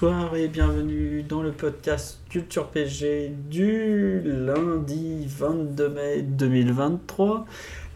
Bonsoir 0.00 0.36
et 0.36 0.46
bienvenue 0.46 1.24
dans 1.24 1.42
le 1.42 1.50
podcast 1.50 2.20
Culture 2.30 2.68
PG 2.68 3.32
du 3.50 4.20
lundi 4.24 5.26
22 5.26 5.88
mai 5.88 6.22
2023. 6.22 7.44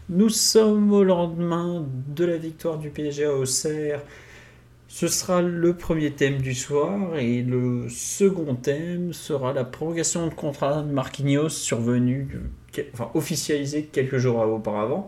Nous 0.09 0.27
sommes 0.27 0.91
au 0.91 1.05
lendemain 1.05 1.87
de 2.09 2.25
la 2.25 2.35
victoire 2.35 2.77
du 2.77 2.89
PSG 2.89 3.23
à 3.23 3.33
Auxerre. 3.33 4.01
Ce 4.89 5.07
sera 5.07 5.41
le 5.41 5.77
premier 5.77 6.11
thème 6.11 6.41
du 6.41 6.53
soir 6.53 7.15
et 7.15 7.41
le 7.41 7.87
second 7.87 8.55
thème 8.55 9.13
sera 9.13 9.53
la 9.53 9.63
prolongation 9.63 10.27
de 10.27 10.33
contrat 10.33 10.81
de 10.81 10.91
Marquinhos 10.91 11.47
survenue, 11.47 12.41
enfin 12.93 13.11
officialisée 13.13 13.85
quelques 13.85 14.17
jours 14.17 14.39
auparavant. 14.39 15.07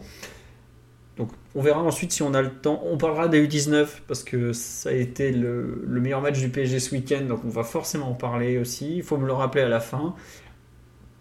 Donc 1.18 1.30
on 1.55 1.62
verra 1.62 1.82
ensuite 1.82 2.12
si 2.12 2.24
on 2.24 2.34
a 2.34 2.42
le 2.42 2.52
temps. 2.52 2.82
On 2.86 2.98
parlera 2.98 3.28
des 3.28 3.46
U19 3.46 3.88
parce 4.08 4.23
que 4.23 4.52
ça 4.54 4.90
a 4.90 4.94
été 4.94 5.32
le, 5.32 5.84
le 5.88 6.02
meilleur 6.02 6.22
match 6.22 6.40
du 6.40 6.50
PSG 6.50 6.80
ce 6.80 6.94
week-end, 6.94 7.22
donc 7.22 7.42
on 7.46 7.50
va 7.50 7.64
forcément 7.64 8.10
en 8.10 8.14
parler 8.14 8.58
aussi. 8.58 8.98
Il 8.98 9.03
faut 9.03 9.17
me 9.17 9.26
le 9.26 9.34
rappeler 9.34 9.62
à 9.64 9.70
la 9.70 9.80
fin. 9.80 10.16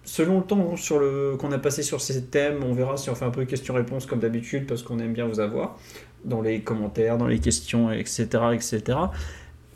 Selon 0.04 0.40
le 0.40 0.44
temps 0.44 0.76
sur 0.76 0.98
le, 0.98 1.36
qu'on 1.38 1.50
a 1.52 1.58
passé 1.58 1.82
sur 1.82 2.00
ces 2.00 2.24
thèmes, 2.24 2.62
on 2.62 2.74
verra 2.74 2.96
si 2.96 3.08
on 3.08 3.14
fait 3.14 3.24
un 3.24 3.30
peu 3.30 3.44
questions-réponses 3.46 4.04
comme 4.04 4.18
d'habitude 4.18 4.66
parce 4.66 4.82
qu'on 4.82 4.98
aime 4.98 5.14
bien 5.14 5.26
vous 5.26 5.40
avoir 5.40 5.78
dans 6.24 6.42
les 6.42 6.60
commentaires, 6.60 7.16
dans 7.16 7.26
les 7.26 7.38
questions, 7.38 7.90
etc. 7.90 8.26
etc. 8.52 8.98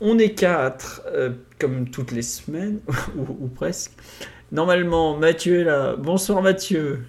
On 0.01 0.19
est 0.19 0.33
quatre, 0.35 1.01
euh, 1.07 1.31
comme 1.57 1.89
toutes 1.89 2.11
les 2.11 2.21
semaines, 2.21 2.79
ou, 3.17 3.45
ou 3.45 3.47
presque. 3.47 3.91
Normalement, 4.51 5.17
Mathieu 5.17 5.61
est 5.61 5.63
là. 5.63 5.95
Bonsoir 5.95 6.41
Mathieu. 6.41 7.05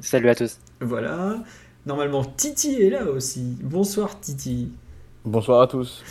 Salut 0.00 0.28
à 0.28 0.34
tous. 0.34 0.58
Voilà. 0.80 1.42
Normalement, 1.86 2.24
Titi 2.24 2.80
est 2.82 2.90
là 2.90 3.04
aussi. 3.06 3.56
Bonsoir 3.62 4.18
Titi. 4.20 4.68
Bonsoir 5.24 5.62
à 5.62 5.66
tous. 5.66 6.02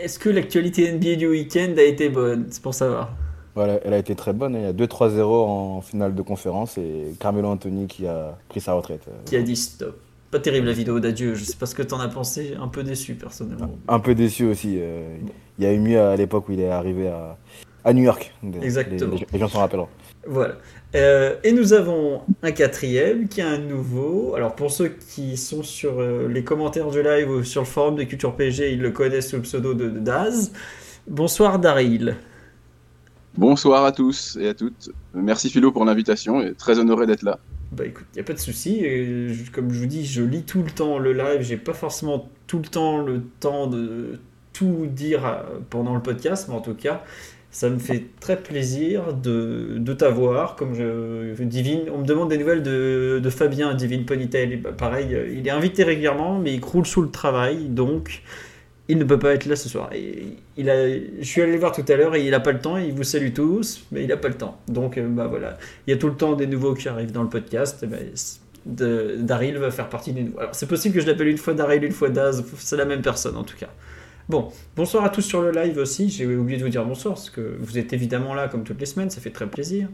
Est-ce 0.00 0.18
que 0.18 0.30
l'actualité 0.30 0.90
NBA 0.90 1.16
du 1.16 1.26
week-end 1.28 1.74
a 1.76 1.82
été 1.82 2.08
bonne? 2.08 2.46
C'est 2.50 2.62
pour 2.62 2.72
savoir. 2.74 3.10
Voilà, 3.54 3.78
elle 3.84 3.92
a 3.92 3.98
été 3.98 4.14
très 4.14 4.32
bonne. 4.32 4.54
Il 4.54 4.62
y 4.62 4.64
a 4.64 4.72
2-3-0 4.72 5.22
en 5.24 5.80
finale 5.82 6.14
de 6.14 6.22
conférence 6.22 6.78
et 6.78 7.14
Carmelo 7.20 7.48
Anthony 7.48 7.86
qui 7.86 8.06
a 8.06 8.38
pris 8.48 8.60
sa 8.62 8.72
retraite. 8.72 9.06
Qui 9.26 9.36
a 9.36 9.42
dit 9.42 9.56
stop. 9.56 9.98
Pas 10.30 10.38
terrible 10.38 10.66
la 10.68 10.72
vidéo 10.72 10.98
d'adieu, 10.98 11.34
je 11.34 11.44
sais 11.44 11.56
pas 11.56 11.66
ce 11.66 11.74
que 11.74 11.82
t'en 11.82 12.00
as 12.00 12.08
pensé, 12.08 12.54
un 12.58 12.68
peu 12.68 12.82
déçu 12.82 13.14
personnellement. 13.14 13.68
Un 13.86 14.00
peu 14.00 14.14
déçu 14.14 14.46
aussi. 14.46 14.76
euh, 14.78 15.18
Il 15.58 15.64
y 15.64 15.66
a 15.66 15.72
eu 15.74 15.78
mieux 15.78 16.00
à 16.00 16.16
l'époque 16.16 16.48
où 16.48 16.52
il 16.52 16.60
est 16.60 16.70
arrivé 16.70 17.08
à, 17.08 17.36
à 17.84 17.92
New 17.92 18.02
York. 18.02 18.32
Exactement. 18.62 19.14
Les, 19.14 19.26
les 19.30 19.38
gens 19.38 19.48
s'en 19.48 19.58
rappelleront. 19.58 19.88
Voilà. 20.26 20.54
Euh, 20.94 21.34
et 21.42 21.52
nous 21.52 21.72
avons 21.72 22.22
un 22.42 22.52
quatrième 22.52 23.28
qui 23.28 23.40
est 23.40 23.44
un 23.44 23.58
nouveau. 23.58 24.34
Alors 24.36 24.54
pour 24.54 24.70
ceux 24.70 24.88
qui 24.88 25.36
sont 25.36 25.62
sur 25.62 26.00
euh, 26.00 26.28
les 26.28 26.44
commentaires 26.44 26.90
du 26.90 27.02
live 27.02 27.28
ou 27.30 27.42
sur 27.44 27.62
le 27.62 27.66
forum 27.66 27.96
de 27.96 28.04
Culture 28.04 28.36
PG, 28.36 28.72
ils 28.72 28.80
le 28.80 28.90
connaissent 28.90 29.30
sous 29.30 29.36
le 29.36 29.42
pseudo 29.42 29.74
de, 29.74 29.88
de 29.88 29.98
Daz. 29.98 30.52
Bonsoir 31.08 31.58
Daryl. 31.58 32.16
Bonsoir 33.36 33.84
à 33.84 33.92
tous 33.92 34.36
et 34.40 34.48
à 34.48 34.54
toutes. 34.54 34.90
Merci 35.14 35.48
Philo 35.48 35.72
pour 35.72 35.84
l'invitation 35.84 36.42
et 36.42 36.52
très 36.54 36.78
honoré 36.78 37.06
d'être 37.06 37.22
là. 37.22 37.38
Bah 37.72 37.86
écoute, 37.86 38.04
il 38.14 38.20
a 38.20 38.22
pas 38.22 38.34
de 38.34 38.38
souci. 38.38 38.80
Je- 38.82 39.50
Comme 39.50 39.72
je 39.72 39.78
vous 39.78 39.86
dis, 39.86 40.04
je 40.04 40.22
lis 40.22 40.42
tout 40.42 40.62
le 40.62 40.70
temps 40.70 40.98
le 40.98 41.14
live. 41.14 41.40
J'ai 41.40 41.56
pas 41.56 41.72
forcément 41.72 42.28
tout 42.46 42.58
le 42.58 42.66
temps 42.66 42.98
le 43.00 43.22
temps 43.40 43.66
de 43.66 44.20
tout 44.52 44.84
dire 44.86 45.24
euh, 45.26 45.42
pendant 45.70 45.94
le 45.94 46.02
podcast, 46.02 46.46
mais 46.48 46.54
en 46.54 46.60
tout 46.60 46.74
cas, 46.74 47.02
ça 47.52 47.68
me 47.68 47.78
fait 47.78 48.04
très 48.18 48.38
plaisir 48.38 49.12
de, 49.12 49.76
de 49.76 49.92
t'avoir. 49.92 50.56
Comme 50.56 50.74
je 50.74 51.40
divine, 51.42 51.82
on 51.94 51.98
me 51.98 52.06
demande 52.06 52.30
des 52.30 52.38
nouvelles 52.38 52.62
de, 52.62 53.20
de 53.22 53.30
Fabien 53.30 53.74
Divine 53.74 54.06
Ponytail. 54.06 54.56
Bah, 54.56 54.70
pareil, 54.72 55.14
euh, 55.14 55.28
il 55.30 55.46
est 55.46 55.50
invité 55.50 55.84
régulièrement, 55.84 56.38
mais 56.38 56.54
il 56.54 56.60
croule 56.62 56.86
sous 56.86 57.02
le 57.02 57.10
travail, 57.10 57.66
donc 57.66 58.22
il 58.88 58.96
ne 58.96 59.04
peut 59.04 59.18
pas 59.18 59.34
être 59.34 59.44
là 59.44 59.54
ce 59.54 59.68
soir. 59.68 59.90
Il 60.56 60.70
a, 60.70 60.88
je 60.88 61.24
suis 61.24 61.42
allé 61.42 61.52
le 61.52 61.58
voir 61.58 61.72
tout 61.72 61.84
à 61.86 61.94
l'heure 61.94 62.14
et 62.14 62.24
il 62.24 62.30
n'a 62.30 62.40
pas 62.40 62.52
le 62.52 62.58
temps. 62.58 62.78
Il 62.78 62.94
vous 62.94 63.04
salue 63.04 63.32
tous, 63.34 63.84
mais 63.92 64.02
il 64.02 64.08
n'a 64.08 64.16
pas 64.16 64.28
le 64.28 64.34
temps. 64.34 64.58
Donc 64.68 64.96
euh, 64.96 65.06
bah 65.06 65.26
voilà, 65.26 65.58
il 65.86 65.90
y 65.90 65.94
a 65.94 65.98
tout 65.98 66.08
le 66.08 66.16
temps 66.16 66.32
des 66.32 66.46
nouveaux 66.46 66.72
qui 66.72 66.88
arrivent 66.88 67.12
dans 67.12 67.22
le 67.22 67.28
podcast. 67.28 67.84
Daryl 68.64 69.58
va 69.58 69.70
faire 69.70 69.90
partie 69.90 70.14
des 70.14 70.22
nouveaux. 70.22 70.40
Alors 70.40 70.54
c'est 70.54 70.68
possible 70.68 70.94
que 70.94 71.02
je 71.02 71.06
l'appelle 71.06 71.28
une 71.28 71.38
fois 71.38 71.52
Daryl, 71.52 71.84
une 71.84 71.92
fois 71.92 72.08
Daz. 72.08 72.44
C'est 72.56 72.78
la 72.78 72.86
même 72.86 73.02
personne 73.02 73.36
en 73.36 73.44
tout 73.44 73.58
cas. 73.58 73.68
Bon, 74.28 74.52
bonsoir 74.76 75.04
à 75.04 75.08
tous 75.08 75.22
sur 75.22 75.42
le 75.42 75.50
live 75.50 75.78
aussi. 75.78 76.08
J'ai 76.08 76.26
oublié 76.26 76.58
de 76.58 76.62
vous 76.62 76.70
dire 76.70 76.84
bonsoir 76.84 77.14
parce 77.14 77.30
que 77.30 77.56
vous 77.58 77.76
êtes 77.76 77.92
évidemment 77.92 78.34
là 78.34 78.48
comme 78.48 78.62
toutes 78.62 78.78
les 78.78 78.86
semaines. 78.86 79.10
Ça 79.10 79.20
fait 79.20 79.30
très 79.30 79.48
plaisir. 79.48 79.88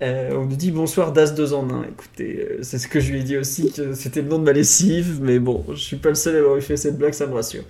Euh, 0.00 0.30
on 0.32 0.46
nous 0.46 0.56
dit 0.56 0.70
bonsoir 0.70 1.12
Das 1.12 1.34
2 1.34 1.52
en 1.52 1.68
1. 1.68 1.82
Écoutez, 1.84 2.38
euh, 2.40 2.58
c'est 2.62 2.78
ce 2.78 2.88
que 2.88 3.00
je 3.00 3.12
lui 3.12 3.20
ai 3.20 3.22
dit 3.24 3.36
aussi, 3.36 3.72
c'était 3.94 4.22
le 4.22 4.28
nom 4.28 4.38
de 4.38 4.44
ma 4.44 4.52
lessive, 4.52 5.18
mais 5.20 5.40
bon, 5.40 5.64
je 5.70 5.80
suis 5.80 5.96
pas 5.96 6.10
le 6.10 6.14
seul 6.14 6.36
à 6.36 6.38
avoir 6.38 6.60
fait 6.62 6.76
cette 6.76 6.96
blague, 6.96 7.12
ça 7.12 7.26
me 7.26 7.34
rassure. 7.34 7.64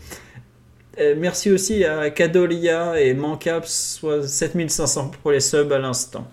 Euh, 1.01 1.15
merci 1.19 1.51
aussi 1.51 1.85
à 1.85 2.11
Kadolia 2.11 3.01
et 3.01 3.15
Mancaps, 3.15 3.97
soit 3.99 4.27
7500 4.27 5.13
pour 5.23 5.31
les 5.31 5.41
subs 5.41 5.73
à 5.73 5.79
l'instant. 5.79 6.29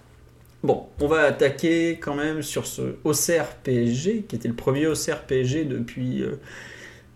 Bon, 0.64 0.88
on 1.00 1.08
va 1.08 1.22
attaquer 1.22 1.98
quand 2.02 2.16
même 2.16 2.42
sur 2.42 2.68
ce 2.68 2.96
Auxerre 3.04 3.56
PSG, 3.64 4.26
qui 4.28 4.36
était 4.36 4.50
le 4.50 4.56
premier 4.56 4.88
Auxerre 4.88 5.24
PSG 5.24 5.64
depuis. 5.64 6.26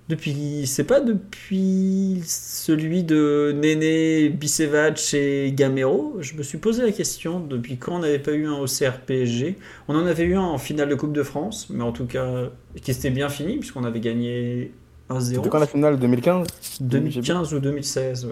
Depuis. 0.09 0.65
C'est 0.67 0.83
pas 0.83 0.99
depuis 0.99 2.21
celui 2.25 3.03
de 3.03 3.53
Néné, 3.55 4.29
Bicevac 4.29 5.13
et 5.13 5.51
Gamero. 5.53 6.17
Je 6.19 6.33
me 6.35 6.43
suis 6.43 6.57
posé 6.57 6.81
la 6.83 6.91
question 6.91 7.39
depuis 7.39 7.77
quand 7.77 7.95
on 7.95 7.99
n'avait 7.99 8.19
pas 8.19 8.33
eu 8.33 8.45
un 8.47 8.55
Auxerre 8.57 8.99
PSG. 9.01 9.57
On 9.87 9.95
en 9.95 10.05
avait 10.05 10.23
eu 10.25 10.35
un 10.35 10.41
en 10.41 10.57
finale 10.57 10.89
de 10.89 10.95
Coupe 10.95 11.13
de 11.13 11.23
France, 11.23 11.67
mais 11.69 11.83
en 11.83 11.91
tout 11.91 12.05
cas, 12.05 12.49
qui 12.81 12.93
s'était 12.93 13.09
bien 13.11 13.29
fini, 13.29 13.57
puisqu'on 13.57 13.83
avait 13.85 13.99
gagné 14.01 14.71
1-0. 15.09 15.21
C'était 15.35 15.49
quand 15.49 15.59
la 15.59 15.67
finale 15.67 15.97
2015 15.97 16.47
2015 16.81 17.53
ou 17.53 17.59
2016, 17.59 18.25
ouais. 18.25 18.31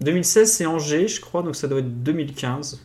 2016, 0.00 0.50
c'est 0.52 0.66
Angers, 0.66 1.08
je 1.08 1.20
crois, 1.20 1.42
donc 1.42 1.54
ça 1.56 1.68
doit 1.68 1.78
être 1.78 2.02
2015. 2.02 2.80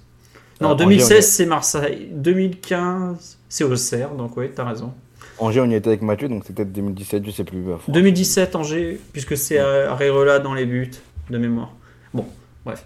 Non, 0.62 0.70
Ah, 0.70 0.74
Angers, 0.74 0.86
2016, 0.86 1.12
on 1.12 1.20
y- 1.20 1.24
c'est 1.24 1.46
Marseille. 1.46 2.08
2015, 2.14 3.38
c'est 3.50 3.64
Auxerre, 3.64 4.14
donc 4.16 4.38
ouais, 4.38 4.52
t'as 4.54 4.64
raison. 4.66 4.94
Angers, 5.40 5.62
on 5.62 5.70
y 5.70 5.76
était 5.76 5.88
avec 5.90 6.02
Mathieu, 6.02 6.28
donc 6.28 6.44
c'était 6.44 6.64
peut-être 6.64 6.74
2017, 6.74 7.26
je 7.26 7.32
sais 7.32 7.44
plus. 7.44 7.60
bah, 7.62 7.78
faut- 7.80 7.92
2017, 7.92 8.56
Angers, 8.56 9.00
puisque 9.14 9.38
c'est 9.38 9.60
Areola 9.60 10.40
dans 10.40 10.54
les 10.54 10.66
buts, 10.66 10.92
de 11.30 11.38
mémoire. 11.38 11.74
Bon, 12.14 12.26
bref. 12.66 12.86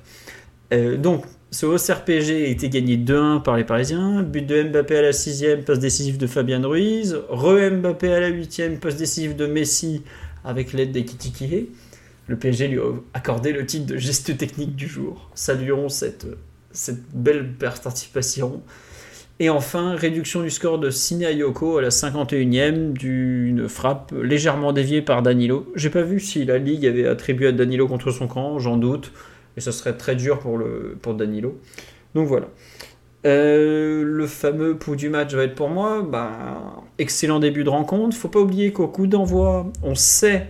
Euh, 0.73 0.97
donc, 0.97 1.25
ce 1.51 1.65
Auxerre 1.65 2.03
PSG 2.03 2.45
a 2.45 2.47
été 2.47 2.67
gagné 2.69 2.97
2-1 2.97 3.39
par 3.39 3.57
les 3.57 3.63
Parisiens. 3.63 4.23
But 4.23 4.45
de 4.45 4.63
Mbappé 4.63 4.97
à 4.97 5.01
la 5.03 5.11
6ème, 5.11 5.63
passe 5.63 5.79
décisive 5.79 6.17
de 6.17 6.25
Fabien 6.27 6.65
Ruiz. 6.65 7.17
Re-Mbappé 7.29 8.11
à 8.11 8.19
la 8.19 8.29
8ème, 8.31 8.77
passe 8.79 8.95
décisive 8.97 9.35
de 9.35 9.45
Messi 9.45 10.01
avec 10.43 10.73
l'aide 10.73 10.91
d'Ekitiki. 10.91 11.69
Le 12.27 12.37
PSG 12.37 12.67
lui 12.69 12.79
a 12.79 12.83
accordé 13.13 13.51
le 13.51 13.65
titre 13.65 13.85
de 13.85 13.97
geste 13.97 14.35
technique 14.37 14.75
du 14.75 14.87
jour. 14.87 15.29
Saluons 15.35 15.89
cette, 15.89 16.25
cette 16.71 17.03
belle 17.13 17.51
participation. 17.53 18.61
Et 19.39 19.49
enfin, 19.49 19.95
réduction 19.95 20.43
du 20.43 20.51
score 20.51 20.77
de 20.77 20.89
Sine 20.89 21.23
Ayoko 21.23 21.77
à 21.77 21.81
la 21.81 21.89
51e 21.89 22.93
d'une 22.93 23.67
frappe 23.67 24.13
légèrement 24.21 24.73
déviée 24.73 25.01
par 25.01 25.23
Danilo. 25.23 25.71
J'ai 25.75 25.89
pas 25.89 26.03
vu 26.03 26.19
si 26.19 26.45
la 26.45 26.59
Ligue 26.59 26.85
avait 26.85 27.07
attribué 27.07 27.47
à 27.47 27.51
Danilo 27.51 27.87
contre 27.87 28.11
son 28.11 28.27
camp, 28.27 28.59
j'en 28.59 28.77
doute. 28.77 29.11
Et 29.57 29.61
ce 29.61 29.71
serait 29.71 29.97
très 29.97 30.15
dur 30.15 30.39
pour, 30.39 30.57
le, 30.57 30.97
pour 31.01 31.15
Danilo. 31.15 31.59
Donc 32.13 32.27
voilà. 32.27 32.47
Euh, 33.25 34.03
le 34.03 34.27
fameux 34.27 34.77
pouls 34.77 34.95
du 34.95 35.09
match 35.09 35.33
va 35.33 35.43
être 35.43 35.55
pour 35.55 35.69
moi. 35.69 36.03
Ben, 36.03 36.29
excellent 36.99 37.39
début 37.39 37.63
de 37.63 37.69
rencontre. 37.69 38.15
Faut 38.15 38.27
pas 38.27 38.39
oublier 38.39 38.71
qu'au 38.71 38.87
coup 38.87 39.07
d'envoi, 39.07 39.71
on 39.81 39.95
sait 39.95 40.47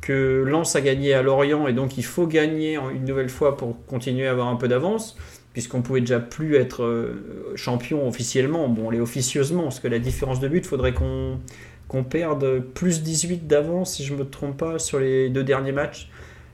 que 0.00 0.42
Lens 0.46 0.74
a 0.74 0.80
gagné 0.80 1.12
à 1.14 1.22
Lorient 1.22 1.68
et 1.68 1.72
donc 1.72 1.96
il 1.96 2.04
faut 2.04 2.26
gagner 2.26 2.78
une 2.94 3.04
nouvelle 3.04 3.28
fois 3.28 3.56
pour 3.56 3.84
continuer 3.86 4.26
à 4.26 4.32
avoir 4.32 4.48
un 4.48 4.56
peu 4.56 4.68
d'avance 4.68 5.16
puisqu'on 5.52 5.82
pouvait 5.82 6.00
déjà 6.00 6.20
plus 6.20 6.56
être 6.56 6.82
euh, 6.82 7.52
champion 7.56 8.06
officiellement, 8.08 8.68
bon, 8.68 8.86
on 8.86 8.90
l'est 8.90 9.00
officieusement, 9.00 9.64
parce 9.64 9.80
que 9.80 9.88
la 9.88 9.98
différence 9.98 10.40
de 10.40 10.48
but, 10.48 10.64
faudrait 10.66 10.94
qu'on 10.94 12.04
perde 12.04 12.60
plus 12.74 13.02
18 13.02 13.46
d'avance, 13.46 13.94
si 13.96 14.04
je 14.04 14.14
me 14.14 14.24
trompe 14.24 14.56
pas, 14.56 14.78
sur 14.78 14.98
les 14.98 15.28
deux 15.28 15.44
derniers 15.44 15.72
matchs. 15.72 16.10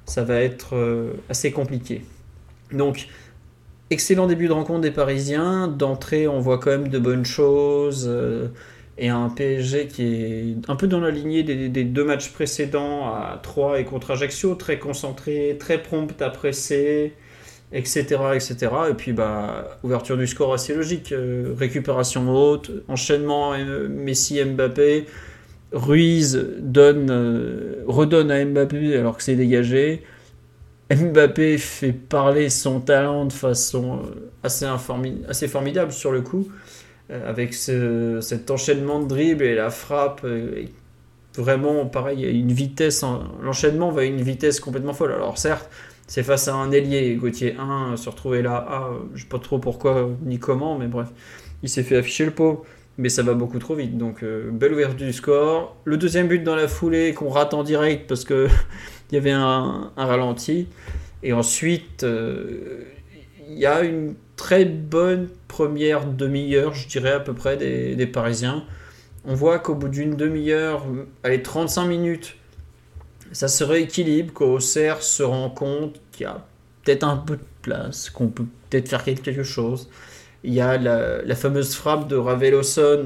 Ça 0.07 0.25
va 0.25 0.41
être 0.41 0.75
euh, 0.75 1.13
assez 1.29 1.53
compliqué. 1.53 2.03
Donc, 2.73 3.09
excellent 3.91 4.27
début 4.27 4.49
de 4.49 4.53
rencontre 4.53 4.81
des 4.81 4.91
Parisiens. 4.91 5.69
D'entrée, 5.69 6.27
on 6.29 6.41
voit 6.41 6.59
quand 6.59 6.71
même 6.71 6.89
de 6.89 6.99
bonnes 6.99 7.25
choses. 7.27 8.07
euh, 8.09 8.49
et 8.99 9.09
un 9.09 9.29
PSG 9.31 9.87
qui 9.87 10.03
est 10.03 10.57
un 10.69 10.75
peu 10.77 10.89
dans 10.89 11.01
la 11.01 11.11
lignée 11.11 11.45
des, 11.45 11.69
des 11.69 11.85
deux 11.85 12.05
matchs 12.05 12.31
précédents 12.33 13.07
à 13.07 13.39
3 13.43 13.81
et 13.81 13.85
contre 13.85 14.11
Ajaccio, 14.11 14.55
très 14.57 14.79
concentré, 14.79 15.57
très 15.59 15.81
prompt 15.81 16.21
à 16.21 16.31
presser, 16.31 17.15
etc. 17.73 18.05
etc. 18.35 18.57
Et 18.91 18.95
puis 18.95 19.13
bah, 19.13 19.79
ouverture 19.83 20.17
du 20.17 20.27
score 20.27 20.55
assez 20.55 20.75
logique, 20.75 21.13
euh, 21.13 21.55
récupération 21.57 22.31
haute, 22.31 22.71
enchaînement 22.89 23.55
euh, 23.55 23.89
Messi-Mbappé, 23.89 25.07
Ruiz 25.73 26.47
donne, 26.59 27.11
euh, 27.11 27.85
redonne 27.87 28.31
à 28.31 28.45
Mbappé 28.45 28.97
alors 28.97 29.17
que 29.17 29.23
c'est 29.23 29.37
dégagé. 29.37 30.03
Mbappé 30.91 31.59
fait 31.59 31.93
parler 31.93 32.49
son 32.49 32.81
talent 32.81 33.27
de 33.27 33.33
façon 33.33 34.01
assez, 34.43 34.67
assez 35.29 35.49
formidable 35.49 35.93
sur 35.93 36.13
le 36.13 36.23
coup. 36.23 36.49
Avec 37.11 37.55
cet 37.55 38.51
enchaînement 38.51 39.01
de 39.01 39.09
dribble 39.09 39.45
et 39.45 39.55
la 39.55 39.71
frappe. 39.71 40.27
Vraiment, 41.37 41.87
pareil, 41.87 42.23
une 42.25 42.53
vitesse. 42.53 43.03
L'enchaînement 43.43 43.91
va 43.91 44.03
à 44.03 44.05
une 44.05 44.21
vitesse 44.21 44.61
complètement 44.61 44.93
folle. 44.93 45.13
Alors, 45.13 45.39
certes, 45.39 45.71
c'est 46.09 46.25
face 46.25 46.49
à 46.49 46.55
un 46.55 46.73
ailier. 46.73 47.15
Gauthier 47.15 47.55
1 47.57 47.97
se 47.97 48.09
retrouver 48.09 48.43
là. 48.43 48.67
Ah, 48.69 48.91
je 49.15 49.23
sais 49.23 49.29
pas 49.29 49.39
trop 49.39 49.61
pourquoi 49.61 50.11
ni 50.25 50.41
comment, 50.41 50.77
mais 50.77 50.89
bref. 50.89 51.09
Il 51.63 51.69
s'est 51.69 51.85
fait 51.85 51.97
afficher 51.97 52.25
le 52.25 52.33
pot. 52.33 52.65
Mais 52.97 53.11
ça 53.11 53.23
va 53.23 53.35
beaucoup 53.35 53.61
trop 53.61 53.77
vite. 53.77 53.97
Donc, 53.97 54.25
euh, 54.25 54.51
belle 54.51 54.73
ouverture 54.73 55.07
du 55.07 55.13
score. 55.13 55.77
Le 55.85 55.97
deuxième 55.97 56.27
but 56.27 56.43
dans 56.43 56.57
la 56.57 56.67
foulée 56.67 57.15
qu'on 57.15 57.29
rate 57.29 57.55
en 57.55 57.63
direct 57.63 58.09
parce 58.09 58.25
qu'il 58.25 58.49
y 59.13 59.17
avait 59.17 59.31
un, 59.31 59.93
ralenti. 59.97 60.67
Et 61.23 61.33
ensuite, 61.33 62.05
il 63.49 63.59
y 63.59 63.67
a 63.67 63.83
une 63.83 64.15
très 64.37 64.65
bonne 64.65 65.29
première 65.49 66.07
demi-heure, 66.07 66.75
je 66.75 66.89
dirais 66.89 67.13
à 67.13 67.21
peu 67.21 67.35
près, 67.35 67.57
des, 67.57 68.07
Parisiens. 68.07 68.65
On 69.25 69.35
voit 69.35 69.59
qu'au 69.59 69.75
bout 69.75 69.89
d'une 69.89 70.17
demi-heure, 70.17 70.87
allez, 71.23 71.43
35 71.43 71.87
minutes, 71.87 72.37
ça 73.33 73.49
se 73.49 73.65
rééquilibre, 73.65 74.33
qu'Auxerre 74.33 75.03
se 75.03 75.23
rend 75.23 75.51
compte 75.51 76.01
qu'il 76.13 76.25
y 76.25 76.27
a 76.27 76.45
peut-être 76.85 77.05
un 77.05 77.17
peu 77.17 77.37
de 77.37 77.45
place, 77.63 78.11
qu'on 78.11 78.29
peut 78.29 78.45
peut-être 78.71 78.89
faire 78.89 79.05
quelque 79.05 79.43
chose. 79.43 79.89
Il 80.45 80.55
y 80.55 80.61
a 80.61 80.79
la, 80.79 81.35
fameuse 81.35 81.75
frappe 81.75 82.09
de 82.09 82.17
Raveloson, 82.17 83.05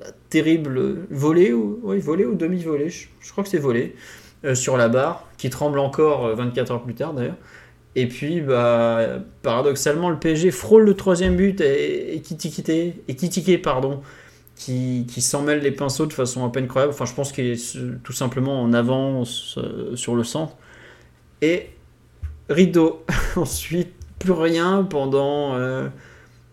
la 0.00 0.12
terrible 0.28 1.06
volée, 1.10 1.52
ou, 1.52 1.80
oui, 1.82 1.98
volée 1.98 2.24
ou 2.24 2.34
demi-volée, 2.34 2.90
je, 2.90 3.32
crois 3.32 3.44
que 3.44 3.50
c'est 3.50 3.58
volée, 3.58 3.96
euh, 4.44 4.54
sur 4.54 4.76
la 4.76 4.88
barre, 4.88 5.28
qui 5.36 5.50
tremble 5.50 5.78
encore 5.78 6.34
24 6.34 6.70
euh, 6.70 6.74
heures 6.74 6.82
plus 6.82 6.94
tard 6.94 7.12
d'ailleurs. 7.12 7.36
Et 7.96 8.06
puis, 8.06 8.40
bah, 8.40 9.18
paradoxalement, 9.42 10.10
le 10.10 10.18
PSG 10.18 10.52
frôle 10.52 10.84
le 10.84 10.94
troisième 10.94 11.36
but 11.36 11.60
et, 11.60 12.14
et 12.14 12.20
Kitike, 12.22 13.62
pardon, 13.62 14.00
qui, 14.60 15.06
qui 15.08 15.22
s'en 15.22 15.40
mêle 15.40 15.60
les 15.60 15.70
pinceaux 15.70 16.04
de 16.04 16.12
façon 16.12 16.44
un 16.44 16.50
peu 16.50 16.60
incroyable. 16.60 16.92
Enfin, 16.92 17.06
je 17.06 17.14
pense 17.14 17.32
qu'il 17.32 17.46
est 17.46 17.78
tout 18.04 18.12
simplement 18.12 18.62
en 18.62 18.74
avance 18.74 19.56
euh, 19.56 19.96
sur 19.96 20.14
le 20.14 20.22
centre. 20.22 20.54
Et 21.40 21.70
rideau. 22.50 23.02
Ensuite, 23.36 23.94
plus 24.18 24.32
rien 24.32 24.86
pendant 24.88 25.54
euh, 25.54 25.88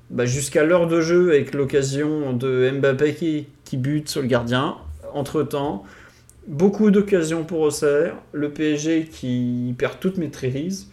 bah, 0.10 0.26
jusqu'à 0.26 0.64
l'heure 0.64 0.88
de 0.88 1.02
jeu 1.02 1.32
avec 1.32 1.54
l'occasion 1.54 2.32
de 2.32 2.72
Mbappé 2.80 3.46
qui, 3.66 3.78
bute 3.78 4.08
sur 4.08 4.22
le 4.22 4.28
gardien. 4.28 4.78
Entre-temps, 5.14 5.84
beaucoup 6.48 6.92
d'occasions 6.92 7.44
pour 7.44 7.60
Auxerre. 7.60 8.16
Le 8.32 8.50
PSG 8.52 9.10
qui 9.12 9.76
perd 9.78 10.00
toute 10.00 10.18
maîtrise. 10.18 10.90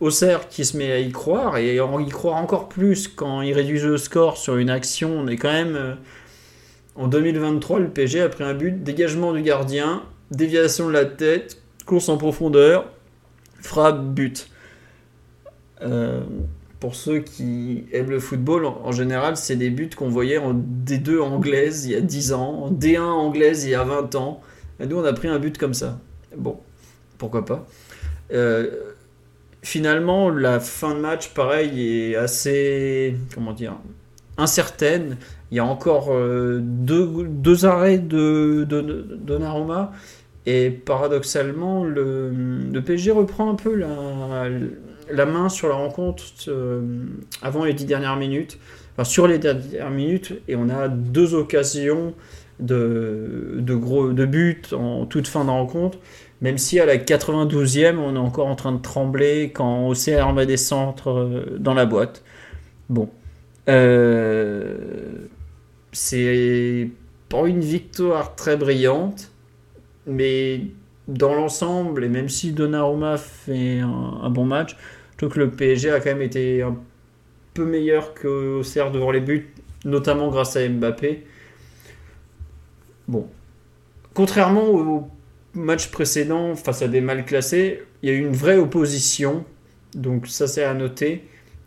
Auxerre 0.00 0.50
qui 0.50 0.66
se 0.66 0.76
met 0.76 0.92
à 0.92 0.98
y 0.98 1.12
croire 1.12 1.56
et 1.56 1.76
y 1.76 2.08
croire 2.10 2.36
encore 2.36 2.68
plus 2.68 3.08
quand 3.08 3.40
il 3.40 3.54
réduit 3.54 3.80
le 3.80 3.96
score 3.96 4.36
sur 4.36 4.58
une 4.58 4.68
action. 4.68 5.18
On 5.18 5.26
est 5.28 5.36
quand 5.36 5.50
même 5.50 5.74
euh, 5.74 5.94
en 6.98 7.06
2023, 7.06 7.78
le 7.78 7.88
PSG 7.88 8.20
a 8.20 8.28
pris 8.28 8.44
un 8.44 8.54
but, 8.54 8.82
dégagement 8.82 9.32
du 9.32 9.42
gardien, 9.42 10.02
déviation 10.32 10.88
de 10.88 10.92
la 10.92 11.04
tête, 11.04 11.62
course 11.86 12.08
en 12.08 12.18
profondeur, 12.18 12.90
frappe, 13.60 14.04
but. 14.04 14.50
Euh, 15.80 16.22
pour 16.80 16.96
ceux 16.96 17.20
qui 17.20 17.84
aiment 17.92 18.10
le 18.10 18.18
football, 18.18 18.66
en 18.66 18.92
général, 18.92 19.36
c'est 19.36 19.56
des 19.56 19.70
buts 19.70 19.90
qu'on 19.96 20.08
voyait 20.08 20.38
en 20.38 20.54
D2 20.54 21.20
anglaise 21.20 21.86
il 21.86 21.92
y 21.92 21.94
a 21.94 22.00
10 22.00 22.32
ans, 22.32 22.64
en 22.64 22.70
D1 22.70 23.00
anglaise 23.00 23.64
il 23.64 23.70
y 23.70 23.74
a 23.74 23.84
20 23.84 24.14
ans. 24.16 24.40
Et 24.80 24.86
nous, 24.86 24.98
on 24.98 25.04
a 25.04 25.12
pris 25.12 25.28
un 25.28 25.38
but 25.38 25.56
comme 25.56 25.74
ça. 25.74 26.00
Bon, 26.36 26.58
pourquoi 27.16 27.44
pas. 27.44 27.66
Euh, 28.32 28.70
finalement, 29.62 30.30
la 30.30 30.60
fin 30.60 30.94
de 30.94 31.00
match, 31.00 31.30
pareil, 31.30 32.10
est 32.10 32.16
assez, 32.16 33.16
comment 33.34 33.52
dire, 33.52 33.76
incertaine. 34.38 35.16
Il 35.50 35.56
y 35.56 35.60
a 35.60 35.64
encore 35.64 36.08
euh, 36.10 36.60
deux, 36.62 37.66
arrêts 37.66 37.98
de, 37.98 38.64
Donnarumma. 38.68 39.92
Et 40.46 40.70
paradoxalement, 40.70 41.84
le, 41.84 42.80
PSG 42.84 43.10
reprend 43.10 43.50
un 43.50 43.54
peu 43.54 43.74
la, 43.74 45.26
main 45.26 45.48
sur 45.50 45.68
la 45.68 45.74
rencontre 45.74 46.24
euh, 46.48 46.80
avant 47.42 47.64
les 47.64 47.74
dix 47.74 47.84
dernières 47.84 48.16
minutes. 48.16 48.58
Enfin, 48.94 49.04
sur 49.04 49.26
les 49.26 49.38
dernières 49.38 49.90
minutes. 49.90 50.32
Et 50.48 50.56
on 50.56 50.70
a 50.70 50.88
deux 50.88 51.34
occasions 51.34 52.14
de, 52.60 53.56
de, 53.58 53.74
gros, 53.74 54.12
de 54.12 54.24
buts 54.24 54.62
en 54.72 55.06
toute 55.06 55.28
fin 55.28 55.44
de 55.44 55.50
rencontre. 55.50 55.98
Même 56.40 56.56
si 56.56 56.78
à 56.78 56.86
la 56.86 56.96
92e, 56.96 57.96
on 57.98 58.14
est 58.14 58.18
encore 58.18 58.46
en 58.46 58.54
train 58.54 58.72
de 58.72 58.80
trembler 58.80 59.50
quand 59.52 59.88
OCR 59.88 60.32
met 60.32 60.46
des 60.46 60.56
centres 60.56 61.10
euh, 61.10 61.56
dans 61.58 61.74
la 61.74 61.84
boîte. 61.84 62.22
Bon. 62.88 63.10
Euh, 63.68 65.26
c'est 65.92 66.90
pas 67.28 67.46
une 67.46 67.60
victoire 67.60 68.34
très 68.34 68.56
brillante, 68.56 69.30
mais 70.06 70.62
dans 71.06 71.34
l'ensemble, 71.34 72.04
et 72.04 72.08
même 72.08 72.28
si 72.28 72.52
Donnarumma 72.52 73.16
fait 73.16 73.80
un, 73.80 74.30
bon 74.30 74.44
match, 74.44 74.76
je 75.12 75.16
trouve 75.18 75.30
que 75.30 75.40
le 75.40 75.50
PSG 75.50 75.90
a 75.90 76.00
quand 76.00 76.10
même 76.10 76.22
été 76.22 76.62
un 76.62 76.76
peu 77.54 77.64
meilleur 77.64 78.14
que 78.14 78.60
OCR 78.60 78.90
devant 78.90 79.10
les 79.10 79.20
buts, 79.20 79.52
notamment 79.84 80.30
grâce 80.30 80.56
à 80.56 80.66
Mbappé. 80.68 81.26
Bon. 83.08 83.26
Contrairement 84.14 84.66
au 84.66 85.08
match 85.54 85.90
précédent, 85.90 86.54
face 86.54 86.82
à 86.82 86.88
des 86.88 87.00
mal 87.00 87.24
classés, 87.24 87.82
il 88.02 88.10
y 88.10 88.12
a 88.12 88.14
eu 88.14 88.20
une 88.20 88.32
vraie 88.32 88.56
opposition. 88.56 89.44
Donc 89.94 90.26
ça 90.26 90.46
c'est 90.46 90.64
à 90.64 90.74
noter. 90.74 91.24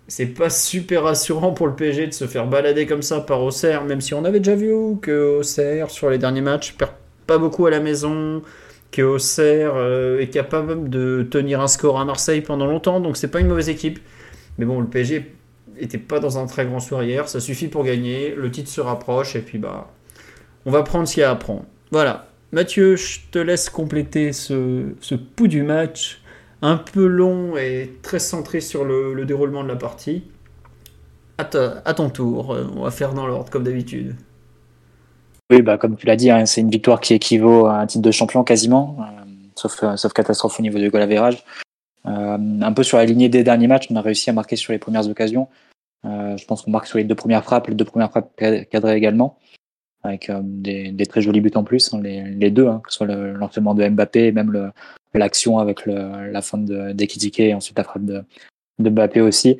C'est 0.08 0.28
pas 0.28 0.50
super 0.50 1.04
rassurant 1.04 1.52
pour 1.52 1.68
le 1.68 1.76
PSG 1.76 2.08
de 2.08 2.14
se 2.14 2.28
faire 2.28 2.48
balader 2.48 2.86
comme 2.86 3.02
ça 3.02 3.22
par 3.22 3.42
Auxerre, 3.42 3.86
même 3.86 4.02
si 4.02 4.14
on 4.14 4.26
avait 4.26 4.40
déjà 4.40 4.56
vu 4.56 4.72
que 5.02 5.40
Auxerre 5.40 5.90
sur 5.90 6.10
les 6.10 6.18
derniers 6.18 6.42
matchs 6.42 6.74
perd 6.74 6.92
pas 7.28 7.38
beaucoup 7.38 7.66
à 7.66 7.70
la 7.70 7.80
maison, 7.80 8.42
que 8.92 9.02
Auxerre 9.02 9.74
euh, 9.76 10.20
est 10.20 10.28
capable 10.28 10.90
de 10.90 11.26
tenir 11.30 11.62
un 11.62 11.68
score 11.68 12.00
à 12.00 12.06
Marseille 12.06 12.42
pendant 12.42 12.68
longtemps, 12.68 13.00
donc 13.00 13.18
c'est 13.18 13.30
pas 13.30 13.40
une 13.40 13.48
mauvaise 13.48 13.70
équipe. 13.70 14.00
Mais 14.58 14.66
bon, 14.66 14.82
le 14.82 14.88
PSG 14.88 15.34
était 15.80 15.98
pas 15.98 16.20
dans 16.20 16.38
un 16.38 16.46
très 16.46 16.66
grand 16.66 16.80
soir 16.80 17.04
hier, 17.04 17.30
ça 17.30 17.40
suffit 17.40 17.68
pour 17.68 17.84
gagner, 17.84 18.34
le 18.36 18.52
titre 18.52 18.70
se 18.70 18.82
rapproche 18.82 19.36
et 19.36 19.40
puis 19.40 19.58
bah 19.58 19.92
on 20.66 20.72
va 20.72 20.84
prendre 20.84 21.08
ce 21.08 21.14
qu'il 21.14 21.22
y 21.22 21.24
a 21.24 21.32
à 21.32 21.36
prendre. 21.36 21.66
Voilà, 21.92 22.28
Mathieu, 22.52 22.96
je 22.96 23.20
te 23.32 23.40
laisse 23.40 23.70
compléter 23.70 24.34
ce, 24.34 24.84
ce 25.00 25.16
pouls 25.16 25.48
du 25.48 25.64
match, 25.64 26.21
un 26.62 26.78
peu 26.78 27.06
long 27.06 27.58
et 27.58 27.98
très 28.02 28.20
centré 28.20 28.62
sur 28.62 28.86
le, 28.86 29.26
déroulement 29.26 29.64
de 29.64 29.68
la 29.68 29.76
partie. 29.76 30.24
À, 31.38 31.46
ton 31.96 32.12
tour, 32.12 32.54
euh, 32.54 32.68
on 32.76 32.84
va 32.84 32.92
faire 32.92 33.16
dans 33.16 33.26
l'ordre 33.26 33.50
comme 33.50 33.64
d'habitude. 33.64 34.16
Oui, 35.50 35.64
bah, 35.64 35.80
comme 35.80 35.98
tu 35.98 36.06
l'as 36.06 36.16
dit, 36.16 36.30
hein, 36.30 36.46
c'est 36.46 36.62
une 36.62 36.70
victoire 36.70 37.02
qui 37.02 37.16
équivaut 37.16 37.66
à 37.66 37.78
un 37.78 37.88
titre 37.88 38.04
de 38.04 38.12
champion 38.12 38.44
quasiment, 38.44 38.98
euh, 39.00 39.26
sauf, 39.56 39.82
euh, 39.82 39.96
sauf 39.96 40.14
catastrophe 40.14 40.60
au 40.60 40.62
niveau 40.62 40.78
du 40.78 40.92
goal 40.92 41.02
average. 41.02 41.44
un 42.06 42.74
peu 42.74 42.84
sur 42.84 42.98
la 42.98 43.06
lignée 43.06 43.28
des 43.28 43.44
derniers 43.44 43.68
matchs, 43.68 43.88
on 43.90 43.96
a 43.96 44.02
réussi 44.02 44.30
à 44.30 44.34
marquer 44.34 44.56
sur 44.56 44.72
les 44.72 44.80
premières 44.80 45.08
occasions. 45.08 45.48
je 46.04 46.46
pense 46.46 46.62
qu'on 46.62 46.72
marque 46.72 46.88
sur 46.88 47.00
les 47.00 47.06
deux 47.06 47.16
premières 47.16 47.44
frappes, 47.44 47.68
les 47.68 47.76
deux 47.76 47.86
premières 47.86 48.12
frappes 48.12 48.36
cadrées 48.70 48.96
également 48.96 49.40
avec 50.04 50.30
euh, 50.30 50.40
des, 50.44 51.06
très 51.06 51.22
jolis 51.22 51.42
buts 51.42 51.52
en 51.56 51.64
plus, 51.64 51.94
hein, 51.94 52.02
les, 52.02 52.52
deux, 52.52 52.68
hein, 52.68 52.82
que 52.84 52.92
ce 52.92 52.98
soit 52.98 53.08
l'enchaînement 53.08 53.74
de 53.74 53.88
Mbappé 53.88 54.28
et 54.28 54.32
même 54.32 54.72
l'action 55.14 55.60
avec 55.60 55.86
le, 55.86 56.32
la 56.32 56.42
fin 56.42 56.58
de 56.58 56.92
d'Ekitike 56.94 57.40
et 57.40 57.54
ensuite 57.54 57.78
la 57.78 57.84
frappe 57.84 58.06
de, 58.06 58.24
Mbappé 58.80 59.22
aussi. 59.22 59.60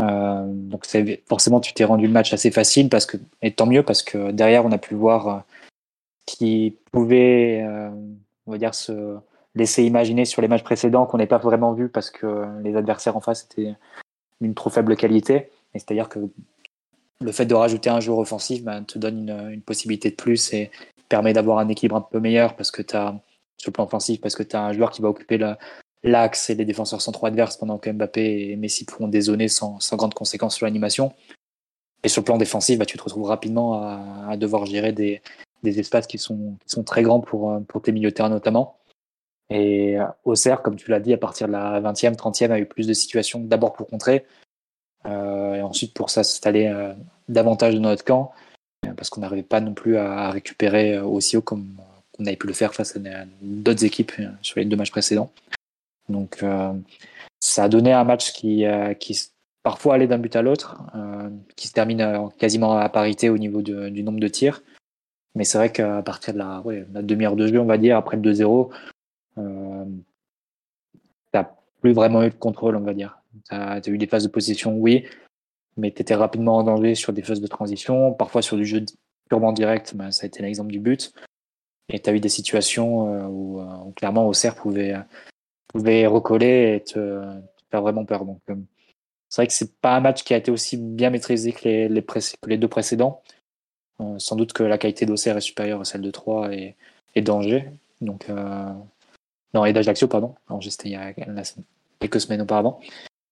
Euh, 0.00 0.44
donc 0.46 0.86
forcément 1.28 1.60
tu 1.60 1.74
t'es 1.74 1.84
rendu 1.84 2.06
le 2.06 2.12
match 2.12 2.32
assez 2.32 2.50
facile 2.50 2.88
parce 2.88 3.04
que 3.04 3.18
et 3.42 3.52
tant 3.52 3.66
mieux 3.66 3.82
parce 3.82 4.02
que 4.02 4.30
derrière 4.30 4.64
on 4.64 4.72
a 4.72 4.78
pu 4.78 4.94
voir 4.94 5.28
euh, 5.28 5.38
qui 6.24 6.74
pouvait 6.92 7.62
on 8.46 8.52
va 8.52 8.56
dire 8.58 8.74
se 8.74 9.18
laisser 9.54 9.84
imaginer 9.84 10.24
sur 10.24 10.40
les 10.40 10.48
matchs 10.48 10.62
précédents 10.62 11.04
qu'on 11.04 11.18
n'ait 11.18 11.26
pas 11.26 11.36
vraiment 11.36 11.74
vu 11.74 11.90
parce 11.90 12.10
que 12.10 12.46
les 12.62 12.74
adversaires 12.74 13.18
en 13.18 13.20
face 13.20 13.44
étaient 13.44 13.74
d'une 14.40 14.54
trop 14.54 14.70
faible 14.70 14.96
qualité. 14.96 15.50
C'est-à-dire 15.74 16.08
que 16.08 16.18
le 17.22 17.32
fait 17.32 17.46
de 17.46 17.54
rajouter 17.54 17.90
un 17.90 18.00
joueur 18.00 18.18
offensif 18.18 18.62
ben, 18.62 18.84
te 18.84 18.98
donne 18.98 19.30
une, 19.50 19.62
possibilité 19.62 20.10
de 20.10 20.16
plus 20.16 20.52
et 20.52 20.70
permet 21.08 21.32
d'avoir 21.32 21.58
un 21.58 21.68
équilibre 21.68 21.96
un 21.96 22.00
peu 22.00 22.20
meilleur 22.20 22.56
parce 22.56 22.70
que 22.70 22.82
tu 22.82 22.96
as, 22.96 23.14
sur 23.56 23.70
le 23.70 23.72
plan 23.72 23.84
offensif, 23.84 24.20
parce 24.20 24.34
que 24.34 24.42
tu 24.42 24.56
as 24.56 24.62
un 24.62 24.72
joueur 24.72 24.90
qui 24.90 25.02
va 25.02 25.08
occuper 25.08 25.38
l'axe 26.02 26.50
et 26.50 26.54
les 26.54 26.64
défenseurs 26.64 27.00
centraux 27.00 27.26
adverses 27.26 27.56
pendant 27.56 27.78
que 27.78 27.90
Mbappé 27.90 28.50
et 28.50 28.56
Messi 28.56 28.84
pourront 28.84 29.08
dézonner 29.08 29.48
sans, 29.48 29.80
sans 29.80 29.96
grande 29.96 30.14
conséquence 30.14 30.56
sur 30.56 30.66
l'animation. 30.66 31.12
Et 32.04 32.08
sur 32.08 32.22
le 32.22 32.24
plan 32.24 32.36
défensif, 32.36 32.78
bah, 32.78 32.86
tu 32.86 32.98
te 32.98 33.02
retrouves 33.02 33.24
rapidement 33.24 33.74
à, 34.28 34.36
devoir 34.36 34.66
gérer 34.66 34.92
des, 34.92 35.22
des 35.62 35.78
espaces 35.78 36.06
qui 36.06 36.18
sont, 36.18 36.56
qui 36.64 36.70
sont 36.70 36.82
très 36.82 37.02
grands 37.02 37.20
pour, 37.20 37.60
pour 37.68 37.82
tes 37.82 37.92
milieux 37.92 38.12
terrain 38.12 38.28
notamment. 38.28 38.78
Et 39.50 39.98
Auxerre, 40.24 40.62
comme 40.62 40.76
tu 40.76 40.90
l'as 40.90 41.00
dit, 41.00 41.12
à 41.12 41.18
partir 41.18 41.46
de 41.46 41.52
la 41.52 41.80
20e, 41.80 42.16
30e, 42.16 42.50
a 42.50 42.58
eu 42.58 42.66
plus 42.66 42.86
de 42.86 42.94
situations 42.94 43.38
d'abord 43.38 43.74
pour 43.74 43.86
contrer, 43.86 44.24
euh, 45.04 45.54
et 45.54 45.62
ensuite 45.62 45.94
pour 45.94 46.10
s'installer 46.10 46.68
euh, 46.68 46.94
davantage 47.28 47.74
dans 47.74 47.80
notre 47.80 48.04
camp, 48.04 48.32
parce 48.96 49.10
qu'on 49.10 49.20
n'arrivait 49.20 49.42
pas 49.42 49.60
non 49.60 49.74
plus 49.74 49.96
à, 49.96 50.30
récupérer 50.30 50.98
aussi 50.98 51.36
haut 51.36 51.42
comme 51.42 51.76
on 52.18 52.26
avait 52.26 52.36
pu 52.36 52.46
le 52.46 52.52
faire 52.52 52.74
face 52.74 52.96
à 52.96 53.00
d'autres 53.40 53.84
équipes 53.84 54.12
sur 54.42 54.58
les 54.58 54.64
deux 54.64 54.76
matchs 54.76 54.90
précédents. 54.90 55.30
Donc 56.08 56.44
ça 57.40 57.64
a 57.64 57.68
donné 57.68 57.92
un 57.92 58.04
match 58.04 58.32
qui, 58.32 58.64
qui 59.00 59.28
parfois 59.62 59.94
allait 59.94 60.06
d'un 60.06 60.18
but 60.18 60.36
à 60.36 60.42
l'autre, 60.42 60.82
qui 61.56 61.68
se 61.68 61.72
termine 61.72 62.28
quasiment 62.38 62.76
à 62.76 62.88
parité 62.88 63.30
au 63.30 63.38
niveau 63.38 63.62
du 63.62 64.02
nombre 64.02 64.20
de 64.20 64.28
tirs. 64.28 64.62
Mais 65.34 65.44
c'est 65.44 65.58
vrai 65.58 65.72
qu'à 65.72 66.02
partir 66.02 66.34
de 66.34 66.38
la, 66.38 67.02
demi-heure 67.02 67.36
de 67.36 67.46
jeu, 67.46 67.58
on 67.58 67.64
va 67.64 67.78
dire, 67.78 67.96
après 67.96 68.16
le 68.16 68.22
2-0, 68.22 68.70
euh, 69.38 69.84
t'as 71.30 71.50
plus 71.80 71.92
vraiment 71.92 72.22
eu 72.22 72.30
de 72.30 72.34
contrôle, 72.34 72.76
on 72.76 72.80
va 72.80 72.92
dire. 72.92 73.18
Tu 73.48 73.54
as, 73.54 73.80
eu 73.86 73.98
des 73.98 74.06
phases 74.06 74.24
de 74.24 74.28
possession, 74.28 74.76
oui, 74.76 75.06
mais 75.76 75.90
tu 75.90 76.02
étais 76.02 76.14
rapidement 76.14 76.58
en 76.58 76.64
danger 76.64 76.94
sur 76.94 77.12
des 77.12 77.22
phases 77.22 77.40
de 77.40 77.46
transition, 77.46 78.12
parfois 78.12 78.42
sur 78.42 78.56
du 78.56 78.64
jeu 78.64 78.84
purement 79.28 79.52
direct, 79.52 79.94
ben, 79.94 80.10
ça 80.10 80.24
a 80.24 80.26
été 80.26 80.42
l'exemple 80.42 80.72
du 80.72 80.80
but. 80.80 81.12
Et 81.88 82.00
tu 82.00 82.10
as 82.10 82.12
eu 82.12 82.20
des 82.20 82.28
situations 82.28 83.14
euh, 83.14 83.26
où, 83.26 83.60
euh, 83.60 83.76
où, 83.86 83.92
clairement 83.92 84.26
Auxerre 84.26 84.54
pouvait, 84.54 84.94
pouvait 85.68 86.06
recoller 86.06 86.76
et 86.76 86.84
te, 86.84 87.22
faire 87.70 87.82
vraiment 87.82 88.04
peur. 88.04 88.24
Donc, 88.24 88.40
euh, 88.50 88.56
c'est 89.28 89.42
vrai 89.42 89.46
que 89.46 89.52
c'est 89.52 89.78
pas 89.80 89.96
un 89.96 90.00
match 90.00 90.22
qui 90.24 90.34
a 90.34 90.36
été 90.36 90.50
aussi 90.50 90.76
bien 90.76 91.10
maîtrisé 91.10 91.52
que 91.52 91.66
les, 91.66 92.58
deux 92.58 92.68
précédents. 92.68 93.22
sans 94.18 94.36
doute 94.36 94.52
que 94.52 94.62
la 94.62 94.78
qualité 94.78 95.06
d'Auxerre 95.06 95.38
est 95.38 95.42
supérieure 95.42 95.80
à 95.80 95.84
celle 95.84 96.02
de 96.02 96.10
Troyes 96.10 96.52
et, 96.52 96.76
et 97.14 97.22
d'Angers. 97.22 97.70
Donc, 98.00 98.28
non, 99.54 99.64
et 99.64 99.72
d'Ajaccio, 99.72 100.08
pardon. 100.08 100.34
C'était 100.60 100.88
il 100.88 100.92
y 100.92 100.96
a 100.96 101.12
quelques 102.00 102.20
semaines 102.20 102.42
auparavant. 102.42 102.80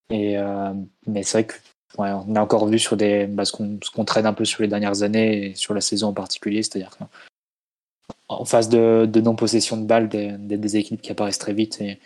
Et, 0.09 0.37
euh, 0.37 0.73
mais 1.07 1.23
c'est 1.23 1.39
vrai 1.39 1.47
que 1.47 1.55
on 1.97 2.35
a 2.35 2.41
encore 2.41 2.67
vu 2.67 2.79
sur 2.79 2.97
des, 2.97 3.25
bah, 3.25 3.45
ce 3.45 3.51
qu'on 3.51 4.05
traîne 4.05 4.25
un 4.25 4.33
peu 4.33 4.45
sur 4.45 4.61
les 4.61 4.67
dernières 4.67 5.03
années 5.03 5.47
et 5.47 5.55
sur 5.55 5.73
la 5.73 5.81
saison 5.81 6.09
en 6.09 6.13
particulier, 6.13 6.63
c'est-à-dire 6.63 6.91
en 8.27 8.45
phase 8.45 8.69
de, 8.69 9.07
non-possession 9.21 9.77
de 9.77 9.85
balles, 9.85 10.07
des, 10.07 10.31
des, 10.37 10.77
équipes 10.77 11.01
qui 11.01 11.11
apparaissent 11.11 11.37
très 11.39 11.53
vite 11.53 11.81
et, 11.81 11.99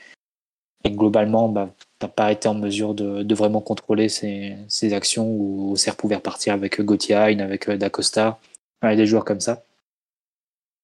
globalement, 0.88 1.50
bah, 1.50 1.70
n'as 2.02 2.08
pas 2.08 2.32
été 2.32 2.48
en 2.48 2.56
mesure 2.56 2.94
de, 2.94 3.36
vraiment 3.36 3.62
contrôler 3.62 4.10
ces, 4.10 4.56
ces 4.68 4.94
actions 4.94 5.28
où 5.28 5.72
Auxerre 5.72 5.96
pouvait 5.96 6.16
repartir 6.16 6.54
avec 6.54 6.82
Gauthier 6.82 7.16
avec 7.16 7.70
euh, 7.70 7.78
Dacosta, 7.78 8.40
avec 8.82 8.98
des 8.98 9.06
joueurs 9.06 9.26
comme 9.26 9.40
ça 9.40 9.64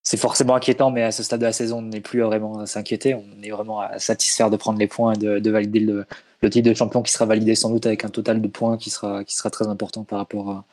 c'est 0.03 0.17
forcément 0.17 0.55
inquiétant, 0.55 0.91
mais 0.91 1.03
à 1.03 1.11
ce 1.11 1.23
stade 1.23 1.41
de 1.41 1.45
la 1.45 1.53
saison, 1.53 1.77
on 1.79 1.83
n'est 1.83 2.01
plus 2.01 2.21
vraiment 2.21 2.59
à 2.59 2.65
s'inquiéter. 2.65 3.13
On 3.13 3.25
est 3.43 3.51
vraiment 3.51 3.81
à 3.81 3.99
satisfaire 3.99 4.49
de 4.49 4.57
prendre 4.57 4.79
les 4.79 4.87
points 4.87 5.13
et 5.13 5.17
de, 5.17 5.51
valider 5.51 5.79
le, 5.79 6.05
titre 6.49 6.69
de 6.69 6.73
champion 6.73 7.01
qui 7.01 7.11
sera 7.11 7.25
validé 7.25 7.55
sans 7.55 7.69
doute 7.69 7.85
avec 7.85 8.03
un 8.05 8.09
total 8.09 8.41
de 8.41 8.47
points 8.47 8.77
qui 8.77 8.89
sera, 8.89 9.23
qui 9.23 9.35
sera 9.35 9.49
très 9.49 9.67
important 9.67 10.03
par 10.03 10.19
rapport 10.19 10.63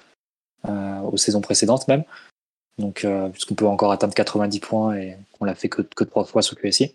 aux 0.64 1.16
saisons 1.16 1.40
précédentes 1.40 1.88
même. 1.88 2.04
Donc, 2.78 3.04
euh, 3.04 3.28
puisqu'on 3.28 3.54
peut 3.54 3.66
encore 3.66 3.92
atteindre 3.92 4.14
90 4.14 4.60
points 4.60 4.96
et 4.96 5.16
qu'on 5.32 5.44
l'a 5.44 5.54
fait 5.54 5.68
que, 5.68 5.82
que 5.82 6.04
trois 6.04 6.24
fois 6.24 6.42
sur 6.42 6.56
QSI. 6.56 6.94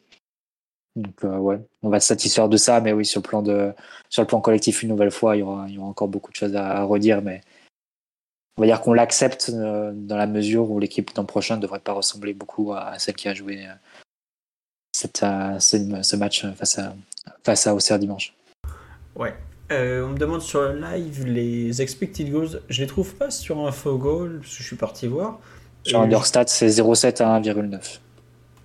Donc, 0.95 1.23
euh, 1.23 1.37
ouais, 1.37 1.59
on 1.81 1.89
va 1.89 1.99
se 1.99 2.07
satisfaire 2.07 2.47
de 2.47 2.57
ça, 2.57 2.79
mais 2.79 2.93
oui, 2.93 3.05
sur 3.05 3.21
le 3.21 3.27
plan, 3.27 3.41
de, 3.41 3.73
sur 4.09 4.21
le 4.21 4.27
plan 4.27 4.41
collectif, 4.41 4.83
une 4.83 4.89
nouvelle 4.89 5.11
fois, 5.11 5.35
il 5.35 5.39
y 5.39 5.41
aura, 5.41 5.65
il 5.67 5.75
y 5.75 5.77
aura 5.77 5.87
encore 5.87 6.07
beaucoup 6.07 6.31
de 6.31 6.35
choses 6.35 6.55
à, 6.55 6.83
redire, 6.83 7.21
mais 7.21 7.41
on 8.57 8.61
va 8.61 8.67
dire 8.67 8.81
qu'on 8.81 8.93
l'accepte 8.93 9.49
euh, 9.53 9.91
dans 9.93 10.17
la 10.17 10.27
mesure 10.27 10.69
où 10.69 10.79
l'équipe 10.79 11.09
l'an 11.17 11.25
prochain 11.25 11.57
ne 11.57 11.61
devrait 11.61 11.79
pas 11.79 11.93
ressembler 11.93 12.33
beaucoup 12.33 12.73
à 12.73 12.97
celle 12.99 13.15
qui 13.15 13.27
a 13.27 13.33
joué 13.33 13.67
cette, 14.91 15.23
euh, 15.23 15.59
ce, 15.59 16.15
match 16.15 16.45
face 16.53 16.77
à, 16.77 16.95
face 17.43 17.67
à 17.67 17.73
Auxerre 17.73 17.99
dimanche. 17.99 18.33
Ouais. 19.15 19.34
on 19.72 20.10
me 20.10 20.17
demande 20.17 20.41
sur 20.41 20.62
le 20.62 20.79
live 20.79 21.25
les 21.25 21.82
expected 21.82 22.32
goals. 22.32 22.62
Je 22.70 22.82
les 22.82 22.88
trouve 22.88 23.15
pas 23.15 23.29
sur 23.29 23.65
Infogol, 23.65 24.39
parce 24.41 24.51
que 24.51 24.63
je 24.63 24.67
suis 24.67 24.75
parti 24.75 25.08
voir. 25.08 25.39
Sur 25.84 26.01
Understat, 26.01 26.46
c'est 26.48 26.67
0,7 26.67 27.22
à 27.22 27.39
1,9. 27.39 28.00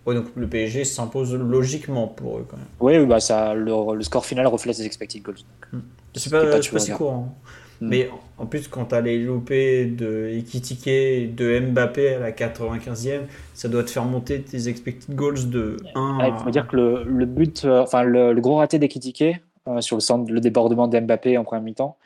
Ouais, 0.07 0.14
donc 0.14 0.26
le 0.37 0.47
PSG 0.47 0.85
s'impose 0.85 1.35
logiquement 1.35 2.07
pour 2.07 2.38
eux 2.38 2.47
quand 2.49 2.57
même. 2.57 2.67
Oui, 2.81 3.05
bah 3.07 3.21
ça, 3.21 3.52
le, 3.55 4.00
score 4.02 4.25
final 4.25 4.47
reflète 4.47 4.78
les 4.78 4.87
expected 4.87 5.23
goals. 5.23 5.37
Hmm. 5.73 5.81
C'est 6.14 6.31
pas, 6.31 6.47
pas, 6.47 6.62
si 6.62 6.93
courant. 6.93 7.37
Mm. 7.81 7.88
Mais 7.88 8.11
en 8.38 8.47
plus, 8.47 8.69
quand 8.69 8.87
tu 8.87 8.95
as 8.95 9.00
les 9.00 9.19
loupés 9.19 9.87
de 9.87 10.31
Ekitike 10.33 11.35
de 11.35 11.61
Mbappé 11.61 12.14
à 12.14 12.19
la 12.19 12.33
95e, 12.33 13.21
ça 13.55 13.69
doit 13.69 13.85
te 13.85 13.90
faire 13.90 14.05
monter 14.05 14.40
tes 14.43 14.69
expected 14.69 15.14
goals 15.14 15.49
de 15.49 15.76
1. 15.95 16.19
Il 16.26 16.45
faut 16.45 16.50
dire 16.50 16.67
que 16.67 16.76
le, 16.76 17.05
le 17.05 17.26
but, 17.26 17.64
euh, 17.64 17.83
enfin 17.83 18.02
le, 18.02 18.35
gros 18.40 18.57
raté 18.57 18.78
d'Ekitike 18.78 19.25
euh, 19.68 19.80
sur 19.80 19.96
le, 19.96 20.00
centre, 20.00 20.30
le 20.30 20.40
débordement 20.40 20.88
de 20.88 20.98
Mbappé 20.98 21.38
en 21.38 21.44
première 21.44 21.62
mi-temps, 21.62 21.96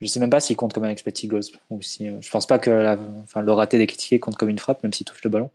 je 0.00 0.06
sais 0.06 0.20
même 0.20 0.30
pas 0.30 0.40
s'il 0.40 0.56
compte 0.56 0.72
comme 0.72 0.84
un 0.84 0.90
expected 0.90 1.28
goals. 1.30 1.42
Ou 1.70 1.82
si, 1.82 2.08
euh, 2.08 2.18
je 2.20 2.30
pense 2.30 2.46
pas 2.46 2.58
que 2.58 2.96
enfin, 3.22 3.42
le 3.42 3.52
raté 3.52 3.78
d'Ekitike 3.78 4.22
compte 4.22 4.36
comme 4.36 4.48
une 4.48 4.58
frappe, 4.58 4.82
même 4.82 4.92
s'il 4.92 5.06
touche 5.06 5.22
le 5.24 5.30
ballon. 5.30 5.50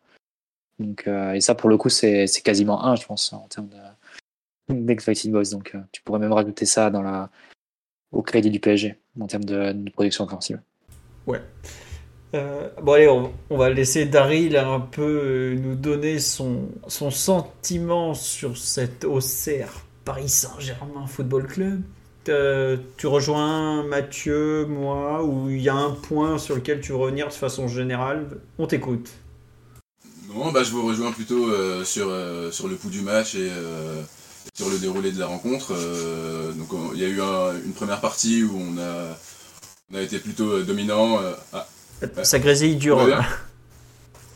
Donc, 0.80 1.08
et 1.08 1.40
ça, 1.40 1.54
pour 1.54 1.70
le 1.70 1.78
coup, 1.78 1.90
c'est 1.90 2.26
quasiment 2.44 2.84
1, 2.84 2.96
je 2.96 3.06
pense, 3.06 3.32
en 3.32 3.48
termes 3.48 3.70
d'expected 4.70 5.32
goals. 5.32 5.50
Donc, 5.52 5.78
tu 5.92 6.02
pourrais 6.02 6.18
même 6.18 6.34
rajouter 6.34 6.66
ça 6.66 6.90
dans 6.90 7.04
la, 7.04 7.30
au 8.14 8.22
crédit 8.22 8.50
du 8.50 8.60
PSG 8.60 8.96
en 9.20 9.28
termes 9.28 9.44
de, 9.44 9.90
production 9.92 10.24
offensive. 10.24 10.62
Ouais. 11.28 11.42
Euh, 12.36 12.70
bon 12.82 12.94
allez, 12.94 13.08
on, 13.08 13.58
va 13.58 13.70
laisser 13.70 14.06
Daryl 14.06 14.58
un 14.58 14.80
peu 14.80 15.02
euh, 15.04 15.56
nous 15.56 15.76
donner 15.76 16.18
son, 16.18 16.70
son 16.88 17.12
sentiment 17.12 18.16
sur 18.16 18.58
cette 18.58 19.06
Auxerre 19.06 19.86
Paris 20.06 20.30
Saint-Germain 20.30 21.08
Football 21.08 21.48
Club. 21.48 21.82
Euh, 22.30 22.78
tu 22.98 23.08
rejoins 23.08 23.84
Mathieu, 23.84 24.66
moi, 24.66 25.24
ou 25.24 25.50
il 25.50 25.62
y 25.62 25.70
a 25.70 25.76
un 25.76 25.92
point 25.92 26.38
sur 26.38 26.56
lequel 26.56 26.82
tu 26.82 26.92
veux 26.92 26.98
revenir 26.98 27.28
de 27.28 27.34
façon 27.34 27.68
générale? 27.68 28.28
On 28.58 28.68
t'écoute. 28.68 29.10
Non, 30.34 30.52
bah, 30.52 30.64
je 30.64 30.72
vous 30.72 30.86
rejoins 30.86 31.12
plutôt 31.12 31.50
sur, 31.84 32.12
sur 32.52 32.68
le 32.68 32.76
coup 32.76 32.90
du 32.90 33.02
match 33.02 33.36
et 33.36 33.52
sur 34.54 34.70
le 34.70 34.78
déroulé 34.78 35.12
de 35.12 35.20
la 35.20 35.28
rencontre. 35.28 35.72
Euh, 35.72 36.52
donc 36.52 36.70
il 36.94 37.02
y 37.02 37.06
a 37.06 37.08
eu 37.08 37.20
une 37.66 37.74
première 37.74 38.02
partie 38.02 38.44
où 38.44 38.58
on 38.58 38.78
a, 38.78 39.18
on 39.92 39.98
a 39.98 40.02
été 40.02 40.20
plutôt 40.20 40.52
euh, 40.52 40.64
dominant. 40.64 41.20
Euh, 41.22 41.34
ah, 41.54 41.68
ça 42.24 42.40
grésille 42.40 42.76
dur. 42.76 43.06
Là. 43.08 43.26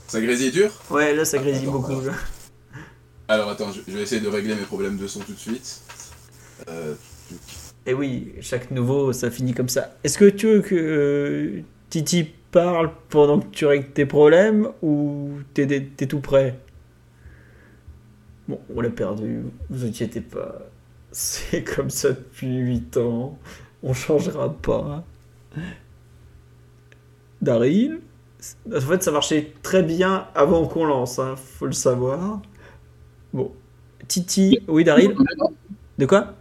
Ça 0.07 0.21
grésille 0.21 0.51
dur? 0.51 0.71
Ouais, 0.89 1.13
là 1.13 1.25
ça 1.25 1.37
grésille 1.37 1.67
beaucoup. 1.67 2.01
Alors. 3.27 3.49
attends, 3.49 3.71
je, 3.71 3.91
vais 3.91 4.01
essayer 4.01 4.21
de 4.21 4.27
régler 4.27 4.55
mes 4.55 4.61
problèmes 4.61 4.97
de 4.97 5.07
son 5.07 5.19
tout 5.19 5.33
de 5.33 5.39
suite. 5.39 5.81
Et 7.87 7.91
eh 7.91 7.93
oui, 7.93 8.33
chaque 8.41 8.71
nouveau, 8.71 9.13
ça 9.13 9.31
finit 9.31 9.53
comme 9.53 9.69
ça. 9.69 9.95
Est-ce 10.03 10.17
que 10.17 10.25
tu 10.25 10.47
veux 10.47 10.61
que 10.61 11.61
Titi 11.89 12.25
parle 12.51 12.91
pendant 13.07 13.39
que 13.39 13.47
tu 13.47 13.65
règles 13.65 13.87
tes 13.87 14.05
problèmes 14.05 14.67
ou 14.81 15.39
t'es 15.53 15.89
es 15.97 16.07
tout 16.07 16.19
prêt? 16.19 16.59
Bon, 18.47 18.59
on 18.75 18.81
l'a 18.81 18.89
perdu, 18.89 19.43
vous 19.69 19.85
inquiétez 19.85 20.21
pas. 20.21 20.59
C'est 21.11 21.63
comme 21.63 21.89
ça 21.89 22.09
depuis 22.09 22.57
8 22.57 22.97
ans. 22.97 23.39
On 23.83 23.93
changera 23.93 24.53
pas. 24.53 25.05
Daryl 27.41 28.01
En 28.73 28.81
fait, 28.81 29.03
ça 29.03 29.11
marchait 29.11 29.53
très 29.61 29.83
bien 29.83 30.27
avant 30.35 30.67
qu'on 30.67 30.85
lance, 30.85 31.19
hein, 31.19 31.35
faut 31.37 31.67
le 31.67 31.71
savoir. 31.71 32.41
Bon. 33.37 33.51
Titi. 34.07 34.57
Oui, 34.67 34.83
Daryl 34.83 35.13
De 35.99 36.07
quoi 36.07 36.33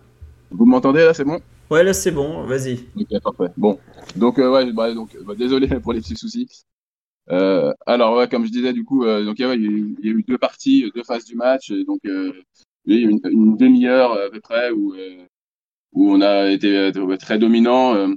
Vous 0.50 0.64
m'entendez 0.64 1.04
là, 1.04 1.12
c'est 1.12 1.24
bon? 1.24 1.40
Ouais, 1.70 1.84
là 1.84 1.92
c'est 1.92 2.10
bon, 2.10 2.44
vas-y. 2.44 2.86
Ok, 2.98 3.20
parfait. 3.22 3.52
Bon. 3.58 3.78
Donc, 4.16 4.38
euh, 4.38 4.50
ouais, 4.50 4.72
bah, 4.72 4.94
donc, 4.94 5.14
bah, 5.26 5.34
désolé 5.34 5.68
pour 5.82 5.92
les 5.92 6.00
petits 6.00 6.16
soucis. 6.16 6.48
Euh, 7.30 7.70
alors, 7.84 8.16
ouais, 8.16 8.28
comme 8.28 8.46
je 8.46 8.50
disais, 8.50 8.72
du 8.72 8.82
coup, 8.86 9.04
euh, 9.04 9.26
donc, 9.26 9.38
il, 9.38 9.42
y 9.42 9.44
a, 9.44 9.54
eu, 9.54 10.24
deux 10.26 10.38
parties, 10.38 10.90
deux 10.94 11.02
phases 11.02 11.26
du 11.26 11.34
match. 11.34 11.70
Donc, 11.86 12.00
il 12.04 12.34
y 12.86 12.94
a 12.94 12.98
eu 12.98 13.10
une, 13.10 13.58
demi-heure 13.58 14.12
à 14.12 14.30
peu 14.30 14.40
près 14.40 14.70
où, 14.70 14.94
où 15.92 16.10
on 16.10 16.22
a 16.22 16.50
été 16.50 16.92
très 17.20 17.38
dominant. 17.38 18.08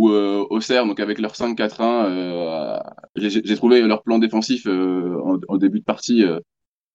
où 0.00 0.08
Auxerre, 0.08 0.86
donc 0.86 1.00
avec 1.00 1.18
leur 1.18 1.34
5-4-1, 1.34 2.80
j'ai 3.16 3.56
trouvé 3.56 3.82
leur 3.82 4.02
plan 4.02 4.18
défensif 4.18 4.66
en, 4.66 5.56
début 5.58 5.80
de 5.80 5.84
partie 5.84 6.24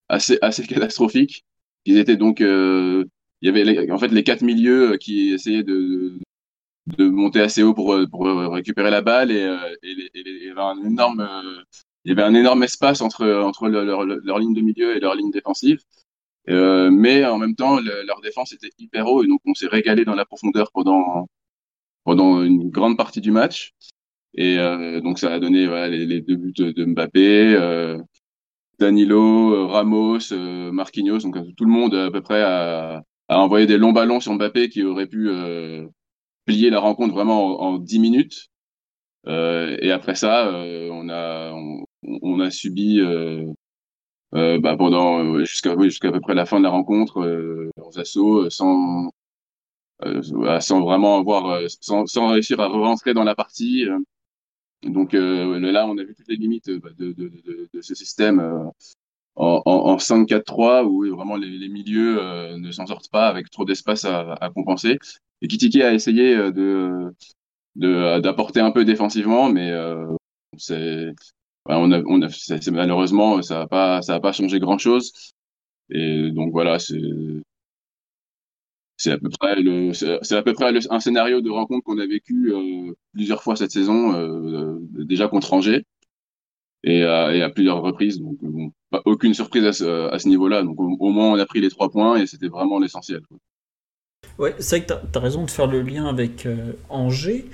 assez, 0.09 0.37
assez 0.41 0.65
catastrophique. 0.65 1.45
Ils 1.85 1.97
étaient 1.97 2.17
donc, 2.17 2.39
il 2.39 3.05
y 3.41 3.49
avait 3.49 3.91
en 3.91 3.97
fait 3.97 4.09
les 4.09 4.23
quatre 4.23 4.41
milieux 4.43 4.97
qui 4.97 5.33
essayaient 5.33 5.63
de, 5.63 6.19
de 6.95 7.09
monter 7.09 7.41
assez 7.41 7.63
haut 7.63 7.73
pour, 7.73 7.97
pour 8.11 8.25
récupérer 8.25 8.91
la 8.91 9.01
balle 9.01 9.31
et, 9.31 9.43
euh, 9.43 9.57
et, 9.83 10.09
il 10.15 10.45
y 10.45 10.49
avait 10.49 10.61
un 10.61 10.83
énorme 10.83 11.19
euh, 11.19 11.61
il 12.05 12.09
y 12.09 12.11
avait 12.13 12.23
un 12.23 12.33
énorme 12.33 12.63
espace 12.63 13.01
entre 13.01 13.27
entre 13.27 13.67
leur, 13.67 14.05
leur, 14.05 14.39
ligne 14.39 14.53
de 14.53 14.61
milieu 14.61 14.95
et 14.95 14.99
leur 14.99 15.15
ligne 15.15 15.31
défensive 15.31 15.79
euh, 16.49 16.89
mais 16.89 17.25
en 17.25 17.37
même 17.37 17.55
temps 17.55 17.79
leur 17.81 18.21
défense 18.21 18.53
était 18.53 18.69
hyper 18.79 19.07
haut 19.07 19.23
et 19.23 19.27
donc 19.27 19.41
on 19.45 19.53
s'est 19.53 19.67
régalé 19.67 20.05
dans 20.05 20.15
la 20.15 20.25
profondeur 20.25 20.71
pendant 20.71 21.27
pendant 22.05 22.41
une 22.41 22.69
grande 22.69 22.95
partie 22.95 23.21
du 23.21 23.31
match 23.31 23.73
et 24.35 24.57
euh, 24.59 25.01
donc 25.01 25.19
ça 25.19 25.33
a 25.33 25.39
donné 25.39 25.67
voilà, 25.67 25.89
les, 25.89 26.05
les, 26.05 26.21
deux 26.21 26.37
buts 26.37 26.53
de 26.53 26.85
Mbappé 26.85 27.57
Danilo, 28.79 29.67
Ramos, 29.67 30.31
Marquinhos, 30.71 31.19
donc 31.19 31.37
tout 31.55 31.65
le 31.65 31.71
monde 31.71 31.95
à 31.95 32.11
peu 32.11 32.21
près 32.21 32.41
a, 32.41 33.03
a 33.29 33.39
envoyé 33.39 33.65
des 33.65 33.77
longs 33.77 33.93
ballons 33.93 34.19
sur 34.19 34.33
Mbappé 34.33 34.69
qui 34.69 34.83
aurait 34.83 35.07
pu 35.07 35.29
plier 36.45 36.69
la 36.69 36.79
rencontre 36.79 37.13
vraiment 37.13 37.61
en, 37.61 37.73
en 37.75 37.77
10 37.77 37.99
minutes. 37.99 38.47
et 39.27 39.91
après 39.91 40.15
ça, 40.15 40.51
on 40.53 41.09
a 41.09 41.51
on, 41.53 41.83
on 42.03 42.39
a 42.39 42.51
subi 42.51 43.01
euh, 44.35 44.59
bah, 44.59 44.75
pendant 44.77 45.39
jusqu'à 45.39 45.75
jusqu'à 45.81 46.11
peu 46.11 46.19
près 46.19 46.33
la 46.33 46.45
fin 46.45 46.59
de 46.59 46.63
la 46.63 46.69
rencontre 46.69 47.21
euh, 47.21 47.71
aux 47.81 47.97
assauts 47.99 48.49
sans 48.49 49.09
sans 50.59 50.81
vraiment 50.81 51.17
avoir 51.19 51.59
sans, 51.81 52.05
sans 52.05 52.27
réussir 52.27 52.59
à 52.59 52.67
rentrer 52.67 53.13
dans 53.13 53.23
la 53.23 53.35
partie 53.35 53.85
donc 54.83 55.13
là 55.13 55.87
on 55.87 55.97
a 55.97 56.03
vu 56.03 56.13
toutes 56.15 56.27
les 56.27 56.35
limites 56.35 56.69
bah, 56.79 56.89
de, 56.97 57.81
ce 57.81 57.95
système 57.95 58.39
en, 59.35 59.61
en, 59.65 59.71
en 59.71 59.97
5-4-3 59.97 60.85
où 60.85 61.15
vraiment 61.15 61.35
les, 61.35 61.69
milieux 61.69 62.19
ne 62.57 62.71
s'en 62.71 62.85
sortent 62.85 63.09
pas 63.09 63.27
avec 63.27 63.49
trop 63.49 63.65
d'espace 63.65 64.05
à, 64.05 64.51
compenser 64.53 64.99
et 65.41 65.47
Kitiki 65.47 65.81
a 65.81 65.93
essayé 65.93 66.35
de 66.35 67.13
d'apporter 67.75 68.59
un 68.59 68.71
peu 68.71 68.85
défensivement 68.85 69.49
mais 69.49 69.73
c'est 70.57 71.11
malheureusement, 72.71 73.41
ça 73.41 73.59
n'a 73.59 73.67
pas, 73.67 73.99
pas 74.21 74.31
changé 74.31 74.59
grand 74.59 74.77
chose. 74.77 75.11
Et 75.89 76.31
donc 76.31 76.51
voilà, 76.51 76.79
c'est, 76.79 76.99
c'est 78.97 79.11
à 79.11 79.17
peu 79.17 79.29
près 79.29 79.55
le, 79.55 79.93
c'est 79.93 80.35
à 80.35 80.41
peu 80.41 80.53
près 80.53 80.73
un 80.89 80.99
scénario 80.99 81.41
de 81.41 81.49
rencontre 81.51 81.83
qu'on 81.85 81.99
a 81.99 82.07
vécu 82.07 82.51
euh, 82.51 82.93
plusieurs 83.13 83.43
fois 83.43 83.55
cette 83.55 83.71
saison, 83.71 84.13
euh, 84.15 84.79
déjà 84.81 85.27
contre 85.27 85.53
Angers 85.53 85.85
et 86.83 87.03
à, 87.03 87.33
et 87.35 87.41
à 87.43 87.49
plusieurs 87.49 87.81
reprises. 87.81 88.19
Donc 88.19 88.37
bon, 88.41 88.71
pas, 88.89 89.03
aucune 89.05 89.35
surprise 89.35 89.65
à 89.65 89.73
ce, 89.73 90.09
à 90.09 90.17
ce 90.17 90.27
niveau-là. 90.27 90.63
Donc 90.63 90.79
au, 90.79 90.97
au, 90.99 91.09
moins 91.09 91.31
on 91.31 91.39
a 91.39 91.45
pris 91.45 91.61
les 91.61 91.69
trois 91.69 91.89
points 91.89 92.17
et 92.17 92.25
c'était 92.25 92.47
vraiment 92.47 92.79
l'essentiel. 92.79 93.21
Ouais, 94.39 94.55
c'est 94.59 94.77
vrai 94.77 94.85
que 94.85 94.93
tu 95.11 95.17
as, 95.17 95.21
raison 95.21 95.45
de 95.45 95.51
faire 95.51 95.67
le 95.67 95.81
lien 95.81 96.07
avec 96.07 96.45
euh, 96.47 96.73
Angers. 96.89 97.45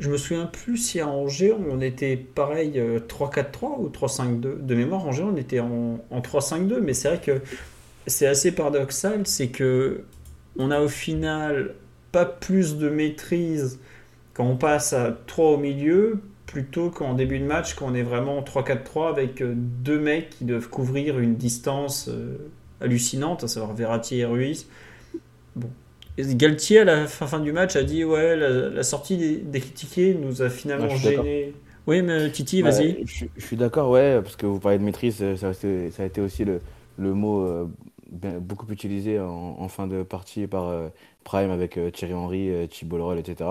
Je 0.00 0.10
me 0.10 0.16
souviens 0.16 0.46
plus 0.46 0.76
si 0.76 1.00
à 1.00 1.08
Angers 1.08 1.52
on 1.52 1.80
était 1.80 2.16
pareil 2.16 2.72
3-4-3 2.72 2.80
euh, 2.80 3.66
ou 3.78 3.88
3-5-2. 3.88 4.64
De 4.64 4.74
mémoire, 4.74 5.06
Angers 5.06 5.24
on 5.24 5.36
était 5.36 5.60
en, 5.60 6.00
en 6.10 6.20
3-5-2, 6.20 6.80
mais 6.80 6.94
c'est 6.94 7.08
vrai 7.08 7.20
que 7.20 7.40
c'est 8.06 8.26
assez 8.26 8.52
paradoxal, 8.52 9.26
c'est 9.26 9.48
que 9.48 10.04
on 10.58 10.70
a 10.70 10.80
au 10.80 10.88
final 10.88 11.74
pas 12.12 12.26
plus 12.26 12.76
de 12.76 12.88
maîtrise 12.88 13.80
quand 14.34 14.44
on 14.44 14.56
passe 14.56 14.92
à 14.92 15.16
3 15.26 15.52
au 15.52 15.56
milieu 15.56 16.20
plutôt 16.46 16.90
qu'en 16.90 17.14
début 17.14 17.38
de 17.38 17.44
match 17.44 17.74
quand 17.74 17.86
on 17.86 17.94
est 17.94 18.02
vraiment 18.02 18.40
3-4-3 18.42 19.10
avec 19.10 19.40
euh, 19.40 19.54
deux 19.56 19.98
mecs 19.98 20.30
qui 20.30 20.44
doivent 20.44 20.68
couvrir 20.68 21.18
une 21.18 21.36
distance 21.36 22.08
euh, 22.08 22.36
hallucinante, 22.80 23.44
à 23.44 23.48
savoir 23.48 23.74
Verratti 23.74 24.18
et 24.18 24.24
Ruiz. 24.24 24.66
Bon, 25.56 25.68
Galtier, 26.18 26.80
à 26.80 26.84
la 26.84 27.06
fin, 27.06 27.38
du 27.38 27.52
match, 27.52 27.76
a 27.76 27.82
dit 27.82 28.04
Ouais, 28.04 28.36
la, 28.36 28.82
sortie 28.82 29.16
des, 29.16 29.36
des, 29.36 29.60
critiqués 29.60 30.14
nous 30.14 30.42
a 30.42 30.50
finalement 30.50 30.88
gêné. 30.96 31.54
Oui, 31.86 32.02
mais 32.02 32.30
Titi, 32.30 32.60
vas-y. 32.60 33.04
je, 33.06 33.26
suis 33.38 33.56
d'accord, 33.56 33.90
ouais, 33.90 34.20
parce 34.20 34.36
que 34.36 34.44
vous 34.44 34.58
parlez 34.58 34.78
de 34.78 34.84
maîtrise, 34.84 35.16
ça, 35.36 35.52
ça 35.52 36.02
a 36.02 36.04
été 36.04 36.20
aussi 36.20 36.44
le, 36.44 36.60
le 36.98 37.14
mot 37.14 37.42
euh, 37.42 37.66
beaucoup 38.10 38.70
utilisé 38.72 39.20
en, 39.20 39.68
fin 39.68 39.86
de 39.86 40.02
partie 40.02 40.46
par 40.46 40.68
euh, 40.68 40.88
Prime 41.24 41.50
avec 41.50 41.76
euh, 41.76 41.90
Thierry 41.90 42.14
Henry, 42.14 42.68
Thibault 42.68 42.98
Leroy, 42.98 43.18
etc. 43.18 43.50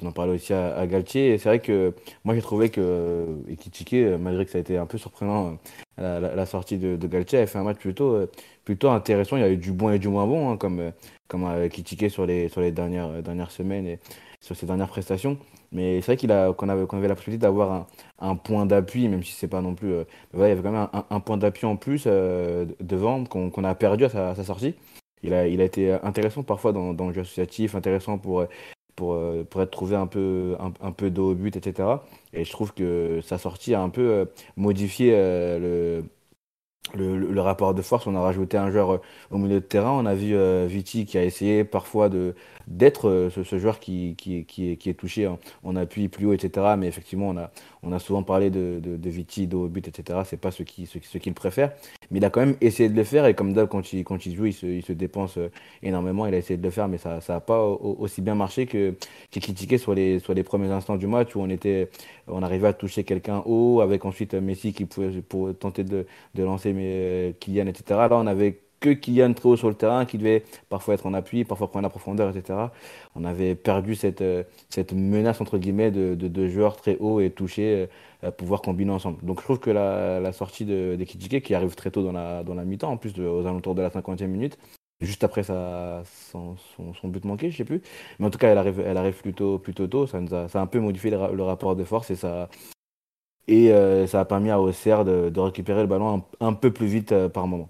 On 0.00 0.06
en 0.06 0.12
parlait 0.12 0.34
aussi 0.34 0.52
à, 0.52 0.86
Galtier. 0.86 1.34
Et 1.34 1.38
c'est 1.38 1.48
vrai 1.48 1.58
que 1.58 1.94
moi, 2.24 2.34
j'ai 2.34 2.42
trouvé 2.42 2.70
que 2.70 3.26
Ekitike, 3.48 3.94
malgré 4.20 4.44
que 4.44 4.50
ça 4.52 4.58
a 4.58 4.60
été 4.60 4.78
un 4.78 4.86
peu 4.86 4.98
surprenant, 4.98 5.58
la, 5.96 6.46
sortie 6.46 6.78
de, 6.78 7.06
Galtier, 7.06 7.40
a 7.40 7.46
fait 7.48 7.58
un 7.58 7.64
match 7.64 7.78
plutôt, 7.78 8.16
plutôt 8.64 8.90
intéressant. 8.90 9.36
Il 9.36 9.40
y 9.40 9.44
a 9.44 9.50
eu 9.50 9.56
du 9.56 9.72
bon 9.72 9.90
et 9.90 9.98
du 9.98 10.06
moins 10.08 10.26
bon, 10.26 10.50
hein, 10.50 10.56
comme 10.56 10.92
comme 11.28 11.68
critiqué 11.68 12.08
sur 12.08 12.26
les, 12.26 12.48
sur 12.48 12.60
les 12.60 12.72
dernières, 12.72 13.08
euh, 13.08 13.22
dernières 13.22 13.50
semaines 13.50 13.86
et 13.86 14.00
sur 14.40 14.56
ses 14.56 14.66
dernières 14.66 14.88
prestations. 14.88 15.38
Mais 15.72 16.00
c'est 16.00 16.06
vrai 16.06 16.16
qu'il 16.16 16.32
a, 16.32 16.52
qu'on 16.52 16.68
avait, 16.68 16.86
qu'on 16.86 16.96
avait 16.98 17.08
la 17.08 17.14
possibilité 17.14 17.42
d'avoir 17.42 17.72
un, 17.72 17.86
un, 18.20 18.36
point 18.36 18.66
d'appui, 18.66 19.08
même 19.08 19.22
si 19.22 19.32
c'est 19.32 19.48
pas 19.48 19.60
non 19.60 19.74
plus. 19.74 19.92
Euh, 19.92 20.04
il 20.34 20.40
y 20.40 20.44
avait 20.44 20.62
quand 20.62 20.72
même 20.72 20.88
un, 21.10 21.20
point 21.20 21.36
d'appui 21.36 21.66
en 21.66 21.76
plus 21.76 22.04
euh, 22.06 22.66
devant 22.80 23.24
qu'on, 23.24 23.64
a 23.64 23.74
perdu 23.74 24.04
à 24.04 24.08
sa, 24.08 24.44
sortie. 24.44 24.74
Il 25.22 25.34
a, 25.34 25.46
il 25.48 25.60
a 25.60 25.64
été 25.64 25.92
intéressant 26.02 26.42
parfois 26.42 26.72
dans, 26.72 26.92
le 26.92 27.12
jeu 27.12 27.20
associatif, 27.22 27.74
intéressant 27.74 28.18
pour, 28.18 28.46
pour, 28.96 29.18
pour 29.50 29.62
être 29.62 29.70
trouvé 29.70 29.96
un 29.96 30.06
peu, 30.06 30.56
un, 30.60 30.92
peu 30.92 31.10
dos 31.10 31.32
au 31.32 31.34
but, 31.34 31.56
etc. 31.56 31.88
Et 32.32 32.44
je 32.44 32.52
trouve 32.52 32.72
que 32.72 33.20
sa 33.22 33.38
sortie 33.38 33.74
a 33.74 33.82
un 33.82 33.90
peu 33.90 34.26
modifié 34.56 35.12
le 35.12 36.04
le, 36.94 37.40
rapport 37.40 37.74
de 37.74 37.82
force. 37.82 38.06
On 38.06 38.14
a 38.14 38.20
rajouté 38.20 38.56
un 38.56 38.70
joueur 38.70 38.94
euh, 38.94 39.00
au 39.30 39.38
milieu 39.38 39.60
de 39.60 39.64
terrain. 39.64 39.92
On 39.92 40.06
a 40.06 40.14
vu 40.14 40.34
euh, 40.36 40.66
Viti 40.68 41.04
qui 41.06 41.18
a 41.18 41.24
essayé 41.24 41.64
parfois 41.64 42.08
de 42.08 42.34
d'être 42.68 43.08
euh, 43.08 43.30
ce, 43.30 43.58
joueur 43.58 43.80
qui, 43.80 44.14
est, 44.18 44.94
touché 44.94 45.26
en, 45.26 45.38
en, 45.64 45.76
appui 45.76 46.08
plus 46.08 46.26
haut, 46.26 46.32
etc. 46.32 46.74
Mais 46.78 46.86
effectivement, 46.86 47.28
on 47.28 47.36
a, 47.36 47.50
on 47.82 47.98
souvent 47.98 48.22
parlé 48.22 48.50
de, 48.50 48.80
de, 48.82 48.96
de 48.96 49.10
Viti, 49.10 49.46
de 49.46 49.56
but, 49.68 49.88
etc. 49.88 50.20
C'est 50.24 50.36
pas 50.40 50.50
ce 50.50 50.62
qu'il 50.62 50.86
qu'il 50.86 51.34
préfère. 51.34 51.72
Mais 52.10 52.18
il 52.18 52.24
a 52.24 52.30
quand 52.30 52.40
même 52.40 52.56
essayé 52.60 52.88
de 52.88 52.96
le 52.96 53.04
faire. 53.04 53.26
Et 53.26 53.34
comme 53.34 53.52
d'hab, 53.52 53.68
quand 53.68 53.92
il, 53.92 54.04
joue, 54.34 54.46
il 54.46 54.52
se, 54.52 54.92
dépense 54.92 55.38
énormément. 55.82 56.26
Il 56.26 56.34
a 56.34 56.38
essayé 56.38 56.56
de 56.56 56.62
le 56.62 56.70
faire, 56.70 56.88
mais 56.88 56.98
ça 56.98 57.20
n'a 57.28 57.40
pas 57.40 57.64
aussi 57.64 58.20
bien 58.22 58.34
marché 58.34 58.66
que, 58.66 58.94
que 59.32 59.40
critiqué 59.40 59.78
sur 59.78 59.94
les, 59.94 60.18
les 60.34 60.42
premiers 60.42 60.70
instants 60.70 60.96
du 60.96 61.06
match 61.06 61.34
où 61.34 61.40
on 61.40 61.48
était, 61.48 61.88
on 62.26 62.42
arrivait 62.42 62.68
à 62.68 62.72
toucher 62.72 63.04
quelqu'un 63.04 63.42
haut 63.46 63.80
avec 63.80 64.04
ensuite 64.04 64.34
Messi 64.34 64.72
qui 64.72 64.84
pouvait 64.84 65.22
tenter 65.54 65.84
de, 65.84 66.06
de 66.34 66.42
lancer 66.42 66.72
mais, 66.72 67.34
Kylian, 67.40 67.66
etc. 67.66 67.84
Là, 67.90 68.08
on 68.12 68.26
avait 68.26 68.60
que 68.80 68.90
Kylian 68.90 69.34
très 69.34 69.48
haut 69.48 69.56
sur 69.56 69.68
le 69.68 69.74
terrain, 69.74 70.04
qui 70.04 70.18
devait 70.18 70.44
parfois 70.68 70.94
être 70.94 71.06
en 71.06 71.14
appui, 71.14 71.44
parfois 71.44 71.70
prendre 71.70 71.82
la 71.82 71.90
profondeur, 71.90 72.34
etc. 72.36 72.58
On 73.14 73.24
avait 73.24 73.54
perdu 73.54 73.94
cette, 73.94 74.22
euh, 74.22 74.44
cette 74.68 74.92
menace, 74.92 75.40
entre 75.40 75.58
guillemets, 75.58 75.90
de, 75.90 76.14
de, 76.14 76.48
joueurs 76.48 76.76
très 76.76 76.96
hauts 76.98 77.20
et 77.20 77.30
touchés 77.30 77.88
à 78.22 78.32
pouvoir 78.32 78.62
combiner 78.62 78.90
ensemble. 78.90 79.18
Donc 79.24 79.40
je 79.40 79.44
trouve 79.44 79.60
que 79.60 79.70
la, 79.70 80.32
sortie 80.32 80.64
de, 80.64 80.96
de 80.96 81.04
qui 81.38 81.54
arrive 81.54 81.74
très 81.74 81.90
tôt 81.90 82.02
dans 82.02 82.12
la, 82.12 82.42
dans 82.44 82.54
la 82.54 82.64
mi-temps, 82.64 82.90
en 82.90 82.96
plus 82.96 83.18
aux 83.18 83.46
alentours 83.46 83.74
de 83.74 83.82
la 83.82 83.90
50e 83.90 84.26
minute, 84.26 84.58
juste 85.00 85.24
après 85.24 85.42
son, 85.42 86.02
son, 86.32 87.08
but 87.08 87.24
manqué, 87.24 87.50
je 87.50 87.56
sais 87.56 87.64
plus. 87.64 87.82
Mais 88.18 88.26
en 88.26 88.30
tout 88.30 88.38
cas, 88.38 88.48
elle 88.48 88.58
arrive, 88.58 88.80
elle 88.80 88.96
arrive 88.96 89.20
plutôt, 89.20 89.58
plutôt 89.58 89.86
tôt. 89.86 90.06
Ça, 90.06 90.20
nous 90.20 90.34
a, 90.34 90.48
ça 90.48 90.60
a 90.60 90.62
un 90.62 90.66
peu 90.66 90.80
modifié 90.80 91.10
le, 91.10 91.42
rapport 91.42 91.76
de 91.76 91.84
force 91.84 92.10
et 92.10 92.16
ça, 92.16 92.48
et 93.46 93.72
euh, 93.72 94.06
ça 94.06 94.20
a 94.20 94.24
permis 94.24 94.50
à 94.50 94.60
Auxerre 94.60 95.04
de, 95.04 95.30
de 95.30 95.40
récupérer 95.40 95.80
le 95.82 95.86
ballon 95.86 96.24
un, 96.40 96.52
peu 96.52 96.72
plus 96.72 96.86
vite 96.86 97.12
euh, 97.12 97.28
par 97.28 97.46
moment. 97.46 97.68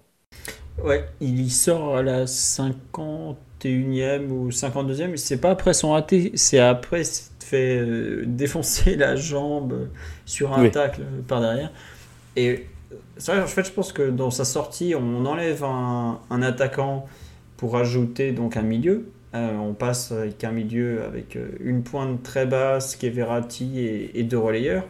Ouais, 0.83 1.05
il 1.19 1.41
y 1.41 1.49
sort 1.49 1.97
à 1.97 2.03
la 2.03 2.25
51e 2.25 4.27
ou 4.29 4.49
52e, 4.49 5.17
c'est 5.17 5.41
pas 5.41 5.51
après 5.51 5.73
son 5.73 5.91
raté, 5.91 6.31
c'est 6.35 6.59
après 6.59 7.03
s'il 7.03 7.29
fait 7.39 7.79
euh, 7.79 8.23
défoncer 8.25 8.95
la 8.95 9.15
jambe 9.15 9.89
sur 10.25 10.53
un 10.53 10.63
oui. 10.63 10.71
tacle 10.71 11.01
par 11.27 11.41
derrière. 11.41 11.71
Et 12.35 12.67
ça, 13.17 13.43
en 13.43 13.47
fait, 13.47 13.65
je 13.65 13.71
pense 13.71 13.91
que 13.91 14.09
dans 14.09 14.31
sa 14.31 14.45
sortie, 14.45 14.95
on 14.95 15.25
enlève 15.25 15.63
un, 15.63 16.19
un 16.29 16.41
attaquant 16.41 17.05
pour 17.57 17.77
ajouter 17.77 18.31
donc 18.31 18.57
un 18.57 18.61
milieu. 18.61 19.11
Euh, 19.35 19.57
on 19.57 19.73
passe 19.73 20.11
avec 20.11 20.43
un 20.43 20.51
milieu 20.51 21.03
avec 21.03 21.35
euh, 21.35 21.49
une 21.59 21.83
pointe 21.83 22.23
très 22.23 22.47
basse 22.47 22.95
qui 22.95 23.05
est 23.05 23.11
Verratti 23.11 23.79
et, 23.79 24.19
et 24.19 24.23
deux 24.23 24.39
relayeurs. 24.39 24.85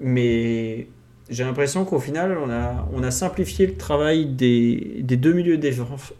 Mais 0.00 0.88
j'ai 1.28 1.44
l'impression 1.44 1.84
qu'au 1.84 1.98
final, 1.98 2.36
on 2.38 2.50
a, 2.50 2.88
on 2.92 3.02
a 3.02 3.10
simplifié 3.10 3.66
le 3.66 3.76
travail 3.76 4.26
des, 4.26 5.00
des 5.00 5.16
deux 5.16 5.32
milieux 5.32 5.58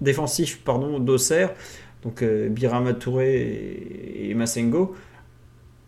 défensifs 0.00 0.62
d'Auxerre, 1.00 1.54
donc 2.02 2.22
euh, 2.22 2.48
Birama 2.48 2.92
Touré 2.94 3.36
et, 3.36 4.30
et 4.30 4.34
Massengo. 4.34 4.94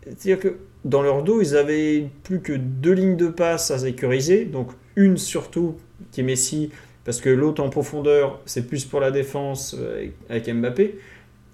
C'est-à-dire 0.03 0.39
que 0.39 0.55
dans 0.85 1.01
leur 1.01 1.23
dos, 1.23 1.41
ils 1.41 1.55
avaient 1.55 2.07
plus 2.23 2.39
que 2.39 2.53
deux 2.53 2.93
lignes 2.93 3.17
de 3.17 3.27
passe 3.27 3.71
à 3.71 3.79
sécuriser, 3.79 4.45
donc 4.45 4.71
une 4.95 5.17
surtout 5.17 5.75
qui 6.11 6.21
est 6.21 6.23
Messi, 6.23 6.71
parce 7.03 7.21
que 7.21 7.29
l'autre 7.29 7.61
en 7.63 7.69
profondeur, 7.69 8.39
c'est 8.45 8.67
plus 8.67 8.85
pour 8.85 8.99
la 8.99 9.11
défense 9.11 9.75
euh, 9.77 10.07
avec 10.29 10.47
Mbappé. 10.53 10.97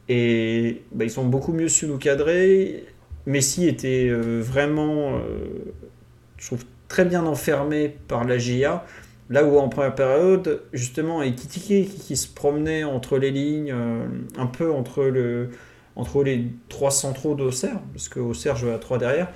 Et 0.08 0.84
bah, 0.92 1.04
ils 1.06 1.10
sont 1.10 1.26
beaucoup 1.26 1.54
mieux 1.54 1.68
sous-cadrés. 1.68 2.84
Messi 3.26 3.68
était 3.68 4.08
euh, 4.10 4.42
vraiment, 4.42 5.16
euh, 5.16 5.74
je 6.38 6.46
trouve, 6.48 6.64
très 6.88 7.06
bien 7.06 7.26
enfermé 7.26 7.90
par 8.08 8.24
la 8.26 8.38
GIA. 8.38 8.86
Là 9.30 9.44
où 9.44 9.58
en 9.58 9.70
première 9.70 9.96
période, 9.96 10.62
justement, 10.72 11.24
et 11.24 11.34
Kitiki 11.34 11.88
qui, 11.88 12.16
se 12.16 12.28
promenait 12.28 12.84
entre 12.84 13.18
les 13.18 13.32
lignes, 13.32 13.72
euh, 13.74 14.06
un 14.38 14.46
peu 14.46 14.72
entre, 14.72 15.04
le, 15.04 15.50
entre 15.96 16.24
les 16.24 16.48
trois 16.70 16.92
centraux 16.92 17.34
d'Auxerre, 17.34 17.80
parce 17.94 18.08
qu'Auxerre 18.08 18.56
jouait 18.56 18.74
à 18.74 18.78
trois 18.78 19.00
derrière, 19.00 19.30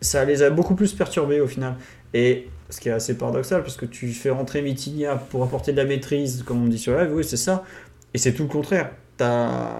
ça 0.00 0.24
les 0.24 0.42
a 0.42 0.50
beaucoup 0.50 0.74
plus 0.74 0.92
perturbés 0.94 1.40
au 1.40 1.46
final. 1.46 1.76
Et 2.12 2.48
ce 2.70 2.80
qui 2.80 2.88
est 2.88 2.92
assez 2.92 3.16
paradoxal, 3.16 3.62
parce 3.62 3.76
que 3.76 3.86
tu 3.86 4.08
fais 4.08 4.30
rentrer 4.30 4.62
Mitinia 4.62 5.14
pour 5.14 5.44
apporter 5.44 5.72
de 5.72 5.76
la 5.76 5.84
maîtrise, 5.84 6.42
comme 6.42 6.64
on 6.64 6.66
dit 6.66 6.78
sur 6.78 6.98
live, 6.98 7.12
oui, 7.14 7.22
c'est 7.22 7.36
ça. 7.36 7.64
Et 8.14 8.18
c'est 8.18 8.32
tout 8.32 8.44
le 8.44 8.48
contraire. 8.48 8.90
As... 9.20 9.70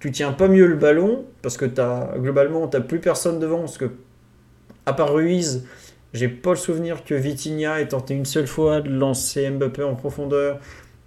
Tu 0.00 0.10
tiens 0.12 0.32
pas 0.32 0.48
mieux 0.48 0.66
le 0.66 0.76
ballon, 0.76 1.24
parce 1.42 1.56
que 1.56 1.66
as, 1.80 2.18
globalement, 2.18 2.66
tu 2.68 2.80
plus 2.80 3.00
personne 3.00 3.38
devant, 3.38 3.60
parce 3.60 3.78
que, 3.78 3.90
à 4.86 4.92
part 4.92 5.12
Ruiz, 5.12 5.64
J'ai 6.14 6.28
pas 6.28 6.50
le 6.50 6.56
souvenir 6.56 7.04
que 7.04 7.14
Vitinha 7.14 7.80
ait 7.80 7.88
tenté 7.88 8.14
une 8.14 8.24
seule 8.24 8.46
fois 8.46 8.80
de 8.80 8.88
lancer 8.88 9.48
Mbappé 9.50 9.82
en 9.82 9.94
profondeur. 9.94 10.58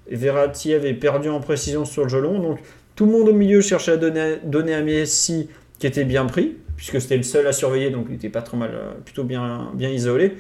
Verratti 0.10 0.74
avait 0.74 0.94
perdu 0.94 1.30
en 1.30 1.40
précision 1.40 1.86
sur 1.86 2.04
le 2.04 2.10
gelon. 2.10 2.40
Donc 2.40 2.60
tout 2.96 3.06
le 3.06 3.12
monde 3.12 3.30
au 3.30 3.34
milieu 3.34 3.62
cherchait 3.62 3.94
à 3.94 3.98
donner, 3.98 4.74
à 4.74 4.82
Messi 4.82 5.50
qui 5.80 5.88
était 5.88 6.06
bien 6.06 6.26
pris, 6.26 6.58
puisque 6.76 7.02
c'était 7.02 7.18
le 7.18 7.24
seul 7.24 7.48
à 7.48 7.54
surveiller, 7.54 7.90
donc 7.90 8.06
il 8.10 8.16
était 8.16 8.30
pas 8.30 8.44
trop 8.44 8.58
mal, 8.58 8.72
euh, 8.74 8.92
plutôt 9.04 9.24
bien, 9.24 9.72
isolé. 9.80 10.38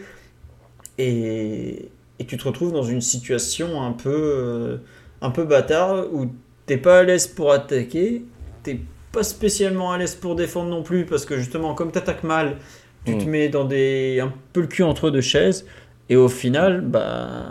Et, 0.99 1.89
et 2.19 2.25
tu 2.25 2.37
te 2.37 2.43
retrouves 2.43 2.71
dans 2.71 2.83
une 2.83 3.01
situation 3.01 3.81
un 3.81 3.93
peu, 3.93 4.09
euh, 4.13 4.77
un 5.21 5.31
peu 5.31 5.45
bâtard 5.45 6.13
où 6.13 6.27
t'es 6.67 6.77
pas 6.77 6.99
à 6.99 7.03
l'aise 7.03 7.25
pour 7.25 7.51
attaquer, 7.51 8.23
t'es 8.61 8.81
pas 9.11 9.23
spécialement 9.23 9.91
à 9.91 9.97
l'aise 9.97 10.13
pour 10.13 10.35
défendre 10.35 10.69
non 10.69 10.83
plus, 10.83 11.05
parce 11.07 11.25
que 11.25 11.37
justement, 11.37 11.73
comme 11.73 11.91
t'attaques 11.91 12.23
mal, 12.23 12.57
tu 13.05 13.17
te 13.17 13.23
Mm. 13.23 13.29
mets 13.29 13.49
dans 13.49 13.65
des, 13.65 14.19
un 14.21 14.31
peu 14.53 14.61
le 14.61 14.67
cul 14.67 14.83
entre 14.83 15.09
deux 15.09 15.21
chaises, 15.21 15.65
et 16.09 16.15
au 16.15 16.27
final, 16.27 16.81
bah, 16.81 17.45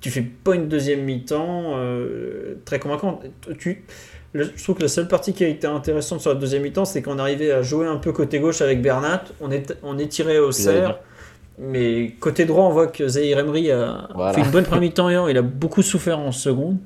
tu 0.00 0.10
fais 0.10 0.22
pas 0.22 0.54
une 0.54 0.68
deuxième 0.68 1.02
mi-temps 1.04 1.72
euh, 1.76 2.54
très 2.64 2.78
convaincante. 2.78 3.24
Tu, 3.58 3.84
le- 4.32 4.50
je 4.54 4.62
trouve 4.62 4.76
que 4.76 4.82
la 4.82 4.88
seule 4.88 5.08
partie 5.08 5.32
qui 5.32 5.44
a 5.44 5.48
été 5.48 5.66
intéressante 5.66 6.20
sur 6.20 6.32
la 6.32 6.38
deuxième 6.38 6.62
mi-temps, 6.62 6.84
c'est 6.84 7.02
qu'on 7.02 7.18
arrivait 7.18 7.50
à 7.50 7.62
jouer 7.62 7.86
un 7.86 7.96
peu 7.96 8.12
côté 8.12 8.38
gauche 8.38 8.60
avec 8.60 8.80
Bernat. 8.80 9.24
On 9.40 9.50
est, 9.50 9.76
on 9.82 9.98
est 9.98 10.06
tiré 10.08 10.38
au 10.38 10.52
cerf. 10.52 10.98
Mais 11.60 12.12
côté 12.20 12.44
droit, 12.44 12.64
on 12.66 12.70
voit 12.70 12.86
que 12.86 13.08
Zahir 13.08 13.40
Emery 13.40 13.72
a 13.72 14.08
Voilà. 14.14 14.32
fait 14.34 14.42
une 14.42 14.50
bonne 14.52 14.62
première 14.64 14.80
mi-temps 14.82 15.26
et 15.26 15.32
il 15.32 15.36
a 15.38 15.42
beaucoup 15.42 15.82
souffert 15.82 16.20
en 16.20 16.30
seconde. 16.30 16.76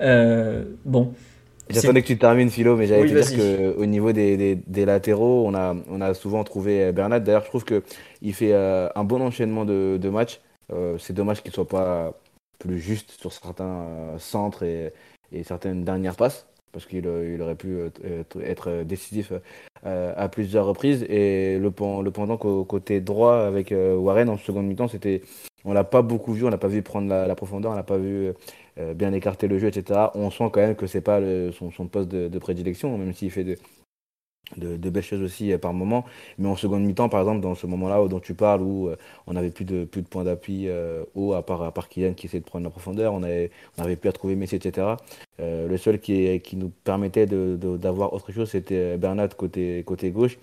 Euh, 0.00 0.64
bon. 0.86 1.12
J'attendais 1.70 2.02
que 2.02 2.06
tu 2.06 2.18
termines, 2.18 2.50
Philo, 2.50 2.76
mais 2.76 2.86
j'allais 2.86 3.02
Oui, 3.02 3.12
te 3.12 3.34
dire 3.34 3.74
qu'au 3.76 3.86
niveau 3.86 4.12
des, 4.12 4.36
des, 4.36 4.54
des 4.54 4.84
latéraux, 4.84 5.44
on 5.46 5.54
a, 5.54 5.76
on 5.90 6.00
a 6.00 6.14
souvent 6.14 6.42
trouvé 6.44 6.84
euh, 6.84 6.92
Bernat. 6.92 7.20
D'ailleurs, 7.20 7.44
je 7.44 7.48
trouve 7.48 7.64
qu'il 7.64 8.34
fait 8.34 8.52
euh, 8.52 8.88
un 8.94 9.04
bon 9.04 9.20
enchaînement 9.20 9.64
de, 9.64 9.98
de 10.00 10.08
matchs. 10.08 10.40
Euh, 10.72 10.96
c'est 10.98 11.12
dommage 11.12 11.42
qu'il 11.42 11.50
ne 11.50 11.54
soit 11.54 11.68
pas 11.68 12.14
plus 12.58 12.78
juste 12.78 13.12
sur 13.20 13.32
certains 13.32 13.64
euh, 13.64 14.18
centres 14.18 14.62
et, 14.62 14.92
et 15.32 15.42
certaines 15.44 15.84
dernières 15.84 16.16
passes, 16.16 16.46
parce 16.72 16.86
qu'il 16.86 17.06
il 17.06 17.42
aurait 17.42 17.54
pu 17.54 17.78
être- 18.42 18.82
décisif 18.82 19.32
à 19.84 20.28
plusieurs 20.28 20.66
reprises. 20.66 21.04
Et 21.08 21.58
le, 21.58 21.72
le 22.02 22.10
pendant 22.10 22.36
qu'au 22.36 22.64
côté 22.64 23.00
droit 23.00 23.36
avec 23.36 23.72
Warren 23.72 24.28
en 24.28 24.36
seconde 24.38 24.66
mi-temps, 24.66 24.88
c'était, 24.88 25.22
on 25.64 25.72
l'a 25.72 25.84
pas 25.84 26.02
beaucoup 26.02 26.32
vu, 26.32 26.44
on 26.44 26.50
l'a 26.50 26.58
pas 26.58 26.68
vu 26.68 26.82
prendre 26.82 27.08
la, 27.08 27.34
profondeur, 27.34 27.72
on 27.72 27.74
l'a 27.74 27.82
pas 27.82 27.98
vu 27.98 28.32
euh, 28.78 28.94
bien 28.94 29.12
écarter 29.12 29.48
le 29.48 29.58
jeu, 29.58 29.68
etc. 29.68 30.10
On 30.14 30.30
sent 30.30 30.50
quand 30.52 30.60
même 30.60 30.76
que 30.76 30.86
c'est 30.86 31.00
pas 31.00 31.20
son, 31.52 31.88
poste 31.88 32.08
de, 32.08 32.38
prédilection, 32.38 32.96
même 32.96 33.12
s'il 33.12 33.30
fait 33.30 33.44
de, 34.56 34.90
belles 34.90 35.02
choses 35.02 35.22
aussi 35.22 35.52
euh, 35.52 35.58
par 35.58 35.72
moment. 35.72 36.04
Mais 36.38 36.48
en 36.48 36.56
seconde 36.56 36.84
mi-temps, 36.84 37.08
par 37.08 37.20
exemple, 37.20 37.40
dans 37.40 37.54
ce 37.54 37.66
moment-là 37.66 38.06
dont 38.08 38.20
tu 38.20 38.34
parles, 38.34 38.62
où 38.62 38.88
euh, 38.88 38.96
on 39.26 39.34
n'avait 39.34 39.50
plus 39.50 39.64
de, 39.64 39.84
points 39.84 40.24
d'appui 40.24 40.68
euh, 40.68 41.04
haut, 41.14 41.34
à 41.34 41.42
part, 41.42 41.88
Kylian 41.88 42.14
qui 42.14 42.26
essayait 42.26 42.40
de 42.40 42.46
prendre 42.46 42.64
la 42.64 42.70
profondeur, 42.70 43.12
on 43.12 43.22
avait, 43.22 43.50
on 43.76 43.82
avait 43.82 43.96
plus 43.96 44.08
à 44.08 44.12
trouver 44.12 44.36
Messi, 44.36 44.56
etc. 44.56 44.96
Euh, 45.40 45.68
le 45.68 45.76
seul 45.76 46.00
qui, 46.00 46.40
nous 46.56 46.70
permettait 46.84 47.26
d'avoir 47.26 48.12
autre 48.12 48.32
chose, 48.32 48.50
c'était 48.50 48.96
Bernat 48.96 49.28
côté, 49.28 49.82
côté 49.84 50.10
gauche. 50.10 50.38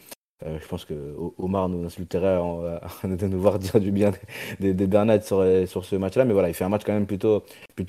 Euh, 0.45 0.59
je 0.61 0.67
pense 0.67 0.83
que 0.83 0.93
Omar 1.37 1.69
nous 1.69 1.85
insulterait 1.85 2.37
de 3.05 3.27
nous 3.27 3.39
voir 3.39 3.57
dire 3.57 3.79
du 3.79 3.91
bien 3.91 4.11
de, 4.59 4.73
de 4.73 4.85
Bernat 4.85 5.21
sur, 5.21 5.85
ce 5.85 5.95
match-là. 5.95 6.25
Mais 6.25 6.33
voilà, 6.33 6.49
il 6.49 6.53
fait 6.53 6.65
un 6.65 6.69
match 6.69 6.83
quand 6.85 6.93
même 6.93 7.05
plutôt, 7.05 7.43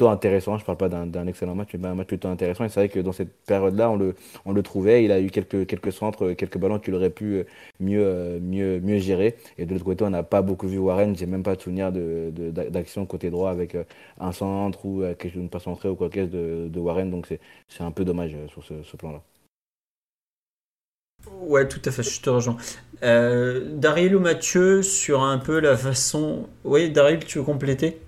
intéressant. 0.08 0.56
Je 0.56 0.64
parle 0.64 0.78
pas 0.78 0.88
d'un 0.88 1.26
excellent 1.26 1.56
match, 1.56 1.70
mais 1.78 1.88
un 1.88 1.94
match 1.94 2.06
plutôt 2.06 2.28
intéressant. 2.28 2.64
Et 2.64 2.68
c'est 2.68 2.80
vrai 2.80 2.88
que 2.88 3.00
dans 3.00 3.12
cette 3.12 3.32
période-là, 3.46 3.90
on 3.90 4.52
le, 4.52 4.62
trouvait. 4.62 5.04
Il 5.04 5.12
a 5.12 5.20
eu 5.20 5.30
quelques, 5.30 5.92
centres, 5.92 6.32
quelques 6.32 6.58
ballons 6.58 6.78
qu'il 6.78 6.94
aurait 6.94 7.10
pu 7.10 7.44
mieux, 7.80 8.04
euh, 8.04 8.38
mieux, 8.40 8.80
mieux 8.80 8.98
gérer. 8.98 9.36
Et 9.58 9.66
de 9.66 9.72
l'autre 9.72 9.84
côté, 9.84 10.04
on 10.04 10.10
n'a 10.10 10.22
pas 10.22 10.42
beaucoup 10.42 10.68
vu 10.68 10.78
Warren. 10.78 11.16
J'ai 11.16 11.26
même 11.26 11.42
pas 11.42 11.56
de 11.56 11.60
souvenir 11.60 11.90
d'action 11.92 13.06
côté 13.06 13.30
droit 13.30 13.50
avec 13.50 13.74
euh, 13.74 13.84
un 14.18 14.32
centre 14.32 14.84
ou 14.84 15.02
euh, 15.02 15.14
quelque 15.14 15.34
chose, 15.34 15.42
une 15.42 15.50
passe 15.50 15.66
entrée 15.66 15.88
ou 15.88 15.96
quoi 15.96 16.08
que 16.10 16.24
ce 16.24 16.30
de, 16.30 16.68
de 16.68 16.80
Warren. 16.80 17.10
Donc 17.10 17.26
c'est 17.68 17.82
un 17.82 17.90
peu 17.90 18.04
dommage 18.04 18.34
euh, 18.34 18.48
sur 18.48 18.64
ce 18.64 18.96
plan-là. 18.96 19.22
Ouais, 21.32 21.68
tout 21.68 21.80
à 21.84 21.90
fait, 21.90 22.02
je 22.02 22.20
te 22.20 22.30
rejoins. 22.30 22.56
Euh, 23.02 23.68
Daryl 23.74 24.16
ou 24.16 24.20
Mathieu, 24.20 24.82
sur 24.82 25.22
un 25.22 25.38
peu 25.38 25.60
la 25.60 25.76
façon. 25.76 26.48
Oui, 26.64 26.90
Daryl, 26.90 27.24
tu 27.24 27.38
veux 27.38 27.44
compléter? 27.44 28.00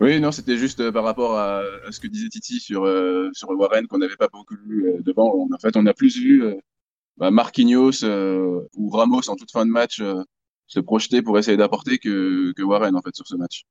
Oui, 0.00 0.20
non, 0.20 0.32
c'était 0.32 0.56
juste 0.56 0.80
euh, 0.80 0.92
par 0.92 1.04
rapport 1.04 1.38
à, 1.38 1.62
ce 1.90 2.00
que 2.00 2.06
disait 2.06 2.28
Titi 2.28 2.60
sur, 2.60 2.84
euh, 2.84 3.30
Warren, 3.48 3.86
qu'on 3.86 3.98
n'avait 3.98 4.16
pas 4.16 4.28
beaucoup 4.28 4.54
vu 4.66 4.94
devant. 5.00 5.46
En 5.52 5.58
fait, 5.58 5.76
on 5.76 5.86
a 5.86 5.94
plus 5.94 6.16
vu 6.16 6.42
bah, 7.16 7.30
Marquinhos 7.30 8.04
ou 8.74 8.90
Ramos 8.90 9.28
en 9.28 9.36
toute 9.36 9.50
fin 9.50 9.66
de 9.66 9.70
match 9.70 10.02
se 10.66 10.80
projeter 10.80 11.20
pour 11.20 11.38
essayer 11.38 11.56
d'apporter 11.56 11.98
que, 11.98 12.52
que 12.52 12.62
Warren, 12.62 12.96
en 12.96 13.02
fait, 13.02 13.14
sur 13.14 13.26
ce 13.26 13.36
match. 13.36 13.64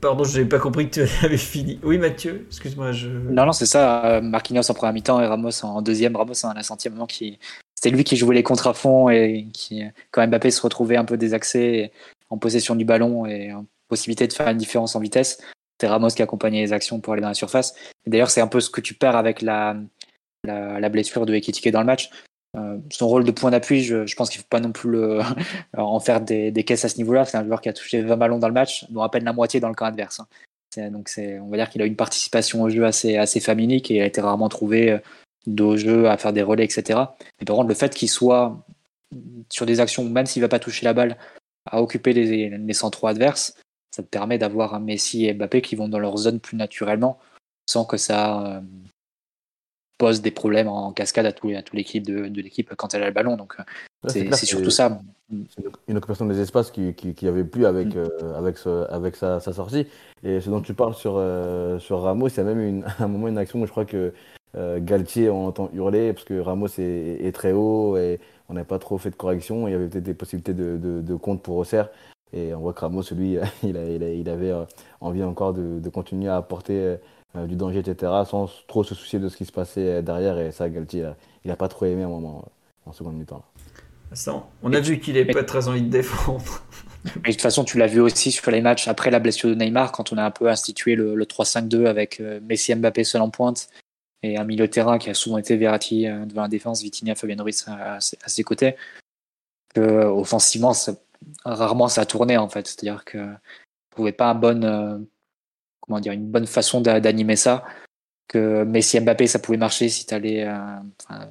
Pardon, 0.00 0.24
je 0.24 0.38
n'avais 0.38 0.48
pas 0.48 0.58
compris 0.58 0.88
que 0.90 1.04
tu 1.04 1.08
avais 1.24 1.36
fini. 1.36 1.78
Oui, 1.82 1.98
Mathieu, 1.98 2.46
excuse-moi. 2.48 2.90
Non, 3.30 3.46
non, 3.46 3.52
c'est 3.52 3.66
ça. 3.66 4.04
euh, 4.06 4.20
Marquinhos 4.20 4.68
en 4.70 4.74
première 4.74 4.92
mi-temps 4.92 5.20
et 5.20 5.26
Ramos 5.26 5.64
en 5.64 5.82
deuxième. 5.82 6.16
Ramos, 6.16 6.32
on 6.44 6.48
a 6.48 6.62
senti 6.62 6.88
moment 6.88 7.06
qui. 7.06 7.38
C'était 7.74 7.90
lui 7.90 8.02
qui 8.02 8.16
jouait 8.16 8.34
les 8.34 8.42
contre 8.42 8.66
à 8.66 8.74
fond 8.74 9.08
et 9.08 9.46
qui, 9.52 9.84
quand 10.10 10.26
Mbappé 10.26 10.50
se 10.50 10.60
retrouvait 10.60 10.96
un 10.96 11.04
peu 11.04 11.16
désaxé 11.16 11.92
en 12.28 12.36
possession 12.36 12.74
du 12.74 12.84
ballon 12.84 13.24
et 13.24 13.52
en 13.52 13.66
possibilité 13.86 14.26
de 14.26 14.32
faire 14.32 14.48
une 14.48 14.58
différence 14.58 14.96
en 14.96 15.00
vitesse, 15.00 15.38
c'était 15.72 15.86
Ramos 15.86 16.08
qui 16.08 16.22
accompagnait 16.22 16.60
les 16.62 16.72
actions 16.72 16.98
pour 16.98 17.12
aller 17.12 17.22
dans 17.22 17.28
la 17.28 17.34
surface. 17.34 17.74
D'ailleurs, 18.04 18.30
c'est 18.30 18.40
un 18.40 18.48
peu 18.48 18.58
ce 18.58 18.68
que 18.68 18.80
tu 18.80 18.94
perds 18.94 19.14
avec 19.14 19.42
la 19.42 19.76
blessure 20.90 21.24
de 21.24 21.34
Ekitike 21.34 21.70
dans 21.70 21.80
le 21.80 21.86
match. 21.86 22.10
Euh, 22.56 22.78
son 22.90 23.08
rôle 23.08 23.24
de 23.24 23.30
point 23.30 23.50
d'appui, 23.50 23.82
je, 23.82 24.14
pense 24.14 24.30
qu'il 24.30 24.38
ne 24.38 24.42
faut 24.42 24.48
pas 24.48 24.60
non 24.60 24.72
plus 24.72 24.90
le, 24.90 25.20
en 25.76 26.00
faire 26.00 26.20
des, 26.20 26.52
caisses 26.64 26.84
à 26.84 26.88
ce 26.88 26.96
niveau-là. 26.96 27.24
C'est 27.24 27.36
un 27.36 27.44
joueur 27.44 27.60
qui 27.60 27.68
a 27.68 27.72
touché 27.72 28.00
20 28.00 28.16
ballons 28.16 28.38
dans 28.38 28.48
le 28.48 28.54
match, 28.54 28.86
dont 28.90 29.02
à 29.02 29.08
peine 29.08 29.24
la 29.24 29.32
moitié 29.32 29.60
dans 29.60 29.68
le 29.68 29.74
camp 29.74 29.86
adverse. 29.86 30.20
hein. 30.20 30.26
Donc 30.90 31.10
on 31.18 31.48
va 31.48 31.56
dire 31.56 31.70
qu'il 31.70 31.82
a 31.82 31.86
une 31.86 31.96
participation 31.96 32.62
au 32.62 32.68
jeu 32.68 32.84
assez, 32.84 33.16
assez 33.16 33.40
familique 33.40 33.90
et 33.90 33.96
il 33.96 34.00
a 34.00 34.06
été 34.06 34.20
rarement 34.20 34.48
trouvé 34.48 34.92
euh, 34.92 35.64
au 35.64 35.76
jeu, 35.76 36.08
à 36.08 36.16
faire 36.18 36.32
des 36.32 36.42
relais, 36.42 36.64
etc. 36.64 37.00
Mais 37.40 37.44
par 37.46 37.56
contre, 37.56 37.68
le 37.68 37.74
fait 37.74 37.94
qu'il 37.94 38.08
soit 38.08 38.64
sur 39.50 39.66
des 39.66 39.80
actions, 39.80 40.04
même 40.04 40.26
s'il 40.26 40.42
va 40.42 40.48
pas 40.48 40.58
toucher 40.58 40.84
la 40.84 40.92
balle, 40.92 41.16
à 41.70 41.82
occuper 41.82 42.12
les, 42.12 42.50
les 42.50 42.72
centraux 42.74 43.06
adverses, 43.06 43.54
ça 43.90 44.02
te 44.02 44.08
permet 44.08 44.38
d'avoir 44.38 44.74
un 44.74 44.80
Messi 44.80 45.26
et 45.26 45.34
Mbappé 45.34 45.62
qui 45.62 45.74
vont 45.74 45.88
dans 45.88 45.98
leur 45.98 46.16
zone 46.16 46.40
plus 46.40 46.56
naturellement, 46.56 47.18
sans 47.66 47.84
que 47.84 47.96
ça 47.96 48.46
euh, 48.46 48.60
pose 49.98 50.22
des 50.22 50.30
problèmes 50.30 50.68
en 50.68 50.92
cascade 50.92 51.26
à, 51.26 51.32
tout, 51.32 51.48
à 51.50 51.62
toute 51.62 51.74
l'équipe 51.74 52.06
de, 52.06 52.28
de 52.28 52.40
l'équipe 52.40 52.72
quand 52.76 52.94
elle 52.94 53.02
a 53.02 53.06
le 53.06 53.12
ballon. 53.12 53.36
Donc 53.36 53.56
euh, 53.58 53.62
c'est, 54.08 54.32
surtout 54.46 54.70
ça. 54.70 55.00
Une- 55.88 55.96
occupation 55.98 56.24
des 56.24 56.40
espaces 56.40 56.70
qui 56.70 56.94
qui, 56.94 57.12
qui 57.14 57.28
avait 57.28 57.44
plus 57.44 57.66
avec 57.66 57.88
Mm. 57.88 57.98
euh, 57.98 58.38
avec 58.38 58.56
ce- 58.56 58.88
avec 58.90 59.14
sa, 59.16 59.40
sa 59.40 59.52
sortie 59.52 59.86
et 60.22 60.40
ce 60.40 60.48
dont 60.48 60.62
tu 60.62 60.72
parles 60.72 60.94
sur 60.94 61.14
euh, 61.18 61.78
sur 61.78 62.00
Ramos 62.00 62.28
il 62.28 62.36
y 62.36 62.40
a 62.40 62.44
même 62.44 62.60
une, 62.60 62.84
un 62.98 63.08
moment 63.08 63.28
une 63.28 63.36
action 63.36 63.60
où 63.60 63.66
je 63.66 63.70
crois 63.70 63.84
que 63.84 64.14
euh, 64.56 64.78
Galtier 64.80 65.28
on 65.28 65.46
entend 65.46 65.68
hurler 65.74 66.14
parce 66.14 66.24
que 66.24 66.38
Ramos 66.40 66.68
est, 66.78 67.18
est 67.26 67.32
très 67.32 67.52
haut 67.52 67.98
et 67.98 68.20
on 68.48 68.54
n'a 68.54 68.64
pas 68.64 68.78
trop 68.78 68.96
fait 68.96 69.10
de 69.10 69.16
correction 69.16 69.68
il 69.68 69.72
y 69.72 69.74
avait 69.74 69.88
peut-être 69.88 70.04
des 70.04 70.14
possibilités 70.14 70.54
de, 70.54 70.78
de, 70.78 71.02
de 71.02 71.14
compte 71.16 71.42
pour 71.42 71.56
Auxerre 71.58 71.90
et 72.32 72.54
on 72.54 72.60
voit 72.60 72.72
que 72.72 72.80
Ramos 72.80 73.02
lui 73.12 73.36
il, 73.62 73.76
a- 73.76 73.84
il, 73.90 74.02
a- 74.02 74.12
il 74.14 74.28
avait 74.30 74.54
envie 75.02 75.22
encore 75.24 75.52
de, 75.52 75.78
de 75.78 75.88
continuer 75.90 76.28
à 76.30 76.36
apporter 76.36 76.96
euh, 77.36 77.46
du 77.46 77.56
danger 77.56 77.80
etc 77.80 78.12
sans 78.26 78.50
trop 78.66 78.84
se 78.84 78.94
soucier 78.94 79.18
de 79.18 79.28
ce 79.28 79.36
qui 79.36 79.44
se 79.44 79.52
passait 79.52 79.86
euh, 79.96 80.02
derrière 80.02 80.38
et 80.38 80.50
ça 80.52 80.68
Galtier 80.68 81.10
il 81.44 81.50
a 81.50 81.56
pas 81.56 81.68
trop 81.68 81.86
aimé 81.86 82.02
à 82.02 82.06
un 82.06 82.10
moment 82.10 82.44
euh, 82.46 82.90
en 82.90 82.92
seconde 82.92 83.16
mi-temps 83.16 83.44
Ça, 84.14 84.46
on 84.62 84.72
a 84.72 84.80
vu 84.80 84.98
qu'il 85.00 85.14
n'avait 85.14 85.32
pas 85.32 85.44
très 85.44 85.68
envie 85.68 85.82
de 85.82 85.90
défendre. 85.90 86.62
De 87.04 87.30
toute 87.30 87.40
façon, 87.40 87.62
tu 87.64 87.78
l'as 87.78 87.86
vu 87.86 88.00
aussi 88.00 88.32
sur 88.32 88.50
les 88.50 88.60
matchs 88.60 88.88
après 88.88 89.10
la 89.10 89.20
blessure 89.20 89.50
de 89.50 89.54
Neymar, 89.54 89.92
quand 89.92 90.12
on 90.12 90.16
a 90.18 90.24
un 90.24 90.30
peu 90.32 90.48
institué 90.48 90.96
le, 90.96 91.14
le 91.14 91.24
3-5-2 91.26 91.86
avec 91.86 92.20
Messi 92.42 92.74
Mbappé 92.74 93.04
seul 93.04 93.20
en 93.22 93.30
pointe 93.30 93.68
et 94.24 94.36
un 94.36 94.42
milieu 94.44 94.66
de 94.66 94.72
terrain 94.72 94.98
qui 94.98 95.08
a 95.08 95.14
souvent 95.14 95.38
été 95.38 95.56
Verratti 95.56 96.06
devant 96.26 96.42
la 96.42 96.48
défense, 96.48 96.82
Vitinha, 96.82 97.14
Fabien 97.14 97.40
Ruiz 97.40 97.64
à, 97.68 97.94
à 97.96 98.00
ses- 98.00 98.42
côtés. 98.42 98.74
Que, 99.74 100.04
offensivement, 100.06 100.72
ça- 100.74 100.96
rarement 101.44 101.86
ça 101.88 102.00
a 102.00 102.06
tourné 102.06 102.36
en 102.36 102.48
fait. 102.48 102.66
C'est-à-dire 102.66 103.04
que 103.04 103.18
ne 103.18 103.34
trouvait 103.90 104.12
pas 104.12 104.30
un 104.30 104.34
bon, 104.34 104.64
euh, 104.64 104.98
comment 105.88 106.00
une 106.00 106.30
bonne 106.30 106.46
façon 106.46 106.80
d'a- 106.80 107.00
d'animer 107.00 107.36
ça. 107.36 107.64
Que 108.28 108.62
Messi 108.64 109.00
Mbappé, 109.00 109.26
ça 109.26 109.38
pouvait 109.38 109.58
marcher 109.58 109.88
si, 109.88 110.06
euh, 110.12 110.78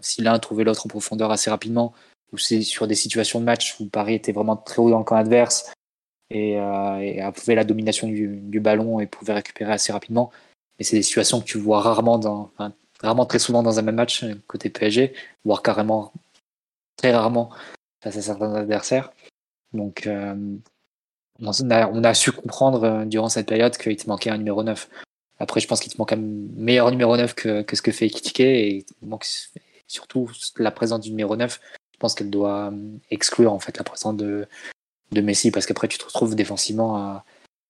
si 0.01 0.21
l'un 0.21 0.39
trouvait 0.39 0.63
l'autre 0.63 0.85
en 0.87 0.89
profondeur 0.89 1.31
assez 1.31 1.49
rapidement 1.49 1.93
ou 2.31 2.37
c'est 2.37 2.61
sur 2.61 2.87
des 2.87 2.95
situations 2.95 3.39
de 3.39 3.45
match 3.45 3.79
où 3.79 3.85
Paris 3.85 4.15
était 4.15 4.31
vraiment 4.31 4.57
très 4.57 4.79
haut 4.79 4.89
dans 4.89 4.99
le 4.99 5.03
camp 5.03 5.15
adverse 5.15 5.71
et, 6.29 6.59
euh, 6.59 7.23
avait 7.25 7.55
la 7.55 7.63
domination 7.63 8.07
du, 8.07 8.59
ballon 8.59 8.99
et 8.99 9.07
pouvait 9.07 9.33
récupérer 9.33 9.71
assez 9.71 9.93
rapidement. 9.93 10.31
Mais 10.77 10.85
c'est 10.85 10.97
des 10.97 11.03
situations 11.03 11.39
que 11.39 11.45
tu 11.45 11.57
vois 11.57 11.81
rarement, 11.81 12.19
dans, 12.19 12.51
rarement 13.01 13.25
très 13.25 13.39
souvent 13.39 13.63
dans 13.63 13.79
un 13.79 13.81
même 13.81 13.95
match 13.95 14.23
euh, 14.23 14.35
côté 14.47 14.69
PSG, 14.69 15.13
voire 15.45 15.61
carrément 15.63 16.11
très 16.97 17.13
rarement 17.13 17.49
face 18.03 18.17
à 18.17 18.21
certains 18.21 18.53
adversaires. 18.55 19.11
Donc 19.73 20.07
euh, 20.07 20.35
on, 21.41 22.03
a, 22.03 22.13
su 22.13 22.31
comprendre 22.31 22.83
euh, 22.83 23.05
durant 23.05 23.29
cette 23.29 23.47
période 23.47 23.77
qu'il 23.77 23.95
te 23.95 24.07
manquait 24.07 24.29
un 24.29 24.37
numéro 24.37 24.63
9. 24.63 24.89
Après, 25.39 25.59
je 25.59 25.67
pense 25.67 25.79
qu'il 25.79 25.91
te 25.91 25.97
manque 25.97 26.13
un 26.13 26.21
meilleur 26.55 26.89
numéro 26.91 27.15
9 27.15 27.35
que, 27.35 27.63
ce 27.71 27.81
que 27.81 27.91
fait 27.91 28.07
Ekitike 28.07 28.39
et 28.39 28.85
surtout 29.87 30.31
la 30.57 30.71
présence 30.71 31.01
du 31.01 31.11
numéro 31.11 31.35
9, 31.35 31.59
je 31.93 31.97
pense 31.99 32.15
qu'elle 32.15 32.29
doit 32.29 32.73
exclure 33.11 33.53
en 33.53 33.59
fait 33.59 33.77
la 33.77 33.83
présence 33.83 34.17
de, 34.17 34.47
de 35.11 35.21
Messi 35.21 35.51
parce 35.51 35.65
qu'après 35.65 35.87
tu 35.87 35.97
te 35.97 36.05
retrouves 36.05 36.35
défensivement 36.35 36.97
à, 36.97 37.23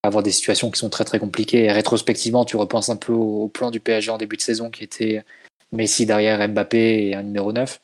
avoir 0.03 0.23
des 0.23 0.31
situations 0.31 0.71
qui 0.71 0.79
sont 0.79 0.89
très 0.89 1.03
très 1.03 1.19
compliquées. 1.19 1.65
Et 1.65 1.71
rétrospectivement, 1.71 2.45
tu 2.45 2.55
repenses 2.55 2.89
un 2.89 2.95
peu 2.95 3.13
au, 3.13 3.47
plan 3.47 3.71
du 3.71 3.79
PSG 3.79 4.11
en 4.11 4.17
début 4.17 4.37
de 4.37 4.41
saison 4.41 4.69
qui 4.69 4.83
était 4.83 5.23
Messi 5.71 6.05
derrière 6.05 6.47
Mbappé 6.47 7.07
et 7.07 7.15
un 7.15 7.23
numéro 7.23 7.51
9, 7.51 7.81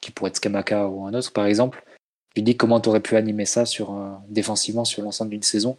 qui 0.00 0.10
pourrait 0.10 0.30
être 0.30 0.36
Skamaka 0.36 0.88
ou 0.88 1.06
un 1.06 1.14
autre 1.14 1.32
par 1.32 1.46
exemple. 1.46 1.84
Tu 2.34 2.42
dis 2.42 2.56
comment 2.56 2.80
tu 2.80 2.88
aurais 2.88 3.00
pu 3.00 3.16
animer 3.16 3.44
ça 3.44 3.66
sur, 3.66 3.92
euh, 3.92 4.12
défensivement 4.28 4.84
sur 4.84 5.02
l'ensemble 5.02 5.30
d'une 5.30 5.42
saison, 5.42 5.76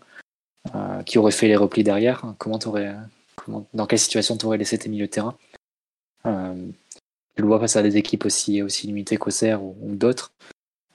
euh, 0.76 1.02
qui 1.04 1.18
aurait 1.18 1.32
fait 1.32 1.48
les 1.48 1.56
replis 1.56 1.84
derrière, 1.84 2.36
comment 2.38 2.60
dans 3.74 3.88
quelle 3.88 4.00
situation 4.00 4.38
tu 4.38 4.46
aurais 4.46 4.58
laissé 4.58 4.78
tes 4.78 4.90
milieux 4.90 5.08
de 5.08 5.12
terrain? 5.12 5.36
Euh, 6.26 6.54
tu 7.36 7.42
le 7.42 7.48
vois 7.48 7.60
face 7.60 7.76
à 7.76 7.82
des 7.82 7.98
équipes 7.98 8.26
aussi, 8.26 8.62
limitées 8.84 9.18
qu'Auxerre 9.18 9.64
ou, 9.64 9.76
ou 9.82 9.96
d'autres. 9.96 10.32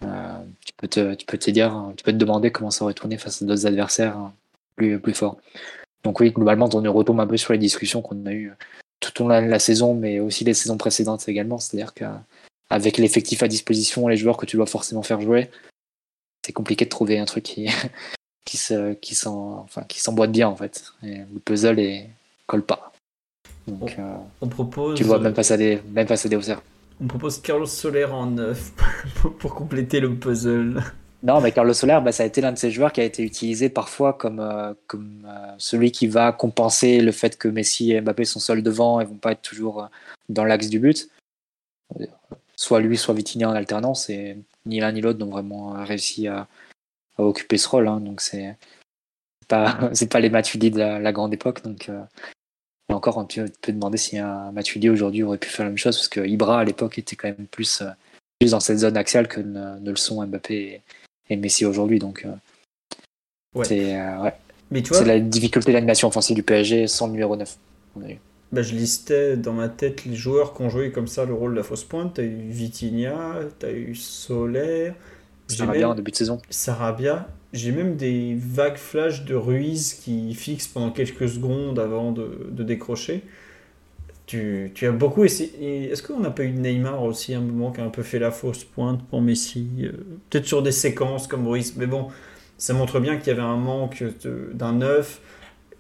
Euh, 0.03 0.39
tu, 0.65 0.73
peux 0.77 0.89
te, 0.89 1.15
tu 1.15 1.27
peux 1.27 1.39
te 1.39 1.51
dire, 1.51 1.93
tu 1.97 2.05
peux 2.05 2.13
te 2.13 2.17
demander 2.17 2.53
comment 2.53 2.71
ça 2.71 2.85
aurait 2.85 2.95
tourné 2.95 3.19
face 3.19 3.43
à 3.43 3.45
d'autres 3.47 3.67
adversaires 3.67 4.17
hein, 4.17 4.33
plus, 4.77 5.01
plus 5.01 5.15
forts. 5.15 5.39
Donc 6.05 6.21
oui, 6.21 6.31
globalement, 6.31 6.69
on 6.73 6.93
retombe 6.93 7.19
un 7.21 7.27
peu 7.27 7.37
sur 7.37 7.53
les 7.53 7.59
discussions 7.59 8.03
qu'on 8.03 8.27
a 8.27 8.33
eues 8.33 8.53
tout 9.01 9.23
au 9.23 9.29
long 9.29 9.43
de 9.43 9.49
la 9.49 9.59
saison, 9.59 9.95
mais 9.95 10.21
aussi 10.21 10.45
les 10.45 10.55
saisons 10.55 10.77
précédentes 10.77 11.29
également. 11.29 11.59
C'est-à-dire 11.59 11.95
qu'avec 12.69 12.99
l'effectif 12.99 13.43
à 13.43 13.49
disposition, 13.49 14.09
les 14.09 14.17
joueurs 14.17 14.37
que 14.37 14.47
tu 14.47 14.57
dois 14.57 14.67
forcément 14.67 15.03
faire 15.03 15.21
jouer, 15.21 15.51
c'est 16.45 16.53
compliqué 16.53 16.85
de 16.85 16.91
trouver 16.91 17.19
un 17.19 17.25
truc 17.25 17.45
qui, 17.45 17.69
qui 18.45 18.57
se, 18.57 18.95
qui 18.95 19.19
enfin, 19.27 19.83
qui 19.83 20.01
s'emboîte 20.01 20.33
bien 20.33 20.49
en 20.49 20.57
fait. 20.57 20.93
Et 21.03 21.17
le 21.17 21.41
puzzle 21.45 21.79
et 21.79 22.09
colle 22.47 22.63
pas. 22.63 22.93
Donc, 23.67 23.97
on, 24.41 24.47
euh, 24.47 24.49
propose. 24.49 24.97
Tu 24.97 25.05
vois 25.05 25.19
même 25.19 25.35
face 25.35 25.51
à 25.51 25.57
des, 25.57 25.81
même 25.91 26.07
face 26.07 26.25
à 26.25 26.29
des 26.29 26.39
On 27.01 27.07
propose 27.09 27.43
Carlos 27.43 27.67
Soler 27.67 28.05
en 28.05 28.27
neuf 28.27 28.73
pour 29.39 29.55
compléter 29.55 29.99
le 30.01 30.15
puzzle. 30.15 30.83
Non, 31.23 31.41
mais 31.41 31.51
Carlos 31.51 31.73
Soler, 31.73 31.99
bah, 32.05 32.13
ça 32.13 32.23
a 32.23 32.27
été 32.27 32.41
l'un 32.41 32.53
de 32.53 32.59
ces 32.59 32.71
joueurs 32.71 32.93
qui 32.93 33.01
a 33.01 33.05
été 33.05 33.25
utilisé 33.25 33.69
parfois 33.69 34.13
comme, 34.13 34.39
euh, 34.39 34.75
comme 34.87 35.27
euh, 35.27 35.55
celui 35.59 35.91
qui 35.91 36.07
va 36.07 36.31
compenser 36.31 37.01
le 37.01 37.11
fait 37.11 37.37
que 37.37 37.49
Messi 37.49 37.93
et 37.93 38.01
Mbappé 38.01 38.25
sont 38.25 38.39
seuls 38.39 38.63
devant 38.63 39.01
et 39.01 39.05
vont 39.05 39.17
pas 39.17 39.33
être 39.33 39.43
toujours 39.43 39.89
dans 40.29 40.45
l'axe 40.45 40.69
du 40.69 40.79
but. 40.79 41.09
Soit 42.57 42.81
lui, 42.81 42.97
soit 42.97 43.15
Vitinha 43.15 43.49
en 43.49 43.55
alternance, 43.55 44.09
et 44.11 44.39
ni 44.65 44.81
l'un 44.81 44.93
ni 44.93 45.01
l'autre 45.01 45.19
n'ont 45.19 45.31
vraiment 45.31 45.73
réussi 45.85 46.27
à, 46.27 46.49
à, 47.19 47.23
occuper 47.23 47.59
ce 47.59 47.69
rôle. 47.69 47.87
Hein, 47.89 48.01
donc 48.01 48.21
c'est 48.21 48.57
pas, 49.47 49.79
c'est 49.93 50.11
pas 50.11 50.21
les 50.21 50.31
Matuidi 50.31 50.71
de 50.71 50.79
la, 50.79 51.13
grande 51.13 51.35
époque. 51.35 51.63
Donc 51.63 51.91
et 52.89 52.93
encore, 52.93 53.19
on 53.19 53.25
peut, 53.25 53.73
demander 53.73 53.99
si 53.99 54.19
un 54.19 54.53
Matuidi 54.53 54.89
aujourd'hui 54.89 55.23
aurait 55.23 55.39
pu 55.39 55.49
faire 55.49 55.65
la 55.65 55.71
même 55.71 55.79
chose, 55.79 55.97
parce 55.97 56.09
que 56.09 56.21
Ibra 56.21 56.61
à 56.61 56.65
l'époque 56.65 56.99
était 56.99 57.17
quand 57.17 57.29
même 57.29 57.47
plus, 57.51 57.81
euh, 57.83 57.91
plus 58.39 58.53
dans 58.53 58.61
cette 58.61 58.79
zone 58.79 58.97
axiale 58.97 59.27
que 59.27 59.41
ne, 59.41 59.79
le 59.85 59.97
sont 59.97 60.25
Mbappé 60.25 60.83
et, 61.29 61.37
Messi 61.37 61.65
aujourd'hui. 61.65 61.99
Donc, 61.99 62.25
euh, 62.25 63.65
c'est 63.65 63.99
euh, 63.99 64.19
ouais. 64.71 65.05
la 65.05 65.19
difficulté 65.19 65.73
d'animation 65.73 66.09
offensive 66.09 66.37
du 66.37 66.45
PSG 66.45 66.87
sans 66.87 67.07
le 67.07 67.13
numéro 67.13 67.35
9. 67.35 67.59
Bah, 68.57 68.63
je 68.63 68.75
listais 68.75 69.37
dans 69.37 69.53
ma 69.53 69.69
tête 69.69 70.07
les 70.07 70.17
joueurs 70.17 70.55
qui 70.55 70.63
ont 70.63 70.71
joué 70.71 70.91
comme 70.91 71.09
ça 71.09 71.27
le 71.27 71.35
rôle 71.35 71.51
de 71.51 71.59
la 71.59 71.63
fausse 71.63 71.85
pointe. 71.85 72.15
Tu 72.15 72.23
as 72.23 72.25
eu 72.25 72.49
Vitinha, 72.49 73.41
tu 73.61 73.67
as 73.67 73.71
eu 73.71 73.95
Soler. 73.95 74.93
Sarabia 75.47 75.91
en 75.91 75.95
début 75.95 76.11
de 76.11 76.17
saison. 76.17 76.41
Sarabia. 76.49 77.29
J'ai 77.53 77.71
même 77.71 77.97
des 77.97 78.35
vagues 78.35 78.79
flashs 78.79 79.27
de 79.27 79.35
Ruiz 79.35 79.93
qui 79.93 80.33
fixent 80.33 80.69
pendant 80.69 80.91
quelques 80.91 81.29
secondes 81.29 81.79
avant 81.79 82.13
de, 82.13 82.63
décrocher. 82.63 83.25
Tu, 84.25 84.73
as 84.81 84.91
beaucoup 84.91 85.25
essayé. 85.25 85.91
Est-ce 85.91 86.03
qu'on 86.03 86.21
n'a 86.21 86.31
pas 86.31 86.45
eu 86.45 86.53
Neymar 86.53 87.03
aussi 87.03 87.35
un 87.35 87.43
moment 87.43 87.73
qui 87.73 87.83
a 87.83 87.85
un 87.85 87.91
peu 87.91 88.03
fait 88.03 88.19
la 88.19 88.31
fausse 88.31 88.65
pointe 88.65 89.07
pour 89.11 89.21
Messi 89.21 89.69
euh, 89.83 89.93
Peut-être 90.31 90.47
sur 90.47 90.63
des 90.63 90.73
séquences 90.73 91.27
comme 91.27 91.47
Ruiz, 91.47 91.75
mais 91.77 91.87
bon, 91.87 92.09
ça 92.57 92.73
montre 92.73 93.01
bien 93.01 93.19
qu'il 93.19 93.29
y 93.29 93.31
avait 93.33 93.43
un 93.43 93.59
manque 93.59 94.03
d'un 94.55 94.73
neuf, 94.73 95.21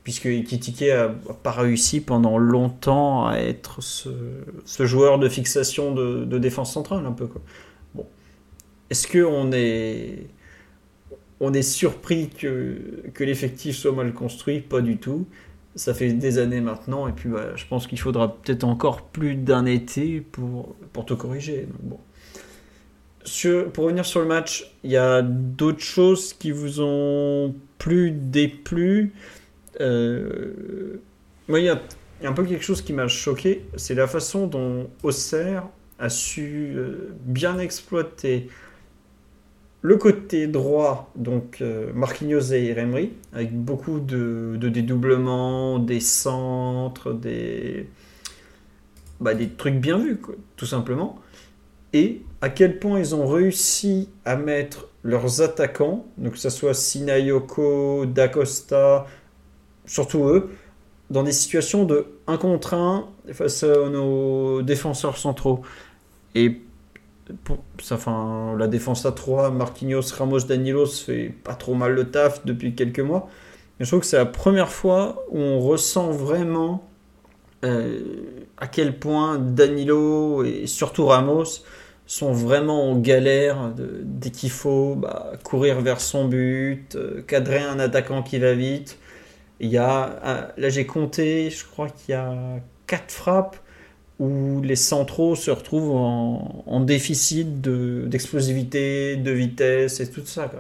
puisque 0.07 0.27
Ekitike 0.27 0.83
n'a 0.83 1.09
pas 1.43 1.51
réussi 1.51 2.01
pendant 2.01 2.39
longtemps 2.39 3.27
à 3.27 3.39
être 3.39 3.83
ce, 3.83 4.09
joueur 4.87 5.19
de 5.19 5.29
fixation 5.29 5.93
de, 5.93 6.39
défense 6.39 6.73
centrale, 6.73 7.05
un 7.05 7.11
peu. 7.11 7.29
Bon. 7.93 8.07
Est-ce 8.89 9.09
qu'on 9.09 9.51
est 9.51 10.29
on 11.41 11.53
est 11.53 11.63
surpris 11.63 12.29
que, 12.29 12.79
l'effectif 13.19 13.77
soit 13.77 13.91
mal 13.91 14.15
construit, 14.15 14.61
pas 14.61 14.81
du 14.81 14.99
tout. 14.99 15.27
Ça 15.75 15.93
fait 15.93 16.13
des 16.13 16.39
années 16.39 16.61
maintenant, 16.61 17.09
et 17.09 17.13
puis 17.13 17.29
bah, 17.29 17.57
je 17.57 17.67
pense 17.67 17.89
qu'il 17.89 17.99
faudra 17.99 18.37
peut-être 18.37 18.63
encore 18.63 19.03
plus 19.09 19.35
d'un 19.35 19.67
été 19.67 20.21
pour, 20.21 20.77
te 21.05 21.15
corriger. 21.15 21.67
pour 23.75 23.85
revenir 23.85 24.07
sur 24.07 24.21
le 24.21 24.27
match, 24.27 24.73
il 24.85 24.93
y 24.93 24.97
a 24.97 25.21
d'autres 25.21 25.83
choses 25.83 26.33
qui 26.33 26.53
vous 26.53 26.81
ont 26.81 27.57
plu, 27.79 28.13
déplu? 28.13 29.13
Euh, 29.81 31.01
il 31.49 31.59
y, 31.59 31.69
a, 31.69 31.81
un 32.25 32.33
peu 32.33 32.45
quelque 32.45 32.65
chose 32.65 32.83
qui 32.83 32.93
m'a 32.93 33.09
choqué, 33.09 33.67
c'est 33.77 33.95
la 33.95 34.07
façon 34.07 34.47
dont 34.47 34.89
Auxerre 35.03 35.69
a 35.99 36.09
su 36.09 36.73
euh, 36.75 37.15
bien 37.25 37.59
exploiter 37.59 38.49
le 39.83 39.97
côté 39.97 40.49
droit, 40.49 41.13
donc 41.15 41.59
euh, 41.61 41.93
Marquinhos 41.95 42.53
et 42.53 42.75
Emery, 42.77 43.13
avec 43.33 43.57
beaucoup 43.57 44.01
de, 44.01 44.59
dédoublements, 44.61 45.79
des 45.79 46.01
centres, 46.01 47.13
des, 47.13 47.89
bah, 49.21 49.33
trucs 49.57 49.77
bien 49.77 49.99
vus, 49.99 50.21
tout 50.57 50.67
simplement. 50.67 51.21
Et 51.93 52.23
à 52.41 52.49
quel 52.49 52.81
point 52.81 52.99
ils 52.99 53.15
ont 53.15 53.29
réussi 53.29 54.09
à 54.25 54.37
mettre 54.37 54.89
leurs 55.05 55.41
attaquants, 55.41 56.05
donc 56.19 56.33
que 56.33 56.39
ce 56.39 56.51
soit 56.51 56.75
Sinayoko, 56.75 58.07
Dacosta, 58.07 59.07
surtout 59.87 60.25
eux, 60.25 60.51
dans 61.11 61.23
des 61.23 61.33
situations 61.33 61.85
de 61.85 62.07
1 62.27 62.37
contre 62.37 62.75
1 62.75 63.09
face 63.33 63.63
à 63.63 63.89
nos 63.89 64.63
défenseurs 64.63 65.17
centraux. 65.19 65.63
Et 66.35 66.61
ça, 67.83 67.95
enfin, 67.95 68.55
la 68.59 68.67
défense 68.67 69.07
à 69.07 69.13
3, 69.13 69.51
Marquinhos, 69.51 70.13
Ramos, 70.17 70.41
Danilo 70.41 70.87
se 70.87 71.05
fait 71.05 71.35
pas 71.45 71.55
trop 71.55 71.75
mal 71.75 71.93
le 71.93 72.11
taf 72.11 72.45
depuis 72.45 72.75
quelques 72.75 73.01
mois. 73.01 73.29
Mais 73.79 73.85
je 73.85 73.91
trouve 73.91 74.01
que 74.01 74.07
c'est 74.07 74.17
la 74.17 74.27
première 74.27 74.71
fois 74.71 75.25
où 75.31 75.39
on 75.39 75.61
ressent 75.61 76.11
vraiment 76.11 76.89
euh, 77.65 78.01
à 78.59 78.67
quel 78.67 78.99
point 78.99 79.39
Danilo 79.39 80.45
et 80.45 80.67
surtout 80.67 81.07
Ramos 81.07 81.63
sont 82.07 82.33
vraiment 82.33 82.91
en 82.91 82.97
galère 82.97 83.73
dès 83.77 84.31
qu'il 84.31 84.51
faut 84.51 84.95
bah, 84.95 85.33
courir 85.43 85.81
vers 85.81 86.01
son 86.01 86.29
but, 86.29 86.95
euh, 86.95 87.23
cadrer 87.23 87.59
un 87.59 87.81
attaquant 87.81 88.23
qui 88.23 88.39
va 88.39 88.55
vite. 88.55 88.99
Il 89.61 89.71
y 89.71 89.79
a, 89.79 90.53
là 90.57 90.69
j'ai 90.69 90.87
compté, 90.87 91.51
je 91.51 91.65
crois 91.65 91.89
qu'il 91.89 92.13
y 92.13 92.15
a 92.15 92.61
4 92.87 93.11
frappes 93.11 93.57
où 94.19 94.61
les 94.63 94.77
centraux 94.77 95.35
se 95.37 95.51
retrouvent 95.51 95.93
en, 95.93 96.81
déficit 96.81 97.61
d'explosivité, 97.61 99.17
de, 99.17 99.31
vitesse 99.31 100.01
et 100.01 100.11
tout 100.11 100.25
ça. 100.25 100.51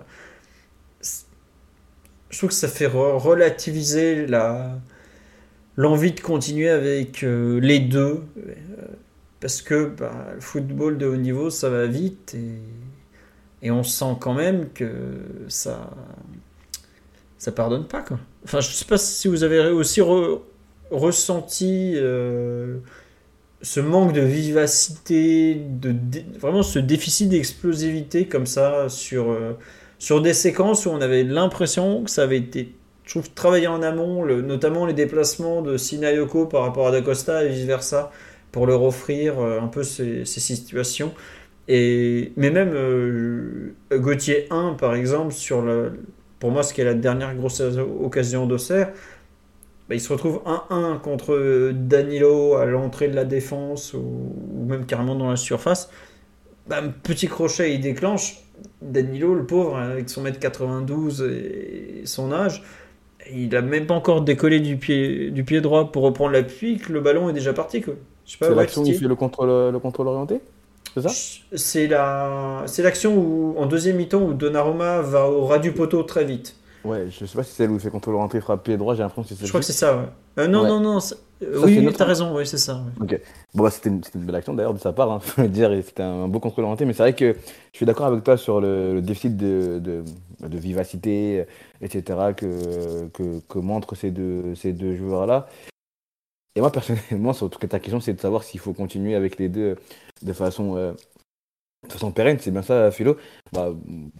Je 2.31 2.39
trouve 2.39 2.51
que 2.51 2.55
ça 2.55 2.69
fait 2.69 2.87
relativiser 2.87 4.27
l'envie 5.77 6.13
de 6.13 6.21
continuer 6.21 6.69
avec 6.69 7.23
euh, 7.23 7.61
les 7.61 7.79
deux. 7.79 8.25
Euh, 8.37 8.87
parce 9.41 9.63
que 9.63 9.87
bah, 9.87 10.33
le 10.35 10.41
football 10.41 10.99
de 10.99 11.07
haut 11.07 11.17
niveau, 11.17 11.51
ça 11.51 11.69
va 11.71 11.87
vite 11.87 12.35
et, 13.63 13.71
on 13.71 13.83
sent 13.83 14.17
quand 14.21 14.35
même 14.35 14.69
que 14.71 15.19
ça 15.49 15.91
ça 17.39 17.53
pardonne 17.53 17.87
pas. 17.87 18.03
Quoi. 18.03 18.19
Enfin, 18.45 18.61
je 18.61 18.71
sais 18.71 18.85
pas 18.85 18.99
si 18.99 19.29
vous 19.29 19.45
avez 19.45 19.71
aussi 19.71 20.01
ressenti... 20.91 21.95
Euh, 21.97 22.79
ce 23.63 23.81
manque 23.81 24.13
de 24.13 24.21
vivacité, 24.21 25.55
de, 25.55 25.95
vraiment 26.39 26.63
ce 26.63 26.79
déficit 26.79 27.29
d'explosivité 27.29 28.27
comme 28.27 28.47
ça 28.47 28.89
sur, 28.89 29.31
euh, 29.31 29.57
sur 29.99 30.21
des 30.21 30.35
séquences 30.35 30.87
où 30.87 30.91
on 30.91 31.01
avait 31.01 31.25
l'impression 31.25 32.05
que 32.05 32.11
ça 32.11 32.23
avait 32.23 32.39
été, 32.39 32.75
je 33.05 33.11
trouve, 33.11 33.31
travaillé 33.33 33.67
en 33.67 33.83
amont, 33.83 34.25
notamment 34.27 34.87
les 34.87 34.93
déplacements 34.93 35.63
de 35.63 35.77
Sinayoko 35.77 36.47
par 36.47 36.63
rapport 36.63 36.89
à 36.89 36.93
Dacosta 36.93 37.45
et 37.45 37.49
vice-versa, 37.49 38.11
pour 38.53 38.67
leur 38.67 38.83
offrir 38.83 39.41
euh, 39.41 39.61
un 39.61 39.69
peu 39.69 39.83
ces, 39.83 40.25
ces, 40.25 40.41
situations. 40.41 41.13
Et, 41.67 42.33
mais 42.37 42.51
même 42.51 43.75
Gauthier 43.91 44.47
1, 44.51 44.75
par 44.75 44.95
exemple, 44.95 45.33
sur 45.33 45.63
le, 45.63 45.93
pour 46.39 46.51
moi, 46.51 46.63
ce 46.63 46.75
qui 46.75 46.81
est 46.81 46.85
la 46.85 46.95
dernière 46.95 47.35
grosse 47.35 47.61
occasion 47.61 48.47
d'Auxerre, 48.47 48.93
bah, 49.89 49.95
il 49.95 50.01
se 50.01 50.13
retrouve 50.13 50.41
1-1 50.45 51.01
contre 51.01 51.71
Danilo 51.73 52.55
à 52.55 52.67
l'entrée 52.67 53.09
de 53.09 53.15
la 53.15 53.25
défense 53.25 53.95
ou, 53.95 54.33
même 54.67 54.85
carrément 54.85 55.15
dans 55.15 55.31
la 55.31 55.37
surface. 55.37 55.91
Bah, 56.67 56.83
petit 57.03 57.29
crochet, 57.29 57.75
il 57.75 57.81
déclenche. 57.81 58.43
Danilo, 58.83 59.35
le 59.35 59.47
pauvre, 59.47 59.77
avec 59.77 60.09
son 60.09 60.23
mètre 60.23 60.41
92 60.41 61.23
et 61.23 62.03
son 62.05 62.33
âge, 62.33 62.63
il 63.33 63.55
a 63.55 63.63
même 63.63 63.87
pas 63.87 63.95
encore 63.95 64.23
décollé 64.23 64.61
du 64.61 64.77
pied, 64.77 65.31
du 65.31 65.45
pied 65.45 65.61
droit 65.61 65.93
pour 65.93 66.03
reprendre 66.03 66.33
l'appui 66.33 66.79
que 66.79 66.93
le 66.93 67.01
ballon 67.01 67.29
est 67.29 67.33
déjà 67.33 67.53
parti. 67.53 67.81
Je 67.81 68.33
sais 68.33 68.39
pas, 68.39 68.47
C'est 68.47 68.49
ouais, 68.49 68.57
l'action 68.57 68.83
Steve 68.83 68.99
fait 68.99 69.09
le 69.09 69.15
contrôle, 69.15 69.73
le 69.73 69.79
contrôle 69.79 70.09
orienté? 70.09 70.41
C'est 70.97 71.09
ça 71.09 71.11
C'est 71.57 71.87
la, 71.89 72.63
c'est 72.67 72.83
l'action 72.83 73.15
où 73.17 73.55
en 73.59 73.67
deuxième 73.67 73.97
mi-temps 73.97 74.23
où 74.23 74.33
Donnarumma 74.33 75.03
va 75.03 75.29
au 75.29 75.45
ras 75.45 75.59
du 75.59 75.73
poteau 75.73 76.03
très 76.05 76.25
vite. 76.25 76.57
Ouais, 76.85 77.07
je 77.11 77.27
sais 77.27 77.37
pas 77.37 77.43
si 77.43 77.51
c'est 77.51 77.57
celle 77.65 77.71
où 77.71 77.75
il 77.75 77.81
fait 77.81 77.91
contrôle 77.91 78.15
orienté, 78.15 78.41
frappe 78.41 78.63
pied 78.65 78.77
droit, 78.77 78.95
j'ai 78.95 79.03
l'impression 79.03 79.23
que 79.23 79.29
c'est 79.29 79.45
Je 79.45 79.49
crois 79.51 79.61
que 79.61 79.67
c'est 79.67 79.73
ça. 79.73 79.97
Ouais. 79.97 80.05
Euh, 80.39 80.47
non, 80.47 80.63
Ouais. 80.63 80.69
non, 80.69 80.81
non. 80.81 80.97
euh, 80.97 81.01
Ça, 81.01 81.17
oui, 81.43 81.93
t'as 81.97 82.05
raison. 82.05 82.35
Oui, 82.37 82.47
c'est 82.47 82.59
ça. 82.59 82.81
Ok. 83.01 83.21
Bon, 83.55 83.65
bah, 83.65 83.71
c'était 83.71 83.89
une, 83.89 84.03
c'était 84.05 84.19
une 84.21 84.25
belle 84.25 84.37
action 84.37 84.55
d'ailleurs 84.55 84.73
de 84.75 84.79
sa 84.79 84.93
part, 84.93 85.11
hein, 85.11 85.19
faut 85.23 85.43
le 85.43 85.49
dire, 85.49 85.71
c'était 85.85 86.03
un 86.05 86.29
beau 86.29 86.39
contrôle 86.41 86.65
orienté. 86.65 86.85
Mais 86.85 86.93
c'est 86.93 87.03
vrai 87.03 87.15
que 87.15 87.33
je 87.73 87.77
suis 87.77 87.85
d'accord 87.87 88.07
avec 88.07 88.23
toi 88.25 88.37
sur 88.37 88.61
le, 88.61 88.95
le 88.95 89.03
déficit 89.03 89.37
de, 89.37 89.81
de, 89.83 90.05
de 90.47 90.59
vivacité, 90.59 91.45
etc., 91.83 92.03
que, 92.37 93.07
que, 93.13 93.41
que 93.49 93.59
montrent 93.59 93.97
ces 93.97 94.11
deux, 94.13 94.55
ces 94.55 94.73
deux 94.73 94.95
joueurs-là. 94.95 95.49
Et 96.55 96.61
moi, 96.61 96.71
personnellement, 96.73 97.33
sur 97.35 97.51
tout 97.51 97.59
cas, 97.59 97.67
ta 97.67 97.81
question, 97.81 98.01
c'est 98.01 98.15
de 98.15 98.21
savoir 98.21 98.43
s'il 98.45 98.61
faut 98.61 98.73
continuer 98.73 99.15
avec 99.15 99.39
les 99.39 99.49
deux 99.49 99.77
de 100.23 100.33
façon, 100.33 100.77
euh, 100.77 100.93
façon 101.89 102.11
pérenne. 102.13 102.39
C'est 102.41 102.51
bien 102.51 102.63
ça, 102.63 102.91
Philo? 102.91 103.17
Bah, 103.53 103.73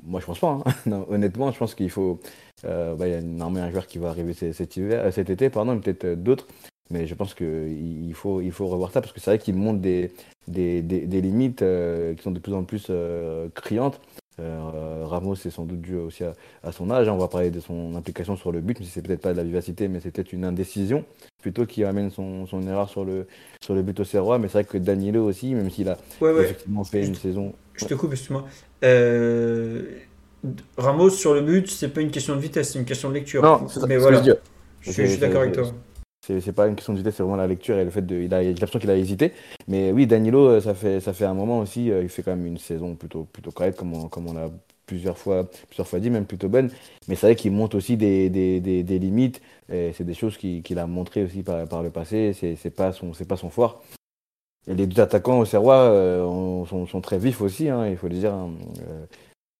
Moi, 0.05 0.21
je 0.21 0.27
pense 0.27 0.39
pas. 0.39 0.59
hein. 0.87 1.05
Honnêtement, 1.09 1.51
je 1.53 1.59
pense 1.59 1.75
qu'il 1.75 1.91
faut. 1.91 2.21
euh, 2.65 2.95
bah, 2.97 3.09
il 3.09 3.13
y 3.13 3.15
a 3.17 3.21
normalement 3.23 3.67
un 3.67 3.71
joueur 3.71 3.87
qui 3.87 3.99
va 3.99 4.09
arriver 4.11 4.35
cet, 4.35 4.77
hiver, 4.77 5.05
euh, 5.05 5.11
cet 5.11 5.31
été, 5.31 5.51
pardon, 5.51 5.79
peut-être 5.81 6.05
euh, 6.05 6.17
d'autres. 6.17 6.47
Mais 6.91 7.07
je 7.07 7.15
pense 7.15 7.35
qu'il 7.35 8.07
il 8.07 8.15
faut, 8.15 8.41
il 8.41 8.53
faut 8.53 8.67
revoir 8.69 8.93
ça 8.93 9.01
parce 9.01 9.13
que 9.13 9.19
c'est 9.21 9.31
vrai 9.31 9.39
qu'il 9.39 9.57
montre 9.57 9.81
des, 9.81 10.13
des, 10.47 10.83
des, 10.83 11.21
limites 11.21 11.59
qui 12.17 12.23
sont 12.23 12.31
de 12.31 12.39
plus 12.39 12.55
en 12.55 12.63
plus 12.63 12.93
criantes. 13.55 14.01
Euh, 14.39 15.05
Ramos, 15.07 15.35
c'est 15.37 15.51
sans 15.51 15.65
doute 15.65 15.81
dû 15.81 15.97
aussi 15.97 16.23
à, 16.25 16.33
à 16.63 16.71
son 16.73 16.91
âge. 16.91 17.09
hein. 17.09 17.13
On 17.13 17.19
va 17.19 17.29
parler 17.29 17.51
de 17.51 17.61
son 17.61 17.95
implication 17.95 18.37
sur 18.37 18.53
le 18.53 18.61
but, 18.61 18.79
mais 18.79 18.87
c'est 18.87 19.01
peut-être 19.03 19.23
pas 19.23 19.33
de 19.33 19.39
la 19.39 19.45
vivacité, 19.45 19.89
mais 19.89 20.01
c'est 20.01 20.11
peut-être 20.11 20.33
une 20.33 20.45
indécision 20.45 21.05
plutôt 21.41 21.65
qui 21.65 21.85
amène 21.85 22.11
son, 22.11 22.47
son 22.47 22.63
erreur 22.67 22.89
sur 22.91 23.05
le, 23.05 23.27
sur 23.65 23.75
le 23.75 23.83
but 23.83 23.99
au 24.01 24.05
Serrois. 24.05 24.39
Mais 24.39 24.49
c'est 24.49 24.55
vrai 24.55 24.65
que 24.65 24.79
Danilo 24.79 25.25
aussi, 25.25 25.55
même 25.55 25.71
s'il 25.71 25.89
a 25.89 25.97
Ouais, 26.21 26.33
ouais. 26.33 26.43
effectivement 26.43 26.85
fait 26.85 27.07
une 27.07 27.15
saison. 27.15 27.55
Je 27.75 27.87
te 27.87 27.95
coupe, 27.95 28.13
excuse-moi. 28.13 28.45
Euh, 28.85 29.83
Ramos 30.77 31.11
sur 31.11 31.35
le 31.35 31.41
but, 31.41 31.69
c'est 31.71 31.89
pas 31.89 32.01
une 32.03 32.11
question 32.11 32.37
de 32.37 32.41
vitesse, 32.41 32.73
c'est 32.73 32.79
une 32.79 32.85
question 32.85 33.09
de 33.09 33.15
lecture. 33.15 33.43
Non, 33.43 33.67
mais 33.89 33.97
voilà. 33.97 34.23
je 34.81 34.91
suis, 34.91 35.03
je 35.05 35.11
suis 35.13 35.19
d'accord 35.19 35.41
avec 35.43 35.55
toi. 35.55 35.73
C'est 36.27 36.53
pas 36.53 36.67
une 36.67 36.75
question 36.77 36.93
de 36.93 36.99
vitesse, 36.99 37.15
c'est 37.17 37.23
vraiment 37.23 37.37
la 37.37 37.47
lecture 37.47 37.79
et 37.79 37.85
le 37.85 37.91
fait 37.91 38.03
de. 38.03 38.17
Il 38.23 38.35
a 38.35 38.43
l'impression 38.43 38.79
qu'il 38.79 38.91
a 38.91 38.97
hésité. 38.97 39.33
Mais 39.69 39.93
oui, 39.93 40.07
Danilo, 40.07 40.49
euh, 40.49 40.61
ça 40.61 40.75
fait, 40.75 41.01
ça 41.01 41.13
fait 41.13 41.25
un 41.25 41.35
moment 41.35 41.61
aussi. 41.61 41.91
euh, 41.91 42.03
Il 42.03 42.09
fait 42.09 42.23
quand 42.23 42.33
même 42.37 42.47
une 42.47 42.59
saison 42.59 42.95
plutôt, 42.97 43.25
plutôt 43.25 43.51
correcte, 43.53 43.79
comme 43.79 43.95
on, 43.95 44.09
comme 44.09 44.27
on 44.29 44.37
a 44.37 44.51
plusieurs 44.87 45.19
fois, 45.19 45.49
plusieurs 45.69 45.87
fois 45.89 46.01
dit, 46.01 46.11
même 46.11 46.27
plutôt 46.27 46.49
bonne. 46.49 46.71
Mais 47.09 47.15
c'est 47.17 47.27
vrai 47.27 47.37
qu'il 47.37 47.53
monte 47.53 47.75
aussi 47.75 47.97
des, 47.97 48.29
des, 48.31 48.61
des, 48.61 48.83
des 48.83 48.99
limites. 48.99 49.41
C'est 49.69 50.05
des 50.05 50.15
choses 50.15 50.37
qu'il 50.37 50.79
a 50.79 50.87
montré 50.87 51.25
aussi 51.25 51.43
par, 51.43 51.67
par 51.69 51.83
le 51.83 51.91
passé. 51.91 52.33
C'est 52.35 52.71
pas, 52.71 52.93
son- 52.93 53.13
pas 53.29 53.37
son 53.37 53.51
fort. 53.51 53.83
Et 54.69 54.75
les 54.75 54.87
deux 54.87 55.01
attaquants 55.01 55.39
au 55.39 55.45
Serrois 55.45 55.77
euh, 55.77 56.23
ont- 56.25 56.67
sont, 56.67 56.87
sont 56.87 57.01
très 57.01 57.19
vifs 57.19 57.41
aussi, 57.41 57.69
hein, 57.69 57.87
il 57.89 57.97
faut 57.97 58.09
le 58.09 58.15
dire. 58.17 58.35
hein. 58.35 58.51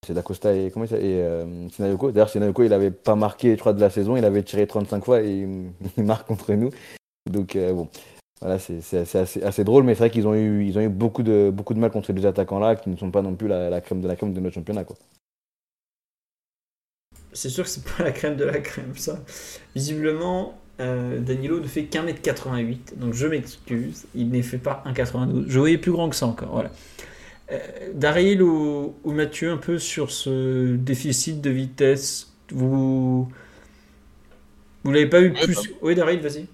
C'est 0.07 0.15
Dacosta 0.15 0.55
et, 0.55 0.71
comment 0.71 0.85
et 0.85 0.91
euh, 0.93 1.69
Sinayoko. 1.71 2.13
D'ailleurs, 2.13 2.29
Sinayoko, 2.29 2.63
il 2.63 2.73
avait 2.73 2.93
pas 2.93 3.17
marqué, 3.17 3.53
je 3.53 3.59
crois, 3.59 3.73
de 3.73 3.81
la 3.81 3.91
saison. 3.91 4.17
Il 4.17 4.25
avait 4.25 4.45
tiré 4.45 4.67
35 4.67 5.05
fois 5.05 5.21
et 5.21 5.49
il, 5.97 6.05
marque 6.05 6.29
contre 6.29 6.53
nous. 6.53 6.71
Donc, 7.29 7.57
euh, 7.57 7.73
bon, 7.73 7.89
voilà, 8.41 8.61
c'est 8.61 9.17
assez, 9.17 9.65
drôle. 9.65 9.83
Mais 9.83 9.95
c'est 9.95 10.01
vrai 10.01 10.11
qu'ils 10.11 10.29
ont 10.29 10.35
eu, 10.35 10.65
ils 10.65 10.79
ont 10.79 10.81
eu 10.81 10.89
beaucoup, 10.89 11.25
de, 11.25 11.51
beaucoup 11.53 11.75
de 11.75 11.81
mal 11.81 11.91
contre 11.91 12.07
ces 12.07 12.13
deux 12.13 12.25
attaquants-là 12.25 12.77
qui 12.77 12.89
ne 12.89 12.97
sont 12.97 13.11
pas 13.11 13.23
non 13.23 13.35
plus 13.35 13.49
la, 13.49 13.81
crème 13.81 14.01
de 14.01 14.07
la 14.07 14.15
crème 14.15 14.33
de 14.33 14.39
notre 14.39 14.55
championnat. 14.55 14.85
Quoi. 14.85 14.97
C'est 17.33 17.49
sûr 17.49 17.65
que 17.65 17.71
c'est 17.71 17.85
pas 17.85 18.05
la 18.05 18.13
crème 18.13 18.37
de 18.37 18.45
la 18.45 18.61
crème, 18.61 18.95
ça. 18.95 19.19
Visiblement, 19.75 20.55
euh, 20.79 21.19
Danilo 21.19 21.59
ne 21.59 21.67
fait 21.67 21.87
qu'un 21.87 22.03
mètre 22.03 22.23
88, 22.23 22.95
donc 22.97 23.13
je 23.13 23.27
m'excuse, 23.27 24.07
il 24.15 24.31
ne 24.31 24.41
fait 24.41 24.59
pas 24.59 24.85
1,92. 24.87 25.47
Je 25.49 25.59
voyais 25.59 25.79
plus 25.79 25.91
grand 25.91 26.09
que 26.09 26.17
ça 26.17 26.27
encore, 26.27 26.53
voilà. 26.53 26.71
Euh, 27.53 27.59
Daryl 27.95 28.43
ou, 28.43 28.95
ou 29.05 29.13
Mathieu, 29.13 29.53
un 29.53 29.57
peu 29.57 29.79
sur 29.79 30.11
ce 30.11 30.75
déficit 30.77 31.41
de 31.41 31.51
vitesse, 31.51 32.33
vous. 32.51 33.29
Vous 34.85 34.91
l'avez 34.93 35.07
pas 35.07 35.21
eu 35.21 35.33
Ouais, 35.35 35.43
plus? 35.45 35.55
bah- 35.55 35.63
Oui, 35.83 35.95
Daryl, 35.95 36.21
vas-y. 36.21 36.47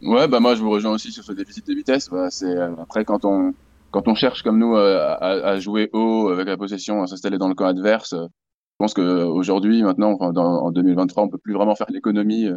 Ouais, 0.00 0.28
bah 0.28 0.38
moi 0.38 0.54
je 0.54 0.62
vous 0.62 0.70
rejoins 0.70 0.92
aussi 0.92 1.10
sur 1.10 1.24
ce 1.24 1.32
déficit 1.32 1.66
de 1.66 1.74
vitesse. 1.74 2.08
Bah, 2.08 2.30
c'est 2.30 2.46
euh, 2.46 2.74
après 2.76 3.04
quand 3.04 3.24
on 3.24 3.52
quand 3.90 4.06
on 4.06 4.14
cherche 4.14 4.42
comme 4.42 4.58
nous 4.58 4.76
euh, 4.76 4.98
à, 5.00 5.16
à 5.50 5.58
jouer 5.58 5.90
haut 5.92 6.28
avec 6.28 6.46
la 6.46 6.56
possession, 6.56 7.02
à 7.02 7.06
s'installer 7.06 7.38
dans 7.38 7.48
le 7.48 7.54
camp 7.54 7.66
adverse, 7.66 8.12
euh, 8.12 8.24
je 8.26 8.76
pense 8.78 8.94
que 8.94 9.00
euh, 9.00 9.26
aujourd'hui, 9.26 9.82
maintenant, 9.82 10.12
enfin, 10.12 10.32
dans, 10.32 10.44
en 10.44 10.70
2023, 10.70 11.24
on 11.24 11.28
peut 11.28 11.38
plus 11.38 11.54
vraiment 11.54 11.74
faire 11.74 11.90
l'économie 11.90 12.48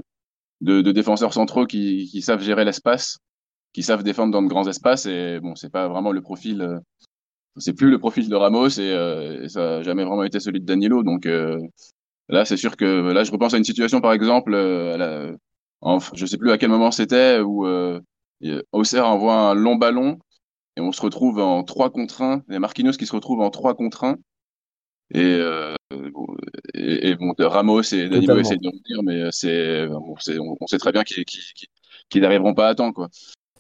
de, 0.62 0.82
de 0.82 0.92
défenseurs 0.94 1.34
centraux 1.34 1.66
qui, 1.68 2.08
qui 2.12 2.22
savent 2.22 2.42
gérer 2.44 2.66
l'espace, 2.66 3.20
qui 3.74 3.84
savent 3.84 4.04
défendre 4.04 4.34
dans 4.34 4.44
de 4.44 4.50
grands 4.50 4.68
espaces. 4.68 5.06
Et 5.08 5.40
bon, 5.42 5.56
c'est 5.56 5.72
pas 5.72 5.88
vraiment 5.90 6.12
le 6.14 6.22
profil, 6.22 6.80
c'est 7.58 7.74
plus 7.74 7.90
le 7.90 8.00
profil 8.00 8.30
de 8.30 8.36
Ramos 8.36 8.70
et, 8.70 8.80
euh, 8.80 9.44
et 9.44 9.50
ça 9.50 9.78
a 9.78 9.84
jamais 9.84 10.04
vraiment 10.04 10.24
été 10.24 10.40
celui 10.40 10.60
de 10.62 10.66
Danilo. 10.66 11.04
Donc 11.04 11.26
euh, 11.26 11.60
là, 12.30 12.46
c'est 12.46 12.58
sûr 12.58 12.78
que 12.78 13.12
là, 13.12 13.24
je 13.24 13.32
repense 13.32 13.54
à 13.54 13.58
une 13.58 13.64
situation, 13.64 14.02
par 14.02 14.14
exemple, 14.14 14.54
euh, 14.54 14.94
à 14.96 14.98
la- 14.98 15.32
en- 15.82 16.00
je 16.14 16.26
sais 16.26 16.38
plus 16.38 16.52
à 16.52 16.58
quel 16.58 16.70
moment 16.70 16.92
c'était 16.92 17.40
où 17.40 17.66
euh, 17.66 18.00
et 18.42 18.56
Auxerre 18.72 19.08
envoie 19.08 19.36
un 19.36 19.54
long 19.54 19.76
ballon 19.76 20.18
et 20.78 20.82
on 20.82 20.92
se 20.92 21.02
retrouve 21.02 21.40
en 21.40 21.64
3 21.64 21.90
contre 21.90 22.22
1. 22.22 22.44
Il 22.48 22.54
y 22.54 22.56
a 22.56 22.60
Marquinhos 22.60 22.94
qui 22.94 23.06
se 23.06 23.14
retrouve 23.14 23.42
en 23.42 23.50
3 23.50 23.76
contre 23.76 24.04
1. 24.06 24.16
Et, 25.14 25.20
euh, 25.24 25.76
bon, 25.92 26.26
et, 26.74 27.10
et 27.10 27.16
bon, 27.16 27.34
Ramos 27.38 27.82
et 27.82 28.08
Danilo 28.08 28.34
essayent 28.40 28.58
de 28.60 28.68
revenir, 28.70 29.04
mais 29.04 29.30
c'est, 29.32 29.88
bon, 29.88 30.16
on, 30.40 30.58
on 30.62 30.68
sait 30.68 30.78
très 30.78 30.94
bien 30.94 31.04
qu'ils 31.04 31.26
qu'ils- 31.26 31.68
qu'ils 32.10 32.22
n'arriveront 32.22 32.54
pas 32.54 32.70
à 32.70 32.76
temps. 32.76 32.94
Quoi. 32.94 33.10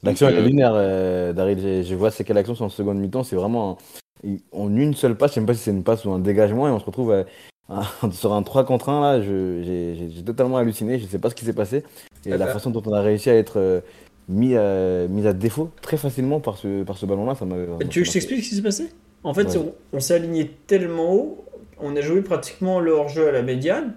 L'action 0.03 0.27
est 0.29 0.33
euh, 0.37 0.41
linéaire, 0.41 0.73
euh, 0.75 1.33
Daryl. 1.33 1.83
Je, 1.85 1.95
vois 1.95 2.11
c'est 2.11 2.23
quelle 2.23 2.37
action 2.37 2.55
sur 2.55 2.65
en 2.65 2.69
seconde 2.69 2.97
mi-temps. 2.99 3.23
C'est 3.23 3.35
vraiment 3.35 3.77
un- 4.25 4.35
en 4.51 4.75
une 4.75 4.93
seule 4.93 5.15
passe. 5.15 5.31
Je 5.31 5.35
sais 5.35 5.39
même 5.41 5.47
pas 5.47 5.53
si 5.53 5.59
c'est 5.61 5.71
une 5.71 5.83
passe 5.83 6.05
ou 6.05 6.11
un 6.11 6.19
dégagement. 6.19 6.67
Et 6.67 6.71
on 6.71 6.79
se 6.79 6.85
retrouve 6.85 7.11
euh, 7.11 7.23
sur 8.11 8.33
un 8.33 8.43
3 8.43 8.65
contre 8.65 8.89
1. 8.89 9.01
Là, 9.01 9.21
j'ai 9.21 10.23
totalement 10.25 10.57
halluciné. 10.57 10.99
Je 10.99 11.05
sais 11.05 11.19
pas 11.19 11.29
ce 11.29 11.35
qui 11.35 11.45
s'est 11.45 11.53
passé. 11.53 11.83
Et 12.25 12.33
Ah 12.33 12.37
la 12.37 12.47
façon 12.47 12.69
dont 12.71 12.83
on 12.85 12.93
a 12.93 13.01
réussi 13.01 13.29
à 13.29 13.35
être 13.35 13.57
euh, 13.57 13.81
mis, 14.29 14.55
à, 14.55 15.07
mis 15.07 15.25
à 15.27 15.33
défaut 15.33 15.69
très 15.81 15.97
facilement 15.97 16.39
par 16.39 16.57
ce, 16.57 16.83
par 16.83 16.97
ce 16.97 17.05
ballon-là, 17.05 17.35
ça 17.35 17.45
m'a. 17.45 17.55
Tu 17.89 17.99
veux 17.99 18.03
que 18.03 18.07
je 18.07 18.11
t'explique 18.13 18.43
ce 18.43 18.49
qui 18.49 18.55
s'est 18.55 18.61
passé? 18.61 18.89
En 19.23 19.33
fait, 19.33 19.47
Ouais. 19.49 19.57
on, 19.57 19.97
on 19.97 19.99
s'est 19.99 20.15
aligné 20.15 20.49
tellement 20.67 21.13
haut, 21.13 21.45
on 21.79 21.95
a 21.95 22.01
joué 22.01 22.21
pratiquement 22.21 22.79
le 22.79 22.91
hors-jeu 22.91 23.27
à 23.27 23.31
la 23.31 23.43
médiane, 23.43 23.93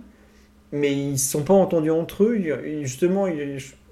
mais 0.74 0.92
ils 0.92 1.12
ne 1.12 1.16
sont 1.16 1.44
pas 1.44 1.54
entendus 1.54 1.92
entre 1.92 2.24
eux. 2.24 2.42
Justement, 2.82 3.26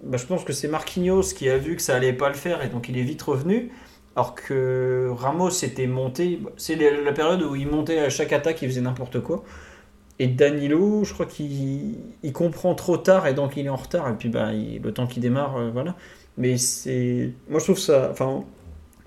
bah, 0.03 0.17
je 0.19 0.27
pense 0.27 0.43
que 0.43 0.53
c'est 0.53 0.67
Marquinhos 0.67 1.33
qui 1.35 1.49
a 1.49 1.57
vu 1.57 1.77
que 1.77 1.83
ça 1.83 1.95
allait 1.95 2.13
pas 2.13 2.29
le 2.29 2.35
faire 2.35 2.63
et 2.65 2.69
donc 2.69 2.89
il 2.89 2.99
est 2.99 3.03
vite 3.03 3.23
revenu. 3.23 3.71
Alors 4.17 4.35
que 4.35 5.09
Ramos 5.13 5.51
était 5.63 5.87
monté, 5.87 6.41
c'est 6.57 6.75
la, 6.75 7.13
période 7.13 7.41
où 7.43 7.55
il 7.55 7.69
montait 7.69 8.01
à 8.01 8.11
chaque 8.11 8.33
attaque, 8.33 8.61
il 8.63 8.69
faisait 8.69 8.81
n'importe 8.81 9.21
quoi. 9.21 9.45
Et 10.19 10.27
Danilo, 10.27 11.05
je 11.05 11.15
crois 11.15 11.27
qu'il 11.27 11.99
il 12.23 12.33
comprend 12.33 12.75
trop 12.75 12.97
tard 12.97 13.29
et 13.29 13.33
donc 13.33 13.57
il 13.57 13.67
est 13.67 13.71
en 13.71 13.77
retard. 13.77 14.09
Et 14.11 14.15
puis 14.15 14.29
bah, 14.29 14.51
le 14.53 14.93
temps 14.93 15.07
qu'il 15.07 15.23
démarre, 15.23 15.57
euh, 15.57 15.71
voilà. 15.73 15.95
Mais 16.37 16.59
c'est. 16.59 17.31
Moi 17.49 17.61
je 17.61 17.65
trouve 17.65 17.79
ça. 17.79 18.09
Enfin, 18.11 18.43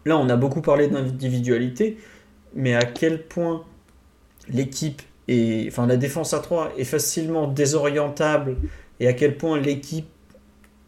là 0.06 0.18
on 0.18 0.30
a 0.30 0.38
beaucoup 0.38 0.62
parlé 0.62 0.88
d'individualité, 0.88 1.98
mais 2.54 2.74
à 2.74 2.86
quel 2.86 3.22
point 3.28 3.64
l'équipe 4.48 5.02
et 5.28 5.66
enfin 5.68 5.88
la 5.88 5.98
défense 5.98 6.34
à 6.34 6.40
3 6.40 6.74
est 6.78 6.84
facilement 6.84 7.48
désorientable. 7.48 8.58
Et 9.00 9.08
à 9.08 9.14
quel 9.14 9.38
point 9.38 9.60
l'équipe 9.60 10.08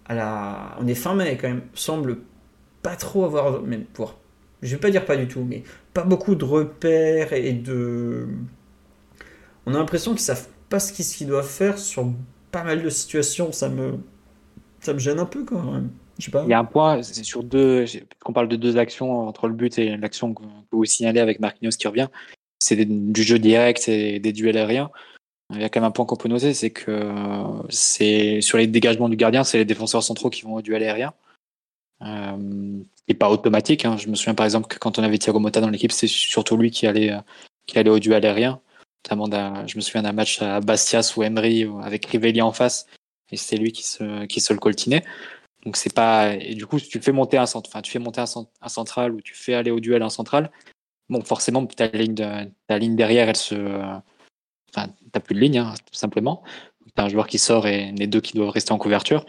la 0.09 0.77
on 0.79 0.87
est 0.87 0.95
fin 0.95 1.15
mai 1.15 1.37
quand 1.39 1.49
même 1.49 1.63
semble 1.73 2.19
pas 2.81 2.95
trop 2.95 3.25
avoir 3.25 3.61
même 3.61 3.83
pour 3.83 4.17
je 4.61 4.73
vais 4.73 4.79
pas 4.79 4.89
dire 4.89 5.03
pas 5.03 5.17
du 5.17 5.27
tout 5.27 5.43
mais 5.43 5.63
pas 5.93 6.03
beaucoup 6.03 6.35
de 6.35 6.45
repères 6.45 7.33
et 7.33 7.51
de 7.51 8.25
on 9.65 9.73
a 9.73 9.77
l'impression 9.77 10.11
qu'ils 10.11 10.21
savent 10.21 10.47
pas 10.69 10.79
ce 10.79 10.93
qu'ils 10.93 11.27
doivent 11.27 11.45
faire 11.47 11.77
sur 11.77 12.09
pas 12.51 12.63
mal 12.63 12.81
de 12.81 12.89
situations. 12.89 13.51
Ça 13.51 13.69
me 13.69 13.99
ça 14.79 14.93
me 14.93 14.99
gêne 14.99 15.19
un 15.19 15.25
peu 15.25 15.43
quand 15.43 15.61
même. 15.61 15.89
Pas. 16.31 16.43
Il 16.43 16.49
y 16.49 16.53
a 16.53 16.59
un 16.59 16.65
point, 16.65 17.03
c'est 17.03 17.23
sur 17.23 17.43
deux, 17.43 17.85
qu'on 18.23 18.33
parle 18.33 18.47
de 18.47 18.55
deux 18.55 18.77
actions 18.77 19.27
entre 19.27 19.47
le 19.47 19.53
but 19.53 19.77
et 19.77 19.97
l'action 19.97 20.33
que 20.33 20.41
vous 20.71 20.85
signalez 20.85 21.19
avec 21.19 21.39
Marquinhos 21.39 21.77
qui 21.77 21.87
revient. 21.87 22.07
C'est 22.59 22.85
du 22.85 23.23
jeu 23.23 23.39
direct, 23.39 23.81
c'est 23.81 24.19
des 24.19 24.33
duels 24.33 24.57
aériens. 24.57 24.89
Il 25.53 25.61
y 25.61 25.63
a 25.63 25.69
quand 25.69 25.79
même 25.79 25.87
un 25.87 25.91
point 25.91 26.05
qu'on 26.05 26.17
peut 26.17 26.27
noter, 26.27 26.53
c'est 26.53 26.71
que 26.71 27.13
c'est 27.69 28.41
sur 28.41 28.57
les 28.57 28.67
dégagements 28.67 29.09
du 29.09 29.15
gardien, 29.15 29.43
c'est 29.43 29.57
les 29.57 29.65
défenseurs 29.65 30.03
centraux 30.03 30.29
qui 30.29 30.41
vont 30.41 30.55
au 30.55 30.61
duel 30.61 30.83
aérien. 30.83 31.13
Euh, 32.01 32.79
et 33.07 33.13
pas 33.13 33.29
automatique. 33.29 33.85
hein. 33.85 33.97
Je 33.97 34.09
me 34.09 34.15
souviens 34.15 34.35
par 34.35 34.45
exemple 34.45 34.67
que 34.67 34.77
quand 34.77 34.99
on 34.99 35.03
avait 35.03 35.17
Thiago 35.17 35.39
Motta 35.39 35.61
dans 35.61 35.69
l'équipe, 35.69 35.91
c'est 35.91 36.07
surtout 36.07 36.57
lui 36.57 36.69
qui 36.69 36.85
allait, 36.85 37.13
qui 37.65 37.79
allait 37.79 37.89
au 37.89 37.99
duel 37.99 38.25
aérien. 38.25 38.59
Notamment 39.05 39.65
je 39.67 39.77
me 39.77 39.81
souviens 39.81 40.01
d'un 40.01 40.11
match 40.11 40.41
à 40.41 40.59
Bastias 40.59 41.13
ou 41.15 41.23
Emery 41.23 41.65
avec 41.81 42.05
Rivelli 42.07 42.41
en 42.41 42.51
face, 42.51 42.87
et 43.31 43.37
c'était 43.37 43.61
lui 43.61 43.71
qui 43.71 43.83
se, 43.83 44.25
qui 44.25 44.41
se 44.41 44.51
le 44.51 44.59
coltinait. 44.59 45.05
Donc 45.63 45.77
c'est 45.77 45.93
pas 45.93 46.33
et 46.33 46.55
du 46.55 46.65
coup 46.65 46.79
tu 46.79 46.99
fais 46.99 47.13
monter 47.13 47.37
un 47.37 47.45
centre, 47.45 47.69
enfin 47.69 47.81
tu 47.81 47.91
fais 47.91 47.99
monter 47.99 48.21
un 48.21 48.69
central 48.69 49.13
ou 49.13 49.21
tu 49.21 49.33
fais 49.33 49.53
aller 49.53 49.71
au 49.71 49.79
duel 49.79 50.01
un 50.01 50.09
central, 50.09 50.51
bon 51.09 51.21
forcément 51.21 51.65
ta 51.65 51.87
ligne 51.87 52.15
ligne 52.69 52.95
derrière 52.95 53.29
elle 53.29 53.35
se, 53.35 53.55
enfin 54.69 54.89
t'as 55.11 55.19
plus 55.19 55.35
de 55.35 55.39
ligne 55.39 55.59
hein, 55.59 55.73
tout 55.85 55.97
simplement. 55.97 56.43
T'as 56.95 57.03
un 57.03 57.09
joueur 57.09 57.27
qui 57.27 57.37
sort 57.37 57.67
et 57.67 57.91
les 57.91 58.07
deux 58.07 58.21
qui 58.21 58.33
doivent 58.33 58.49
rester 58.49 58.71
en 58.71 58.77
couverture. 58.77 59.25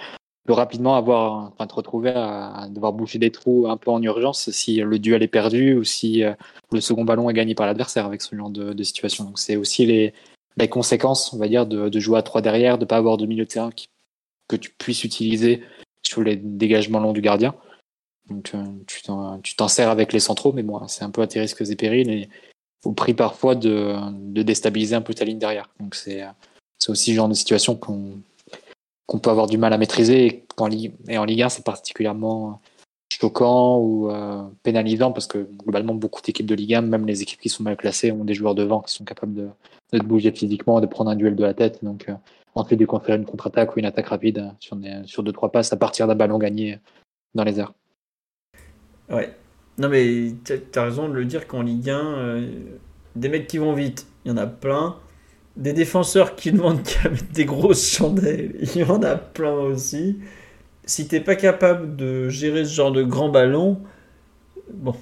peut 0.46 0.52
rapidement 0.52 0.96
avoir, 0.96 1.52
enfin, 1.52 1.66
te 1.66 1.74
retrouver 1.74 2.10
à, 2.14 2.68
devoir 2.70 2.92
boucher 2.92 3.18
des 3.18 3.30
trous 3.30 3.66
un 3.68 3.76
peu 3.76 3.90
en 3.90 4.02
urgence 4.02 4.50
si 4.50 4.76
le 4.76 4.98
duel 4.98 5.22
est 5.22 5.28
perdu 5.28 5.74
ou 5.74 5.84
si 5.84 6.24
euh, 6.24 6.32
le 6.72 6.80
second 6.80 7.04
ballon 7.04 7.28
est 7.28 7.34
gagné 7.34 7.54
par 7.54 7.66
l'adversaire 7.66 8.06
avec 8.06 8.22
ce 8.22 8.34
genre 8.34 8.50
de, 8.50 8.82
situation. 8.82 9.24
Donc 9.24 9.38
c'est 9.38 9.56
aussi 9.56 9.84
les, 9.86 10.14
les, 10.56 10.68
conséquences, 10.68 11.32
on 11.32 11.38
va 11.38 11.48
dire, 11.48 11.66
de, 11.66 11.98
jouer 11.98 12.18
à 12.18 12.22
trois 12.22 12.40
derrière, 12.40 12.78
de 12.78 12.84
pas 12.84 12.96
avoir 12.96 13.16
de 13.18 13.26
milieu 13.26 13.44
de 13.44 13.50
terrain 13.50 13.70
que 14.48 14.56
tu 14.56 14.70
puisses 14.70 15.04
utiliser 15.04 15.62
sur 16.02 16.22
les 16.22 16.36
dégagements 16.36 17.00
longs 17.00 17.12
du 17.12 17.20
gardien. 17.20 17.54
Donc 18.30 18.52
euh, 18.54 18.64
tu 18.86 19.02
t'en 19.56 19.68
sers 19.68 19.88
avec 19.88 20.12
les 20.12 20.20
centraux, 20.20 20.52
mais 20.52 20.62
bon, 20.62 20.86
c'est 20.88 21.04
un 21.04 21.10
peu 21.10 21.22
à 21.22 21.26
tes 21.26 21.40
risques 21.40 21.60
et 21.60 21.76
périls 21.76 22.10
et 22.10 22.28
au 22.84 22.92
prix 22.92 23.14
parfois 23.14 23.54
de, 23.54 23.96
déstabiliser 24.42 24.94
un 24.94 25.00
peu 25.00 25.14
ta 25.14 25.24
ligne 25.24 25.38
derrière. 25.38 25.68
Donc 25.80 25.94
c'est 25.94 26.24
aussi 26.88 27.10
le 27.10 27.16
genre 27.16 27.28
de 27.28 27.34
situation 27.34 27.76
qu'on 27.76 29.18
peut 29.18 29.30
avoir 29.30 29.46
du 29.46 29.58
mal 29.58 29.72
à 29.72 29.78
maîtriser 29.78 30.26
et, 30.26 30.44
en 30.58 30.66
Ligue, 30.66 30.92
et 31.08 31.18
en 31.18 31.24
Ligue 31.24 31.42
1 31.42 31.48
c'est 31.48 31.64
particulièrement 31.64 32.60
choquant 33.10 33.78
ou 33.78 34.10
euh, 34.10 34.42
pénalisant 34.62 35.10
parce 35.10 35.26
que 35.26 35.38
globalement 35.38 35.94
beaucoup 35.94 36.22
d'équipes 36.22 36.46
de 36.46 36.54
Ligue 36.54 36.74
1, 36.74 36.82
même 36.82 37.06
les 37.06 37.22
équipes 37.22 37.40
qui 37.40 37.48
sont 37.48 37.62
mal 37.62 37.76
classées, 37.76 38.12
ont 38.12 38.24
des 38.24 38.34
joueurs 38.34 38.54
devant 38.54 38.80
qui 38.80 38.94
sont 38.94 39.04
capables 39.04 39.34
de, 39.34 39.48
de 39.92 39.98
bouger 40.00 40.30
physiquement, 40.30 40.80
de 40.80 40.86
prendre 40.86 41.10
un 41.10 41.16
duel 41.16 41.34
de 41.34 41.42
la 41.42 41.54
tête. 41.54 41.82
Donc 41.82 42.08
euh, 42.08 42.14
fait 42.64 42.76
de 42.76 42.86
construire 42.86 43.16
une 43.16 43.24
contre-attaque 43.24 43.76
ou 43.76 43.78
une 43.78 43.84
attaque 43.84 44.06
rapide 44.06 44.52
sur, 44.60 44.76
des, 44.76 45.02
sur 45.04 45.22
deux 45.22 45.32
trois 45.32 45.50
passes 45.50 45.72
à 45.72 45.76
partir 45.76 46.06
d'un 46.06 46.14
ballon 46.14 46.38
gagné 46.38 46.78
dans 47.34 47.44
les 47.44 47.60
airs. 47.60 47.72
Ouais. 49.10 49.34
Non 49.78 49.88
mais 49.88 50.32
tu 50.44 50.78
as 50.78 50.82
raison 50.82 51.08
de 51.08 51.14
le 51.14 51.24
dire 51.24 51.46
qu'en 51.46 51.62
Ligue 51.62 51.90
1, 51.90 51.98
euh, 51.98 52.50
des 53.16 53.28
mecs 53.28 53.46
qui 53.46 53.58
vont 53.58 53.72
vite, 53.72 54.06
il 54.24 54.30
y 54.30 54.34
en 54.34 54.36
a 54.36 54.46
plein 54.46 54.96
des 55.56 55.72
défenseurs 55.72 56.36
qui 56.36 56.52
demandent 56.52 56.82
qu'à 56.82 57.10
mettre 57.10 57.32
des 57.32 57.44
grosses 57.44 57.86
chandelles, 57.86 58.54
il 58.60 58.76
y 58.76 58.84
en 58.84 59.02
a 59.02 59.16
plein 59.16 59.54
aussi. 59.54 60.18
Si 60.84 61.06
t'es 61.06 61.20
pas 61.20 61.36
capable 61.36 61.96
de 61.96 62.28
gérer 62.28 62.64
ce 62.64 62.72
genre 62.72 62.92
de 62.92 63.02
grand 63.02 63.28
ballon, 63.28 63.78
bon, 64.72 64.94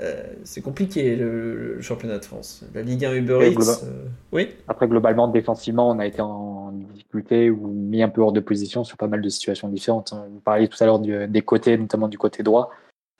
euh, 0.00 0.22
c'est 0.44 0.62
compliqué 0.62 1.16
le, 1.16 1.80
championnat 1.80 2.18
de 2.18 2.24
France. 2.24 2.64
La 2.74 2.82
Ligue 2.82 3.04
1 3.04 3.14
Uber 3.14 3.50
Eats. 3.52 3.84
Euh, 3.84 4.06
oui. 4.32 4.48
Après, 4.66 4.88
globalement, 4.88 5.28
défensivement, 5.28 5.90
on 5.90 5.98
a 5.98 6.06
été 6.06 6.20
en 6.20 6.72
difficulté 6.72 7.50
ou 7.50 7.68
mis 7.68 8.02
un 8.02 8.08
peu 8.08 8.20
hors 8.20 8.32
de 8.32 8.40
position 8.40 8.82
sur 8.82 8.96
pas 8.96 9.06
mal 9.06 9.22
de 9.22 9.28
situations 9.28 9.68
différentes. 9.68 10.14
Vous 10.30 10.40
parliez 10.40 10.68
tout 10.68 10.82
à 10.82 10.86
l'heure 10.86 10.98
des 10.98 11.42
côtés, 11.42 11.76
notamment 11.76 12.08
du 12.08 12.18
côté 12.18 12.42
droit. 12.42 12.70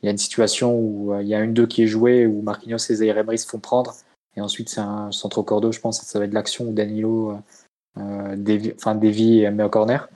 Il 0.02 0.06
y 0.06 0.08
a 0.08 0.12
une 0.12 0.18
situation 0.18 0.74
où 0.78 1.12
euh, 1.12 1.22
il 1.22 1.28
y 1.28 1.34
a 1.34 1.40
une 1.40 1.54
deux 1.54 1.66
qui 1.66 1.82
est 1.82 1.86
jouée 1.86 2.26
où 2.26 2.42
Marquinhos 2.42 2.76
et 2.76 2.94
Zaire 2.94 3.24
se 3.38 3.46
font 3.46 3.58
prendre 3.58 3.94
et 4.38 4.40
ensuite, 4.40 4.68
c'est 4.68 4.80
un 4.80 5.10
centre 5.10 5.42
cordeau, 5.42 5.72
je 5.72 5.80
pense, 5.80 6.00
ça 6.00 6.18
va 6.20 6.24
être 6.24 6.32
l'action 6.32 6.66
où 6.66 6.72
Danilo, 6.72 7.32
euh, 7.32 7.36
euh 7.98 8.72
enfin, 8.76 8.94
dévie 8.94 9.40
et 9.40 9.50
met 9.50 9.64
au 9.64 9.68
corner. 9.68 10.08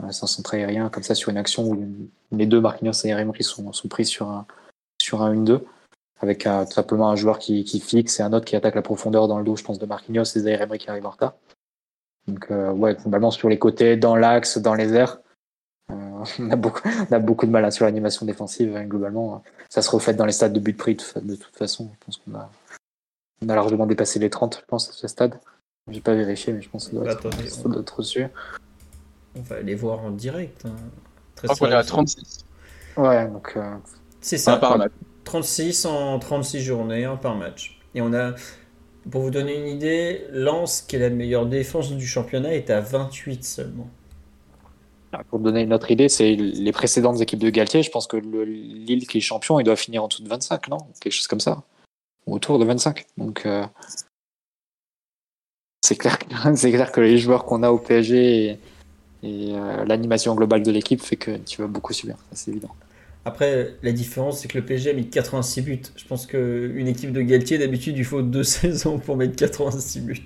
Euh, 0.00 0.10
c'est 0.10 0.24
un 0.24 0.26
centre 0.26 0.54
aérien 0.54 0.88
comme 0.88 1.04
ça 1.04 1.14
sur 1.14 1.30
une 1.30 1.36
action 1.36 1.68
où 1.68 2.10
les 2.32 2.46
deux, 2.46 2.60
Marquinhos 2.60 3.04
et 3.04 3.10
Emery, 3.10 3.44
sont, 3.44 3.72
sont 3.72 3.86
pris 3.86 4.04
sur 4.04 4.28
un, 4.28 4.46
sur 5.00 5.22
un 5.22 5.32
1-2 5.32 5.60
avec 6.18 6.44
tout 6.44 6.72
simplement 6.72 7.10
un 7.10 7.14
joueur 7.14 7.38
qui, 7.38 7.62
fixe 7.78 8.18
et 8.18 8.22
un 8.22 8.32
autre 8.32 8.46
qui 8.46 8.56
attaque 8.56 8.74
la 8.74 8.82
profondeur 8.82 9.28
dans 9.28 9.38
le 9.38 9.44
dos, 9.44 9.54
je 9.54 9.62
pense, 9.62 9.78
de 9.78 9.86
Marquinhos 9.86 10.24
et 10.24 10.40
Zaire 10.40 10.66
qui 10.78 10.90
arrive 10.90 11.06
en 11.06 11.10
retard. 11.10 11.34
Donc, 12.26 12.50
euh, 12.50 12.72
ouais, 12.72 12.94
globalement, 12.94 13.30
sur 13.30 13.48
les 13.48 13.58
côtés, 13.58 13.96
dans 13.96 14.16
l'axe, 14.16 14.58
dans 14.58 14.74
les 14.74 14.94
airs, 14.94 15.18
euh, 15.18 15.25
on, 16.38 16.50
a 16.50 16.56
beaucoup, 16.56 16.88
on 16.88 17.12
a 17.12 17.18
beaucoup 17.18 17.46
de 17.46 17.50
mal 17.50 17.70
sur 17.72 17.84
l'animation 17.84 18.26
défensive. 18.26 18.74
Hein, 18.76 18.84
globalement, 18.84 19.42
ça 19.68 19.82
se 19.82 19.90
reflète 19.90 20.16
dans 20.16 20.26
les 20.26 20.32
stades 20.32 20.52
de 20.52 20.60
but 20.60 20.76
pris 20.76 20.96
de, 20.96 21.20
de 21.20 21.36
toute 21.36 21.56
façon. 21.56 21.90
Je 21.94 22.04
pense 22.04 22.16
qu'on 22.18 22.34
a, 22.34 22.50
on 23.42 23.48
a 23.48 23.54
largement 23.54 23.86
dépassé 23.86 24.18
les 24.18 24.30
30, 24.30 24.60
je 24.60 24.66
pense, 24.66 24.88
à 24.88 24.92
ce 24.92 25.08
stade. 25.08 25.38
J'ai 25.88 26.00
pas 26.00 26.14
vérifié, 26.14 26.52
mais 26.52 26.62
je 26.62 26.68
pense 26.68 26.88
que 26.88 26.96
ça 26.96 27.02
doit 27.02 27.12
être, 27.12 27.26
on... 27.26 28.30
On 29.38 29.42
va 29.42 29.56
aller 29.56 29.74
voir 29.74 30.00
en 30.00 30.10
direct. 30.10 30.64
Hein. 30.64 30.74
Très 31.36 31.48
on 31.60 31.66
est 31.66 31.74
à 31.74 31.84
36. 31.84 32.44
Ouais, 32.96 33.28
donc. 33.28 33.52
Euh, 33.56 33.76
C'est 34.20 34.38
ça. 34.38 34.56
par 34.56 34.78
match. 34.78 34.92
36 35.24 35.84
en 35.86 36.18
36 36.18 36.60
journées, 36.60 37.04
un 37.04 37.16
par 37.16 37.36
match. 37.36 37.80
Et 37.94 38.00
on 38.00 38.14
a, 38.14 38.34
pour 39.10 39.22
vous 39.22 39.30
donner 39.30 39.58
une 39.58 39.66
idée, 39.66 40.26
Lens, 40.30 40.82
qui 40.82 40.96
est 40.96 41.00
la 41.00 41.10
meilleure 41.10 41.46
défense 41.46 41.92
du 41.92 42.06
championnat, 42.06 42.54
est 42.54 42.70
à 42.70 42.80
28 42.80 43.44
seulement. 43.44 43.88
Pour 45.24 45.38
donner 45.38 45.62
une 45.62 45.72
autre 45.72 45.90
idée, 45.90 46.08
c'est 46.08 46.34
les 46.34 46.72
précédentes 46.72 47.20
équipes 47.20 47.38
de 47.38 47.50
Galtier. 47.50 47.82
Je 47.82 47.90
pense 47.90 48.06
que 48.06 48.16
le 48.16 48.44
Lille 48.44 49.06
qui 49.06 49.18
est 49.18 49.20
champion, 49.20 49.60
il 49.60 49.64
doit 49.64 49.76
finir 49.76 50.04
en 50.04 50.08
dessous 50.08 50.22
de 50.22 50.28
25, 50.28 50.68
non? 50.68 50.78
Quelque 51.00 51.12
chose 51.12 51.26
comme 51.26 51.40
ça 51.40 51.62
autour 52.26 52.58
de 52.58 52.64
25. 52.64 53.06
Donc 53.16 53.46
euh, 53.46 53.64
c'est 55.82 55.96
clair, 55.96 56.18
c'est 56.54 56.72
clair 56.72 56.92
que 56.92 57.00
les 57.00 57.18
joueurs 57.18 57.44
qu'on 57.44 57.62
a 57.62 57.70
au 57.70 57.78
PSG 57.78 58.50
et, 58.50 58.58
euh, 59.24 59.84
l'animation 59.84 60.34
globale 60.34 60.62
de 60.62 60.70
l'équipe 60.70 61.00
fait 61.00 61.16
que 61.16 61.36
tu 61.38 61.60
vas 61.60 61.68
beaucoup 61.68 61.92
subir, 61.92 62.16
c'est 62.32 62.50
évident. 62.50 62.74
Après, 63.24 63.74
la 63.82 63.90
différence, 63.90 64.38
c'est 64.38 64.46
que 64.46 64.56
le 64.56 64.64
PSG 64.64 64.90
a 64.90 64.92
mis 64.92 65.10
86 65.10 65.62
buts. 65.62 65.82
Je 65.96 66.04
pense 66.04 66.26
qu'une 66.26 66.86
équipe 66.86 67.12
de 67.12 67.20
Galtier, 67.22 67.58
d'habitude, 67.58 67.98
il 67.98 68.04
faut 68.04 68.22
deux 68.22 68.44
saisons 68.44 69.00
pour 69.00 69.16
mettre 69.16 69.34
86 69.34 70.00
buts. 70.00 70.24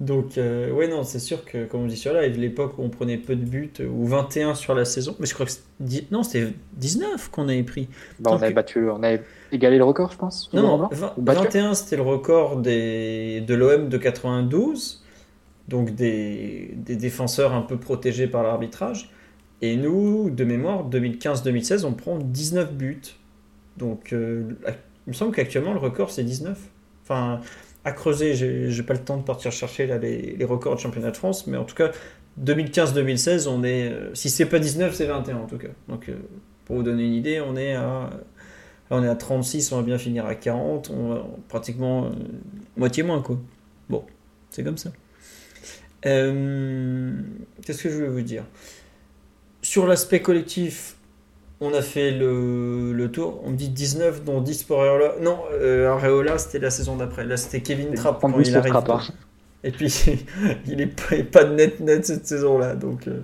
Donc, 0.00 0.38
euh, 0.38 0.70
ouais, 0.70 0.86
non, 0.86 1.02
c'est 1.02 1.18
sûr 1.18 1.44
que, 1.44 1.64
comme 1.64 1.82
on 1.82 1.86
dit 1.86 1.96
sur 1.96 2.12
live, 2.12 2.38
l'époque 2.38 2.78
où 2.78 2.82
on 2.82 2.88
prenait 2.88 3.16
peu 3.16 3.34
de 3.34 3.44
buts, 3.44 3.72
ou 3.80 4.06
21 4.06 4.54
sur 4.54 4.74
la 4.74 4.84
saison, 4.84 5.16
mais 5.18 5.26
je 5.26 5.34
crois 5.34 5.46
que 5.46 5.52
non, 6.12 6.22
c'était 6.22 6.52
19 6.76 7.30
qu'on 7.30 7.48
avait 7.48 7.64
pris. 7.64 7.88
Bah, 8.20 8.30
on 8.32 8.36
avait 8.36 8.52
battu, 8.52 8.88
on 8.90 9.02
avait 9.02 9.24
égalé 9.50 9.76
le 9.76 9.84
record, 9.84 10.12
je 10.12 10.16
pense. 10.16 10.52
Non, 10.52 10.88
21, 11.16 11.74
c'était 11.74 11.96
le 11.96 12.02
record 12.02 12.58
des, 12.58 13.40
de 13.40 13.54
l'OM 13.54 13.88
de 13.88 13.98
92, 13.98 15.04
donc 15.66 15.94
des, 15.96 16.74
des, 16.76 16.94
défenseurs 16.94 17.52
un 17.52 17.62
peu 17.62 17.76
protégés 17.76 18.28
par 18.28 18.44
l'arbitrage. 18.44 19.10
Et 19.62 19.76
nous, 19.76 20.30
de 20.30 20.44
mémoire, 20.44 20.88
2015-2016, 20.88 21.84
on 21.84 21.92
prend 21.92 22.18
19 22.18 22.72
buts. 22.74 23.02
Donc, 23.76 24.12
euh, 24.12 24.44
il 25.06 25.10
me 25.10 25.12
semble 25.12 25.34
qu'actuellement, 25.34 25.72
le 25.72 25.80
record, 25.80 26.10
c'est 26.10 26.22
19. 26.22 26.56
Enfin, 27.02 27.40
creuser. 27.92 28.34
J'ai 28.34 28.82
pas 28.82 28.94
le 28.94 29.02
temps 29.02 29.16
de 29.16 29.22
partir 29.22 29.50
chercher 29.52 29.86
là, 29.86 29.98
les, 29.98 30.44
records 30.44 30.76
de 30.76 30.80
championnat 30.80 31.10
de 31.10 31.16
France, 31.16 31.46
mais 31.46 31.56
en 31.56 31.64
tout 31.64 31.74
cas, 31.74 31.90
2015-2016, 32.42 33.48
on 33.48 33.64
est. 33.64 33.90
Euh, 33.90 34.14
si 34.14 34.30
c'est 34.30 34.46
pas 34.46 34.58
19, 34.58 34.94
c'est 34.94 35.06
21 35.06 35.36
en 35.36 35.46
tout 35.46 35.58
cas. 35.58 35.68
Donc, 35.88 36.08
euh, 36.08 36.16
pour 36.64 36.76
vous 36.76 36.82
donner 36.82 37.04
une 37.04 37.14
idée, 37.14 37.40
on 37.40 37.56
est 37.56 37.74
à. 37.74 38.10
on 38.90 39.02
est 39.02 39.08
à 39.08 39.16
36, 39.16 39.72
on 39.72 39.76
va 39.76 39.82
bien 39.82 39.98
finir 39.98 40.26
à 40.26 40.34
40, 40.34 40.90
on 40.90 41.24
pratiquement 41.48 42.06
euh, 42.06 42.10
moitié 42.76 43.02
moins 43.02 43.22
quoi. 43.22 43.38
Bon, 43.88 44.04
c'est 44.50 44.62
comme 44.62 44.78
ça. 44.78 44.90
Qu'est-ce 46.02 47.82
que 47.82 47.88
je 47.90 47.94
voulais 47.94 48.08
vous 48.08 48.22
dire? 48.22 48.44
Sur 49.62 49.86
l'aspect 49.86 50.20
collectif, 50.22 50.97
on 51.60 51.74
a 51.74 51.82
fait 51.82 52.10
le, 52.12 53.08
tour. 53.12 53.40
On 53.44 53.50
me 53.50 53.56
dit 53.56 53.68
19, 53.68 54.24
dont 54.24 54.40
10 54.40 54.64
pour 54.64 54.80
Areola. 54.82 55.14
Non, 55.20 55.38
euh, 55.52 55.90
Areola, 55.90 56.38
c'était 56.38 56.58
la 56.60 56.70
saison 56.70 56.96
d'après. 56.96 57.24
Là, 57.24 57.36
c'était 57.36 57.60
Kevin 57.60 57.94
Trapp 57.94 58.20
quand 58.20 58.38
il 58.38 58.56
arrive. 58.56 58.74
Et 59.64 59.72
puis, 59.72 59.92
il 60.66 60.80
est 60.80 61.30
pas 61.30 61.44
net 61.44 61.80
net 61.80 62.06
cette 62.06 62.26
saison-là. 62.26 62.76
Donc, 62.76 63.08
euh, 63.08 63.22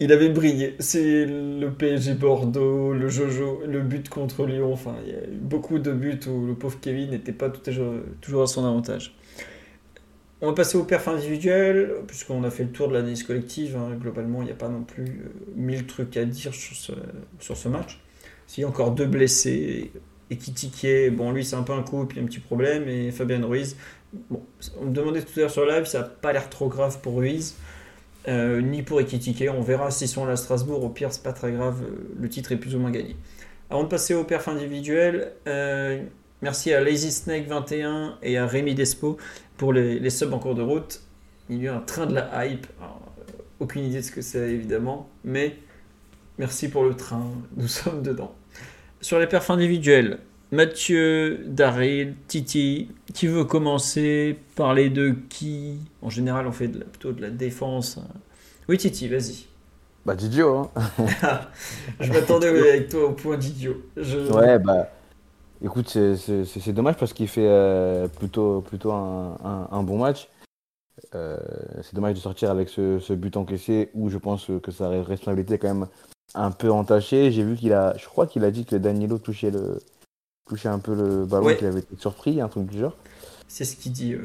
il 0.00 0.12
avait 0.12 0.28
brillé. 0.28 0.76
C'est 0.80 1.24
le 1.24 1.70
PSG 1.70 2.14
Bordeaux, 2.14 2.92
le 2.92 3.08
Jojo, 3.08 3.62
le 3.66 3.80
but 3.80 4.08
contre 4.10 4.44
Lyon. 4.44 4.72
Enfin, 4.72 4.94
il 5.06 5.12
y 5.12 5.16
a 5.16 5.24
eu 5.24 5.38
beaucoup 5.40 5.78
de 5.78 5.92
buts 5.92 6.20
où 6.28 6.46
le 6.46 6.54
pauvre 6.54 6.78
Kevin 6.80 7.10
n'était 7.10 7.32
pas 7.32 7.48
toujours 7.48 8.42
à 8.42 8.46
son 8.46 8.66
avantage. 8.66 9.14
On 10.40 10.48
va 10.48 10.52
passer 10.52 10.76
au 10.76 10.84
perf 10.84 11.08
individuel, 11.08 11.94
puisqu'on 12.06 12.42
a 12.44 12.50
fait 12.50 12.64
le 12.64 12.70
tour 12.70 12.88
de 12.88 12.94
l'analyse 12.94 13.22
collective. 13.22 13.76
Hein. 13.76 13.96
Globalement, 14.00 14.42
il 14.42 14.46
n'y 14.46 14.50
a 14.50 14.56
pas 14.56 14.68
non 14.68 14.82
plus 14.82 15.04
euh, 15.04 15.28
mille 15.54 15.86
trucs 15.86 16.16
à 16.16 16.24
dire 16.24 16.52
sur 16.52 16.76
ce, 16.76 17.68
match. 17.68 18.00
S'il 18.46 18.62
y 18.62 18.64
a 18.64 18.68
encore 18.68 18.90
deux 18.90 19.06
blessés, 19.06 19.92
et 20.30 21.10
bon, 21.10 21.32
lui, 21.32 21.44
c'est 21.44 21.56
un 21.56 21.62
peu 21.62 21.72
un 21.72 21.82
coup, 21.82 22.04
puis 22.06 22.20
un 22.20 22.24
petit 22.24 22.40
problème, 22.40 22.88
et 22.88 23.10
Fabien 23.10 23.44
Ruiz. 23.44 23.76
On 24.30 24.84
me 24.84 24.92
demandait 24.92 25.22
tout 25.22 25.32
à 25.36 25.40
l'heure 25.40 25.50
sur 25.50 25.66
live, 25.66 25.84
ça 25.84 26.00
n'a 26.00 26.04
pas 26.04 26.32
l'air 26.32 26.48
trop 26.50 26.68
grave 26.68 27.00
pour 27.00 27.16
Ruiz, 27.16 27.56
euh, 28.28 28.60
ni 28.60 28.82
pour 28.82 29.00
Ekitike. 29.00 29.44
On 29.54 29.60
verra 29.60 29.90
s'ils 29.90 30.08
sont 30.08 30.24
là 30.24 30.32
à 30.32 30.36
Strasbourg. 30.36 30.82
Au 30.82 30.88
pire, 30.88 31.12
c'est 31.12 31.22
pas 31.22 31.32
très 31.32 31.52
grave, 31.52 31.82
le 32.18 32.28
titre 32.28 32.52
est 32.52 32.56
plus 32.56 32.74
ou 32.74 32.78
moins 32.78 32.90
gagné. 32.90 33.16
Avant 33.70 33.84
de 33.84 33.88
passer 33.88 34.14
au 34.14 34.24
perf 34.24 34.48
individuel, 34.48 35.32
euh, 35.46 36.02
merci 36.44 36.74
à 36.74 36.80
Lazy 36.82 37.10
Snake 37.10 37.48
21 37.48 38.18
et 38.22 38.36
à 38.36 38.46
Rémi 38.46 38.74
Despo 38.74 39.16
pour 39.56 39.72
les, 39.72 40.10
subs 40.10 40.34
en 40.34 40.38
cours 40.38 40.54
de 40.54 40.60
route, 40.60 41.00
il 41.48 41.56
y 41.56 41.60
a 41.60 41.72
eu 41.72 41.74
un 41.74 41.80
train 41.80 42.04
de 42.04 42.14
la 42.14 42.46
hype. 42.46 42.66
Euh, 42.82 42.84
aucune 43.60 43.84
idée 43.84 43.96
de 43.96 44.02
ce 44.02 44.12
que 44.12 44.20
c'est 44.20 44.50
évidemment, 44.50 45.08
mais 45.24 45.56
merci 46.36 46.68
pour 46.68 46.84
le 46.84 46.94
train, 46.94 47.30
nous 47.56 47.66
sommes 47.66 48.02
dedans. 48.02 48.34
Sur 49.00 49.18
les 49.18 49.26
perfs 49.26 49.48
individuels, 49.48 50.18
Mathieu, 50.52 51.44
Daryl, 51.46 52.14
Titi, 52.28 52.90
qui 53.14 53.26
veut 53.26 53.44
commencer 53.44 54.38
Parler 54.54 54.90
de 54.90 55.16
qui? 55.30 55.78
En 56.02 56.10
général, 56.10 56.46
on 56.46 56.52
fait 56.52 56.68
plutôt 56.68 57.12
de 57.12 57.22
la 57.22 57.30
défense. 57.30 57.98
Oui, 58.68 58.76
Titi, 58.76 59.08
vas-y. 59.08 59.46
Bah, 60.04 60.14
Didio. 60.14 60.56
Hein. 60.58 60.70
je 62.00 62.12
m'attendais 62.12 62.48
avec 62.48 62.90
toi 62.90 63.06
au 63.06 63.12
point 63.12 63.38
Didio. 63.38 63.82
Ouais, 63.96 64.58
bah. 64.58 64.90
Écoute, 65.62 65.88
c'est 65.88 66.72
dommage 66.72 66.96
parce 66.96 67.12
qu'il 67.12 67.28
fait 67.28 67.46
euh, 67.46 68.08
plutôt, 68.08 68.60
plutôt 68.60 68.92
un, 68.92 69.82
bon 69.82 69.98
match. 69.98 70.28
c'est 71.12 71.94
dommage 71.94 72.14
de 72.14 72.20
sortir 72.20 72.50
avec 72.50 72.68
ce, 72.68 72.98
ce, 72.98 73.12
but 73.12 73.36
encaissé 73.36 73.90
où 73.94 74.10
je 74.10 74.18
pense 74.18 74.50
que 74.62 74.70
sa 74.70 74.88
responsabilité 74.88 75.54
est 75.54 75.58
quand 75.58 75.74
même 75.74 75.88
un 76.34 76.50
peu 76.50 76.70
entachée. 76.70 77.30
J'ai 77.30 77.44
vu 77.44 77.56
qu'il 77.56 77.72
a, 77.72 77.96
je 77.96 78.06
crois 78.06 78.26
qu'il 78.26 78.44
a 78.44 78.50
dit 78.50 78.64
que 78.64 78.76
Danilo 78.76 79.18
touchait, 79.18 79.50
le, 79.50 79.78
touchait 80.46 80.68
un 80.68 80.78
peu 80.80 80.94
le 80.94 81.24
ballon, 81.24 81.54
qu'il 81.54 81.66
avait 81.66 81.80
été 81.80 81.96
surpris, 81.96 82.40
un 82.40 82.48
truc 82.48 82.66
du 82.66 82.78
genre. 82.78 82.96
C'est 83.48 83.64
ce 83.64 83.76
qu'il 83.76 83.92
dit. 83.92 84.16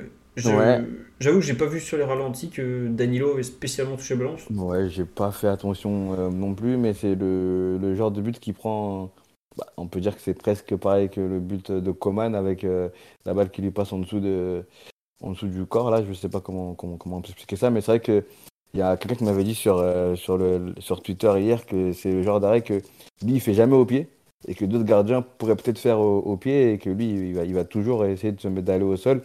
J'avoue 1.19 1.39
que 1.39 1.45
j'ai 1.45 1.53
pas 1.53 1.65
vu 1.65 1.79
sur 1.79 1.97
les 1.97 2.03
ralentis 2.03 2.49
que 2.49 2.87
Danilo 2.87 3.33
avait 3.33 3.43
spécialement 3.43 3.95
touché 3.95 4.15
le 4.15 4.25
ballon. 4.25 4.37
Ouais, 4.51 4.89
j'ai 4.89 5.05
pas 5.05 5.31
fait 5.31 5.47
attention 5.47 6.13
euh, 6.17 6.29
non 6.29 6.53
plus, 6.53 6.77
mais 6.77 6.93
c'est 6.93 7.15
le, 7.15 7.77
le, 7.77 7.95
genre 7.95 8.11
de 8.11 8.21
but 8.21 8.39
qui 8.39 8.53
prend. 8.53 9.11
Bah, 9.57 9.65
on 9.77 9.87
peut 9.87 9.99
dire 9.99 10.15
que 10.15 10.21
c'est 10.21 10.35
presque 10.35 10.75
pareil 10.75 11.09
que 11.09 11.21
le 11.21 11.39
but 11.39 11.71
de 11.71 11.91
Coman 11.91 12.35
avec 12.35 12.63
euh, 12.63 12.89
la 13.25 13.33
balle 13.33 13.49
qui 13.49 13.61
lui 13.61 13.71
passe 13.71 13.91
en 13.93 13.99
dessous, 13.99 14.19
du 14.19 15.65
corps. 15.65 16.05
Je 16.05 16.13
sais 16.13 16.29
pas 16.29 16.39
comment, 16.39 16.75
on 16.79 17.21
peut 17.21 17.29
expliquer 17.29 17.55
ça, 17.55 17.69
mais 17.69 17.81
c'est 17.81 17.91
vrai 17.91 17.99
que 17.99 18.23
il 18.75 18.79
y 18.79 18.83
a 18.83 18.97
quelqu'un 18.97 19.15
qui 19.15 19.23
m'avait 19.23 19.43
dit 19.43 19.55
sur, 19.55 19.79
euh, 19.79 20.15
sur, 20.15 21.01
Twitter 21.01 21.33
hier 21.39 21.65
que 21.65 21.91
c'est 21.91 22.11
le 22.11 22.21
genre 22.21 22.39
d'arrêt 22.39 22.61
que 22.61 22.75
lui, 23.23 23.33
il 23.33 23.41
fait 23.41 23.55
jamais 23.55 23.75
au 23.75 23.85
pied 23.85 24.07
et 24.47 24.53
que 24.53 24.63
d'autres 24.63 24.83
gardiens 24.83 25.23
pourraient 25.23 25.55
peut-être 25.55 25.79
faire 25.79 25.99
au, 25.99 26.37
pied 26.37 26.73
et 26.73 26.77
que 26.77 26.91
lui, 26.91 27.31
il 27.31 27.53
va, 27.53 27.65
toujours 27.65 28.05
essayer 28.05 28.31
de 28.31 28.39
se 28.39 28.47
mettre 28.47 28.67
d'aller 28.67 28.83
au 28.83 28.95
sol. 28.95 29.23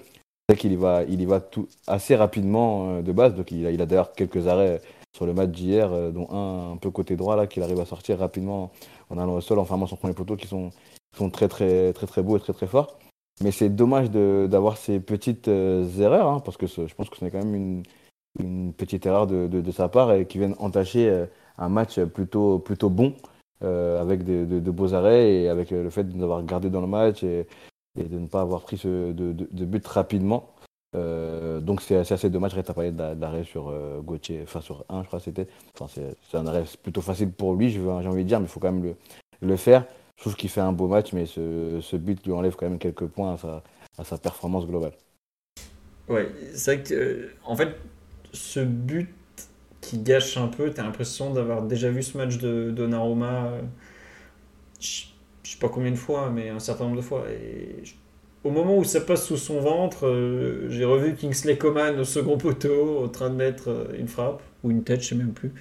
C'est 0.49 0.57
qu'il 0.57 0.73
y 0.73 0.77
va, 0.77 1.05
il 1.05 1.27
va 1.27 1.41
tout, 1.41 1.69
assez 1.87 2.17
rapidement 2.17 2.89
euh, 2.89 3.03
de 3.03 3.13
base. 3.13 3.35
Donc 3.35 3.51
il 3.51 3.67
a, 3.67 3.83
a 3.83 3.87
d'ailleurs 3.87 4.13
quelques 4.13 4.49
arrêts 4.49 4.81
sur 5.15 5.27
le 5.27 5.35
match 5.35 5.51
d'hier, 5.51 5.91
dont 6.11 6.29
un 6.31 6.73
un 6.73 6.77
peu 6.77 6.91
côté 6.91 7.15
droit 7.15 7.37
là, 7.37 7.47
qu'il 7.47 7.63
arrive 7.63 7.81
à 7.81 7.85
sortir 7.85 8.19
rapidement 8.19 8.73
en 9.11 9.19
allant 9.19 9.35
au 9.35 9.41
sol, 9.41 9.59
en 9.59 9.65
fermant 9.65 9.87
son 9.87 9.97
premier 9.97 10.15
poteau, 10.15 10.37
qui 10.37 10.47
sont, 10.47 10.71
sont 11.17 11.31
très 11.31 11.53
beaux 12.23 12.37
et 12.37 12.41
très 12.41 12.67
forts. 12.67 12.99
Mais 13.43 13.51
c'est 13.51 13.69
dommage 13.69 14.11
d'avoir 14.11 14.77
ces 14.77 15.01
petites 15.01 15.49
erreurs, 15.49 16.29
hein, 16.29 16.41
parce 16.41 16.57
que 16.57 16.67
je 16.67 16.95
pense 16.95 17.11
que 17.11 17.17
ce 17.17 17.25
n'est 17.25 17.31
quand 17.31 17.45
même 17.45 17.83
une, 18.41 18.73
petite 18.73 19.07
erreur 19.07 19.27
de, 19.27 19.71
sa 19.71 19.89
part 19.89 20.13
et 20.13 20.27
qui 20.27 20.39
viennent 20.39 20.57
entacher 20.59 21.09
euh, 21.09 21.27
un 21.57 21.69
match 21.69 22.01
plutôt, 22.01 22.59
bon 22.91 23.15
euh, 23.63 24.01
avec 24.01 24.25
de, 24.25 24.71
beaux 24.71 24.95
arrêts 24.95 25.35
et 25.35 25.49
avec 25.49 25.71
le 25.71 25.89
fait 25.91 26.05
de 26.05 26.17
nous 26.17 26.25
avoir 26.25 26.43
gardé 26.45 26.71
dans 26.71 26.81
le 26.81 26.87
match 26.89 27.23
et, 27.23 27.47
de 27.97 28.19
ne 28.19 28.27
pas 28.27 28.41
avoir 28.41 28.63
pris 28.63 28.81
de, 28.85 29.65
but 29.65 29.87
rapidement. 29.87 30.54
Euh, 30.95 31.61
donc 31.61 31.81
c'est 31.83 31.97
assez 31.97 32.31
dommage, 32.31 32.55
Reta 32.55 32.73
parlé 32.73 32.93
d'arrêt 32.93 33.45
sur 33.45 33.69
euh, 33.69 34.01
Gauthier, 34.01 34.41
enfin 34.45 34.61
sur 34.61 34.85
1 34.89 35.03
je 35.03 35.07
crois 35.09 35.21
c'était. 35.21 35.49
Enfin, 35.79 35.87
c'est 36.31 36.37
un 36.37 36.47
arrêt 36.47 36.65
plutôt 36.83 37.01
facile 37.01 37.31
pour 37.31 37.55
lui, 37.55 37.71
j'ai 37.71 37.81
envie 37.81 38.23
de 38.23 38.29
dire, 38.29 38.41
mais 38.41 38.47
il 38.47 38.49
faut 38.49 38.61
quand 38.61 38.73
même 38.73 38.95
le, 39.41 39.57
faire. 39.57 39.85
Je 40.17 40.23
trouve 40.23 40.37
qu'il 40.37 40.51
fait 40.51 40.61
un 40.61 40.73
beau 40.73 40.87
match, 40.87 41.13
mais 41.13 41.27
ce, 41.27 41.97
but 41.97 42.25
lui 42.25 42.33
enlève 42.33 42.55
quand 42.55 42.69
même 42.69 42.79
quelques 42.79 43.07
points 43.07 43.35
à 43.35 43.37
sa, 43.37 44.15
à 44.15 44.19
performance 44.19 44.67
globale. 44.67 44.93
Ouais, 46.09 46.31
c'est 46.55 46.77
vrai 46.77 46.85
que, 46.85 47.31
en 47.45 47.57
fait, 47.57 47.75
ce 48.33 48.61
but 48.61 49.09
qui 49.81 49.99
gâche 49.99 50.37
un 50.37 50.49
peu, 50.49 50.73
tu 50.73 50.81
as 50.81 50.85
l'impression 50.85 51.33
d'avoir 51.33 51.63
déjà 51.63 51.91
vu 51.91 52.03
ce 52.03 52.17
match 52.17 52.39
de 52.39 52.71
Donnarumma, 52.71 53.47
euh, 53.47 53.63
je 54.81 55.07
sais 55.43 55.59
pas 55.59 55.69
combien 55.69 55.91
de 55.91 55.97
fois, 55.97 56.31
mais 56.31 56.51
un 56.51 56.59
certain 56.59 56.85
nombre 56.85 56.97
de 56.97 57.03
fois. 57.03 57.27
Au 58.45 58.51
moment 58.51 58.77
où 58.77 58.85
ça 58.85 59.01
passe 59.01 59.27
sous 59.27 59.37
son 59.37 59.61
ventre, 59.61 60.07
euh, 60.07 60.69
j'ai 60.71 60.85
revu 60.85 61.15
Kingsley 61.15 61.57
Coman 61.57 61.99
au 61.99 62.05
second 62.05 62.39
poteau, 62.39 63.05
en 63.05 63.09
train 63.09 63.31
de 63.31 63.37
mettre 63.37 63.69
euh, 63.69 63.87
une 63.99 64.09
frappe, 64.09 64.43
ou 64.63 64.71
une 64.71 64.85
tête, 64.85 65.03
je 65.03 65.09
sais 65.09 65.15
même 65.15 65.33
plus. 65.33 65.53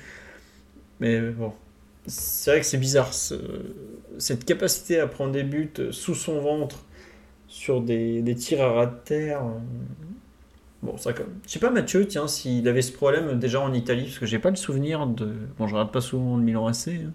Mais 1.00 1.20
bon, 1.32 1.54
c'est 2.06 2.52
vrai 2.52 2.60
que 2.60 2.66
c'est 2.66 2.78
bizarre. 2.78 3.14
cette 4.18 4.46
capacité 4.46 5.00
à 5.00 5.08
prendre 5.08 5.32
des 5.32 5.44
buts 5.44 5.74
sous 5.92 6.16
son 6.16 6.40
ventre 6.40 6.86
sur 7.48 7.82
des, 7.82 8.22
des 8.22 8.36
tirs 8.36 8.62
à 8.62 8.72
ras 8.72 8.86
de 8.88 8.96
terre, 9.06 9.44
Bon, 10.84 10.98
ça 10.98 11.14
comme. 11.14 11.40
Je 11.48 11.52
sais 11.54 11.60
pas, 11.60 11.70
Mathieu, 11.70 12.06
tiens, 12.06 12.28
s'il 12.28 12.68
avait 12.68 12.82
ce 12.82 12.92
problème 12.92 13.40
déjà 13.40 13.62
en 13.62 13.74
Italie, 13.74 14.04
parce 14.04 14.20
que 14.20 14.26
j'ai 14.26 14.40
pas 14.40 14.50
le 14.50 14.58
souvenir 14.58 15.08
de. 15.08 15.34
Bon, 15.58 15.66
je 15.66 15.74
regarde 15.74 15.94
pas 15.94 16.02
souvent 16.02 16.36
le 16.36 16.44
Milan 16.44 16.68
AC. 16.68 16.90
Hein. 16.90 17.14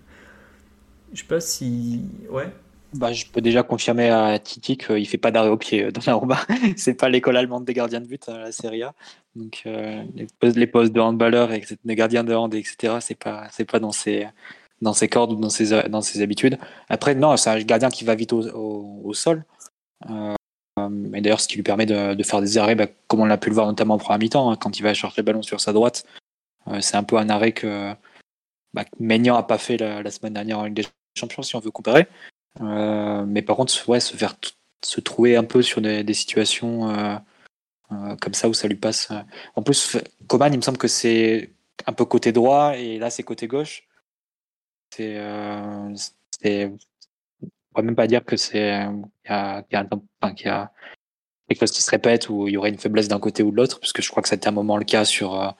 Je 1.12 1.20
sais 1.20 1.26
pas 1.26 1.40
si. 1.40 2.00
Ouais. 2.30 2.50
Bah, 2.94 3.12
je 3.12 3.26
peux 3.26 3.42
déjà 3.42 3.62
confirmer 3.62 4.08
à 4.08 4.38
Titi 4.38 4.78
qu'il 4.78 5.06
fait 5.06 5.18
pas 5.18 5.30
d'arrêt 5.30 5.50
au 5.50 5.58
pied 5.58 5.84
euh, 5.84 5.92
dans 5.92 6.00
la 6.06 6.14
Roma. 6.14 6.38
c'est 6.76 6.94
pas 6.94 7.08
l'école 7.08 7.36
allemande 7.36 7.64
des 7.64 7.74
gardiens 7.74 8.00
de 8.00 8.06
but 8.06 8.28
à 8.28 8.38
la 8.38 8.52
Serie 8.52 8.82
A. 8.82 8.94
Donc, 9.36 9.62
euh, 9.66 10.02
les, 10.14 10.66
postes, 10.66 10.92
de 10.92 11.00
handballeur 11.00 11.52
et 11.52 11.62
des 11.84 11.94
gardiens 11.94 12.24
de 12.24 12.34
hand, 12.34 12.54
etc., 12.54 12.96
c'est 13.00 13.18
pas, 13.18 13.48
pas 13.68 13.78
dans 13.78 13.92
ses, 13.92 14.26
dans 14.80 14.94
cordes 15.10 15.32
ou 15.32 15.36
dans 15.36 15.50
ses, 15.50 15.88
dans 15.88 16.00
habitudes. 16.20 16.58
Après, 16.88 17.14
non, 17.14 17.36
c'est 17.36 17.50
un 17.50 17.60
gardien 17.60 17.90
qui 17.90 18.04
va 18.04 18.14
vite 18.14 18.32
au, 18.32 19.12
sol. 19.12 19.44
Euh, 20.08 20.34
euh, 20.78 21.12
et 21.14 21.20
d'ailleurs, 21.20 21.40
ce 21.40 21.48
qui 21.48 21.56
lui 21.56 21.62
permet 21.62 21.86
de, 21.86 22.22
faire 22.22 22.40
des 22.40 22.58
arrêts, 22.58 22.74
bah, 22.74 22.86
comme 23.06 23.20
on 23.20 23.24
l'a 23.24 23.38
pu 23.38 23.48
le 23.48 23.54
voir 23.54 23.66
notamment 23.66 23.94
en 23.94 23.98
première 23.98 24.18
mi-temps, 24.18 24.50
hein, 24.50 24.56
quand 24.56 24.78
il 24.78 24.82
va 24.82 24.94
chercher 24.94 25.22
le 25.22 25.26
ballon 25.26 25.42
sur 25.42 25.60
sa 25.60 25.72
droite. 25.72 26.04
Euh, 26.68 26.80
c'est 26.80 26.96
un 26.96 27.04
peu 27.04 27.16
un 27.16 27.28
arrêt 27.28 27.52
que 27.52 27.94
bah, 28.74 28.84
Maignan 28.98 29.36
n'a 29.36 29.42
pas 29.42 29.58
fait 29.58 29.76
la, 29.78 30.10
semaine 30.10 30.34
dernière 30.34 30.58
en 30.58 30.64
Ligue 30.64 30.74
des 30.74 30.86
Champions, 31.18 31.42
si 31.42 31.56
on 31.56 31.60
veut 31.60 31.70
comparer. 31.70 32.06
Euh, 32.60 33.24
mais 33.26 33.42
par 33.42 33.56
contre, 33.56 33.88
ouais, 33.88 34.00
se 34.00 34.16
faire 34.16 34.36
se 34.84 35.00
trouver 35.00 35.36
un 35.36 35.44
peu 35.44 35.62
sur 35.62 35.80
des, 35.80 36.14
situations 36.14 37.20
comme 38.20 38.34
ça 38.34 38.48
où 38.48 38.54
ça 38.54 38.68
lui 38.68 38.76
passe. 38.76 39.10
En 39.56 39.62
plus, 39.62 39.96
Coman, 40.28 40.52
il 40.52 40.58
me 40.58 40.62
semble 40.62 40.78
que 40.78 40.88
c'est 40.88 41.52
un 41.86 41.92
peu 41.92 42.04
côté 42.04 42.32
droit 42.32 42.76
et 42.76 42.98
là 42.98 43.10
c'est 43.10 43.22
côté 43.22 43.46
gauche. 43.48 43.88
C'est, 44.94 45.16
pourrait 47.78 47.86
même 47.86 47.96
pas 47.96 48.06
dire 48.06 48.24
que 48.24 48.36
c'est 48.36 48.86
qu'il 49.24 49.30
y, 49.30 49.32
a, 49.32 49.62
quelque 51.48 51.60
chose 51.60 51.70
qui 51.70 51.82
se 51.82 51.90
répète 51.90 52.28
ou 52.28 52.48
il 52.48 52.54
y 52.54 52.56
aurait 52.56 52.70
une 52.70 52.78
faiblesse 52.78 53.08
d'un 53.08 53.20
côté 53.20 53.42
ou 53.42 53.50
de 53.50 53.56
l'autre, 53.56 53.80
puisque 53.80 54.02
je 54.02 54.10
crois 54.10 54.22
que 54.22 54.28
c'était 54.28 54.48
un 54.48 54.52
moment 54.52 54.76
le 54.76 54.84
cas 54.84 55.04
sur. 55.04 55.40
Euh, 55.40 55.50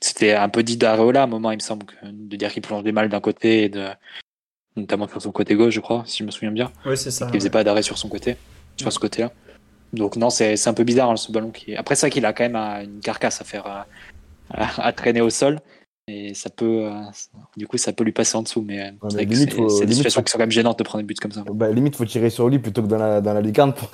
c'était 0.00 0.34
un 0.34 0.48
peu 0.48 0.62
dit 0.62 0.76
d'Areola 0.76 1.22
à 1.22 1.24
un 1.24 1.28
moment, 1.28 1.50
il 1.50 1.56
me 1.56 1.60
semble, 1.60 1.86
de 2.02 2.36
dire 2.36 2.52
qu'il 2.52 2.62
plonge 2.62 2.82
des 2.82 2.92
mal 2.92 3.08
d'un 3.08 3.20
côté, 3.20 3.64
et 3.64 3.68
de, 3.70 3.88
notamment 4.76 5.08
sur 5.08 5.22
son 5.22 5.32
côté 5.32 5.54
gauche, 5.54 5.74
je 5.74 5.80
crois, 5.80 6.02
si 6.06 6.18
je 6.18 6.24
me 6.24 6.30
souviens 6.30 6.50
bien. 6.50 6.72
Oui, 6.86 6.96
c'est 6.96 7.10
ça. 7.10 7.28
Il 7.32 7.38
faisait 7.38 7.50
pas 7.50 7.64
d'arrêt 7.64 7.82
sur 7.82 7.98
son 7.98 8.08
côté, 8.08 8.36
sur 8.76 8.92
ce 8.92 8.98
côté-là. 8.98 9.30
Donc 9.92 10.16
non, 10.16 10.30
c'est 10.30 10.66
un 10.66 10.74
peu 10.74 10.84
bizarre 10.84 11.10
hein, 11.10 11.16
ce 11.16 11.30
ballon 11.30 11.50
qui. 11.50 11.76
Après 11.76 11.94
ça, 11.94 12.10
qu'il 12.10 12.26
a 12.26 12.32
quand 12.32 12.44
même 12.44 12.56
une 12.56 13.00
carcasse 13.00 13.40
à 13.40 13.44
faire 13.44 13.66
à, 13.66 13.86
à 14.82 14.92
traîner 14.92 15.20
au 15.20 15.30
sol 15.30 15.60
et 16.06 16.34
ça 16.34 16.50
peut 16.50 16.84
euh, 16.84 17.00
du 17.56 17.66
coup 17.66 17.78
ça 17.78 17.94
peut 17.94 18.04
lui 18.04 18.12
passer 18.12 18.36
en 18.36 18.42
dessous 18.42 18.62
mais, 18.62 18.92
c'est 19.08 19.24
des 19.24 19.94
situations 19.94 20.22
qui 20.22 20.30
sont 20.30 20.36
quand 20.36 20.42
même 20.42 20.50
gênantes 20.50 20.78
de 20.78 20.84
prendre 20.84 21.02
des 21.02 21.06
buts 21.06 21.14
comme 21.14 21.32
ça. 21.32 21.44
Bah, 21.50 21.70
limite 21.70 21.96
faut 21.96 22.04
tirer 22.04 22.28
sur 22.28 22.48
lui 22.48 22.58
plutôt 22.58 22.82
que 22.82 22.88
dans 22.88 22.98
la, 22.98 23.22
dans 23.22 23.32
la 23.32 23.40
lucarne 23.40 23.72
pour, 23.72 23.90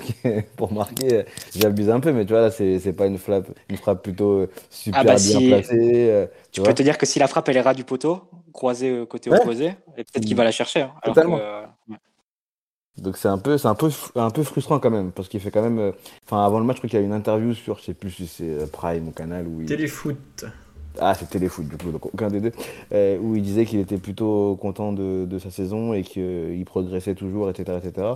pour 0.57 0.73
marquer. 0.73 1.23
J'abuse 1.55 1.89
un 1.89 2.01
peu 2.01 2.11
mais 2.11 2.25
tu 2.25 2.33
vois 2.33 2.41
là 2.41 2.51
c'est 2.51 2.93
pas 2.93 3.05
une 3.05 3.17
frappe 3.17 3.47
une 3.69 3.77
frappe 3.77 4.03
plutôt 4.03 4.47
super 4.69 4.99
ah 4.99 5.03
bah 5.05 5.15
bien 5.15 5.49
placée 5.49 6.09
euh, 6.09 6.27
tu, 6.51 6.61
peux 6.61 6.73
te 6.73 6.83
dire 6.83 6.97
que 6.97 7.05
si 7.05 7.17
la 7.17 7.27
frappe 7.27 7.47
elle 7.47 7.57
est 7.57 7.61
ras 7.61 7.73
du 7.73 7.85
poteau 7.85 8.21
croisée 8.51 9.05
côté 9.09 9.31
opposé 9.31 9.71
peut-être 9.95 10.25
qu'il 10.25 10.35
va 10.35 10.43
la 10.43 10.51
chercher 10.51 10.81
hein, 10.81 10.91
totalement. 11.03 11.39
Donc 12.97 13.15
c'est 13.15 13.29
un 13.29 13.37
peu 13.37 13.57
c'est 13.57 13.69
un 13.69 13.75
peu 13.75 13.89
un 14.15 14.29
peu 14.31 14.43
frustrant 14.43 14.79
quand 14.79 14.91
même 14.91 15.11
parce 15.13 15.29
qu'il 15.29 15.39
fait 15.39 15.49
quand 15.49 15.61
même 15.61 15.79
euh, 15.79 15.91
enfin 16.25 16.45
avant 16.45 16.59
le 16.59 16.65
match 16.65 16.75
je 16.75 16.81
crois 16.81 16.89
qu'il 16.89 16.99
y 16.99 17.01
a 17.01 17.05
une 17.05 17.13
interview 17.13 17.53
sur 17.53 17.79
je 17.79 17.85
sais 17.85 17.93
plus 17.93 18.11
si 18.11 18.27
c'est 18.27 18.69
Prime 18.69 19.07
ou 19.07 19.11
Canal 19.11 19.47
où 19.47 19.61
il... 19.61 19.67
Téléfoot 19.67 20.45
ah, 20.99 21.13
c'est 21.15 21.29
Téléfoot, 21.29 21.67
du 21.67 21.77
coup, 21.77 21.91
donc 21.91 22.05
aucun 22.05 22.29
des 22.29 22.41
deux. 22.41 22.51
Euh, 22.93 23.17
où 23.19 23.35
il 23.35 23.41
disait 23.41 23.65
qu'il 23.65 23.79
était 23.79 23.97
plutôt 23.97 24.55
content 24.57 24.93
de, 24.93 25.39
sa 25.39 25.49
saison 25.51 25.93
et 25.93 26.03
qu'il 26.03 26.63
progressait 26.65 27.15
toujours, 27.15 27.49
etc. 27.49 27.79
etc. 27.83 28.07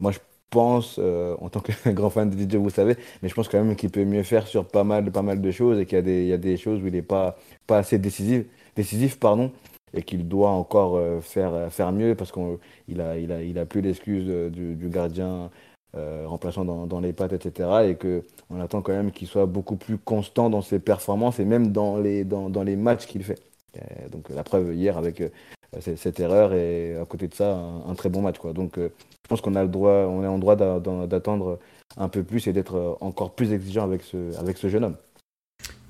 Moi, 0.00 0.12
je 0.12 0.18
pense, 0.50 0.96
euh, 0.98 1.36
en 1.40 1.48
tant 1.48 1.60
que 1.60 1.72
grand 1.90 2.10
fan 2.10 2.30
de 2.30 2.36
DJ, 2.36 2.56
vous 2.56 2.70
savez, 2.70 2.96
mais 3.22 3.28
je 3.28 3.34
pense 3.34 3.48
quand 3.48 3.62
même 3.62 3.76
qu'il 3.76 3.90
peut 3.90 4.04
mieux 4.04 4.22
faire 4.22 4.46
sur 4.46 4.66
pas 4.66 4.84
mal, 4.84 5.10
pas 5.10 5.22
mal 5.22 5.40
de 5.40 5.50
choses 5.50 5.78
et 5.80 5.86
qu'il 5.86 5.96
y, 5.96 5.98
a 5.98 6.02
des, 6.02 6.26
y 6.26 6.32
a 6.32 6.38
des 6.38 6.56
choses 6.56 6.82
où 6.82 6.86
il 6.86 6.92
n'est 6.92 7.02
pas, 7.02 7.36
pas 7.66 7.78
assez 7.78 7.98
décisif, 7.98 8.44
décisif 8.76 9.18
pardon, 9.18 9.52
et 9.94 10.02
qu'il 10.02 10.28
doit 10.28 10.50
encore 10.50 10.96
euh, 10.96 11.20
faire, 11.20 11.72
faire 11.72 11.92
mieux 11.92 12.14
parce 12.14 12.32
qu'il 12.32 13.00
a, 13.00 13.18
il 13.18 13.32
a, 13.32 13.42
il 13.42 13.58
a 13.58 13.66
plus 13.66 13.80
l'excuse 13.80 14.26
du, 14.52 14.88
gardien 14.88 15.50
euh, 15.96 16.24
remplaçant 16.26 16.64
dans, 16.64 16.86
dans, 16.86 17.00
les 17.00 17.12
pattes, 17.12 17.32
etc. 17.32 17.68
Et 17.88 17.96
qu'on 18.50 18.60
attend 18.60 18.82
quand 18.82 18.92
même 18.92 19.12
qu'il 19.12 19.28
soit 19.28 19.46
beaucoup 19.46 19.76
plus 19.76 19.96
constant 19.96 20.50
dans 20.50 20.62
ses 20.62 20.80
performances 20.80 21.38
et 21.38 21.44
même 21.44 21.70
dans 21.70 21.98
les, 21.98 22.24
dans, 22.24 22.50
dans 22.50 22.64
les 22.64 22.76
matchs 22.76 23.06
qu'il 23.06 23.22
fait. 23.22 23.38
donc 24.10 24.28
la 24.28 24.42
preuve 24.42 24.74
hier 24.74 24.98
avec 24.98 25.20
euh, 25.20 25.28
cette, 25.78 26.18
erreur 26.18 26.52
et 26.52 26.96
à 26.96 27.04
côté 27.04 27.28
de 27.28 27.34
ça 27.34 27.54
un, 27.54 27.94
très 27.94 28.08
bon 28.08 28.22
match. 28.22 28.38
Quoi. 28.38 28.52
Donc 28.52 28.76
euh, 28.76 28.90
je 29.22 29.28
pense 29.28 29.40
qu'on 29.40 29.54
a 29.54 29.62
le 29.62 29.68
droit, 29.68 29.92
on 29.92 30.24
est 30.24 30.26
en 30.26 30.38
droit 30.38 30.56
d'attendre 30.56 31.60
un 31.96 32.08
peu 32.08 32.24
plus 32.24 32.48
et 32.48 32.52
d'être 32.52 32.98
encore 33.00 33.34
plus 33.34 33.52
exigeant 33.52 33.84
avec 33.84 34.02
ce, 34.02 34.36
avec 34.38 34.58
ce 34.58 34.68
jeune 34.68 34.84
homme. 34.84 34.96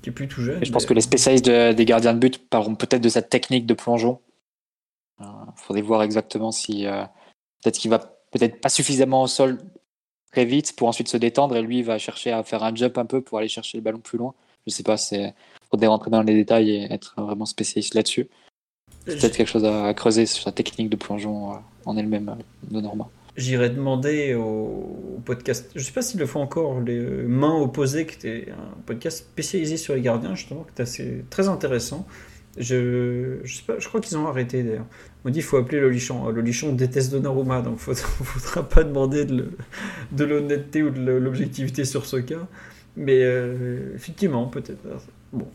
Qui 0.03 0.09
est 0.09 0.13
plus 0.13 0.27
tout 0.27 0.41
jeune. 0.41 0.63
je 0.63 0.71
pense 0.71 0.85
que 0.85 0.93
les 0.93 1.01
spécialistes 1.01 1.49
des 1.49 1.85
gardiens 1.85 2.13
de 2.13 2.19
but 2.19 2.49
parleront 2.49 2.75
peut-être 2.75 3.01
de 3.01 3.09
cette 3.09 3.29
technique 3.29 3.65
de 3.65 3.73
plongeon. 3.73 4.19
Il 5.19 5.27
faudrait 5.55 5.83
voir 5.83 6.01
exactement 6.01 6.51
si 6.51 6.85
peut-être 7.63 7.77
qu'il 7.77 7.91
va 7.91 7.99
peut-être 8.31 8.59
pas 8.59 8.69
suffisamment 8.69 9.21
au 9.21 9.27
sol 9.27 9.59
très 10.31 10.45
vite 10.45 10.75
pour 10.75 10.87
ensuite 10.87 11.07
se 11.07 11.17
détendre 11.17 11.55
et 11.55 11.61
lui 11.61 11.83
va 11.83 11.97
chercher 11.97 12.31
à 12.31 12.43
faire 12.43 12.63
un 12.63 12.73
jump 12.73 12.97
un 12.97 13.05
peu 13.05 13.21
pour 13.21 13.37
aller 13.37 13.47
chercher 13.47 13.77
le 13.77 13.83
ballon 13.83 13.99
plus 13.99 14.17
loin. 14.17 14.33
Je 14.65 14.71
sais 14.71 14.83
pas, 14.83 14.97
c'est 14.97 15.33
faudrait 15.69 15.87
rentrer 15.87 16.11
dans 16.11 16.21
les 16.21 16.33
détails 16.33 16.69
et 16.71 16.93
être 16.93 17.15
vraiment 17.17 17.45
spécialiste 17.45 17.95
là-dessus. 17.95 18.29
C'est 19.07 19.19
peut-être 19.19 19.37
quelque 19.37 19.49
chose 19.49 19.65
à 19.65 19.93
creuser 19.93 20.25
sur 20.25 20.43
sa 20.43 20.51
technique 20.51 20.89
de 20.89 20.95
plongeon 20.95 21.53
euh, 21.53 21.55
en 21.85 21.97
elle-même 21.97 22.29
euh, 22.29 22.75
de 22.75 22.81
Norma. 22.81 23.09
j'irai 23.35 23.69
demander 23.69 24.35
au, 24.35 25.19
podcast, 25.25 25.71
je 25.75 25.81
sais 25.81 25.91
pas 25.91 26.01
s'ils 26.01 26.19
le 26.19 26.25
font 26.25 26.41
encore, 26.41 26.79
les 26.81 26.99
Mains 26.99 27.55
Opposées, 27.55 28.05
qui 28.05 28.15
était 28.15 28.51
un 28.51 28.81
podcast 28.85 29.19
spécialisé 29.19 29.77
sur 29.77 29.95
les 29.95 30.01
gardiens, 30.01 30.35
justement, 30.35 30.63
qui 30.63 30.79
est 30.79 30.81
assez, 30.81 31.25
très 31.29 31.47
intéressant. 31.47 32.05
Je, 32.57 33.37
je, 33.43 33.87
crois 33.87 34.01
qu'ils 34.01 34.17
ont 34.17 34.27
arrêté 34.27 34.63
d'ailleurs. 34.63 34.85
On 35.23 35.29
dit 35.29 35.35
qu'il 35.35 35.43
faut 35.43 35.57
appeler 35.57 35.79
Lolichon. 35.79 36.29
Lolichon 36.29 36.73
déteste 36.73 37.11
Donnarumma, 37.11 37.61
donc 37.61 37.79
il 37.87 37.89
ne 37.91 37.95
faudra 37.95 38.67
pas 38.67 38.83
demander 38.83 39.25
de 39.25 40.23
l'honnêteté 40.23 40.83
ou 40.83 40.89
de 40.89 41.11
l'objectivité 41.11 41.85
sur 41.85 42.05
ce 42.05 42.17
cas. 42.17 42.47
Mais 42.97 43.23
euh, 43.23 43.95
effectivement, 43.95 44.47
peut-être. 44.47 44.79
Bon. 45.31 45.47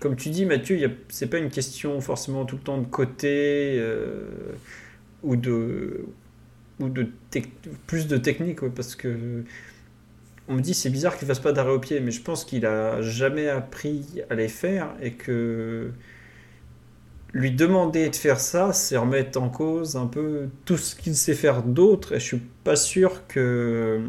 Comme 0.00 0.14
tu 0.14 0.28
dis, 0.30 0.44
Mathieu, 0.44 0.78
c'est 1.08 1.26
pas 1.26 1.38
une 1.38 1.50
question 1.50 2.00
forcément 2.00 2.44
tout 2.44 2.56
le 2.56 2.62
temps 2.62 2.78
de 2.78 2.86
côté 2.86 3.76
euh, 3.78 4.52
ou 5.22 5.36
de 5.36 6.04
plus 7.86 8.06
de 8.06 8.16
technique, 8.16 8.60
parce 8.68 8.94
que 8.94 9.42
on 10.48 10.54
me 10.54 10.60
dit 10.60 10.74
c'est 10.74 10.90
bizarre 10.90 11.16
qu'il 11.16 11.28
fasse 11.28 11.40
pas 11.40 11.52
d'arrêt 11.52 11.72
au 11.72 11.78
pied, 11.78 12.00
mais 12.00 12.10
je 12.10 12.22
pense 12.22 12.44
qu'il 12.44 12.66
a 12.66 13.02
jamais 13.02 13.48
appris 13.48 14.22
à 14.30 14.34
les 14.34 14.48
faire 14.48 14.94
et 15.00 15.12
que 15.12 15.92
lui 17.32 17.52
demander 17.52 18.08
de 18.08 18.16
faire 18.16 18.40
ça, 18.40 18.72
c'est 18.72 18.96
remettre 18.96 19.40
en 19.40 19.50
cause 19.50 19.96
un 19.96 20.06
peu 20.06 20.48
tout 20.64 20.78
ce 20.78 20.96
qu'il 20.96 21.14
sait 21.14 21.34
faire 21.34 21.62
d'autre 21.62 22.14
et 22.14 22.20
je 22.20 22.24
suis 22.24 22.42
pas 22.64 22.76
sûr 22.76 23.26
que 23.26 24.00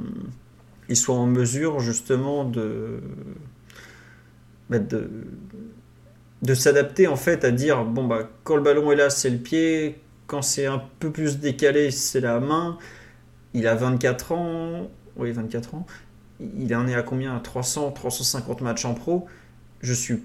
il 0.87 0.95
soit 0.97 1.15
en 1.15 1.27
mesure 1.27 1.79
justement 1.79 2.45
de 2.45 3.01
bah, 4.69 4.79
de, 4.79 5.09
de 6.41 6.53
s'adapter 6.53 7.07
en 7.07 7.15
fait 7.15 7.43
à 7.43 7.51
dire 7.51 7.83
bon 7.85 8.05
bah 8.05 8.29
quand 8.43 8.55
le 8.55 8.61
ballon 8.63 8.91
est 8.91 8.95
là 8.95 9.09
c'est 9.09 9.29
le 9.29 9.37
pied 9.37 9.99
quand 10.27 10.41
c'est 10.41 10.65
un 10.65 10.81
peu 10.99 11.11
plus 11.11 11.39
décalé 11.39 11.91
c'est 11.91 12.21
la 12.21 12.39
main. 12.39 12.77
Il 13.53 13.67
a 13.67 13.75
24 13.75 14.31
ans 14.31 14.89
oui 15.17 15.31
24 15.31 15.75
ans 15.75 15.85
il 16.39 16.73
en 16.75 16.87
est 16.87 16.95
à 16.95 17.03
combien? 17.03 17.37
300 17.39 17.91
350 17.91 18.61
matchs 18.61 18.85
en 18.85 18.93
pro 18.93 19.25
je 19.81 19.93
suis 19.93 20.23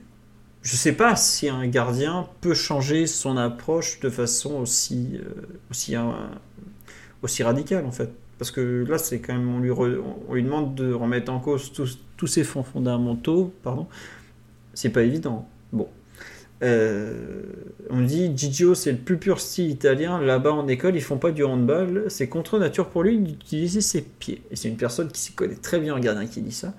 je 0.62 0.76
sais 0.76 0.92
pas 0.92 1.16
si 1.16 1.48
un 1.48 1.66
gardien 1.66 2.28
peut 2.40 2.54
changer 2.54 3.06
son 3.06 3.36
approche 3.36 4.00
de 4.00 4.10
façon 4.10 4.54
aussi 4.54 5.20
euh, 5.22 5.58
aussi 5.70 5.94
aussi 7.22 7.42
radicale 7.42 7.84
en 7.84 7.92
fait 7.92 8.10
parce 8.38 8.50
que 8.50 8.84
là, 8.88 8.98
c'est 8.98 9.20
quand 9.20 9.34
même, 9.34 9.48
on 9.48 9.60
lui, 9.60 9.70
on 9.70 10.34
lui, 10.34 10.42
demande 10.42 10.74
de 10.74 10.92
remettre 10.92 11.32
en 11.32 11.38
cause 11.38 11.72
tous, 11.72 11.98
tous 12.16 12.26
ses 12.26 12.44
fonds 12.44 12.62
fondamentaux, 12.62 13.52
pardon. 13.62 13.86
C'est 14.74 14.90
pas 14.90 15.02
évident. 15.02 15.48
Bon. 15.72 15.88
Euh, 16.64 17.12
on 17.90 18.00
dit 18.00 18.32
Gigio, 18.34 18.74
c'est 18.74 18.92
le 18.92 18.98
plus 18.98 19.18
pur 19.18 19.38
style 19.38 19.70
italien. 19.70 20.20
Là-bas 20.20 20.52
en 20.52 20.66
école, 20.66 20.96
ils 20.96 21.02
font 21.02 21.18
pas 21.18 21.30
du 21.30 21.44
handball. 21.44 22.04
C'est 22.08 22.28
contre 22.28 22.58
nature 22.58 22.88
pour 22.88 23.02
lui 23.02 23.18
d'utiliser 23.18 23.82
ses 23.82 24.02
pieds. 24.02 24.42
Et 24.50 24.56
c'est 24.56 24.68
une 24.68 24.76
personne 24.76 25.08
qui 25.08 25.20
s'y 25.20 25.32
connaît 25.32 25.56
très 25.56 25.78
bien 25.78 25.94
en 25.94 25.98
gardien 25.98 26.26
qui 26.26 26.40
dit 26.40 26.52
ça. 26.52 26.72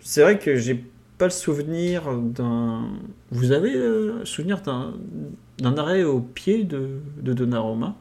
C'est 0.00 0.22
vrai 0.22 0.38
que 0.38 0.56
j'ai 0.56 0.82
pas 1.18 1.26
le 1.26 1.30
souvenir 1.30 2.10
d'un. 2.14 2.86
Vous 3.30 3.52
avez 3.52 3.74
le 3.74 3.80
euh, 3.80 4.24
souvenir 4.24 4.62
d'un 4.62 5.76
arrêt 5.76 6.04
au 6.04 6.20
pied 6.20 6.64
de, 6.64 6.88
de 7.20 7.32
Donnarumma? 7.34 7.94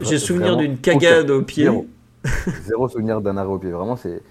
J'ai 0.00 0.18
souvenir 0.18 0.56
d'une 0.56 0.78
cagade 0.78 1.30
au 1.30 1.42
pied. 1.42 1.68
Zéro, 2.64 2.88
souvenir 2.88 3.20
d'un 3.20 3.36
arrêt 3.36 3.50
au 3.50 3.58
pied. 3.58 3.70
Vraiment, 3.70 3.96
c'est 3.96 4.22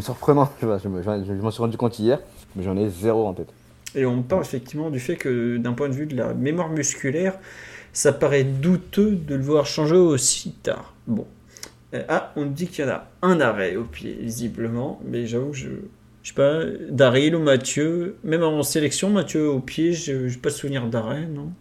surprenant. 0.00 0.50
Je, 0.62 0.66
je, 0.66 1.32
m'en 1.42 1.50
suis 1.50 1.62
rendu 1.62 1.76
compte 1.76 1.98
hier, 1.98 2.20
mais 2.54 2.62
j'en 2.62 2.76
ai 2.76 2.88
zéro 2.88 3.26
en 3.26 3.34
tête. 3.34 3.52
Et 3.94 4.06
on 4.06 4.22
parle 4.22 4.42
effectivement 4.42 4.90
du 4.90 5.00
fait 5.00 5.16
que 5.16 5.56
d'un 5.56 5.72
point 5.72 5.88
de 5.88 5.94
vue 5.94 6.06
de 6.06 6.16
la 6.16 6.34
mémoire 6.34 6.68
musculaire, 6.68 7.38
ça 7.92 8.12
paraît 8.12 8.44
douteux 8.44 9.12
de 9.12 9.34
le 9.34 9.42
voir 9.42 9.66
changer 9.66 9.96
aussi 9.96 10.52
tard. 10.62 10.94
Bon. 11.06 11.26
Euh, 11.94 12.02
ah, 12.08 12.32
on 12.36 12.46
dit 12.46 12.66
qu'il 12.66 12.84
y 12.84 12.88
en 12.88 12.90
a 12.90 13.08
un 13.22 13.40
arrêt 13.40 13.76
au 13.76 13.84
pied, 13.84 14.18
visiblement, 14.20 15.00
mais 15.06 15.26
j'avoue 15.26 15.50
que 15.50 15.56
je. 15.56 15.68
Je 16.22 16.30
sais 16.30 16.34
pas, 16.36 16.62
Daryl 16.88 17.36
ou 17.36 17.38
Mathieu, 17.38 18.16
même 18.24 18.42
en 18.42 18.62
sélection, 18.62 19.10
Mathieu 19.10 19.46
au 19.46 19.60
pied, 19.60 19.92
je 19.92 20.26
n'ai 20.26 20.36
pas 20.38 20.48
de 20.48 20.54
souvenir 20.54 20.86
d'arrêt, 20.86 21.26
non? 21.26 21.52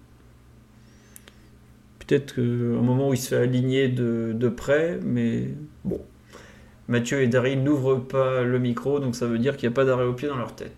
Peut-être 2.00 2.36
qu'au 2.36 2.82
moment 2.82 3.10
où 3.10 3.14
il 3.14 3.18
se 3.18 3.28
fait 3.28 3.36
aligner 3.36 3.90
de, 3.90 4.48
près, 4.48 5.00
mais 5.04 5.50
bon. 5.84 6.00
Mathieu 6.88 7.22
et 7.22 7.28
Daryl 7.28 7.62
n'ouvrent 7.62 7.98
pas 7.98 8.44
le 8.44 8.58
micro, 8.58 9.02
donc 9.02 9.18
ça 9.18 9.28
veut 9.28 9.38
dire 9.38 9.58
qu'il 9.58 9.68
n'y 9.68 9.74
a 9.74 9.76
pas 9.76 9.84
d'arrêt 9.84 10.06
au 10.06 10.14
pied 10.14 10.30
dans 10.30 10.38
leur 10.38 10.56
tête. 10.56 10.76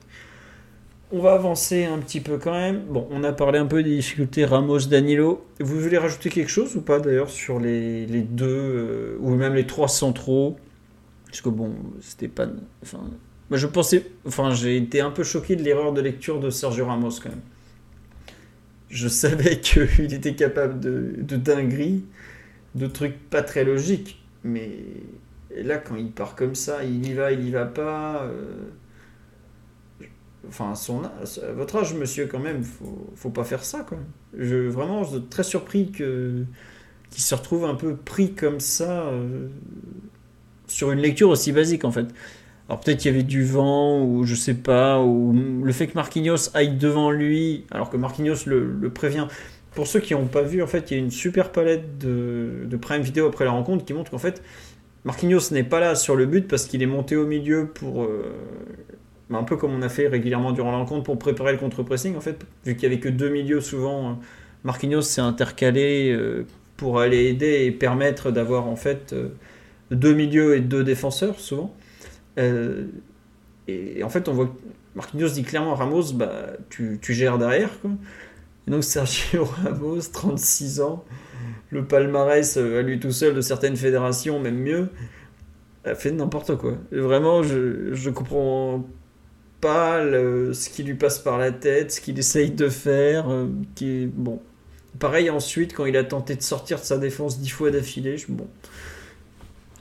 On 1.12 1.20
va 1.20 1.34
avancer 1.34 1.86
un 1.86 2.00
petit 2.00 2.20
peu 2.20 2.38
quand 2.38 2.54
même. 2.54 2.84
Bon, 2.90 3.08
on 3.12 3.24
a 3.24 3.32
parlé 3.32 3.60
un 3.60 3.68
peu 3.68 3.84
des 3.84 3.96
difficultés 3.96 4.44
Ramos-Danilo. 4.46 5.46
Vous 5.60 5.80
voulez 5.80 5.98
rajouter 5.98 6.30
quelque 6.30 6.50
chose 6.50 6.76
ou 6.76 6.82
pas 6.82 7.00
d'ailleurs 7.00 7.30
sur 7.30 7.60
les, 7.60 8.06
deux, 8.08 8.46
euh, 8.48 9.18
ou 9.20 9.36
même 9.36 9.54
les 9.54 9.68
trois 9.68 9.88
centraux? 9.88 10.58
Parce 11.28 11.42
que 11.42 11.50
bon, 11.50 11.74
c'était 12.02 12.28
pas. 12.28 12.48
Enfin, 12.82 13.02
je 13.52 13.68
pensais. 13.68 14.04
Enfin, 14.26 14.52
j'ai 14.52 14.78
été 14.78 15.00
un 15.02 15.12
peu 15.12 15.24
choqué 15.24 15.56
de 15.56 15.64
l'erreur 15.64 15.94
de 15.94 16.02
lecture 16.02 16.40
de 16.40 16.50
Sergio 16.50 16.86
Ramos 16.86 17.20
quand 17.22 17.30
même 17.30 17.42
je 18.96 19.08
savais 19.08 19.60
qu'il 19.62 20.14
était 20.14 20.36
capable 20.36 20.80
de, 20.80 21.16
de 21.18 21.36
dingueries, 21.36 22.06
de 22.74 22.88
trucs 22.88 23.30
pas 23.30 23.44
très 23.44 23.64
logiques. 23.64 24.24
Mais 24.44 24.72
là, 25.56 25.78
quand 25.78 25.96
il 25.96 26.12
part 26.12 26.36
comme 26.36 26.56
ça, 26.56 26.84
il 26.84 27.08
y 27.08 27.14
va, 27.14 27.32
il 27.32 27.48
y 27.48 27.52
va 27.52 27.66
pas. 27.66 28.24
Euh, 28.24 28.70
enfin, 30.48 30.76
son, 30.76 31.02
votre 31.56 31.78
âge, 31.78 31.94
monsieur, 31.94 32.28
quand 32.28 32.40
même, 32.40 32.64
faut, 32.64 33.12
faut 33.16 33.30
pas 33.30 33.44
faire 33.44 33.64
ça, 33.64 33.86
quoi. 33.88 33.98
Je, 34.38 34.68
vraiment, 34.68 35.04
je 35.04 35.12
suis 35.12 35.22
très 35.24 35.44
surpris 35.44 35.92
qu'il 35.92 36.46
se 37.12 37.36
retrouve 37.36 37.66
un 37.66 37.76
peu 37.76 37.96
pris 37.96 38.34
comme 38.34 38.60
ça 38.60 39.04
euh, 39.06 39.48
sur 40.68 40.92
une 40.92 41.00
lecture 41.00 41.30
aussi 41.30 41.52
basique, 41.52 41.86
en 41.86 41.92
fait. 41.92 42.08
Alors 42.68 42.80
peut-être 42.80 42.98
qu'il 42.98 43.12
y 43.12 43.14
avait 43.14 43.24
du 43.24 43.44
vent 43.44 44.04
ou 44.04 44.24
je 44.24 44.34
sais 44.34 44.56
pas, 44.56 45.00
ou 45.00 45.34
le 45.64 45.72
fait 45.72 45.88
que 45.88 45.94
Marquinhos 45.94 46.50
aille 46.56 46.76
devant 46.76 47.12
lui, 47.12 47.66
alors 47.70 47.92
que 47.92 47.98
Marquinhos 47.98 48.48
le, 48.48 48.90
prévient. 48.90 49.28
Pour 49.76 49.88
ceux 49.88 50.00
qui 50.00 50.14
n'ont 50.14 50.28
pas 50.28 50.42
vu, 50.42 50.64
en 50.64 50.68
fait, 50.68 50.90
il 50.90 50.98
y 50.98 51.00
a 51.00 51.04
une 51.04 51.12
super 51.12 51.52
palette 51.52 51.98
de, 52.00 52.66
de 52.66 52.78
prime 52.78 53.02
vidéo 53.02 53.28
après 53.28 53.46
la 53.46 53.52
rencontre 53.52 53.86
qui 53.86 53.94
montre 53.94 54.10
qu'en 54.10 54.18
fait, 54.18 54.42
Marquinhos 55.04 55.52
n'est 55.52 55.64
pas 55.64 55.80
là 55.80 55.96
sur 55.96 56.16
le 56.16 56.26
but 56.26 56.48
parce 56.48 56.66
qu'il 56.66 56.82
est 56.82 56.88
monté 56.88 57.16
au 57.16 57.28
milieu 57.28 57.68
pour. 57.68 58.04
Euh, 58.04 58.34
un 59.32 59.44
peu 59.44 59.58
comme 59.58 59.74
on 59.74 59.82
a 59.82 59.90
fait 59.90 60.08
régulièrement 60.08 60.52
durant 60.52 60.72
la 60.72 60.78
rencontre 60.78 61.04
pour 61.04 61.18
préparer 61.18 61.52
le 61.52 61.58
contre-pressing, 61.58 62.16
en 62.16 62.22
fait, 62.22 62.46
vu 62.66 62.76
qu'il 62.76 62.88
n'y 62.88 62.96
avait 62.96 63.02
que 63.02 63.10
deux 63.10 63.30
milieux 63.30 63.62
souvent. 63.62 64.20
Marquinhos 64.64 65.02
s'est 65.02 65.22
intercalé 65.22 66.12
euh, 66.12 66.46
pour 66.78 67.00
aller 67.00 67.26
aider 67.26 67.66
et 67.66 67.72
permettre 67.72 68.32
d'avoir 68.32 68.68
en 68.68 68.76
fait 68.76 69.14
euh, 69.14 69.30
deux 69.92 70.14
milieux 70.14 70.56
et 70.56 70.62
deux 70.62 70.84
défenseurs 70.84 71.40
souvent. 71.40 71.76
Euh, 72.38 72.86
et, 73.68 74.04
en 74.04 74.10
fait, 74.10 74.28
on 74.28 74.34
voit 74.34 74.54
Marquinhos 74.96 75.30
dit 75.30 75.44
clairement 75.44 75.74
à 75.74 75.76
Ramos 75.76 76.14
bah, 76.14 76.54
tu, 76.70 77.00
tu 77.02 77.14
gères 77.14 77.38
derrière. 77.38 77.70
Quoi. 77.82 77.92
Et 78.68 78.72
donc 78.72 78.84
Sergio 78.84 79.46
Ramos, 79.64 80.02
36 80.12 80.82
ans, 80.82 81.04
le 81.70 81.86
palmarès 81.86 82.58
euh, 82.58 82.80
à 82.80 82.82
lui 82.82 83.00
tout 83.00 83.12
seul 83.12 83.34
de 83.34 83.42
certaines 83.42 83.76
fédérations, 83.76 84.40
même 84.40 84.58
mieux, 84.58 84.90
a 85.84 85.96
fait 85.96 86.12
n'importe 86.12 86.56
quoi. 86.58 86.74
vraiment, 86.92 87.44
je, 87.44 87.94
je 87.94 88.10
comprends 88.10 88.84
pas 89.66 90.00
ce 90.54 90.70
qui 90.70 90.84
lui 90.84 90.94
passe 90.94 91.18
par 91.18 91.40
la 91.40 91.52
tête, 91.52 91.92
ce 91.92 92.00
qu'il 92.00 92.20
essaye 92.20 92.52
de 92.52 92.70
faire. 92.70 93.30
Euh, 93.30 93.48
qui 93.74 94.04
est, 94.04 94.06
bon. 94.06 94.40
Pareil 95.00 95.30
ensuite, 95.32 95.74
quand 95.74 95.86
il 95.86 95.98
a 95.98 96.04
tenté 96.04 96.36
de 96.36 96.44
sortir 96.44 96.80
de 96.80 96.86
sa 96.86 96.98
défense 96.98 97.40
dix 97.40 97.50
fois 97.50 97.72
d'affilée, 97.72 98.18
je, 98.18 98.28
bon, 98.30 98.48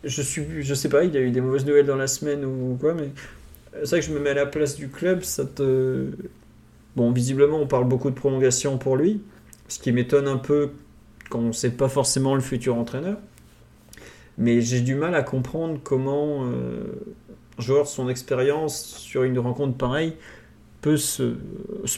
je 0.02 0.22
suis, 0.22 0.44
je 0.62 0.74
sais 0.74 0.88
pas, 0.88 1.04
il 1.04 1.14
y 1.14 1.18
a 1.18 1.20
eu 1.20 1.30
des 1.30 1.40
mauvaises 1.40 1.66
nouvelles 1.66 1.86
dans 1.86 1.96
la 1.96 2.06
semaine 2.06 2.44
ou 2.44 2.76
quoi, 2.80 2.94
mais 2.94 3.10
c'est 3.74 3.90
vrai 3.90 4.00
que 4.00 4.06
je 4.06 4.12
me 4.12 4.18
mets 4.20 4.30
à 4.30 4.34
la 4.34 4.46
place 4.46 4.74
du 4.74 4.88
club, 4.88 5.22
ça 5.22 5.44
te. 5.44 6.06
Bon, 6.96 7.12
visiblement, 7.12 7.58
on 7.58 7.66
parle 7.66 7.86
beaucoup 7.86 8.10
de 8.10 8.14
prolongation 8.14 8.78
pour 8.78 8.96
lui, 8.96 9.20
ce 9.68 9.78
qui 9.78 9.92
m'étonne 9.92 10.28
un 10.28 10.38
peu 10.38 10.70
quand 11.28 11.40
on 11.40 11.48
ne 11.48 11.52
sait 11.52 11.70
pas 11.70 11.88
forcément 11.88 12.34
le 12.34 12.40
futur 12.40 12.76
entraîneur. 12.76 13.18
Mais 14.38 14.62
j'ai 14.62 14.80
du 14.80 14.94
mal 14.94 15.14
à 15.14 15.22
comprendre 15.22 15.78
comment 15.82 16.44
euh, 16.44 16.84
de 17.58 17.84
son 17.84 18.08
expérience 18.08 18.96
sur 18.98 19.22
une 19.22 19.38
rencontre 19.38 19.76
pareille 19.76 20.14
peut 20.80 20.96
se, 20.96 21.36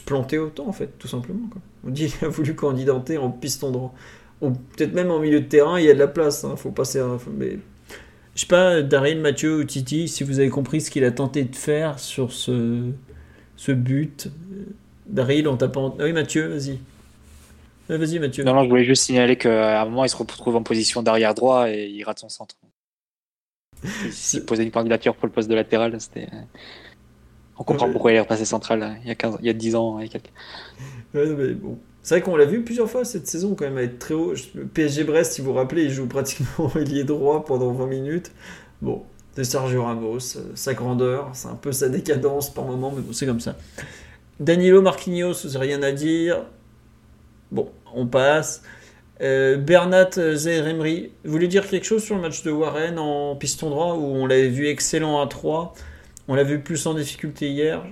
planter 0.05 0.37
autant, 0.37 0.67
en 0.67 0.71
fait, 0.71 0.97
tout 0.97 1.07
simplement. 1.07 1.49
On 1.85 1.89
dit 1.89 2.07
qu'il 2.07 2.25
a 2.25 2.29
voulu 2.29 2.55
candidater 2.55 3.17
en 3.17 3.29
piston 3.29 3.71
droit. 3.71 3.93
Peut-être 4.39 4.93
même 4.93 5.11
en 5.11 5.19
milieu 5.19 5.41
de 5.41 5.45
terrain, 5.45 5.79
il 5.79 5.85
y 5.85 5.89
a 5.89 5.93
de 5.93 5.99
la 5.99 6.07
place, 6.07 6.45
hein, 6.45 6.55
faut 6.55 6.71
passer. 6.71 7.01
Mais 7.37 7.57
je 8.35 8.41
sais 8.41 8.47
pas, 8.47 8.81
Daryl, 8.81 9.19
Mathieu 9.19 9.57
ou 9.57 9.63
Titi, 9.63 10.07
si 10.07 10.23
vous 10.23 10.39
avez 10.39 10.49
compris 10.49 10.79
ce 10.79 10.91
qu'il 10.91 11.03
a 11.03 11.11
tenté 11.11 11.43
de 11.43 11.55
faire 11.55 11.99
sur 11.99 12.31
ce, 12.31 12.91
ce 13.57 13.71
but. 13.71 14.29
Daryl, 15.07 15.47
on 15.47 15.57
t'a 15.57 15.67
pas. 15.67 15.93
Ah 15.99 16.03
oui, 16.03 16.13
Mathieu, 16.13 16.47
vas-y. 16.47 16.79
Vas-y, 17.89 18.19
Mathieu. 18.19 18.43
Non, 18.43 18.53
non, 18.53 18.63
je 18.63 18.69
voulais 18.69 18.83
juste 18.83 19.03
signaler 19.03 19.37
qu'à 19.37 19.81
un 19.81 19.85
moment, 19.85 20.05
il 20.05 20.09
se 20.09 20.15
retrouve 20.15 20.55
en 20.55 20.63
position 20.63 21.01
d'arrière 21.01 21.33
droit 21.33 21.69
et 21.69 21.87
il 21.87 22.03
rate 22.03 22.19
son 22.19 22.29
centre. 22.29 22.55
S'il 24.11 24.45
posait 24.45 24.63
une 24.63 24.71
candidature 24.71 25.15
pour 25.15 25.27
le 25.27 25.33
poste 25.33 25.49
de 25.49 25.55
latéral, 25.55 25.99
c'était. 25.99 26.27
On 27.59 27.63
comprend 27.63 27.89
pourquoi 27.89 28.11
il 28.11 28.15
est 28.15 28.21
repassé 28.21 28.45
central 28.45 28.97
il 29.01 29.07
y 29.07 29.11
a, 29.11 29.15
15, 29.15 29.37
il 29.41 29.47
y 29.47 29.49
a 29.49 29.53
10 29.53 29.75
ans 29.75 29.99
et 29.99 30.09
quelques. 30.09 30.31
Ouais, 31.13 31.25
mais 31.25 31.53
bon. 31.53 31.79
C'est 32.03 32.15
vrai 32.15 32.21
qu'on 32.21 32.37
l'a 32.37 32.45
vu 32.45 32.63
plusieurs 32.63 32.89
fois 32.89 33.03
cette 33.03 33.27
saison 33.27 33.55
quand 33.55 33.65
même 33.65 33.77
être 33.79 33.99
très 33.99 34.13
haut. 34.13 34.33
Le 34.55 34.65
PSG 34.65 35.03
Brest, 35.03 35.33
si 35.33 35.41
vous 35.41 35.47
vous 35.47 35.53
rappelez, 35.53 35.83
il 35.83 35.89
joue 35.89 36.07
pratiquement 36.07 36.71
ailier 36.75 37.03
droit 37.03 37.43
pendant 37.43 37.73
20 37.73 37.87
minutes. 37.87 38.31
Bon, 38.81 39.03
c'est 39.35 39.43
Sergio 39.43 39.83
Ramos, 39.83 40.19
sa 40.55 40.73
grandeur, 40.73 41.31
c'est 41.33 41.47
un 41.47 41.55
peu 41.55 41.71
sa 41.71 41.89
décadence 41.89 42.53
par 42.53 42.63
moment, 42.63 42.93
mais 42.95 43.01
bon, 43.01 43.11
c'est 43.11 43.25
comme 43.25 43.39
ça. 43.39 43.57
Danilo 44.39 44.81
Marquinhos, 44.81 45.33
rien 45.55 45.81
à 45.83 45.91
dire. 45.91 46.45
Bon, 47.51 47.69
on 47.93 48.05
passe. 48.05 48.61
Euh, 49.21 49.57
Bernat 49.57 50.11
Zairemri, 50.35 51.11
vous 51.25 51.31
voulez 51.31 51.47
dire 51.47 51.67
quelque 51.67 51.85
chose 51.85 52.03
sur 52.03 52.15
le 52.15 52.21
match 52.21 52.43
de 52.43 52.51
Warren 52.51 52.99
en 52.99 53.35
piston 53.35 53.69
droit 53.69 53.95
où 53.95 54.03
on 54.03 54.27
l'avait 54.27 54.49
vu 54.49 54.67
excellent 54.67 55.21
à 55.21 55.27
3 55.27 55.73
On 56.27 56.35
l'a 56.35 56.43
vu 56.43 56.59
plus 56.59 56.85
en 56.85 56.93
difficulté 56.93 57.49
hier? 57.49 57.83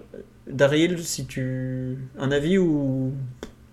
Daryl, 0.48 1.04
si 1.04 1.26
tu. 1.26 1.98
Un 2.20 2.32
avis 2.32 2.58
ou 2.58 3.14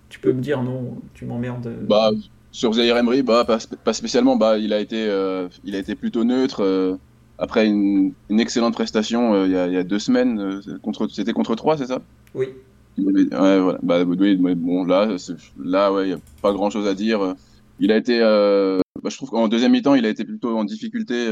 tu 0.08 0.18
peux 0.18 0.32
me 0.32 0.40
dire 0.40 0.62
non, 0.62 0.98
tu 1.14 1.24
m'emmerdes? 1.24 1.74
Bah, 1.88 2.10
Sur 2.50 2.72
Zaire 2.74 2.96
Emery, 2.96 3.22
bah, 3.22 3.46
pas, 3.46 3.92
spécialement. 3.92 4.36
Bah, 4.36 4.58
il, 4.58 4.72
a 4.72 4.80
été, 4.80 5.06
euh, 5.08 5.48
il 5.64 5.74
a 5.74 5.78
été 5.78 5.94
plutôt 5.94 6.24
neutre. 6.24 6.62
Euh, 6.62 6.96
après 7.38 7.66
une, 7.66 8.12
excellente 8.28 8.74
prestation 8.74 9.34
euh, 9.34 9.46
il, 9.46 9.52
y 9.52 9.76
a, 9.76 9.82
deux 9.82 9.98
semaines, 9.98 10.60
contre, 10.82 11.08
c'était 11.08 11.32
contre 11.32 11.54
3, 11.54 11.78
c'est 11.78 11.86
ça? 11.86 12.02
Oui. 12.34 12.50
Ouais, 12.98 13.60
voilà. 13.60 13.78
Bah, 13.82 14.04
bon, 14.04 14.84
là, 14.84 15.16
là 15.58 15.92
ouais, 15.92 16.04
il 16.04 16.08
n'y 16.08 16.14
a 16.14 16.20
pas 16.42 16.52
grand 16.52 16.70
chose 16.70 16.86
à 16.86 16.94
dire. 16.94 17.34
Il 17.78 17.92
a 17.92 17.96
été, 17.96 18.20
bah, 18.20 19.10
je 19.10 19.16
trouve 19.16 19.30
qu'en 19.30 19.48
deuxième 19.48 19.72
mi-temps, 19.72 19.94
il 19.94 20.06
a 20.06 20.08
été 20.10 20.24
plutôt 20.24 20.56
en 20.56 20.64
difficulté 20.64 21.28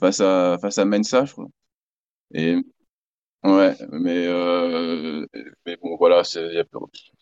face, 0.00 0.20
à, 0.20 0.58
face 0.60 0.78
à 0.78 0.84
Mensa, 0.84 1.24
je 1.24 1.32
crois. 1.32 1.48
Et 2.34 2.56
Ouais, 3.44 3.76
mais, 3.92 4.26
euh, 4.26 5.24
mais 5.64 5.76
bon, 5.76 5.96
voilà, 5.96 6.24
c'est 6.24 6.50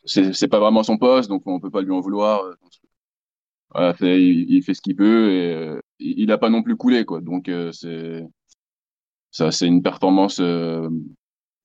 c'est 0.06 0.48
pas 0.48 0.58
vraiment 0.58 0.82
son 0.82 0.96
poste, 0.96 1.28
donc 1.28 1.42
on 1.46 1.60
peut 1.60 1.70
pas 1.70 1.82
lui 1.82 1.92
en 1.92 2.00
vouloir. 2.00 2.42
Voilà, 3.70 3.94
il, 4.00 4.62
fait 4.62 4.74
ce 4.74 4.80
qu'il 4.80 4.94
peut 4.96 5.32
et 5.32 5.52
euh, 5.52 5.80
il 5.98 6.26
n'a 6.26 6.38
pas 6.38 6.48
non 6.48 6.62
plus 6.62 6.76
coulé, 6.76 7.04
quoi. 7.04 7.20
Donc 7.20 7.48
euh, 7.48 7.72
c'est 7.72 8.24
ça, 9.30 9.50
c'est 9.50 9.66
une 9.66 9.82
performance 9.82 10.38
euh, 10.40 10.88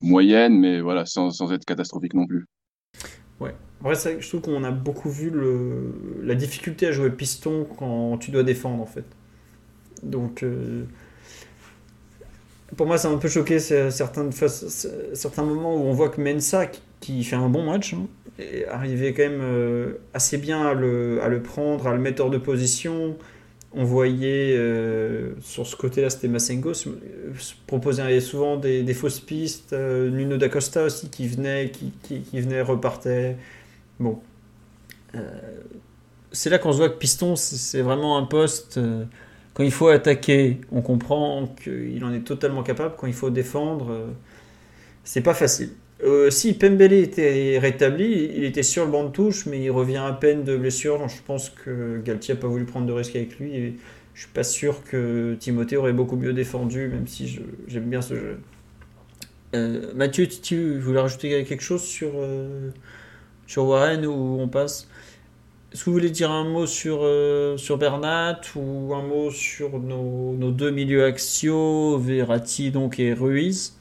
moyenne, 0.01 0.59
mais 0.59 0.81
voilà, 0.81 1.05
sans, 1.05 1.31
sans 1.31 1.51
être 1.51 1.65
catastrophique 1.65 2.13
non 2.13 2.27
plus. 2.27 2.45
Ouais. 3.39 3.55
vrai, 3.81 3.95
je 4.19 4.27
trouve 4.27 4.41
qu'on 4.41 4.63
a 4.63 4.71
beaucoup 4.71 5.09
vu 5.09 5.29
le, 5.29 5.93
la 6.23 6.35
difficulté 6.35 6.87
à 6.87 6.91
jouer 6.91 7.09
piston 7.11 7.67
quand 7.77 8.17
tu 8.17 8.31
dois 8.31 8.43
défendre, 8.43 8.81
en 8.81 8.85
fait. 8.85 9.05
Donc, 10.03 10.43
pour 12.75 12.85
moi, 12.87 12.97
ça 12.97 13.09
m'a 13.09 13.15
un 13.15 13.17
peu 13.17 13.27
choqué 13.27 13.59
certains, 13.59 14.29
certains 14.31 15.43
moments 15.43 15.75
où 15.75 15.79
on 15.87 15.93
voit 15.93 16.09
que 16.09 16.21
Mensa, 16.21 16.67
qui 16.99 17.23
fait 17.23 17.35
un 17.35 17.49
bon 17.49 17.63
match, 17.65 17.93
hein, 17.93 18.07
est 18.37 18.65
arrivé 18.67 19.13
quand 19.13 19.23
même 19.23 19.41
euh, 19.41 19.93
assez 20.13 20.37
bien 20.37 20.65
à 20.67 20.73
le, 20.73 21.19
à 21.21 21.27
le, 21.29 21.41
prendre, 21.41 21.87
à 21.87 21.93
le 21.93 21.99
mettre 21.99 22.21
hors 22.23 22.29
de 22.29 22.37
position. 22.37 23.17
On 23.73 23.83
voyait 23.83 24.55
euh, 24.57 24.98
sur 25.41 25.65
ce 25.65 25.75
côté-là, 25.75 26.09
c'était 26.09 26.27
Masengo, 26.27 26.73
proposer 27.67 28.19
souvent 28.19 28.57
des, 28.57 28.83
des 28.83 28.93
fausses 28.93 29.19
pistes. 29.19 29.73
Euh, 29.73 30.09
Nuno 30.09 30.37
d'Acosta 30.37 30.85
aussi 30.85 31.09
qui 31.09 31.27
venait, 31.27 31.71
qui, 31.71 31.91
qui, 32.21 32.41
venait, 32.41 32.61
repartait. 32.61 33.37
Bon. 33.99 34.19
c'est 36.31 36.49
là 36.49 36.57
qu'on 36.59 36.71
se 36.71 36.77
voit 36.77 36.89
que 36.89 36.97
Piston, 36.97 37.35
c'est 37.35 37.81
vraiment 37.81 38.17
un 38.17 38.23
poste 38.23 38.79
quand 39.59 39.65
il 39.65 39.71
faut 39.71 39.89
attaquer, 39.89 40.61
on 40.71 40.81
comprend 40.81 41.53
qu'il 41.61 42.01
en 42.05 42.13
est 42.13 42.21
totalement 42.21 42.63
capable. 42.63 42.95
Quand 42.97 43.07
il 43.07 43.13
faut 43.13 43.29
défendre, 43.29 43.91
euh, 43.91 44.07
c'est 45.03 45.19
pas 45.19 45.33
facile. 45.33 45.71
Euh, 46.01 46.29
si 46.29 46.53
Pembele 46.53 46.93
était 46.93 47.59
rétabli, 47.59 48.31
il 48.37 48.45
était 48.45 48.63
sur 48.63 48.85
le 48.85 48.91
banc 48.91 49.03
de 49.03 49.09
touche, 49.09 49.45
mais 49.47 49.61
il 49.61 49.69
revient 49.69 49.97
à 49.97 50.13
peine 50.13 50.45
de 50.45 50.55
blessure. 50.55 51.05
Je 51.09 51.21
pense 51.27 51.49
que 51.49 51.99
Galtier 52.05 52.35
n'a 52.35 52.39
pas 52.39 52.47
voulu 52.47 52.63
prendre 52.63 52.85
de 52.85 52.93
risques 52.93 53.17
avec 53.17 53.37
lui. 53.37 53.75
Je 54.13 54.21
suis 54.21 54.31
pas 54.31 54.43
sûr 54.43 54.83
que 54.83 55.35
Timothée 55.39 55.77
aurait 55.77 55.93
beaucoup 55.93 56.17
mieux 56.17 56.33
défendu, 56.33 56.87
même 56.87 57.07
si 57.07 57.39
j'aime 57.67 57.89
bien 57.89 58.01
ce 58.01 58.15
jeu. 58.15 58.39
Euh, 59.55 59.93
Mathieu, 59.95 60.27
tu 60.27 60.77
voulais 60.77 60.99
rajouter 60.99 61.43
quelque 61.43 61.63
chose 61.63 61.83
sur, 61.83 62.11
sur 63.47 63.65
Warren 63.65 64.05
ou 64.05 64.37
on 64.39 64.47
passe? 64.47 64.87
Est-ce 65.71 65.83
que 65.83 65.89
vous 65.91 65.95
voulez 65.95 66.09
dire 66.09 66.31
un 66.31 66.45
mot 66.45 66.65
sur, 66.65 66.99
euh, 67.03 67.55
sur 67.57 67.77
Bernat 67.77 68.41
ou 68.55 68.93
un 68.95 69.03
mot 69.03 69.29
sur 69.29 69.79
nos, 69.79 70.33
nos, 70.33 70.51
deux 70.51 70.71
milieux 70.71 71.05
axiaux, 71.05 71.99
Verratti 71.99 72.71
donc 72.71 72.99
et 72.99 73.13
Ruiz? 73.13 73.77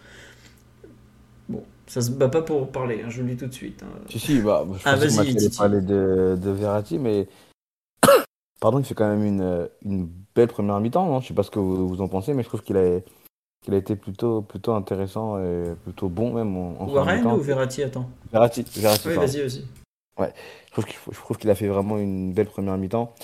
Bon, 1.48 1.64
ça 1.86 2.02
se 2.02 2.10
bat 2.10 2.28
pas 2.28 2.42
pour 2.42 2.70
parler, 2.70 3.00
hein, 3.02 3.08
je 3.08 3.22
le 3.22 3.28
dis 3.28 3.36
tout 3.36 3.46
de 3.46 3.54
suite. 3.54 3.82
Hein. 3.82 4.00
Si, 4.10 4.18
si, 4.18 4.40
bah, 4.40 4.66
je 4.74 4.82
ah, 4.84 4.98
pensais 4.98 5.32
que 5.32 5.80
de, 5.80 6.36
de 6.36 6.50
Verratti, 6.50 6.98
mais 6.98 7.26
pardon, 8.60 8.78
il 8.78 8.84
fait 8.84 8.94
quand 8.94 9.08
même 9.08 9.24
une, 9.24 9.68
une 9.84 10.08
belle 10.34 10.48
première 10.48 10.80
mi-temps. 10.80 11.20
Je 11.20 11.28
sais 11.28 11.34
pas 11.34 11.42
ce 11.42 11.50
que 11.50 11.58
vous, 11.58 11.88
vous 11.88 12.00
en 12.00 12.08
pensez, 12.08 12.34
mais 12.34 12.42
je 12.42 12.48
trouve 12.48 12.62
qu'il 12.62 12.76
a, 12.76 13.00
qu'il 13.62 13.74
a 13.74 13.76
été 13.76 13.96
plutôt, 13.96 14.42
plutôt 14.42 14.72
intéressant 14.72 15.38
et 15.38 15.74
plutôt 15.84 16.08
bon 16.08 16.32
même 16.32 16.56
en, 16.56 16.80
en 16.80 16.88
Warren 16.88 17.26
ou 17.26 17.40
Verratti, 17.40 17.82
attends 17.82 18.08
Verratti, 18.32 18.64
Verratti. 18.76 19.08
Oui, 19.08 19.14
vas-y, 19.14 19.40
vas-y. 19.40 19.64
Ouais, 20.18 20.32
je 20.76 21.20
trouve 21.20 21.38
qu'il 21.38 21.50
a 21.50 21.54
fait 21.54 21.68
vraiment 21.68 21.96
une 21.96 22.32
belle 22.32 22.48
première 22.48 22.76
mi-temps. 22.76 23.14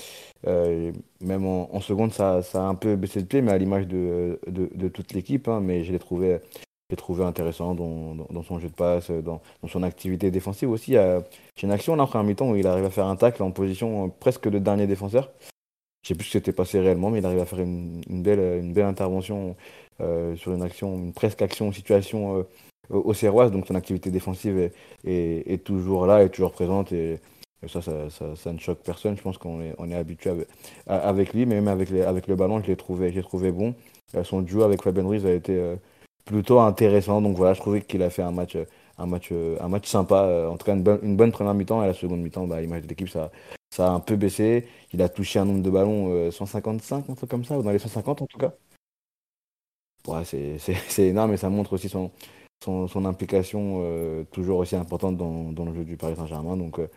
Euh, 0.46 0.92
même 1.20 1.46
en, 1.46 1.80
seconde, 1.80 2.12
ça, 2.12 2.42
ça, 2.42 2.64
a 2.64 2.66
un 2.66 2.74
peu 2.74 2.96
baissé 2.96 3.20
de 3.20 3.26
pied, 3.26 3.42
mais 3.42 3.52
à 3.52 3.58
l'image 3.58 3.86
de, 3.88 4.38
de, 4.46 4.68
de, 4.74 4.88
toute 4.88 5.12
l'équipe. 5.12 5.48
Hein, 5.48 5.60
mais 5.60 5.84
je 5.84 5.92
l'ai 5.92 5.98
trouvé, 5.98 6.38
trouvé 6.96 7.24
intéressant 7.24 7.74
dans, 7.74 8.42
son 8.42 8.58
jeu 8.58 8.68
de 8.68 8.74
passe, 8.74 9.10
dans, 9.10 9.40
dans 9.62 9.68
son 9.68 9.82
activité 9.82 10.30
défensive 10.30 10.70
aussi. 10.70 10.92
Y 10.92 10.98
a 10.98 11.22
une 11.62 11.72
action 11.72 11.96
là, 11.96 12.04
en 12.04 12.06
première 12.06 12.24
mi-temps 12.24 12.50
où 12.50 12.56
il 12.56 12.66
arrive 12.66 12.84
à 12.84 12.90
faire 12.90 13.06
un 13.06 13.16
tacle 13.16 13.42
en 13.42 13.50
position 13.50 14.10
presque 14.10 14.48
de 14.48 14.58
dernier 14.58 14.86
défenseur. 14.86 15.30
Je 16.02 16.08
sais 16.08 16.14
plus 16.14 16.24
ce 16.24 16.30
qui 16.30 16.38
s'était 16.38 16.52
passé 16.52 16.78
réellement, 16.80 17.10
mais 17.10 17.20
il 17.20 17.26
arrive 17.26 17.40
à 17.40 17.46
faire 17.46 17.60
une, 17.60 18.02
une 18.08 18.22
belle, 18.22 18.84
intervention 18.84 19.56
euh, 20.00 20.36
sur 20.36 20.52
une 20.52 20.62
action, 20.62 20.94
une 20.96 21.14
presque 21.14 21.40
action, 21.40 21.72
situation 21.72 22.38
euh, 22.38 22.42
au 22.90 23.14
Serroise, 23.14 23.50
donc 23.50 23.66
son 23.66 23.74
activité 23.74 24.10
défensive 24.10 24.70
est, 25.04 25.64
toujours 25.64 26.06
là, 26.06 26.22
est 26.22 26.28
toujours 26.28 26.52
présente 26.52 26.92
et, 26.92 27.18
ça, 27.66 27.80
ça, 27.80 28.52
ne 28.52 28.58
choque 28.58 28.80
personne. 28.84 29.16
Je 29.16 29.22
pense 29.22 29.38
qu'on 29.38 29.62
est, 29.62 29.94
habitué 29.94 30.30
avec, 30.86 31.32
lui, 31.32 31.46
mais 31.46 31.54
même 31.62 31.68
avec, 31.68 31.88
le 31.90 32.34
ballon, 32.34 32.60
je 32.62 32.66
l'ai 32.66 32.76
trouvé, 32.76 33.52
bon. 33.52 33.74
Euh, 34.14 34.22
son 34.22 34.42
duo 34.42 34.62
avec 34.62 34.82
Fabien 34.82 35.06
Ruiz 35.06 35.24
a 35.24 35.32
été 35.32 35.56
euh, 35.58 35.76
plutôt 36.24 36.60
intéressant, 36.60 37.20
donc 37.22 37.36
voilà, 37.36 37.54
je 37.54 37.60
trouvais 37.60 37.82
qu'il 37.82 38.02
a 38.02 38.10
fait 38.10 38.22
un 38.22 38.32
match, 38.32 38.56
un 38.98 39.06
match, 39.06 39.32
un 39.32 39.68
match 39.68 39.88
sympa. 39.88 40.48
En 40.50 40.56
tout 40.56 40.64
cas, 40.66 40.74
une 40.74 40.82
bonne, 40.82 41.00
une 41.02 41.16
bonne 41.16 41.32
première 41.32 41.54
mi-temps 41.54 41.82
et 41.82 41.86
la 41.86 41.94
seconde 41.94 42.20
mi-temps, 42.20 42.46
bah, 42.46 42.60
l'image 42.60 42.82
de 42.82 42.88
l'équipe, 42.88 43.08
ça, 43.08 43.30
ça 43.70 43.88
a 43.88 43.90
un 43.90 44.00
peu 44.00 44.16
baissé. 44.16 44.66
Il 44.92 45.02
a 45.02 45.08
touché 45.08 45.38
un 45.38 45.44
nombre 45.44 45.62
de 45.62 45.70
ballons 45.70 46.30
155, 46.30 47.10
un 47.10 47.14
truc 47.14 47.30
comme 47.30 47.44
ça, 47.44 47.58
ou 47.58 47.62
dans 47.62 47.70
les 47.70 47.78
150 47.78 48.22
en 48.22 48.26
tout 48.26 48.38
cas. 48.38 48.52
Ouais, 50.06 50.24
c'est 50.58 51.02
énorme 51.02 51.32
et 51.32 51.36
ça 51.36 51.48
montre 51.48 51.72
aussi 51.74 51.88
son, 51.88 52.10
son, 52.62 53.04
implication 53.04 53.80
euh, 53.82 54.24
toujours 54.30 54.58
aussi 54.58 54.76
importante 54.76 55.16
dans, 55.16 55.52
dans, 55.52 55.64
le 55.64 55.74
jeu 55.74 55.84
du 55.84 55.96
Paris 55.96 56.16
Saint-Germain. 56.16 56.56
Donc, 56.56 56.78
euh, 56.78 56.88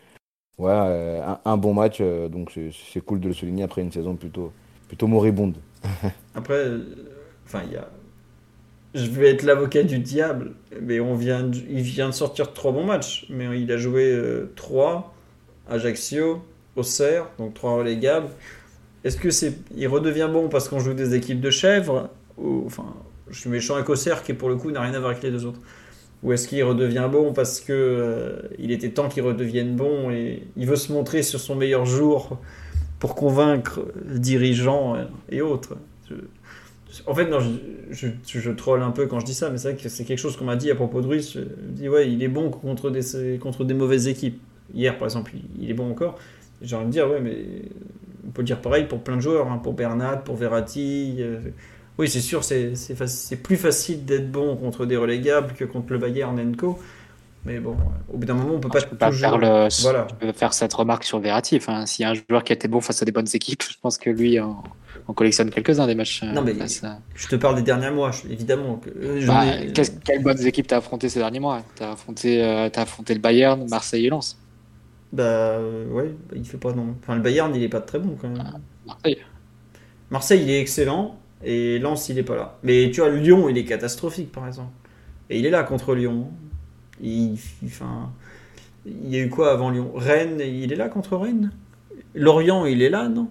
ouais, 0.58 0.70
euh, 0.72 1.34
un, 1.44 1.56
bon 1.56 1.74
match. 1.74 2.00
donc, 2.00 2.58
c'est 2.92 3.00
cool 3.00 3.20
de 3.20 3.28
le 3.28 3.34
souligner 3.34 3.64
après 3.64 3.82
une 3.82 3.92
saison 3.92 4.16
plutôt, 4.16 4.52
plutôt 4.88 5.06
moribonde. 5.06 5.56
après, 6.34 6.66
enfin, 7.46 7.62
il 7.66 7.72
y 7.72 7.76
a. 7.76 7.88
Je 8.98 9.10
vais 9.10 9.30
être 9.30 9.44
l'avocat 9.44 9.82
du 9.82 9.98
diable, 9.98 10.52
mais 10.82 11.00
on 11.00 11.14
vient, 11.14 11.50
il 11.70 11.82
vient 11.82 12.08
de 12.08 12.14
sortir 12.14 12.52
trois 12.52 12.72
bons 12.72 12.84
matchs. 12.84 13.26
Mais 13.30 13.60
il 13.60 13.70
a 13.70 13.76
joué 13.76 14.20
trois 14.56 15.14
Ajaccio, 15.68 16.42
Auxerre, 16.76 17.26
donc 17.38 17.54
trois 17.54 17.74
relégables. 17.76 18.28
Est-ce 19.04 19.16
que 19.16 19.30
c'est, 19.30 19.54
il 19.76 19.86
redevient 19.86 20.28
bon 20.32 20.48
parce 20.48 20.68
qu'on 20.68 20.80
joue 20.80 20.94
des 20.94 21.14
équipes 21.14 21.40
de 21.40 21.50
chèvres? 21.50 22.10
Ou, 22.36 22.64
enfin, 22.66 22.94
je 23.30 23.38
suis 23.38 23.50
méchant 23.50 23.74
avec 23.74 23.88
Auxerre 23.88 24.22
qui 24.22 24.32
pour 24.32 24.48
le 24.48 24.56
coup 24.56 24.70
n'a 24.70 24.80
rien 24.80 24.94
à 24.94 24.98
voir 24.98 25.10
avec 25.10 25.22
les 25.22 25.30
deux 25.30 25.44
autres 25.44 25.60
Ou 26.22 26.32
est-ce 26.32 26.48
qu'il 26.48 26.62
redevient 26.64 27.08
bon 27.10 27.32
parce 27.32 27.60
que 27.60 27.72
euh, 27.72 28.48
il 28.58 28.70
était 28.70 28.90
temps 28.90 29.08
qu'il 29.08 29.22
redevienne 29.22 29.76
bon 29.76 30.10
et 30.10 30.42
il 30.56 30.66
veut 30.66 30.76
se 30.76 30.92
montrer 30.92 31.22
sur 31.22 31.40
son 31.40 31.54
meilleur 31.54 31.84
jour 31.84 32.38
pour 32.98 33.14
convaincre 33.14 33.80
dirigeants 34.04 34.96
et 35.30 35.40
autres? 35.40 35.76
En 37.06 37.14
fait, 37.14 37.26
non, 37.26 37.38
je, 37.90 38.08
je, 38.26 38.50
troll 38.50 38.82
un 38.82 38.90
peu 38.90 39.06
quand 39.06 39.20
je 39.20 39.26
dis 39.26 39.34
ça, 39.34 39.50
mais 39.50 39.58
c'est 39.58 39.72
vrai 39.72 39.82
que 39.82 39.88
c'est 39.88 40.04
quelque 40.04 40.18
chose 40.18 40.36
qu'on 40.36 40.44
m'a 40.44 40.56
dit 40.56 40.70
à 40.70 40.74
propos 40.74 41.00
de 41.00 41.06
Ruiz. 41.06 41.32
Je 41.34 41.40
dis, 41.40 41.88
ouais, 41.88 42.10
il 42.10 42.22
est 42.22 42.28
bon 42.28 42.50
contre 42.50 42.90
des, 42.90 43.38
contre 43.38 43.64
des 43.64 43.74
mauvaises 43.74 44.08
équipes. 44.08 44.40
Hier, 44.74 44.96
par 44.96 45.06
exemple, 45.06 45.32
il 45.58 45.70
est 45.70 45.74
bon 45.74 45.90
encore. 45.90 46.18
J'ai 46.62 46.76
envie 46.76 46.86
de 46.86 46.90
dire, 46.90 47.08
ouais, 47.08 47.20
mais 47.20 47.36
on 48.26 48.30
peut 48.30 48.42
dire 48.42 48.60
pareil 48.60 48.84
pour 48.86 49.00
plein 49.00 49.16
de 49.16 49.22
joueurs, 49.22 49.50
hein, 49.50 49.58
pour 49.62 49.74
Bernat, 49.74 50.16
pour 50.18 50.36
Verratti. 50.36 51.16
Euh, 51.20 51.38
oui, 51.98 52.08
c'est 52.08 52.20
sûr, 52.20 52.44
c'est 52.44 53.42
plus 53.42 53.56
facile 53.56 54.04
d'être 54.04 54.30
bon 54.30 54.56
contre 54.56 54.86
des 54.86 54.96
relégables 54.96 55.54
que 55.54 55.64
contre 55.64 55.92
le 55.92 55.98
Bayern 55.98 56.38
Enco. 56.38 56.78
Mais 57.44 57.58
bon, 57.60 57.76
au 58.12 58.18
bout 58.18 58.26
d'un 58.26 58.34
moment, 58.34 58.54
on 58.54 58.60
peut 58.60 58.68
pas, 58.68 58.80
peux 58.82 58.96
pas 58.96 59.10
faire, 59.10 59.38
le, 59.38 59.68
voilà. 59.82 60.06
faire 60.34 60.52
cette 60.52 60.74
remarque 60.74 61.04
sur 61.04 61.18
Verratti. 61.18 61.56
Enfin, 61.56 61.86
S'il 61.86 62.02
y 62.02 62.06
a 62.06 62.10
un 62.10 62.14
joueur 62.14 62.44
qui 62.44 62.52
a 62.52 62.54
été 62.54 62.68
bon 62.68 62.80
face 62.80 63.00
à 63.02 63.04
des 63.04 63.12
bonnes 63.12 63.28
équipes, 63.32 63.62
je 63.68 63.76
pense 63.80 63.98
que 63.98 64.10
lui, 64.10 64.38
en, 64.38 64.62
collectionne 65.14 65.50
quelques-uns 65.50 65.86
des 65.86 65.94
matchs. 65.94 66.22
Non, 66.22 66.42
mais 66.42 66.54
je 67.14 67.28
te 67.28 67.36
parle 67.36 67.56
des 67.56 67.62
derniers 67.62 67.90
mois, 67.90 68.10
évidemment. 68.30 68.80
Euh, 68.96 69.26
bah, 69.26 69.44
quelles 70.04 70.22
bonnes 70.22 70.46
équipes 70.46 70.66
t'as 70.66 70.78
affronté 70.78 71.08
ces 71.08 71.18
derniers 71.18 71.40
mois? 71.40 71.62
T'as 71.76 71.92
affronté, 71.92 72.42
euh, 72.42 72.68
as 72.68 72.80
affronté 72.80 73.14
le 73.14 73.20
Bayern, 73.20 73.66
Marseille 73.68 74.06
et 74.06 74.10
Lens. 74.10 74.38
Bah 75.12 75.58
ouais, 75.90 76.14
bah, 76.28 76.36
il 76.36 76.44
fait 76.44 76.58
pas 76.58 76.72
non. 76.72 76.94
Enfin, 77.02 77.14
le 77.14 77.22
Bayern, 77.22 77.54
il 77.54 77.62
est 77.62 77.68
pas 77.68 77.80
très 77.80 77.98
bon 77.98 78.16
quand 78.20 78.28
même. 78.28 78.42
Marseille. 78.86 79.18
Marseille, 80.10 80.42
il 80.42 80.50
est 80.50 80.60
excellent. 80.60 81.18
Et 81.42 81.78
Lens, 81.78 82.08
il 82.08 82.18
est 82.18 82.24
pas 82.24 82.36
là. 82.36 82.58
Mais 82.62 82.90
tu 82.90 83.00
vois, 83.00 83.10
Lyon, 83.10 83.48
il 83.48 83.56
est 83.56 83.64
catastrophique 83.64 84.32
par 84.32 84.46
exemple. 84.46 84.72
Et 85.30 85.38
il 85.38 85.46
est 85.46 85.50
là 85.50 85.62
contre 85.62 85.94
Lyon. 85.94 86.30
Il, 87.00 87.38
enfin, 87.64 88.10
il 88.84 89.08
y 89.08 89.16
a 89.16 89.20
eu 89.20 89.30
quoi 89.30 89.52
avant 89.52 89.70
Lyon? 89.70 89.92
Rennes, 89.94 90.40
il 90.40 90.72
est 90.72 90.76
là 90.76 90.88
contre 90.88 91.16
Rennes? 91.16 91.52
Lorient, 92.14 92.66
il 92.66 92.82
est 92.82 92.90
là, 92.90 93.08
non? 93.08 93.28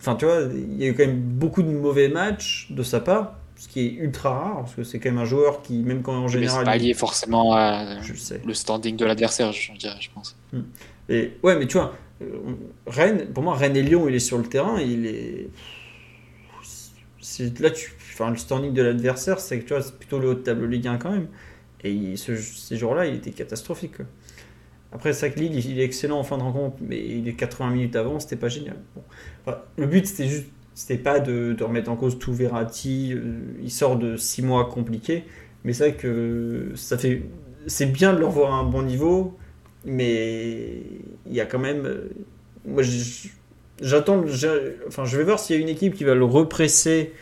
Enfin, 0.00 0.14
tu 0.16 0.24
vois, 0.24 0.42
il 0.52 0.76
y 0.80 0.84
a 0.84 0.88
eu 0.88 0.94
quand 0.94 1.06
même 1.06 1.20
beaucoup 1.20 1.62
de 1.62 1.70
mauvais 1.70 2.08
matchs 2.08 2.68
de 2.70 2.82
sa 2.82 3.00
part, 3.00 3.34
ce 3.56 3.66
qui 3.68 3.80
est 3.86 3.92
ultra 3.94 4.30
rare, 4.38 4.56
parce 4.60 4.74
que 4.74 4.84
c'est 4.84 4.98
quand 4.98 5.10
même 5.10 5.18
un 5.18 5.24
joueur 5.24 5.62
qui, 5.62 5.78
même 5.78 6.02
quand 6.02 6.14
en 6.16 6.22
Mais 6.22 6.28
général. 6.28 6.64
pas 6.64 6.76
il- 6.76 6.82
lié 6.84 6.94
forcément 6.94 7.54
à 7.54 8.00
Je 8.02 8.14
sais. 8.14 8.40
le 8.44 8.54
standing 8.54 8.96
de 8.96 9.04
l'adversaire, 9.04 9.52
je 9.52 9.72
dirais, 9.72 9.96
je 10.00 10.10
pense. 10.14 10.36
Et, 11.08 11.32
ouais, 11.42 11.56
mais 11.58 11.66
tu 11.66 11.78
vois, 11.78 11.94
euh, 12.22 12.26
Rennes, 12.86 13.28
pour 13.32 13.42
moi, 13.42 13.54
Rennes 13.56 13.76
et 13.76 13.82
Lyon, 13.82 14.06
il 14.08 14.14
est 14.14 14.18
sur 14.20 14.38
le 14.38 14.44
terrain, 14.44 14.80
il 14.80 15.06
est. 15.06 15.48
là, 17.60 17.70
tu, 17.70 17.92
enfin, 18.12 18.30
le 18.30 18.36
standing 18.36 18.72
de 18.72 18.82
l'adversaire, 18.82 19.40
c'est 19.40 19.58
que 19.60 19.64
tu 19.66 19.74
vois, 19.74 19.82
c'est 19.82 19.96
plutôt 19.96 20.18
le 20.18 20.28
haut 20.30 20.34
de 20.34 20.40
tableau 20.40 20.66
Ligue 20.66 20.86
1 20.88 20.96
quand 20.98 21.10
même. 21.10 21.28
Et 21.84 21.90
il- 21.92 22.18
ce- 22.18 22.36
ces 22.36 22.76
jours-là, 22.76 23.06
il 23.06 23.16
était 23.16 23.30
catastrophique. 23.32 23.96
quoi. 23.98 24.06
Après, 24.96 25.12
Lille, 25.36 25.54
il 25.54 25.70
il 25.72 25.80
est 25.80 25.84
excellent 25.84 26.18
en 26.18 26.24
fin 26.24 26.38
de 26.38 26.42
rencontre, 26.42 26.78
mais 26.80 26.98
il 26.98 27.28
est 27.28 27.34
80 27.34 27.70
minutes 27.70 27.96
avant, 27.96 28.18
c'était 28.18 28.36
pas 28.36 28.48
génial. 28.48 28.76
Le 29.76 29.86
but, 29.86 30.06
c'était 30.06 30.28
juste. 30.28 30.46
C'était 30.74 30.98
pas 30.98 31.20
de, 31.20 31.56
remettre 31.62 31.90
en 31.90 31.96
cause 31.96 32.18
tout 32.18 32.34
Verratti. 32.34 33.12
euh, 33.14 33.38
il 33.62 33.70
sort 33.70 33.96
de 33.98 34.16
6 34.16 34.42
mois 34.42 34.68
compliqués. 34.68 35.24
Mais 35.64 35.72
c'est 35.72 35.90
vrai 35.90 35.96
que 35.98 36.72
ça 36.74 36.98
fait. 36.98 37.22
C'est 37.66 37.86
bien 37.86 38.12
de 38.14 38.18
le 38.18 38.26
revoir 38.26 38.52
à 38.54 38.58
un 38.58 38.64
bon 38.64 38.82
niveau, 38.82 39.36
mais 39.84 40.82
il 41.26 41.34
y 41.34 41.40
a 41.40 41.46
quand 41.46 41.58
même. 41.58 41.86
euh, 41.86 42.08
Moi, 42.66 42.82
j'attends. 43.80 44.24
Enfin, 44.88 45.04
je 45.04 45.16
vais 45.16 45.24
voir 45.24 45.38
s'il 45.38 45.56
y 45.56 45.58
a 45.58 45.62
une 45.62 45.68
équipe 45.68 45.94
qui 45.94 46.04
va 46.04 46.14
le 46.14 46.24
represser 46.24 47.12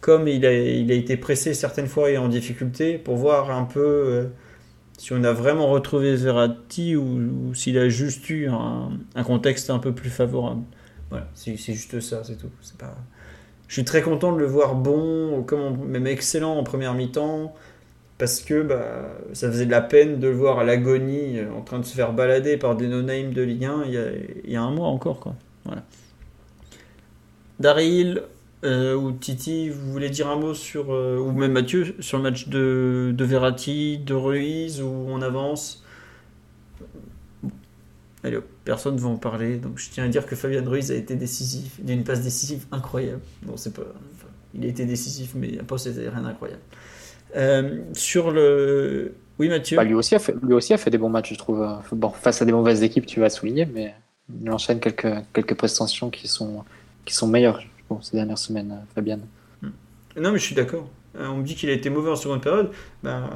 comme 0.00 0.28
il 0.28 0.46
a, 0.46 0.52
il 0.52 0.90
a 0.92 0.94
été 0.94 1.16
pressé 1.16 1.54
certaines 1.54 1.86
fois 1.88 2.10
et 2.10 2.18
en 2.18 2.28
difficulté 2.28 2.98
pour 2.98 3.16
voir 3.16 3.50
un 3.50 3.64
peu 3.64 3.80
euh, 3.80 4.24
si 5.00 5.14
on 5.14 5.24
a 5.24 5.32
vraiment 5.32 5.68
retrouvé 5.68 6.14
Verratti 6.14 6.94
ou, 6.94 7.54
s'il 7.54 7.78
a 7.78 7.88
juste 7.88 8.28
eu 8.28 8.50
un, 8.50 9.22
contexte 9.24 9.70
un 9.70 9.78
peu 9.78 9.94
plus 9.94 10.10
favorable. 10.10 10.60
Voilà, 11.08 11.26
c'est 11.34 11.56
juste 11.56 12.00
ça, 12.00 12.22
c'est 12.22 12.36
tout. 12.36 12.50
C'est 12.60 12.76
pas. 12.76 12.94
Je 13.66 13.72
suis 13.72 13.84
très 13.86 14.02
content 14.02 14.30
de 14.30 14.38
le 14.38 14.44
voir 14.44 14.74
bon, 14.74 15.42
comme 15.44 15.86
même 15.86 16.06
excellent 16.06 16.54
en 16.54 16.64
première 16.64 16.92
mi-temps, 16.92 17.54
parce 18.18 18.42
que 18.42 18.62
bah, 18.62 19.06
ça 19.32 19.50
faisait 19.50 19.64
de 19.64 19.70
la 19.70 19.80
peine 19.80 20.20
de 20.20 20.28
le 20.28 20.34
voir 20.34 20.58
à 20.58 20.64
l'agonie 20.64 21.38
euh, 21.38 21.50
en 21.56 21.62
train 21.62 21.78
de 21.78 21.86
se 21.86 21.94
faire 21.94 22.12
balader 22.12 22.58
par 22.58 22.76
des 22.76 22.86
no-names 22.86 23.32
de 23.32 23.40
Ligue 23.40 23.64
1 23.64 23.84
il 23.86 23.92
y 23.92 23.96
a, 23.96 24.02
il 24.44 24.50
y 24.50 24.56
a 24.56 24.62
un 24.62 24.70
mois 24.70 24.88
encore. 24.88 25.18
Quoi. 25.18 25.34
Voilà. 25.64 25.82
Daryl 27.58 28.22
euh, 28.62 28.94
ou 28.94 29.12
Titi, 29.12 29.70
vous 29.70 29.92
voulez 29.92 30.10
dire 30.10 30.28
un 30.28 30.36
mot 30.36 30.54
sur, 30.54 30.92
euh, 30.92 31.18
ou 31.18 31.32
même 31.32 31.52
Mathieu, 31.52 31.94
sur 32.00 32.18
le 32.18 32.22
match 32.22 32.48
de, 32.48 33.12
de 33.16 33.24
Verratti, 33.24 33.98
de 33.98 34.14
Ruiz, 34.14 34.82
où 34.82 34.86
on 34.86 35.22
avance? 35.22 35.84
Bon. 37.42 37.50
Allez 38.22 38.36
hop, 38.36 38.44
personne 38.64 38.96
ne 38.96 39.00
va 39.00 39.08
en 39.08 39.16
parler, 39.16 39.56
donc 39.56 39.78
je 39.78 39.88
tiens 39.90 40.04
à 40.04 40.08
dire 40.08 40.26
que 40.26 40.36
Fabien 40.36 40.62
Ruiz 40.62 40.90
a 40.90 40.94
été 40.94 41.16
décisif, 41.16 41.80
d'une 41.82 42.04
passe 42.04 42.20
décisive 42.20 42.66
incroyable. 42.70 43.22
Bon, 43.42 43.56
c'est 43.56 43.72
pas. 43.72 43.82
il 44.54 44.64
a 44.64 44.68
été 44.68 44.84
décisif, 44.84 45.32
mais 45.34 45.58
après, 45.58 45.78
c'était 45.78 46.08
rien 46.08 46.22
d'incroyable. 46.22 46.62
Euh, 47.36 47.80
sur 47.94 48.30
le. 48.30 49.14
Oui, 49.38 49.48
Mathieu? 49.48 49.78
Bah, 49.78 49.84
lui, 49.84 49.94
aussi 49.94 50.14
a 50.14 50.18
fait, 50.18 50.34
lui 50.42 50.52
aussi 50.52 50.74
a 50.74 50.76
fait 50.76 50.90
des 50.90 50.98
bons 50.98 51.08
matchs, 51.08 51.32
je 51.32 51.38
trouve. 51.38 51.66
Bon, 51.92 52.10
face 52.10 52.42
à 52.42 52.44
des 52.44 52.52
mauvaises 52.52 52.82
équipes, 52.82 53.06
tu 53.06 53.20
vas 53.20 53.30
souligner, 53.30 53.64
mais 53.64 53.94
il 54.42 54.50
enchaîne 54.50 54.80
quelques, 54.80 55.08
quelques 55.32 55.54
prestations 55.54 56.10
qui 56.10 56.28
sont, 56.28 56.64
qui 57.04 57.14
sont 57.14 57.26
meilleures, 57.26 57.62
ces 58.00 58.16
dernières 58.16 58.38
semaines, 58.38 58.72
euh, 58.72 58.84
Fabienne. 58.94 59.22
Non, 60.16 60.32
mais 60.32 60.38
je 60.38 60.44
suis 60.44 60.54
d'accord. 60.54 60.88
Euh, 61.16 61.26
On 61.28 61.36
me 61.38 61.42
dit 61.44 61.54
qu'il 61.54 61.70
a 61.70 61.72
été 61.72 61.88
mauvais 61.90 62.10
en 62.10 62.16
seconde 62.16 62.42
période. 62.42 62.70
Ben, 63.02 63.28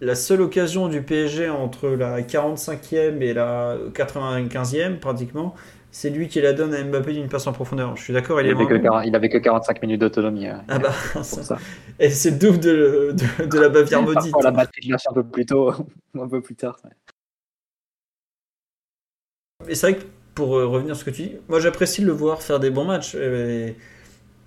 la 0.00 0.14
seule 0.14 0.40
occasion 0.42 0.88
du 0.88 1.02
PSG 1.02 1.48
entre 1.48 1.88
la 1.88 2.20
45e 2.22 3.20
et 3.22 3.32
la 3.34 3.76
95e, 3.94 4.98
pratiquement, 4.98 5.54
c'est 5.90 6.10
lui 6.10 6.28
qui 6.28 6.40
la 6.40 6.52
donne 6.52 6.74
à 6.74 6.82
Mbappé 6.82 7.12
d'une 7.12 7.28
passe 7.28 7.46
en 7.46 7.52
profondeur. 7.52 7.96
Je 7.96 8.02
suis 8.02 8.12
d'accord, 8.12 8.40
il 8.40 8.46
Il 8.46 8.50
avait, 8.54 8.64
que, 8.66 8.74
vraiment- 8.74 8.82
40 8.96 9.06
il 9.06 9.14
avait 9.16 9.28
que 9.28 9.38
45 9.38 9.80
minutes 9.82 10.00
d'autonomie. 10.00 10.48
euh, 10.48 10.54
Ah 10.68 10.78
bah, 10.78 10.90
pour 11.12 11.24
ça- 11.24 11.42
ça. 11.42 11.58
Et 11.98 12.10
c'est 12.10 12.30
le 12.32 12.38
double 12.38 12.58
de, 12.60 13.14
de, 13.40 13.46
de 13.46 13.58
la 13.58 13.68
Bavière 13.68 14.02
maudite. 14.02 14.34
La 14.42 14.50
batterie 14.50 14.88
lâche 14.88 15.06
un 15.08 15.12
peu 15.14 15.22
plus 15.24 15.46
tôt, 15.46 15.70
un 16.18 16.28
peu 16.28 16.40
plus 16.40 16.56
tard. 16.56 16.76
Mais 19.66 19.74
c'est 19.74 19.92
vrai 19.92 20.00
que 20.00 20.06
pour 20.34 20.56
euh, 20.56 20.66
revenir 20.66 20.96
sur 20.96 21.06
ce 21.06 21.10
que 21.10 21.16
tu 21.16 21.22
dis, 21.24 21.32
moi 21.48 21.60
j'apprécie 21.60 22.02
de 22.02 22.06
le 22.06 22.12
voir 22.12 22.42
faire 22.42 22.60
des 22.60 22.70
bons 22.70 22.84
matchs. 22.84 23.14
Et 23.14 23.76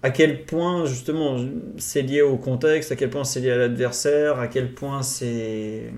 à 0.03 0.11
quel 0.11 0.45
point 0.45 0.85
justement 0.85 1.37
c'est 1.77 2.01
lié 2.03 2.21
au 2.21 2.37
contexte, 2.37 2.91
à 2.91 2.95
quel 2.95 3.09
point 3.09 3.23
c'est 3.23 3.39
lié 3.41 3.51
à 3.51 3.57
l'adversaire, 3.57 4.39
à 4.39 4.47
quel 4.47 4.73
point 4.73 5.03
c'est. 5.03 5.91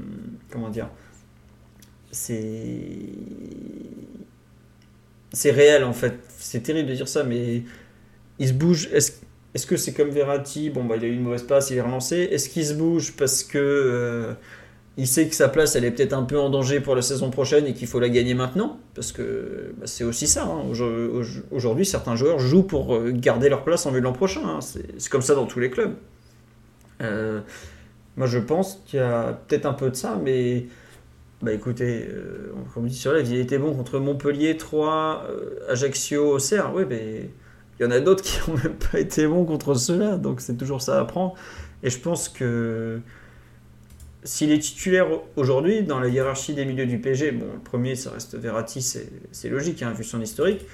Comment 0.51 0.69
dire 0.69 0.89
C'est. 2.11 3.09
C'est 5.33 5.51
réel 5.51 5.83
en 5.83 5.93
fait. 5.93 6.15
C'est 6.37 6.61
terrible 6.61 6.89
de 6.89 6.95
dire 6.95 7.07
ça, 7.07 7.23
mais 7.23 7.63
il 8.39 8.47
se 8.47 8.53
bouge. 8.53 8.89
Est-ce 8.93 9.13
est-ce 9.53 9.65
que 9.65 9.77
c'est 9.77 9.93
comme 9.93 10.09
Verratti 10.09 10.69
Bon, 10.69 10.83
bah, 10.85 10.97
il 10.97 11.05
a 11.05 11.07
eu 11.07 11.13
une 11.13 11.23
mauvaise 11.23 11.43
passe, 11.43 11.71
il 11.71 11.77
est 11.77 11.81
relancé. 11.81 12.17
Est-ce 12.31 12.49
qu'il 12.49 12.65
se 12.65 12.73
bouge 12.73 13.13
parce 13.17 13.43
que. 13.43 13.57
euh, 13.57 14.33
il 14.97 15.07
sait 15.07 15.27
que 15.27 15.35
sa 15.35 15.47
place, 15.49 15.75
elle 15.75 15.85
est 15.85 15.91
peut-être 15.91 16.13
un 16.13 16.23
peu 16.23 16.39
en 16.39 16.49
danger 16.49 16.79
pour 16.79 16.95
la 16.95 17.01
saison 17.03 17.29
prochaine 17.29 17.65
et 17.67 17.73
qu'il 17.73 17.87
faut 17.87 17.99
la 17.99 18.09
gagner 18.09 18.33
maintenant, 18.33 18.79
parce 18.95 19.11
que 19.11 19.73
bah, 19.77 19.85
c'est 19.85 20.03
aussi 20.03 20.27
ça. 20.27 20.43
hein. 20.45 20.63
Aujo- 20.71 21.09
aujo- 21.21 21.43
Aujourd'hui, 21.51 21.85
certains 21.85 22.15
joueurs 22.15 22.39
jouent 22.39 22.63
pour 22.63 22.95
euh, 22.95 23.11
garder 23.13 23.49
leur 23.49 23.63
place 23.63 23.85
en 23.85 23.91
vue 23.91 23.99
de 23.99 24.05
l'an 24.05 24.13
prochain. 24.13 24.41
hein. 24.45 24.59
C'est 24.61 25.09
comme 25.09 25.21
ça 25.21 25.35
dans 25.35 25.45
tous 25.45 25.59
les 25.59 25.69
clubs. 25.69 25.93
Euh, 27.01 27.41
moi, 28.15 28.27
je 28.27 28.39
pense 28.39 28.81
qu'il 28.87 28.99
y 28.99 29.03
a 29.03 29.39
peut-être 29.47 29.65
un 29.67 29.73
peu 29.73 29.89
de 29.91 29.95
ça, 29.95 30.19
mais 30.23 30.65
bah 31.43 31.53
écoutez, 31.53 32.07
euh, 32.09 32.51
comme 32.73 32.87
dit 32.87 32.95
sur 32.95 33.13
live, 33.13 33.27
il 33.29 33.39
était 33.39 33.59
bon 33.59 33.73
contre 33.75 33.99
Montpellier, 33.99 34.57
3, 34.57 35.27
Ajaccio, 35.69 36.31
Auxerre. 36.35 36.71
Oui, 36.73 36.83
mais 36.89 37.29
il 37.79 37.83
y 37.83 37.85
en 37.85 37.91
a 37.91 37.99
d'autres 37.99 38.23
qui 38.25 38.39
n'ont 38.49 38.57
même 38.57 38.73
pas 38.91 38.99
été 38.99 39.27
bons 39.27 39.45
contre 39.45 39.75
ceux-là, 39.75 40.17
donc 40.17 40.41
c'est 40.41 40.57
toujours 40.57 40.81
ça 40.81 40.99
à 40.99 41.05
prendre. 41.05 41.35
Et 41.83 41.91
je 41.91 41.99
pense 41.99 42.27
que 42.29 42.99
s'il 44.27 44.51
est 44.51 44.59
titulaire 44.59 45.07
aujourd'hui 45.37 45.83
dans 45.83 45.99
la 45.99 46.09
hiérarchie 46.09 46.53
des 46.53 46.65
milieux 46.65 46.85
du 46.85 46.99
PSG, 46.99 47.31
bon, 47.31 47.45
le 47.53 47.59
premier, 47.59 47.95
ça 47.95 48.11
reste 48.11 48.35
Verratti, 48.35 48.81
c'est 48.81 49.09
c'est 49.31 49.47
logique, 49.47 49.81
hein, 49.81 49.93
vu 49.93 50.03
son 50.03 50.21
historique. 50.21 50.65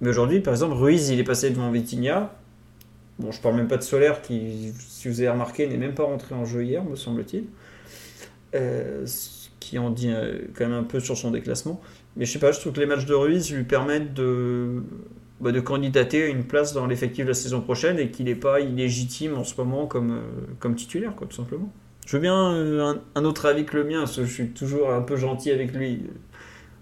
Mais 0.00 0.08
aujourd'hui, 0.08 0.40
par 0.40 0.54
exemple, 0.54 0.74
Ruiz, 0.74 1.10
il 1.10 1.20
est 1.20 1.24
passé 1.24 1.50
devant 1.50 1.70
Vitinha. 1.70 2.34
Bon, 3.18 3.30
je 3.30 3.40
parle 3.40 3.56
même 3.56 3.68
pas 3.68 3.76
de 3.76 3.82
Solaire, 3.82 4.22
qui, 4.22 4.72
si 4.78 5.08
vous 5.08 5.20
avez 5.20 5.28
remarqué, 5.28 5.66
n'est 5.66 5.76
même 5.76 5.94
pas 5.94 6.04
rentré 6.04 6.34
en 6.34 6.46
jeu 6.46 6.64
hier, 6.64 6.82
me 6.82 6.96
semble-t-il. 6.96 7.44
Euh, 8.54 9.04
ce 9.04 9.48
qui 9.60 9.78
en 9.78 9.90
dit 9.90 10.10
euh, 10.10 10.38
quand 10.54 10.66
même 10.66 10.76
un 10.76 10.82
peu 10.82 10.98
sur 10.98 11.16
son 11.16 11.30
déclassement. 11.30 11.82
Mais 12.16 12.24
je 12.24 12.32
sais 12.32 12.38
pas, 12.38 12.50
je 12.50 12.60
trouve 12.60 12.72
que 12.72 12.80
les 12.80 12.86
matchs 12.86 13.06
de 13.06 13.14
Ruiz 13.14 13.52
lui 13.52 13.64
permettent 13.64 14.14
de, 14.14 14.82
bah, 15.40 15.52
de 15.52 15.60
candidater 15.60 16.24
à 16.24 16.26
une 16.28 16.44
place 16.44 16.72
dans 16.72 16.86
l'effectif 16.86 17.24
de 17.24 17.30
la 17.30 17.34
saison 17.34 17.60
prochaine 17.60 17.98
et 17.98 18.10
qu'il 18.10 18.24
n'est 18.24 18.34
pas 18.34 18.60
illégitime 18.60 19.34
en 19.36 19.44
ce 19.44 19.54
moment 19.60 19.86
comme, 19.86 20.12
euh, 20.12 20.22
comme 20.60 20.74
titulaire, 20.76 21.14
quoi, 21.14 21.26
tout 21.26 21.36
simplement. 21.36 21.70
Je 22.06 22.16
veux 22.16 22.20
bien 22.20 22.52
euh, 22.52 22.94
un, 23.14 23.24
autre 23.24 23.46
avis 23.46 23.64
que 23.64 23.76
le 23.76 23.84
mien, 23.84 24.00
parce 24.00 24.16
que 24.16 24.24
je 24.24 24.32
suis 24.32 24.50
toujours 24.50 24.92
un 24.92 25.02
peu 25.02 25.16
gentil 25.16 25.50
avec 25.50 25.72
lui. 25.72 26.04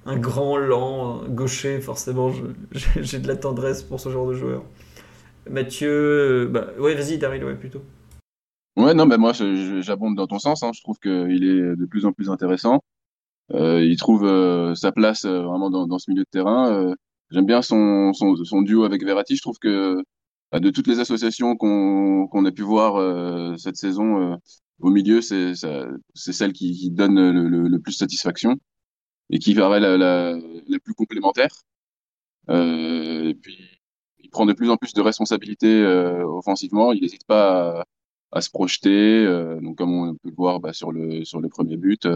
Un 0.07 0.19
grand, 0.19 0.57
lent, 0.57 1.23
un 1.23 1.29
gaucher, 1.29 1.81
forcément, 1.81 2.33
j'ai 2.73 3.19
de 3.19 3.29
la 3.29 3.37
tendresse 3.37 3.83
pour 3.83 4.01
ce 4.01 4.09
genre 4.09 4.27
de 4.27 4.35
joueur. 4.35 4.65
Mathieu, 5.49 5.91
euh, 5.91 6.49
bah, 6.49 6.69
ouais, 6.79 6.95
vas-y, 6.95 7.19
Daryl, 7.19 7.45
ouais, 7.45 7.55
plutôt. 7.55 7.83
Ouais, 8.77 8.95
non, 8.95 9.05
mais 9.07 9.19
moi, 9.19 9.33
j'abonde 9.81 10.17
dans 10.17 10.27
ton 10.27 10.39
sens. 10.39 10.63
hein. 10.63 10.71
Je 10.75 10.81
trouve 10.83 10.99
qu'il 10.99 11.45
est 11.45 11.77
de 11.77 11.87
plus 11.87 12.07
en 12.07 12.13
plus 12.13 12.31
intéressant. 12.31 12.81
Euh, 13.53 13.85
il 13.85 13.97
trouve 13.97 14.25
euh, 14.25 14.75
sa 14.75 14.93
place 14.93 15.25
euh, 15.25 15.43
vraiment 15.43 15.71
dans, 15.71 15.99
ce 15.99 16.11
milieu 16.11 16.23
de 16.23 16.29
terrain. 16.31 16.73
Euh, 16.73 16.95
J'aime 17.31 17.47
bien 17.47 17.63
son, 17.63 18.13
duo 18.63 18.85
avec 18.85 19.05
Verratti. 19.05 19.37
Je 19.37 19.43
trouve 19.43 19.59
que 19.59 20.03
bah, 20.51 20.59
de 20.61 20.71
toutes 20.71 20.89
les 20.89 20.99
associations 20.99 21.57
qu'on 21.57 22.45
a 22.45 22.51
pu 22.51 22.63
voir 22.63 22.97
euh, 22.97 23.57
cette 23.57 23.77
saison 23.77 24.33
euh, 24.33 24.37
au 24.81 24.91
milieu, 24.91 25.21
c'est 25.21 25.55
celle 26.15 26.53
qui, 26.53 26.91
donne 26.91 27.17
le, 27.33 27.49
le, 27.49 27.69
le 27.69 27.79
plus 27.81 27.93
satisfaction 27.93 28.57
et 29.31 29.39
qui 29.39 29.55
paraît 29.55 29.81
la, 29.81 30.39
plus 30.85 30.95
complémentaire. 30.95 31.51
Euh, 32.51 33.29
et 33.29 33.35
puis, 33.35 33.59
il 34.19 34.31
prend 34.31 34.47
de 34.47 34.53
plus 34.53 34.71
en 34.71 34.77
plus 34.77 34.93
de 34.93 35.01
responsabilités 35.01 35.83
euh, 35.83 36.25
offensivement. 36.27 36.93
Il 36.93 37.03
n'hésite 37.03 37.25
pas 37.27 37.85
à, 38.33 38.41
se 38.41 38.51
projeter. 38.51 39.25
euh, 39.25 39.61
donc, 39.61 39.79
comme 39.79 39.95
on 39.95 40.15
peut 40.15 40.29
le 40.29 40.35
voir 40.35 40.61
bah, 40.61 40.73
sur 40.73 40.93
le 40.93 41.49
premier 41.49 41.77
but, 41.77 42.09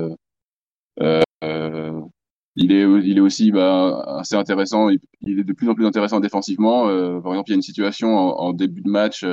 il 2.57 2.73
est 2.73 3.21
aussi 3.21 3.53
bah, 3.53 4.19
assez 4.19 4.35
intéressant. 4.35 4.89
Il, 4.89 5.41
est 5.41 5.45
de 5.45 5.53
plus 5.53 5.69
en 5.69 5.75
plus 5.75 5.87
intéressant 5.87 6.21
défensivement. 6.21 6.87
Par 7.23 7.33
exemple, 7.33 7.51
il 7.51 7.53
y 7.53 7.55
a 7.55 7.57
une 7.57 7.63
situation 7.63 8.09
en 8.09 8.53
début 8.53 8.83
de 8.83 8.91
match. 8.91 9.25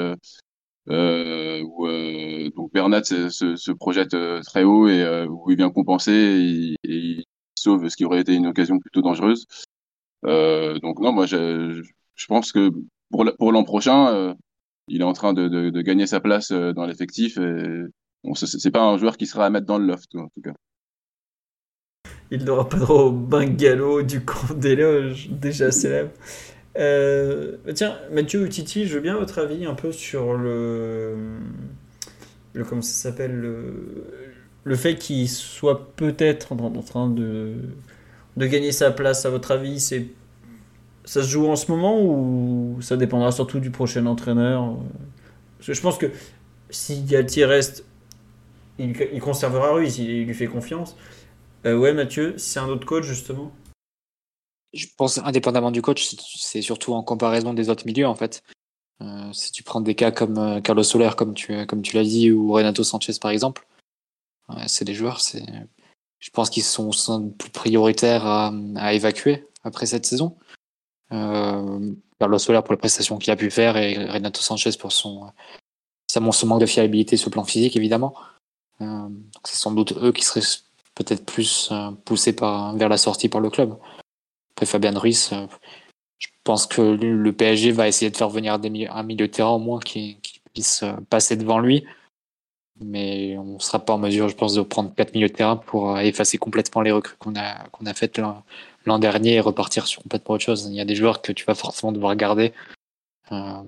Euh, 0.90 1.62
où 1.62 1.88
euh, 1.88 2.50
donc 2.56 2.74
Bernat 2.74 3.04
se, 3.04 3.72
projette 3.74 4.16
euh, 4.16 4.42
très 4.42 4.64
haut 4.64 4.88
et 4.88 5.26
où 5.30 5.52
il 5.52 5.58
vient 5.58 5.70
compenser 5.70 6.12
et, 6.12 6.76
et 6.84 6.96
il 6.98 7.24
sauve 7.56 7.88
ce 7.88 7.96
qui 7.96 8.06
aurait 8.06 8.22
été 8.22 8.34
une 8.34 8.48
occasion 8.48 8.80
plutôt 8.80 9.02
dangereuse. 9.02 9.46
Donc 10.24 11.00
non, 11.00 11.12
moi 11.12 11.26
je, 11.26 11.84
pense 12.28 12.52
que 12.52 12.72
pour 13.12 13.52
l'an 13.52 13.64
prochain, 13.64 14.36
il 14.88 15.02
est 15.02 15.06
en 15.06 15.14
train 15.14 15.34
de, 15.34 15.82
gagner 15.82 16.08
sa 16.08 16.20
place 16.20 16.52
dans 16.52 16.86
l'effectif. 16.86 17.38
Bon, 18.24 18.34
c'est 18.36 18.72
pas 18.72 18.84
un 18.84 18.98
joueur 18.98 19.18
qui 19.18 19.28
sera 19.28 19.46
à 19.46 19.50
mettre 19.50 19.68
dans 19.68 19.78
le 19.78 19.86
loft 19.86 20.16
en 20.16 20.30
tout 20.30 20.42
cas. 20.44 20.54
Il 22.34 22.46
n'aura 22.46 22.68
pas 22.68 22.78
droit 22.78 23.02
au 23.04 23.12
bungalow 23.12 24.04
du 24.04 24.24
camp 24.24 24.54
d'éloge, 24.56 25.30
déjà 25.30 25.70
célèbre. 25.70 26.12
Euh, 26.78 27.57
tiens, 27.74 27.97
Mathieu 28.11 28.43
ou 28.43 28.47
Titi, 28.47 28.88
je 28.88 28.95
veux 28.95 29.01
bien 29.01 29.17
votre 29.17 29.39
avis 29.39 29.65
un 29.65 29.74
peu 29.74 29.91
sur 29.91 30.34
le. 30.34 31.15
le 32.53 32.63
comment 32.63 32.82
ça 32.82 33.09
s'appelle 33.09 33.36
le, 34.63 34.76
fait 34.76 34.95
qu'il 34.95 35.30
soit 35.30 35.93
peut-être 35.95 36.53
en, 36.53 36.82
train 36.82 37.09
de, 37.09 37.55
gagner 38.38 38.72
sa 38.72 38.91
place. 38.91 39.26
À 39.26 39.30
votre 39.30 39.51
avis, 39.51 39.80
c'est 39.80 40.07
ça 41.03 41.24
se 41.24 41.28
joue 41.28 41.47
en 41.47 41.55
ce 41.55 41.72
moment 41.72 41.99
ou 42.01 42.78
ça 42.82 42.95
dépendra 42.95 43.32
surtout 43.32 43.59
du 43.59 43.72
prochain 43.72 44.05
entraîneur? 44.05 44.78
Je 45.59 45.80
pense 45.82 45.97
que 45.97 46.07
si 46.69 47.03
Galtier 47.03 47.45
reste, 47.45 47.86
il, 48.80 49.19
conservera 49.19 49.74
Ruiz, 49.74 49.97
il, 49.99 50.26
lui 50.26 50.34
fait 50.34 50.47
confiance. 50.47 50.95
Euh, 51.65 51.78
ouais, 51.78 51.93
Mathieu, 51.93 52.36
c'est 52.38 52.59
un 52.59 52.67
autre 52.67 52.86
coach 52.86 53.05
justement? 53.05 53.51
Je 54.74 54.88
pense, 54.97 55.17
indépendamment 55.17 55.72
du 55.72 55.82
coach, 55.82 56.15
c'est 56.38 56.61
surtout 56.61 56.93
en 56.93 57.03
comparaison 57.03 57.53
des 57.53 57.69
autres 57.69 57.86
milieux 57.86 58.07
en 58.07 58.15
fait. 58.15 58.43
Euh, 59.01 59.34
si 59.34 59.51
tu 59.51 59.63
prends 59.63 59.82
des 59.82 59.95
cas 59.95 60.11
comme 60.11 60.38
euh, 60.38 60.61
Carlos 60.61 60.84
Soler, 60.84 61.09
comme 61.17 61.34
tu, 61.34 61.65
comme 61.65 61.82
tu 61.82 61.95
l'as 61.95 62.03
dit, 62.03 62.32
ou 62.32 62.53
Renato 62.53 62.84
Sanchez 62.84 63.13
par 63.19 63.32
exemple, 63.32 63.67
c'est 64.67 64.84
des 64.84 64.93
joueurs, 64.93 65.22
c'est, 65.22 65.45
je 66.19 66.30
pense 66.30 66.49
qu'ils 66.49 66.63
sont, 66.63 66.91
sont, 66.91 67.30
plus 67.30 67.49
prioritaires 67.49 68.26
à, 68.26 68.53
à, 68.76 68.93
évacuer 68.93 69.45
après 69.63 69.86
cette 69.86 70.05
saison. 70.05 70.38
Euh, 71.11 71.93
Carlos 72.19 72.38
Soler 72.38 72.61
pour 72.63 72.74
les 72.74 72.78
prestations 72.78 73.17
qu'il 73.17 73.32
a 73.32 73.36
pu 73.36 73.49
faire 73.49 73.76
et 73.76 73.97
Renato 74.07 74.41
Sanchez 74.41 74.72
pour 74.80 74.91
son, 74.91 75.32
son 76.07 76.47
manque 76.47 76.61
de 76.61 76.65
fiabilité 76.65 77.17
sur 77.17 77.30
le 77.30 77.34
plan 77.34 77.43
physique 77.43 77.76
évidemment. 77.76 78.13
Euh, 78.82 79.09
c'est 79.43 79.57
sans 79.57 79.72
doute 79.72 79.93
eux 79.93 80.11
qui 80.11 80.24
seraient 80.24 80.45
peut-être 80.95 81.26
plus 81.26 81.69
euh, 81.72 81.91
poussés 82.05 82.34
par, 82.34 82.76
vers 82.76 82.89
la 82.89 82.97
sortie 82.97 83.30
par 83.30 83.41
le 83.41 83.49
club. 83.49 83.78
Après 84.62 84.74
Fabien 84.74 84.95
Ruiz, 84.95 85.32
euh, 85.34 85.47
je 86.20 86.28
pense 86.43 86.68
que 86.68 86.84
le 86.84 87.34
PSG 87.34 87.72
va 87.72 87.88
essayer 87.88 88.12
de 88.12 88.16
faire 88.16 88.30
venir 88.30 88.53
un 88.53 89.03
milieu 89.03 89.28
de 89.28 89.32
terrain 89.32 89.49
au 89.49 89.57
moins 89.57 89.80
qui, 89.80 90.20
puisse 90.53 90.84
euh, 90.84 90.93
passer 91.09 91.36
devant 91.36 91.57
lui 91.57 91.84
mais 92.80 93.38
on 93.38 93.55
ne 93.55 93.59
sera 93.59 93.80
pas 93.80 93.93
en 93.93 93.97
mesure, 93.97 94.28
je 94.28 94.36
pense, 94.36 94.53
de 94.53 94.62
prendre 94.62 94.93
quatre 94.93 95.14
milieux 95.16 95.30
de 95.30 95.34
terrain 95.34 95.55
pour 95.55 95.99
effacer 95.99 96.38
complètement 96.38 96.82
les 96.82 96.91
recrues 96.91 97.16
qu'on 97.18 97.36
a, 97.36 97.93
faites 97.93 98.20
l'an 98.86 98.99
dernier 98.99 99.36
et 99.36 99.39
repartir 99.39 99.86
sur 99.86 100.01
complètement 100.01 100.36
autre 100.36 100.43
chose. 100.43 100.66
Il 100.68 100.74
y 100.74 100.82
a 100.82 100.86
des 100.86 100.95
joueurs 100.95 101.22
que 101.22 101.32
tu 101.32 101.45
vas 101.45 101.53
forcément 101.53 101.91
devoir 101.91 102.16
garder. 102.16 102.53
Euh, 103.32 103.62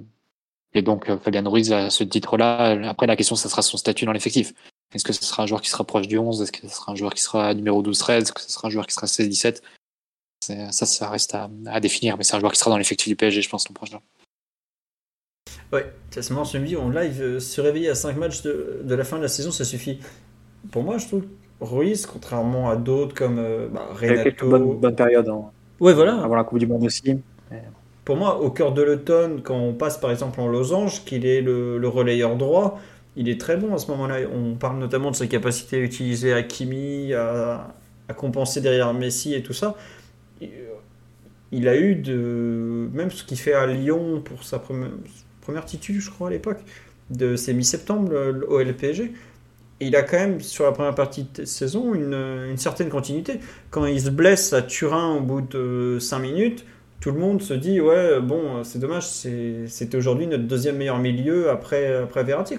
et 0.73 0.81
donc, 0.81 1.15
Fabien 1.19 1.47
Ruiz, 1.47 1.71
à 1.71 1.91
ce 1.91 2.03
titre-là, 2.03 2.89
après 2.89 3.05
la 3.05 3.15
question, 3.15 3.35
ça 3.35 3.49
sera 3.49 3.61
son 3.61 3.77
statut 3.77 4.05
dans 4.05 4.13
l'effectif. 4.13 4.53
Est-ce 4.95 5.03
que 5.03 5.13
ce 5.13 5.23
sera 5.23 5.43
un 5.43 5.45
joueur 5.45 5.61
qui 5.61 5.69
sera 5.69 5.83
proche 5.83 6.07
du 6.07 6.17
11 6.17 6.41
Est-ce 6.41 6.51
que 6.51 6.67
ce 6.67 6.75
sera 6.75 6.91
un 6.91 6.95
joueur 6.95 7.13
qui 7.13 7.21
sera 7.21 7.53
numéro 7.53 7.83
12-13 7.83 8.21
Est-ce 8.23 8.33
que 8.33 8.41
ce 8.41 8.51
sera 8.51 8.67
un 8.67 8.71
joueur 8.71 8.87
qui 8.87 8.95
sera 8.95 9.05
16-17 9.05 9.61
Ça, 10.71 10.85
ça 10.85 11.09
reste 11.09 11.35
à, 11.35 11.49
à 11.67 11.79
définir, 11.79 12.17
mais 12.17 12.23
c'est 12.23 12.35
un 12.35 12.39
joueur 12.39 12.51
qui 12.51 12.59
sera 12.59 12.69
dans 12.71 12.77
l'effectif 12.77 13.07
du 13.07 13.15
PSG, 13.15 13.41
je 13.41 13.49
pense, 13.49 13.67
l'an 13.67 13.73
prochain. 13.73 13.99
Ouais, 15.71 15.91
c'est 16.11 16.29
marrant, 16.29 16.43
je 16.43 16.57
me 16.59 16.67
dis, 16.67 16.77
on 16.77 16.89
live, 16.89 17.19
euh, 17.21 17.39
se 17.39 17.59
réveiller 17.59 17.89
à 17.89 17.95
5 17.95 18.15
matchs 18.17 18.43
de, 18.43 18.81
de, 18.83 18.95
la 18.95 19.03
fin 19.03 19.17
de 19.17 19.23
la 19.23 19.27
saison, 19.27 19.51
ça 19.51 19.65
suffit. 19.65 19.99
Pour 20.71 20.83
moi, 20.83 20.99
je 20.99 21.07
trouve 21.07 21.23
Ruiz, 21.61 22.05
contrairement 22.05 22.69
à 22.69 22.75
d'autres 22.75 23.15
comme 23.15 23.39
euh, 23.39 23.67
bah, 23.69 23.87
Renato. 23.99 24.49
Bonne, 24.49 24.79
bonne 24.79 24.95
période. 24.95 25.27
Hein. 25.29 25.45
Ouais, 25.79 25.93
voilà. 25.93 26.21
Avant 26.21 26.35
la 26.35 26.43
Coupe 26.43 26.59
du 26.59 26.67
Monde 26.67 26.83
aussi. 26.83 27.19
Pour 28.05 28.17
moi, 28.17 28.41
au 28.41 28.51
cœur 28.51 28.73
de 28.73 28.81
l'automne, 28.81 29.41
quand 29.41 29.57
on 29.57 29.73
passe 29.73 29.97
par 29.97 30.11
exemple 30.11 30.39
en 30.41 30.47
losange, 30.47 31.05
qu'il 31.05 31.25
est 31.25 31.41
le, 31.41 31.77
le, 31.77 31.87
relayeur 31.87 32.35
droit, 32.35 32.79
il 33.15 33.29
est 33.29 33.39
très 33.39 33.55
bon 33.55 33.73
à 33.73 33.77
ce 33.77 33.89
moment-là. 33.91 34.17
On 34.31 34.55
parle 34.55 34.77
notamment 34.77 35.09
de 35.09 35.15
sa 35.15 35.25
capacité 35.25 35.77
à 35.77 35.79
utiliser 35.79 36.33
Hakimi, 36.33 37.13
à, 37.13 37.73
à 38.09 38.13
compenser 38.13 38.59
derrière 38.59 38.93
Messi 38.93 39.33
et 39.33 39.41
tout 39.41 39.53
ça 39.53 39.75
il 41.53 41.67
a 41.67 41.77
eu 41.77 41.95
de 41.95 42.89
même 42.93 43.11
ce 43.11 43.23
qu'il 43.23 43.37
fait 43.37 43.53
à 43.53 43.67
Lyon 43.67 44.21
pour 44.25 44.43
sa 44.43 44.59
première, 44.59 44.89
première 45.41 45.65
je 45.67 46.09
crois, 46.09 46.27
à 46.27 46.31
l'époque, 46.31 46.59
de 47.11 47.35
c'est 47.35 47.53
mi-septembre 47.53 48.11
au 48.47 48.59
LPG. 48.59 49.13
Il 49.79 49.95
a 49.95 50.01
quand 50.01 50.17
même, 50.17 50.39
sur 50.39 50.65
la 50.65 50.71
première 50.71 50.95
partie 50.95 51.27
de 51.35 51.45
saison, 51.45 51.93
une, 51.93 52.13
une, 52.13 52.57
certaine 52.57 52.89
continuité. 52.89 53.39
Quand 53.69 53.85
il 53.85 54.01
se 54.01 54.09
blesse 54.09 54.53
à 54.53 54.61
Turin 54.61 55.15
au 55.15 55.19
bout 55.19 55.41
de 55.41 55.97
5 55.99 56.19
minutes, 56.19 56.65
tout 56.99 57.11
le 57.11 57.19
monde 57.19 57.41
se 57.41 57.53
dit 57.53 57.79
Ouais, 57.81 58.19
bon, 58.19 58.63
c'est 58.63 58.79
dommage, 58.79 59.05
c'était 59.05 59.97
aujourd'hui 59.97 60.25
notre 60.25 60.45
deuxième 60.45 60.77
meilleur 60.77 60.99
milieu 60.99 61.49
après, 61.49 61.95
après 61.97 62.23
Verratti. 62.23 62.57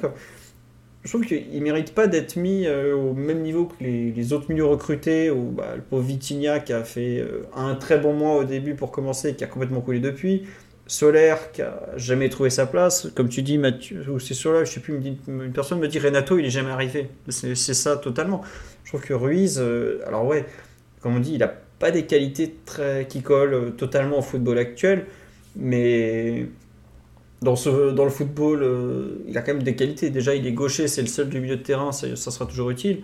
Je 1.05 1.11
trouve 1.11 1.27
qu'il 1.27 1.63
mérite 1.63 1.95
pas 1.95 2.07
d'être 2.07 2.37
mis 2.37 2.67
euh, 2.67 2.97
au 2.97 3.13
même 3.13 3.43
niveau 3.43 3.67
que 3.67 3.85
les, 3.85 4.33
autres 4.33 4.47
milieux 4.49 4.65
recrutés, 4.65 5.31
ou 5.31 5.51
bah, 5.51 5.75
le 5.77 5.83
pauvre 5.83 6.03
Vitinha 6.03 6.61
qui 6.61 6.73
a 6.73 6.83
fait 6.83 7.19
euh, 7.19 7.47
un 7.55 7.75
très 7.75 7.99
bon 7.99 8.15
mois 8.15 8.37
au 8.37 8.45
début 8.45 8.75
pour 8.75 8.91
commencer, 8.91 9.35
qui 9.35 9.45
a 9.45 9.47
complètement 9.47 9.83
coulé 9.83 10.01
depuis. 10.01 10.45
Solaire 10.87 11.53
qui 11.53 11.61
a 11.61 11.89
jamais 11.97 12.31
trouvé 12.31 12.49
sa 12.49 12.65
place. 12.65 13.09
Comme 13.15 13.29
tu 13.29 13.43
dis, 13.43 13.59
Mathieu, 13.59 14.03
ou 14.11 14.19
c'est 14.19 14.33
Solaire, 14.33 14.65
je 14.65 14.73
sais 14.73 14.81
plus, 14.81 14.99
une 15.29 15.53
personne 15.53 15.79
me 15.79 15.89
dit 15.89 15.99
Renato, 15.99 16.39
il 16.39 16.47
est 16.47 16.51
jamais 16.51 16.71
arrivé. 16.71 17.11
C'est 17.29 17.55
ça 17.55 17.99
totalement. 17.99 18.41
Je 18.85 18.91
trouve 18.91 19.03
que 19.03 19.15
Ruiz, 19.15 19.59
euh, 19.61 20.01
alors 20.07 20.25
ouais, 20.25 20.47
comme 21.01 21.17
on 21.17 21.21
dit, 21.21 21.35
il 21.35 21.43
a 21.43 21.55
pas 21.79 21.91
des 21.91 22.07
qualités 22.07 22.55
très 22.65 23.07
qui 23.07 23.21
collent 23.21 23.75
totalement 23.77 24.21
au 24.21 24.23
football 24.23 24.57
actuel, 24.57 25.05
mais 25.55 26.47
dans, 27.45 28.05
le 28.05 28.11
football, 28.11 28.63
euh, 28.63 29.25
il 29.29 29.39
a 29.39 29.43
quand 29.43 29.55
même 29.55 29.63
des 29.63 29.77
qualités. 29.77 30.11
Déjà, 30.11 30.35
il 30.35 30.47
est 30.47 30.53
gaucher, 30.53 30.89
c'est 30.89 31.03
le 31.03 31.09
seul 31.09 31.29
du 31.29 31.41
milieu 31.41 31.57
de 31.57 31.63
terrain, 31.63 31.93
ça, 31.93 32.17
sera 32.17 32.47
toujours 32.47 32.71
utile. 32.71 33.03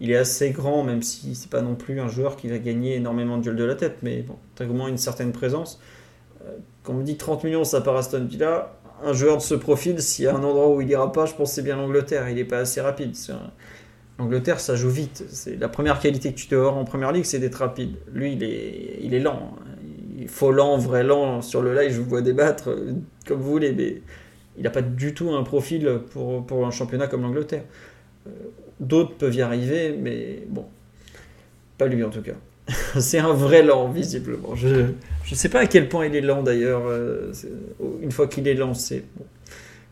Il 0.00 0.10
est 0.10 0.16
assez 0.16 0.50
grand, 0.50 0.82
même 0.82 1.02
si 1.02 1.34
c'est 1.36 1.50
pas 1.50 1.62
non 1.62 1.76
plus 1.76 2.00
un 2.00 2.08
joueur 2.08 2.36
qui 2.36 2.48
va 2.48 2.58
gagner 2.58 2.96
énormément 2.96 3.36
de 3.36 3.42
duels 3.42 3.56
de 3.56 3.64
la 3.64 3.76
tête, 3.76 3.98
mais 4.02 4.22
bon, 4.22 4.36
as 4.58 4.64
au 4.64 4.72
moins 4.72 4.88
une 4.88 4.98
certaine 4.98 5.30
présence 5.30 5.78
quand 6.82 6.92
on 6.92 6.96
me 6.96 7.04
dit 7.04 7.16
30 7.16 7.44
millions, 7.44 7.64
ça 7.64 7.80
part 7.80 7.96
Aston 7.96 8.24
Villa, 8.24 8.72
un 9.04 9.12
joueur 9.12 9.36
de 9.36 9.42
ce 9.42 9.54
profil, 9.54 10.00
s'il 10.00 10.24
y 10.24 10.28
a 10.28 10.34
un 10.34 10.42
endroit 10.42 10.68
où 10.68 10.80
il 10.80 10.88
ira 10.88 11.10
pas, 11.12 11.26
je 11.26 11.34
pense 11.34 11.50
que 11.50 11.54
c'est 11.56 11.62
bien 11.62 11.76
l'Angleterre. 11.76 12.28
Il 12.28 12.36
n'est 12.36 12.44
pas 12.44 12.58
assez 12.58 12.80
rapide. 12.80 13.16
L'Angleterre, 14.18 14.60
ça 14.60 14.76
joue 14.76 14.90
vite. 14.90 15.24
C'est 15.28 15.56
la 15.56 15.68
première 15.68 15.98
qualité 15.98 16.32
que 16.32 16.38
tu 16.38 16.46
te 16.46 16.54
avoir 16.54 16.76
en 16.76 16.84
première 16.84 17.12
ligue, 17.12 17.24
c'est 17.24 17.38
d'être 17.38 17.56
rapide. 17.56 17.96
Lui, 18.12 18.32
il 18.32 18.42
est, 18.42 18.98
il 19.02 19.14
est 19.14 19.20
lent. 19.20 19.54
Il 19.66 19.71
faut 20.28 20.52
lent, 20.52 20.78
vrai 20.78 21.02
lent. 21.02 21.42
Sur 21.42 21.62
le 21.62 21.74
live, 21.74 21.92
je 21.92 22.00
vous 22.00 22.08
vois 22.08 22.22
débattre 22.22 22.70
comme 23.26 23.40
vous 23.40 23.50
voulez, 23.50 23.72
mais 23.72 24.02
il 24.56 24.62
n'a 24.62 24.70
pas 24.70 24.82
du 24.82 25.14
tout 25.14 25.30
un 25.30 25.42
profil 25.42 26.00
pour, 26.10 26.44
pour 26.46 26.66
un 26.66 26.70
championnat 26.70 27.06
comme 27.06 27.22
l'Angleterre. 27.22 27.64
Euh, 28.26 28.30
d'autres 28.80 29.14
peuvent 29.14 29.34
y 29.34 29.42
arriver, 29.42 29.96
mais 29.98 30.44
bon, 30.48 30.66
pas 31.78 31.86
lui 31.86 32.02
en 32.04 32.10
tout 32.10 32.22
cas. 32.22 32.34
c'est 33.00 33.18
un 33.18 33.32
vrai 33.32 33.62
lent, 33.62 33.88
visiblement. 33.88 34.54
Je 34.54 34.68
ne 34.68 35.34
sais 35.34 35.48
pas 35.48 35.60
à 35.60 35.66
quel 35.66 35.88
point 35.88 36.06
il 36.06 36.14
est 36.14 36.20
lent 36.20 36.42
d'ailleurs. 36.42 36.82
Euh, 36.86 37.32
une 38.00 38.12
fois 38.12 38.28
qu'il 38.28 38.46
est 38.46 38.54
lancé. 38.54 39.04
Bon. 39.16 39.24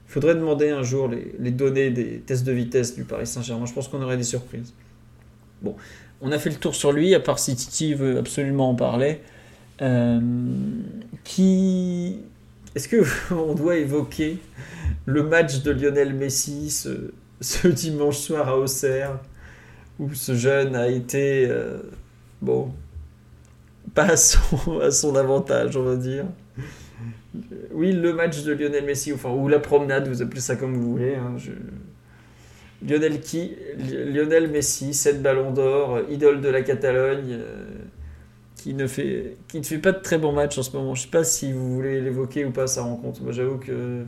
Il 0.09 0.13
faudrait 0.13 0.35
demander 0.35 0.71
un 0.71 0.83
jour 0.83 1.07
les, 1.07 1.33
les, 1.39 1.53
données 1.53 1.91
des 1.91 2.19
tests 2.19 2.45
de 2.45 2.51
vitesse 2.51 2.97
du 2.97 3.05
Paris 3.05 3.29
Saint-Germain. 3.29 3.67
Je 3.67 3.73
pense 3.73 3.87
qu'on 3.87 4.03
aurait 4.03 4.17
des 4.17 4.25
surprises. 4.25 4.75
Bon, 5.63 5.77
on 6.21 6.33
a 6.33 6.39
fait 6.39 6.51
le 6.51 6.57
tour 6.57 6.75
sur 6.75 6.91
lui, 6.93 7.15
à 7.15 7.21
part 7.21 7.39
si 7.39 7.55
Titi 7.55 7.95
veut 7.95 8.19
absolument 8.19 8.71
en 8.71 8.75
parler. 8.75 9.21
Euh, 9.81 10.21
qui. 11.25 12.21
Est-ce 12.75 12.89
qu'on 12.89 13.55
doit 13.55 13.77
évoquer 13.77 14.39
le 15.07 15.23
match 15.23 15.63
de 15.63 15.71
Lionel 15.71 16.15
Messi 16.15 16.71
ce, 17.41 17.69
dimanche 17.69 18.19
soir 18.19 18.49
à 18.49 18.59
Auxerre, 18.59 19.19
où 19.99 20.13
ce 20.15 20.35
jeune 20.35 20.77
a 20.77 20.89
été. 20.89 21.47
Euh, 21.49 21.79
bon, 22.43 22.73
pas 23.95 24.13
à 24.13 24.17
son, 24.17 25.17
avantage, 25.17 25.77
on 25.77 25.83
va 25.83 25.97
dire. 25.97 26.27
Oui, 27.73 27.93
le 27.93 28.13
match 28.13 28.43
de 28.43 28.53
Lionel 28.53 28.85
Messi, 28.85 29.13
enfin, 29.13 29.31
ou 29.31 29.49
la 29.49 29.61
promenade, 29.61 30.09
vous 30.09 30.21
appelez 30.21 30.41
ça 30.41 30.57
comme 30.57 30.75
vous 30.75 30.93
voulez. 30.93 31.15
Hein. 31.15 31.37
Lionel, 32.87 33.21
qui, 33.21 33.57
Lionel 33.79 34.49
Messi, 34.49 34.95
7 34.95 35.23
ballons 35.23 35.53
d'or, 35.53 36.01
idole 36.11 36.41
de 36.41 36.49
la 36.49 36.63
Catalogne, 36.63 37.33
euh, 37.33 37.70
qui, 38.61 38.75
ne 38.75 38.87
fait, 38.87 39.37
qui 39.49 39.59
ne 39.59 39.65
fait 39.65 39.79
pas 39.79 39.93
de 39.93 40.01
très 40.01 40.19
bons 40.19 40.33
matchs 40.33 40.59
en 40.59 40.63
ce 40.63 40.77
moment. 40.77 40.95
Je 40.95 41.01
ne 41.01 41.05
sais 41.05 41.11
pas 41.11 41.25
si 41.25 41.53
vous 41.53 41.75
voulez 41.75 42.01
l'évoquer 42.01 42.45
ou 42.45 42.51
pas, 42.51 42.67
sa 42.67 42.83
rencontre. 42.83 43.23
Moi, 43.23 43.33
j'avoue 43.33 43.59
que 43.59 44.05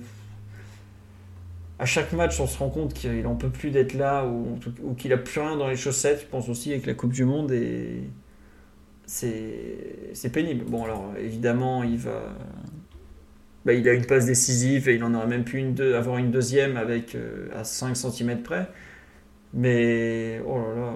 à 1.78 1.86
chaque 1.86 2.12
match, 2.12 2.38
on 2.38 2.46
se 2.46 2.58
rend 2.58 2.68
compte 2.68 2.94
qu'il 2.94 3.22
n'en 3.22 3.34
peut 3.34 3.48
plus 3.48 3.70
d'être 3.70 3.94
là 3.94 4.26
ou, 4.26 4.58
ou 4.84 4.94
qu'il 4.94 5.12
a 5.12 5.16
plus 5.16 5.40
rien 5.40 5.56
dans 5.56 5.68
les 5.68 5.76
chaussettes. 5.76 6.20
Je 6.20 6.26
pense 6.26 6.48
aussi 6.48 6.70
avec 6.70 6.86
la 6.86 6.94
Coupe 6.94 7.12
du 7.12 7.24
Monde 7.24 7.50
et 7.50 8.04
c'est 9.06 10.32
pénible. 10.32 10.64
Bon, 10.66 10.84
alors 10.84 11.12
évidemment, 11.18 11.82
il 11.82 11.98
va. 11.98 12.34
Bah, 13.64 13.72
il 13.72 13.88
a 13.88 13.92
une 13.92 14.06
passe 14.06 14.26
décisive 14.26 14.88
et 14.88 14.96
il 14.96 15.04
en 15.04 15.14
aurait 15.14 15.28
même 15.28 15.44
pu 15.44 15.58
une 15.58 15.74
deux, 15.74 15.94
avoir 15.94 16.18
une 16.18 16.32
deuxième 16.32 16.76
avec 16.76 17.14
euh, 17.14 17.48
à 17.54 17.62
5 17.64 17.96
cm 17.96 18.42
près. 18.42 18.68
Mais 19.54 20.40
oh 20.46 20.58
là 20.58 20.74
là, 20.80 20.92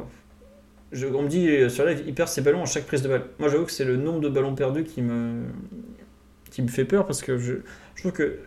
je, 0.92 1.06
on 1.06 1.22
me 1.22 1.28
dit 1.28 1.70
sur 1.70 1.84
live, 1.84 2.02
il 2.06 2.14
perd 2.14 2.28
ses 2.28 2.42
ballons 2.42 2.62
à 2.62 2.66
chaque 2.66 2.86
prise 2.86 3.02
de 3.02 3.08
balle. 3.08 3.24
Moi, 3.38 3.48
j'avoue 3.48 3.64
que 3.64 3.72
c'est 3.72 3.84
le 3.84 3.96
nombre 3.96 4.20
de 4.20 4.28
ballons 4.28 4.54
perdus 4.54 4.84
qui 4.84 5.02
me, 5.02 5.42
qui 6.50 6.62
me 6.62 6.68
fait 6.68 6.84
peur 6.84 7.06
parce 7.06 7.22
que 7.22 7.38
je, 7.38 7.54
je 7.94 8.02
trouve 8.02 8.12
que 8.12 8.38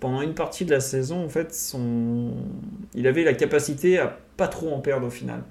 pendant 0.00 0.22
une 0.22 0.34
partie 0.34 0.64
de 0.64 0.70
la 0.70 0.80
saison, 0.80 1.24
en 1.24 1.28
fait, 1.28 1.54
son... 1.54 2.32
il 2.94 3.06
avait 3.06 3.24
la 3.24 3.34
capacité 3.34 3.98
à 3.98 4.18
pas 4.36 4.48
trop 4.48 4.72
en 4.72 4.80
perdre 4.80 5.06
au 5.06 5.10
final. 5.10 5.42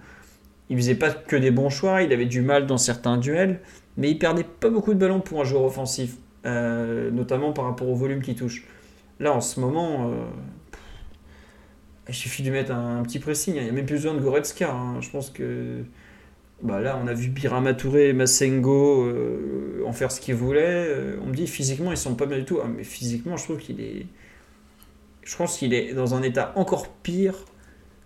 Il 0.69 0.77
faisait 0.77 0.95
pas 0.95 1.11
que 1.11 1.35
des 1.35 1.51
bons 1.51 1.69
choix, 1.69 2.01
il 2.01 2.11
avait 2.13 2.25
du 2.25 2.41
mal 2.41 2.65
dans 2.65 2.77
certains 2.77 3.17
duels, 3.17 3.59
mais 3.95 4.09
il 4.09 4.17
perdait 4.17 4.45
pas 4.45 4.69
beaucoup 4.69 4.93
de 4.93 4.99
ballons 4.99 5.19
pour 5.19 5.41
un 5.41 5.43
joueur 5.43 5.63
offensif, 5.63 6.15
euh, 6.45 7.11
notamment 7.11 7.53
par 7.53 7.65
rapport 7.65 7.89
au 7.89 7.95
volume 7.95 8.21
qu'il 8.21 8.35
touche. 8.35 8.65
Là, 9.19 9.33
en 9.33 9.41
ce 9.41 9.59
moment, 9.59 10.11
euh, 10.11 10.15
il 12.09 12.15
suffit 12.15 12.43
de 12.43 12.51
mettre 12.51 12.71
un, 12.71 13.03
petit 13.03 13.19
pressing. 13.19 13.55
Il 13.55 13.63
n'y 13.63 13.69
a 13.69 13.71
même 13.71 13.85
plus 13.85 13.95
besoin 13.95 14.13
de 14.13 14.19
Goretzka. 14.19 14.71
hein. 14.71 15.01
Je 15.01 15.09
pense 15.09 15.29
que 15.29 15.83
bah 16.63 16.79
là, 16.81 16.99
on 17.03 17.07
a 17.07 17.13
vu 17.13 17.29
Birama 17.29 17.73
Touré 17.73 18.09
et 18.09 18.13
Massengo 18.13 19.05
euh, 19.05 19.83
en 19.85 19.93
faire 19.93 20.11
ce 20.11 20.19
qu'ils 20.21 20.35
voulaient. 20.35 20.87
Euh, 20.87 21.19
on 21.23 21.27
me 21.27 21.33
dit 21.33 21.47
physiquement, 21.47 21.91
ils 21.91 21.97
sont 21.97 22.15
pas 22.15 22.25
bien 22.25 22.37
du 22.37 22.45
tout. 22.45 22.59
Ah, 22.63 22.67
mais 22.67 22.83
physiquement, 22.83 23.37
je 23.37 23.43
trouve 23.43 23.57
qu'il 23.57 23.81
est. 23.81 24.05
Je 25.23 25.35
pense 25.35 25.57
qu'il 25.57 25.73
est 25.73 25.93
dans 25.93 26.15
un 26.15 26.23
état 26.23 26.53
encore 26.55 26.87
pire 26.87 27.35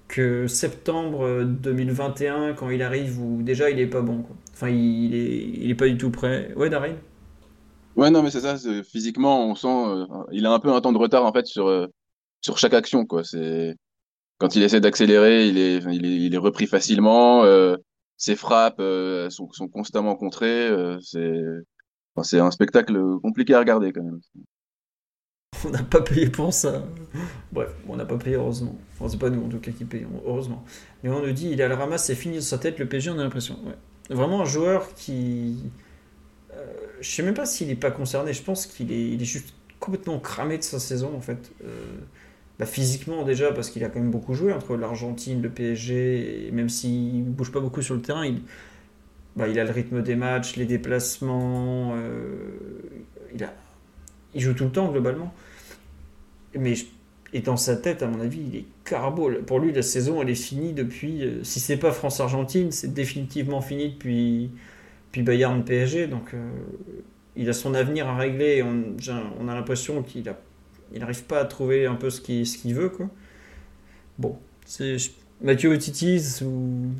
que 0.08 0.47
septembre 0.47 1.43
2021 1.45 2.54
quand 2.54 2.70
il 2.70 2.82
arrive 2.82 3.22
où 3.22 3.41
déjà 3.43 3.70
il 3.70 3.80
est 3.80 3.88
pas 3.88 4.02
bon. 4.02 4.26
Enfin, 4.54 4.70
il 4.70 5.16
est, 5.16 5.38
il 5.62 5.70
est 5.72 5.76
pas 5.76 5.88
du 5.88 5.97
tout 5.97 6.12
prêt. 6.12 6.52
Ouais, 6.56 6.70
Daryl 6.70 6.95
Ouais, 7.95 8.10
non, 8.10 8.24
mais 8.24 8.32
c'est 8.32 8.41
ça. 8.41 8.56
Physiquement, 8.84 9.45
on 9.47 9.56
sent, 9.56 9.68
euh, 9.68 10.06
il 10.32 10.45
a 10.45 10.52
un 10.52 10.60
peu 10.60 10.72
un 10.74 10.82
temps 10.82 10.93
de 10.93 10.97
retard 10.97 11.26
en 11.26 11.34
fait 11.34 11.45
sur 11.45 11.68
euh, 11.68 11.88
sur 12.41 12.58
chaque 12.58 12.74
action, 12.74 13.06
quoi. 13.06 13.24
C'est 13.24 13.76
quand 14.41 14.55
il 14.55 14.63
essaie 14.63 14.81
d'accélérer, 14.81 15.47
il 15.47 15.59
est, 15.59 15.77
il 15.93 16.33
est, 16.33 16.37
repris 16.37 16.65
facilement. 16.65 17.43
euh, 17.43 17.77
ses 18.17 18.35
frappes 18.35 18.79
euh, 18.79 19.29
sont, 19.29 19.51
sont 19.51 19.67
constamment 19.67 20.15
contrées. 20.15 20.67
euh, 20.67 20.99
c'est, 20.99 22.39
un 22.39 22.49
spectacle 22.49 22.99
compliqué 23.21 23.53
à 23.53 23.59
regarder 23.59 23.93
quand 23.93 24.01
même. 24.01 24.19
On 25.65 25.69
n'a 25.69 25.83
pas 25.83 26.01
payé 26.01 26.27
pour 26.27 26.51
ça. 26.51 26.83
Bref, 27.51 27.69
on 27.87 27.95
n'a 27.95 28.05
pas 28.05 28.17
payé 28.17 28.35
heureusement. 28.35 28.75
Enfin, 28.95 29.09
c'est 29.09 29.19
pas 29.19 29.29
nous 29.29 29.45
en 29.45 29.49
tout 29.49 29.59
cas 29.59 29.71
qui 29.71 29.85
payons, 29.85 30.09
heureusement. 30.25 30.63
Mais 31.03 31.09
on 31.09 31.21
nous 31.21 31.33
dit, 31.33 31.49
il 31.51 31.59
est 31.59 31.63
à 31.63 31.67
la 31.67 31.75
ramasse, 31.75 32.05
c'est 32.05 32.15
fini 32.15 32.37
de 32.37 32.41
sa 32.41 32.57
tête, 32.57 32.79
le 32.79 32.87
PSG, 32.87 33.11
on 33.11 33.19
a 33.19 33.23
l'impression. 33.23 33.59
Vraiment 34.09 34.41
un 34.41 34.45
joueur 34.45 34.91
qui. 34.95 35.57
Euh, 36.53 36.65
je 36.99 37.09
sais 37.11 37.21
même 37.21 37.35
pas 37.35 37.45
s'il 37.45 37.67
n'est 37.67 37.75
pas 37.75 37.91
concerné, 37.91 38.33
je 38.33 38.41
pense 38.41 38.65
qu'il 38.65 38.91
est, 38.91 39.09
il 39.09 39.21
est 39.21 39.25
juste 39.25 39.53
complètement 39.79 40.19
cramé 40.19 40.57
de 40.57 40.63
sa 40.63 40.79
saison 40.79 41.15
en 41.15 41.21
fait. 41.21 41.51
Bah, 42.62 42.68
physiquement 42.68 43.24
déjà, 43.24 43.51
parce 43.53 43.72
qu'il 43.72 43.84
a 43.84 43.89
quand 43.89 43.99
même 43.99 44.12
beaucoup 44.12 44.36
joué 44.36 44.53
entre 44.53 44.78
l'Argentine, 44.78 45.41
le 45.41 45.49
PSG, 45.49 46.47
et 46.47 46.51
même 46.51 46.70
s'il 46.70 47.24
bouge 47.26 47.51
pas 47.51 47.59
beaucoup 47.59 47.82
sur 47.82 47.95
le 47.95 48.03
terrain, 48.03 48.24
il, 48.24 48.43
bah, 49.36 49.47
il 49.47 49.59
a 49.59 49.64
le 49.64 49.72
rythme 49.72 50.01
des 50.03 50.16
matchs, 50.16 50.57
les 50.57 50.66
déplacements, 50.66 51.93
euh, 51.95 52.80
il, 54.34 54.41
joue 54.41 54.53
tout 54.53 54.66
le 54.66 54.72
temps 54.72 54.91
globalement. 54.91 55.34
Mais 56.57 56.76
je- 56.76 56.86
et 57.34 57.39
dans 57.41 57.55
sa 57.57 57.78
tête, 57.78 58.03
à 58.03 58.07
mon 58.07 58.20
avis, 58.20 58.41
il 58.41 58.55
est 58.57 58.66
carbo. 58.84 59.32
Pour 59.47 59.59
lui, 59.59 59.72
la 59.72 59.82
saison, 59.82 60.22
elle 60.22 60.30
est 60.30 60.36
finie 60.36 60.74
depuis. 60.74 61.24
euh, 61.24 61.43
si 61.43 61.59
c'est 61.62 61.78
pas 61.78 61.91
France-Argentine, 61.93 62.72
c'est 62.72 62.93
définitivement 62.93 63.62
fini 63.62 63.91
depuis, 63.91 64.51
depuis 65.07 65.24
Bayern 65.24 65.64
PSG. 65.64 66.07
Donc, 66.07 66.34
euh, 66.34 66.49
il 67.38 67.49
a 67.49 67.53
son 67.53 67.74
avenir 67.74 68.07
à 68.09 68.18
régler. 68.18 68.64
On, 68.64 68.84
on 69.39 69.47
a 69.49 69.55
l'impression 69.55 70.03
qu'il 70.03 70.28
a, 70.30 70.38
il 70.93 70.99
n'arrive 70.99 71.23
pas 71.23 71.39
à 71.39 71.45
trouver 71.45 71.85
un 71.85 71.95
peu 71.95 72.09
ce 72.09 72.21
qu'il, 72.21 72.45
ce 72.45 72.57
qu'il 72.57 72.75
veut. 72.75 72.89
Quoi. 72.89 73.09
Bon, 74.17 74.37
c'est 74.65 74.97
Mathieu 75.41 75.71
Otitis, 75.71 76.39
vous, 76.41 76.91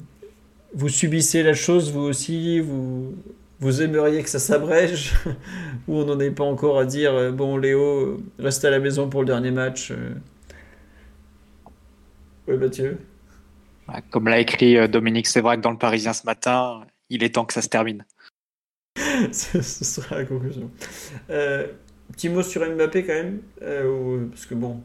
vous 0.74 0.90
subissez 0.90 1.44
la 1.44 1.54
chose, 1.54 1.92
vous 1.92 2.02
aussi. 2.02 2.60
Vous, 2.60 3.16
vous 3.62 3.84
aimeriez 3.84 4.24
que 4.24 4.30
ça 4.30 4.40
s'abrège 4.40 5.14
ou 5.88 6.00
on 6.00 6.06
n'en 6.06 6.20
est 6.20 6.32
pas 6.32 6.44
encore 6.44 6.80
à 6.80 6.86
dire 6.86 7.14
euh, 7.14 7.32
bon 7.32 7.58
Léo 7.58 7.82
euh, 7.82 8.24
reste 8.40 8.66
à 8.66 8.72
la 8.72 8.80
maison 8.80 9.08
pour 9.08 9.22
le 9.22 9.28
dernier 9.28 9.52
match 9.52 9.92
euh. 9.92 10.16
ouais 12.48 12.58
Mathieu 12.58 12.98
Ouais, 13.88 14.02
Comme 14.10 14.28
l'a 14.28 14.40
écrit 14.40 14.90
Dominique 14.90 15.28
Sévrac 15.28 15.62
dans 15.62 15.72
le 15.72 15.78
Parisien 15.78 16.14
ce 16.14 16.26
matin, 16.26 16.82
il 17.10 17.24
est 17.24 17.36
temps 17.36 17.46
que 17.46 17.54
ça 17.54 17.62
se 17.62 17.70
termine. 17.70 18.04
ce 18.98 19.62
ce 19.62 19.86
sera 19.86 20.18
la 20.18 20.26
conclusion 20.26 20.72
Euh, 21.30 21.68
petit 22.12 22.30
mot 22.30 22.44
sur 22.44 22.62
Mbappé 22.70 23.06
quand 23.06 23.14
même 23.14 23.42
euh, 23.62 24.26
parce 24.30 24.46
que 24.46 24.56
bon 24.56 24.82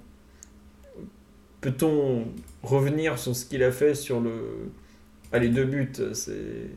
peut-on 1.61 2.25
revenir 2.63 3.19
sur 3.19 3.35
ce 3.35 3.45
qu'il 3.47 3.63
a 3.63 3.73
fait 3.73 3.95
sur 3.95 4.21
le 4.21 4.71
ah, 5.33 5.39
les 5.39 5.49
deux 5.49 5.65
buts 5.65 5.93
c'est 6.13 6.71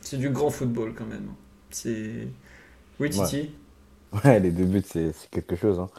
c'est 0.00 0.16
du 0.16 0.30
grand 0.30 0.50
football 0.50 0.94
quand 0.94 1.06
même 1.06 1.28
c'est 1.70 2.28
oui 3.00 3.10
Titi? 3.10 3.50
Ouais, 4.24 4.40
les 4.40 4.52
deux 4.52 4.64
buts, 4.64 4.82
c'est 4.86 5.12
quelque 5.30 5.56
chose. 5.56 5.78
Hein. 5.80 5.90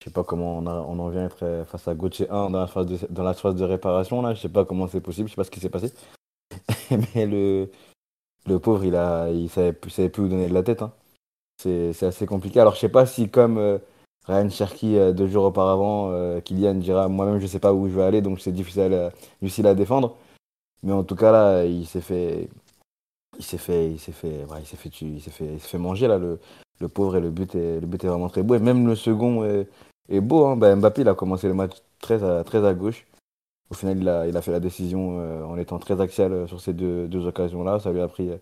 Je 0.00 0.04
sais 0.06 0.10
pas 0.12 0.24
comment 0.24 0.56
on, 0.58 0.66
a- 0.66 0.80
on 0.88 0.98
en 1.00 1.08
vient 1.10 1.22
à 1.22 1.26
être 1.26 1.42
euh, 1.42 1.64
face 1.66 1.86
à 1.88 1.94
Gauthier 1.94 2.30
1 2.30 2.48
dans 2.50 2.60
la 2.60 2.66
phase 2.66 2.86
de, 2.86 2.98
dans 3.10 3.24
la 3.24 3.34
phase 3.34 3.56
de 3.56 3.64
réparation. 3.64 4.22
Là. 4.22 4.32
Je 4.32 4.40
sais 4.40 4.48
pas 4.48 4.64
comment 4.64 4.86
c'est 4.86 5.00
possible, 5.02 5.28
je 5.28 5.32
sais 5.32 5.36
pas 5.36 5.44
ce 5.44 5.50
qui 5.50 5.60
s'est 5.60 5.68
passé. 5.68 5.92
Mais 7.14 7.26
le, 7.26 7.68
le 8.46 8.58
pauvre, 8.58 8.84
il, 8.84 8.94
a, 8.96 9.28
il 9.30 9.50
savait, 9.50 9.72
plus- 9.74 9.90
savait 9.90 10.08
plus 10.08 10.22
où 10.22 10.28
donner 10.28 10.48
de 10.48 10.54
la 10.54 10.62
tête. 10.62 10.80
Hein. 10.82 10.94
C'est 11.62 12.06
assez 12.06 12.26
compliqué. 12.26 12.60
Alors, 12.60 12.74
je 12.74 12.80
sais 12.80 12.88
pas 12.88 13.06
si, 13.06 13.28
comme 13.28 13.58
euh, 13.58 13.78
Ryan 14.26 14.50
Cherky 14.50 14.96
euh, 14.96 15.12
deux 15.12 15.28
jours 15.28 15.44
auparavant, 15.44 16.10
euh, 16.12 16.40
Kylian 16.40 16.74
dira 16.74 17.08
moi-même, 17.08 17.40
je 17.40 17.46
sais 17.46 17.58
pas 17.60 17.72
où 17.72 17.88
je 17.88 17.94
vais 17.94 18.02
aller, 18.02 18.20
donc 18.20 18.40
c'est 18.40 18.52
difficile 18.52 18.94
à, 18.94 19.10
difficile 19.40 19.66
à 19.66 19.74
défendre. 19.74 20.16
Mais 20.82 20.92
en 20.92 21.04
tout 21.04 21.16
cas, 21.16 21.32
là, 21.32 21.64
il 21.64 21.86
s'est 21.86 22.00
fait. 22.00 22.48
Il 23.38 23.44
s'est 23.44 23.58
fait, 23.58 23.90
il 23.90 23.98
s'est 23.98 24.12
fait, 24.12 24.44
il 24.60 24.66
s'est 24.66 24.76
fait, 24.76 24.90
il 25.00 25.20
s'est 25.20 25.30
fait, 25.30 25.58
fait 25.58 25.78
manger 25.78 26.06
là 26.06 26.18
le, 26.18 26.38
le 26.80 26.88
pauvre 26.88 27.16
et 27.16 27.20
le 27.20 27.30
but 27.30 27.54
est, 27.54 27.80
le 27.80 27.86
but 27.86 28.04
est 28.04 28.08
vraiment 28.08 28.28
très 28.28 28.42
beau 28.42 28.54
et 28.54 28.58
même 28.58 28.86
le 28.86 28.94
second 28.94 29.44
est, 29.44 30.20
beau. 30.20 30.46
Hein. 30.46 30.56
Bah, 30.56 30.74
Mbappé 30.76 31.00
il 31.00 31.08
a 31.08 31.14
commencé 31.14 31.48
le 31.48 31.54
match 31.54 31.72
très 32.00 32.22
à, 32.22 32.44
très 32.44 32.64
à 32.66 32.74
gauche. 32.74 33.06
Au 33.70 33.74
final 33.74 33.98
il 33.98 34.08
a, 34.08 34.26
il 34.26 34.36
a 34.36 34.42
fait 34.42 34.52
la 34.52 34.60
décision 34.60 35.18
euh, 35.18 35.44
en 35.44 35.56
étant 35.56 35.78
très 35.78 35.98
axial 36.00 36.32
euh, 36.32 36.46
sur 36.46 36.60
ces 36.60 36.74
deux, 36.74 37.08
deux 37.08 37.26
occasions 37.26 37.64
là. 37.64 37.80
Ça 37.80 37.90
lui 37.90 38.02
a 38.02 38.08
pris, 38.08 38.28
euh, 38.28 38.36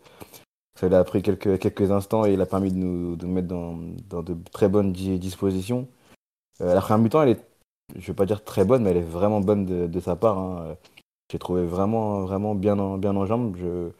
ça 0.81 0.89
lui 0.89 0.95
a 0.95 1.05
pris 1.05 1.21
quelques, 1.23 1.59
quelques 1.59 1.91
instants 1.91 2.25
et 2.25 2.33
il 2.33 2.41
a 2.41 2.47
permis 2.47 2.73
de 2.73 2.79
nous, 2.79 3.17
de 3.17 3.27
nous 3.27 3.33
mettre 3.35 3.49
dans, 3.49 3.79
dans 4.09 4.23
de 4.23 4.35
très 4.51 4.69
bonnes 4.69 4.93
di- 4.93 5.19
dispositions. 5.19 5.87
Euh, 6.63 6.75
la 6.75 6.81
première 6.81 6.99
mi-temps 6.99 7.23
elle 7.23 7.31
est, 7.31 7.47
je 7.97 8.07
vais 8.09 8.15
pas 8.15 8.27
dire 8.27 8.43
très 8.45 8.65
bonne 8.65 8.83
mais 8.85 8.91
elle 8.91 8.97
est 8.99 9.01
vraiment 9.03 9.41
bonne 9.41 9.67
de, 9.67 9.87
de 9.87 10.01
sa 10.01 10.17
part. 10.17 10.39
hein. 10.39 10.77
J'ai 11.31 11.39
trouvé 11.39 11.65
vraiment 11.65 12.23
vraiment 12.23 12.55
bien 12.55 12.79
en, 12.79 12.99
bien 12.99 13.15
en 13.15 13.27
jambes. 13.27 13.57
Je, 13.57 13.91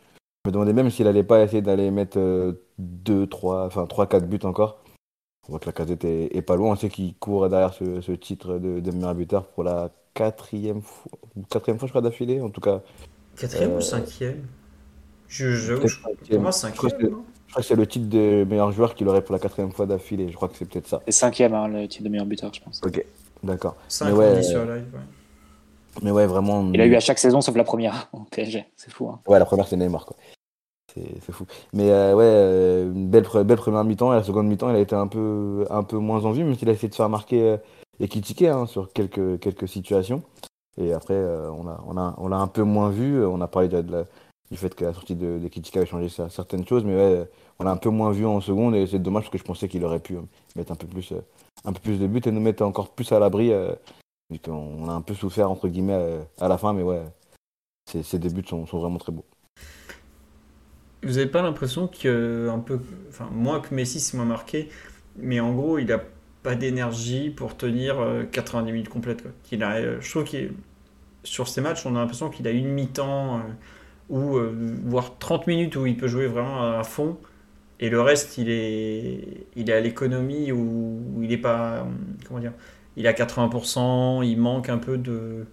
je 0.45 0.49
me 0.49 0.53
demandais 0.53 0.73
même 0.73 0.91
s'il 0.91 1.07
allait 1.07 1.23
pas 1.23 1.43
essayer 1.43 1.63
d'aller 1.63 1.91
mettre 1.91 2.19
2, 2.79 3.27
3, 3.27 3.67
enfin 3.67 3.87
3, 3.87 4.07
4 4.09 4.27
buts 4.27 4.41
encore. 4.45 4.79
On 5.47 5.53
voit 5.53 5.61
que 5.61 5.67
la 5.67 5.73
casette 5.73 6.05
est, 6.05 6.35
est 6.37 6.43
pas 6.43 6.57
loin. 6.57 6.73
On 6.73 6.77
sait 6.77 6.89
qu'il 6.89 7.15
court 7.17 7.49
derrière 7.49 7.75
ce, 7.75 8.01
ce 8.01 8.13
titre 8.13 8.59
de, 8.59 8.81
de 8.81 8.91
meilleur 8.91 9.15
buteur 9.15 9.47
pour 9.47 9.65
la 9.65 9.91
quatrième 10.15 10.83
fois, 10.83 11.13
quatrième 11.51 11.79
fois 11.79 11.87
je 11.87 11.93
crois 11.93 12.03
d'affilée. 12.03 12.41
En 12.41 12.51
tout 12.51 12.61
cas, 12.61 12.81
quatrième 13.37 13.73
Euh, 13.73 13.79
ou 13.79 13.81
cinquième? 13.81 14.47
Je, 15.31 15.51
je- 15.55 15.75
pour 15.75 15.83
moi 15.85 15.91
crois 15.91 16.13
que 16.51 16.53
cinquième 16.53 16.91
c'est- 17.01 17.09
non 17.09 17.25
je 17.47 17.53
crois 17.53 17.63
que 17.63 17.69
c'est 17.69 17.75
le 17.77 17.87
titre 17.87 18.09
de 18.09 18.45
meilleur 18.49 18.71
joueur 18.71 18.95
qu'il 18.95 19.09
aurait 19.09 19.23
pour 19.23 19.33
la 19.33 19.39
quatrième 19.41 19.73
fois 19.73 19.85
d'affilée. 19.87 20.29
Je 20.31 20.37
crois 20.37 20.47
que 20.49 20.57
c'est 20.57 20.67
peut-être 20.69 20.87
ça. 20.87 21.01
C'est 21.07 21.11
cinquième, 21.13 21.53
hein, 21.55 21.67
le 21.67 21.89
titre 21.89 22.05
de 22.05 22.09
meilleur 22.09 22.27
buteur, 22.27 22.53
je 22.55 22.61
pense. 22.61 22.81
Ok, 22.87 23.05
d'accord. 23.43 23.75
5 23.89 24.07
Mais 24.07 24.13
ouais, 24.13 24.43
sur 24.43 24.61
live 24.65 24.85
ouais. 24.95 25.01
Mais 26.03 26.11
ouais, 26.13 26.27
vraiment. 26.27 26.71
Il 26.73 26.81
a 26.81 26.87
eu 26.87 26.95
à 26.95 27.01
chaque 27.01 27.19
saison 27.19 27.41
sauf 27.41 27.57
la 27.57 27.65
première 27.65 28.09
en 28.13 28.21
PSG. 28.25 28.67
C'est 28.77 28.93
fou. 28.93 29.09
Hein. 29.09 29.19
Ouais, 29.27 29.39
la 29.41 29.45
première 29.47 29.67
c'est 29.67 29.77
Neymar 29.77 30.07
quoi. 30.07 30.17
C'est 30.95 31.33
fou. 31.33 31.45
Mais 31.73 31.91
euh, 31.91 32.15
ouais, 32.15 32.25
euh, 32.25 32.93
une 32.93 33.09
belle, 33.09 33.25
pre- 33.25 33.43
belle 33.45 33.57
première 33.59 33.85
mi-temps 33.85 34.13
et 34.13 34.17
la 34.17 34.23
seconde 34.25 34.47
mi-temps, 34.49 34.71
elle 34.71 34.77
a 34.77 34.81
été 34.81 34.95
un 34.97 35.07
peu, 35.07 35.65
un 35.71 35.83
peu 35.85 35.99
moins 35.99 36.25
en 36.25 36.33
vue, 36.33 36.43
même 36.45 36.55
s'il 36.57 36.69
a 36.69 36.73
essayé 36.73 36.89
de 36.89 36.95
se 36.95 36.97
faire 36.99 37.09
marquer 37.09 37.43
euh, 37.43 37.57
et 38.01 38.07
critiquer 38.09 38.49
hein, 38.49 38.67
sur 38.67 38.93
quelques, 38.93 39.39
quelques 39.41 39.69
situations. 39.69 40.23
Et 40.81 40.93
après, 40.93 41.15
euh, 41.15 41.51
on 41.51 41.65
l'a 41.65 41.81
on 41.87 41.97
a, 41.97 42.15
on 42.19 42.29
l'a 42.29 42.37
un 42.39 42.47
peu 42.49 42.63
moins 42.63 42.91
vu. 42.91 43.25
On 43.25 43.41
a 43.41 43.47
parlé 43.49 43.69
de, 43.69 43.83
de 43.83 43.93
la- 43.93 44.05
du 44.51 44.57
fait 44.57 44.75
que 44.75 44.85
la 44.85 44.93
sortie 44.93 45.15
de, 45.15 45.39
de 45.39 45.49
Kitika 45.49 45.81
avait 45.81 45.89
changé 45.89 46.09
cer- 46.09 46.31
certaines 46.31 46.67
choses, 46.67 46.85
mais 46.85 46.97
ouais, 46.97 47.31
on 47.59 47.65
l'a 47.65 47.71
un 47.71 47.77
peu 47.77 47.91
moins 47.91 48.11
vu 48.11 48.27
en 48.27 48.41
seconde 48.41 48.75
et 48.75 48.87
c'est 48.87 48.99
dommage 48.99 49.25
parce 49.25 49.33
que 49.33 49.39
je 49.39 49.45
pensais 49.45 49.69
qu'il 49.69 49.85
aurait 49.85 50.01
pu 50.01 50.17
euh, 50.17 50.23
mettre 50.57 50.73
un 50.73 50.77
peu 50.77 50.87
plus, 50.87 51.13
euh, 51.13 51.21
un 51.65 51.73
peu 51.73 51.81
plus 51.81 51.99
de 51.99 52.07
buts 52.07 52.21
et 52.25 52.31
nous 52.33 52.41
mettre 52.41 52.63
encore 52.65 52.91
plus 52.91 53.11
à 53.13 53.19
l'abri. 53.19 53.53
euh, 53.53 53.73
on 54.49 54.89
a 54.89 54.93
un 54.93 55.01
peu 55.03 55.15
souffert 55.15 55.51
entre 55.51 55.69
guillemets 55.69 56.21
à 56.39 56.49
la 56.49 56.57
fin, 56.57 56.73
mais 56.73 56.83
ouais, 56.83 57.03
ces, 57.87 58.19
débuts 58.19 58.47
sont, 58.47 58.65
sont 58.67 58.79
vraiment 58.79 58.99
très 58.99 59.13
beaux. 59.13 59.25
vous 61.03 61.19
avez 61.19 61.27
pas 61.27 61.43
l'impression 61.43 61.89
que 61.89 62.49
un 62.51 62.59
peu 62.59 62.81
enfin 63.09 63.29
moins 63.33 63.61
que 63.61 63.75
Messi 63.75 64.01
c'est 64.01 64.17
moins 64.17 64.27
marqué 64.27 64.69
mais 65.17 65.41
en 65.41 65.53
gros 65.55 65.79
il 65.79 65.91
a 65.93 66.01
pas 66.43 66.55
d'énergie 66.55 67.31
pour 67.31 67.57
tenir 67.57 67.99
euh, 68.01 68.25
90 68.25 68.73
minutes 68.73 68.89
complètes 68.89 69.23
quoi. 69.23 69.31
Qu'il 69.45 69.63
a, 69.63 69.77
euh, 69.77 70.01
je 70.01 70.11
trouve 70.11 70.25
qu'il 70.25 70.53
sur 71.25 71.49
ces 71.49 71.61
matchs 71.61 71.85
on 71.87 71.97
a 71.97 72.01
l'impression 72.01 72.31
qu'il 72.31 72.47
a 72.47 72.51
une 72.51 72.69
mi-temps 72.69 73.41
ou 74.11 74.37
euh, 74.37 74.53
voire 74.85 75.19
30 75.19 75.47
minutes 75.47 75.77
où 75.77 75.87
il 75.87 75.97
peut 75.97 76.09
jouer 76.09 76.27
vraiment 76.27 76.79
à 76.79 76.85
fond 76.85 77.19
et 77.81 77.89
le 77.91 78.01
reste 78.01 78.39
il 78.39 78.51
est 78.51 79.47
il 79.57 79.71
est 79.71 79.73
à 79.73 79.81
l'économie 79.81 80.53
où 80.53 81.21
il 81.23 81.33
est 81.33 81.39
pas 81.39 81.87
comment 82.27 82.41
dire 82.41 82.53
il 82.97 83.07
est 83.07 83.09
à 83.09 83.13
80% 83.13 84.25
il 84.25 84.39
manque 84.39 84.69
un 84.69 84.79
peu 84.79 84.99
de 84.99 85.47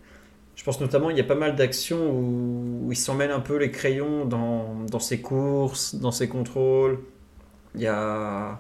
Je 0.56 0.64
pense 0.64 0.82
notamment 0.82 1.10
il 1.10 1.18
y 1.18 1.22
a 1.22 1.24
pas 1.24 1.36
mal 1.36 1.56
d'actions 1.56 2.12
où, 2.12 2.90
il 2.92 2.98
s'en 2.98 3.16
mêle 3.16 3.32
un 3.32 3.40
peu 3.40 3.58
les 3.58 3.72
crayons 3.72 4.26
dans, 4.26 4.86
dans 4.92 5.00
ses 5.00 5.22
courses, 5.22 5.96
dans 5.96 6.12
ses 6.12 6.28
contrôles. 6.30 7.00
Il 7.76 7.82
y 7.82 7.88
a. 7.88 8.60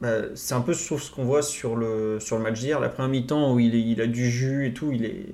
Bah, 0.00 0.34
c'est 0.34 0.54
un 0.54 0.60
peu 0.60 0.74
sauf 0.74 1.02
ce 1.02 1.10
qu'on 1.10 1.24
voit 1.24 1.42
sur 1.42 1.74
le, 1.76 2.20
sur 2.20 2.36
le 2.36 2.42
match 2.42 2.60
d'hier, 2.60 2.80
la 2.80 2.90
première 2.90 3.08
mi-temps 3.10 3.54
où 3.54 3.58
il, 3.58 3.74
il 3.74 4.00
a 4.02 4.06
du 4.06 4.30
jus 4.30 4.66
et 4.66 4.74
tout, 4.74 4.92
il, 4.92 5.06
est, 5.06 5.26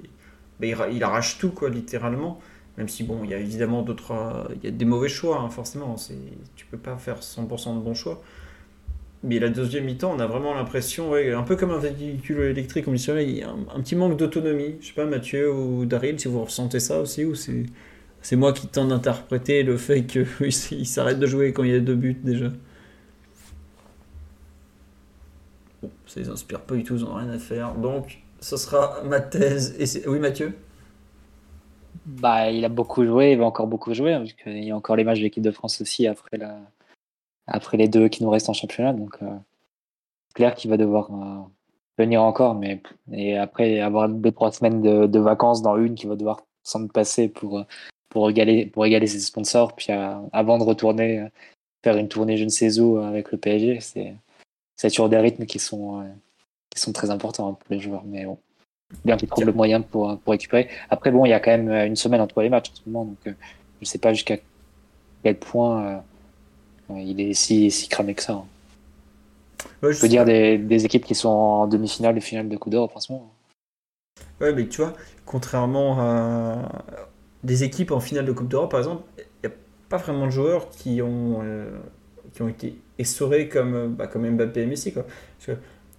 bah, 0.61 0.89
il, 0.91 1.03
arrache 1.03 1.39
tout, 1.39 1.51
quoi, 1.51 1.69
littéralement. 1.69 2.41
Même 2.79 2.89
si, 2.89 3.05
bon, 3.05 3.21
il 3.25 3.31
y 3.31 3.35
a 3.35 3.39
évidemment 3.39 3.83
d'autres. 3.83 4.49
Il 4.57 4.65
y 4.65 4.69
a 4.69 4.71
des 4.71 4.85
mauvais 4.85 5.09
choix, 5.09 5.41
hein, 5.41 5.51
forcément. 5.51 5.97
Tu 6.57 6.67
peux 6.67 6.79
pas 6.79 6.97
faire 6.97 7.21
100% 7.21 7.77
de 7.77 7.81
bons 7.81 7.95
choix. 7.95 8.23
Mais 9.25 9.39
la 9.39 9.51
deuxième 9.51 9.85
mi-temps, 9.85 10.13
on 10.17 10.19
a 10.19 10.27
vraiment 10.27 10.53
l'impression, 10.53 11.15
un 11.15 11.43
peu 11.45 11.55
comme 11.55 11.71
un 11.71 11.79
véhicule 11.79 12.41
électrique, 12.41 12.87
comme 12.87 12.97
il 12.97 13.39
y 13.39 13.43
a 13.43 13.51
un, 13.51 13.81
petit 13.81 13.95
manque 13.95 14.17
d'autonomie. 14.17 14.77
Je 14.81 14.89
sais 14.89 14.95
pas, 14.95 15.07
Mathieu 15.07 15.53
ou 15.53 15.87
Daryl, 15.87 16.19
si 16.19 16.27
vous 16.27 16.43
ressentez 16.43 16.81
ça 16.81 17.01
aussi, 17.01 17.25
ou 17.25 17.37
c'est, 17.37 17.67
c'est 18.21 18.35
moi 18.35 18.53
qui 18.53 18.67
tente 18.67 18.89
d'interpréter 18.89 19.63
le 19.63 19.77
fait 19.77 20.05
qu'il 20.07 20.87
s'arrête 20.87 21.21
de 21.21 21.27
jouer 21.27 21.53
quand 21.53 21.63
il 21.63 21.71
y 21.71 21.75
a 21.75 21.81
deux 21.81 21.95
buts 21.95 22.19
déjà. 22.25 22.49
Bon, 25.83 25.91
ça 26.07 26.19
les 26.19 26.29
inspire 26.29 26.61
pas 26.61 26.75
du 26.75 26.83
tout, 26.83 26.97
ils 26.97 27.05
n'ont 27.05 27.15
rien 27.15 27.31
à 27.31 27.39
faire. 27.39 27.75
Donc, 27.75 28.19
ce 28.41 28.57
sera 28.57 29.03
ma 29.05 29.21
thèse. 29.21 29.77
Et 29.79 30.09
oui, 30.09 30.19
Mathieu? 30.19 30.53
Bah, 32.07 32.51
il 32.51 32.65
a 32.65 32.69
beaucoup 32.69 33.05
joué, 33.05 33.33
il 33.33 33.39
va 33.39 33.45
encore 33.45 33.67
beaucoup 33.67 33.95
jouer, 33.95 34.13
hein, 34.15 34.21
parce 34.21 34.33
qu'il 34.33 34.65
y 34.65 34.71
a 34.71 34.77
encore 34.77 34.97
les 34.97 35.05
matchs 35.05 35.19
de 35.19 35.25
l'équipe 35.25 35.43
de 35.43 35.51
France 35.51 35.81
aussi 35.81 36.07
après 36.07 36.37
la, 36.37 36.59
après 37.47 37.77
les 37.77 37.89
deux 37.89 38.09
qui 38.09 38.23
nous 38.25 38.31
restent 38.31 38.49
en 38.49 38.55
championnat. 38.55 38.93
Donc, 38.93 39.17
euh, 39.23 39.37
c'est 40.29 40.35
clair 40.35 40.55
qu'il 40.55 40.71
va 40.71 40.77
devoir 40.77 41.11
euh, 41.13 41.43
venir 41.99 42.23
encore. 42.23 42.55
Mais 42.55 42.83
et 43.13 43.37
après 43.39 43.81
avoir 43.81 44.09
deux, 44.09 44.33
trois 44.33 44.53
semaines 44.53 44.83
de, 44.83 45.19
vacances 45.19 45.63
dans 45.63 45.77
une, 45.77 45.95
qu'il 45.95 46.09
va 46.09 46.17
devoir 46.17 46.43
s'en 46.65 46.89
passer 46.89 47.29
pour, 47.29 47.65
pour, 48.09 48.31
égaler, 48.31 48.67
pour 48.67 48.85
ses 48.85 49.21
sponsors. 49.21 49.75
Puis 49.75 49.87
euh, 49.91 50.15
avant 50.33 50.59
de 50.59 50.65
retourner 50.65 51.29
faire 51.85 51.97
une 51.97 52.09
tournée 52.09 52.37
je 52.37 52.45
ne 52.45 52.49
sais 52.49 52.79
où 52.81 52.99
avec 52.99 53.33
le 53.33 53.39
PSG, 53.39 53.81
c'est, 53.81 54.15
c'est 54.77 54.89
toujours 54.91 55.09
des 55.09 55.19
rythmes 55.19 55.47
qui 55.47 55.59
sont, 55.59 56.05
qui 56.71 56.81
sont 56.81 56.93
très 56.93 57.11
importants 57.11 57.55
pour 57.55 57.67
les 57.71 57.81
joueurs. 57.81 58.05
Mais 58.05 58.25
bon, 58.25 58.39
bien 59.05 59.17
qu'ils 59.17 59.29
trouvent 59.29 59.45
le 59.45 59.53
moyen 59.53 59.81
pour, 59.81 60.19
pour 60.19 60.33
récupérer. 60.33 60.69
Après, 60.91 61.11
bon, 61.11 61.25
il 61.25 61.31
y 61.31 61.33
a 61.33 61.41
quand 61.41 61.51
même 61.51 61.71
une 61.87 61.97
semaine 61.97 62.21
entre 62.21 62.41
les 62.43 62.49
matchs 62.49 62.71
en 62.71 62.75
ce 62.77 62.83
moment. 62.87 63.05
Donc, 63.05 63.19
je 63.25 63.31
ne 63.81 63.87
sais 63.87 63.99
pas 63.99 64.13
jusqu'à 64.13 64.37
quel 65.23 65.37
point 65.37 66.03
il 66.91 67.21
est 67.21 67.35
si, 67.35 67.71
si 67.71 67.89
cramé 67.89 68.15
que 68.15 68.23
ça. 68.23 68.35
Hein. 68.35 68.45
je, 69.83 70.01
peux 70.01 70.09
dire 70.09 70.25
des, 70.25 70.59
des, 70.59 70.85
équipes 70.85 71.05
qui 71.05 71.15
sont 71.15 71.29
en 71.29 71.67
demi-finale 71.67 72.17
et 72.17 72.21
finale 72.21 72.49
de 72.49 72.57
Coupe 72.57 72.73
d'Europe 72.73 72.93
en 72.95 73.01
ce 73.01 73.13
moment. 73.13 73.33
Ouais, 74.41 74.53
mais 74.53 74.67
tu 74.67 74.81
vois, 74.81 74.93
contrairement 75.25 76.01
à 76.01 76.85
des 77.45 77.65
équipes 77.65 77.91
en 77.91 78.01
finale 78.01 78.25
de 78.25 78.33
Coupe 78.33 78.49
d'Europe, 78.49 78.71
par 78.71 78.81
exemple, 78.81 79.03
il 79.17 79.49
n'y 79.49 79.55
a 79.55 79.57
pas 79.89 79.97
vraiment 79.97 80.27
de 80.27 80.31
joueurs 80.31 80.69
qui 80.71 81.03
ont, 81.03 81.41
euh, 81.43 81.71
qui 82.33 82.43
ont 82.43 82.49
été 82.49 82.77
essorés 82.99 83.49
comme, 83.49 83.95
bah, 83.95 84.07
comme 84.07 84.29
Mbappé 84.29 84.63
et 84.63 84.67
Messi. 84.67 84.95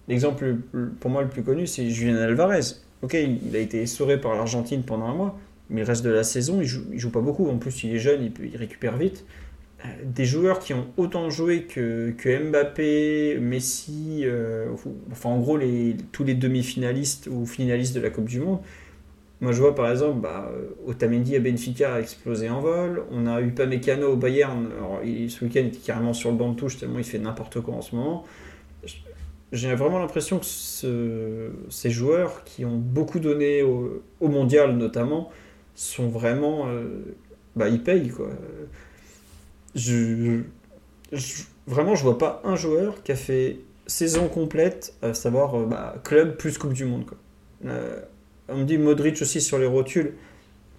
L'exemple 0.08 0.56
pour 1.00 1.10
moi 1.10 1.22
le 1.22 1.28
plus 1.28 1.42
connu, 1.42 1.66
c'est 1.66 1.88
Julien 1.88 2.16
Alvarez. 2.18 2.60
Ok, 3.04 3.12
il 3.12 3.54
a 3.54 3.58
été 3.58 3.82
essoré 3.82 4.18
par 4.18 4.34
l'Argentine 4.34 4.82
pendant 4.82 5.04
un 5.04 5.14
mois, 5.14 5.38
mais 5.68 5.82
le 5.82 5.86
reste 5.86 6.02
de 6.02 6.08
la 6.08 6.24
saison, 6.24 6.62
il 6.62 6.66
joue, 6.66 6.84
joue 6.94 7.10
pas 7.10 7.20
beaucoup. 7.20 7.46
En 7.50 7.58
plus, 7.58 7.84
il 7.84 7.94
est 7.94 7.98
jeune, 7.98 8.32
il, 8.42 8.56
récupère 8.56 8.96
vite 8.96 9.26
des 10.02 10.24
joueurs 10.24 10.60
qui 10.60 10.72
ont 10.72 10.86
autant 10.96 11.28
joué 11.28 11.64
que, 11.64 12.14
Mbappé, 12.50 13.36
Messi, 13.38 14.22
euh, 14.24 14.70
enfin 15.12 15.28
en 15.28 15.38
gros 15.38 15.58
tous 16.10 16.24
les 16.24 16.34
demi-finalistes 16.34 17.28
ou 17.30 17.44
finalistes 17.44 17.94
de 17.94 18.00
la 18.00 18.08
Coupe 18.08 18.24
du 18.24 18.40
Monde. 18.40 18.60
Moi 19.42 19.52
je 19.52 19.60
vois 19.60 19.74
par 19.74 19.90
exemple 19.90 20.20
bah, 20.20 20.50
Otamendi 20.86 21.36
à 21.36 21.40
Benfica 21.40 21.96
a 21.96 22.00
explosé 22.00 22.48
en 22.48 22.62
vol, 22.62 23.02
on 23.10 23.26
a 23.26 23.42
eu 23.42 23.50
Pamecano 23.50 24.12
au 24.12 24.16
Bayern, 24.16 24.68
alors, 24.78 25.00
ce 25.04 25.44
week-end 25.44 25.60
il 25.60 25.66
était 25.66 25.78
carrément 25.84 26.14
sur 26.14 26.30
le 26.30 26.38
banc 26.38 26.52
de 26.52 26.56
touche 26.56 26.78
tellement 26.78 26.98
il 26.98 27.04
fait 27.04 27.18
n'importe 27.18 27.60
quoi 27.60 27.74
en 27.74 27.82
ce 27.82 27.94
moment. 27.94 28.24
J'ai 29.54 29.72
vraiment 29.76 30.00
l'impression 30.00 30.40
que 30.40 31.50
ces 31.70 31.90
joueurs 31.90 32.42
qui 32.42 32.64
ont 32.64 32.76
beaucoup 32.76 33.20
donné 33.20 33.62
au, 33.62 34.02
mondial 34.20 34.76
notamment 34.76 35.30
sont 35.76 36.08
vraiment... 36.08 36.66
Euh, 36.66 37.14
bah, 37.54 37.68
ils 37.68 37.82
payent 37.82 38.08
quoi 38.08 38.30
je, 39.76 40.40
vraiment, 41.68 41.94
je 41.94 42.02
vois 42.02 42.18
pas 42.18 42.42
un 42.44 42.56
joueur 42.56 43.02
qui 43.04 43.12
a 43.12 43.16
fait 43.16 43.58
saison 43.86 44.28
complète, 44.28 44.94
à 45.02 45.14
savoir 45.14 45.54
euh, 45.54 45.66
bah, 45.66 45.94
club 46.02 46.36
plus 46.36 46.58
Coupe 46.58 46.72
du 46.72 46.84
Monde. 46.84 47.06
Quoi. 47.06 47.18
Euh, 47.66 48.00
on 48.48 48.58
me 48.58 48.64
dit 48.64 48.78
Modric 48.78 49.20
aussi 49.22 49.40
sur 49.40 49.58
les 49.58 49.66
rotules. 49.66 50.14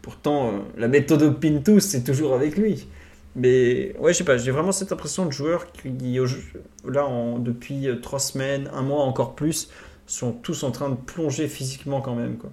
Pourtant, 0.02 0.65
la 0.77 0.88
méthode 0.88 1.39
Pintus, 1.39 1.85
c'est 1.85 2.03
toujours 2.03 2.34
avec 2.34 2.57
lui. 2.57 2.88
Mais 3.36 3.95
ouais, 3.99 4.14
je 4.14 4.20
sais 4.20 4.24
pas, 4.24 4.38
j'ai 4.38 4.52
vraiment 4.52 4.72
cette 4.72 4.91
impression 4.91 5.26
de 5.26 5.32
joueurs 5.32 5.72
qui, 5.72 6.18
là, 6.86 7.07
depuis 7.40 7.88
trois 8.02 8.20
semaines, 8.20 8.70
un 8.74 8.82
mois, 8.82 9.03
encore 9.03 9.36
plus, 9.36 9.70
sont 10.07 10.32
tous 10.32 10.64
en 10.64 10.72
train 10.72 10.90
de 10.90 10.95
plonger 10.95 11.48
physiquement 11.48 12.02
quand 12.02 12.16
même. 12.16 12.38
Quoi. 12.38 12.52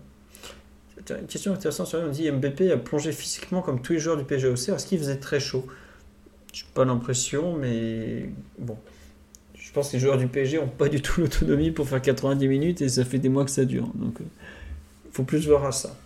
Une 1.10 1.26
question 1.26 1.52
intéressante 1.52 1.88
sur 1.88 1.98
on 1.98 2.08
dit 2.08 2.30
MBP 2.30 2.72
a 2.72 2.76
plongé 2.76 3.12
physiquement 3.12 3.60
comme 3.62 3.82
tous 3.82 3.94
les 3.94 3.98
joueurs 3.98 4.16
du 4.16 4.24
PSG 4.24 4.48
Est-ce 4.48 4.86
qu'il 4.86 4.98
faisait 4.98 5.16
très 5.16 5.40
chaud? 5.40 5.66
J'ai 6.52 6.64
pas 6.74 6.84
l'impression, 6.84 7.56
mais 7.56 8.28
bon. 8.58 8.76
Je 9.54 9.72
pense 9.72 9.88
que 9.88 9.94
les 9.94 10.00
joueurs 10.00 10.18
du 10.18 10.26
PSG 10.26 10.58
n'ont 10.58 10.68
pas 10.68 10.88
du 10.88 11.00
tout 11.00 11.22
l'autonomie 11.22 11.70
pour 11.70 11.88
faire 11.88 12.02
90 12.02 12.46
minutes 12.46 12.82
et 12.82 12.88
ça 12.88 13.04
fait 13.04 13.18
des 13.18 13.28
mois 13.28 13.44
que 13.44 13.50
ça 13.50 13.64
dure. 13.64 13.88
Donc, 13.94 14.16
il 14.20 14.24
euh, 14.24 15.10
faut 15.12 15.22
plus 15.24 15.46
voir 15.46 15.64
à 15.64 15.72
ça. 15.72 15.96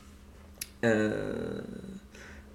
Euh, 0.85 1.61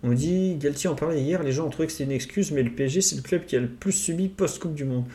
on 0.03 0.11
dit, 0.11 0.55
Galtier 0.55 0.89
en 0.89 0.95
parlait 0.95 1.21
hier, 1.21 1.43
les 1.43 1.51
gens 1.51 1.67
ont 1.67 1.69
trouvé 1.69 1.87
que 1.87 1.91
c'était 1.91 2.05
une 2.05 2.11
excuse, 2.11 2.51
mais 2.51 2.63
le 2.63 2.71
PSG, 2.71 3.01
c'est 3.01 3.15
le 3.15 3.21
club 3.21 3.45
qui 3.45 3.55
a 3.55 3.59
le 3.59 3.67
plus 3.67 3.91
subi 3.91 4.29
post-Coupe 4.29 4.73
du 4.73 4.85
Monde. 4.85 5.05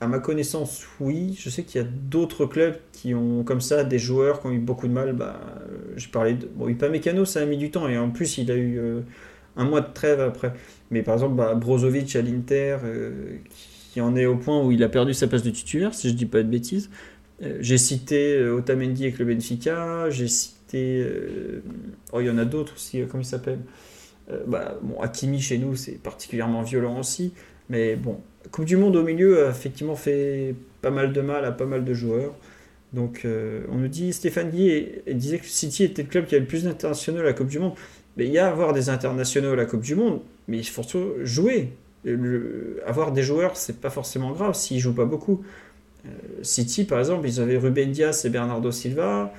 À 0.00 0.06
ma 0.06 0.18
connaissance, 0.18 0.86
oui. 0.98 1.36
Je 1.38 1.50
sais 1.50 1.62
qu'il 1.62 1.80
y 1.80 1.84
a 1.84 1.86
d'autres 1.86 2.46
clubs 2.46 2.76
qui 2.92 3.14
ont 3.14 3.44
comme 3.44 3.60
ça 3.60 3.84
des 3.84 3.98
joueurs 3.98 4.40
qui 4.40 4.46
ont 4.46 4.52
eu 4.52 4.58
beaucoup 4.58 4.88
de 4.88 4.92
mal. 4.92 5.12
Bah, 5.14 5.40
J'ai 5.96 6.08
parlé 6.08 6.34
de. 6.34 6.46
Bon, 6.46 6.66
Mécano, 6.90 7.24
ça 7.24 7.40
a 7.40 7.44
mis 7.44 7.58
du 7.58 7.70
temps 7.70 7.88
et 7.88 7.98
en 7.98 8.10
plus, 8.10 8.38
il 8.38 8.50
a 8.50 8.56
eu. 8.56 8.78
Euh, 8.78 9.00
un 9.56 9.64
mois 9.64 9.80
de 9.80 9.92
trêve 9.92 10.20
après. 10.20 10.52
Mais 10.90 11.02
par 11.02 11.14
exemple, 11.14 11.36
bah, 11.36 11.54
Brozovic 11.54 12.14
à 12.16 12.22
l'Inter, 12.22 12.78
euh, 12.84 13.36
qui 13.92 14.00
en 14.00 14.16
est 14.16 14.26
au 14.26 14.36
point 14.36 14.62
où 14.64 14.72
il 14.72 14.82
a 14.82 14.88
perdu 14.88 15.14
sa 15.14 15.26
place 15.26 15.42
de 15.42 15.50
titulaire, 15.50 15.94
si 15.94 16.08
je 16.08 16.14
dis 16.14 16.26
pas 16.26 16.42
de 16.42 16.48
bêtises. 16.48 16.90
Euh, 17.42 17.58
j'ai 17.60 17.78
cité 17.78 18.36
euh, 18.36 18.56
Otamendi 18.56 19.04
avec 19.04 19.18
le 19.18 19.24
Benfica, 19.24 20.10
j'ai 20.10 20.28
cité. 20.28 20.56
Oh, 20.74 22.20
il 22.20 22.26
y 22.26 22.30
en 22.30 22.38
a 22.38 22.44
d'autres 22.44 22.74
aussi, 22.74 23.02
comment 23.10 23.22
il 23.22 23.26
s'appelle 23.26 23.60
bah, 24.46 24.78
bon, 24.80 25.00
Hakimi 25.00 25.40
chez 25.40 25.58
nous, 25.58 25.74
c'est 25.74 26.00
particulièrement 26.00 26.62
violent 26.62 27.00
aussi. 27.00 27.32
Mais 27.68 27.96
bon, 27.96 28.20
Coupe 28.52 28.64
du 28.64 28.76
Monde 28.76 28.94
au 28.94 29.02
milieu 29.02 29.46
a 29.46 29.50
effectivement 29.50 29.96
fait 29.96 30.54
pas 30.82 30.90
mal 30.90 31.12
de 31.12 31.20
mal 31.20 31.44
à 31.44 31.50
pas 31.50 31.66
mal 31.66 31.84
de 31.84 31.94
joueurs. 31.94 32.34
Donc 32.92 33.26
on 33.26 33.74
nous 33.74 33.88
dit, 33.88 34.12
Stéphane 34.12 34.50
Guy 34.50 34.86
disait 35.12 35.38
que 35.38 35.46
City 35.46 35.82
était 35.82 36.02
le 36.02 36.08
club 36.08 36.26
qui 36.26 36.36
avait 36.36 36.42
le 36.42 36.46
plus 36.46 36.62
d'internationaux 36.62 37.20
à 37.20 37.24
la 37.24 37.32
Coupe 37.32 37.48
du 37.48 37.58
Monde. 37.58 37.74
Mais 38.16 38.26
il 38.26 38.32
y 38.32 38.38
a 38.38 38.48
avoir 38.48 38.72
des 38.72 38.88
internationaux 38.88 39.52
à 39.52 39.56
la 39.56 39.66
Coupe 39.66 39.82
du 39.82 39.94
Monde, 39.94 40.20
mais 40.48 40.58
il 40.58 40.64
faut 40.64 40.82
surtout 40.82 41.12
jouer. 41.22 41.72
avoir 42.86 43.12
des 43.12 43.22
joueurs, 43.22 43.56
c'est 43.56 43.80
pas 43.80 43.90
forcément 43.90 44.32
grave 44.32 44.54
s'ils 44.54 44.78
jouent 44.78 44.94
pas 44.94 45.04
beaucoup. 45.04 45.42
Euh, 46.06 46.10
City, 46.42 46.84
par 46.84 46.98
exemple, 46.98 47.28
ils 47.28 47.40
avaient 47.40 47.58
Ruben 47.58 47.90
Dias 47.92 48.22
et 48.24 48.30
Bernardo 48.30 48.70
Silva. 48.70 49.32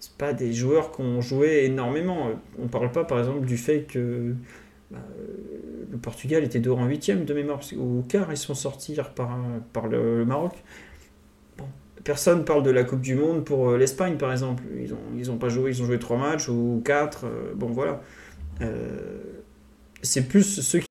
C'est 0.00 0.16
pas 0.16 0.32
des 0.32 0.54
joueurs 0.54 0.92
qui 0.92 1.02
ont 1.02 1.20
joué 1.20 1.64
énormément. 1.66 2.30
On 2.58 2.68
parle 2.68 2.90
pas, 2.90 3.04
par 3.04 3.18
exemple, 3.18 3.46
du 3.46 3.58
fait 3.58 3.82
que 3.82 4.34
bah, 4.90 4.98
le 5.90 5.98
Portugal 5.98 6.42
était 6.42 6.58
dehors 6.58 6.78
en 6.78 6.86
huitième 6.86 7.26
de 7.26 7.34
mémoire, 7.34 7.60
au 7.78 8.02
quart 8.02 8.32
ils 8.32 8.36
sont 8.36 8.54
sortis 8.54 8.96
par, 9.14 9.38
par 9.72 9.88
le, 9.88 10.24
Maroc. 10.24 10.54
Bon, 11.58 11.66
personne 12.02 12.46
parle 12.46 12.62
de 12.62 12.70
la 12.70 12.82
Coupe 12.84 13.02
du 13.02 13.14
Monde 13.14 13.44
pour 13.44 13.68
euh, 13.68 13.76
l'Espagne, 13.76 14.16
par 14.16 14.32
exemple. 14.32 14.62
Ils 14.80 14.94
ont, 14.94 14.98
ils 15.18 15.30
ont 15.30 15.36
pas 15.36 15.50
joué, 15.50 15.70
ils 15.70 15.82
ont 15.82 15.86
joué 15.86 15.98
trois 15.98 16.16
matchs 16.16 16.48
ou 16.48 16.80
quatre. 16.82 17.26
Euh, 17.26 17.52
bon, 17.54 17.68
voilà. 17.68 18.00
Euh, 18.62 19.18
c'est 20.02 20.26
plus 20.26 20.60
ceux 20.62 20.80
qui 20.80 20.86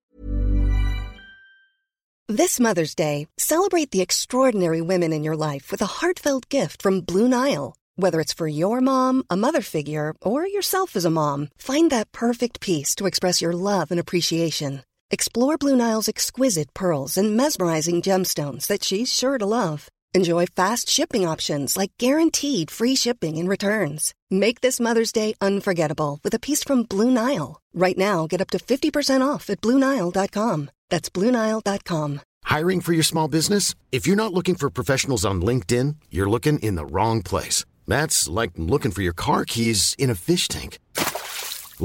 This 2.29 2.59
Mother's 2.59 2.93
Day, 2.95 3.27
celebrate 3.37 3.89
the 3.89 4.01
extraordinary 4.01 4.81
women 4.81 5.11
in 5.11 5.23
your 5.23 5.35
life 5.35 5.71
with 5.71 5.81
a 5.81 5.99
heartfelt 5.99 6.47
gift 6.49 6.83
from 6.83 7.01
Blue 7.01 7.27
Nile. 7.27 7.73
Whether 7.99 8.21
it's 8.21 8.39
for 8.39 8.47
your 8.47 8.79
mom, 8.79 9.23
a 9.29 9.35
mother 9.35 9.61
figure, 9.61 10.13
or 10.21 10.47
yourself 10.47 10.95
as 10.95 11.03
a 11.03 11.09
mom, 11.09 11.49
find 11.57 11.91
that 11.91 12.13
perfect 12.13 12.61
piece 12.61 12.95
to 12.95 13.07
express 13.07 13.41
your 13.41 13.51
love 13.51 13.91
and 13.91 13.99
appreciation. 13.99 14.83
Explore 15.11 15.57
Blue 15.57 15.75
Nile's 15.75 16.07
exquisite 16.07 16.73
pearls 16.73 17.17
and 17.17 17.35
mesmerizing 17.35 18.01
gemstones 18.01 18.67
that 18.67 18.85
she's 18.85 19.11
sure 19.11 19.37
to 19.37 19.45
love. 19.45 19.89
Enjoy 20.13 20.45
fast 20.45 20.87
shipping 20.87 21.27
options 21.27 21.75
like 21.75 21.91
guaranteed 21.97 22.71
free 22.71 22.95
shipping 22.95 23.37
and 23.37 23.49
returns. 23.49 24.13
Make 24.31 24.61
this 24.61 24.79
Mother's 24.79 25.11
Day 25.11 25.33
unforgettable 25.41 26.19
with 26.23 26.33
a 26.33 26.39
piece 26.39 26.63
from 26.63 26.83
Blue 26.83 27.11
Nile. 27.11 27.59
Right 27.73 27.97
now, 27.97 28.27
get 28.27 28.39
up 28.39 28.49
to 28.51 28.59
50% 28.59 29.19
off 29.27 29.49
at 29.49 29.59
BlueNile.com. 29.59 30.71
That's 30.87 31.09
BlueNile.com. 31.09 32.21
Hiring 32.45 32.79
for 32.79 32.93
your 32.93 33.03
small 33.03 33.27
business? 33.27 33.75
If 33.91 34.07
you're 34.07 34.23
not 34.23 34.33
looking 34.33 34.55
for 34.55 34.69
professionals 34.69 35.25
on 35.25 35.41
LinkedIn, 35.41 35.97
you're 36.09 36.29
looking 36.29 36.59
in 36.59 36.75
the 36.75 36.85
wrong 36.85 37.21
place. 37.23 37.65
That's 37.89 38.29
like 38.29 38.51
looking 38.55 38.91
for 38.91 39.01
your 39.01 39.13
car 39.13 39.43
keys 39.43 39.95
in 39.97 40.09
a 40.09 40.15
fish 40.15 40.47
tank. 40.47 40.79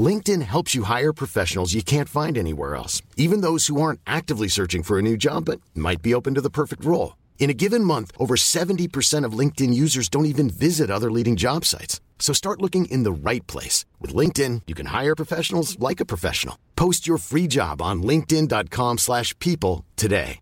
LinkedIn 0.07 0.43
helps 0.43 0.73
you 0.73 0.83
hire 0.83 1.13
professionals 1.13 1.73
you 1.73 1.83
can't 1.83 2.09
find 2.09 2.37
anywhere 2.37 2.75
else, 2.75 3.01
even 3.17 3.41
those 3.41 3.67
who 3.67 3.81
aren't 3.81 3.99
actively 4.07 4.47
searching 4.47 4.83
for 4.83 4.97
a 4.97 5.01
new 5.01 5.17
job 5.17 5.45
but 5.45 5.59
might 5.75 6.01
be 6.01 6.13
open 6.13 6.33
to 6.35 6.41
the 6.41 6.49
perfect 6.49 6.85
role. 6.85 7.17
In 7.37 7.49
a 7.49 7.53
given 7.53 7.83
month, 7.83 8.11
over 8.17 8.35
70% 8.35 9.25
of 9.25 9.37
LinkedIn 9.37 9.73
users 9.73 10.09
don't 10.09 10.25
even 10.25 10.49
visit 10.49 10.89
other 10.89 11.11
leading 11.11 11.35
job 11.35 11.65
sites. 11.65 12.01
So 12.17 12.33
start 12.33 12.61
looking 12.61 12.85
in 12.85 13.03
the 13.03 13.29
right 13.29 13.45
place. 13.45 13.85
With 13.99 14.15
LinkedIn, 14.15 14.61
you 14.65 14.73
can 14.73 14.87
hire 14.87 15.15
professionals 15.15 15.77
like 15.79 15.99
a 15.99 16.05
professional. 16.05 16.57
Post 16.75 17.05
your 17.07 17.17
free 17.17 17.47
job 17.47 17.81
on 17.81 18.01
linkedin.com 18.01 18.97
slash 18.97 19.37
people 19.39 19.85
today. 19.95 20.39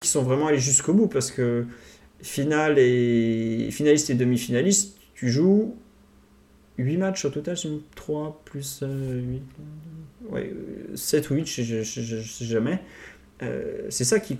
Ils 0.00 0.08
sont 0.08 0.22
vraiment 0.22 0.46
allés 0.46 0.60
jusqu'au 0.60 0.94
bout 0.94 1.08
parce 1.08 1.32
que 1.32 1.66
finale 2.20 2.78
et 2.78 3.68
finaliste 3.70 4.10
et 4.10 4.14
demi-finaliste, 4.14 4.98
tu 5.14 5.30
joues 5.30 5.76
8 6.78 6.96
matchs 6.96 7.24
au 7.24 7.30
total, 7.30 7.56
3 7.96 8.42
plus 8.44 8.82
8, 8.82 9.42
ouais, 10.30 10.52
7 10.94 11.30
ou 11.30 11.34
8, 11.34 11.46
je, 11.46 11.82
je, 11.82 12.22
sais 12.22 12.44
jamais. 12.44 12.80
Euh, 13.42 13.86
c'est 13.88 14.04
ça 14.04 14.20
qui, 14.20 14.36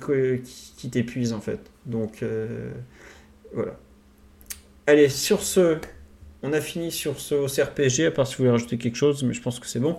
t'épuise 0.90 1.32
en 1.32 1.40
fait. 1.40 1.60
Donc 1.86 2.22
euh, 2.22 2.70
voilà. 3.52 3.78
Allez, 4.86 5.08
sur 5.08 5.42
ce, 5.42 5.78
on 6.42 6.52
a 6.52 6.60
fini 6.60 6.90
sur 6.90 7.20
ce 7.20 7.46
CRPG, 7.46 8.06
à 8.06 8.10
part 8.10 8.26
si 8.26 8.34
vous 8.34 8.38
voulez 8.38 8.50
rajouter 8.50 8.78
quelque 8.78 8.96
chose, 8.96 9.22
mais 9.22 9.34
je 9.34 9.42
pense 9.42 9.60
que 9.60 9.66
c'est 9.66 9.80
bon. 9.80 9.98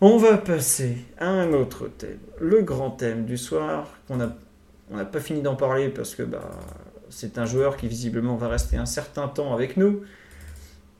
On 0.00 0.16
va 0.16 0.36
passer 0.36 0.96
à 1.18 1.28
un 1.28 1.52
autre 1.52 1.88
thème, 1.88 2.18
le 2.40 2.62
grand 2.62 2.90
thème 2.90 3.24
du 3.24 3.38
soir, 3.38 3.98
qu'on 4.08 4.20
a, 4.20 4.36
on 4.90 4.96
n'a 4.96 5.04
pas 5.04 5.20
fini 5.20 5.42
d'en 5.42 5.56
parler 5.56 5.88
parce 5.88 6.14
que 6.14 6.22
bah, 6.22 6.50
c'est 7.10 7.38
un 7.38 7.46
joueur 7.46 7.76
qui 7.76 7.88
visiblement 7.88 8.36
va 8.36 8.48
rester 8.48 8.76
un 8.76 8.86
certain 8.86 9.28
temps 9.28 9.54
avec 9.54 9.76
nous. 9.76 10.02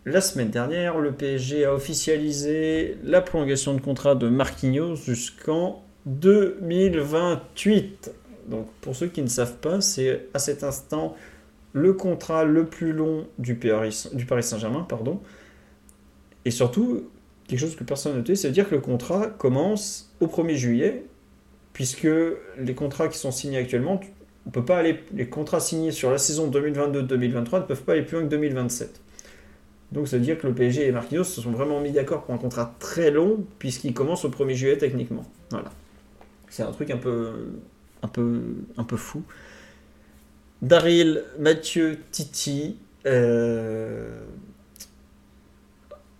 La 0.07 0.21
semaine 0.21 0.51
dernière, 0.51 0.99
le 0.99 1.13
PSG 1.13 1.65
a 1.65 1.75
officialisé 1.75 2.99
la 3.03 3.23
prolongation 3.23 3.75
de 3.75 3.81
contrat 3.81 4.15
de 4.15 4.29
Marquinhos 4.29 4.97
jusqu'en 4.97 5.83
2028. 6.07 8.13
Donc 8.49 8.69
pour 8.83 8.95
ceux 8.95 9.07
qui 9.07 9.23
ne 9.23 9.29
savent 9.29 9.57
pas, 9.57 9.81
c'est 9.81 10.29
à 10.35 10.39
cet 10.39 10.63
instant 10.63 11.17
le 11.73 11.95
contrat 11.95 12.45
le 12.45 12.67
plus 12.67 12.93
long 12.93 13.27
du 13.39 13.57
Paris, 13.57 14.07
Saint-Germain. 14.43 14.87
pardon. 14.89 15.21
Et 16.45 16.51
surtout, 16.51 17.09
quelque 17.49 17.61
chose 17.61 17.75
que 17.75 17.85
personne 17.85 18.13
n'a 18.13 18.19
noté, 18.19 18.37
c'est 18.37 18.51
dire 18.51 18.69
que 18.69 18.75
le 18.75 18.81
contrat 18.81 19.27
commence 19.27 20.15
au 20.21 20.27
1er 20.27 20.57
juillet, 20.57 21.05
puisque 21.75 22.09
les 22.59 22.75
contrats 22.75 23.09
qui 23.09 23.19
sont 23.19 23.31
signés 23.31 23.59
actuellement, 23.59 24.01
on 24.47 24.51
peut 24.51 24.65
pas 24.65 24.79
aller, 24.79 25.05
les 25.13 25.29
contrats 25.29 25.61
signés 25.61 25.91
sur 25.91 26.11
la 26.11 26.19
saison 26.19 26.51
2022-2023 26.51 27.57
ne 27.57 27.61
peuvent 27.67 27.83
pas 27.83 27.93
aller 27.93 28.03
plus 28.03 28.17
loin 28.17 28.25
que 28.25 28.31
2027. 28.31 29.03
Donc 29.93 30.09
ça 30.09 30.17
veut 30.17 30.23
dire 30.23 30.39
que 30.39 30.47
le 30.47 30.55
PSG 30.55 30.87
et 30.87 30.93
Marquinhos 30.93 31.25
se 31.25 31.41
sont 31.41 31.51
vraiment 31.51 31.81
mis 31.81 31.93
d'accord 31.93 32.25
pour 32.25 32.35
un 32.35 32.39
contrat 32.39 32.75
très 32.79 33.11
long, 33.11 33.45
puisqu'il 33.59 33.93
commence 33.93 34.25
au 34.25 34.31
1er 34.31 34.55
juillet 34.55 34.79
techniquement. 34.79 35.25
Voilà. 35.51 35.71
C'est 36.49 36.63
un 36.63 36.73
truc 36.73 36.91
un 36.91 36.97
peu, 36.97 37.33
un 38.03 38.09
peu, 38.09 38.41
un 38.77 38.85
peu 38.85 38.97
fou. 38.97 39.23
Daryl, 40.63 41.25
Mathieu, 41.39 41.99
Titi. 42.11 42.77
Euh, 43.07 44.25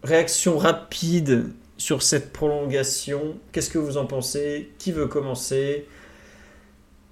réaction 0.03 0.59
rapide 0.59 1.47
sur 1.77 2.03
cette 2.03 2.33
prolongation. 2.33 3.37
Qu'est-ce 3.53 3.71
que 3.71 3.79
vous 3.79 3.97
en 3.97 4.07
pensez? 4.07 4.73
Qui 4.79 4.93
veut 4.93 5.07
commencer? 5.07 5.87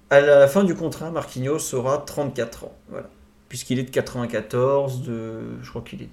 À 0.09 0.21
la 0.21 0.47
fin 0.47 0.63
du 0.63 0.75
contrat, 0.75 1.11
Marquinhos 1.11 1.73
aura 1.73 1.97
34 1.97 2.65
ans. 2.65 2.77
Voilà. 2.89 3.09
Puisqu'il 3.49 3.79
est 3.79 3.83
de 3.83 3.89
94, 3.91 5.01
de, 5.03 5.61
je 5.61 5.69
crois 5.69 5.81
qu'il 5.83 6.03
est 6.03 6.09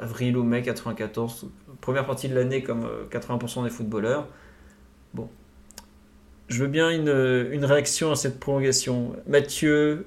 avril 0.00 0.36
ou 0.36 0.42
mai 0.42 0.62
94, 0.62 1.46
première 1.80 2.04
partie 2.04 2.28
de 2.28 2.34
l'année 2.34 2.62
comme 2.62 2.88
80% 3.10 3.60
euh, 3.60 3.64
des 3.64 3.70
footballeurs. 3.70 4.26
Bon, 5.14 5.28
je 6.48 6.64
veux 6.64 6.68
bien 6.68 6.90
une, 6.90 7.64
réaction 7.64 8.10
à 8.10 8.16
cette 8.16 8.40
prolongation. 8.40 9.14
Mathieu, 9.28 10.04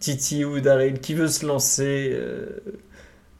Titi 0.00 0.44
ou 0.44 0.60
Daryl, 0.60 1.00
qui 1.00 1.12
veut 1.12 1.28
se 1.28 1.44
lancer 1.46 2.10
euh, 2.14 2.60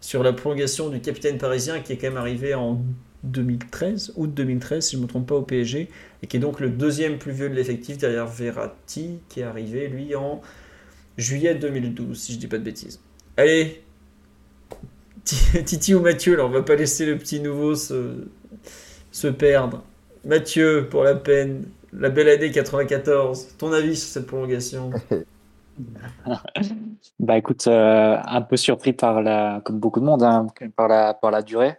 sur 0.01 0.23
la 0.23 0.35
prolongation 0.35 0.91
du 0.91 1.01
capitaine 1.01 1.39
parisien 1.39 1.81
qui 1.81 1.95
est 1.95 1.97
quand 1.97 2.09
même 2.09 2.19
arrivé 2.19 2.55
en 2.55 2.83
2013, 3.25 4.13
août 4.17 4.33
2013, 4.33 4.85
si 4.85 4.93
je 4.93 4.99
ne 4.99 5.03
me 5.03 5.09
trompe 5.09 5.27
pas, 5.29 5.35
au 5.35 5.43
PSG, 5.43 5.89
et 6.23 6.27
qui 6.27 6.37
est 6.37 6.41
donc 6.41 6.61
le 6.61 6.71
deuxième 6.71 7.19
plus 7.19 7.33
vieux 7.33 7.49
de 7.49 7.55
l'effectif 7.55 7.99
derrière 7.99 8.27
Verratti, 8.27 9.21
qui 9.29 9.41
est 9.41 9.45
arrivé, 9.45 9.89
lui, 9.89 10.15
en 10.15 10.41
juillet 11.17 11.55
2012, 11.55 12.19
si 12.19 12.33
je 12.33 12.37
ne 12.37 12.41
dis 12.41 12.47
pas 12.47 12.59
de 12.59 12.65
bêtises. 12.65 13.01
Allez, 13.37 13.83
Titi 15.25 15.95
ou 15.95 16.01
Mathieu, 16.01 16.37
là, 16.37 16.47
on 16.47 16.49
va 16.49 16.63
pas 16.63 16.77
laisser 16.77 17.07
le 17.07 17.19
petit 17.19 17.41
nouveau 17.41 17.75
se, 17.75 18.27
se 19.11 19.29
perdre. 19.29 19.83
Mathieu, 20.25 20.89
pour 20.91 21.05
la 21.05 21.15
peine, 21.15 21.65
la 21.93 22.11
belle 22.11 22.29
année 22.29 22.51
94. 22.51 23.57
Ton 23.59 23.73
avis 23.73 23.97
sur 23.97 24.09
cette 24.09 24.27
prolongation? 24.27 24.91
Bah 27.21 27.39
écoute, 27.39 27.69
euh, 27.69 28.17
un 28.25 28.43
peu 28.43 28.57
surpris 28.57 28.93
par 28.93 29.23
la, 29.23 29.61
comme 29.65 29.79
beaucoup 29.79 30.01
de 30.01 30.05
monde, 30.05 30.25
hein, 30.25 30.49
par, 30.75 30.89
la, 30.89 31.15
par 31.15 31.31
la 31.31 31.41
durée. 31.41 31.77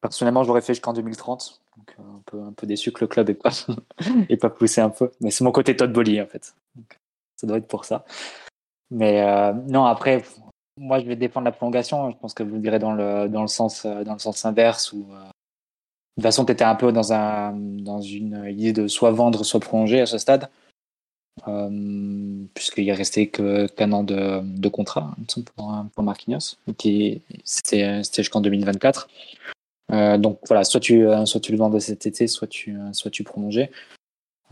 Personnellement, 0.00 0.44
j'aurais 0.44 0.62
fait 0.62 0.74
jusqu'en 0.74 0.92
2030. 0.92 1.60
Donc 1.76 1.94
euh, 2.34 2.48
un 2.48 2.52
peu, 2.52 2.66
déçu 2.66 2.92
que 2.92 3.02
le 3.02 3.08
club 3.08 3.28
n'ait 3.28 3.34
pas, 3.34 3.50
pas 4.40 4.50
poussé 4.50 4.80
un 4.80 4.90
peu. 4.90 5.10
Mais 5.20 5.30
c'est 5.30 5.44
mon 5.44 5.52
côté 5.52 5.76
Todd 5.76 5.92
Bolly 5.92 6.20
en 6.20 6.26
fait. 6.26 6.54
ça 7.36 7.46
doit 7.46 7.58
être 7.58 7.68
pour 7.68 7.84
ça. 7.84 8.04
Mais 8.90 9.22
euh, 9.22 9.52
non, 9.52 9.84
après, 9.84 10.22
moi 10.76 10.98
je 11.00 11.06
vais 11.06 11.16
défendre 11.16 11.44
la 11.44 11.52
prolongation. 11.52 12.10
Je 12.10 12.16
pense 12.16 12.34
que 12.34 12.42
vous 12.42 12.54
le 12.54 12.60
direz 12.60 12.78
dans 12.78 12.92
le, 12.92 13.26
le, 13.28 13.46
sens, 13.46 13.86
inverse 14.44 14.94
de 16.16 16.22
toute 16.22 16.28
façon, 16.28 16.44
tu 16.44 16.52
étais 16.52 16.64
un 16.64 16.74
peu 16.74 16.92
dans, 16.92 17.14
un, 17.14 17.52
dans 17.52 18.02
une 18.02 18.44
idée 18.46 18.74
de 18.74 18.88
soit 18.88 19.10
vendre, 19.10 19.42
soit 19.42 19.60
prolonger 19.60 20.00
à 20.00 20.06
ce 20.06 20.18
stade, 20.18 20.50
euh, 21.48 22.44
puisqu'il 22.52 22.88
est 22.88 22.92
resté 22.92 23.30
qu'un 23.30 23.92
an 23.92 24.04
de, 24.04 24.68
contrat 24.68 25.14
pour, 25.56 25.84
pour 25.94 26.04
Marquinhos, 26.04 26.56
qui 26.76 27.22
c'était 27.44 28.02
jusqu'en 28.18 28.42
2024. 28.42 29.08
Euh, 29.92 30.18
donc 30.18 30.38
voilà, 30.46 30.64
soit 30.64 30.80
tu, 30.80 31.06
soit 31.24 31.40
tu 31.40 31.52
le 31.52 31.58
vendais 31.58 31.80
cet 31.80 32.06
été, 32.06 32.26
soit 32.26 32.46
tu, 32.46 32.76
soit 32.92 33.10
tu. 33.10 33.24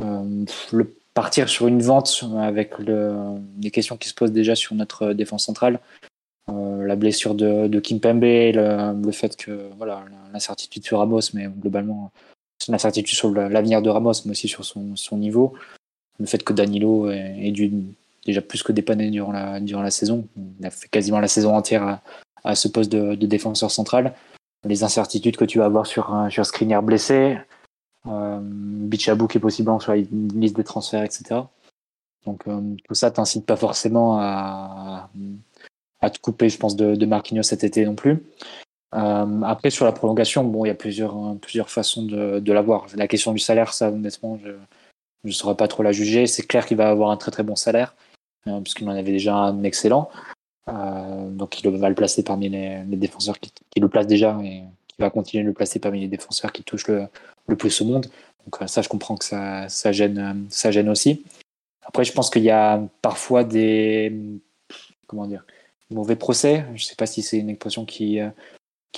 Euh, 0.01 0.45
le 0.73 0.95
partir 1.15 1.49
sur 1.49 1.67
une 1.67 1.83
vente 1.83 2.25
avec 2.39 2.79
le, 2.79 3.15
les 3.61 3.71
questions 3.71 3.97
qui 3.97 4.09
se 4.09 4.15
posent 4.15 4.33
déjà 4.33 4.55
sur 4.55 4.77
notre 4.77 5.13
défense 5.13 5.47
centrale, 5.47 5.81
euh, 6.51 6.85
la 6.87 6.95
blessure 6.95 7.35
de, 7.35 7.67
de 7.67 7.81
Kimpembe, 7.81 8.23
le, 8.23 9.11
fait 9.11 9.37
que 9.37 9.69
voilà 9.77 10.05
l'incertitude 10.33 10.85
sur 10.85 10.99
Ramos, 10.99 11.21
mais 11.35 11.47
globalement 11.47 12.13
l'incertitude 12.69 13.17
sur 13.17 13.31
l'avenir 13.31 13.83
de 13.83 13.91
Ramos, 13.91 14.13
mais 14.25 14.31
aussi 14.33 14.49
sur 14.49 14.65
son, 14.65 15.17
niveau. 15.17 15.55
Le 16.21 16.27
fait 16.27 16.43
que 16.43 16.53
Danilo 16.53 17.11
ait, 17.11 17.51
dû 17.51 17.73
déjà 18.25 18.41
plus 18.41 18.63
que 18.63 18.73
dépanner 18.73 19.11
durant 19.11 19.33
la, 19.33 19.61
durant 19.61 19.83
la 19.83 19.91
saison. 19.91 20.27
Il 20.61 20.67
a 20.67 20.71
fait 20.71 20.89
quasiment 20.89 21.21
la 21.21 21.29
saison 21.29 21.57
entière 21.57 22.01
à, 22.45 22.55
ce 22.55 22.69
poste 22.69 22.93
de, 22.93 23.27
défenseur 23.27 23.71
central. 23.71 24.15
Les 24.65 24.83
incertitudes 24.83 25.37
que 25.37 25.45
tu 25.45 25.59
vas 25.59 25.67
avoir 25.67 25.87
sur, 25.87 26.27
sur 26.31 26.45
Skriniar 26.45 26.83
blessé, 26.83 27.39
euh, 28.07 28.39
Bichabou 28.43 29.27
qui 29.27 29.39
est 29.39 29.41
possiblement 29.41 29.81
sur 29.81 29.93
la 29.93 29.99
liste 29.99 30.57
des 30.57 30.65
transferts, 30.65 31.05
etc. 31.05 31.41
Donc 32.27 32.47
euh, 32.47 32.61
tout 32.87 32.95
ça 32.95 33.11
t'incite 33.11 33.47
pas 33.47 33.57
forcément 33.57 34.19
à, 34.21 35.11
te 36.03 36.19
couper, 36.21 36.49
je 36.49 36.59
pense, 36.59 36.77
de, 36.77 37.07
Marquinhos 37.07 37.43
cet 37.43 37.65
été 37.65 37.85
non 37.85 37.95
plus. 37.95 38.23
Euh, 38.95 39.43
après, 39.43 39.71
sur 39.71 39.85
la 39.85 39.93
prolongation, 39.93 40.45
bon, 40.45 40.65
il 40.65 40.69
y 40.69 40.71
a 40.71 40.75
plusieurs, 40.75 41.37
plusieurs 41.41 41.71
façons 41.71 42.03
de, 42.03 42.39
de 42.39 42.53
l'avoir. 42.53 42.87
La 42.95 43.09
question 43.09 43.33
du 43.33 43.39
salaire, 43.39 43.73
ça, 43.73 43.91
honnêtement, 43.91 44.39
je 44.43 44.53
ne 45.25 45.33
saurais 45.33 45.57
pas 45.57 45.69
trop 45.69 45.83
la 45.83 45.93
juger. 45.93 46.27
C'est 46.27 46.47
clair 46.47 46.67
qu'il 46.67 46.77
va 46.77 46.89
avoir 46.89 47.11
un 47.11 47.17
très 47.17 47.31
très 47.31 47.43
bon 47.43 47.57
salaire, 47.57 47.95
euh, 48.47 48.61
puisqu'il 48.61 48.89
en 48.89 48.93
avait 48.93 49.13
déjà 49.13 49.35
un 49.35 49.63
excellent. 49.63 50.11
Euh, 50.69 51.31
donc, 51.31 51.61
il 51.63 51.71
va 51.71 51.89
le 51.89 51.95
placer 51.95 52.23
parmi 52.23 52.49
les, 52.49 52.83
défenseurs 52.87 53.39
qui, 53.39 53.51
le 53.81 53.89
placent 53.89 54.07
déjà 54.07 54.39
et 54.43 54.63
qui 54.89 54.97
va 54.99 55.11
continuer 55.11 55.43
de 55.43 55.49
le 55.49 55.55
placer 55.55 55.79
parmi 55.79 56.01
les 56.01 56.09
défenseurs 56.09 56.53
qui 56.53 56.63
touchent 56.63 56.89
le, 56.89 57.57
plus 57.57 57.81
au 57.81 57.85
monde. 57.85 58.07
Donc, 58.45 58.63
euh, 58.63 58.67
ça, 58.67 58.83
je 58.83 58.89
comprends 58.89 59.17
que 59.17 59.25
ça, 59.25 59.93
gêne, 59.93 60.47
ça 60.51 60.71
gêne 60.71 60.89
aussi. 60.89 61.25
Après, 61.87 62.05
je 62.05 62.13
pense 62.13 62.31
qu'il 62.31 62.43
y 62.43 62.51
a 62.51 62.83
parfois 63.03 63.45
des. 63.45 64.13
Comment 65.07 65.27
dire 65.27 65.45
mauvais 65.91 66.17
procès. 66.17 66.65
Je 66.75 66.85
ne 66.85 66.87
sais 66.87 66.97
pas 66.97 67.07
si 67.07 67.23
c'est 67.23 67.39
une 67.39 67.51
expression 67.51 67.85
qui, 67.85 68.21
euh, 68.21 68.31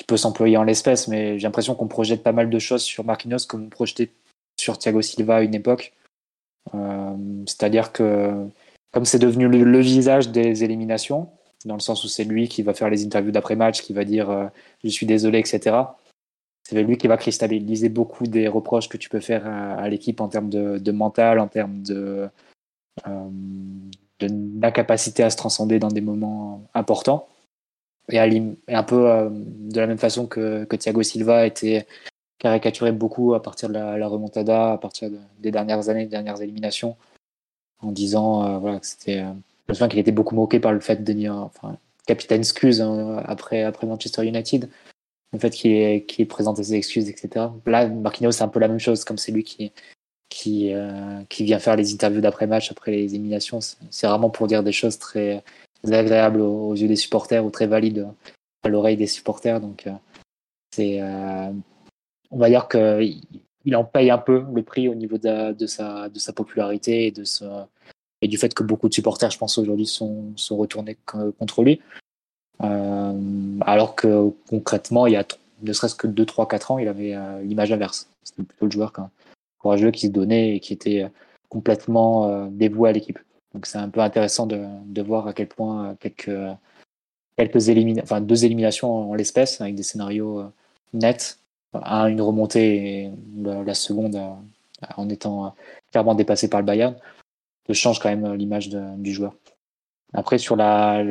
peut 0.07 0.17
s'employer 0.17 0.57
en 0.57 0.63
l'espèce, 0.63 1.09
mais 1.09 1.39
j'ai 1.39 1.47
l'impression 1.47 1.75
qu'on 1.75 1.87
projette 1.87 2.23
pas 2.23 2.33
mal 2.33 2.49
de 2.49 2.59
choses 2.59 2.83
sur 2.83 3.05
Marquinhos 3.05 3.45
comme 3.47 3.65
on 3.65 3.69
projetait 3.69 4.09
sur 4.59 4.79
Thiago 4.79 5.03
Silva 5.03 5.37
à 5.37 5.43
une 5.43 5.55
époque. 5.55 5.93
Euh, 6.75 7.17
c'est-à-dire 7.47 7.93
que 7.93 8.47
comme 8.93 9.05
c'est 9.05 9.19
devenu 9.19 9.47
le, 9.47 9.81
visage 9.81 10.31
des 10.31 10.65
éliminations, 10.65 11.29
dans 11.65 11.75
le 11.75 11.81
sens 11.81 12.05
où 12.05 12.09
c'est 12.09 12.25
lui 12.25 12.49
qui 12.49 12.63
va 12.63 12.75
faire 12.75 12.91
les 12.91 13.05
interviews 13.05 13.33
d'après-match, 13.33 13.83
qui 13.83 13.93
va 13.93 14.05
dire 14.05 14.31
euh, 14.31 14.47
je 14.83 14.89
suis 14.89 15.07
désolé, 15.07 15.39
etc. 15.39 15.77
C'est 16.63 16.83
lui 16.83 16.97
qui 16.97 17.07
va 17.07 17.17
cristalliser 17.17 17.89
beaucoup 17.89 18.27
des 18.27 18.49
reproches 18.49 18.89
que 18.89 18.97
tu 18.97 19.09
peux 19.09 19.21
faire 19.21 19.47
à, 19.47 19.89
l'équipe 19.89 20.21
en 20.21 20.29
termes 20.29 20.49
de, 20.49 20.93
mental, 20.93 21.41
en 21.41 21.49
termes 21.49 21.83
de, 21.83 22.29
d'incapacité 24.21 25.23
à 25.23 25.31
se 25.31 25.37
transcender 25.37 25.79
dans 25.79 25.89
des 25.89 26.01
moments 26.01 26.63
importants. 26.75 27.27
Et, 28.11 28.19
un 28.19 28.83
peu 28.85 29.31
de 29.33 29.81
la 29.81 29.87
même 29.87 29.99
façon 29.99 30.27
que, 30.27 30.65
que 30.65 30.77
Thiago 30.77 31.03
Silva 31.03 31.47
était 31.47 31.87
caricaturé 32.39 32.93
beaucoup 32.93 33.35
à 33.35 33.43
partir 33.43 33.69
de 33.69 33.75
la, 33.75 34.07
remontada, 34.07 34.73
à 34.73 34.79
partir 34.79 35.11
des 35.41 35.51
dernières 35.51 35.89
années, 35.89 36.05
des 36.05 36.11
dernières 36.11 36.41
éliminations, 36.41 36.97
en 37.81 37.91
disant 37.91 38.61
voilà, 38.61 38.79
que 38.79 38.87
c'était. 38.87 39.25
Me 39.71 39.75
souviens 39.75 39.89
qu'il 39.89 39.99
était 39.99 40.13
beaucoup 40.13 40.35
moqué 40.35 40.61
par 40.61 40.73
le 40.73 40.81
fait 40.81 40.97
de 40.97 41.05
devenir 41.05 41.35
enfin, 41.35 41.77
capitaine 42.07 42.41
excuse 42.41 42.81
hein, 42.81 43.23
après, 43.27 43.63
après 43.63 43.87
Manchester 43.87 44.27
United 44.27 44.69
le 45.33 45.39
fait 45.39 45.51
qu'il 45.51 46.07
qu 46.07 46.27
présente 46.27 46.57
ses 46.57 46.75
excuses, 46.75 47.09
etc. 47.09 47.47
Là, 47.67 47.89
Marquinhos, 47.89 48.33
c'est 48.33 48.43
un 48.43 48.49
peu 48.49 48.61
la 48.61 48.69
même 48.69 48.81
chose, 48.81 49.05
comme 49.05 49.19
c'est 49.19 49.33
lui 49.33 49.45
qui, 49.45 49.73
qui, 50.29 50.73
euh, 50.75 51.23
qui 51.29 51.45
vient 51.45 51.59
faire 51.59 51.77
les 51.77 51.93
interviews 51.93 52.21
d'après-match, 52.21 52.71
après 52.71 52.91
les 52.91 53.15
éliminations. 53.15 53.61
C'est 53.61 54.07
vraiment 54.07 54.31
pour 54.31 54.47
dire 54.47 54.63
des 54.63 54.73
choses 54.73 54.99
très 54.99 55.43
agréables 55.85 56.41
aux, 56.41 56.75
yeux 56.75 56.89
des 56.89 56.97
supporters 56.97 57.45
ou 57.45 57.51
très 57.51 57.67
valides 57.67 58.09
à 58.65 58.69
l'oreille 58.69 58.97
des 58.97 59.07
supporters. 59.07 59.61
Donc, 59.61 59.87
euh, 59.87 59.93
c'est, 60.75 61.01
euh, 61.01 61.53
on 62.31 62.39
va 62.39 62.49
dire 62.49 62.69
qu'il 62.69 63.77
en 63.77 63.85
paye 63.85 64.11
un 64.11 64.19
peu 64.19 64.45
le 64.53 64.63
prix 64.63 64.89
au 64.89 64.95
niveau 64.95 65.19
de, 65.19 65.53
de, 65.53 65.67
sa, 65.67 66.09
de 66.09 66.19
sa 66.19 66.33
popularité 66.33 67.07
et, 67.07 67.11
de 67.13 67.25
ce, 67.25 67.45
et 68.23 68.29
du 68.29 68.39
fait 68.39 68.53
que 68.55 68.63
beaucoup 68.63 68.89
de 68.89 68.95
supporters, 68.95 69.31
je 69.31 69.39
pense, 69.39 69.59
aujourd'hui 69.59 69.87
sont, 69.87 70.33
sont 70.37 70.57
retournés 70.57 70.97
contre 71.39 71.63
lui. 71.63 71.81
Euh, 72.63 73.59
alors 73.63 73.95
que 73.95 74.31
concrètement, 74.49 75.07
il 75.07 75.15
y 75.15 75.17
a 75.17 75.27
ne 75.63 75.73
serait-ce 75.75 75.95
que 75.95 76.07
2, 76.07 76.25
3, 76.25 76.49
4 76.49 76.71
ans, 76.71 76.79
il 76.79 76.89
avait 76.89 77.15
euh, 77.15 77.43
l'image 77.43 77.71
inverse. 77.71 78.09
C'était 78.23 78.43
plutôt 78.43 78.65
le 78.65 78.71
joueur 78.71 78.93
courageux 79.59 79.91
qui 79.91 80.07
se 80.07 80.13
donnait 80.13 80.57
et 80.57 80.61
qui 80.61 80.73
était 80.73 81.05
euh, 81.05 81.09
complètement 81.51 82.47
dévoué 82.47 82.91
à 82.91 82.93
l'équipe. 82.93 83.19
Donc 83.55 83.67
c'est 83.67 83.79
un 83.79 83.89
peu 83.89 84.01
intéressant 84.01 84.47
de, 84.47 85.03
voir 85.03 85.27
à 85.27 85.33
quel 85.33 85.49
point 85.49 85.97
quelques, 85.99 86.31
quelques 87.37 87.59
deux 88.21 88.45
éliminations 88.45 89.11
en 89.11 89.15
l'espèce, 89.15 89.61
avec 89.61 89.75
des 89.75 89.83
scénarios 89.83 90.45
nets, 90.95 91.41
un, 91.75 92.07
une 92.07 92.21
remontée 92.21 93.03
et 93.03 93.11
la, 93.43 93.75
seconde 93.75 94.21
en 94.97 95.09
étant 95.09 95.53
clairement 95.91 96.15
dépassé 96.15 96.49
par 96.49 96.61
le 96.61 96.67
Bayern, 96.67 96.95
change 97.73 98.01
quand 98.01 98.09
même 98.09 98.35
l'image 98.35 98.69
du 98.69 99.13
joueur. 99.13 99.35
Après, 100.13 100.39
sur 100.39 100.57
la, 100.57 101.05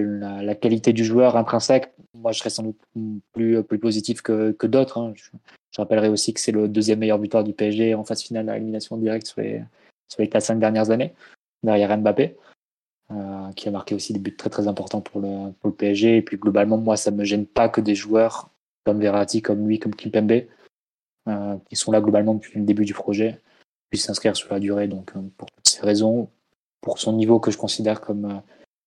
qualité 0.56 0.94
du 0.94 1.06
joueur 1.06 1.38
intrinsèque, 1.38 1.94
moi, 2.14 2.32
je 2.32 2.40
serais 2.40 2.50
sans 2.50 2.64
doute 2.64 2.80
plus, 3.34 3.64
plus 3.64 3.80
positif 3.80 4.22
que, 4.22 4.52
que 4.52 4.68
d'autres. 4.68 4.98
Hein. 4.98 5.14
Je, 5.16 5.30
rappellerai 5.78 6.10
aussi 6.10 6.34
que 6.34 6.42
c'est 6.42 6.52
le 6.52 6.68
deuxième 6.68 7.00
meilleur 7.00 7.20
buteur 7.20 7.44
du 7.44 7.54
PSG 7.54 7.96
en 7.96 8.04
phase 8.04 8.22
finale 8.22 8.50
à 8.50 8.60
directe 8.60 9.28
sur 9.28 9.40
les, 9.40 9.62
sur 10.10 10.22
les 10.22 10.28
4-5 10.28 10.60
dernières 10.60 10.90
années, 10.90 11.14
derrière 11.64 11.98
Mbappé, 11.98 12.36
euh, 13.12 13.52
qui 13.56 13.70
a 13.70 13.72
marqué 13.72 13.96
aussi 13.96 14.12
des 14.12 14.20
buts 14.20 14.36
très 14.36 14.50
très 14.50 14.68
importants 14.68 15.02
pour 15.02 15.22
le, 15.22 15.72
PSG. 15.72 16.18
Et 16.18 16.22
puis 16.22 16.38
globalement, 16.38 16.78
moi, 16.78 16.98
ça 16.98 17.12
me 17.12 17.24
gêne 17.24 17.46
pas 17.46 17.70
que 17.70 17.80
des 17.80 17.96
joueurs 17.96 18.50
comme 18.86 19.00
Verratti, 19.00 19.42
comme 19.42 19.68
lui, 19.68 19.80
comme 19.80 19.96
Kimpembe, 19.96 20.44
euh, 21.30 21.58
qui 21.70 21.76
sont 21.76 21.92
là 21.92 22.02
globalement 22.02 22.34
depuis 22.34 22.60
le 22.60 22.66
début 22.66 22.86
du 22.86 22.94
projet, 22.94 23.40
puissent 23.90 24.06
s'inscrire 24.06 24.36
sur 24.36 24.52
la 24.54 24.60
durée. 24.60 24.88
Donc, 24.88 25.14
euh, 25.16 25.22
pour 25.38 25.50
toutes 25.52 25.68
ces 25.68 25.82
raisons, 25.82 26.30
pour 26.82 27.00
son 27.00 27.14
niveau 27.14 27.40
que 27.40 27.52
je 27.52 27.58
considère 27.58 28.02
comme 28.02 28.26
euh, 28.26 28.40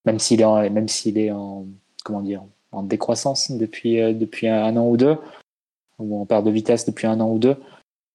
même 0.05 0.19
s'il 0.19 0.41
est 0.41 0.45
en, 0.45 0.69
même 0.71 0.89
s'il 0.89 1.19
est 1.19 1.31
en 1.31 1.67
comment 2.05 2.23
dire 2.23 2.43
en 2.73 2.83
décroissance 2.83 3.51
depuis 3.51 4.01
euh, 4.01 4.13
depuis 4.13 4.49
un 4.49 4.77
an 4.77 4.89
ou 4.89 4.97
deux 4.97 5.17
ou 5.99 6.21
en 6.21 6.27
perte 6.27 6.45
de 6.45 6.51
vitesse 6.51 6.85
depuis 6.85 7.07
un 7.07 7.21
an 7.21 7.31
ou 7.31 7.39
deux. 7.39 7.57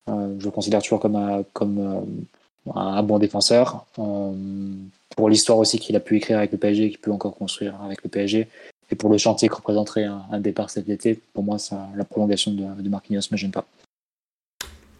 Euh, 0.09 0.35
je 0.39 0.45
le 0.45 0.51
considère 0.51 0.81
toujours 0.81 0.99
comme 0.99 1.15
un, 1.15 1.43
comme 1.53 2.05
un 2.73 3.03
bon 3.03 3.19
défenseur. 3.19 3.85
pour 3.95 5.29
l'histoire 5.29 5.57
aussi 5.57 5.79
qu'il 5.79 5.95
a 5.95 5.99
pu 5.99 6.17
écrire 6.17 6.37
avec 6.37 6.51
le 6.51 6.57
PSG, 6.57 6.89
qu'il 6.89 6.99
peut 6.99 7.11
encore 7.11 7.35
construire 7.35 7.79
avec 7.81 8.03
le 8.03 8.09
PSG, 8.09 8.47
et 8.89 8.95
pour 8.95 9.09
le 9.09 9.17
chantier 9.17 9.47
que 9.47 9.55
représenterait 9.55 10.05
un, 10.05 10.39
départ 10.39 10.69
cet 10.69 10.89
été, 10.89 11.19
pour 11.33 11.43
moi, 11.43 11.59
ça, 11.59 11.87
la 11.95 12.03
prolongation 12.03 12.51
de, 12.51 12.81
de 12.81 12.89
Marquinhos 12.89 13.21
ne 13.29 13.33
me 13.33 13.37
gêne 13.37 13.51
pas. 13.51 13.65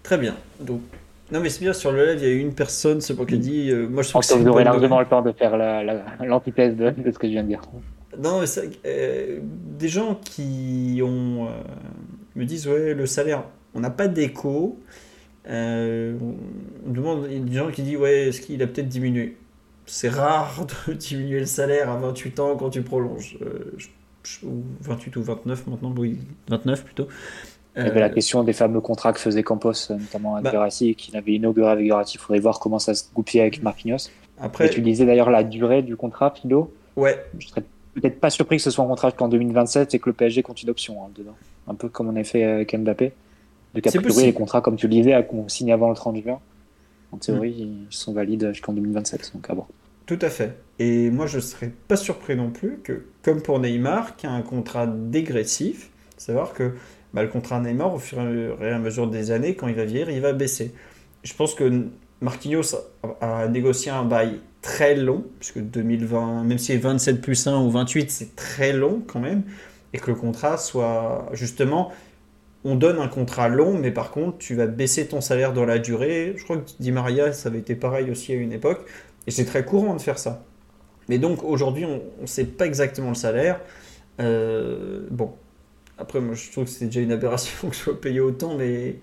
Très 0.04 0.18
bien. 0.18 0.36
Non, 1.32 1.42
mais 1.42 1.50
c'est 1.50 1.60
bien, 1.60 1.74
sur 1.74 1.92
le 1.92 2.06
live, 2.06 2.20
il 2.22 2.28
y 2.28 2.32
a 2.32 2.34
eu 2.34 2.40
une 2.40 2.54
personne, 2.54 3.02
c'est 3.02 3.16
pas 3.16 3.26
qui 3.26 3.36
a 3.36 3.38
dit. 3.38 3.70
Euh, 3.70 3.88
moi, 3.88 4.02
je 4.02 4.10
trouve 4.10 4.26
que, 4.26 4.34
vous 4.34 4.48
aurez 4.48 4.64
largement 4.64 5.00
le 5.00 5.06
temps 5.06 5.22
de 5.22 5.34
faire 5.34 5.58
l'antithèse 6.22 6.76
de, 6.76 6.94
ce 7.12 7.20
que 7.20 7.28
je 7.28 7.34
viens 7.34 7.44
de 7.44 7.50
dire. 7.50 7.62
Non, 8.18 8.40
mais 8.40 8.48
euh, 8.86 9.40
des 9.44 9.90
gens 9.90 10.16
qui 10.16 11.02
ont, 11.04 11.48
euh, 11.48 11.50
me 12.36 12.46
disent 12.46 12.68
Ouais, 12.68 12.94
le 12.94 13.06
salaire, 13.06 13.44
on 13.74 13.82
n'a 13.82 13.90
pas 13.90 14.08
d'écho. 14.08 14.80
on 15.46 16.18
demande, 16.86 17.28
il 17.30 17.38
y 17.38 17.42
a 17.42 17.44
des 17.44 17.58
gens 17.58 17.72
qui 17.72 17.84
disent 17.84 17.98
Ouais, 17.98 18.30
est-ce 18.30 18.40
qu'il 18.40 18.64
a 18.64 18.68
peut-être 18.68 18.88
diminué? 18.88 19.38
C'est 19.86 20.10
rare 20.10 20.66
de 20.88 20.94
diminuer 20.94 21.42
le 21.42 21.46
salaire 21.46 21.90
à 21.90 21.98
28 21.98 22.40
ans 22.40 22.56
quand 22.56 22.70
tu 22.70 22.84
prolonges. 22.84 23.38
28 24.82 25.16
ou 25.18 25.24
29 25.24 25.68
maintenant, 25.68 25.94
oui, 25.98 26.20
29 26.50 26.84
plutôt. 26.84 27.08
Il 27.78 27.84
y 27.84 27.88
avait 27.88 28.00
la 28.00 28.08
euh, 28.08 28.10
question 28.10 28.44
des 28.44 28.54
fameux 28.54 28.82
contrats 28.82 29.14
que 29.14 29.20
faisait 29.20 29.44
Campos, 29.44 29.74
notamment 29.90 30.36
avec 30.36 30.52
bah, 30.52 30.68
qui 30.70 31.12
l'avait 31.14 31.34
inauguré 31.34 31.70
avec 31.70 31.86
Verratti. 31.86 32.16
Il 32.16 32.20
faudrait 32.20 32.40
voir 32.40 32.60
comment 32.60 32.80
ça 32.80 32.96
se 32.96 33.04
goupillait 33.14 33.42
avec 33.42 33.62
Marquinhos. 33.62 34.10
Après, 34.40 34.70
tu 34.70 34.82
disais 34.82 35.06
d'ailleurs 35.06 35.30
la 35.30 35.44
durée 35.44 35.84
du 35.84 35.96
contrat, 35.96 36.34
Philo. 36.36 36.74
Ouais. 36.96 37.24
Je 37.38 37.48
serais 37.48 37.64
peut-être 37.94 38.20
pas 38.20 38.30
surpris 38.30 38.58
que 38.58 38.64
ce 38.64 38.72
soit 38.72 38.84
un 38.84 38.88
contrat 38.88 39.12
qu'en 39.12 39.28
2027 39.28 39.94
et 39.94 40.00
que 40.00 40.10
le 40.10 40.14
PSG 40.14 40.44
compte 40.44 40.62
une 40.64 40.70
option 40.70 41.04
hein, 41.04 41.10
dedans. 41.16 41.36
Un 41.68 41.76
peu 41.76 41.90
comme 41.90 42.10
on 42.10 42.16
a 42.16 42.24
fait 42.24 42.44
avec 42.44 42.76
Mbappé. 42.76 43.14
De 43.76 43.82
priori, 43.82 44.26
les 44.26 44.34
contrats, 44.34 44.62
comme 44.62 44.76
tu 44.76 44.88
le 44.88 44.94
disais, 44.94 45.26
qu'on 45.30 45.48
signe 45.48 45.72
avant 45.72 45.90
le 45.90 45.96
30 45.96 46.24
juin, 46.24 46.40
en 47.12 47.18
théorie, 47.18 47.66
mm. 47.66 47.86
ils 47.90 47.96
sont 47.96 48.14
valides 48.14 48.52
jusqu'en 48.54 48.74
2027. 48.74 49.34
Donc 49.36 49.50
à 49.50 49.54
voir. 49.54 49.68
Tout 50.08 50.20
à 50.22 50.30
fait. 50.30 50.58
Et 50.80 51.12
moi, 51.12 51.28
je 51.28 51.40
serais 51.40 51.72
pas 51.88 51.98
surpris 51.98 52.36
non 52.36 52.50
plus 52.50 52.80
que, 52.84 53.06
comme 53.24 53.42
pour 53.42 53.60
Neymar, 53.60 54.16
qui 54.16 54.26
a 54.26 54.32
un 54.32 54.42
contrat 54.42 54.88
dégressif, 54.88 55.90
savoir 56.18 56.54
que 56.54 56.74
bah, 57.14 57.24
le 57.24 57.30
contrat 57.30 57.60
Neymar, 57.60 57.94
au 57.94 58.00
fur 58.00 58.20
et 58.20 58.70
à 58.70 58.80
mesure 58.80 59.08
des 59.08 59.32
années, 59.32 59.56
quand 59.56 59.68
il 59.68 59.76
va 59.76 59.86
vieillir, 59.86 60.10
il 60.10 60.22
va 60.22 60.34
baisser. 60.34 60.74
Je 61.24 61.34
pense 61.34 61.56
que 61.56 61.88
Marquinhos 62.22 62.76
a, 63.22 63.48
négocié 63.48 63.92
un 63.92 64.04
bail 64.04 64.40
très 64.62 64.96
long, 64.96 65.24
puisque 65.40 65.60
2020, 65.60 66.44
même 66.44 66.58
si 66.58 66.68
c'est 66.68 66.78
27 66.78 67.22
plus 67.22 67.48
1 67.48 67.62
ou 67.62 67.70
28, 67.70 68.12
c'est 68.12 68.36
très 68.36 68.74
long 68.74 69.02
quand 69.06 69.20
même, 69.20 69.44
et 69.94 70.00
que 70.00 70.12
le 70.12 70.16
contrat 70.16 70.58
soit 70.58 71.30
justement, 71.34 71.92
on 72.64 72.76
donne 72.76 73.00
un 73.00 73.08
contrat 73.08 73.50
long, 73.50 73.78
mais 73.78 73.92
par 73.92 74.12
contre, 74.12 74.38
tu 74.40 74.56
vas 74.56 74.68
baisser 74.68 75.08
ton 75.08 75.22
salaire 75.22 75.54
dans 75.54 75.66
la 75.66 75.80
durée. 75.80 76.34
Je 76.36 76.44
crois 76.44 76.58
que 76.58 76.70
Di 76.80 76.92
Maria, 76.92 77.32
ça 77.32 77.50
avait 77.50 77.60
été 77.60 77.76
pareil 77.76 78.12
aussi 78.12 78.34
à 78.34 78.36
une 78.36 78.52
époque, 78.52 78.82
et 79.28 79.32
c'est 79.32 79.46
très 79.46 79.64
courant 79.64 79.96
de 79.96 80.02
faire 80.02 80.20
ça. 80.20 80.44
Mais 81.08 81.20
donc 81.20 81.44
aujourd'hui, 81.44 81.86
on 81.86 82.02
ne 82.22 82.28
sait 82.28 82.46
pas 82.46 82.66
exactement 82.66 83.10
le 83.10 83.16
salaire. 83.16 83.62
Euh, 84.20 85.08
bon, 85.12 85.34
après, 85.98 86.20
moi, 86.22 86.36
je 86.36 86.52
trouve 86.52 86.66
que 86.66 86.70
c'est 86.70 86.86
déjà 86.86 87.02
une 87.02 87.12
aberration 87.12 87.70
que 87.70 87.76
je 87.76 87.82
sois 87.82 88.00
payé 88.00 88.20
autant, 88.20 88.56
mais 88.58 89.00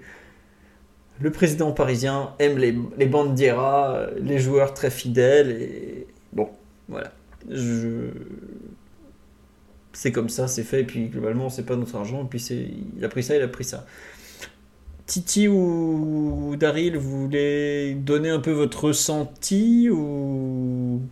le 1.21 1.31
président 1.31 1.73
parisien 1.73 2.35
aime 2.39 2.59
les, 2.59 2.77
les 2.99 3.07
bandiera, 3.07 4.07
les 4.17 4.39
joueurs 4.39 4.75
très 4.75 4.91
fidèles, 4.91 5.51
et 5.51 6.07
bon, 6.33 6.49
voilà. 6.89 7.13
Je... 7.51 8.09
C'est 9.93 10.11
comme 10.11 10.29
ça, 10.29 10.49
c'est 10.49 10.65
fait, 10.65 10.81
et 10.81 10.85
puis 10.85 11.09
globalement, 11.09 11.51
c'est 11.51 11.65
pas 11.65 11.77
notre 11.77 11.95
argent, 11.97 12.25
et 12.25 12.29
puis 12.29 12.45
il 12.97 13.05
a 13.05 13.09
pris 13.09 13.23
ça, 13.23 13.37
il 13.37 13.43
a 13.43 13.49
pris 13.49 13.65
ça. 13.65 13.87
Titi 15.07 15.49
ou 15.49 16.57
Daryl, 16.59 16.97
vous 16.97 17.25
voulez 17.27 17.95
donner 17.95 18.31
un 18.31 18.41
peu 18.41 18.53
votre 18.53 18.85
ressenti 18.85 19.91
ou, 19.91 21.03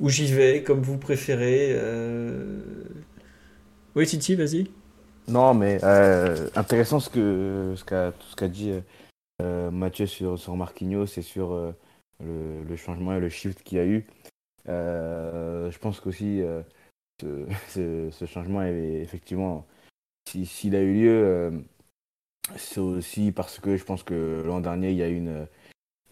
ou 0.00 0.08
j'y 0.08 0.26
vais 0.32 0.62
comme 0.64 0.80
vous 0.82 0.98
préférez 0.98 1.68
euh... 1.70 2.60
Oui, 3.94 4.06
Titi, 4.06 4.34
vas-y. 4.34 4.66
Non, 5.28 5.54
mais 5.54 5.78
euh, 5.82 6.48
intéressant 6.54 7.00
ce 7.00 7.10
que 7.10 7.74
ce 7.76 7.84
qu'a 7.84 8.12
ce 8.20 8.36
qu'a 8.36 8.48
dit 8.48 8.72
euh, 9.42 9.70
Mathieu 9.70 10.06
sur, 10.06 10.38
sur 10.38 10.56
Marquinhos 10.56 11.06
et 11.16 11.22
sur 11.22 11.52
euh, 11.52 11.72
le, 12.20 12.62
le, 12.62 12.76
changement 12.76 13.12
et 13.14 13.20
le 13.20 13.28
shift 13.28 13.62
qu'il 13.62 13.78
y 13.78 13.80
a 13.80 13.86
eu. 13.86 14.06
je 14.66 15.78
pense 15.78 16.00
qu'aussi 16.00 16.42
ce, 17.20 18.10
ce, 18.12 18.26
changement 18.26 18.62
est 18.62 19.00
effectivement 19.02 19.66
s'il 20.28 20.76
a 20.76 20.82
eu 20.82 20.94
lieu, 20.94 21.64
c'est 22.56 22.80
aussi 22.80 23.32
parce 23.32 23.58
que 23.58 23.76
je 23.76 23.84
pense 23.84 24.02
que 24.04 24.42
l'an 24.46 24.60
dernier 24.60 24.90
il 24.90 24.96
y 24.96 25.02
a 25.02 25.08
une 25.08 25.48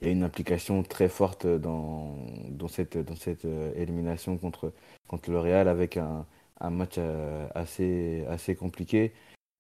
il 0.01 0.09
y 0.09 0.11
a 0.11 0.13
une 0.13 0.25
implication 0.25 0.83
très 0.83 1.09
forte 1.09 1.47
dans, 1.47 2.17
dans 2.51 2.69
cette, 2.69 2.99
dans 2.99 3.15
cette 3.15 3.47
élimination 3.77 4.37
contre, 4.37 4.73
contre 5.07 5.31
le 5.31 5.39
Real 5.39 5.69
avec 5.69 5.97
un, 5.97 6.27
un 6.61 6.71
match 6.71 6.95
euh, 6.99 7.47
assez, 7.55 8.25
assez 8.29 8.55
compliqué. 8.55 9.13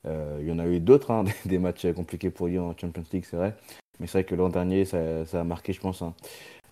Euh, 0.07 0.39
il 0.41 0.49
y 0.49 0.53
en 0.53 0.59
a 0.59 0.66
eu 0.66 0.81
d'autres, 0.81 1.11
hein, 1.11 1.25
des 1.47 1.59
matchs 1.59 1.87
compliqués 1.93 2.31
pour 2.31 2.47
lui 2.49 2.59
en 2.59 2.77
Champions 2.77 3.05
League, 3.12 3.25
c'est 3.29 3.37
vrai. 3.37 3.57
Mais 4.01 4.07
c'est 4.07 4.19
vrai 4.19 4.25
que 4.25 4.35
l'an 4.35 4.49
dernier, 4.49 4.85
ça, 4.85 5.25
a 5.33 5.45
marqué, 5.45 5.73
je 5.73 5.81
pense, 5.81 6.03
un, 6.03 6.15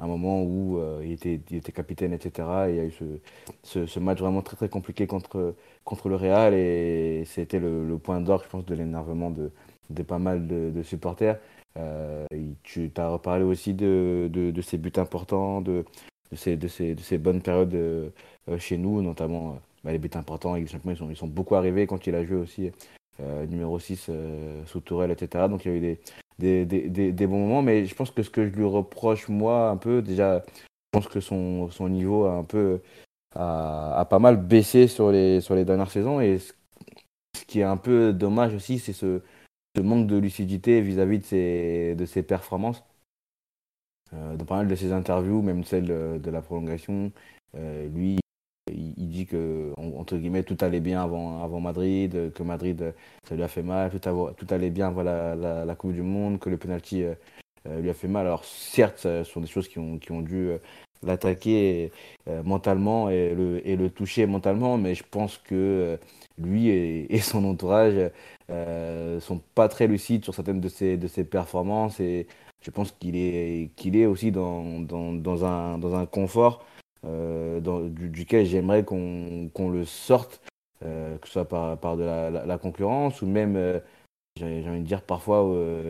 moment 0.00 0.42
où 0.42 0.78
euh, 0.78 1.00
il, 1.04 1.12
était, 1.12 1.72
capitaine, 1.72 2.12
etc. 2.12 2.48
Et 2.68 2.70
il 2.70 2.76
y 2.76 2.80
a 2.80 2.84
eu 2.84 2.92
ce, 3.62 3.98
match 4.00 4.18
vraiment 4.18 4.42
très 4.42 4.56
très 4.56 4.68
compliqué 4.68 5.06
contre, 5.06 5.54
contre 5.84 6.08
le 6.08 6.16
Real. 6.16 6.54
Et 6.54 7.24
c'était 7.26 7.60
le, 7.60 7.96
point 7.98 8.20
d'or, 8.20 8.42
je 8.44 8.48
pense, 8.48 8.64
de 8.64 8.74
l'énervement 8.74 9.30
de, 9.30 10.02
pas 10.02 10.18
mal 10.18 10.46
de, 10.48 10.82
supporters. 10.82 11.38
tu 12.64 12.90
as 12.96 13.08
reparlé 13.08 13.44
aussi 13.44 13.72
de, 13.74 14.28
de, 14.32 14.62
ces 14.62 14.78
buts 14.78 14.92
importants, 14.96 15.60
de, 15.60 15.84
ces, 16.34 16.56
de 16.56 16.66
ces 16.66 17.18
bonnes 17.18 17.40
périodes 17.40 18.12
chez 18.58 18.78
nous, 18.78 19.00
notamment 19.00 19.60
bah, 19.84 19.92
les 19.92 19.98
buts 19.98 20.10
importants 20.14 20.56
ils 20.56 20.68
sont, 20.68 21.26
beaucoup 21.26 21.54
arrivés 21.54 21.86
quand 21.86 22.06
il 22.06 22.14
a 22.14 22.24
joué 22.24 22.36
aussi 22.36 22.70
numéro 23.48 23.78
6 23.78 24.10
sous 24.66 24.80
Tourelle, 24.80 25.10
etc. 25.10 25.48
Donc 25.48 25.64
il 25.64 25.68
y 25.68 25.74
a 25.74 25.76
eu 25.76 25.98
des, 26.38 27.26
bons 27.26 27.38
moments, 27.38 27.62
mais 27.62 27.86
je 27.86 27.94
pense 27.94 28.10
que 28.10 28.22
ce 28.22 28.30
que 28.30 28.46
je 28.46 28.54
lui 28.54 28.64
reproche, 28.64 29.28
moi, 29.28 29.68
un 29.68 29.76
peu, 29.76 30.02
déjà, 30.02 30.42
je 30.56 30.62
pense 30.90 31.08
que 31.08 31.20
son, 31.20 31.68
niveau 31.88 32.24
a 32.24 32.34
un 32.34 32.44
peu 32.44 32.80
a, 33.34 34.06
pas 34.08 34.18
mal 34.18 34.36
baissé 34.36 34.88
sur 34.88 35.10
les, 35.10 35.40
dernières 35.64 35.90
saisons. 35.90 36.20
Et 36.20 36.38
ce, 36.38 36.52
qui 37.46 37.60
est 37.60 37.64
un 37.64 37.76
peu 37.76 38.12
dommage 38.12 38.54
aussi, 38.54 38.78
c'est 38.78 38.92
ce, 38.92 39.22
manque 39.80 40.06
de 40.06 40.16
lucidité 40.16 40.80
vis-à-vis 40.80 41.18
de, 41.18 42.04
ses, 42.06 42.22
performances. 42.22 42.84
Euh, 44.14 44.36
dans 44.36 44.44
pas 44.44 44.56
mal 44.56 44.68
de 44.68 44.74
ses 44.74 44.92
interviews, 44.92 45.40
même 45.40 45.64
celle 45.64 45.86
de, 45.86 46.30
la 46.30 46.42
prolongation, 46.42 47.12
euh, 47.54 47.88
lui, 47.88 48.18
dit 49.12 49.26
que 49.26 49.72
entre 49.76 50.16
guillemets 50.16 50.42
tout 50.42 50.56
allait 50.60 50.80
bien 50.80 51.02
avant, 51.02 51.42
avant 51.44 51.60
Madrid, 51.60 52.32
que 52.34 52.42
Madrid 52.42 52.94
ça 53.28 53.34
lui 53.36 53.42
a 53.44 53.48
fait 53.48 53.62
mal, 53.62 53.90
tout, 53.90 53.98
tout 54.36 54.46
allait 54.50 54.70
bien 54.70 54.88
avant 54.88 55.02
la, 55.02 55.34
la, 55.36 55.74
Coupe 55.76 55.92
du 55.92 56.02
Monde, 56.02 56.40
que 56.40 56.50
le 56.50 56.56
penalty 56.56 57.04
euh, 57.04 57.14
euh, 57.68 57.80
lui 57.80 57.90
a 57.90 57.94
fait 57.94 58.08
mal. 58.08 58.26
Alors 58.26 58.44
certes, 58.44 58.98
ce 58.98 59.24
sont 59.24 59.40
des 59.40 59.46
choses 59.46 59.68
qui 59.68 59.78
ont, 59.78 59.98
qui 59.98 60.12
ont 60.12 60.22
dû 60.22 60.48
euh, 60.48 60.58
l'attaquer 61.04 61.90
mentalement 62.44 63.10
et 63.10 63.34
le, 63.34 63.66
et 63.66 63.74
le 63.76 63.90
toucher 63.90 64.26
mentalement, 64.26 64.78
mais 64.78 64.94
je 64.94 65.02
pense 65.10 65.36
que 65.38 65.98
lui 66.38 66.68
et, 66.68 67.18
son 67.20 67.44
entourage 67.44 68.10
euh, 68.50 69.20
sont 69.20 69.40
pas 69.54 69.68
très 69.68 69.86
lucides 69.86 70.24
sur 70.24 70.34
certaines 70.34 70.60
de 70.60 70.68
ses, 70.68 70.96
de 70.96 71.06
ses 71.06 71.24
performances 71.24 72.00
et 72.00 72.26
je 72.60 72.70
pense 72.70 72.92
qu'il 72.92 73.16
est, 73.16 73.70
qu'il 73.76 73.96
est 73.96 74.06
aussi 74.06 74.30
dans, 74.30 74.80
dans, 74.80 75.12
dans, 75.12 75.44
un, 75.44 75.78
dans 75.78 75.94
un 75.94 76.06
confort 76.06 76.64
euh, 77.04 77.60
duquel 77.88 78.46
j'aimerais 78.46 78.84
qu'on 78.84 79.70
le 79.70 79.84
sorte, 79.84 80.40
euh, 80.84 81.16
que 81.18 81.26
ce 81.26 81.32
soit 81.32 81.48
par, 81.48 81.76
par 81.78 81.96
de 81.96 82.04
la, 82.04 82.58
concurrence 82.58 83.22
ou 83.22 83.26
même, 83.26 83.56
euh, 83.56 83.80
j'ai 84.36 84.68
envie 84.68 84.80
de 84.80 84.86
dire 84.86 85.02
parfois, 85.02 85.42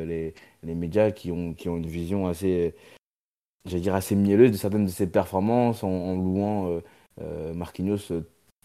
les, 0.06 0.34
les, 0.62 0.74
médias 0.74 1.10
qui 1.10 1.30
ont, 1.30 1.52
qui 1.52 1.68
ont 1.68 1.76
une 1.76 1.86
vision 1.86 2.28
assez, 2.28 2.74
dire 3.66 3.94
assez 3.94 4.16
mielleuse 4.16 4.52
de 4.52 4.56
certaines 4.56 4.86
de 4.86 4.90
ses 4.90 5.06
performances 5.06 5.84
en, 5.84 6.16
louant 6.16 6.80
Marquinhos 7.54 8.12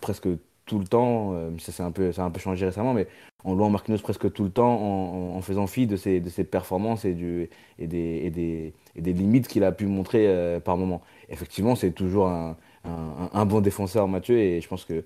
presque 0.02 0.30
tout 0.66 0.80
le 0.80 0.88
temps, 0.88 1.34
ça, 1.60 1.86
un 1.86 1.92
peu, 1.92 2.12
ça 2.12 2.24
a 2.24 2.26
un 2.26 2.32
peu 2.32 2.40
changé 2.40 2.66
récemment, 2.66 2.94
mais 2.94 3.08
en 3.44 3.56
louant 3.56 3.70
Marquinhos 3.70 4.00
presque 4.00 4.32
tout 4.32 4.46
le 4.46 4.52
temps, 4.52 4.82
en, 4.82 5.36
en 5.36 5.42
faisant 5.42 5.68
fi 5.68 5.86
de 5.86 5.98
ses, 5.98 6.22
de 6.22 6.30
ses 6.30 6.44
performances 6.46 7.04
et, 7.06 7.14
du, 7.14 7.50
et, 7.78 7.88
des, 7.88 8.22
et, 8.24 8.30
des, 8.30 8.74
et 8.96 9.02
des 9.02 9.14
limites 9.14 9.48
qu'il 9.48 9.64
a 9.66 9.72
pu 9.74 9.86
montrer 9.86 10.60
par 10.64 10.78
moment 10.78 11.02
effectivement, 11.30 11.76
c'est 11.76 11.92
toujours 11.92 12.28
un, 12.28 13.46
bon 13.46 13.62
défenseur, 13.62 14.08
Mathieu, 14.08 14.38
et 14.38 14.62
je 14.62 14.68
pense 14.68 14.86
que 14.86 15.04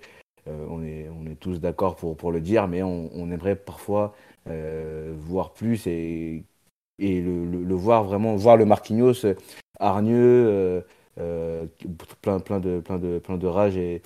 euh, 0.47 0.65
on, 0.69 0.83
est, 0.83 1.35
tous 1.39 1.59
d'accord 1.59 1.95
pour, 1.95 2.31
le 2.31 2.41
dire, 2.41 2.67
mais 2.67 2.83
on, 2.83 3.31
aimerait 3.31 3.55
parfois 3.55 4.15
euh, 4.47 5.13
voir 5.17 5.53
plus 5.53 5.87
et, 5.87 6.43
le, 6.99 7.73
voir 7.73 8.03
vraiment, 8.03 8.35
voir 8.35 8.57
le 8.57 8.65
Marquinhos 8.65 9.25
hargneux, 9.79 10.83
euh, 11.19 11.65
plein, 12.21 12.39
plein, 12.39 12.59
de, 12.59 13.47
rage 13.47 13.77
et, 13.77 14.01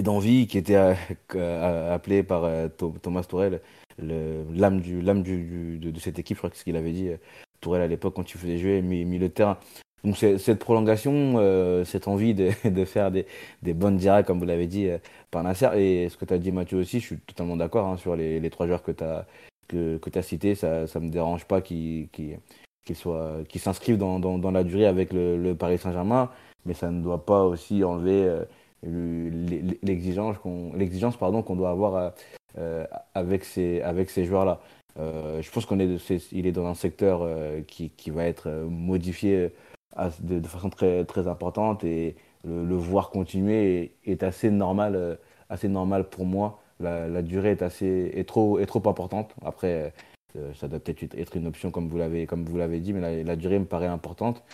d'envie, 0.00 0.46
qui 0.46 0.58
était 0.58 0.76
appelé 0.76 2.22
par 2.22 2.48
Thomas 3.02 3.24
Tourel 3.24 3.60
l'âme 4.00 4.80
de, 4.80 5.98
cette 5.98 6.18
équipe, 6.18 6.36
je 6.36 6.40
crois 6.40 6.50
que 6.50 6.56
ce 6.56 6.64
qu'il 6.64 6.76
avait 6.76 6.92
dit. 6.92 7.10
Tourelle 7.60 7.82
à 7.82 7.86
l'époque 7.88 8.14
quand 8.14 8.30
il 8.30 8.38
faisait 8.38 8.58
jouer, 8.58 8.82
mis, 8.82 9.18
le 9.18 9.28
terrain. 9.28 9.58
Donc 10.04 10.16
cette 10.16 10.58
prolongation, 10.60 11.34
euh, 11.38 11.84
cette 11.84 12.06
envie 12.06 12.34
de, 12.34 12.50
faire 12.84 13.10
des, 13.10 13.26
bonnes 13.74 13.96
directs, 13.96 14.26
comme 14.26 14.38
vous 14.38 14.44
l'avez 14.44 14.66
dit, 14.66 14.88
euh, 14.88 14.98
par 15.30 15.42
Nasser, 15.42 15.68
et 15.76 16.08
ce 16.08 16.16
que 16.16 16.24
tu 16.24 16.34
as 16.34 16.38
dit 16.38 16.52
Mathieu 16.52 16.78
aussi, 16.78 17.00
je 17.00 17.06
suis 17.06 17.18
totalement 17.18 17.56
d'accord 17.56 17.86
hein, 17.86 17.96
sur 17.96 18.14
les, 18.14 18.50
trois 18.50 18.66
joueurs 18.66 18.82
que 18.82 18.92
tu 18.92 19.02
as, 19.02 19.26
que, 19.66 19.98
que 19.98 20.22
cités, 20.22 20.54
ça 20.54 20.84
ne 20.94 21.00
me 21.00 21.10
dérange 21.10 21.44
pas 21.46 21.60
qu'ils 21.60 22.08
qu 22.08 23.58
s'inscrivent 23.58 23.98
dans, 23.98 24.18
dans, 24.20 24.50
la 24.50 24.64
durée 24.64 24.86
avec 24.86 25.12
le, 25.12 25.52
Paris 25.54 25.78
Saint-Germain, 25.78 26.30
mais 26.64 26.74
ça 26.74 26.90
ne 26.90 27.02
doit 27.02 27.24
pas 27.24 27.42
aussi 27.42 27.82
enlever 27.82 28.44
euh, 28.86 29.30
l'exigence 29.82 30.36
qu'on 30.38 31.56
doit 31.56 31.70
avoir 31.70 32.12
avec 33.14 33.44
ces, 33.44 33.82
avec 33.82 34.10
ces 34.10 34.24
joueurs-là. 34.24 34.60
Je 34.96 35.50
pense 35.50 35.66
qu'on 35.66 35.80
est, 35.80 36.10
est, 36.10 36.32
est 36.32 36.52
dans 36.52 36.66
un 36.66 36.74
secteur 36.74 37.28
qui, 37.66 37.90
qui 37.90 38.10
va 38.10 38.24
être 38.24 38.48
modifié 38.68 39.50
de, 40.20 40.46
façon 40.46 40.70
très, 40.70 41.04
très 41.04 41.28
importante 41.28 41.84
et 41.84 42.16
le, 42.44 42.76
voir 42.76 43.10
continuer 43.10 43.92
est, 44.04 44.22
assez 44.22 44.50
normal, 44.50 44.94
euh, 44.94 45.16
assez 45.48 45.68
normal 45.68 46.08
pour 46.08 46.24
moi. 46.24 46.60
La, 46.80 47.22
durée 47.22 47.50
est 47.50 47.62
assez 47.62 48.12
est 48.14 48.28
trop 48.28 48.60
est 48.60 48.66
trop 48.66 48.86
importante. 48.88 49.34
Après, 49.44 49.92
euh, 50.36 50.52
ça 50.54 50.68
doit 50.68 50.78
peut-être 50.78 51.14
être 51.16 51.36
une 51.36 51.48
option 51.48 51.70
comme 51.72 51.88
vous 51.88 51.98
l'avez 51.98 52.26
comme 52.26 52.44
vous 52.44 52.56
l'avez 52.56 52.80
dit, 52.80 52.92
mais 52.92 53.24
la, 53.24 53.36
durée 53.36 53.58
me 53.58 53.64
paraît 53.64 53.86
importante. 53.86 54.44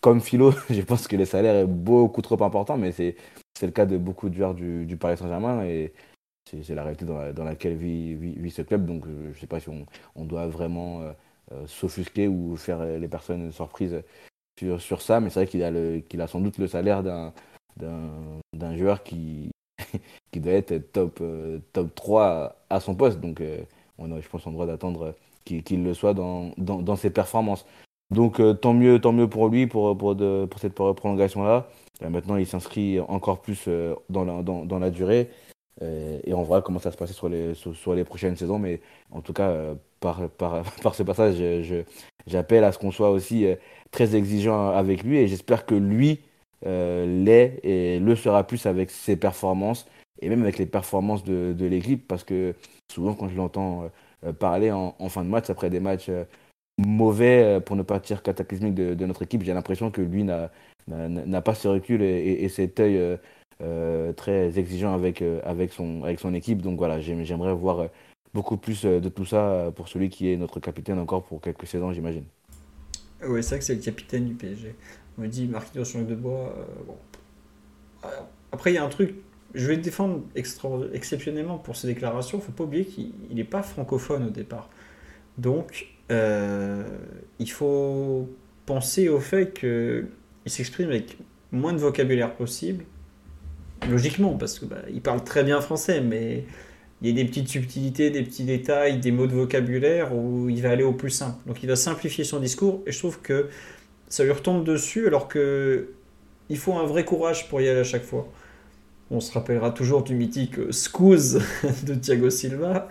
Comme 0.00 0.20
philo, 0.20 0.52
je 0.70 0.80
pense 0.82 1.08
que 1.08 1.16
le 1.16 1.26
salaire 1.26 1.56
est 1.56 1.66
beaucoup 1.66 2.22
trop 2.22 2.42
important, 2.42 2.78
mais 2.78 2.92
c'est 2.92 3.16
c'est 3.58 3.66
le 3.66 3.72
cas 3.72 3.86
de 3.86 3.98
beaucoup 3.98 4.28
de 4.30 4.34
joueurs 4.34 4.54
du, 4.54 4.96
Paris 4.98 5.18
Saint-Germain 5.18 5.64
et 5.64 5.92
c'est 6.46 6.74
la 6.74 6.82
réalité 6.82 7.04
dans, 7.04 7.44
laquelle 7.44 7.76
vit, 7.76 8.14
vit, 8.14 8.50
ce 8.50 8.62
club. 8.62 8.86
Donc, 8.86 9.04
je 9.06 9.28
ne 9.28 9.34
sais 9.34 9.46
pas 9.48 9.60
si 9.60 9.68
on, 9.68 9.84
on 10.14 10.24
doit 10.24 10.46
vraiment 10.46 11.02
euh, 11.02 11.66
s'offusquer 11.66 12.28
ou 12.28 12.56
faire 12.56 12.82
les 12.84 13.08
personnes 13.08 13.52
surprises 13.52 14.00
sur, 14.58 14.80
sur 14.80 15.02
ça, 15.02 15.20
mais 15.20 15.30
c'est 15.30 15.40
vrai 15.40 15.46
qu'il 15.46 15.62
a, 15.62 15.70
le, 15.70 16.02
a 16.18 16.26
sans 16.26 16.40
doute 16.40 16.58
le 16.58 16.66
salaire 16.66 17.02
d'un, 17.02 18.76
joueur 18.76 19.02
qui, 19.04 19.50
doit 20.34 20.52
être 20.52 20.92
top, 20.92 21.18
euh, 21.20 21.58
top 21.72 21.94
3 21.94 22.56
à 22.70 22.80
son 22.80 22.94
poste. 22.94 23.20
Donc, 23.20 23.40
euh, 23.40 23.62
on 23.98 24.12
a, 24.12 24.20
je 24.20 24.28
pense, 24.28 24.46
en 24.46 24.52
droit 24.52 24.66
d'attendre 24.66 25.14
qu'il, 25.44 25.84
le 25.84 25.94
soit 25.94 26.14
dans, 26.14 26.96
ses 26.96 27.10
performances. 27.10 27.64
Donc, 28.10 28.40
euh, 28.40 28.54
tant, 28.54 28.74
mieux, 28.74 29.00
tant 29.00 29.12
mieux 29.12 29.28
pour 29.28 29.48
lui, 29.48 29.66
pour, 29.66 29.96
pour, 29.96 30.14
de, 30.14 30.46
pour 30.50 30.60
cette 30.60 30.74
prolongation-là. 30.74 31.68
maintenant, 32.08 32.36
il 32.36 32.46
s'inscrit 32.46 33.00
encore 33.00 33.40
plus 33.40 33.68
dans, 34.08 34.24
la, 34.24 34.42
dans, 34.42 34.64
dans 34.64 34.78
la 34.78 34.90
durée. 34.90 35.30
et 35.80 36.34
on 36.34 36.42
verra 36.42 36.62
comment 36.62 36.80
ça 36.80 36.90
se 36.90 36.96
passer 36.96 37.12
sur 37.12 37.28
les, 37.28 37.54
sur 37.54 37.94
les 37.94 38.04
prochaines 38.04 38.36
saisons. 38.36 38.58
Mais 38.58 38.80
en 39.10 39.20
tout 39.20 39.32
cas, 39.32 39.74
par, 40.00 40.28
par, 40.82 40.94
ce 40.94 41.02
passage, 41.02 41.36
j'appelle 42.26 42.64
à 42.64 42.72
ce 42.72 42.78
qu'on 42.78 42.90
soit 42.90 43.10
aussi 43.10 43.46
très 43.90 44.16
exigeant 44.16 44.70
avec 44.70 45.02
lui 45.02 45.18
et 45.18 45.28
j'espère 45.28 45.66
que 45.66 45.74
lui 45.74 46.20
euh, 46.66 47.24
l'est 47.24 47.60
et 47.62 48.00
le 48.00 48.16
sera 48.16 48.44
plus 48.44 48.66
avec 48.66 48.90
ses 48.90 49.16
performances 49.16 49.86
et 50.20 50.28
même 50.28 50.42
avec 50.42 50.58
les 50.58 50.66
performances 50.66 51.22
de, 51.22 51.54
l'équipe 51.64 52.06
parce 52.08 52.24
que 52.24 52.54
souvent 52.90 53.14
quand 53.14 53.28
je 53.28 53.36
l'entends 53.36 53.88
euh, 54.26 54.32
parler 54.32 54.72
en, 54.72 54.92
fin 55.08 55.22
de 55.22 55.28
match 55.28 55.50
après 55.50 55.70
des 55.70 55.78
matchs 55.78 56.08
euh, 56.08 56.24
mauvais 56.78 57.60
pour 57.64 57.76
ne 57.76 57.82
pas 57.82 58.00
dire 58.00 58.22
cataclysmiques 58.22 58.74
de, 58.74 59.06
notre 59.06 59.22
équipe 59.22 59.42
j'ai 59.44 59.54
l'impression 59.54 59.90
que 59.90 60.00
lui 60.00 60.24
n'a 60.24 60.50
pas 61.42 61.54
ce 61.54 61.68
recul 61.68 62.02
et, 62.02 62.44
et, 62.44 62.48
cet 62.48 62.80
œil 62.80 63.18
très 64.16 64.58
exigeant 64.58 64.94
avec 64.94 65.72
son 65.72 66.34
équipe. 66.34 66.62
Donc 66.62 66.78
voilà 66.78 67.00
j'aimerais 67.00 67.52
voir 67.52 67.88
beaucoup 68.38 68.56
plus 68.56 68.82
de 68.84 69.08
tout 69.08 69.24
ça 69.24 69.72
pour 69.76 69.88
celui 69.88 70.08
qui 70.08 70.30
est 70.30 70.36
notre 70.36 70.60
capitaine 70.60 70.98
encore 70.98 71.22
pour 71.24 71.40
quelques 71.40 71.66
saisons 71.66 71.92
j'imagine 71.92 72.24
oui, 73.26 73.42
c'est 73.42 73.50
vrai 73.50 73.58
que 73.58 73.64
c'est 73.64 73.74
le 73.74 73.80
capitaine 73.80 74.26
du 74.26 74.34
PSG. 74.34 74.74
On 75.16 75.22
me 75.22 75.28
dit 75.28 75.46
Marquinhos 75.46 76.04
de 76.04 76.14
bois. 76.14 76.54
Euh, 76.56 76.64
bon. 76.86 76.96
Euh, 78.04 78.08
après, 78.52 78.72
il 78.72 78.74
y 78.74 78.78
a 78.78 78.84
un 78.84 78.88
truc. 78.88 79.16
Je 79.54 79.66
vais 79.66 79.76
le 79.76 79.82
défendre 79.82 80.22
exceptionnellement 80.36 81.58
pour 81.58 81.74
ses 81.74 81.88
déclarations. 81.88 82.38
Il 82.38 82.44
faut 82.44 82.52
pas 82.52 82.64
oublier 82.64 82.84
qu'il 82.84 83.12
n'est 83.32 83.44
pas 83.44 83.62
francophone 83.62 84.26
au 84.26 84.30
départ. 84.30 84.68
Donc, 85.38 85.88
euh, 86.10 86.84
il 87.38 87.50
faut 87.50 88.28
penser 88.66 89.08
au 89.08 89.20
fait 89.20 89.58
qu'il 89.58 90.06
s'exprime 90.46 90.90
avec 90.90 91.16
moins 91.50 91.72
de 91.72 91.78
vocabulaire 91.78 92.34
possible. 92.34 92.84
Logiquement, 93.88 94.36
parce 94.36 94.58
qu'il 94.58 94.68
bah, 94.68 94.82
parle 95.02 95.24
très 95.24 95.44
bien 95.44 95.60
français, 95.60 96.00
mais 96.00 96.44
il 97.00 97.08
y 97.08 97.12
a 97.12 97.14
des 97.14 97.24
petites 97.24 97.48
subtilités, 97.48 98.10
des 98.10 98.22
petits 98.22 98.44
détails, 98.44 98.98
des 98.98 99.12
mots 99.12 99.26
de 99.26 99.34
vocabulaire 99.34 100.14
où 100.14 100.48
il 100.48 100.60
va 100.62 100.70
aller 100.70 100.82
au 100.82 100.92
plus 100.92 101.10
simple. 101.10 101.36
Donc 101.46 101.62
il 101.62 101.68
va 101.68 101.76
simplifier 101.76 102.24
son 102.24 102.40
discours 102.40 102.82
et 102.86 102.92
je 102.92 102.98
trouve 102.98 103.20
que 103.20 103.48
ça 104.08 104.24
lui 104.24 104.32
retombe 104.32 104.64
dessus 104.64 105.06
alors 105.06 105.28
que 105.28 105.90
il 106.48 106.56
faut 106.56 106.74
un 106.74 106.86
vrai 106.86 107.04
courage 107.04 107.48
pour 107.48 107.60
y 107.60 107.68
aller 107.68 107.80
à 107.80 107.84
chaque 107.84 108.04
fois. 108.04 108.26
On 109.10 109.20
se 109.20 109.32
rappellera 109.32 109.70
toujours 109.70 110.02
du 110.02 110.14
mythique 110.14 110.72
Scouse 110.72 111.40
de 111.86 111.94
Thiago 111.94 112.30
Silva, 112.30 112.88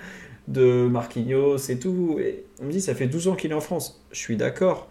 de 0.48 0.88
Marquinhos 0.88 1.58
et 1.70 1.78
tout. 1.78 2.18
Et 2.20 2.46
on 2.62 2.66
me 2.66 2.72
dit 2.72 2.82
ça 2.82 2.96
fait 2.96 3.08
12 3.08 3.28
ans 3.30 3.36
qu'il 3.36 3.52
est 3.52 3.56
en 3.56 3.62
France. 3.62 4.04
Je 4.12 4.20
suis 4.20 4.38
d'accord. 4.38 4.88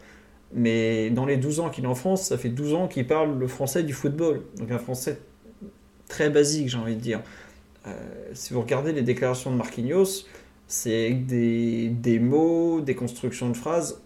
Mais 0.52 1.10
dans 1.10 1.26
les 1.26 1.36
12 1.36 1.60
ans 1.60 1.70
qu'il 1.70 1.84
est 1.84 1.88
en 1.88 1.94
France, 1.94 2.28
ça 2.28 2.38
fait 2.38 2.48
12 2.48 2.74
ans 2.74 2.88
qu'il 2.88 3.06
parle 3.06 3.38
le 3.38 3.48
français 3.48 3.82
du 3.82 3.92
football. 3.92 4.42
Donc 4.58 4.70
un 4.70 4.78
français 4.78 5.18
très 6.08 6.30
basique, 6.30 6.68
j'ai 6.68 6.78
envie 6.78 6.94
de 6.94 7.00
dire. 7.00 7.22
Euh, 7.86 7.92
si 8.34 8.52
vous 8.52 8.60
regardez 8.60 8.92
les 8.92 9.02
déclarations 9.02 9.50
de 9.50 9.56
Marquinhos, 9.56 10.26
c'est 10.66 11.12
des, 11.12 11.88
des 11.88 12.18
mots, 12.18 12.80
des 12.80 12.94
constructions 12.94 13.48
de 13.48 13.56
phrases 13.56 14.02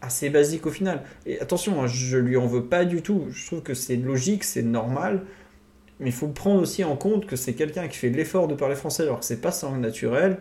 assez 0.00 0.30
basique 0.30 0.66
au 0.66 0.70
final. 0.70 1.04
Et 1.26 1.40
attention, 1.40 1.80
hein, 1.80 1.86
je 1.86 2.18
lui 2.18 2.36
en 2.36 2.46
veux 2.46 2.64
pas 2.64 2.84
du 2.84 3.02
tout. 3.02 3.26
Je 3.30 3.46
trouve 3.46 3.62
que 3.62 3.74
c'est 3.74 3.96
logique, 3.96 4.44
c'est 4.44 4.62
normal. 4.62 5.22
Mais 6.00 6.08
il 6.08 6.12
faut 6.12 6.28
prendre 6.28 6.60
aussi 6.60 6.82
en 6.82 6.96
compte 6.96 7.26
que 7.26 7.36
c'est 7.36 7.54
quelqu'un 7.54 7.86
qui 7.86 7.96
fait 7.96 8.10
l'effort 8.10 8.48
de 8.48 8.54
parler 8.54 8.74
français 8.74 9.04
alors 9.04 9.20
que 9.20 9.24
c'est 9.24 9.40
pas 9.40 9.52
sa 9.52 9.68
langue 9.68 9.80
naturelle 9.80 10.38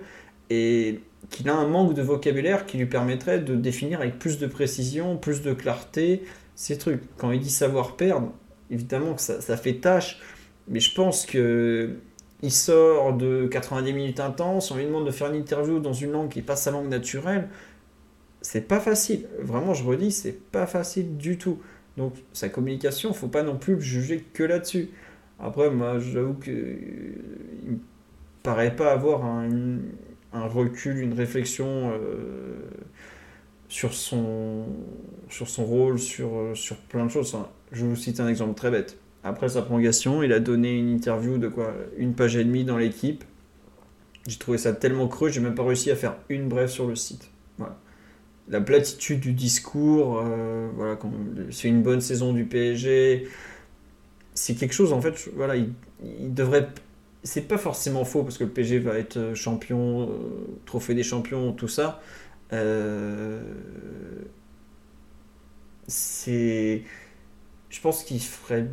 et 0.49 0.99
qu'il 1.29 1.47
a 1.49 1.55
un 1.55 1.67
manque 1.67 1.93
de 1.93 2.01
vocabulaire 2.01 2.65
qui 2.65 2.77
lui 2.77 2.87
permettrait 2.87 3.39
de 3.39 3.55
définir 3.55 4.01
avec 4.01 4.17
plus 4.17 4.39
de 4.39 4.47
précision, 4.47 5.17
plus 5.17 5.43
de 5.43 5.53
clarté 5.53 6.23
ces 6.55 6.79
trucs. 6.79 7.01
Quand 7.17 7.31
il 7.31 7.39
dit 7.39 7.51
savoir 7.51 7.95
perdre, 7.95 8.33
évidemment 8.71 9.13
que 9.13 9.21
ça, 9.21 9.39
ça 9.39 9.55
fait 9.55 9.75
tâche, 9.75 10.19
mais 10.67 10.79
je 10.79 10.93
pense 10.95 11.27
que 11.27 11.97
il 12.43 12.51
sort 12.51 13.13
de 13.13 13.47
90 13.47 13.93
minutes 13.93 14.19
intenses, 14.19 14.71
on 14.71 14.77
lui 14.77 14.85
demande 14.85 15.05
de 15.05 15.11
faire 15.11 15.29
une 15.29 15.35
interview 15.35 15.79
dans 15.79 15.93
une 15.93 16.11
langue 16.11 16.29
qui 16.29 16.39
n'est 16.39 16.45
pas 16.45 16.55
sa 16.55 16.71
langue 16.71 16.89
naturelle. 16.89 17.49
C'est 18.41 18.67
pas 18.67 18.79
facile. 18.79 19.27
Vraiment, 19.39 19.73
je 19.73 19.83
redis, 19.83 20.11
c'est 20.11 20.39
pas 20.51 20.65
facile 20.65 21.17
du 21.17 21.37
tout. 21.37 21.59
Donc, 21.97 22.15
sa 22.33 22.49
communication, 22.49 23.13
faut 23.13 23.27
pas 23.27 23.43
non 23.43 23.57
plus 23.57 23.79
juger 23.81 24.25
que 24.33 24.43
là-dessus. 24.43 24.89
Après, 25.39 25.69
moi, 25.69 25.99
j'avoue 25.99 26.33
que 26.33 26.49
il 26.49 27.71
me 27.71 27.79
paraît 28.41 28.75
pas 28.75 28.91
avoir 28.91 29.25
un, 29.25 29.79
recul, 30.33 30.97
une 30.97 31.13
réflexion 31.13 31.91
euh, 31.93 32.59
sur, 33.67 33.93
son, 33.93 34.65
sur 35.29 35.47
son 35.47 35.65
rôle, 35.65 35.99
sur, 35.99 36.51
sur 36.55 36.77
plein 36.77 37.05
de 37.05 37.11
choses. 37.11 37.35
Je 37.71 37.85
vous 37.85 37.95
citer 37.95 38.21
un 38.21 38.27
exemple 38.27 38.55
très 38.55 38.71
bête. 38.71 38.97
Après 39.23 39.49
sa 39.49 39.61
prolongation, 39.61 40.23
il 40.23 40.33
a 40.33 40.39
donné 40.39 40.77
une 40.77 40.89
interview 40.89 41.37
de 41.37 41.47
quoi 41.47 41.73
Une 41.97 42.13
page 42.13 42.35
et 42.35 42.43
demie 42.43 42.63
dans 42.63 42.77
l'équipe. 42.77 43.23
J'ai 44.27 44.37
trouvé 44.37 44.57
ça 44.57 44.73
tellement 44.73 45.07
creux, 45.07 45.29
j'ai 45.29 45.41
même 45.41 45.55
pas 45.55 45.63
réussi 45.63 45.91
à 45.91 45.95
faire 45.95 46.15
une 46.29 46.47
brève 46.47 46.69
sur 46.69 46.87
le 46.87 46.95
site. 46.95 47.29
Voilà. 47.57 47.77
La 48.49 48.61
platitude 48.61 49.19
du 49.19 49.33
discours, 49.33 50.21
euh, 50.23 50.69
voilà, 50.75 50.97
c'est 51.51 51.67
une 51.67 51.81
bonne 51.83 52.01
saison 52.01 52.33
du 52.33 52.45
PSG. 52.45 53.27
C'est 54.33 54.55
quelque 54.55 54.73
chose, 54.73 54.93
en 54.93 55.01
fait, 55.01 55.29
voilà, 55.35 55.55
il, 55.55 56.33
devrait. 56.33 56.67
C'est 57.23 57.47
pas 57.47 57.57
forcément 57.57 58.03
faux 58.03 58.23
parce 58.23 58.37
que 58.37 58.43
le 58.43 58.49
PSG 58.49 58.79
va 58.79 58.97
être 58.97 59.33
champion, 59.35 60.09
euh, 60.09 60.15
trophée 60.65 60.95
des 60.95 61.03
champions, 61.03 61.53
tout 61.53 61.67
ça. 61.67 62.01
Euh, 62.53 63.41
c'est. 65.87 66.83
Je 67.69 67.81
pense 67.81 68.03
qu'il 68.03 68.19
ferait 68.21 68.67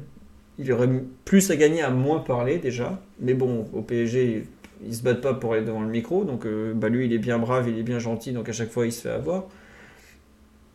il 0.59 0.73
aurait 0.73 0.89
plus 1.25 1.51
à 1.51 1.57
gagner 1.57 1.83
à 1.83 1.91
moins 1.91 2.19
parler 2.21 2.59
déjà. 2.59 3.01
Mais 3.21 3.35
bon, 3.35 3.67
au 3.73 3.83
PSG, 3.83 4.45
ils 4.85 4.95
se 4.95 5.03
battent 5.03 5.21
pas 5.21 5.35
pour 5.35 5.53
aller 5.53 5.65
devant 5.65 5.83
le 5.83 5.89
micro. 5.89 6.25
Donc 6.25 6.47
euh, 6.47 6.75
bah 6.75 6.89
lui, 6.89 7.07
il 7.07 7.13
est 7.13 7.19
bien 7.19 7.39
brave, 7.39 7.69
il 7.69 7.79
est 7.79 7.83
bien 7.83 7.99
gentil. 7.99 8.33
Donc 8.33 8.49
à 8.49 8.53
chaque 8.53 8.71
fois, 8.71 8.87
il 8.87 8.93
se 8.93 9.03
fait 9.03 9.11
avoir. 9.11 9.45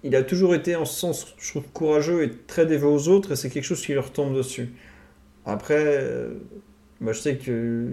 Il 0.04 0.16
a 0.16 0.24
toujours 0.24 0.54
été 0.56 0.76
en 0.76 0.86
ce 0.86 1.00
sens, 1.00 1.34
je 1.38 1.50
trouve, 1.52 1.64
courageux 1.74 2.24
et 2.24 2.30
très 2.30 2.66
dévoué 2.66 2.92
aux 2.92 3.08
autres. 3.08 3.34
Et 3.34 3.36
c'est 3.36 3.50
quelque 3.50 3.64
chose 3.64 3.86
qui 3.86 3.94
leur 3.94 4.12
tombe 4.12 4.36
dessus. 4.36 4.74
Après, 5.46 5.76
euh, 5.80 6.34
bah, 7.02 7.12
je 7.12 7.20
sais 7.20 7.38
que 7.38 7.88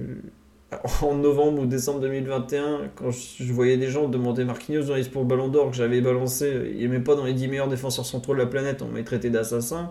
en 1.02 1.16
novembre 1.16 1.62
ou 1.62 1.66
décembre 1.66 2.00
2021, 2.00 2.90
quand 2.94 3.10
je 3.10 3.52
voyais 3.52 3.76
des 3.76 3.88
gens 3.88 4.08
demander 4.08 4.44
Marquinhos 4.44 4.84
dans 4.84 4.94
les 4.94 5.04
pour 5.04 5.22
le 5.22 5.28
Ballon 5.28 5.48
d'Or 5.48 5.70
que 5.70 5.76
j'avais 5.76 6.00
balancé, 6.00 6.72
il 6.78 6.90
n'est 6.90 7.00
pas 7.00 7.16
dans 7.16 7.24
les 7.24 7.34
10 7.34 7.48
meilleurs 7.48 7.68
défenseurs 7.68 8.06
centraux 8.06 8.34
de 8.34 8.38
la 8.38 8.46
planète, 8.46 8.82
on 8.82 8.86
m'a 8.86 9.02
traité 9.02 9.30
d'assassin. 9.30 9.90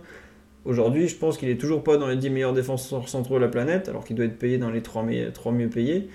Aujourd'hui, 0.65 1.07
je 1.07 1.15
pense 1.15 1.38
qu'il 1.38 1.49
est 1.49 1.57
toujours 1.57 1.84
pas 1.84 1.98
dans 1.98 2.07
les 2.07 2.18
10 2.18 2.30
meilleurs 2.30 2.53
défenseurs 2.53 3.07
centraux 3.07 3.36
de 3.36 3.41
la 3.41 3.48
planète, 3.48 3.88
alors 3.88 4.03
qu'il 4.03 4.15
doit 4.15 4.26
être 4.26 4.38
payé 4.38 4.57
dans 4.57 4.69
les 4.69 4.81
3, 4.81 5.03
mieux 5.03 5.69
payés. 5.69 6.10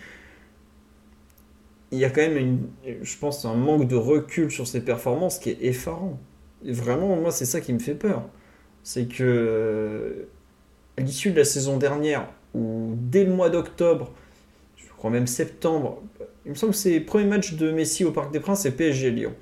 Il 1.90 1.98
y 1.98 2.04
a 2.04 2.10
quand 2.10 2.20
même, 2.20 2.60
je 3.02 3.18
pense, 3.18 3.44
un 3.44 3.54
manque 3.54 3.88
de 3.88 3.96
recul 3.96 4.50
sur 4.50 4.66
ses 4.66 4.82
performances 4.82 5.38
qui 5.38 5.50
est 5.50 5.58
effarant. 5.62 6.18
Vraiment, 6.62 7.16
moi, 7.16 7.30
c'est 7.30 7.46
ça 7.46 7.60
qui 7.60 7.72
me 7.72 7.78
fait 7.78 7.94
peur. 7.94 8.28
C'est 8.82 9.06
que, 9.06 10.26
à 10.98 11.00
l'issue 11.00 11.30
de 11.30 11.38
la 11.38 11.44
saison 11.44 11.78
dernière, 11.78 12.28
ou 12.54 12.94
dès 12.96 13.24
le 13.24 13.32
mois 13.32 13.48
d'octobre, 13.48 14.12
je 14.76 14.88
crois 14.96 15.10
même 15.10 15.26
septembre, 15.26 16.02
il 16.44 16.50
me 16.50 16.54
semble 16.54 16.72
que 16.72 16.78
c'est 16.78 16.98
le 16.98 17.04
premier 17.04 17.24
match 17.24 17.54
de 17.54 17.72
Messi 17.72 18.04
au 18.04 18.12
Parc 18.12 18.32
des 18.32 18.40
Princes, 18.40 18.62
c'est 18.62 18.72
PSG 18.72 19.10
Lyon 19.10 19.32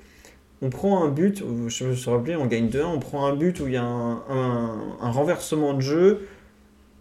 on 0.63 0.69
prend 0.69 1.03
un 1.03 1.09
but, 1.09 1.43
je 1.67 1.85
me 1.85 1.93
suis 1.93 2.09
rappelé, 2.09 2.37
on 2.37 2.45
gagne 2.45 2.69
2-1, 2.69 2.85
on 2.85 2.99
prend 2.99 3.25
un 3.25 3.35
but 3.35 3.59
où 3.59 3.67
il 3.67 3.73
y 3.73 3.77
a 3.77 3.83
un, 3.83 5.11
renversement 5.11 5.73
de 5.73 5.81
jeu, 5.81 6.27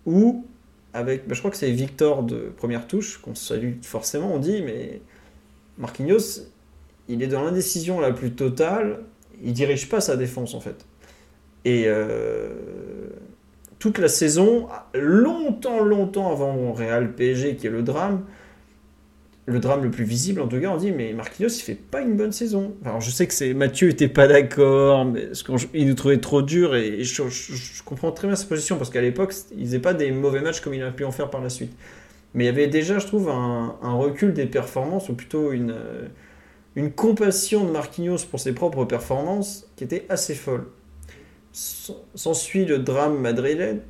où, 0.04 0.44
avec, 0.92 1.28
bah, 1.28 1.34
je 1.34 1.38
crois 1.38 1.52
que 1.52 1.56
c'est 1.56 1.70
Victor 1.70 2.24
de 2.24 2.52
première 2.56 2.88
touche, 2.88 3.18
qu'on 3.18 3.36
salue 3.36 3.74
forcément, 3.82 4.34
on 4.34 4.40
dit, 4.40 4.62
mais 4.62 5.00
Marquinhos, 5.78 6.48
il 7.08 7.22
est 7.22 7.28
dans 7.28 7.44
l'indécision 7.44 8.00
la 8.00 8.10
plus 8.10 8.32
totale, 8.32 9.04
il 9.44 9.52
dirige 9.52 9.88
pas 9.88 10.00
sa 10.00 10.16
défense 10.16 10.54
en 10.54 10.60
fait. 10.60 10.84
Et 11.64 11.84
euh, 11.86 12.50
toute 13.78 13.98
la 13.98 14.08
saison, 14.08 14.66
longtemps, 14.92 15.84
longtemps 15.84 16.32
avant 16.32 16.72
Real 16.72 17.14
PSG, 17.14 17.54
qui 17.54 17.68
est 17.68 17.70
le 17.70 17.82
drame, 17.82 18.24
le 19.46 19.58
drame 19.58 19.82
le 19.82 19.90
plus 19.90 20.04
visible, 20.04 20.40
en 20.40 20.46
tout 20.46 20.60
cas, 20.60 20.68
on 20.68 20.76
dit 20.76 20.92
mais 20.92 21.12
Marquinhos 21.12 21.48
il 21.48 21.62
fait 21.62 21.74
pas 21.74 22.00
une 22.00 22.16
bonne 22.16 22.32
saison. 22.32 22.74
Alors 22.84 23.00
je 23.00 23.10
sais 23.10 23.26
que 23.26 23.34
c'est 23.34 23.54
Mathieu 23.54 23.88
était 23.88 24.08
pas 24.08 24.28
d'accord, 24.28 25.04
mais 25.04 25.28
il 25.74 25.88
nous 25.88 25.94
trouvait 25.94 26.18
trop 26.18 26.42
dur 26.42 26.76
et 26.76 27.02
je, 27.02 27.82
comprends 27.84 28.12
très 28.12 28.28
bien 28.28 28.36
sa 28.36 28.46
position 28.46 28.76
parce 28.76 28.90
qu'à 28.90 29.00
l'époque 29.00 29.34
il 29.56 29.64
faisait 29.64 29.80
pas 29.80 29.94
des 29.94 30.12
mauvais 30.12 30.40
matchs 30.40 30.60
comme 30.60 30.74
il 30.74 30.82
a 30.82 30.92
pu 30.92 31.04
en 31.04 31.10
faire 31.10 31.28
par 31.28 31.40
la 31.40 31.48
suite. 31.48 31.72
Mais 32.34 32.44
il 32.44 32.46
y 32.46 32.50
avait 32.50 32.68
déjà, 32.68 32.98
je 32.98 33.06
trouve, 33.06 33.28
un, 33.28 33.76
recul 33.82 34.32
des 34.32 34.46
performances 34.46 35.08
ou 35.08 35.14
plutôt 35.14 35.52
une, 35.52 35.74
une 36.76 36.90
compassion 36.90 37.64
de 37.64 37.70
Marquinhos 37.70 38.24
pour 38.30 38.40
ses 38.40 38.52
propres 38.52 38.84
performances 38.84 39.68
qui 39.76 39.84
était 39.84 40.06
assez 40.08 40.34
folle. 40.34 40.66
S'ensuit 41.52 42.64
le 42.64 42.78
drame 42.78 43.18
madrilène 43.18 43.80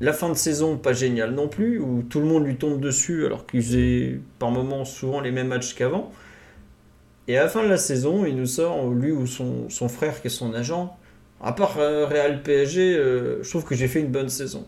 la 0.00 0.12
fin 0.12 0.28
de 0.28 0.34
saison, 0.34 0.76
pas 0.76 0.92
géniale 0.92 1.32
non 1.32 1.48
plus, 1.48 1.78
où 1.78 2.02
tout 2.02 2.20
le 2.20 2.26
monde 2.26 2.46
lui 2.46 2.56
tombe 2.56 2.80
dessus 2.80 3.26
alors 3.26 3.46
qu'il 3.46 3.62
faisait 3.62 4.20
par 4.38 4.50
moments 4.50 4.84
souvent 4.84 5.20
les 5.20 5.32
mêmes 5.32 5.48
matchs 5.48 5.74
qu'avant. 5.74 6.12
Et 7.26 7.36
à 7.36 7.44
la 7.44 7.48
fin 7.48 7.62
de 7.62 7.68
la 7.68 7.78
saison, 7.78 8.24
il 8.24 8.36
nous 8.36 8.46
sort, 8.46 8.88
lui 8.90 9.10
ou 9.10 9.26
son, 9.26 9.68
frère 9.88 10.20
qui 10.20 10.28
est 10.28 10.30
son 10.30 10.54
agent, 10.54 10.96
à 11.40 11.52
part 11.52 11.78
euh, 11.78 12.06
Real 12.06 12.42
PSG, 12.42 12.96
euh, 12.96 13.42
je 13.42 13.50
trouve 13.50 13.64
que 13.64 13.74
j'ai 13.74 13.88
fait 13.88 14.00
une 14.00 14.10
bonne 14.10 14.28
saison. 14.28 14.66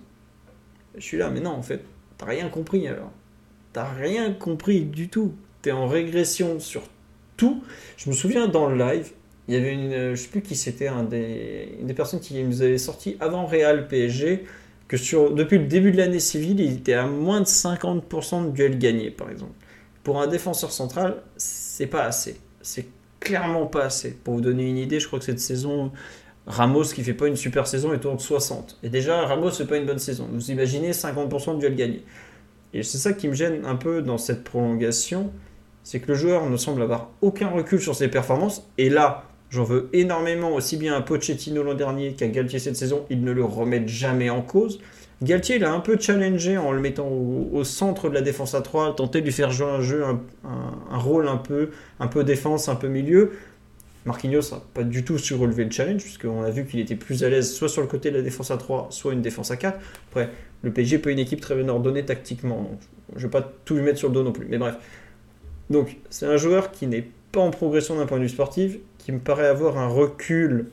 Je 0.97 1.02
suis 1.02 1.16
là, 1.16 1.31
mais 1.31 1.40
non, 1.40 1.51
en 1.51 1.62
fait, 1.62 1.85
t'as 2.19 2.27
rien 2.27 2.48
compris 2.48 2.86
alors. 2.86 3.12
T'as 3.73 3.89
rien 3.89 4.32
compris 4.32 4.82
du 4.82 5.09
tout. 5.09 5.35
T'es 5.62 5.73
en 5.73 5.86
régression 5.86 6.59
sur 6.59 6.82
tout. 7.36 7.62
Je 7.97 8.11
me 8.11 8.15
souviens 8.15 8.48
dans 8.48 8.69
le 8.69 8.77
live, 8.77 9.12
il 9.48 9.55
y 9.55 9.57
avait 9.57 9.73
une, 9.73 9.93
euh, 9.93 10.15
je 10.15 10.23
sais 10.23 10.28
plus 10.28 10.43
qui 10.43 10.57
c'était, 10.57 10.89
un 10.89 11.05
des, 11.05 11.77
une 11.81 11.86
des 11.86 11.94
personnes 11.94 12.20
qui 12.20 12.43
nous 12.43 12.62
avait 12.62 12.78
sorti 12.78 13.16
avant 13.20 13.47
Real 13.47 13.89
PSG 13.89 14.44
que 14.90 14.96
sur, 14.96 15.32
depuis 15.32 15.58
le 15.58 15.66
début 15.66 15.92
de 15.92 15.98
l'année 15.98 16.18
civile, 16.18 16.58
il 16.58 16.72
était 16.72 16.94
à 16.94 17.06
moins 17.06 17.40
de 17.40 17.46
50% 17.46 18.46
de 18.46 18.50
duels 18.50 18.76
gagnés, 18.76 19.12
par 19.12 19.30
exemple. 19.30 19.52
Pour 20.02 20.20
un 20.20 20.26
défenseur 20.26 20.72
central, 20.72 21.22
c'est 21.36 21.86
pas 21.86 22.02
assez. 22.02 22.40
C'est 22.60 22.88
clairement 23.20 23.66
pas 23.66 23.84
assez. 23.84 24.10
Pour 24.10 24.34
vous 24.34 24.40
donner 24.40 24.68
une 24.68 24.78
idée, 24.78 24.98
je 24.98 25.06
crois 25.06 25.20
que 25.20 25.24
cette 25.24 25.38
saison, 25.38 25.92
Ramos, 26.48 26.86
qui 26.86 27.04
fait 27.04 27.14
pas 27.14 27.28
une 27.28 27.36
super 27.36 27.68
saison, 27.68 27.92
est 27.92 27.98
autour 27.98 28.16
de 28.16 28.20
60. 28.20 28.80
Et 28.82 28.88
déjà, 28.88 29.26
Ramos 29.26 29.52
fait 29.52 29.64
pas 29.64 29.76
une 29.76 29.86
bonne 29.86 30.00
saison. 30.00 30.26
Vous 30.32 30.50
imaginez 30.50 30.90
50% 30.90 31.54
de 31.54 31.60
duels 31.60 31.76
gagnés. 31.76 32.04
Et 32.74 32.82
c'est 32.82 32.98
ça 32.98 33.12
qui 33.12 33.28
me 33.28 33.34
gêne 33.34 33.64
un 33.66 33.76
peu 33.76 34.02
dans 34.02 34.18
cette 34.18 34.42
prolongation, 34.42 35.30
c'est 35.84 36.00
que 36.00 36.08
le 36.08 36.14
joueur 36.14 36.50
ne 36.50 36.56
semble 36.56 36.82
avoir 36.82 37.10
aucun 37.20 37.48
recul 37.48 37.80
sur 37.80 37.94
ses 37.94 38.08
performances. 38.08 38.68
Et 38.76 38.90
là, 38.90 39.30
J'en 39.51 39.64
veux 39.64 39.89
énormément, 39.93 40.55
aussi 40.55 40.77
bien 40.77 40.94
à 40.94 41.01
Pochettino 41.01 41.62
l'an 41.62 41.74
dernier 41.74 42.12
qu'à 42.12 42.28
Galtier 42.28 42.60
cette 42.60 42.77
saison. 42.77 43.05
Ils 43.10 43.22
ne 43.22 43.32
le 43.32 43.44
remettent 43.44 43.89
jamais 43.89 44.31
en 44.31 44.43
cause. 44.43 44.81
Galtier, 45.22 45.56
il 45.56 45.64
a 45.64 45.72
un 45.72 45.81
peu 45.81 45.98
challengé 46.01 46.56
en 46.56 46.72
le 46.72 46.81
mettant 46.81 47.09
au, 47.09 47.62
centre 47.62 48.09
de 48.09 48.14
la 48.14 48.22
défense 48.22 48.55
à 48.55 48.62
3, 48.62 48.97
tenté 48.97 49.20
de 49.20 49.27
lui 49.27 49.32
faire 49.32 49.51
jouer 49.51 49.66
un 49.66 49.82
jeu, 49.82 50.02
un, 50.05 50.98
rôle 50.98 51.28
un 51.28 51.36
peu, 51.36 51.70
un 51.98 52.06
peu 52.06 52.24
défense, 52.24 52.68
un 52.68 52.77
peu 52.77 52.89
milieu. 52.89 53.32
Marquinhos 54.06 54.51
n'a 54.52 54.62
pas 54.72 54.82
du 54.82 55.05
tout 55.05 55.16
relever 55.39 55.64
le 55.64 55.70
challenge, 55.70 56.02
puisqu'on 56.02 56.43
a 56.43 56.51
vu 56.51 56.64
qu'il 56.64 56.81
était 56.81 56.94
plus 56.94 57.22
à 57.22 57.28
l'aise 57.28 57.52
soit 57.52 57.68
sur 57.68 57.82
le 57.82 57.89
côté 57.89 58.10
de 58.10 58.16
la 58.16 58.22
défense 58.22 58.51
à 58.51 58.56
3, 58.56 58.86
soit 58.90 59.12
une 59.12 59.20
défense 59.20 59.51
à 59.51 59.59
4. 59.59 59.78
Après, 60.09 60.31
le 60.62 60.72
PSG 60.72 60.98
peut 60.98 61.10
une 61.10 61.18
équipe 61.18 61.43
très 61.43 61.55
bien 61.55 61.68
ordonnée 61.68 62.05
tactiquement, 62.05 62.62
donc 62.62 62.81
je 63.12 63.18
ne 63.18 63.22
vais 63.24 63.31
pas 63.31 63.52
tout 63.66 63.74
lui 63.74 63.82
mettre 63.82 63.98
sur 63.98 64.09
le 64.09 64.14
dos 64.14 64.22
non 64.22 64.32
plus. 64.32 64.47
Mais 64.48 64.56
bref. 64.56 64.77
Donc, 65.68 65.98
c'est 66.09 66.27
un 66.27 66.39
joueur 66.39 66.70
qui 66.70 66.86
n'est 66.86 67.06
pas 67.31 67.40
en 67.40 67.51
progression 67.51 67.97
d'un 67.97 68.06
point 68.06 68.16
de 68.16 68.22
vue 68.22 68.31
sportif, 68.31 68.78
qui 69.01 69.12
me 69.12 69.18
paraît 69.18 69.47
avoir 69.47 69.78
un 69.78 69.89
recul, 69.89 70.66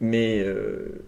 mais 0.00 0.40
euh, 0.40 1.02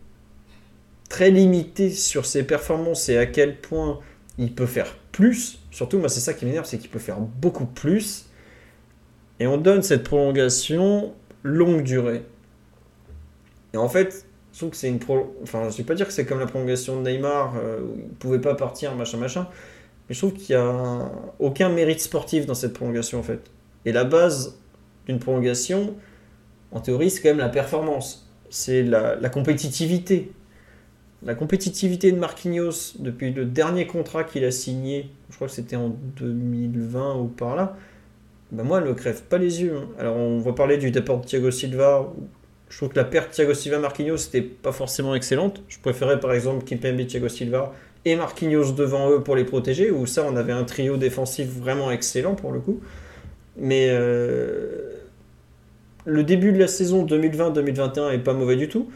très 1.09 1.31
limité 1.31 1.91
sur 1.91 2.27
ses 2.27 2.45
performances 2.45 3.09
et 3.09 3.17
à 3.17 3.27
quel 3.27 3.57
point 3.61 4.01
il 4.39 4.55
peut 4.55 4.67
faire 4.67 4.97
plus. 5.13 5.61
Surtout, 5.71 5.99
moi, 5.99 6.09
c'est 6.09 6.21
ça 6.21 6.35
qui 6.35 6.45
m'énerve, 6.45 6.67
c'est 6.67 6.79
qu'il 6.79 6.91
peut 6.91 6.99
faire 6.99 7.19
beaucoup 7.19 7.67
plus. 7.67 8.27
Et 9.41 9.47
on 9.47 9.59
donne 9.59 9.83
cette 9.83 10.03
prolongation 10.03 11.15
longue 11.43 11.83
durée. 11.83 12.23
Et 13.75 13.77
en 13.77 13.89
fait, 13.89 14.27
je 14.53 14.59
trouve 14.59 14.71
que 14.71 14.77
c'est 14.77 14.89
une 14.89 14.99
pro... 14.99 15.37
Enfin, 15.43 15.69
je 15.71 15.77
vais 15.77 15.85
pas 15.85 15.95
dire 15.95 16.07
que 16.07 16.13
c'est 16.13 16.25
comme 16.25 16.41
la 16.41 16.47
prolongation 16.47 17.03
de 17.03 17.11
Neymar, 17.11 17.55
euh, 17.57 17.81
où 17.81 17.99
il 17.99 18.15
pouvait 18.15 18.41
pas 18.41 18.55
partir, 18.55 18.95
machin, 18.95 19.19
machin. 19.19 19.49
Mais 20.09 20.15
je 20.15 20.21
trouve 20.21 20.33
qu'il 20.33 20.55
y 20.55 20.59
a 20.59 21.11
aucun 21.39 21.69
mérite 21.69 22.01
sportif 22.01 22.47
dans 22.47 22.55
cette 22.55 22.73
prolongation, 22.73 23.19
en 23.19 23.23
fait. 23.23 23.41
Et 23.85 23.93
la 23.93 24.05
base 24.05 24.59
d'une 25.07 25.19
prolongation, 25.19 25.95
en 26.73 26.81
théorie, 26.81 27.11
c'est 27.11 27.23
quand 27.23 27.29
même 27.29 27.39
la 27.39 27.49
performance. 27.49 28.29
C'est 28.51 28.83
la, 28.83 29.17
compétitivité. 29.29 30.33
La 31.25 31.35
compétitivité 31.35 32.13
de 32.13 32.19
Marquinhos 32.19 32.95
depuis 32.99 33.33
le 33.33 33.45
dernier 33.45 33.87
contrat 33.87 34.25
qu'il 34.25 34.45
a 34.45 34.51
signé, 34.51 35.11
je 35.31 35.37
crois 35.37 35.49
que 35.49 35.55
c'était 35.55 35.77
en 35.77 35.89
2020 36.19 37.17
ou 37.17 37.27
par 37.27 37.57
là, 37.57 37.77
ben 38.53 38.63
moi, 38.63 38.79
elle 38.79 38.89
me 38.89 38.95
crève 38.95 39.23
pas 39.23 39.39
les 39.39 39.63
yeux. 39.63 39.77
hein. 39.77 39.89
Alors, 39.99 40.17
on 40.17 40.39
va 40.39 40.53
parler 40.53 40.77
du 40.77 40.91
départ 40.91 41.19
de 41.19 41.27
Thiago 41.27 41.51
Silva. 41.51 42.13
Je 42.69 42.77
trouve 42.77 42.91
que 42.91 42.97
la 42.97 43.05
perte 43.05 43.33
Thiago 43.33 43.55
Silva 43.55 43.79
Marquinhos 43.79 44.17
c'était 44.19 44.43
pas 44.43 44.73
forcément 44.73 45.15
excellente. 45.15 45.63
Je 45.69 45.79
préférais 45.79 46.21
par 46.21 46.33
exemple 46.33 46.65
Kimpembe 46.65 47.07
Thiago 47.07 47.29
Silva 47.29 47.73
et 48.05 48.17
Marquinhos 48.17 48.73
devant 48.73 49.11
eux 49.11 49.23
pour 49.23 49.35
les 49.37 49.45
protéger. 49.45 49.91
Où 49.91 50.07
ça, 50.07 50.25
on 50.29 50.37
avait 50.37 50.53
un 50.53 50.65
trio 50.65 50.97
défensif 50.97 51.49
vraiment 51.49 51.91
excellent 51.91 52.35
pour 52.35 52.53
le 52.53 52.61
coup. 52.61 52.81
Mais 53.57 53.89
euh, 53.91 54.96
le 56.07 56.23
début 56.23 56.53
de 56.53 56.59
la 56.59 56.69
saison 56.69 57.05
2020-2021 57.05 58.13
est 58.13 58.19
pas 58.19 58.33
mauvais 58.33 58.57
du 58.57 58.69
tout. 58.69 58.89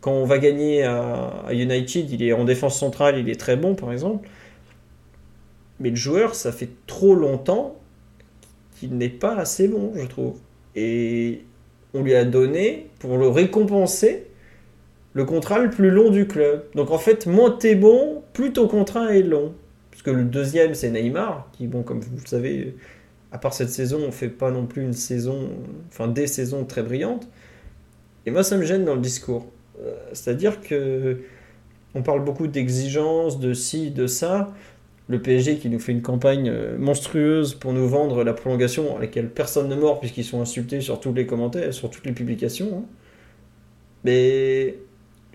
Quand 0.00 0.12
on 0.12 0.24
va 0.24 0.38
gagner 0.38 0.84
à, 0.84 1.44
United, 1.52 2.10
il 2.10 2.22
est 2.22 2.32
en 2.32 2.44
défense 2.44 2.78
centrale, 2.78 3.18
il 3.18 3.28
est 3.28 3.38
très 3.38 3.56
bon 3.56 3.74
par 3.74 3.92
exemple. 3.92 4.28
Mais 5.80 5.90
le 5.90 5.96
joueur, 5.96 6.34
ça 6.34 6.52
fait 6.52 6.70
trop 6.86 7.14
longtemps 7.14 7.76
qu'il 8.78 8.96
n'est 8.96 9.08
pas 9.08 9.34
assez 9.36 9.68
bon, 9.68 9.92
je 9.96 10.06
trouve. 10.06 10.36
Et 10.74 11.42
on 11.94 12.02
lui 12.02 12.14
a 12.14 12.24
donné, 12.24 12.88
pour 13.00 13.18
le 13.18 13.28
récompenser, 13.28 14.26
le 15.14 15.24
contrat 15.24 15.58
le 15.58 15.70
plus 15.70 15.90
long 15.90 16.10
du 16.10 16.26
club. 16.26 16.64
Donc 16.74 16.90
en 16.90 16.98
fait, 16.98 17.26
moins 17.26 17.50
t'es 17.50 17.74
bon, 17.74 18.22
plus 18.32 18.52
ton 18.52 18.68
contrat 18.68 19.14
est 19.14 19.22
long. 19.22 19.52
Parce 19.90 20.02
que 20.02 20.10
le 20.10 20.24
deuxième, 20.24 20.74
c'est 20.74 20.90
Neymar, 20.90 21.50
qui, 21.52 21.66
bon, 21.66 21.82
comme 21.82 22.00
vous 22.00 22.16
le 22.16 22.26
savez, 22.26 22.74
à 23.32 23.38
part 23.38 23.54
cette 23.54 23.70
saison, 23.70 24.00
on 24.06 24.12
fait 24.12 24.28
pas 24.28 24.50
non 24.50 24.66
plus 24.66 24.82
une 24.82 24.92
saison, 24.92 25.50
enfin 25.88 26.08
des 26.08 26.26
saisons 26.26 26.64
très 26.64 26.82
brillantes. 26.82 27.28
Et 28.26 28.30
moi, 28.30 28.44
ça 28.44 28.56
me 28.56 28.64
gêne 28.64 28.84
dans 28.84 28.94
le 28.94 29.00
discours. 29.00 29.46
Euh, 29.80 29.94
C'est-à-dire 30.12 30.60
que 30.60 31.22
on 31.94 32.02
parle 32.02 32.24
beaucoup 32.24 32.46
d'exigences, 32.46 33.40
de 33.40 33.54
ci, 33.54 33.90
de 33.90 34.06
ça. 34.06 34.52
Le 35.08 35.20
PSG 35.20 35.58
qui 35.58 35.68
nous 35.68 35.78
fait 35.80 35.92
une 35.92 36.02
campagne 36.02 36.48
euh, 36.48 36.78
monstrueuse 36.78 37.54
pour 37.54 37.72
nous 37.72 37.88
vendre 37.88 38.24
la 38.24 38.32
prolongation 38.34 38.96
à 38.96 39.00
laquelle 39.00 39.28
personne 39.30 39.68
ne 39.68 39.76
mord 39.76 40.00
puisqu'ils 40.00 40.24
sont 40.24 40.40
insultés 40.40 40.80
sur 40.80 41.00
tous 41.00 41.12
les 41.12 41.26
commentaires, 41.26 41.74
sur 41.74 41.90
toutes 41.90 42.06
les 42.06 42.12
publications. 42.12 42.78
hein. 42.78 42.84
Mais 44.04 44.76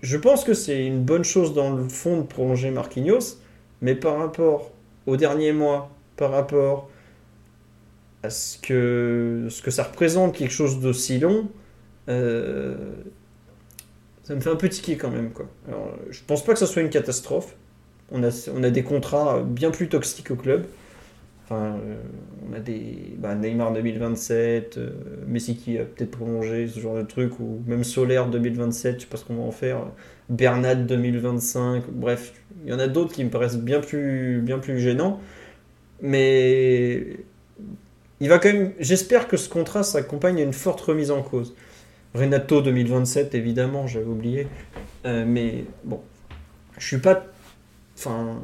je 0.02 0.16
pense 0.16 0.44
que 0.44 0.54
c'est 0.54 0.86
une 0.86 1.02
bonne 1.02 1.24
chose 1.24 1.54
dans 1.54 1.70
le 1.74 1.88
fond 1.88 2.18
de 2.18 2.22
prolonger 2.22 2.70
Marquinhos, 2.70 3.38
mais 3.82 3.94
par 3.94 4.18
rapport 4.18 4.70
aux 5.06 5.16
derniers 5.16 5.52
mois, 5.52 5.90
par 6.16 6.30
rapport 6.30 6.88
à 8.28 8.30
ce 8.30 8.58
que, 8.58 9.46
ce 9.48 9.62
que 9.62 9.70
ça 9.70 9.84
représente 9.84 10.36
quelque 10.36 10.52
chose 10.52 10.80
d'aussi 10.80 11.18
long, 11.18 11.48
euh, 12.10 12.76
ça 14.22 14.34
me 14.34 14.40
fait 14.40 14.50
un 14.50 14.56
peu 14.56 14.68
tiquer 14.68 14.96
quand 14.96 15.10
même. 15.10 15.30
Quoi. 15.30 15.46
Alors, 15.66 15.94
je 16.10 16.20
pense 16.26 16.44
pas 16.44 16.52
que 16.52 16.58
ça 16.58 16.66
soit 16.66 16.82
une 16.82 16.90
catastrophe. 16.90 17.56
On 18.12 18.22
a, 18.22 18.50
on 18.54 18.62
a 18.62 18.70
des 18.70 18.82
contrats 18.82 19.40
bien 19.40 19.70
plus 19.70 19.88
toxiques 19.88 20.30
au 20.30 20.36
club. 20.36 20.66
Enfin, 21.44 21.78
euh, 21.86 21.96
on 22.46 22.54
a 22.54 22.60
des 22.60 23.14
bah, 23.16 23.34
Neymar 23.34 23.72
2027, 23.72 24.76
euh, 24.76 24.90
Messi 25.26 25.56
qui 25.56 25.78
a 25.78 25.84
peut-être 25.84 26.10
prolongé 26.10 26.68
ce 26.68 26.78
genre 26.78 26.96
de 26.96 27.02
truc, 27.02 27.40
ou 27.40 27.62
même 27.66 27.84
Solaire 27.84 28.28
2027, 28.28 28.96
je 28.96 29.00
sais 29.00 29.06
pas 29.06 29.16
ce 29.16 29.24
qu'on 29.24 29.36
va 29.36 29.44
en 29.44 29.50
faire. 29.50 29.86
Bernat 30.28 30.74
2025, 30.74 31.84
bref, 31.90 32.34
il 32.64 32.70
y 32.70 32.74
en 32.74 32.78
a 32.78 32.88
d'autres 32.88 33.14
qui 33.14 33.24
me 33.24 33.30
paraissent 33.30 33.56
bien 33.56 33.80
plus, 33.80 34.42
bien 34.42 34.58
plus 34.58 34.78
gênants. 34.78 35.20
Mais 36.02 37.18
il 38.20 38.28
va 38.28 38.38
quand 38.38 38.52
même. 38.52 38.72
J'espère 38.78 39.28
que 39.28 39.36
ce 39.36 39.48
contrat 39.48 39.82
s'accompagne 39.82 40.40
à 40.40 40.42
une 40.42 40.52
forte 40.52 40.80
remise 40.80 41.10
en 41.10 41.22
cause. 41.22 41.54
Renato 42.14 42.62
2027, 42.62 43.34
évidemment, 43.34 43.86
j'avais 43.86 44.06
oublié. 44.06 44.48
Euh, 45.04 45.24
mais 45.26 45.64
bon, 45.84 46.00
je 46.78 46.86
suis 46.86 46.98
pas. 46.98 47.24
Enfin, 47.96 48.40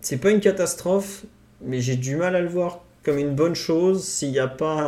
c'est 0.00 0.18
pas 0.18 0.30
une 0.30 0.40
catastrophe, 0.40 1.24
mais 1.62 1.80
j'ai 1.80 1.96
du 1.96 2.16
mal 2.16 2.36
à 2.36 2.40
le 2.40 2.48
voir 2.48 2.80
comme 3.02 3.18
une 3.18 3.34
bonne 3.34 3.54
chose 3.54 4.04
s'il 4.04 4.30
n'y 4.30 4.38
a 4.38 4.48
pas 4.48 4.80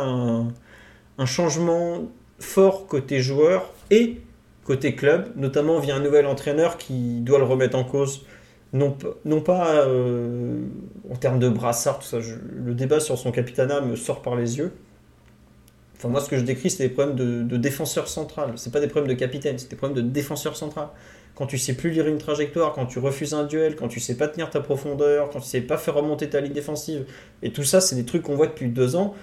un 1.17 1.25
changement 1.25 2.09
fort 2.39 2.87
côté 2.87 3.19
joueur 3.21 3.71
et 3.91 4.21
côté 4.63 4.95
club, 4.95 5.31
notamment 5.35 5.79
via 5.79 5.95
un 5.95 5.99
nouvel 6.01 6.25
entraîneur 6.25 6.77
qui 6.77 7.21
doit 7.21 7.39
le 7.39 7.45
remettre 7.45 7.77
en 7.77 7.83
cause. 7.83 8.25
Non, 8.73 8.97
non 9.23 9.41
pas 9.41 9.85
euh, 9.85 10.59
en 11.09 11.15
termes 11.15 11.39
de 11.39 11.49
brassard, 11.49 11.99
tout 11.99 12.05
ça. 12.05 12.19
le 12.19 12.73
débat 12.73 12.99
sur 12.99 13.17
son 13.17 13.31
capitanat 13.31 13.81
me 13.81 13.95
sort 13.95 14.21
par 14.21 14.35
les 14.35 14.57
yeux. 14.57 14.73
Enfin, 15.97 16.09
moi, 16.09 16.21
ce 16.21 16.29
que 16.29 16.37
je 16.37 16.43
décris, 16.43 16.69
c'est 16.69 16.83
des 16.87 16.93
problèmes 16.93 17.15
de, 17.15 17.57
défenseur 17.57 18.07
central. 18.07 18.53
C'est 18.55 18.71
pas 18.71 18.79
des 18.79 18.87
problèmes 18.87 19.09
de 19.09 19.19
capitaine, 19.19 19.57
c'est 19.57 19.69
des 19.69 19.75
problèmes 19.75 19.95
de 19.95 20.07
défenseur 20.07 20.55
central. 20.55 20.89
Quand 21.33 21.47
tu 21.47 21.57
sais 21.57 21.73
plus 21.73 21.89
lire 21.91 22.07
une 22.07 22.17
trajectoire, 22.17 22.73
quand 22.73 22.85
tu 22.85 22.99
refuses 22.99 23.33
un 23.33 23.45
duel, 23.45 23.75
quand 23.75 23.87
tu 23.87 23.99
sais 23.99 24.15
pas 24.15 24.27
tenir 24.27 24.49
ta 24.49 24.59
profondeur, 24.59 25.29
quand 25.29 25.39
tu 25.39 25.47
sais 25.47 25.61
pas 25.61 25.77
faire 25.77 25.95
remonter 25.95 26.29
ta 26.29 26.41
ligne 26.41 26.53
défensive, 26.53 27.05
et 27.41 27.51
tout 27.51 27.63
ça, 27.63 27.81
c'est 27.81 27.95
des 27.95 28.05
trucs 28.05 28.23
qu'on 28.23 28.35
voit 28.35 28.47
depuis 28.47 28.69
deux 28.69 28.95
ans. 28.95 29.15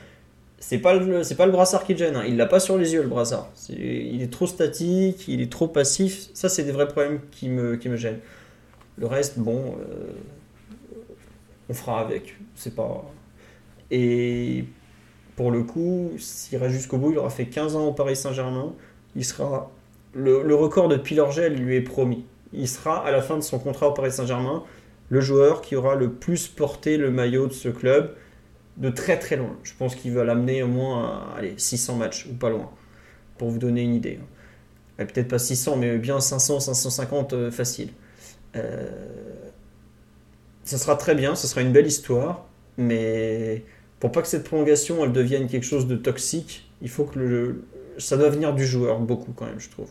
C'est 0.59 0.79
pas 0.79 0.95
le, 0.95 1.23
c'est 1.23 1.35
pas 1.35 1.47
le 1.47 1.53
brassard 1.53 1.85
qui 1.85 1.97
gêne. 1.97 2.17
hein. 2.17 2.25
Il 2.27 2.37
l'a 2.37 2.47
pas 2.47 2.61
sur 2.61 2.79
les 2.79 2.95
yeux, 2.95 3.03
le 3.03 3.09
brassard. 3.09 3.51
Il 3.69 4.23
est 4.23 4.33
trop 4.33 4.47
statique, 4.47 5.29
il 5.29 5.43
est 5.43 5.53
trop 5.53 5.69
passif. 5.69 6.29
Ça, 6.35 6.49
c'est 6.49 6.65
des 6.65 6.73
vrais 6.73 6.89
problèmes 6.89 7.21
qui 7.31 7.49
me, 7.51 7.77
qui 7.77 7.89
me 7.89 7.97
gênent. 7.97 8.21
Le 8.97 9.07
reste, 9.07 9.39
bon, 9.39 9.77
euh, 9.79 10.13
on 11.69 11.75
fera 11.75 12.01
avec. 12.01 12.37
C'est 12.55 12.75
pas. 12.75 13.05
Et 13.91 14.65
pour 15.37 15.51
le 15.51 15.63
coup, 15.63 16.13
s'il 16.19 16.59
reste 16.59 16.75
jusqu'au 16.75 16.99
bout, 16.99 17.13
il 17.13 17.19
aura 17.19 17.31
fait 17.31 17.47
15 17.47 17.77
ans 17.77 17.89
au 17.89 17.93
Paris 17.93 18.17
Saint-Germain. 18.17 18.73
Il 19.17 19.25
sera. 19.25 19.71
Le, 20.15 20.55
record 20.55 20.89
de 20.89 20.97
Pilorgel 20.97 21.55
lui 21.57 21.75
est 21.77 21.81
promis. 21.81 22.25
Il 22.53 22.69
sera 22.69 23.05
à 23.05 23.11
la 23.11 23.21
fin 23.21 23.37
de 23.37 23.43
son 23.43 23.59
contrat 23.59 23.89
au 23.89 23.93
Paris 23.93 24.13
Saint-Germain 24.13 24.63
le 25.09 25.21
joueur 25.21 25.61
qui 25.61 25.77
aura 25.77 25.97
le 25.97 26.13
plus 26.13 26.49
porté 26.49 26.97
le 26.97 27.11
maillot 27.11 27.49
de 27.49 27.53
ce 27.53 27.69
club 27.69 28.15
de 28.77 28.91
très 28.91 29.19
très 29.19 29.37
loin. 29.37 29.57
Je 29.65 29.73
pense 29.77 29.95
qu'il 29.95 30.13
va 30.13 30.25
l'amener 30.25 30.63
au 30.63 30.69
moins 30.69 31.05
à 31.05 31.39
allez, 31.39 31.55
600 31.57 31.97
matchs 31.97 32.27
ou 32.31 32.35
pas 32.35 32.51
loin, 32.51 32.71
pour 33.39 33.51
vous 33.51 33.59
donner 33.59 33.83
une 33.83 33.95
idée. 33.95 34.19
Peut-être 34.97 35.29
pas 35.29 35.39
600, 35.39 35.77
mais 35.77 35.99
bien 35.99 36.21
500, 36.21 36.61
550 36.61 37.33
euh, 37.33 37.51
facile. 37.51 37.91
Euh, 38.57 38.91
ça 40.65 40.79
sera 40.79 40.97
très 40.97 41.15
bien, 41.15 41.35
ça 41.35 41.47
sera 41.47 41.61
une 41.61 41.73
belle 41.73 41.87
histoire, 41.87 42.47
mais 42.79 43.65
pour 44.01 44.13
pas 44.13 44.23
que 44.23 44.29
cette 44.29 44.45
prolongation 44.45 45.05
elle 45.05 45.13
devienne 45.13 45.47
quelque 45.47 45.67
chose 45.67 45.87
de 45.87 45.97
toxique, 45.97 46.69
il 46.81 46.89
faut 46.89 47.05
que 47.05 47.57
ça 47.99 48.17
doit 48.17 48.31
venir 48.31 48.55
du 48.55 48.67
joueur 48.67 48.99
beaucoup 48.99 49.33
quand 49.33 49.47
même, 49.47 49.61
je 49.61 49.69
trouve. 49.69 49.89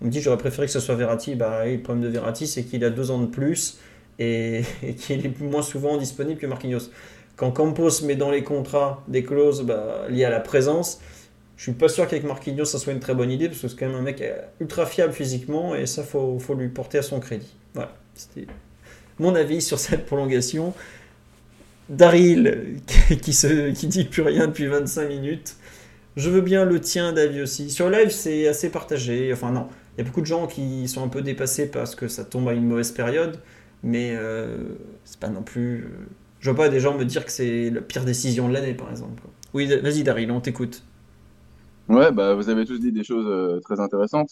On 0.00 0.06
me 0.06 0.10
dit 0.10 0.20
j'aurais 0.20 0.38
préféré 0.38 0.66
que 0.66 0.72
ce 0.72 0.80
soit 0.80 0.96
Verratti, 0.96 1.36
bah 1.36 1.66
le 1.66 1.80
problème 1.80 2.04
de 2.04 2.08
Verratti 2.08 2.46
c'est 2.46 2.64
qu'il 2.64 2.84
a 2.84 2.90
deux 2.90 3.10
ans 3.10 3.20
de 3.20 3.26
plus 3.26 3.78
et, 4.18 4.62
et 4.82 4.94
qu'il 4.94 5.24
est 5.24 5.40
moins 5.40 5.62
souvent 5.62 5.96
disponible 5.96 6.40
que 6.40 6.46
Marquinhos. 6.46 6.90
Quand 7.36 7.50
Campos 7.50 8.02
met 8.04 8.14
dans 8.14 8.30
les 8.30 8.44
contrats 8.44 9.02
des 9.08 9.24
clauses 9.24 9.62
bah, 9.62 10.06
liées 10.08 10.24
à 10.24 10.30
la 10.30 10.40
présence, 10.40 11.00
je 11.56 11.62
suis 11.64 11.72
pas 11.72 11.88
sûr 11.88 12.08
qu'avec 12.08 12.24
Marquinhos 12.24 12.64
ça 12.66 12.78
soit 12.78 12.92
une 12.92 13.00
très 13.00 13.14
bonne 13.14 13.30
idée 13.30 13.48
parce 13.48 13.60
que 13.60 13.68
c'est 13.68 13.76
quand 13.76 13.86
même 13.86 13.96
un 13.96 14.02
mec 14.02 14.20
euh, 14.22 14.36
ultra 14.60 14.86
fiable 14.86 15.12
physiquement 15.12 15.74
et 15.74 15.86
ça 15.86 16.02
faut, 16.02 16.38
faut 16.38 16.54
lui 16.54 16.68
porter 16.68 16.98
à 16.98 17.02
son 17.02 17.20
crédit. 17.20 17.54
Voilà, 17.74 17.96
c'était 18.14 18.46
mon 19.18 19.34
avis 19.34 19.62
sur 19.62 19.78
cette 19.78 20.06
prolongation. 20.06 20.74
Daryl 21.88 22.76
qui, 23.22 23.32
se, 23.32 23.70
qui 23.72 23.86
dit 23.86 24.04
plus 24.04 24.22
rien 24.22 24.46
depuis 24.46 24.66
25 24.66 25.08
minutes. 25.08 25.56
Je 26.16 26.30
veux 26.30 26.40
bien 26.42 26.64
le 26.64 26.80
tien 26.80 27.12
d'avis 27.12 27.42
aussi. 27.42 27.70
Sur 27.70 27.90
live 27.90 28.10
c'est 28.10 28.48
assez 28.48 28.70
partagé. 28.70 29.32
Enfin 29.32 29.52
non, 29.52 29.68
il 29.96 30.00
y 30.00 30.02
a 30.02 30.04
beaucoup 30.06 30.22
de 30.22 30.26
gens 30.26 30.46
qui 30.46 30.88
sont 30.88 31.04
un 31.04 31.08
peu 31.08 31.22
dépassés 31.22 31.66
parce 31.70 31.94
que 31.94 32.08
ça 32.08 32.24
tombe 32.24 32.48
à 32.48 32.54
une 32.54 32.66
mauvaise 32.66 32.92
période, 32.92 33.40
mais 33.82 34.14
euh, 34.16 34.58
c'est 35.04 35.20
pas 35.20 35.28
non 35.30 35.42
plus. 35.42 35.84
euh, 35.84 35.88
Je 36.40 36.50
vois 36.50 36.64
pas 36.66 36.70
des 36.70 36.80
gens 36.80 36.96
me 36.98 37.04
dire 37.04 37.24
que 37.26 37.32
c'est 37.32 37.70
la 37.70 37.80
pire 37.82 38.04
décision 38.04 38.48
de 38.48 38.54
l'année 38.54 38.74
par 38.74 38.90
exemple. 38.90 39.22
Oui, 39.54 39.66
vas-y 39.82 40.02
Daryl, 40.04 40.30
on 40.32 40.40
t'écoute. 40.40 40.82
Ouais, 41.88 42.12
bah, 42.12 42.34
vous 42.34 42.48
avez 42.48 42.64
tous 42.64 42.78
dit 42.80 42.92
des 42.92 43.04
choses 43.04 43.26
euh, 43.28 43.60
très 43.60 43.78
intéressantes. 43.80 44.30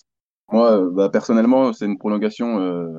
Moi, 0.51 0.89
bah, 0.91 1.11
personnellement, 1.11 1.73
c'est 1.73 1.87
une 1.87 1.99
prolongation 1.99 2.59
euh, 2.61 2.99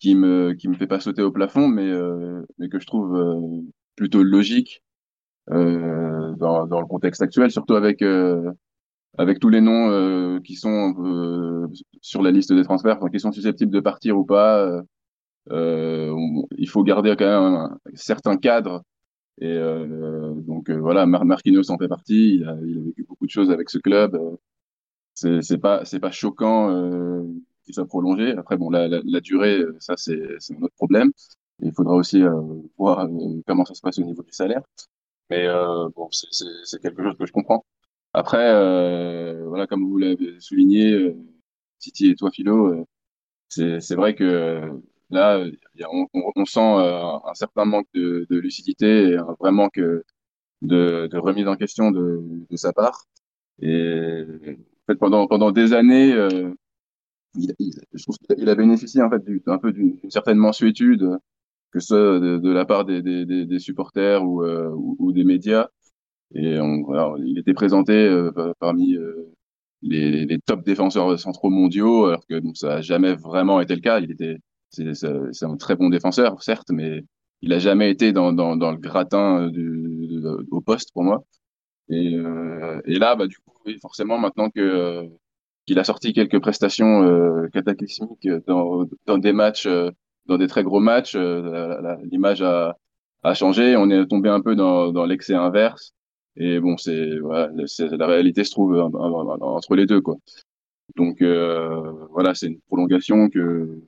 qui 0.00 0.14
me 0.16 0.54
qui 0.54 0.68
me 0.68 0.74
fait 0.76 0.86
pas 0.88 1.00
sauter 1.00 1.22
au 1.22 1.32
plafond, 1.32 1.68
mais 1.68 1.88
euh, 1.90 2.42
mais 2.58 2.68
que 2.68 2.80
je 2.80 2.86
trouve 2.86 3.16
euh, 3.16 3.62
plutôt 3.96 4.22
logique 4.22 4.82
euh, 5.52 6.34
dans 6.36 6.66
dans 6.66 6.80
le 6.80 6.86
contexte 6.86 7.22
actuel, 7.22 7.50
surtout 7.52 7.74
avec 7.76 8.02
avec 9.18 9.38
tous 9.40 9.48
les 9.50 9.60
noms 9.60 10.40
qui 10.40 10.54
sont 10.56 11.66
sur 12.00 12.22
la 12.22 12.30
liste 12.30 12.52
des 12.52 12.64
transferts, 12.64 12.98
qui 13.12 13.20
sont 13.20 13.32
susceptibles 13.32 13.72
de 13.72 13.80
partir 13.80 14.18
ou 14.18 14.24
pas. 14.24 14.82
on- 15.50 16.46
il 16.58 16.68
faut 16.68 16.82
garder 16.84 17.14
quand 17.18 17.24
même 17.26 17.54
un, 17.54 17.78
certain 17.94 18.36
cadre. 18.36 18.82
Et 19.40 19.46
euh, 19.48 20.34
donc 20.34 20.70
euh, 20.70 20.78
voilà, 20.78 21.06
Mar 21.06 21.24
Marquinhos 21.24 21.70
en 21.70 21.78
fait 21.78 21.88
partie. 21.88 22.36
Il 22.36 22.44
a, 22.48 22.56
il 22.64 22.78
a 22.78 22.82
vécu 22.82 23.04
beaucoup 23.08 23.26
de 23.26 23.30
choses 23.30 23.50
avec 23.50 23.70
ce 23.70 23.78
club. 23.78 24.14
euh, 24.16 25.40
c'est 25.42 25.58
pas 25.58 25.84
c'est 25.84 26.00
pas 26.00 26.10
choquant 26.10 26.68
qu'il 27.64 27.74
soit 27.74 27.86
prolongé. 27.86 28.32
Après 28.32 28.56
bon 28.56 28.70
la, 28.70 28.88
la, 28.88 29.00
la 29.04 29.20
durée 29.20 29.62
ça 29.80 29.94
c'est 29.96 30.18
un 30.50 30.62
autre 30.62 30.74
problème. 30.76 31.10
Il 31.60 31.72
faudra 31.72 31.94
aussi 31.94 32.22
euh, 32.22 32.40
voir 32.78 33.08
comment 33.46 33.64
ça 33.64 33.74
se 33.74 33.80
passe 33.82 33.98
au 33.98 34.04
niveau 34.04 34.22
du 34.22 34.32
salaire. 34.32 34.62
Mais 35.30 35.46
euh, 35.48 35.88
bon 35.96 36.08
c'est 36.12 36.80
quelque 36.82 37.02
chose 37.02 37.16
que 37.18 37.26
je 37.26 37.32
comprends. 37.32 37.64
Après, 38.14 39.42
voilà, 39.46 39.66
comme 39.66 39.84
vous 39.84 39.98
l'avez 39.98 40.38
souligné, 40.40 41.14
Titi 41.78 42.10
et 42.10 42.16
toi, 42.16 42.30
Philo, 42.30 42.86
c'est 43.48 43.94
vrai 43.96 44.14
que 44.14 44.70
là, 45.12 45.44
a, 45.44 45.86
on, 45.92 46.44
sent 46.44 46.60
un 46.60 47.34
certain 47.34 47.64
manque 47.64 47.88
de, 47.94 48.26
lucidité 48.30 49.10
et 49.10 49.16
un 49.16 49.36
vrai 49.38 49.52
manque 49.52 49.80
de, 50.62 51.08
de 51.10 51.18
remise 51.18 51.48
en 51.48 51.56
question 51.56 51.90
de, 51.90 52.22
sa 52.56 52.72
part. 52.72 53.06
Et 53.60 54.24
pendant 54.98 55.26
pendant 55.26 55.52
des 55.52 55.72
années, 55.72 56.12
euh, 56.12 56.50
il, 57.34 57.54
je 57.92 58.02
trouve 58.02 58.16
qu'il 58.18 58.48
a 58.48 58.54
bénéficié 58.54 59.02
en 59.02 59.10
fait 59.10 59.24
du, 59.24 59.42
un 59.46 59.58
peu 59.58 59.72
d'une 59.72 59.98
certaine 60.10 60.38
mensuétude, 60.38 61.18
que 61.72 61.80
ce 61.80 61.86
soit 61.86 62.20
de, 62.20 62.50
la 62.50 62.64
part 62.64 62.84
des, 62.84 63.58
supporters 63.58 64.24
ou, 64.24 64.42
euh, 64.42 65.12
des 65.12 65.24
médias. 65.24 65.68
Et 66.34 66.56
il 66.56 67.38
était 67.38 67.54
présenté 67.54 67.92
euh, 67.92 68.30
parmi 68.58 68.94
euh, 68.96 69.30
les, 69.82 70.38
top 70.46 70.64
défenseurs 70.64 71.18
centraux 71.18 71.50
mondiaux, 71.50 72.06
alors 72.06 72.26
que 72.26 72.40
ça 72.54 72.68
n'a 72.68 72.80
jamais 72.80 73.14
vraiment 73.14 73.60
été 73.60 73.74
le 73.74 73.80
cas. 73.80 74.00
Il 74.00 74.10
était, 74.10 74.38
c'est 74.72 75.44
un 75.44 75.56
très 75.56 75.76
bon 75.76 75.88
défenseur, 75.90 76.42
certes, 76.42 76.70
mais 76.70 77.04
il 77.42 77.52
a 77.52 77.58
jamais 77.58 77.90
été 77.90 78.12
dans, 78.12 78.32
dans, 78.32 78.70
le 78.70 78.78
gratin 78.78 79.48
du, 79.48 80.22
au 80.50 80.60
poste 80.60 80.92
pour 80.92 81.02
moi. 81.04 81.24
Et, 81.88 82.14
euh, 82.14 82.80
là, 82.86 83.16
bah, 83.16 83.26
du 83.26 83.36
coup, 83.38 83.52
forcément, 83.80 84.18
maintenant 84.18 84.50
que 84.50 85.08
qu'il 85.66 85.78
a 85.78 85.84
sorti 85.84 86.12
quelques 86.12 86.40
prestations 86.40 87.02
euh, 87.04 87.48
cataclysmiques 87.52 88.28
dans, 88.46 89.18
des 89.18 89.32
matchs, 89.32 89.66
euh, 89.66 89.90
dans 90.26 90.38
des 90.38 90.48
très 90.48 90.62
gros 90.64 90.80
matchs, 90.80 91.14
euh, 91.14 91.96
l'image 92.10 92.42
a, 92.42 92.76
changé. 93.34 93.76
On 93.76 93.90
est 93.90 94.06
tombé 94.06 94.28
un 94.28 94.40
peu 94.40 94.56
dans, 94.56 95.06
l'excès 95.06 95.34
inverse. 95.34 95.92
Et 96.36 96.60
bon, 96.60 96.76
c'est 96.78 97.18
voilà, 97.18 97.50
la 97.52 98.06
réalité 98.06 98.42
se 98.44 98.50
trouve 98.52 98.78
entre 98.78 99.74
les 99.76 99.86
deux, 99.86 100.00
quoi. 100.00 100.16
Donc 100.96 101.22
euh, 101.22 101.92
voilà, 102.10 102.34
c'est 102.34 102.48
une 102.48 102.60
prolongation 102.68 103.28
que 103.28 103.80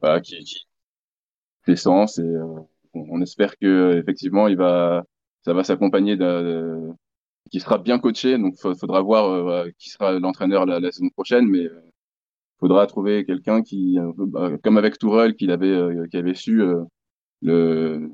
voilà, 0.00 0.20
qui, 0.20 0.42
qui 0.44 0.66
fait 1.64 1.76
sens 1.76 2.18
et 2.18 2.22
euh, 2.22 2.60
on 2.94 3.20
espère 3.20 3.56
que 3.58 3.98
effectivement 3.98 4.48
il 4.48 4.56
va 4.56 5.04
ça 5.44 5.52
va 5.54 5.64
s'accompagner 5.64 6.16
d'un 6.16 6.96
qui 7.50 7.60
sera 7.60 7.78
bien 7.78 7.98
coaché. 7.98 8.38
Donc, 8.38 8.56
faudra 8.56 9.00
voir 9.02 9.26
euh, 9.30 9.70
qui 9.78 9.90
sera 9.90 10.18
l'entraîneur 10.18 10.66
la, 10.66 10.80
la, 10.80 10.92
saison 10.92 11.08
prochaine, 11.10 11.46
mais 11.46 11.64
euh, 11.66 11.80
faudra 12.58 12.86
trouver 12.86 13.24
quelqu'un 13.24 13.62
qui, 13.62 13.98
bah, 14.16 14.52
comme 14.62 14.78
avec 14.78 14.98
Tourelle, 14.98 15.36
qui 15.36 15.50
avait, 15.50 15.68
euh, 15.68 16.06
qui 16.08 16.16
avait 16.16 16.34
su 16.34 16.62
euh, 16.62 16.84
le, 17.42 18.10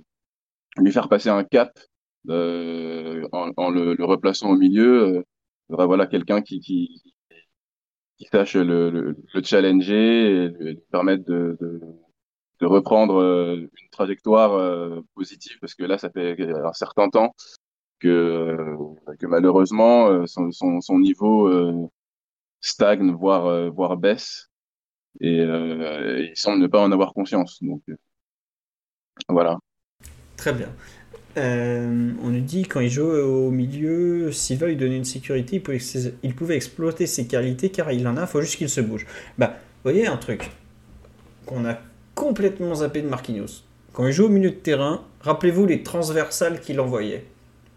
lui 0.79 0.93
faire 0.93 1.09
passer 1.09 1.29
un 1.31 1.45
cap 1.45 1.79
euh, 2.29 3.27
en, 3.33 3.51
en 3.57 3.71
le, 3.71 3.95
le, 3.95 4.05
replaçant 4.05 4.51
au 4.51 4.57
milieu. 4.57 5.17
il 5.17 5.25
faudra 5.69 5.87
voilà 5.87 6.07
quelqu'un 6.07 6.43
qui, 6.43 6.61
qui, 6.61 7.12
sache 8.31 8.57
le, 8.57 8.91
le, 8.91 9.17
le, 9.35 9.43
challenger 9.43 10.45
et 10.45 10.49
lui 10.49 10.77
permettre 10.91 11.25
de, 11.25 11.57
de, 11.61 12.67
reprendre 12.67 13.21
une 13.23 13.89
trajectoire 13.91 15.03
positive 15.15 15.59
parce 15.61 15.75
que 15.75 15.83
là, 15.83 15.99
ça 15.99 16.11
fait 16.11 16.41
un 16.41 16.73
certain 16.73 17.09
temps 17.09 17.35
que, 18.03 18.09
euh, 18.09 19.15
que 19.19 19.27
malheureusement 19.27 20.09
euh, 20.09 20.27
son, 20.27 20.51
son, 20.51 20.99
niveau 20.99 21.47
euh, 21.47 21.89
stagne, 22.61 23.13
voire, 23.13 23.71
voire 23.71 23.97
baisse. 23.97 24.49
Et 25.21 25.39
il 25.39 26.33
semble 26.35 26.59
ne 26.59 26.67
pas 26.67 26.81
en 26.81 26.91
avoir 26.91 27.13
conscience. 27.13 27.63
Donc 27.63 27.83
voilà. 29.29 29.59
Très 30.37 30.53
bien. 30.53 30.69
Euh, 31.39 32.13
on 32.23 32.29
nous 32.29 32.41
dit 32.41 32.65
quand 32.65 32.81
il 32.81 32.91
joue 32.91 33.09
au 33.11 33.51
milieu, 33.51 34.33
Silva 34.33 34.67
lui 34.67 34.77
donnait 34.77 34.99
une 34.99 35.05
sécurité, 35.05 35.57
il 35.57 35.63
pouvait, 35.63 35.79
pouvait, 36.37 36.57
exploiter 36.57 37.07
ses 37.07 37.27
qualités 37.27 37.71
car 37.71 37.91
il 37.91 38.07
en 38.07 38.17
a, 38.17 38.23
il 38.23 38.27
faut 38.27 38.43
juste 38.43 38.57
qu'il 38.57 38.69
se 38.69 38.81
bouge. 38.81 39.07
Bah, 39.39 39.57
vous 39.57 39.91
voyez 39.91 40.07
un 40.07 40.19
truc 40.19 40.51
qu'on 41.47 41.65
a 41.65 41.79
complètement 42.15 42.75
zappé 42.75 43.01
de 43.03 43.09
Marquinhos. 43.09 43.65
Quand 43.93 44.07
il 44.07 44.13
joue 44.13 44.27
au 44.27 44.29
milieu 44.29 44.51
de 44.51 44.57
terrain, 44.57 45.03
rappelez-vous 45.21 45.67
les 45.67 45.83
transversales 45.83 46.61
qu'il 46.61 46.81
envoyait. 46.81 47.25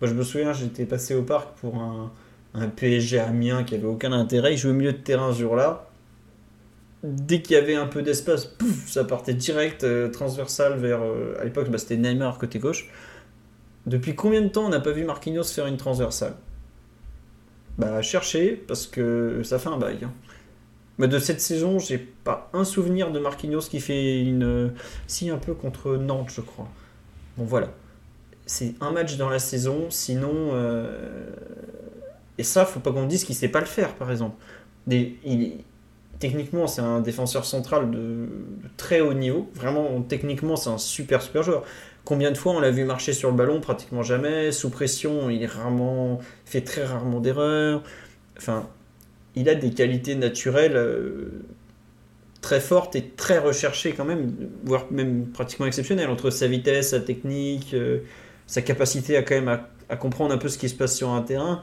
Moi, 0.01 0.09
je 0.09 0.13
me 0.13 0.23
souviens, 0.23 0.53
j'étais 0.53 0.85
passé 0.85 1.15
au 1.15 1.23
parc 1.23 1.57
pour 1.59 1.77
un, 1.77 2.11
un 2.53 2.67
PSG 2.67 3.19
Amiens 3.19 3.63
qui 3.63 3.75
avait 3.75 3.85
aucun 3.87 4.11
intérêt. 4.11 4.53
Il 4.53 4.57
jouait 4.57 4.71
au 4.71 4.75
milieu 4.75 4.93
de 4.93 4.97
terrain 4.97 5.33
ce 5.33 5.39
jour-là. 5.39 5.87
Dès 7.03 7.41
qu'il 7.41 7.55
y 7.55 7.59
avait 7.59 7.75
un 7.75 7.85
peu 7.85 8.01
d'espace, 8.01 8.55
ça 8.87 9.03
partait 9.03 9.33
direct 9.33 9.83
euh, 9.83 10.09
transversal 10.09 10.77
vers. 10.79 11.01
Euh, 11.01 11.35
à 11.39 11.43
l'époque, 11.43 11.69
bah, 11.69 11.77
c'était 11.77 11.97
Neymar 11.97 12.37
côté 12.37 12.59
gauche. 12.59 12.89
Depuis 13.85 14.15
combien 14.15 14.41
de 14.41 14.47
temps 14.47 14.65
on 14.65 14.69
n'a 14.69 14.79
pas 14.79 14.91
vu 14.91 15.03
Marquinhos 15.03 15.43
faire 15.43 15.67
une 15.67 15.77
transversale? 15.77 16.35
Bah, 17.77 18.01
chercher, 18.01 18.51
parce 18.51 18.87
que 18.87 19.41
ça 19.43 19.59
fait 19.59 19.69
un 19.69 19.77
bail. 19.77 19.99
Hein. 20.03 20.11
Mais 20.97 21.07
de 21.07 21.19
cette 21.19 21.41
saison, 21.41 21.77
j'ai 21.77 21.97
pas 21.97 22.49
un 22.53 22.63
souvenir 22.63 23.11
de 23.11 23.19
Marquinhos 23.19 23.67
qui 23.69 23.81
fait 23.81 24.21
une. 24.21 24.73
Si, 25.07 25.29
un 25.29 25.37
peu 25.37 25.53
contre 25.53 25.97
Nantes, 25.97 26.31
je 26.33 26.41
crois. 26.41 26.69
Bon, 27.37 27.43
voilà 27.43 27.69
c'est 28.45 28.75
un 28.81 28.91
match 28.91 29.17
dans 29.17 29.29
la 29.29 29.39
saison, 29.39 29.87
sinon. 29.89 30.31
Euh... 30.53 31.29
Et 32.37 32.43
ça, 32.43 32.65
faut 32.65 32.79
pas 32.79 32.91
qu'on 32.91 33.05
dise 33.05 33.23
qu'il 33.23 33.35
sait 33.35 33.47
pas 33.47 33.59
le 33.59 33.65
faire, 33.65 33.95
par 33.95 34.11
exemple. 34.11 34.35
Techniquement, 36.19 36.67
c'est 36.67 36.81
un 36.81 37.01
défenseur 37.01 37.45
central 37.45 37.91
de, 37.91 37.97
de, 37.97 38.27
très 38.77 39.01
haut 39.01 39.13
niveau. 39.13 39.49
Vraiment, 39.53 40.01
techniquement, 40.01 40.55
c'est 40.55 40.69
un 40.69 40.77
super 40.77 41.21
super 41.21 41.43
joueur. 41.43 41.63
Combien 42.05 42.31
de 42.31 42.37
fois 42.37 42.53
on 42.53 42.59
l'a 42.59 42.71
vu 42.71 42.85
marcher 42.85 43.13
sur 43.13 43.31
le 43.31 43.35
ballon? 43.35 43.59
Pratiquement 43.59 44.03
jamais. 44.03 44.51
Sous 44.51 44.69
pression, 44.69 45.29
il 45.29 45.41
est 45.43 45.47
rarement, 45.47 46.19
fait 46.45 46.61
très 46.61 46.85
rarement 46.85 47.19
d'erreurs. 47.19 47.83
Enfin, 48.37 48.69
il 49.35 49.49
a 49.49 49.55
des 49.55 49.71
qualités 49.71 50.15
naturelles 50.15 50.77
euh, 50.77 51.41
très 52.41 52.59
fortes 52.59 52.95
et 52.95 53.09
très 53.09 53.39
recherchées 53.39 53.93
quand 53.93 54.05
même, 54.05 54.33
voire 54.63 54.85
même 54.91 55.25
pratiquement 55.27 55.65
exceptionnelles 55.65 56.09
entre 56.09 56.29
sa 56.29 56.47
vitesse, 56.47 56.91
sa 56.91 56.99
technique. 56.99 57.73
Euh, 57.73 57.99
sa 58.47 58.61
capacité 58.61 59.17
à 59.17 59.23
quand 59.23 59.35
même 59.35 59.59
à, 59.89 59.95
comprendre 59.95 60.33
un 60.33 60.37
peu 60.37 60.49
ce 60.49 60.57
qui 60.57 60.69
se 60.69 60.75
passe 60.75 60.95
sur 60.95 61.09
un 61.09 61.21
terrain, 61.21 61.61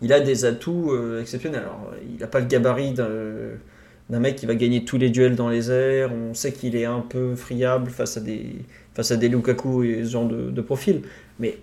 il 0.00 0.12
a 0.12 0.20
des 0.20 0.44
atouts 0.44 0.92
euh, 0.92 1.20
exceptionnels. 1.20 1.62
Alors, 1.62 1.92
il 2.08 2.20
n'a 2.20 2.26
pas 2.26 2.40
le 2.40 2.46
gabarit 2.46 2.92
d'un 2.92 4.20
mec 4.20 4.36
qui 4.36 4.46
va 4.46 4.54
gagner 4.54 4.84
tous 4.84 4.98
les 4.98 5.10
duels 5.10 5.36
dans 5.36 5.48
les 5.48 5.70
airs. 5.70 6.12
On 6.12 6.34
sait 6.34 6.52
qu'il 6.52 6.76
est 6.76 6.84
un 6.84 7.00
peu 7.00 7.34
friable 7.34 7.90
face 7.90 8.16
à 8.16 8.20
des, 8.20 8.56
face 8.98 9.12
à 9.12 9.16
des 9.16 9.28
Lukaku 9.28 9.84
et 9.84 10.02
ce 10.02 10.10
genre 10.10 10.26
de, 10.26 10.60
profil. 10.60 11.02
Mais 11.38 11.58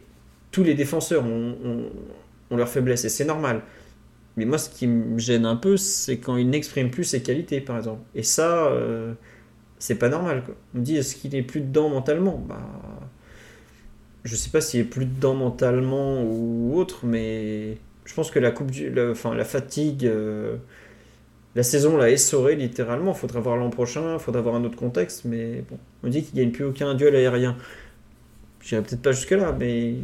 tous 0.52 0.64
les 0.64 0.74
défenseurs 0.74 1.26
ont, 1.26 1.90
leur 2.49 2.70
faiblesse 2.70 3.03
et 3.03 3.10
c'est 3.10 3.26
normal. 3.26 3.62
Mais 4.38 4.45
moi, 4.45 4.57
ce 4.57 4.70
qui 4.70 4.88
me 4.88 5.20
gêne 5.20 5.45
un 5.45 5.57
peu, 5.57 5.76
c'est 5.76 6.18
quand 6.20 6.38
il 6.38 6.49
n'exprime 6.49 6.90
plus 6.90 7.03
ses 7.03 7.22
qualités, 7.22 7.60
par 7.60 7.76
exemple. 7.76 7.99
Et 8.16 8.24
ça, 8.24 8.68
euh, 8.68 9.14
c'est 9.80 9.95
pas 9.95 10.07
normal. 10.07 10.44
On 10.74 10.78
me 10.80 10.84
dit, 10.84 10.95
est-ce 10.95 11.18
qu'il 11.18 11.36
est 11.36 11.41
plus 11.41 11.60
dedans 11.60 11.90
mentalement? 11.90 12.41
Bah, 12.48 12.62
je 14.24 14.34
sais 14.38 14.49
pas 14.49 14.62
s'il 14.62 14.80
est 14.80 14.86
plus 14.86 15.06
dedans 15.06 15.34
mentalement 15.36 16.24
ou 16.24 16.72
autre, 16.78 17.06
mais 17.06 17.78
je 18.06 18.14
pense 18.14 18.32
que 18.32 18.40
la 18.40 18.52
coupe 18.52 18.72
du, 18.72 18.98
enfin, 19.12 19.36
la 19.36 19.44
fatigue, 19.44 20.06
euh, 20.06 20.56
la 21.56 21.64
saison 21.64 21.98
l'a 21.98 22.10
essoré 22.10 22.56
littéralement. 22.56 23.14
Faudra 23.14 23.40
voir 23.40 23.57
l'an 23.57 23.69
prochain, 23.69 24.19
faudra 24.19 24.41
voir 24.41 24.56
un 24.56 24.64
autre 24.64 24.77
contexte, 24.77 25.26
mais 25.26 25.64
bon, 25.69 25.77
on 26.03 26.10
dit 26.10 26.23
qu'il 26.23 26.36
gagne 26.36 26.52
plus 26.52 26.65
aucun 26.65 26.94
duel 26.95 27.15
aérien. 27.15 27.57
J'irai 28.61 28.82
peut-être 28.82 29.02
pas 29.02 29.11
jusque 29.11 29.32
là, 29.32 29.56
mais 29.57 29.95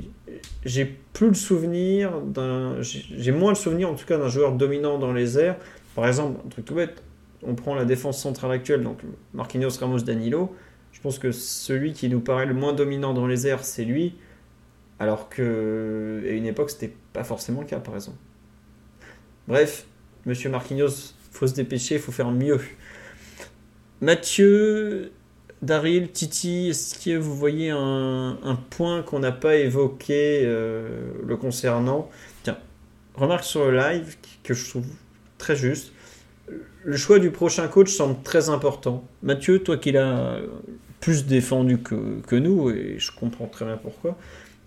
j'ai 0.65 0.85
plus 0.85 1.29
le 1.29 1.33
souvenir 1.33 2.21
d'un, 2.21 2.75
j'ai 2.79 3.31
moins 3.31 3.51
le 3.51 3.55
souvenir 3.55 3.89
en 3.89 3.95
tout 3.95 4.05
cas 4.05 4.17
d'un 4.17 4.27
joueur 4.27 4.53
dominant 4.53 4.97
dans 4.99 5.13
les 5.13 5.37
airs. 5.39 5.57
Par 5.95 6.07
exemple, 6.07 6.39
un 6.45 6.49
truc 6.49 6.65
tout 6.65 6.75
bête, 6.75 7.03
on 7.43 7.55
prend 7.55 7.75
la 7.75 7.85
défense 7.85 8.21
centrale 8.21 8.51
actuelle, 8.51 8.83
donc 8.83 8.99
Marquinhos, 9.33 9.77
Ramos, 9.79 10.01
Danilo 10.01 10.55
je 10.91 10.99
pense 10.99 11.19
que 11.19 11.31
celui 11.31 11.93
qui 11.93 12.09
nous 12.09 12.19
paraît 12.19 12.45
le 12.45 12.53
moins 12.53 12.73
dominant 12.73 13.13
dans 13.13 13.27
les 13.27 13.47
airs, 13.47 13.63
c'est 13.63 13.85
lui, 13.85 14.15
alors 14.99 15.29
que 15.29 16.21
à 16.25 16.31
une 16.31 16.45
époque, 16.45 16.69
c'était 16.69 16.93
pas 17.13 17.23
forcément 17.23 17.61
le 17.61 17.67
cas, 17.67 17.79
par 17.79 17.95
exemple. 17.95 18.17
Bref, 19.47 19.87
Monsieur 20.25 20.49
Marquinhos, 20.49 21.15
faut 21.31 21.47
se 21.47 21.53
dépêcher, 21.53 21.97
faut 21.97 22.11
faire 22.11 22.31
mieux. 22.31 22.59
Mathieu, 24.01 25.11
Daryl, 25.61 26.11
Titi, 26.11 26.69
est-ce 26.69 27.03
que 27.03 27.17
vous 27.17 27.35
voyez 27.35 27.69
un, 27.69 28.59
point 28.71 29.03
qu'on 29.03 29.19
n'a 29.19 29.31
pas 29.31 29.55
évoqué 29.55 30.41
euh, 30.43 31.11
le 31.25 31.37
concernant? 31.37 32.09
Tiens, 32.43 32.57
remarque 33.15 33.43
sur 33.43 33.69
le 33.69 33.77
live 33.77 34.17
que 34.43 34.53
je 34.53 34.69
trouve 34.69 34.85
très 35.37 35.55
juste. 35.55 35.93
Le 36.83 36.97
choix 36.97 37.19
du 37.19 37.29
prochain 37.29 37.67
coach 37.67 37.91
semble 37.91 38.21
très 38.23 38.49
important. 38.49 39.07
Mathieu, 39.21 39.59
toi 39.59 39.77
qui 39.77 39.91
l'as 39.91 40.39
plus 40.99 41.25
défendu 41.25 41.79
que, 41.79 42.35
nous, 42.35 42.71
et 42.71 42.95
je 42.97 43.11
comprends 43.11 43.47
très 43.47 43.65
bien 43.65 43.77
pourquoi. 43.77 44.17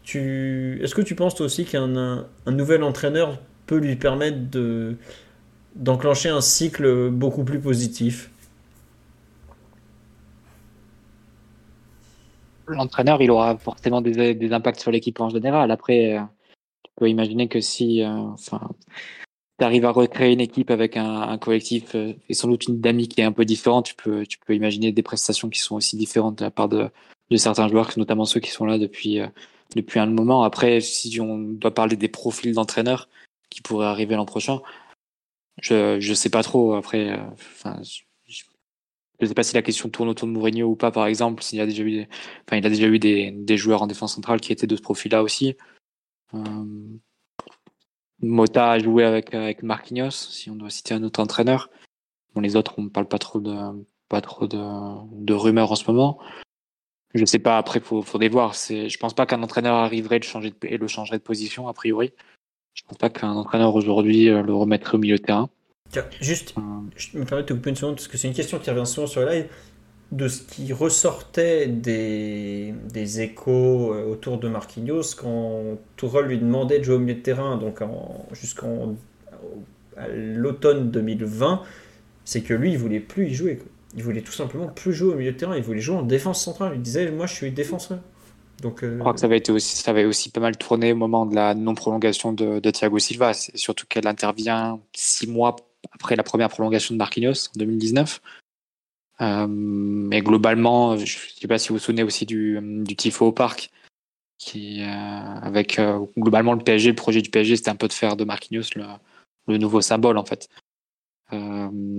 Tu... 0.05 0.79
Est-ce 0.83 0.95
que 0.95 1.03
tu 1.03 1.15
penses 1.15 1.35
toi 1.35 1.47
aussi 1.47 1.65
qu'un 1.65 1.97
un, 1.97 2.27
un, 2.47 2.53
nouvel 2.53 2.83
entraîneur 2.83 3.41
peut 3.67 3.79
lui 3.79 3.97
permettre 3.97 4.51
de, 4.51 4.97
d'enclencher 5.75 6.29
un 6.29 6.41
cycle 6.41 7.11
beaucoup 7.11 7.45
plus 7.45 7.61
positif 7.61 8.31
L'entraîneur, 12.67 13.21
il 13.21 13.31
aura 13.31 13.59
forcément 13.59 14.01
des, 14.01 14.53
impacts 14.53 14.81
sur 14.81 14.91
l'équipe 14.91 15.21
en 15.21 15.29
général. 15.29 15.71
Après, 15.71 16.19
peux 16.97 17.09
imaginer 17.09 17.49
que 17.49 17.61
si, 17.61 18.03
euh, 18.03 18.09
enfin, 18.09 18.61
tu 19.59 19.65
arrives 19.65 19.85
à 19.85 19.91
recréer 19.91 20.33
une 20.33 20.41
équipe 20.41 20.71
avec 20.71 20.97
un, 20.97 21.39
collectif 21.39 21.95
euh, 21.95 22.13
et 22.29 22.35
sans 22.35 22.49
doute 22.49 22.67
une 22.67 22.77
dynamique 22.77 23.15
qui 23.15 23.21
est 23.21 23.25
un 23.25 23.33
peu 23.33 23.45
différente, 23.45 23.87
tu 23.87 23.95
peux, 23.95 24.27
tu 24.27 24.39
peux 24.39 24.55
imaginer 24.55 24.93
des 24.93 25.03
prestations 25.03 25.49
qui 25.49 25.61
sont 25.61 25.77
aussi 25.77 25.97
différentes 25.97 26.39
de 26.39 26.45
la 26.45 26.51
part 26.51 26.69
de, 26.69 26.91
certains 27.37 27.69
joueurs, 27.69 27.91
notamment 27.97 28.25
ceux 28.25 28.41
qui 28.41 28.51
sont 28.51 28.65
là 28.65 28.79
depuis, 28.79 29.21
euh, 29.21 29.27
depuis 29.77 29.99
un 29.99 30.07
moment. 30.07 30.45
Après, 30.45 30.81
si 30.81 31.21
on 31.21 31.39
doit 31.39 31.75
parler 31.75 31.97
des 31.97 32.09
profils 32.09 32.53
d'entraîneurs 32.55 33.09
qui 33.51 33.61
pourraient 33.61 33.87
arriver 33.87 34.15
l'an 34.15 34.27
prochain, 34.27 34.61
je, 35.61 35.99
je 36.01 36.15
sais 36.15 36.31
pas 36.31 36.43
trop. 36.43 36.75
Après, 36.75 37.11
euh, 37.11 37.83
je, 37.83 38.03
je 39.21 39.27
sais 39.27 39.35
pas 39.35 39.43
si 39.43 39.55
la 39.55 39.63
question 39.63 39.89
tourne 39.89 40.09
autour 40.09 40.29
de 40.29 40.33
Mourinho 40.33 40.69
ou 40.69 40.77
pas, 40.77 40.91
par 40.91 41.07
exemple, 41.07 41.43
s'il 41.43 41.61
a 41.61 41.67
déjà 41.67 41.83
eu, 41.83 41.93
des, 41.93 42.09
enfin, 42.47 42.57
il 42.57 42.67
a 42.67 42.69
déjà 42.69 42.87
eu 42.87 42.99
des, 42.99 43.31
des 43.31 43.57
joueurs 43.57 43.83
en 43.83 43.87
défense 43.87 44.15
centrale 44.15 44.41
qui 44.41 44.53
étaient 44.53 44.67
de 44.67 44.77
ce 44.77 44.83
profil-là 44.83 45.23
aussi. 45.23 45.57
Euh, 46.35 46.65
Mota 48.21 48.73
a 48.73 48.79
joué 48.79 49.05
avec, 49.05 49.35
avec 49.35 49.63
Marquinhos, 49.63 50.11
si 50.11 50.51
on 50.51 50.57
doit 50.57 50.71
citer 50.71 50.95
un 50.95 51.03
autre 51.03 51.21
entraîneur. 51.21 51.71
Bon, 52.35 52.41
les 52.41 52.57
autres, 52.57 52.75
on 52.79 52.83
ne 52.83 52.89
parle 52.89 53.07
pas 53.07 53.19
trop 53.19 53.41
de, 53.41 53.55
pas 54.09 54.21
trop 54.21 54.47
de, 54.47 54.59
de 55.25 55.35
rumeurs 55.35 55.71
en 55.71 55.77
ce 55.77 55.91
moment. 55.91 56.19
Je 57.15 57.25
sais 57.25 57.39
pas, 57.39 57.59
après, 57.59 57.79
faut, 57.79 58.03
faudrait 58.03 58.29
voir. 58.29 58.57
C'est, 58.57 58.89
je 58.89 58.99
pense 58.99 59.15
pas 59.15 59.27
qu'un 59.27 59.43
entraîneur 59.45 59.77
arriverait 59.77 60.19
de 60.19 60.25
changer 60.25 60.53
et 60.63 60.77
le 60.77 60.89
changerait 60.89 61.19
de 61.19 61.23
position, 61.23 61.69
a 61.69 61.73
priori. 61.73 62.13
Je 62.75 62.83
pense 62.87 62.99
pas 62.99 63.09
qu'un 63.11 63.33
entraîneur 63.33 63.75
aujourd'hui 63.75 64.29
euh, 64.29 64.43
le 64.43 64.55
remettrait 64.55 64.97
au 64.97 64.99
milieu 64.99 65.17
de 65.17 65.23
terrain. 65.23 65.49
Tiens, 65.91 66.05
juste, 66.21 66.55
Euh, 66.59 66.63
je 66.97 67.19
me 67.19 67.25
permets 67.25 67.43
de 67.43 67.49
te 67.49 67.53
couper 67.55 67.71
une 67.71 67.77
seconde 67.77 67.95
parce 67.97 68.09
que 68.09 68.17
c'est 68.19 68.29
une 68.29 68.35
question 68.35 68.59
qui 68.59 68.71
revient 68.71 68.87
souvent 68.87 69.07
sur 69.07 69.21
le 69.23 69.29
live. 69.31 69.47
De 70.13 70.29
ce 70.29 70.43
qui 70.43 70.73
ressortait 70.73 71.67
des, 71.69 72.75
des 72.93 73.21
échos 73.21 73.93
euh, 73.95 74.05
autour 74.07 74.39
de 74.39 74.49
Marquinhos 74.49 75.15
quand 75.19 75.79
Tourelle 75.97 76.27
lui 76.27 76.39
demandait 76.39 76.79
de 76.79 76.85
jouer 76.85 76.97
au 76.97 76.99
milieu 77.01 77.15
de 77.15 77.21
terrain, 77.21 77.57
donc 77.59 77.83
en- 77.83 78.27
jusqu'en 78.33 78.95
l'automne 80.15 80.91
2020, 80.91 81.63
c'est 82.25 82.43
que 82.43 82.55
lui, 82.55 82.73
il 82.73 82.79
voulait 82.79 83.01
plus 83.01 83.29
y 83.29 83.35
jouer. 83.35 83.57
quoi. 83.57 83.67
Il 83.97 84.03
voulait 84.03 84.23
tout 84.23 84.33
simplement 84.33 84.67
plus 84.69 84.93
jouer 84.93 85.15
au 85.15 85.17
milieu 85.17 85.33
de 85.33 85.37
terrain, 85.37 85.57
il 85.57 85.63
voulait 85.63 85.81
jouer 85.81 85.97
en 85.97 86.03
défense 86.03 86.43
centrale. 86.43 86.73
Il 86.75 86.83
disait, 86.83 87.11
moi, 87.13 87.27
je 87.27 87.35
suis 87.35 87.51
défenseur. 87.53 88.01
Donc, 88.65 88.83
euh, 88.83 88.95
Je 88.95 88.99
crois 88.99 89.13
que 89.13 89.21
ça 89.21 89.27
avait 89.27 89.37
été 89.37 89.53
aussi, 89.53 89.77
ça 89.77 89.91
avait 89.91 90.07
aussi 90.07 90.31
pas 90.31 90.41
mal 90.41 90.57
tourné 90.57 90.93
au 90.93 90.97
moment 90.97 91.27
de 91.27 91.35
la 91.35 91.55
non-prolongation 91.55 92.33
de, 92.33 92.61
de 92.61 92.71
Thiago 92.71 92.99
Silva. 92.99 93.35
Surtout 93.35 93.85
qu'elle 93.87 94.07
intervient 94.07 94.81
six 94.95 95.27
mois 95.27 95.55
après 95.93 96.17
la 96.17 96.23
première 96.23 96.49
prolongation 96.49 96.95
de 96.95 96.99
Marquinhos 96.99 97.49
en 97.49 97.59
2019. 97.59 98.23
Euh, 99.21 99.47
mais 99.47 100.23
globalement, 100.23 100.97
je 100.97 101.03
ne 101.03 101.41
sais 101.41 101.47
pas 101.47 101.59
si 101.59 101.69
vous 101.69 101.75
vous 101.75 101.79
souvenez 101.79 102.03
aussi 102.03 102.25
du, 102.25 102.59
du 102.63 102.97
tifo 102.97 103.27
au 103.27 103.33
parc, 103.33 103.71
qui 104.39 104.81
euh, 104.81 104.87
avec 104.87 105.79
globalement 106.17 106.55
le 106.55 106.65
PSG, 106.65 106.89
le 106.89 106.97
projet 106.97 107.21
du 107.21 107.29
PSG, 107.29 107.57
c'était 107.57 107.71
un 107.71 107.77
peu 107.77 107.87
de 107.87 107.93
faire 107.93 108.17
de 108.17 108.25
Marquinhos 108.25 108.71
le, 108.77 108.87
le 109.47 109.59
nouveau 109.59 109.83
symbole 109.83 110.17
en 110.17 110.25
fait. 110.25 110.49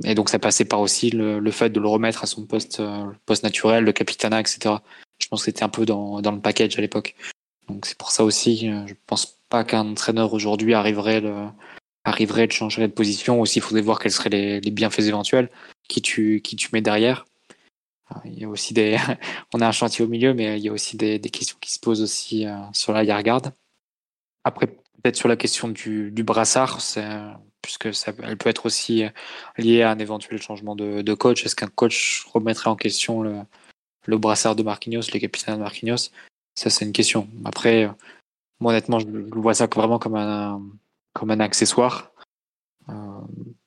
Et 0.05 0.15
donc 0.15 0.29
ça 0.29 0.39
passait 0.39 0.65
par 0.65 0.79
aussi 0.79 1.09
le, 1.09 1.39
le 1.39 1.51
fait 1.51 1.69
de 1.69 1.79
le 1.79 1.87
remettre 1.87 2.23
à 2.23 2.27
son 2.27 2.45
poste, 2.45 2.81
poste 3.25 3.43
naturel, 3.43 3.83
le 3.83 3.91
capitana, 3.91 4.39
etc. 4.39 4.75
Je 5.19 5.27
pense 5.27 5.41
que 5.41 5.45
c'était 5.45 5.63
un 5.63 5.69
peu 5.69 5.85
dans, 5.85 6.21
dans 6.21 6.31
le 6.31 6.41
package 6.41 6.77
à 6.77 6.81
l'époque. 6.81 7.15
Donc 7.67 7.85
c'est 7.85 7.97
pour 7.97 8.11
ça 8.11 8.23
aussi, 8.23 8.69
euh, 8.69 8.85
je 8.87 8.93
pense 9.07 9.37
pas 9.49 9.63
qu'un 9.63 9.87
entraîneur 9.87 10.33
aujourd'hui 10.33 10.73
arriverait 10.73 11.21
le 11.21 11.47
arriverait 12.03 12.47
de 12.47 12.51
changer 12.51 12.81
de 12.83 12.93
position. 12.93 13.41
Aussi, 13.41 13.59
il 13.59 13.61
faudrait 13.61 13.81
voir 13.81 13.99
quels 13.99 14.11
seraient 14.11 14.29
les, 14.29 14.61
les 14.61 14.71
bienfaits 14.71 14.99
éventuels 14.99 15.49
qui 15.87 16.01
tu 16.01 16.41
qui 16.41 16.55
tu 16.55 16.69
mets 16.73 16.81
derrière. 16.81 17.25
Euh, 18.11 18.19
Il 18.25 18.39
y 18.39 18.43
a 18.45 18.49
aussi 18.49 18.73
des, 18.73 18.97
on 19.53 19.61
a 19.61 19.67
un 19.67 19.71
chantier 19.71 20.05
au 20.05 20.07
milieu, 20.07 20.33
mais 20.33 20.59
il 20.59 20.63
y 20.63 20.69
a 20.69 20.71
aussi 20.71 20.97
des, 20.97 21.19
des 21.19 21.29
questions 21.29 21.57
qui 21.59 21.71
se 21.71 21.79
posent 21.79 22.01
aussi 22.01 22.45
euh, 22.45 22.55
sur 22.73 22.93
la 22.93 23.03
garde. 23.23 23.53
Après, 24.43 24.67
peut-être 24.67 25.15
sur 25.15 25.27
la 25.27 25.35
question 25.35 25.67
du, 25.69 26.11
du 26.11 26.23
brassard, 26.23 26.79
puisque 27.63 27.93
ça, 27.95 28.13
elle 28.21 28.37
peut 28.37 28.49
être 28.49 28.67
aussi 28.67 29.03
liée 29.57 29.81
à 29.81 29.89
un 29.89 29.97
éventuel 29.97 30.39
changement 30.39 30.75
de, 30.75 31.01
de 31.01 31.13
coach. 31.15 31.45
Est-ce 31.45 31.55
qu'un 31.55 31.67
coach 31.67 32.25
remettrait 32.31 32.69
en 32.69 32.75
question 32.75 33.23
le, 33.23 33.39
le 34.05 34.17
brassard 34.17 34.55
de 34.55 34.63
Marquinhos, 34.63 35.01
le 35.13 35.19
capitaine 35.19 35.55
de 35.55 35.59
Marquinhos 35.59 36.09
Ça, 36.55 36.69
c'est 36.69 36.85
une 36.85 36.93
question. 36.93 37.27
Après, 37.43 37.89
moi, 38.59 38.71
honnêtement, 38.71 38.99
je, 38.99 39.07
vois 39.07 39.53
ça 39.53 39.67
vraiment 39.67 39.99
comme 39.99 40.15
un, 40.15 41.39
accessoire, 41.39 42.11
euh, 42.89 42.93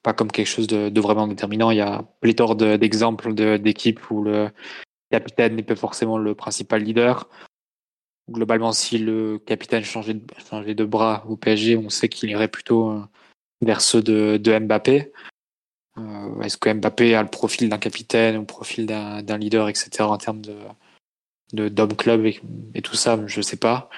pas 0.02 0.12
comme 0.12 0.30
quelque 0.30 0.46
chose 0.46 0.66
de, 0.66 0.88
de, 0.88 1.00
vraiment 1.00 1.26
déterminant. 1.26 1.70
Il 1.70 1.76
y 1.76 1.82
a 1.82 2.02
pléthore 2.20 2.56
de, 2.56 2.76
d'exemples 2.76 3.34
de, 3.34 3.56
d'équipes 3.56 4.10
où 4.10 4.22
le 4.22 4.50
capitaine 5.10 5.56
n'est 5.56 5.62
pas 5.62 5.76
forcément 5.76 6.18
le 6.18 6.34
principal 6.34 6.82
leader. 6.82 7.28
Globalement, 8.30 8.72
si 8.72 8.98
le 8.98 9.38
capitaine 9.38 9.84
changeait 9.84 10.14
de, 10.14 10.24
changeait 10.50 10.74
de 10.74 10.84
bras 10.84 11.24
au 11.28 11.36
PSG, 11.36 11.76
on 11.76 11.88
sait 11.88 12.08
qu'il 12.08 12.30
irait 12.30 12.48
plutôt 12.48 12.90
euh, 12.90 13.00
vers 13.62 13.80
ceux 13.80 14.02
de, 14.02 14.36
de 14.36 14.58
Mbappé. 14.58 15.12
Euh, 15.98 16.40
est-ce 16.42 16.56
que 16.56 16.72
Mbappé 16.72 17.14
a 17.14 17.22
le 17.22 17.28
profil 17.28 17.68
d'un 17.68 17.78
capitaine 17.78 18.36
ou 18.36 18.40
le 18.40 18.46
profil 18.46 18.86
d'un, 18.86 19.38
leader, 19.38 19.68
etc. 19.68 19.90
en 20.00 20.18
termes 20.18 20.42
de, 20.42 21.68
d'homme 21.68 21.96
club 21.96 22.26
et, 22.26 22.40
et, 22.74 22.82
tout 22.82 22.96
ça, 22.96 23.18
je 23.26 23.40
sais 23.40 23.56
pas. 23.56 23.88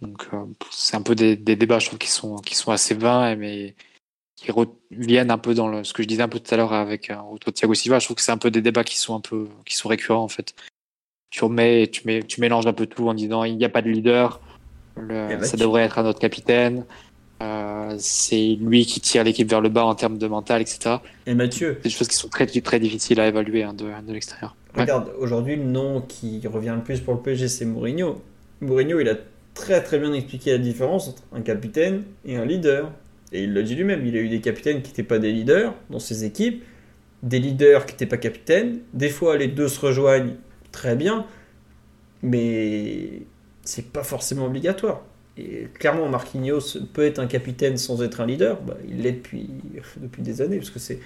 Donc 0.00 0.28
euh, 0.32 0.46
c'est 0.70 0.96
un 0.96 1.02
peu 1.02 1.14
des, 1.14 1.36
des, 1.36 1.56
débats, 1.56 1.78
je 1.78 1.86
trouve, 1.86 1.98
qui 1.98 2.10
sont 2.10 2.36
qui 2.36 2.54
sont 2.54 2.72
assez 2.72 2.94
vains, 2.94 3.36
mais 3.36 3.74
qui 4.36 4.50
reviennent 4.50 5.30
un 5.30 5.38
peu 5.38 5.54
dans 5.54 5.68
le, 5.68 5.84
ce 5.84 5.92
que 5.92 6.02
je 6.02 6.08
disais 6.08 6.22
un 6.22 6.28
peu 6.28 6.40
tout 6.40 6.54
à 6.54 6.56
l'heure 6.56 6.72
avec 6.72 7.10
euh, 7.10 7.16
autour 7.30 7.52
de 7.52 7.56
Thiago 7.56 7.74
Silva. 7.74 7.98
Je 7.98 8.06
trouve 8.06 8.16
que 8.16 8.22
c'est 8.22 8.32
un 8.32 8.38
peu 8.38 8.50
des 8.50 8.62
débats 8.62 8.84
qui 8.84 8.98
sont 8.98 9.14
un 9.14 9.20
peu 9.20 9.48
qui 9.66 9.76
sont 9.76 9.88
récurrents 9.88 10.24
en 10.24 10.28
fait. 10.28 10.54
Tu 11.30 11.44
remets, 11.44 11.88
tu 11.88 12.06
mets, 12.06 12.22
tu 12.22 12.40
mélanges 12.40 12.66
un 12.66 12.72
peu 12.72 12.86
tout 12.86 13.08
en 13.08 13.14
disant 13.14 13.44
il 13.44 13.56
n'y 13.56 13.64
a 13.64 13.68
pas 13.68 13.82
de 13.82 13.90
leader, 13.90 14.40
le, 14.96 15.44
ça 15.44 15.56
devrait 15.56 15.82
être 15.82 15.98
un 15.98 16.06
autre 16.06 16.18
capitaine. 16.18 16.84
Euh, 17.42 17.94
c'est 17.98 18.58
lui 18.60 18.84
qui 18.84 19.00
tire 19.00 19.24
l'équipe 19.24 19.48
vers 19.48 19.60
le 19.60 19.70
bas 19.70 19.84
en 19.84 19.94
termes 19.94 20.18
de 20.18 20.26
mental, 20.26 20.60
etc. 20.60 20.96
Et 21.26 21.34
Mathieu 21.34 21.78
Des 21.82 21.90
choses 21.90 22.08
qui 22.08 22.16
sont 22.16 22.28
très, 22.28 22.46
très 22.46 22.78
difficiles 22.78 23.18
à 23.20 23.28
évaluer 23.28 23.62
hein, 23.62 23.72
de, 23.72 23.86
de 24.06 24.12
l'extérieur. 24.12 24.54
Regarde, 24.76 25.10
aujourd'hui, 25.18 25.56
le 25.56 25.64
nom 25.64 26.00
qui 26.02 26.46
revient 26.46 26.74
le 26.76 26.82
plus 26.82 27.00
pour 27.00 27.14
le 27.14 27.20
PSG, 27.20 27.48
c'est 27.48 27.64
Mourinho. 27.64 28.22
Mourinho, 28.60 29.00
il 29.00 29.08
a 29.08 29.16
très 29.54 29.82
très 29.82 29.98
bien 29.98 30.12
expliqué 30.12 30.52
la 30.52 30.58
différence 30.58 31.08
entre 31.08 31.22
un 31.32 31.40
capitaine 31.40 32.04
et 32.24 32.36
un 32.36 32.44
leader. 32.44 32.92
Et 33.32 33.44
il 33.44 33.54
le 33.54 33.62
dit 33.62 33.74
lui-même, 33.74 34.06
il 34.06 34.16
a 34.16 34.20
eu 34.20 34.28
des 34.28 34.40
capitaines 34.40 34.82
qui 34.82 34.90
n'étaient 34.90 35.02
pas 35.02 35.18
des 35.18 35.32
leaders 35.32 35.74
dans 35.88 35.98
ses 35.98 36.24
équipes, 36.24 36.62
des 37.22 37.38
leaders 37.38 37.86
qui 37.86 37.94
n'étaient 37.94 38.06
pas 38.06 38.16
capitaines. 38.16 38.80
Des 38.92 39.08
fois, 39.08 39.36
les 39.36 39.48
deux 39.48 39.68
se 39.68 39.80
rejoignent 39.80 40.34
très 40.72 40.96
bien, 40.96 41.26
mais 42.22 43.22
c'est 43.64 43.92
pas 43.92 44.02
forcément 44.02 44.46
obligatoire. 44.46 45.02
Et 45.36 45.68
clairement, 45.78 46.08
Marquinhos 46.08 46.78
peut 46.92 47.04
être 47.04 47.18
un 47.18 47.26
capitaine 47.26 47.76
sans 47.76 48.02
être 48.02 48.20
un 48.20 48.26
leader. 48.26 48.60
Bah, 48.60 48.76
il 48.88 49.02
l'est 49.02 49.12
depuis, 49.12 49.48
depuis 49.96 50.22
des 50.22 50.42
années, 50.42 50.58
parce 50.58 50.70
que 50.70 50.78
c'est 50.78 51.00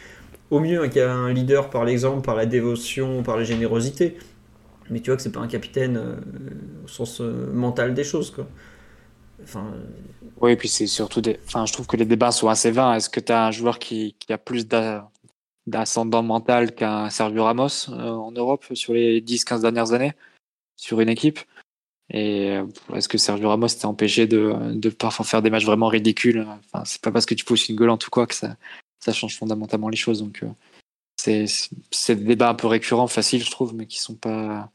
au 0.51 0.60
mieux 0.60 0.82
un 0.82 1.32
leader 1.32 1.70
par 1.70 1.84
l'exemple, 1.84 2.22
par 2.22 2.36
la 2.36 2.46
dévotion, 2.46 3.22
par 3.22 3.36
la 3.36 3.44
générosité. 3.44 4.16
Mais 4.90 5.01
tu 5.01 5.10
vois 5.10 5.16
que 5.16 5.22
c'est 5.22 5.32
pas 5.32 5.40
un 5.40 5.48
capitaine 5.48 5.96
euh, 5.96 6.16
au 6.84 6.88
sens 6.88 7.20
euh, 7.20 7.51
mental 7.52 7.94
des 7.94 8.05
choses, 8.05 8.30
quoi. 8.30 8.46
Enfin, 9.42 9.72
oui, 10.40 10.52
et 10.52 10.56
puis 10.56 10.68
c'est 10.68 10.86
surtout 10.86 11.20
des. 11.20 11.38
Enfin, 11.46 11.66
je 11.66 11.72
trouve 11.72 11.86
que 11.86 11.96
les 11.96 12.05
débats 12.05 12.30
sont 12.30 12.48
assez 12.48 12.70
vains. 12.70 12.94
Est-ce 12.94 13.10
que 13.10 13.20
tu 13.20 13.32
as 13.32 13.46
un 13.46 13.51
joueur 13.51 13.78
qui, 13.78 14.14
qui 14.18 14.32
a 14.32 14.38
plus 14.38 14.66
d'ascendant 15.66 16.22
mental 16.22 16.74
qu'un 16.74 17.10
Sergio 17.10 17.44
Ramos 17.44 17.88
euh, 17.88 18.10
en 18.10 18.32
Europe 18.32 18.64
sur 18.74 18.94
les 18.94 19.20
10-15 19.20 19.62
dernières 19.62 19.92
années 19.92 20.12
sur 20.76 21.01
une 21.01 21.09
équipe? 21.09 21.40
Et 22.10 22.59
est-ce 22.94 23.09
que 23.09 23.18
Sergio 23.18 23.48
Ramos 23.48 23.68
t'est 23.68 23.86
empêché 23.86 24.26
de, 24.26 24.89
parfois 24.90 25.24
faire 25.24 25.43
des 25.43 25.51
matchs 25.51 25.64
vraiment 25.64 25.89
ridicules? 25.89 26.47
Enfin, 26.66 26.85
C'est 26.85 27.01
pas 27.01 27.10
parce 27.10 27.26
que 27.26 27.35
tu 27.35 27.44
pousses 27.44 27.68
une 27.68 27.76
gueulante 27.76 28.06
ou 28.06 28.10
quoi 28.10 28.26
que 28.26 28.35
ça, 28.35 28.56
change 29.12 29.36
fondamentalement 29.36 29.89
les 29.89 29.97
choses. 29.97 30.20
Donc, 30.20 30.44
c'est, 31.16 31.47
c'est 31.90 32.16
des 32.16 32.24
débats 32.24 32.51
un 32.51 32.55
peu 32.55 32.66
récurrents, 32.66 33.06
faciles, 33.06 33.43
je 33.43 33.51
trouve, 33.51 33.74
mais 33.74 33.86
qui 33.86 34.01
pas 34.20 34.70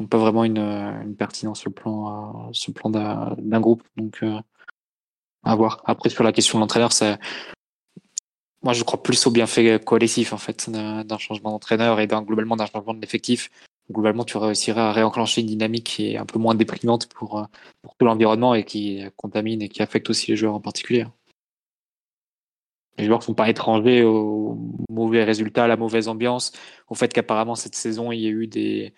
n'ont 0.00 0.08
pas 0.08 0.18
vraiment 0.18 0.44
une, 0.44 1.14
pertinence 1.16 1.60
sur 1.60 1.70
le 1.70 1.74
plan, 1.74 2.50
euh, 2.50 2.72
plan 2.72 2.90
d'un, 2.90 3.60
groupe. 3.60 3.82
Donc, 3.96 4.18
euh, 4.22 4.40
à 5.44 5.54
voir. 5.54 5.82
Après, 5.84 6.08
sur 6.08 6.24
la 6.24 6.32
question 6.32 6.58
de 6.58 6.62
l'entraîneur, 6.62 6.90
moi, 8.62 8.72
je 8.72 8.82
crois 8.82 9.02
plus 9.02 9.26
au 9.26 9.30
bienfait 9.30 9.78
collectif 9.84 10.32
en 10.32 10.38
fait 10.38 10.70
d'un, 10.70 11.18
changement 11.18 11.50
d'entraîneur 11.50 12.00
et 12.00 12.06
globalement 12.06 12.56
d'un 12.56 12.66
changement 12.66 12.94
de 12.94 13.00
l'effectif 13.00 13.50
globalement, 13.90 14.24
tu 14.24 14.36
réussirais 14.36 14.80
à 14.80 14.92
réenclencher 14.92 15.40
une 15.42 15.46
dynamique 15.46 15.84
qui 15.84 16.12
est 16.12 16.16
un 16.16 16.26
peu 16.26 16.38
moins 16.38 16.54
déprimante 16.54 17.06
pour, 17.08 17.38
euh, 17.38 17.44
pour 17.82 17.94
tout 17.96 18.04
l'environnement 18.04 18.54
et 18.54 18.64
qui 18.64 19.02
contamine 19.16 19.62
et 19.62 19.68
qui 19.68 19.82
affecte 19.82 20.10
aussi 20.10 20.30
les 20.30 20.36
joueurs 20.36 20.54
en 20.54 20.60
particulier. 20.60 21.06
Les 22.98 23.06
joueurs 23.06 23.18
ne 23.18 23.24
sont 23.24 23.34
pas 23.34 23.50
étrangers 23.50 24.04
aux 24.04 24.56
mauvais 24.88 25.24
résultats, 25.24 25.64
à 25.64 25.68
la 25.68 25.76
mauvaise 25.76 26.08
ambiance, 26.08 26.52
au 26.88 26.94
fait 26.94 27.12
qu'apparemment 27.12 27.56
cette 27.56 27.74
saison, 27.74 28.12
il 28.12 28.20
y 28.20 28.26
a 28.26 28.30
eu 28.30 28.46
des, 28.46 28.92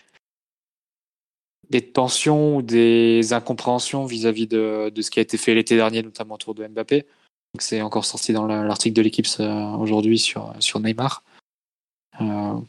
tensions 1.94 2.56
ou 2.56 2.62
des 2.62 3.32
incompréhensions 3.32 4.04
vis-à-vis 4.04 4.46
de, 4.46 4.92
ce 5.00 5.10
qui 5.10 5.18
a 5.18 5.22
été 5.22 5.38
fait 5.38 5.54
l'été 5.54 5.76
dernier, 5.76 6.02
notamment 6.02 6.34
autour 6.34 6.54
de 6.54 6.66
Mbappé. 6.66 7.06
C'est 7.58 7.80
encore 7.80 8.04
sorti 8.04 8.34
dans 8.34 8.46
l'article 8.46 8.94
de 8.94 9.02
l'équipe 9.02 9.26
aujourd'hui 9.78 10.18
sur, 10.18 10.54
sur 10.60 10.78
Neymar. 10.78 11.24
Euh, 12.20 12.60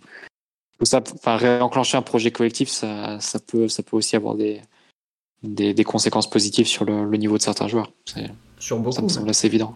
ça, 0.85 1.01
enfin, 1.13 1.37
réenclencher 1.37 1.97
un 1.97 2.01
projet 2.01 2.31
collectif, 2.31 2.69
ça, 2.69 3.19
ça, 3.19 3.39
peut, 3.39 3.67
ça 3.67 3.83
peut 3.83 3.97
aussi 3.97 4.15
avoir 4.15 4.35
des, 4.35 4.61
des, 5.43 5.73
des 5.73 5.83
conséquences 5.83 6.29
positives 6.29 6.67
sur 6.67 6.85
le, 6.85 7.05
le 7.05 7.17
niveau 7.17 7.37
de 7.37 7.41
certains 7.41 7.67
joueurs. 7.67 7.91
Sur 8.59 8.77
Ça 8.77 8.81
beaucoup. 8.81 9.01
me 9.03 9.09
semble 9.09 9.29
assez 9.29 9.47
évident. 9.47 9.75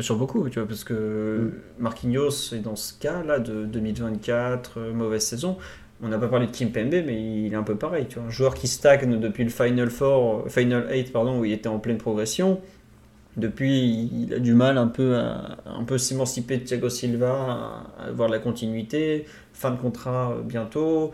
Sur 0.00 0.16
beaucoup, 0.16 0.48
tu 0.48 0.58
vois, 0.58 0.66
parce 0.66 0.84
que 0.84 1.52
Marquinhos 1.78 2.54
est 2.54 2.60
dans 2.60 2.76
ce 2.76 2.94
cas-là 2.98 3.38
de 3.38 3.66
2024, 3.66 4.78
euh, 4.78 4.92
mauvaise 4.94 5.22
saison. 5.22 5.58
On 6.02 6.08
n'a 6.08 6.18
pas 6.18 6.28
parlé 6.28 6.46
de 6.46 6.50
Kimpembe, 6.50 7.04
mais 7.06 7.44
il 7.44 7.52
est 7.52 7.56
un 7.56 7.62
peu 7.62 7.76
pareil. 7.76 8.06
Tu 8.08 8.18
vois, 8.18 8.28
un 8.28 8.30
joueur 8.30 8.54
qui 8.54 8.68
stagne 8.68 9.20
depuis 9.20 9.44
le 9.44 9.50
Final 9.50 9.90
Four, 9.90 10.44
euh, 10.46 10.48
Final 10.48 10.88
8, 10.90 11.12
pardon, 11.12 11.38
où 11.40 11.44
il 11.44 11.52
était 11.52 11.68
en 11.68 11.78
pleine 11.78 11.98
progression. 11.98 12.60
Depuis, 13.36 14.10
il 14.12 14.34
a 14.34 14.38
du 14.38 14.52
mal 14.52 14.76
un 14.76 14.88
peu 14.88 15.16
à 15.16 15.58
un 15.64 15.84
peu 15.84 15.96
s'émanciper 15.96 16.58
de 16.58 16.64
Thiago 16.64 16.88
Silva, 16.90 17.86
à 17.98 18.04
avoir 18.04 18.28
la 18.28 18.38
continuité. 18.38 19.26
Fin 19.54 19.70
de 19.70 19.80
contrat 19.80 20.32
euh, 20.32 20.42
bientôt. 20.42 21.12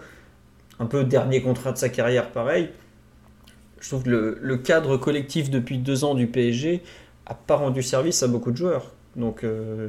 Un 0.81 0.87
peu 0.87 1.05
dernier 1.05 1.43
contrat 1.43 1.73
de 1.73 1.79
sa 1.79 1.89
carrière, 1.89 2.31
pareil. 2.31 2.71
Je 3.81 3.89
trouve 3.89 4.03
que 4.03 4.39
le, 4.41 4.57
cadre 4.57 4.97
collectif 4.97 5.51
depuis 5.51 5.79
deux 5.79 6.05
ans 6.05 6.15
du 6.15 6.27
PSG 6.27 6.83
a 7.27 7.35
pas 7.35 7.57
rendu 7.57 7.83
service 7.83 8.23
à 8.25 8.29
beaucoup 8.29 8.51
de 8.51 8.57
joueurs. 8.57 8.93
Donc 9.15 9.45
euh, 9.45 9.89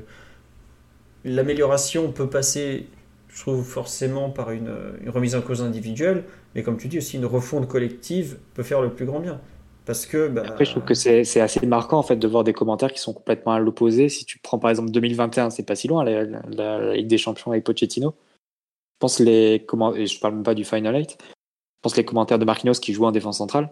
l'amélioration 1.26 2.12
peut 2.12 2.30
passer, 2.30 2.88
je 3.30 3.42
trouve, 3.42 3.64
forcément 3.64 4.30
par 4.30 4.52
une 4.52 4.72
remise 5.08 5.36
en 5.36 5.42
cause 5.42 5.64
individuelle, 5.64 6.24
mais 6.54 6.62
comme 6.62 6.78
tu 6.78 6.88
dis 6.88 7.00
aussi, 7.00 7.18
une 7.18 7.26
refonte 7.26 7.68
collective 7.68 8.38
peut 8.54 8.64
faire 8.64 8.82
le 8.82 8.92
plus 8.92 9.06
grand 9.06 9.20
bien. 9.20 9.40
Bah, 10.30 10.44
Après, 10.46 10.66
je 10.66 10.72
trouve 10.72 10.84
que 10.84 10.94
c'est 10.94 11.40
assez 11.40 11.66
marquant 11.66 12.00
en 12.00 12.04
fait 12.04 12.18
de 12.18 12.28
voir 12.28 12.44
des 12.44 12.54
commentaires 12.54 12.94
qui 12.94 13.00
sont 13.00 13.14
complètement 13.14 13.54
à 13.54 13.60
l'opposé. 13.60 14.10
Si 14.10 14.26
tu 14.26 14.40
prends 14.40 14.60
par 14.60 14.70
exemple 14.70 14.92
2021, 14.92 15.50
c'est 15.50 15.64
pas 15.64 15.76
si 15.76 15.88
loin, 15.88 16.04
la, 16.04 16.94
Ligue 16.94 17.08
des 17.08 17.18
Champions 17.18 17.52
avec 17.52 17.64
Pochettino. 17.64 18.16
Je 18.18 19.00
pense 19.00 19.20
les 19.20 19.66
je 19.68 20.20
parle 20.20 20.36
même 20.36 20.44
pas 20.44 20.56
du 20.56 20.66
Final 20.66 20.96
8. 20.96 21.18
Je 21.20 21.26
pense 21.82 21.96
les 21.96 22.06
commentaires 22.06 22.40
de 22.40 22.46
Marquinhos 22.46 22.80
qui 22.82 22.94
jouait 22.94 23.08
en 23.08 23.12
défense 23.12 23.38
centrale, 23.38 23.72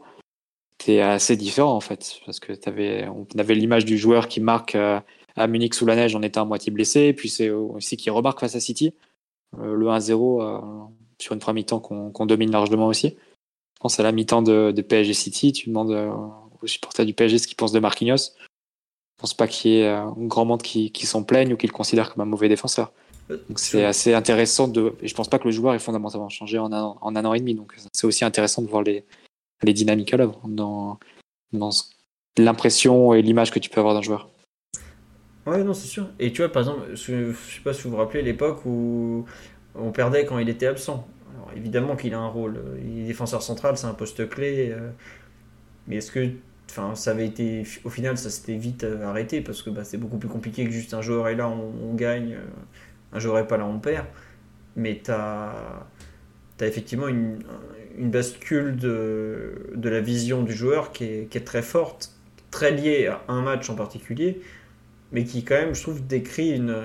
c'était 0.79 1.01
assez 1.01 1.35
différent 1.35 1.73
en 1.73 1.81
fait, 1.81 2.21
parce 2.25 2.39
que 2.39 2.53
t'avais, 2.53 3.07
on 3.07 3.25
avait 3.37 3.55
l'image 3.55 3.85
du 3.85 3.97
joueur 3.97 4.27
qui 4.27 4.39
marque 4.39 4.75
euh, 4.75 4.99
à 5.35 5.47
Munich 5.47 5.73
sous 5.73 5.85
la 5.85 5.95
neige 5.95 6.15
en 6.15 6.21
étant 6.21 6.43
à 6.43 6.45
moitié 6.45 6.71
blessé, 6.71 7.13
puis 7.13 7.29
c'est 7.29 7.49
aussi 7.49 7.97
qui 7.97 8.09
remarque 8.09 8.39
face 8.39 8.55
à 8.55 8.59
City, 8.59 8.93
Euh, 9.59 9.75
le 9.75 9.87
1-0 9.87 10.41
euh, 10.41 10.59
sur 11.19 11.33
une 11.33 11.39
première 11.39 11.55
mi-temps 11.55 11.79
qu'on 11.79 12.25
domine 12.25 12.51
largement 12.51 12.87
aussi. 12.87 13.17
Je 13.77 13.79
pense 13.79 13.99
à 13.99 14.03
la 14.03 14.11
mi-temps 14.11 14.41
de, 14.41 14.71
de 14.71 14.81
PSG 14.81 15.13
City, 15.13 15.53
tu 15.53 15.69
demandes 15.69 15.91
euh, 15.91 16.11
aux 16.63 16.65
supporters 16.65 17.05
du 17.05 17.13
PSG 17.13 17.37
ce 17.37 17.45
qu'ils 17.45 17.55
pensent 17.55 17.71
de 17.71 17.79
Marquinhos. 17.79 18.17
Je 18.17 19.21
pense 19.21 19.35
pas 19.35 19.47
qu'il 19.47 19.69
y 19.69 19.77
ait 19.81 19.87
euh, 19.87 20.01
un 20.01 20.25
grand 20.25 20.45
monde 20.45 20.63
qui, 20.63 20.91
qui 20.91 21.05
s'en 21.05 21.23
plaigne 21.23 21.53
ou 21.53 21.57
qui 21.57 21.67
le 21.67 21.73
considère 21.73 22.11
comme 22.11 22.21
un 22.21 22.25
mauvais 22.25 22.49
défenseur. 22.49 22.91
Donc 23.29 23.59
c'est 23.59 23.85
assez 23.85 24.15
intéressant 24.15 24.67
de. 24.67 24.95
Et 25.03 25.07
je 25.07 25.13
pense 25.13 25.29
pas 25.29 25.37
que 25.37 25.43
le 25.43 25.51
joueur 25.51 25.75
ait 25.75 25.79
fondamentalement 25.79 26.27
changé 26.29 26.57
en 26.57 26.71
un, 26.73 26.81
an- 26.81 26.97
en 27.01 27.15
un 27.15 27.23
an 27.23 27.35
et 27.35 27.39
demi. 27.39 27.53
Donc 27.53 27.75
c'est 27.93 28.07
aussi 28.07 28.25
intéressant 28.25 28.63
de 28.63 28.67
voir 28.67 28.81
les, 28.81 29.05
les 29.61 29.73
dynamiques 29.73 30.11
à 30.15 30.17
l'œuvre 30.17 30.41
dans, 30.47 30.97
l'impression 32.35 33.13
et 33.13 33.21
l'image 33.21 33.51
que 33.51 33.59
tu 33.59 33.69
peux 33.69 33.79
avoir 33.79 33.93
d'un 33.93 34.01
joueur. 34.01 34.29
Ouais, 35.45 35.63
non, 35.63 35.73
c'est 35.75 35.87
sûr. 35.87 36.09
Et 36.19 36.31
tu 36.31 36.41
vois, 36.41 36.51
par 36.51 36.63
exemple, 36.63 36.95
je, 36.95 37.31
je 37.31 37.55
sais 37.55 37.61
pas 37.63 37.73
si 37.73 37.83
vous 37.83 37.91
vous 37.91 37.97
rappelez 37.97 38.23
l'époque 38.23 38.65
où 38.65 39.25
on 39.75 39.91
perdait 39.91 40.25
quand 40.25 40.39
il 40.39 40.49
était 40.49 40.67
absent. 40.67 41.07
Évidemment 41.57 41.95
qu'il 41.95 42.13
a 42.13 42.19
un 42.19 42.27
rôle. 42.27 42.59
Il 42.83 42.99
est 43.03 43.07
défenseur 43.07 43.41
central, 43.41 43.77
c'est 43.77 43.87
un 43.87 43.93
poste 43.93 44.27
clé. 44.29 44.69
euh, 44.71 44.89
mais 45.87 45.97
est-ce 45.97 46.11
que. 46.11 46.29
Enfin, 46.69 46.95
ça 46.95 47.11
avait 47.11 47.25
été. 47.25 47.63
Au 47.83 47.89
final, 47.89 48.17
ça 48.17 48.29
s'était 48.29 48.57
vite 48.57 48.83
euh, 48.83 49.05
arrêté 49.07 49.41
parce 49.41 49.61
que 49.61 49.69
bah, 49.69 49.83
c'est 49.83 49.97
beaucoup 49.97 50.17
plus 50.17 50.29
compliqué 50.29 50.65
que 50.65 50.71
juste 50.71 50.93
un 50.93 51.01
joueur 51.01 51.27
est 51.29 51.35
là, 51.35 51.49
on, 51.49 51.93
gagne. 51.95 52.33
euh, 52.33 52.41
un 53.13 53.19
joueur 53.19 53.39
est 53.39 53.47
pas 53.47 53.57
là, 53.57 53.65
on 53.65 53.79
perd. 53.79 54.05
Mais 54.75 54.99
t'as. 55.03 55.53
T'as 56.57 56.65
effectivement 56.67 57.07
une, 57.07 57.39
bascule 57.99 58.75
de, 58.77 59.69
la 59.83 60.01
vision 60.01 60.43
du 60.43 60.53
joueur 60.53 60.91
qui 60.91 61.03
est 61.03 61.45
très 61.45 61.61
forte, 61.61 62.15
très 62.49 62.71
liée 62.71 63.07
à 63.07 63.21
un 63.27 63.41
match 63.43 63.69
en 63.69 63.75
particulier 63.75 64.41
mais 65.11 65.23
qui 65.23 65.43
quand 65.43 65.55
même, 65.55 65.73
je 65.73 65.81
trouve, 65.81 66.05
décrit 66.05 66.51
une, 66.51 66.75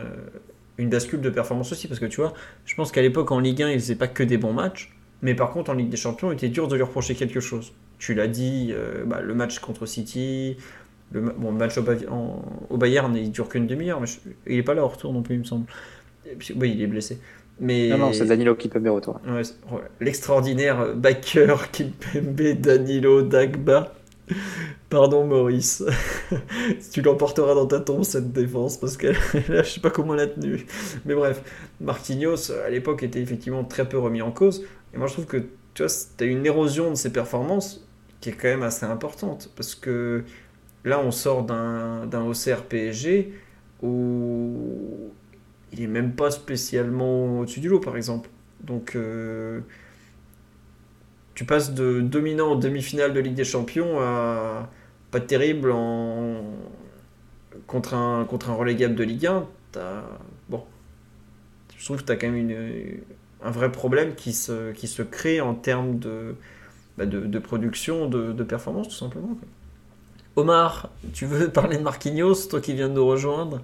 une 0.79 0.89
bascule 0.89 1.21
de 1.21 1.31
performance 1.31 1.73
aussi. 1.73 1.89
Parce 1.89 2.01
que 2.01 2.07
tu 2.07 2.21
vois, 2.21 2.33
je 2.65 2.75
pense 2.75 2.93
qu'à 2.93 3.03
l'époque 3.03 3.31
en 3.33 3.39
Ligue 3.39 3.63
1, 3.63 3.71
il 3.71 3.81
faisait 3.81 3.95
pas 3.97 4.09
que 4.09 4.23
des 4.23 4.39
bons 4.39 4.53
matchs, 4.53 4.93
mais 5.23 5.35
par 5.35 5.51
contre 5.51 5.71
en 5.71 5.75
Ligue 5.75 5.89
des 5.91 5.97
Champions, 5.97 6.31
il 6.31 6.35
était 6.35 6.49
dur 6.49 6.69
de 6.69 6.75
lui 6.77 6.83
reprocher 6.83 7.15
quelque 7.15 7.41
chose. 7.41 7.73
Tu 7.99 8.15
l'as 8.15 8.27
dit, 8.29 8.71
euh, 8.73 9.05
bah, 9.05 9.21
le 9.21 9.35
match 9.35 9.59
contre 9.61 9.87
City, 9.87 10.57
le, 11.13 11.21
ma- 11.21 11.33
bon, 11.33 11.53
le 11.53 11.59
match 11.59 11.77
au, 11.79 11.85
en- 12.11 12.43
au 12.71 12.77
Bayern, 12.77 13.15
il 13.15 13.31
dure 13.31 13.49
qu'une 13.49 13.67
demi-heure, 13.67 14.01
mais 14.01 14.07
je- 14.07 14.19
il 14.47 14.59
est 14.59 14.63
pas 14.63 14.75
là 14.75 14.85
au 14.85 14.89
retour 14.89 15.13
non 15.13 15.23
plus, 15.23 15.35
il 15.37 15.41
me 15.41 15.45
semble. 15.45 15.67
Oui, 16.57 16.73
il 16.75 16.83
est 16.83 16.87
blessé. 16.87 17.19
Mais... 17.61 17.89
Non, 17.91 17.99
non, 17.99 18.13
c'est 18.13 18.25
Danilo 18.25 18.55
qui 18.57 18.69
peut 18.69 18.81
me 18.81 18.91
retour. 18.91 19.21
Ouais, 19.27 19.43
L'extraordinaire 20.01 20.95
backer 20.97 21.71
Kimpembe 21.71 22.61
Danilo 22.61 23.23
Dagba. 23.23 23.93
Pardon 24.91 25.27
Maurice. 25.27 25.83
tu 26.93 27.03
l'emporteras 27.03 27.55
dans 27.55 27.67
ta 27.67 27.81
tombe 27.81 28.05
cette 28.05 28.33
défense 28.33 28.77
parce 28.79 28.97
que 28.97 29.09
là 29.49 29.63
je 29.63 29.71
sais 29.71 29.81
pas 29.81 29.91
comment 29.91 30.15
elle 30.15 30.21
a 30.21 30.27
tenu. 30.27 30.67
Mais 31.05 31.15
bref, 31.15 31.43
Marquinhos 31.81 32.51
à 32.51 32.71
l'époque 32.71 33.03
était 33.03 33.21
effectivement 33.21 33.65
très 33.65 33.89
peu 33.89 33.99
remis 33.99 34.23
en 34.23 34.31
cause. 34.31 34.65
Et 34.95 34.99
moi 34.99 35.07
je 35.07 35.15
trouve 35.15 35.27
que 35.27 35.39
tu 35.75 35.85
t'as 36.17 36.27
une 36.27 36.45
érosion 36.45 36.91
de 36.91 36.97
ses 36.97 37.11
performances 37.11 37.87
qui 38.21 38.29
est 38.29 38.33
quand 38.33 38.49
même 38.49 38.63
assez 38.63 38.85
importante 38.85 39.51
parce 39.57 39.75
que 39.75 40.25
là 40.85 41.01
on 41.01 41.11
sort 41.11 41.45
d'un 41.45 42.07
d'un 42.07 42.23
OCR 42.27 42.63
PSG 42.69 43.33
où 43.83 45.11
il 45.73 45.83
est 45.83 45.87
même 45.87 46.13
pas 46.13 46.31
spécialement 46.31 47.41
au-dessus 47.41 47.61
du 47.61 47.69
lot 47.69 47.81
par 47.81 47.97
exemple. 47.97 48.29
Donc 48.61 48.95
euh, 48.95 49.61
tu 51.35 51.45
passes 51.45 51.75
de 51.75 52.01
dominant 52.01 52.53
en 52.53 52.57
demi-finale 52.57 53.13
de 53.15 53.21
Ligue 53.21 53.35
des 53.35 53.45
Champions 53.45 54.01
à 54.01 54.71
pas 55.11 55.21
terrible 55.21 55.71
en 55.73 56.43
contre 57.67 57.95
un 57.95 58.25
contre 58.25 58.51
un 58.51 58.55
relégable 58.55 58.95
de 58.95 59.05
Ligue 59.05 59.27
1. 59.27 59.47
T'as- 59.73 60.05
Bon, 60.49 60.65
je 61.77 61.85
trouve 61.85 62.01
que 62.01 62.07
tu 62.07 62.13
as 62.13 62.17
quand 62.17 62.29
même 62.31 62.37
une- 62.51 63.01
un 63.43 63.51
vrai 63.51 63.73
problème 63.73 64.15
qui 64.15 64.33
se, 64.33 64.73
qui 64.73 64.87
se 64.89 65.03
crée 65.03 65.41
en 65.41 65.55
termes 65.55 65.99
de, 65.99 66.37
bah, 66.99 67.07
de, 67.07 67.21
de 67.21 67.39
production, 67.39 68.09
de, 68.09 68.33
de 68.33 68.45
performance 68.45 68.89
tout 68.89 68.95
simplement. 68.97 69.39
Omar, 70.37 70.91
tu 71.15 71.25
veux 71.27 71.49
parler 71.53 71.79
de 71.79 71.83
Marquinhos, 71.83 72.35
toi 72.51 72.61
qui 72.61 72.75
viens 72.75 72.89
de 72.89 72.95
nous 72.95 73.07
rejoindre 73.07 73.63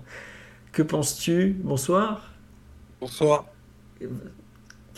Que 0.72 0.82
penses-tu? 0.82 1.56
Bonsoir. 1.64 2.32
Bonsoir. 3.00 3.44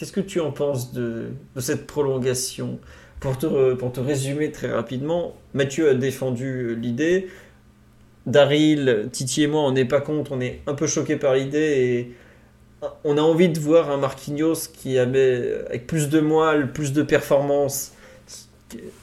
Qu'est-ce 0.01 0.13
que 0.13 0.21
tu 0.21 0.41
en 0.41 0.51
penses 0.51 0.95
de, 0.95 1.27
cette 1.59 1.87
prolongation? 1.87 2.79
Pour 3.21 3.37
te, 3.37 3.75
pour 3.75 3.93
te 3.93 4.01
résumer 4.01 4.51
très 4.51 4.71
rapidement, 4.71 5.37
Mathieu 5.53 5.91
a 5.91 5.95
défendu 5.95 6.75
l'idée. 6.75 7.29
Daryl, 8.25 9.11
Titi 9.13 9.43
et 9.43 9.47
moi, 9.47 9.61
on 9.61 9.73
n'est 9.73 9.85
pas 9.85 10.01
contre, 10.01 10.33
on 10.33 10.41
est 10.41 10.63
un 10.67 10.73
peu 10.73 10.87
choqués 10.87 11.17
par 11.17 11.35
l'idée 11.35 11.59
et 11.59 12.15
on 13.05 13.19
a 13.19 13.21
envie 13.21 13.51
de 13.51 13.61
voir 13.61 13.91
un 13.91 13.99
Marquinhos 13.99 14.71
qui 14.73 14.97
avait, 14.97 15.67
avec 15.69 15.87
plus 15.87 16.09
de 16.09 16.21
moelle, 16.21 16.73
plus 16.73 16.95
de 16.95 17.03
performance. 17.03 17.93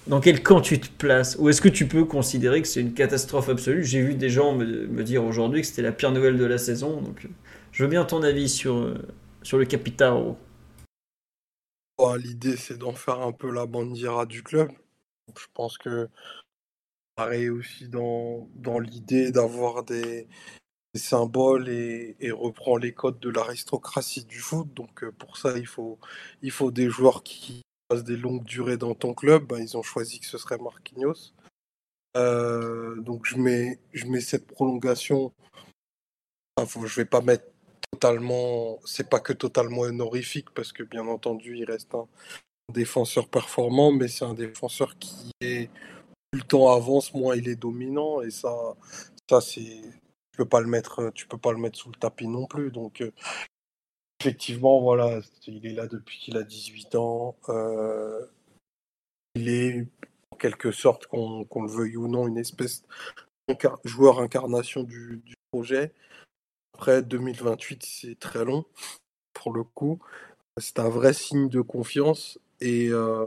Dans 0.07 0.19
quel 0.19 0.41
camp 0.41 0.61
tu 0.61 0.80
te 0.80 0.90
places 0.90 1.36
Ou 1.38 1.49
est-ce 1.49 1.61
que 1.61 1.69
tu 1.69 1.86
peux 1.86 2.06
considérer 2.06 2.60
que 2.64 2.68
c'est 2.68 2.82
une 2.82 2.95
catastrophe 2.95 3.49
absolue? 3.49 3.84
J'ai 3.84 4.02
vu 4.02 4.15
des 4.15 4.30
gens 4.30 4.56
me, 4.56 4.88
me 4.88 5.03
dire 5.03 5.24
aujourd'hui 5.24 5.61
que 5.61 5.68
c'était 5.68 5.84
la 5.84 5.91
pire 5.91 6.11
nouvelle 6.11 6.40
de 6.40 6.45
la 6.45 6.57
saison. 6.57 7.02
Donc, 7.02 7.28
je 7.72 7.84
veux 7.84 7.90
bien 7.90 8.03
ton 8.03 8.24
avis 8.24 8.49
sur, 8.49 8.95
sur 9.44 9.60
le 9.60 9.65
Capitao. 9.65 10.38
Bon, 11.98 12.14
L'idée, 12.15 12.57
c'est 12.57 12.78
d'en 12.78 12.94
faire 12.94 13.22
un 13.22 13.32
peu 13.32 13.52
la 13.52 13.65
bandira 13.65 14.26
du 14.26 14.44
club. 14.44 14.72
Je 15.36 15.45
pense 15.53 15.78
que 15.78 16.10
pareil 17.15 17.49
aussi 17.49 17.90
dans, 17.90 18.48
dans 18.56 18.80
l'idée 18.80 19.32
d'avoir 19.32 19.84
des, 19.84 20.28
symboles 20.95 21.69
et, 21.69 22.15
et 22.19 22.32
reprend 22.32 22.78
les 22.78 22.94
codes 22.94 23.19
de 23.19 23.30
l'aristocratie 23.30 24.26
du 24.26 24.40
foot. 24.40 24.74
Donc 24.74 25.03
euh, 25.03 25.11
pour 25.11 25.38
ça, 25.38 25.57
il 25.57 25.68
faut, 25.68 25.99
il 26.41 26.52
faut 26.52 26.72
des 26.72 26.90
joueurs 26.90 27.24
qui 27.24 27.61
passent 27.88 28.03
des 28.03 28.18
longues 28.18 28.44
durées 28.44 28.78
dans 28.78 28.95
ton 28.95 29.14
club. 29.14 29.48
Ben, 29.48 29.60
ils 29.60 29.78
ont 29.78 29.84
choisi 29.84 30.19
que 30.19 30.26
ce 30.26 30.38
serait 30.38 30.57
Marquinhos. 30.57 31.34
Euh, 32.15 32.99
donc 33.02 33.26
je 33.26 33.38
mets, 33.38 33.80
je 33.94 34.06
mets 34.06 34.22
cette 34.22 34.48
prolongation. 34.48 35.34
Enfin, 36.57 36.86
je 36.86 36.95
vais 36.95 37.06
pas 37.06 37.22
mettre 37.22 37.45
totalement. 37.91 38.80
C'est 38.85 39.09
pas 39.09 39.19
que 39.19 39.34
totalement 39.34 39.81
honorifique 39.81 40.49
parce 40.53 40.72
que 40.72 40.84
bien 40.84 41.07
entendu, 41.07 41.57
il 41.57 41.65
reste 41.65 41.93
un 41.95 42.07
défenseur 42.73 43.27
performant, 43.27 43.91
mais 43.91 44.07
c'est 44.07 44.26
un 44.26 44.34
défenseur 44.34 44.97
qui 44.99 45.31
est 45.41 45.69
plus 46.31 46.41
le 46.41 46.47
temps 46.47 46.72
avance, 46.73 47.14
moins 47.14 47.35
il 47.35 47.47
est 47.47 47.55
dominant 47.55 48.22
et 48.22 48.31
ça, 48.31 48.53
ça 49.30 49.41
c'est, 49.41 49.81
tu 50.31 50.38
peux 50.38 50.45
pas 50.45 50.61
le 50.61 50.68
mettre, 50.68 51.11
tu 51.15 51.27
peux 51.27 51.38
pas 51.38 51.51
le 51.51 51.57
mettre 51.57 51.80
sous 51.80 51.89
le 51.89 51.95
tapis 51.97 52.27
non 52.27 52.45
plus. 52.45 52.72
Donc 52.72 53.01
euh, 53.01 53.11
effectivement, 54.19 54.81
voilà, 54.81 55.22
il 55.47 55.65
est 55.65 55.73
là 55.73 55.88
depuis 55.88 56.19
qu'il 56.19 56.38
a 56.38 56.43
18 56.43 56.95
ans. 56.95 57.35
euh, 57.49 58.26
il 59.35 59.49
est 59.49 59.88
en 60.31 60.38
quelque 60.38 60.72
sorte, 60.72 61.05
qu'on 61.05 61.45
le 61.61 61.69
veuille 61.69 61.95
ou 61.95 62.07
non, 62.07 62.27
une 62.27 62.39
espèce 62.39 62.84
de 63.47 63.55
joueur 63.85 64.19
incarnation 64.19 64.84
du 64.84 65.22
projet. 65.51 65.93
Après 66.77 67.01
2028, 67.01 67.83
c'est 67.83 68.19
très 68.19 68.45
long 68.45 68.63
pour 69.33 69.51
le 69.51 69.63
coup. 69.63 69.97
C'est 70.57 70.77
un 70.77 70.89
vrai 70.89 71.11
signe 71.11 71.49
de 71.49 71.59
confiance 71.59 72.37
et 72.61 72.89
euh, 72.89 73.25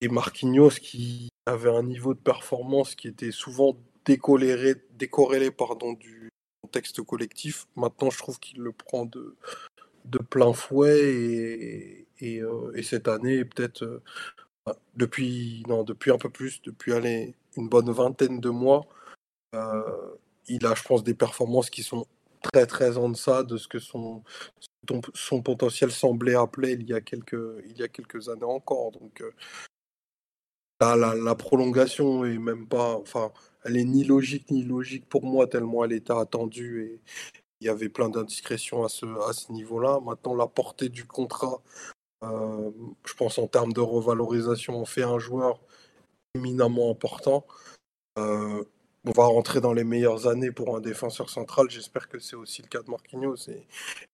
et 0.00 0.08
Marquinhos 0.08 0.70
qui 0.80 1.28
avait 1.44 1.68
un 1.68 1.82
niveau 1.82 2.14
de 2.14 2.18
performance 2.18 2.94
qui 2.94 3.08
était 3.08 3.30
souvent 3.30 3.76
décorrélé, 4.06 4.76
décorrélé 4.92 5.50
pardon, 5.50 5.92
du 5.92 6.30
contexte 6.62 7.02
collectif. 7.02 7.66
Maintenant, 7.76 8.08
je 8.08 8.16
trouve 8.16 8.38
qu'il 8.40 8.62
le 8.62 8.72
prend 8.72 9.04
de, 9.04 9.36
de 10.06 10.18
plein 10.18 10.54
fouet 10.54 10.98
et, 10.98 12.06
et, 12.20 12.40
euh, 12.40 12.72
et 12.74 12.82
cette 12.82 13.06
année, 13.06 13.44
peut-être 13.44 13.82
euh, 13.82 14.02
depuis, 14.96 15.62
depuis 15.86 16.10
un 16.10 16.16
peu 16.16 16.30
plus, 16.30 16.62
depuis 16.62 16.92
une 17.58 17.68
bonne 17.68 17.90
vingtaine 17.90 18.40
de 18.40 18.48
mois, 18.48 18.86
euh, 19.54 20.16
il 20.48 20.64
a, 20.64 20.74
je 20.74 20.82
pense, 20.84 21.04
des 21.04 21.12
performances 21.12 21.68
qui 21.68 21.82
sont 21.82 22.06
très 22.42 22.66
très 22.66 22.96
en 22.96 23.08
deçà 23.08 23.42
de 23.42 23.56
ce 23.56 23.68
que 23.68 23.78
son, 23.78 24.22
son 25.14 25.42
potentiel 25.42 25.90
semblait 25.90 26.34
appeler 26.34 26.72
il 26.72 26.88
y 26.88 26.94
a 26.94 27.00
quelques, 27.00 27.62
il 27.66 27.78
y 27.78 27.82
a 27.82 27.88
quelques 27.88 28.28
années 28.28 28.44
encore. 28.44 28.92
Donc 28.92 29.22
la, 30.80 30.96
la, 30.96 31.34
prolongation 31.34 32.24
est 32.24 32.38
même 32.38 32.66
pas, 32.66 32.96
enfin, 32.96 33.32
elle 33.64 33.76
est 33.76 33.84
ni 33.84 34.04
logique 34.04 34.50
ni 34.50 34.62
logique 34.62 35.06
pour 35.08 35.24
moi 35.24 35.46
tellement 35.46 35.84
elle 35.84 35.92
était 35.92 36.14
attendue 36.14 36.84
et 36.84 37.00
il 37.60 37.66
y 37.66 37.68
avait 37.68 37.88
plein 37.88 38.08
d'indiscrétions 38.08 38.84
à 38.84 38.88
ce, 38.88 39.06
à 39.28 39.32
ce 39.32 39.52
niveau-là. 39.52 40.00
Maintenant, 40.00 40.34
la 40.34 40.46
portée 40.46 40.88
du 40.88 41.04
contrat, 41.06 41.62
euh, 42.24 42.70
je 43.06 43.14
pense 43.14 43.38
en 43.38 43.46
termes 43.46 43.72
de 43.72 43.80
revalorisation, 43.80 44.76
on 44.78 44.86
fait 44.86 45.02
un 45.02 45.18
joueur 45.18 45.60
éminemment 46.34 46.90
important. 46.90 47.46
Euh, 48.18 48.64
on 49.04 49.12
va 49.12 49.24
rentrer 49.24 49.60
dans 49.60 49.72
les 49.72 49.84
meilleures 49.84 50.26
années 50.26 50.50
pour 50.50 50.76
un 50.76 50.80
défenseur 50.80 51.30
central. 51.30 51.70
J'espère 51.70 52.08
que 52.08 52.18
c'est 52.18 52.36
aussi 52.36 52.62
le 52.62 52.68
cas 52.68 52.82
de 52.82 52.90
Marquinhos. 52.90 53.48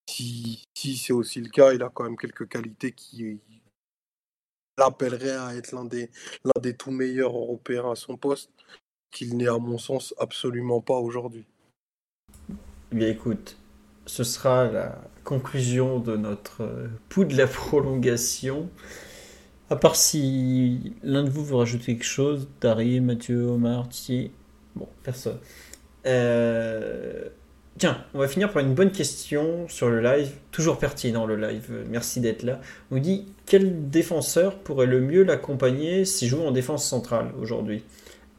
Si, 0.08 0.64
c'est 0.74 1.12
aussi 1.12 1.40
le 1.40 1.48
cas, 1.48 1.72
il 1.72 1.82
a 1.82 1.90
quand 1.92 2.04
même 2.04 2.16
quelques 2.16 2.48
qualités 2.48 2.92
qui 2.92 3.40
l'appelleraient 4.78 5.36
à 5.36 5.56
être 5.56 5.72
l'un 5.72 5.84
des, 5.84 6.76
tout 6.76 6.90
meilleurs 6.90 7.36
Européens 7.36 7.90
à 7.90 7.96
son 7.96 8.16
poste, 8.16 8.50
qu'il 9.10 9.36
n'est 9.36 9.48
à 9.48 9.58
mon 9.58 9.78
sens 9.78 10.14
absolument 10.18 10.80
pas 10.80 10.98
aujourd'hui. 10.98 11.46
Bien 12.92 13.08
écoute, 13.08 13.56
ce 14.04 14.22
sera 14.22 14.66
la 14.66 15.00
conclusion 15.24 15.98
de 15.98 16.16
notre 16.16 16.62
euh, 16.62 16.88
pouls 17.08 17.24
de 17.24 17.36
la 17.36 17.46
prolongation. 17.46 18.70
À 19.68 19.74
part 19.74 19.96
si 19.96 20.94
l'un 21.02 21.24
de 21.24 21.30
vous 21.30 21.44
veut 21.44 21.56
rajouter 21.56 21.94
quelque 21.94 22.04
chose, 22.04 22.48
Dari, 22.60 23.00
Mathieu, 23.00 23.46
Omar, 23.46 23.88
Thierry. 23.88 24.30
Bon, 24.76 24.88
personne. 25.02 25.38
Euh, 26.06 27.24
tiens, 27.78 28.04
on 28.14 28.18
va 28.18 28.28
finir 28.28 28.52
par 28.52 28.62
une 28.62 28.74
bonne 28.74 28.92
question 28.92 29.68
sur 29.68 29.88
le 29.88 30.00
live. 30.00 30.30
Toujours 30.52 30.78
pertinent 30.78 31.26
le 31.26 31.36
live. 31.36 31.84
Merci 31.88 32.20
d'être 32.20 32.42
là. 32.42 32.60
On 32.90 32.96
nous 32.96 33.00
dit 33.00 33.26
quel 33.46 33.90
défenseur 33.90 34.58
pourrait 34.58 34.86
le 34.86 35.00
mieux 35.00 35.22
l'accompagner 35.22 36.04
s'il 36.04 36.28
joue 36.28 36.42
en 36.42 36.52
défense 36.52 36.86
centrale 36.86 37.32
aujourd'hui? 37.40 37.84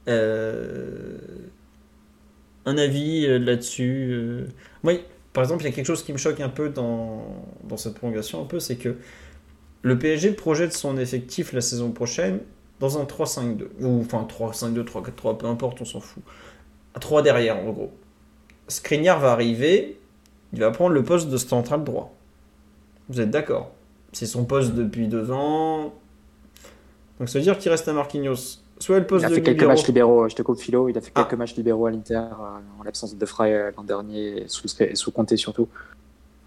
Euh, 0.08 1.18
un 2.66 2.78
avis 2.78 3.26
euh, 3.26 3.40
là-dessus 3.40 4.12
euh. 4.12 4.46
Moi, 4.84 4.94
par 5.34 5.44
exemple, 5.44 5.64
il 5.64 5.66
y 5.66 5.70
a 5.70 5.74
quelque 5.74 5.86
chose 5.86 6.04
qui 6.04 6.14
me 6.14 6.18
choque 6.18 6.40
un 6.40 6.50
peu 6.50 6.70
dans, 6.70 7.46
dans 7.64 7.78
cette 7.78 7.96
prolongation, 7.96 8.42
un 8.42 8.46
peu, 8.46 8.60
c'est 8.60 8.78
que 8.78 8.96
le 9.82 10.00
PSG 10.00 10.32
projette 10.32 10.74
son 10.74 10.98
effectif 10.98 11.52
la 11.54 11.62
saison 11.62 11.92
prochaine 11.92 12.40
dans 12.80 13.00
un 13.00 13.04
3-5-2. 13.04 13.68
Ou 13.82 14.02
enfin 14.02 14.28
3-5-2, 14.30 14.84
3-4-3, 14.84 15.38
peu 15.38 15.48
importe, 15.48 15.82
on 15.82 15.86
s'en 15.86 16.00
fout. 16.00 16.24
À 16.94 17.00
3 17.00 17.22
derrière, 17.22 17.58
en 17.58 17.72
gros. 17.72 17.92
Skriniar 18.68 19.20
va 19.20 19.32
arriver, 19.32 20.00
il 20.54 20.60
va 20.60 20.72
prendre 20.72 20.94
le 20.94 21.04
poste 21.04 21.30
de 21.30 21.38
central 21.38 21.84
droit. 21.84 22.14
Vous 23.10 23.22
êtes 23.22 23.32
d'accord? 23.32 23.72
C'est 24.12 24.26
son 24.26 24.46
poste 24.46 24.74
depuis 24.74 25.08
deux 25.08 25.32
ans. 25.32 25.94
Donc 27.20 27.30
ça 27.30 27.40
veut 27.40 27.44
dire 27.44 27.58
qu'il 27.58 27.72
reste 27.72 27.88
à 27.88 27.94
Marquinhos 27.94 28.60
soit 28.80 28.98
il 28.98 29.26
a 29.26 29.30
fait 29.30 29.42
quelques 29.42 29.64
matchs 29.64 29.88
libéraux, 29.88 30.30
je 30.30 30.36
te 30.36 30.42
coupe 30.42 30.60
philo, 30.60 30.90
il 30.90 30.98
a 30.98 31.02
fait 31.02 31.12
quelques 31.12 31.34
ah. 31.34 31.36
matchs 31.36 31.56
libéraux 31.56 31.86
à 31.86 31.92
l'Inter 31.92 32.16
euh, 32.16 32.80
en 32.80 32.84
l'absence 32.84 33.16
de 33.16 33.26
Frey 33.26 33.54
euh, 33.54 33.72
l'an 33.76 33.84
dernier, 33.84 34.44
sous, 34.48 34.68
sous 34.68 35.12
Comté 35.12 35.38
surtout. 35.38 35.68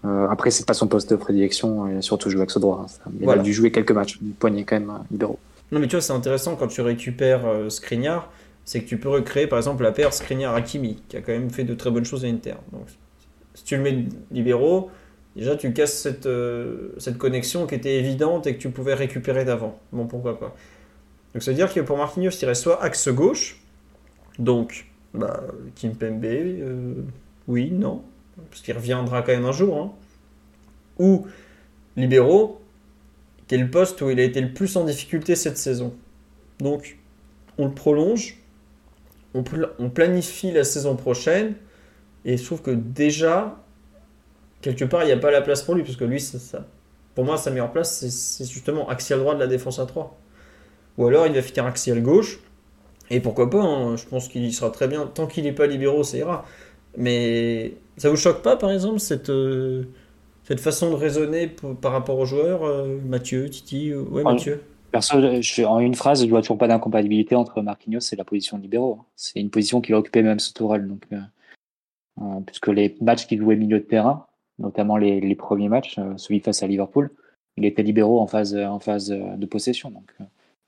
Euh, 0.03 0.27
après, 0.29 0.49
c'est 0.49 0.65
pas 0.65 0.73
son 0.73 0.87
poste 0.87 1.09
de 1.11 1.15
prédilection, 1.15 1.87
il 1.87 1.97
a 1.97 2.01
surtout 2.01 2.29
joué 2.29 2.39
avec 2.39 2.51
ce 2.51 2.59
droit. 2.59 2.85
Hein, 3.05 3.11
il 3.19 3.29
a 3.29 3.37
dû 3.37 3.53
jouer 3.53 3.71
quelques 3.71 3.91
matchs, 3.91 4.17
une 4.21 4.31
poignée 4.31 4.63
quand 4.63 4.79
même 4.79 4.91
libéraux. 5.11 5.39
Non, 5.71 5.79
mais 5.79 5.87
tu 5.87 5.95
vois, 5.95 6.01
c'est 6.01 6.13
intéressant 6.13 6.55
quand 6.55 6.67
tu 6.67 6.81
récupères 6.81 7.45
euh, 7.45 7.69
c'est 8.63 8.81
que 8.81 8.87
tu 8.87 8.97
peux 8.97 9.09
recréer 9.09 9.47
par 9.47 9.57
exemple 9.57 9.83
la 9.83 9.91
paire 9.91 10.13
Skriniar-Hakimi, 10.13 11.01
qui 11.07 11.17
a 11.17 11.21
quand 11.21 11.31
même 11.31 11.49
fait 11.49 11.63
de 11.63 11.73
très 11.73 11.89
bonnes 11.89 12.05
choses 12.05 12.23
à 12.25 12.27
l'Inter. 12.27 12.55
Donc, 12.71 12.87
si 13.55 13.63
tu 13.63 13.75
le 13.75 13.81
mets 13.81 14.05
libéraux, 14.31 14.91
déjà 15.35 15.55
tu 15.55 15.73
casses 15.73 15.97
cette, 15.97 16.29
cette 16.97 17.17
connexion 17.17 17.65
qui 17.65 17.75
était 17.75 17.97
évidente 17.97 18.47
et 18.47 18.55
que 18.55 18.61
tu 18.61 18.69
pouvais 18.69 18.93
récupérer 18.93 19.45
d'avant. 19.45 19.79
Bon, 19.91 20.05
pourquoi 20.05 20.39
pas. 20.39 20.55
Donc 21.33 21.43
ça 21.43 21.51
veut 21.51 21.57
dire 21.57 21.73
que 21.73 21.79
pour 21.79 21.97
Marquinhos, 21.97 22.31
il 22.31 22.45
reste 22.45 22.63
soit 22.63 22.83
axe 22.83 23.07
gauche, 23.09 23.61
donc 24.37 24.87
bah, 25.13 25.43
Kimpembe, 25.75 26.25
euh, 26.25 26.93
oui, 27.47 27.71
non, 27.71 28.03
parce 28.49 28.61
qu'il 28.61 28.75
reviendra 28.75 29.21
quand 29.21 29.31
même 29.31 29.45
un 29.45 29.51
jour, 29.51 29.77
hein. 29.77 29.91
ou 30.99 31.27
libéraux, 31.95 32.60
le 33.57 33.69
poste 33.69 34.01
où 34.01 34.09
il 34.09 34.19
a 34.19 34.23
été 34.23 34.41
le 34.41 34.53
plus 34.53 34.75
en 34.75 34.83
difficulté 34.83 35.35
cette 35.35 35.57
saison. 35.57 35.93
Donc 36.59 36.97
on 37.57 37.67
le 37.67 37.73
prolonge, 37.73 38.37
on, 39.33 39.43
on 39.79 39.89
planifie 39.89 40.51
la 40.51 40.63
saison 40.63 40.95
prochaine, 40.95 41.55
et 42.25 42.37
je 42.37 42.43
trouve 42.43 42.61
que 42.61 42.71
déjà, 42.71 43.63
quelque 44.61 44.85
part, 44.85 45.03
il 45.03 45.07
n'y 45.07 45.11
a 45.11 45.17
pas 45.17 45.31
la 45.31 45.41
place 45.41 45.63
pour 45.63 45.75
lui, 45.75 45.83
parce 45.83 45.95
que 45.95 46.05
lui, 46.05 46.19
ça, 46.19 46.65
pour 47.15 47.25
moi, 47.25 47.37
sa 47.37 47.49
meilleure 47.49 47.71
place, 47.71 48.05
c'est 48.07 48.45
justement 48.45 48.87
axial 48.89 49.19
droit 49.19 49.35
de 49.35 49.39
la 49.39 49.47
défense 49.47 49.79
à 49.79 49.85
3. 49.85 50.17
Ou 50.97 51.07
alors 51.07 51.25
il 51.27 51.33
va 51.33 51.41
finir 51.41 51.65
axial 51.65 52.01
gauche. 52.01 52.39
Et 53.09 53.19
pourquoi 53.19 53.49
pas, 53.49 53.61
hein, 53.61 53.97
je 53.97 54.05
pense 54.05 54.27
qu'il 54.27 54.43
y 54.45 54.53
sera 54.53 54.69
très 54.69 54.87
bien. 54.87 55.05
Tant 55.07 55.27
qu'il 55.27 55.43
n'est 55.43 55.51
pas 55.51 55.67
libéraux, 55.67 56.03
ça 56.03 56.17
ira. 56.17 56.45
Mais 56.97 57.73
ça 57.97 58.09
vous 58.09 58.15
choque 58.15 58.41
pas, 58.41 58.55
par 58.55 58.71
exemple, 58.71 58.99
cette, 58.99 59.29
euh, 59.29 59.83
cette 60.43 60.59
façon 60.59 60.89
de 60.89 60.95
raisonner 60.95 61.47
par 61.81 61.91
rapport 61.91 62.17
aux 62.19 62.25
joueurs 62.25 62.63
euh, 62.63 62.99
Mathieu, 63.05 63.49
Titi 63.49 63.91
euh, 63.91 64.01
Ouais, 64.01 64.23
Mathieu 64.23 64.63
Perso, 64.91 65.17
en 65.65 65.79
une 65.79 65.95
phrase, 65.95 66.25
je 66.25 66.29
vois 66.29 66.41
toujours 66.41 66.57
pas 66.57 66.67
d'incompatibilité 66.67 67.35
entre 67.35 67.61
Marquinhos 67.61 67.99
et 68.11 68.15
la 68.15 68.25
position 68.25 68.57
de 68.57 68.63
libéraux. 68.63 68.97
Hein. 68.99 69.05
C'est 69.15 69.39
une 69.39 69.49
position 69.49 69.79
qu'il 69.79 69.95
a 69.95 69.97
occupée 69.97 70.21
même 70.21 70.39
sous 70.39 70.51
Tourelle. 70.51 70.85
Donc, 70.85 71.07
puisque 72.45 72.67
les 72.67 72.97
matchs 72.99 73.25
qu'il 73.25 73.39
jouait 73.39 73.55
milieu 73.55 73.79
de 73.79 73.85
terrain, 73.85 74.25
notamment 74.59 74.97
les, 74.97 75.21
les 75.21 75.35
premiers 75.35 75.69
matchs, 75.69 75.97
celui 76.17 76.41
face 76.41 76.61
à 76.61 76.67
Liverpool, 76.67 77.09
il 77.55 77.63
était 77.63 77.83
libéraux 77.83 78.19
en 78.19 78.27
phase, 78.27 78.53
en 78.53 78.79
phase 78.79 79.07
de 79.09 79.45
possession. 79.45 79.91
Donc, 79.91 80.11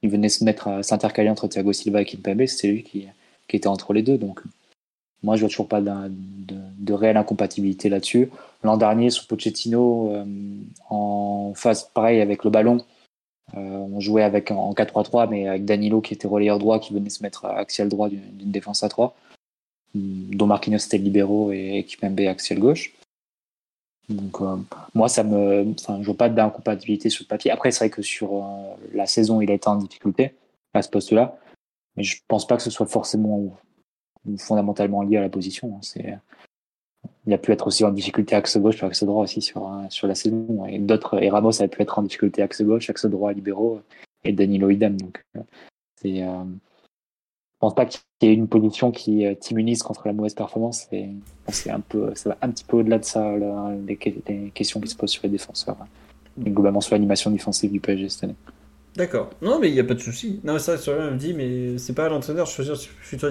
il 0.04 0.10
venait 0.10 0.30
se 0.30 0.44
mettre 0.44 0.68
à 0.68 0.84
s'intercaler 0.84 1.30
entre 1.30 1.48
Thiago 1.48 1.74
Silva 1.74 2.02
et 2.02 2.06
Kimpembe, 2.06 2.46
c'est 2.46 2.68
lui 2.68 2.84
qui, 2.84 3.08
qui, 3.48 3.56
était 3.56 3.68
entre 3.68 3.94
les 3.94 4.04
deux. 4.04 4.18
Donc, 4.18 4.42
moi, 5.24 5.38
je 5.38 5.42
vois 5.42 5.50
toujours 5.50 5.70
pas 5.70 5.82
de, 5.82 6.10
de, 6.78 6.94
réelle 6.94 7.18
incompatibilité 7.18 7.88
là-dessus. 7.90 8.30
L'an 8.64 8.78
dernier, 8.78 9.10
sous 9.10 9.28
Pochettino, 9.28 10.12
euh, 10.14 10.26
en 10.90 11.54
phase 11.56 11.90
pareil 11.94 12.22
avec 12.22 12.44
le 12.44 12.50
ballon, 12.50 12.78
euh, 13.56 13.60
on 13.60 14.00
jouait 14.00 14.24
avec 14.24 14.52
en 14.52 14.74
4-3-3, 14.74 15.30
mais 15.30 15.48
avec 15.48 15.66
Danilo 15.66 16.00
qui 16.02 16.14
était 16.14 16.28
relayeur 16.28 16.60
droit, 16.60 16.80
qui 16.80 16.94
venait 16.94 17.10
se 17.10 17.22
mettre 17.24 17.46
axial 17.46 17.90
droit 17.90 18.10
d'une 18.10 18.52
défense 18.52 18.84
à 18.84 18.90
3, 18.90 19.16
dont 19.96 20.48
Marquinhos 20.48 20.86
était 20.86 20.98
libéraux 20.98 21.52
et 21.52 21.86
Kimpembe 21.88 22.22
axial 22.22 22.60
gauche. 22.60 22.94
Donc, 24.10 24.42
euh, 24.42 24.58
moi, 24.94 25.10
ça 25.10 25.24
me, 25.24 25.72
enfin, 25.72 26.00
je 26.02 26.06
vois 26.06 26.18
pas 26.18 26.30
d'incompatibilité 26.30 27.10
sur 27.10 27.24
le 27.24 27.28
papier. 27.28 27.52
Après, 27.52 27.72
c'est 27.72 27.80
vrai 27.80 27.90
que 27.90 28.02
sur 28.02 28.46
la 28.94 29.06
saison, 29.06 29.42
il 29.42 29.52
a 29.52 29.54
été 29.54 29.68
en 29.68 29.76
difficulté 29.76 30.36
à 30.74 30.82
ce 30.82 30.90
poste-là, 30.90 31.38
mais 31.96 32.04
je 32.04 32.22
pense 32.28 32.48
pas 32.48 32.58
que 32.58 32.64
ce 32.64 32.72
soit 32.72 32.88
forcément 32.88 33.38
ou, 33.38 34.38
fondamentalement 34.38 35.02
lié 35.04 35.18
à 35.18 35.22
la 35.22 35.30
position. 35.30 35.78
Hein. 35.78 36.20
Il 37.26 37.34
a 37.34 37.38
pu 37.38 37.52
être 37.52 37.68
aussi 37.68 37.86
en 37.86 37.92
difficulté 37.92 38.36
axe 38.36 38.58
gauche, 38.58 38.84
axe 38.84 39.04
droit 39.04 39.24
aussi 39.24 39.42
sur 39.42 39.68
euh, 39.68 39.86
sur 39.90 40.08
la 40.08 40.16
saison. 40.16 40.66
Et 40.68 40.80
d'autres, 40.80 41.22
et 41.22 41.30
Ramos 41.30 41.62
a 41.62 41.68
pu 41.68 41.82
être 41.82 42.00
en 42.00 42.04
difficulté 42.04 42.42
axe 42.42 42.62
gauche, 42.62 42.90
axe 42.90 43.06
droit, 43.06 43.34
libéraux, 43.34 43.82
et 44.24 44.34
Danilo 44.34 44.70
idem. 44.70 45.00
Donc, 45.00 45.24
c'est 46.02 46.24
pense 47.64 47.76
pas 47.76 47.86
qu'il 47.86 48.02
y 48.24 48.26
ait 48.26 48.34
une 48.34 48.50
position 48.50 48.92
qui 48.92 49.26
euh, 49.26 49.36
t'immunise 49.36 49.84
contre 49.84 50.06
la 50.06 50.12
mauvaise 50.12 50.34
performance. 50.34 50.88
Et 50.92 51.08
c'est 51.48 51.70
un 51.70 51.80
peu, 51.80 52.12
ça 52.14 52.30
va 52.30 52.38
un 52.42 52.50
petit 52.50 52.66
peu 52.66 52.78
au-delà 52.78 53.00
de 53.00 53.06
ça, 53.06 53.34
les, 53.88 53.96
questions 54.54 54.82
qui 54.82 54.90
se 54.90 54.98
posent 54.98 55.12
sur 55.12 55.24
les 55.24 55.30
défenseurs, 55.30 55.78
et 56.46 56.50
globalement 56.50 56.82
sur 56.82 56.94
l'animation 56.94 57.32
défensive 57.32 57.72
du 57.72 57.80
PSG 57.80 58.10
cette 58.10 58.26
année. 58.26 58.36
D'accord. 58.98 59.30
Non, 59.42 59.60
mais 59.60 59.70
il 59.70 59.74
n'y 59.74 59.80
a 59.80 59.86
pas 59.86 59.94
de 59.94 60.02
souci. 60.02 60.42
Non, 60.44 60.60
ça, 60.60 60.78
sur 60.78 60.94
me 60.94 61.16
dit, 61.16 61.34
mais 61.34 61.78
c'est 61.78 61.94
pas 61.94 62.08
à 62.08 62.10
l'entraîneur 62.10 62.46
de 62.46 62.52
choisir 62.52 62.76
ce 62.76 62.88
futur 62.88 63.30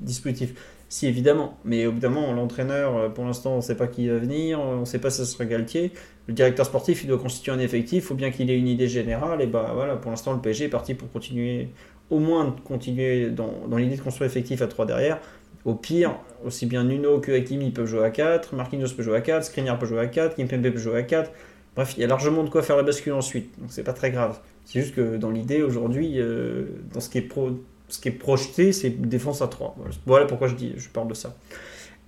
dispositif. 0.00 0.54
Si, 0.88 1.06
évidemment. 1.06 1.58
Mais 1.64 1.80
évidemment, 1.80 2.32
l'entraîneur, 2.32 2.96
euh, 2.96 3.08
pour 3.08 3.24
l'instant, 3.24 3.52
on 3.54 3.56
ne 3.56 3.62
sait 3.62 3.76
pas 3.76 3.86
qui 3.86 4.08
va 4.08 4.16
venir, 4.16 4.58
on 4.60 4.80
ne 4.80 4.84
sait 4.84 4.98
pas 4.98 5.10
si 5.10 5.18
ce 5.18 5.24
sera 5.26 5.44
Galtier. 5.44 5.92
Le 6.26 6.34
directeur 6.34 6.64
sportif, 6.66 7.04
il 7.04 7.08
doit 7.08 7.18
constituer 7.18 7.52
un 7.52 7.58
effectif, 7.58 8.04
il 8.04 8.06
faut 8.06 8.14
bien 8.14 8.30
qu'il 8.30 8.50
ait 8.50 8.58
une 8.58 8.68
idée 8.68 8.88
générale. 8.88 9.42
Et 9.42 9.46
bah 9.46 9.72
voilà, 9.74 9.96
pour 9.96 10.10
l'instant, 10.10 10.32
le 10.32 10.40
PSG 10.40 10.66
est 10.66 10.68
parti 10.68 10.94
pour 10.94 11.10
continuer 11.10 11.68
au 12.10 12.18
moins 12.18 12.56
continuer 12.64 13.30
dans, 13.30 13.66
dans 13.68 13.76
l'idée 13.76 13.96
de 13.96 14.00
construire 14.00 14.30
effectif 14.30 14.62
à 14.62 14.66
3 14.66 14.86
derrière. 14.86 15.18
Au 15.64 15.74
pire, 15.74 16.16
aussi 16.44 16.66
bien 16.66 16.84
Nuno 16.84 17.20
que 17.20 17.32
Hakimi 17.32 17.70
peuvent 17.70 17.86
jouer 17.86 18.04
à 18.04 18.10
4, 18.10 18.54
Marquinhos 18.54 18.94
peut 18.96 19.02
jouer 19.02 19.16
à 19.16 19.20
4, 19.20 19.44
Skriniar 19.44 19.78
peut 19.78 19.86
jouer 19.86 20.00
à 20.00 20.06
4, 20.06 20.36
Kimpembe 20.36 20.70
peut 20.70 20.78
jouer 20.78 20.98
à 20.98 21.02
4. 21.02 21.30
Bref, 21.74 21.94
il 21.96 22.00
y 22.00 22.04
a 22.04 22.06
largement 22.06 22.42
de 22.44 22.48
quoi 22.48 22.62
faire 22.62 22.76
la 22.76 22.82
bascule 22.82 23.12
ensuite, 23.12 23.58
donc 23.60 23.70
c'est 23.70 23.82
pas 23.82 23.92
très 23.92 24.10
grave. 24.10 24.40
C'est 24.64 24.80
juste 24.80 24.94
que 24.94 25.16
dans 25.16 25.30
l'idée 25.30 25.62
aujourd'hui, 25.62 26.14
euh, 26.16 26.66
dans 26.92 27.00
ce 27.00 27.10
qui 27.10 27.18
est, 27.18 27.22
pro, 27.22 27.50
ce 27.88 27.98
qui 27.98 28.08
est 28.08 28.12
projeté, 28.12 28.72
c'est 28.72 28.90
défense 28.90 29.42
à 29.42 29.48
3. 29.48 29.76
Voilà 30.06 30.26
pourquoi 30.26 30.48
je, 30.48 30.54
dis, 30.54 30.74
je 30.76 30.88
parle 30.88 31.08
de 31.08 31.14
ça. 31.14 31.36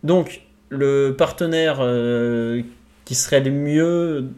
Donc, 0.02 0.42
le 0.68 1.14
partenaire 1.16 1.78
euh, 1.80 2.62
qui 3.04 3.14
serait 3.14 3.40
le 3.40 3.50
mieux, 3.50 4.28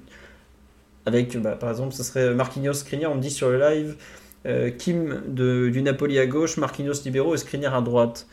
avec 1.07 1.37
bah, 1.37 1.53
par 1.53 1.71
exemple, 1.71 1.95
ce 1.95 2.03
serait 2.03 2.35
Marquinhos 2.35 2.75
Skriniar, 2.75 3.13
on 3.13 3.17
me 3.17 3.21
dit 3.21 3.31
sur 3.31 3.51
le 3.51 3.59
live, 3.59 3.97
euh, 4.47 4.71
Kim 4.71 5.23
du 5.29 5.83
Napoli 5.83 6.19
à 6.19 6.27
gauche, 6.27 6.57
Marquinhos 6.57 7.03
libéraux 7.05 7.35
et 7.35 7.39
Skriniar 7.39 7.75
à 7.75 7.83
droite. 7.83 8.27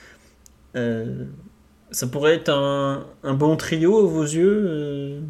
ça 0.75 2.07
pourrait 2.07 2.35
être 2.35 2.49
un, 2.49 3.33
bon 3.33 3.55
trio 3.55 3.99
à 3.99 4.03
vos 4.07 4.23
yeux 4.23 5.21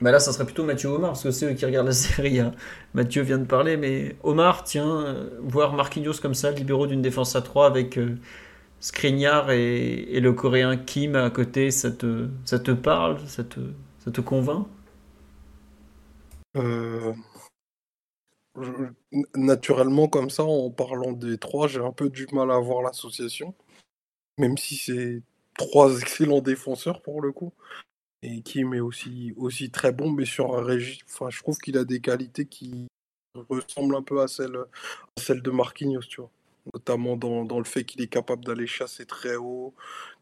bah 0.00 0.10
là, 0.10 0.20
ça 0.20 0.32
serait 0.32 0.44
plutôt 0.44 0.64
Mathieu 0.64 0.88
Omar, 0.88 1.12
parce 1.12 1.22
que 1.22 1.30
c'est 1.30 1.50
eux 1.50 1.54
qui 1.54 1.64
regardent 1.64 1.86
la 1.86 1.92
série. 1.92 2.40
Hein. 2.40 2.52
Mathieu 2.94 3.22
vient 3.22 3.38
de 3.38 3.44
parler, 3.44 3.76
mais 3.76 4.16
Omar, 4.22 4.64
tiens, 4.64 5.00
euh, 5.06 5.30
voir 5.42 5.72
Marquinhos 5.72 6.20
comme 6.20 6.34
ça, 6.34 6.50
libéraux 6.50 6.86
d'une 6.86 7.02
défense 7.02 7.34
à 7.36 7.42
3 7.42 7.66
avec 7.66 7.98
euh, 7.98 8.18
Skriniar 8.80 9.50
et, 9.50 10.20
le 10.20 10.32
Coréen 10.32 10.76
Kim 10.76 11.16
à 11.16 11.30
côté, 11.30 11.70
ça 11.70 11.90
te, 11.90 12.28
parle 12.72 13.20
ça 13.26 13.44
te, 13.44 13.60
ça 13.98 14.10
te 14.10 14.20
convainc? 14.20 14.66
Euh, 16.56 17.12
Naturellement, 19.34 20.08
comme 20.08 20.30
ça, 20.30 20.44
en 20.44 20.70
parlant 20.70 21.12
des 21.12 21.38
trois, 21.38 21.68
j'ai 21.68 21.80
un 21.80 21.92
peu 21.92 22.08
du 22.08 22.26
mal 22.32 22.50
à 22.50 22.58
voir 22.58 22.82
l'association, 22.82 23.54
même 24.38 24.56
si 24.56 24.76
c'est 24.76 25.22
trois 25.58 25.96
excellents 26.00 26.40
défenseurs 26.40 27.02
pour 27.02 27.20
le 27.20 27.32
coup. 27.32 27.52
Et 28.22 28.40
Kim 28.42 28.74
est 28.74 28.80
aussi, 28.80 29.34
aussi 29.36 29.70
très 29.70 29.92
bon, 29.92 30.10
mais 30.10 30.24
sur 30.24 30.56
un 30.56 30.62
régime, 30.62 31.00
enfin, 31.06 31.30
je 31.30 31.38
trouve 31.40 31.58
qu'il 31.58 31.76
a 31.76 31.84
des 31.84 32.00
qualités 32.00 32.46
qui 32.46 32.86
ressemblent 33.48 33.96
un 33.96 34.02
peu 34.02 34.20
à 34.22 34.28
celles, 34.28 34.56
à 34.56 35.20
celles 35.20 35.42
de 35.42 35.50
Marquinhos, 35.50 36.00
tu 36.08 36.20
vois. 36.20 36.30
Notamment 36.74 37.16
dans, 37.16 37.44
dans 37.44 37.58
le 37.58 37.64
fait 37.64 37.84
qu'il 37.84 38.00
est 38.02 38.08
capable 38.08 38.44
d'aller 38.44 38.66
chasser 38.66 39.06
très 39.06 39.36
haut, 39.36 39.72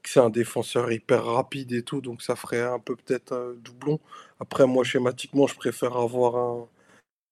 que 0.03 0.11
c'est 0.11 0.21
un 0.21 0.29
défenseur 0.29 0.93
hyper 0.93 1.25
rapide 1.25 1.73
et 1.73 1.83
tout, 1.83 2.03
donc 2.03 2.21
ça 2.21 2.37
ferait 2.37 2.61
un 2.61 2.79
peu 2.79 2.97
peut-être 2.97 3.33
un 3.33 3.55
doublon. 3.55 3.99
Après, 4.41 4.67
moi, 4.67 4.85
schématiquement, 4.85 5.47
je 5.47 5.55
préfère 5.55 5.97
avoir 5.97 6.37
un, 6.37 6.69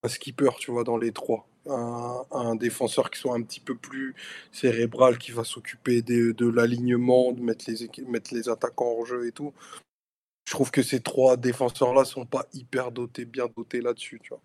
un 0.04 0.08
skipper, 0.08 0.50
tu 0.58 0.70
vois, 0.70 0.84
dans 0.84 0.96
les 0.96 1.12
trois. 1.12 1.46
Un, 1.66 2.22
un, 2.32 2.56
défenseur 2.56 3.10
qui 3.10 3.20
soit 3.20 3.36
un 3.36 3.42
petit 3.42 3.60
peu 3.60 3.76
plus 3.76 4.14
cérébral, 4.50 5.18
qui 5.18 5.30
va 5.30 5.44
s'occuper 5.44 6.02
de, 6.02 6.32
de 6.32 6.48
l'alignement, 6.48 7.32
de 7.32 7.40
mettre 7.40 7.66
les, 7.68 7.88
mettre 8.06 8.34
les 8.34 8.48
attaquants 8.48 8.96
en 8.98 9.04
jeu 9.04 9.26
et 9.28 9.32
tout 9.32 9.52
je 10.44 10.52
trouve 10.52 10.70
que 10.70 10.82
ces 10.82 11.00
trois 11.00 11.36
défenseurs-là 11.36 12.04
sont 12.04 12.26
pas 12.26 12.46
hyper 12.52 12.92
dotés, 12.92 13.24
bien 13.24 13.46
dotés 13.56 13.80
là-dessus, 13.80 14.20
tu 14.22 14.30
vois. 14.30 14.40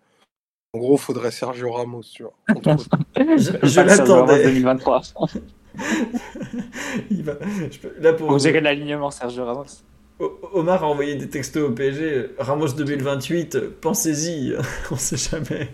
En 0.74 0.78
gros, 0.78 0.96
il 0.96 1.00
faudrait 1.00 1.30
Sergio 1.30 1.72
Ramos, 1.72 2.02
tu 2.02 2.24
vois. 2.24 2.34
je, 3.16 3.66
je 3.66 3.80
l'attendais. 3.80 4.44
2023. 4.44 5.02
Il 7.10 7.22
va... 7.22 7.34
Là 8.00 8.12
pour... 8.12 8.30
Vous 8.30 8.46
avez 8.46 8.60
l'alignement 8.60 9.10
Sergio 9.10 9.44
Ramos. 9.44 9.64
Omar 10.52 10.82
a 10.82 10.88
envoyé 10.88 11.14
des 11.14 11.28
textos 11.28 11.70
au 11.70 11.72
PSG. 11.72 12.30
Ramos 12.38 12.72
2028, 12.72 13.80
pensez-y, 13.80 14.54
on 14.90 14.96
sait 14.96 15.16
jamais. 15.16 15.68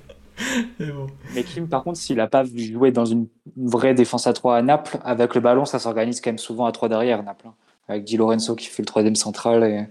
Mais, 0.79 0.91
bon. 0.91 1.07
Mais 1.35 1.43
Kim, 1.45 1.69
par 1.69 1.83
contre, 1.83 1.99
s'il 1.99 2.17
n'a 2.17 2.27
pas 2.27 2.45
joué 2.45 2.91
dans 2.91 3.07
une 3.07 3.29
vraie 3.57 3.95
défense 3.95 4.27
à 4.27 4.33
3 4.33 4.57
à 4.57 4.63
Naples, 4.63 4.99
avec 5.05 5.35
le 5.35 5.41
ballon, 5.41 5.65
ça 5.65 5.79
s'organise 5.79 6.21
quand 6.21 6.31
même 6.31 6.39
souvent 6.39 6.67
à 6.67 6.73
3 6.73 6.89
derrière, 6.89 7.23
Naples. 7.23 7.47
Hein. 7.49 7.55
Avec 7.89 8.05
Di 8.05 8.17
Lorenzo 8.17 8.55
qui 8.55 8.67
fait 8.67 8.83
le 8.83 8.87
troisième 8.87 9.15
central 9.15 9.65
et 9.65 9.87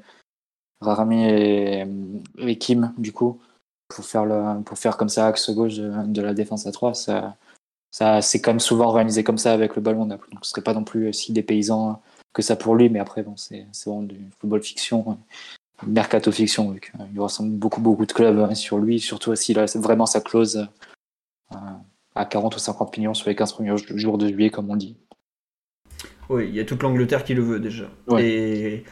Rarami 0.83 1.25
et, 1.25 2.57
Kim, 2.59 2.93
du 2.97 3.11
coup, 3.11 3.39
pour 3.87 4.05
faire, 4.05 4.25
le, 4.25 4.61
pour 4.63 4.77
faire 4.77 4.97
comme 4.97 5.09
ça 5.09 5.27
axe 5.27 5.49
gauche 5.51 5.75
de, 5.77 6.21
la 6.21 6.33
défense 6.33 6.67
à 6.67 6.71
3. 6.71 6.93
Ça, 6.93 7.35
ça, 7.91 8.21
c'est 8.21 8.41
quand 8.41 8.51
même 8.51 8.59
souvent 8.59 8.85
organisé 8.85 9.23
comme 9.23 9.37
ça 9.37 9.53
avec 9.53 9.75
le 9.75 9.81
ballon. 9.81 10.05
Donc 10.05 10.21
ce 10.41 10.49
serait 10.49 10.61
pas 10.61 10.73
non 10.73 10.83
plus 10.83 11.13
si 11.13 11.31
dépaysant 11.31 12.01
que 12.33 12.41
ça 12.41 12.55
pour 12.55 12.75
lui, 12.75 12.89
mais 12.89 12.99
après, 12.99 13.23
bon, 13.23 13.37
c'est, 13.37 13.67
vraiment 13.85 14.01
du 14.03 14.19
football 14.39 14.63
fiction, 14.63 15.17
mercato 15.85 16.31
fiction. 16.31 16.75
Il 17.13 17.19
ressemble 17.19 17.51
beaucoup, 17.51 17.81
beaucoup 17.81 18.05
de 18.05 18.11
clubs 18.11 18.39
hein, 18.39 18.55
sur 18.55 18.79
lui, 18.79 18.99
surtout 18.99 19.35
s'il 19.35 19.59
a 19.59 19.65
vraiment 19.75 20.07
sa 20.07 20.21
clause 20.21 20.67
euh, 21.53 21.57
à 22.15 22.25
40 22.25 22.55
ou 22.55 22.59
50 22.59 22.97
millions 22.97 23.13
sur 23.13 23.29
les 23.29 23.35
15 23.35 23.53
premiers 23.53 23.75
jours 23.95 24.17
de 24.17 24.27
juillet, 24.27 24.49
comme 24.49 24.69
on 24.69 24.75
dit. 24.75 24.97
Oui, 26.29 26.47
il 26.47 26.55
y 26.55 26.59
a 26.59 26.65
toute 26.65 26.81
l'Angleterre 26.81 27.23
qui 27.23 27.33
le 27.33 27.43
veut 27.43 27.59
déjà. 27.59 27.85
Et 28.17 28.83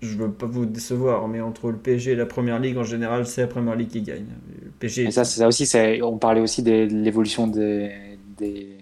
je 0.00 0.16
veux 0.16 0.30
pas 0.30 0.46
vous 0.46 0.66
décevoir, 0.66 1.26
mais 1.28 1.40
entre 1.40 1.70
le 1.70 1.78
PSG 1.78 2.12
et 2.12 2.16
la 2.16 2.26
Première 2.26 2.58
Ligue, 2.58 2.76
en 2.76 2.84
général, 2.84 3.26
c'est 3.26 3.42
la 3.42 3.46
Première 3.46 3.74
Ligue 3.74 3.88
qui 3.88 4.02
gagne. 4.02 4.26
Le 4.62 4.70
PSG. 4.70 5.04
Et 5.04 5.10
ça, 5.10 5.24
ça 5.24 5.48
aussi. 5.48 5.70
On 6.02 6.18
parlait 6.18 6.40
aussi 6.40 6.62
de 6.62 6.86
l'évolution 6.90 7.46
des, 7.46 8.18
des, 8.36 8.78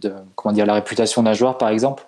de 0.00 0.14
comment 0.34 0.52
dire 0.52 0.66
la 0.66 0.74
réputation 0.74 1.22
d'un 1.22 1.34
joueur, 1.34 1.58
par 1.58 1.68
exemple. 1.68 2.04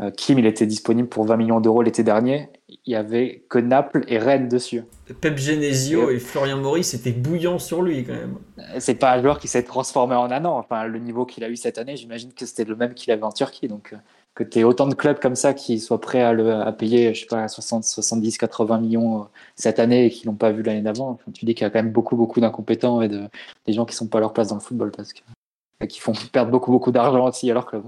Euh, 0.00 0.10
Kim, 0.10 0.38
il 0.38 0.46
était 0.46 0.66
disponible 0.66 1.08
pour 1.08 1.24
20 1.26 1.36
millions 1.36 1.60
d'euros 1.60 1.82
l'été 1.82 2.02
dernier. 2.02 2.48
Il 2.68 2.92
y 2.92 2.96
avait 2.96 3.44
que 3.48 3.58
Naples 3.58 4.04
et 4.08 4.18
Rennes 4.18 4.48
dessus. 4.48 4.82
Pep 5.20 5.36
Genesio 5.36 6.10
et, 6.10 6.18
Florian 6.18 6.56
Maurice 6.56 6.90
c'était 6.90 7.12
bouillant 7.12 7.58
sur 7.58 7.82
lui 7.82 8.04
quand 8.04 8.14
même. 8.14 8.36
C'est 8.78 8.94
pas 8.94 9.12
un 9.12 9.20
joueur 9.20 9.38
qui 9.38 9.48
s'est 9.48 9.62
transformé 9.62 10.14
en 10.14 10.30
un 10.30 10.44
an. 10.46 10.56
Enfin, 10.58 10.86
le 10.86 10.98
niveau 10.98 11.26
qu'il 11.26 11.44
a 11.44 11.50
eu 11.50 11.56
cette 11.56 11.76
année, 11.76 11.96
j'imagine 11.96 12.32
que 12.32 12.46
c'était 12.46 12.64
le 12.64 12.74
même 12.74 12.94
qu'il 12.94 13.12
avait 13.12 13.22
en 13.22 13.32
Turquie. 13.32 13.68
Donc, 13.68 13.92
euh, 13.92 13.96
que 14.34 14.44
tu 14.44 14.60
aies 14.60 14.64
autant 14.64 14.86
de 14.86 14.94
clubs 14.94 15.18
comme 15.18 15.36
ça 15.36 15.52
qui 15.52 15.78
soient 15.78 16.00
prêts 16.00 16.22
à, 16.22 16.32
le, 16.32 16.52
à 16.52 16.72
payer, 16.72 17.12
je 17.14 17.20
sais 17.20 17.26
pas, 17.26 17.48
60, 17.48 17.84
70, 17.84 18.38
80 18.38 18.78
millions 18.78 19.22
euh, 19.22 19.24
cette 19.56 19.78
année 19.78 20.06
et 20.06 20.10
qui 20.10 20.26
l'ont 20.26 20.34
pas 20.34 20.52
vu 20.52 20.62
l'année 20.62 20.80
d'avant. 20.80 21.18
tu 21.34 21.44
dis 21.44 21.54
qu'il 21.54 21.64
y 21.64 21.66
a 21.66 21.70
quand 21.70 21.82
même 21.82 21.92
beaucoup, 21.92 22.16
beaucoup 22.16 22.40
d'incompétents 22.40 23.02
et 23.02 23.08
de, 23.08 23.28
des 23.66 23.72
gens 23.72 23.84
qui 23.84 23.94
sont 23.94 24.08
pas 24.08 24.18
à 24.18 24.20
leur 24.22 24.32
place 24.32 24.48
dans 24.48 24.54
le 24.54 24.60
football 24.60 24.90
parce 24.90 25.12
que, 25.12 25.20
qui 25.86 26.00
font 26.00 26.14
perdre 26.32 26.50
beaucoup, 26.50 26.70
beaucoup 26.70 26.92
d'argent 26.92 27.28
aussi 27.28 27.50
à 27.50 27.54
leur 27.54 27.66
club. 27.66 27.84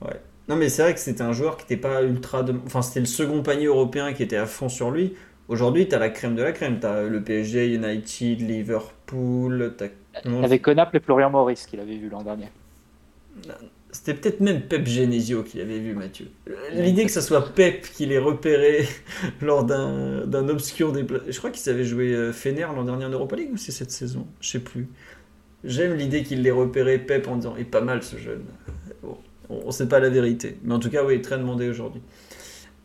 Ouais. 0.00 0.20
Non, 0.48 0.56
mais 0.56 0.68
c'est 0.68 0.82
vrai 0.82 0.94
que 0.94 1.00
c'était 1.00 1.22
un 1.22 1.32
joueur 1.32 1.56
qui 1.56 1.64
n'était 1.64 1.76
pas 1.76 2.02
ultra. 2.02 2.42
De... 2.42 2.54
Enfin, 2.64 2.80
c'était 2.80 3.00
le 3.00 3.06
second 3.06 3.42
panier 3.42 3.66
européen 3.66 4.12
qui 4.12 4.22
était 4.22 4.36
à 4.36 4.46
fond 4.46 4.68
sur 4.68 4.90
lui. 4.90 5.14
Aujourd'hui, 5.48 5.88
tu 5.88 5.94
as 5.94 5.98
la 5.98 6.10
crème 6.10 6.36
de 6.36 6.42
la 6.42 6.52
crème. 6.52 6.78
Tu 6.78 6.86
as 6.86 7.02
le 7.02 7.22
PSG, 7.22 7.74
United, 7.74 8.40
Liverpool. 8.40 9.74
Avec 10.42 10.62
Conap 10.62 10.94
et 10.94 11.00
Florian 11.00 11.30
Maurice 11.30 11.66
qu'il 11.66 11.80
avait 11.80 11.96
vu 11.96 12.08
l'an 12.08 12.22
dernier. 12.22 12.48
C'était 13.96 14.12
peut-être 14.12 14.40
même 14.40 14.60
Pep 14.60 14.86
Genesio 14.86 15.42
qui 15.42 15.56
l'avait 15.56 15.78
vu, 15.78 15.94
Mathieu. 15.94 16.26
L'idée 16.74 17.06
que 17.06 17.10
ce 17.10 17.22
soit 17.22 17.54
Pep 17.54 17.80
qui 17.94 18.04
l'ait 18.04 18.18
repéré 18.18 18.86
lors 19.40 19.64
d'un 19.64 20.48
obscur 20.50 20.92
déplacement. 20.92 21.32
Je 21.32 21.38
crois 21.38 21.50
qu'il 21.50 21.62
savait 21.62 21.84
jouer 21.84 22.12
euh, 22.12 22.30
Fener 22.30 22.66
l'an 22.76 22.84
dernier 22.84 23.06
en 23.06 23.08
Europa 23.08 23.36
League 23.36 23.52
ou 23.54 23.56
c'est 23.56 23.72
cette 23.72 23.90
saison? 23.90 24.26
Je 24.40 24.50
sais 24.50 24.58
plus. 24.58 24.88
J'aime 25.64 25.94
l'idée 25.94 26.24
qu'il 26.24 26.42
l'ait 26.42 26.50
repéré 26.50 26.98
Pep 26.98 27.26
en 27.26 27.36
disant 27.36 27.56
est 27.56 27.64
pas 27.64 27.80
mal 27.80 28.02
ce 28.02 28.16
jeune. 28.18 28.44
on 29.48 29.66
ne 29.66 29.70
sait 29.72 29.88
pas 29.88 29.98
la 29.98 30.10
vérité. 30.10 30.58
Mais 30.62 30.74
en 30.74 30.78
tout 30.78 30.90
cas, 30.90 31.02
oui, 31.02 31.22
très 31.22 31.38
demandé 31.38 31.66
aujourd'hui. 31.66 32.02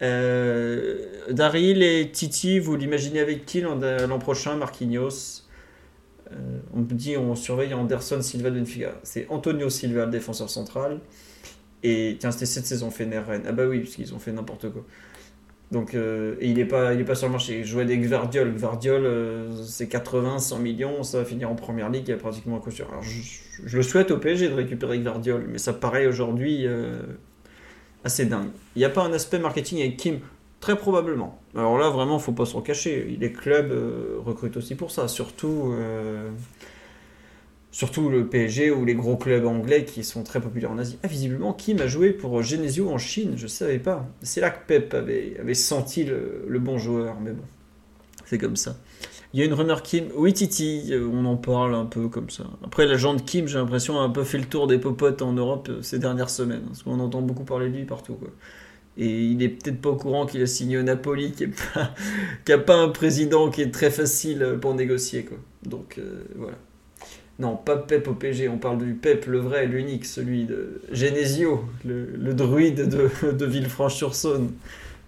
Euh, 0.02 0.98
Daryl 1.30 1.84
et 1.84 2.10
Titi, 2.10 2.60
vous 2.60 2.78
l'imaginez 2.78 3.20
avec 3.20 3.46
qui 3.46 3.60
l'an 3.60 4.18
prochain 4.18 4.56
Marquinhos? 4.56 5.41
On 6.74 6.80
me 6.80 6.86
dit 6.86 7.18
on 7.18 7.36
surveille 7.36 7.74
Anderson 7.74 8.22
Silva 8.22 8.50
de 8.50 8.60
Benfica. 8.60 8.94
C'est 9.04 9.28
Antonio 9.30 9.70
Silva, 9.70 10.06
le 10.06 10.12
défenseur 10.12 10.50
central. 10.50 11.00
Et 11.84 12.18
tiens, 12.20 12.32
c'était 12.32 12.46
cette 12.46 12.66
saison 12.66 12.92
Fener 12.92 13.20
Rennes. 13.20 13.44
Ah 13.48 13.52
bah 13.52 13.66
oui, 13.68 13.80
parce 13.80 13.96
qu'ils 13.96 14.14
ont 14.14 14.20
fait 14.20 14.32
n'importe 14.32 14.70
quoi. 14.72 14.86
Donc, 15.72 15.96
euh, 15.96 16.36
et 16.40 16.50
il 16.50 16.56
n'est 16.56 16.66
pas, 16.66 16.96
pas 16.96 17.16
sur 17.16 17.28
le 17.28 17.32
marché. 17.32 17.60
Il 17.60 17.66
jouait 17.66 17.84
avec 17.84 18.02
Gvardiol. 18.02 18.54
Gvardiol, 18.54 19.06
euh, 19.06 19.64
c'est 19.64 19.88
80, 19.88 20.40
100 20.40 20.60
millions. 20.60 21.04
Ça 21.04 21.20
va 21.20 21.26
finir 21.26 21.50
en 21.50 21.56
première 21.56 21.90
ligue. 21.90 22.04
Il 22.08 22.12
y 22.12 22.14
a 22.14 22.18
pratiquement 22.18 22.58
un 22.58 22.60
coup 22.60 22.72
sur. 22.72 22.90
Alors, 22.90 23.02
je, 23.04 23.78
le 23.78 23.84
souhaite 23.84 24.12
au 24.12 24.18
PSG 24.18 24.50
de 24.50 24.54
récupérer 24.54 25.00
Gvardiol. 25.00 25.46
Mais 25.48 25.58
ça 25.58 25.74
paraît 25.74 26.08
aujourd'hui 26.08 26.68
assez 28.04 28.26
dingue. 28.26 28.50
Il 28.76 28.80
n'y 28.80 28.86
a 28.86 28.90
pas 28.90 29.04
un 29.04 29.14
aspect 29.14 29.40
marketing 29.40 29.80
avec 29.80 29.98
Kim. 29.98 30.20
Très 30.62 30.78
probablement. 30.78 31.40
Alors 31.56 31.80
là, 31.80 31.90
vraiment, 31.90 32.20
faut 32.20 32.34
pas 32.34 32.46
s'en 32.46 32.62
cacher. 32.62 33.18
Les 33.20 33.32
clubs 33.34 33.72
euh, 33.72 34.18
recrutent 34.24 34.58
aussi 34.58 34.76
pour 34.76 34.92
ça. 34.92 35.08
Surtout, 35.08 35.74
euh, 35.74 36.30
surtout 37.72 38.10
le 38.10 38.28
PSG 38.28 38.70
ou 38.70 38.86
les 38.86 38.94
gros 38.94 39.18
clubs 39.18 39.46
anglais 39.48 39.86
qui 39.86 40.04
sont 40.04 40.24
très 40.24 40.40
populaires 40.40 40.72
en 40.72 40.78
Asie. 40.78 41.00
Ah, 41.02 41.08
visiblement, 41.08 41.52
Kim 41.52 41.82
a 41.82 41.88
joué 41.88 42.12
pour 42.12 42.44
Genesio 42.44 42.92
en 42.92 43.00
Chine. 43.00 43.34
Je 43.38 43.44
ne 43.44 43.48
savais 43.48 43.80
pas. 43.80 44.08
C'est 44.22 44.40
là 44.40 44.52
que 44.52 44.64
Pep 44.68 44.94
avait, 44.94 45.54
senti 45.56 46.04
le, 46.04 46.60
bon 46.60 46.78
joueur. 46.78 47.20
Mais 47.20 47.32
bon, 47.32 47.44
c'est 48.26 48.38
comme 48.38 48.56
ça. 48.56 48.78
Il 49.34 49.40
y 49.40 49.44
a 49.44 49.48
une 49.48 49.54
runner 49.54 49.78
Kim. 49.84 50.10
Oui, 50.14 50.32
Titi, 50.32 50.90
euh, 50.92 51.10
on 51.12 51.26
en 51.26 51.38
parle 51.38 51.74
un 51.74 51.86
peu 51.86 52.08
comme 52.08 52.30
ça. 52.30 52.44
Après, 52.64 52.86
l'agent 52.86 53.16
de 53.16 53.22
Kim, 53.22 53.48
j'ai 53.48 53.58
l'impression, 53.58 54.00
a 54.00 54.04
un 54.04 54.10
peu 54.10 54.24
fait 54.24 54.38
le 54.38 54.46
tour 54.46 54.68
des 54.68 54.78
popotes 54.78 55.24
en 55.24 55.34
Europe 55.34 55.72
ces 55.82 55.98
dernières 55.98 56.30
semaines. 56.30 56.66
Parce 56.68 56.84
qu'on 56.84 57.00
entend 57.00 57.24
beaucoup 57.24 57.46
parler 57.46 57.70
de 57.70 57.78
lui 57.78 57.86
partout. 57.86 58.20
Et 58.98 59.08
il 59.08 59.42
est 59.42 59.50
peut-être 59.50 59.82
pas 59.82 59.90
au 59.90 59.96
courant 59.96 60.26
qu'il 60.26 60.42
a 60.42 60.48
signé 60.48 60.78
au 60.78 60.84
Napoli, 60.84 61.32
qui 61.32 61.48
n'a 61.48 62.58
pas, 62.58 62.76
un 62.76 62.90
président 62.90 63.50
qui 63.50 63.62
est 63.62 63.72
très 63.72 63.90
facile 63.90 64.58
pour 64.60 64.76
négocier. 64.76 65.24
Quoi. 65.24 65.38
Donc 65.64 65.98
euh, 65.98 66.24
voilà. 66.36 66.58
Non, 67.40 67.56
pas 67.56 67.78
Pep 67.78 68.08
au 68.08 68.14
PG, 68.14 68.50
on 68.50 68.58
parle 68.58 68.78
du 68.78 68.94
Pep, 68.94 69.26
le 69.26 69.40
vrai, 69.40 69.66
l'unique, 69.66 70.06
celui 70.06 70.46
de 70.46 70.82
Genesio, 70.92 71.66
le, 71.84 72.34
druide 72.34 72.88
de, 73.34 73.46
Villefranche-sur-Saône. 73.46 74.52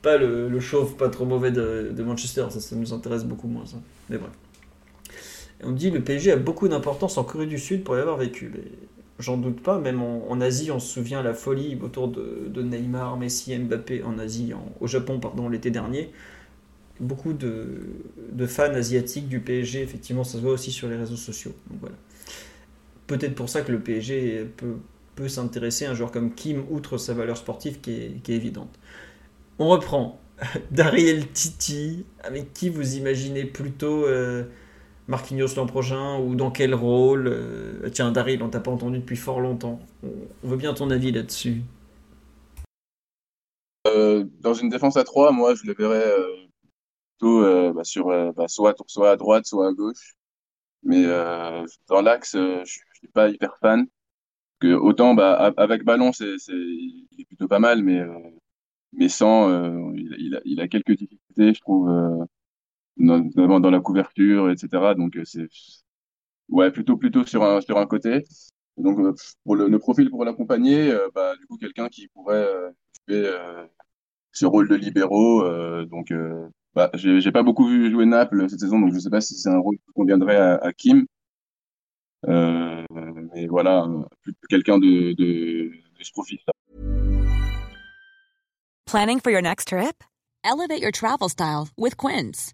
Pas 0.02 0.18
le, 0.18 0.60
chauve 0.60 0.96
pas 0.96 1.10
trop 1.10 1.26
mauvais 1.26 1.52
de, 1.52 2.04
Manchester, 2.04 2.46
ça, 2.50 2.60
ça 2.60 2.76
nous 2.76 2.94
intéresse 2.94 3.24
beaucoup 3.24 3.48
moins. 3.48 3.66
Ça. 3.66 3.78
Mais 4.10 4.18
bref. 4.18 4.32
On 5.64 5.72
dit 5.72 5.92
le 5.92 6.02
PSG 6.02 6.32
a 6.32 6.36
beaucoup 6.36 6.68
d'importance 6.68 7.18
en 7.18 7.24
Corée 7.24 7.46
du 7.46 7.60
Sud 7.60 7.84
pour 7.84 7.96
y 7.96 8.00
avoir 8.00 8.18
vécu. 8.18 8.52
Mais 8.54 8.64
J'en 9.19 9.38
doute 9.38 9.61
pas, 9.61 9.80
même 9.80 10.02
en, 10.02 10.41
Asie, 10.41 10.72
on 10.72 10.80
se 10.80 10.91
souvient 10.91 11.22
la 11.22 11.34
folie 11.34 11.77
autour 11.81 12.07
de, 12.07 12.61
Neymar, 12.61 13.15
Messi, 13.18 13.57
Mbappé 13.57 14.03
en 14.03 14.18
Asie, 14.18 14.53
au 14.80 14.88
Japon, 14.88 15.19
pardon, 15.19 15.49
l'été 15.49 15.69
dernier. 15.69 16.11
Beaucoup 16.99 17.34
de, 17.34 18.48
fans 18.48 18.73
asiatiques 18.73 19.27
du 19.27 19.40
PSG, 19.40 19.81
effectivement, 19.81 20.23
ça 20.23 20.38
se 20.38 20.44
voit 20.44 20.53
aussi 20.53 20.72
sur 20.72 20.88
les 20.88 20.95
réseaux 20.95 21.15
sociaux. 21.15 21.53
Donc 21.69 21.80
voilà. 21.81 21.95
Peut-être 23.06 23.35
pour 23.35 23.49
ça 23.49 23.61
que 23.61 23.72
le 23.72 23.80
PSG 23.80 24.48
peut, 24.57 25.27
s'intéresser 25.27 25.85
à 25.85 25.91
un 25.91 25.94
joueur 25.94 26.11
comme 26.11 26.34
Kim, 26.34 26.64
outre 26.72 26.98
sa 26.98 27.14
valeur 27.14 27.38
sportive 27.38 27.81
qui 27.81 27.91
est, 27.91 28.23
qui 28.23 28.34
est 28.34 28.35
évidente. 28.35 28.80
On 29.60 29.68
reprend. 29.68 30.19
Dariel 30.72 31.27
Titi, 31.30 32.06
avec 32.23 32.53
qui 32.53 32.69
vous 32.69 32.95
imaginez 32.95 33.45
plutôt 33.45 34.06
euh, 34.06 34.44
Marquinhos 35.08 35.56
l'an 35.58 35.66
prochain 35.66 36.20
ou 36.20 36.36
dans 36.36 36.52
quel 36.52 36.74
rôle 36.74 37.28
Euh, 37.28 37.90
Tiens, 37.90 38.12
Daryl, 38.12 38.42
on 38.42 38.50
t'a 38.50 38.60
pas 38.60 38.72
entendu 38.72 39.00
depuis 39.00 39.18
fort 39.18 39.42
longtemps. 39.42 39.80
On, 40.04 40.48
veut 40.48 40.58
bien 40.58 40.74
ton 40.74 40.90
avis 40.90 41.12
là-dessus. 41.12 41.62
Euh, 43.88 44.24
dans 44.40 44.54
une 44.54 44.70
défense 44.70 44.96
à 44.96 45.04
3, 45.04 45.32
moi, 45.32 45.56
je 45.56 45.66
le 45.66 45.74
verrais 45.74 46.08
euh, 46.08 46.48
plutôt 47.20 47.74
bah, 47.74 47.84
sur, 47.84 48.08
bah, 48.34 48.48
soit, 48.48 48.76
à 49.10 49.16
droite, 49.18 49.46
soit 49.46 49.68
à 49.68 49.74
gauche. 49.74 50.16
Mais 50.84 51.04
dans 51.88 52.02
l'axe, 52.02 52.34
je 52.34 52.62
je 52.66 53.00
suis 53.00 53.08
pas 53.14 53.30
hyper 53.30 53.58
fan. 53.60 53.88
Autant 54.64 55.14
bah, 55.14 55.54
avec 55.58 55.84
ballon, 55.84 56.14
c'est, 56.14 56.36
il 56.48 57.08
est 57.20 57.26
plutôt 57.26 57.50
pas 57.50 57.60
mal, 57.60 57.84
mais, 57.84 59.10
sans, 59.10 59.92
il, 59.94 60.60
a- 60.62 60.68
quelques 60.70 60.96
difficultés, 60.96 61.54
je 61.54 61.60
trouve, 61.60 61.90
notamment 62.98 63.60
dans 63.60 63.72
la 63.72 63.80
couverture, 63.80 64.49
etc. 64.49 64.94
Donc, 64.95 65.15
euh, 65.18 65.24
c'est 65.26 65.48
ouais, 66.49 66.72
plutôt, 66.72 66.98
plutôt 66.98 67.26
sur 67.26 67.44
un, 67.44 67.61
sur 67.61 67.78
un 67.78 67.86
côté. 67.86 68.24
Donc, 68.78 68.99
euh, 68.99 69.14
pour 69.44 69.56
le, 69.56 69.80
profil 69.80 70.10
pour 70.10 70.26
l'accompagner, 70.26 70.91
euh, 70.91 71.07
bah, 71.14 71.36
du 71.38 71.45
coup, 71.45 71.57
quelqu'un 71.57 71.90
qui 71.90 72.07
pourrait 72.10 72.48
jouer 73.07 73.32
ce 74.32 74.45
rôle 74.45 74.68
de 74.68 74.76
libéraux. 74.76 75.44
donc, 75.86 76.14
bah, 76.74 76.90
j'ai 76.95 77.32
pas 77.32 77.44
beaucoup 77.44 77.68
vu 77.68 77.91
jouer 77.91 78.06
Naples 78.06 78.49
cette 78.49 78.60
saison, 78.60 78.80
donc 78.80 78.94
je 78.94 78.99
sais 78.99 79.10
pas 79.10 79.22
si 79.22 79.36
c'est 79.36 79.49
un 79.49 79.60
rôle 79.60 79.78
qui 79.78 79.94
conviendrait 79.94 80.38
à, 80.38 80.74
Kim. 80.74 81.06
Mais 82.28 83.48
voilà, 83.48 83.88
quelqu'un 84.49 84.80
de, 84.80 85.14
de, 85.14 85.72
de 85.72 86.03
ce 86.03 86.11
profil-là. 86.11 86.53
Planning 88.86 89.20
for 89.20 89.32
your 89.32 89.41
next 89.41 89.70
trip? 89.70 90.03
Elevate 90.44 90.82
your 90.82 90.91
travel 90.91 91.30
style 91.30 91.70
with 91.78 91.95
Quince. 91.98 92.53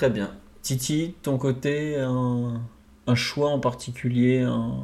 Très 0.00 0.08
bien. 0.08 0.30
Titi, 0.62 1.14
ton 1.22 1.36
côté, 1.36 2.00
un, 2.00 2.62
un 3.06 3.14
choix 3.14 3.50
en 3.50 3.60
particulier, 3.60 4.40
un, 4.40 4.78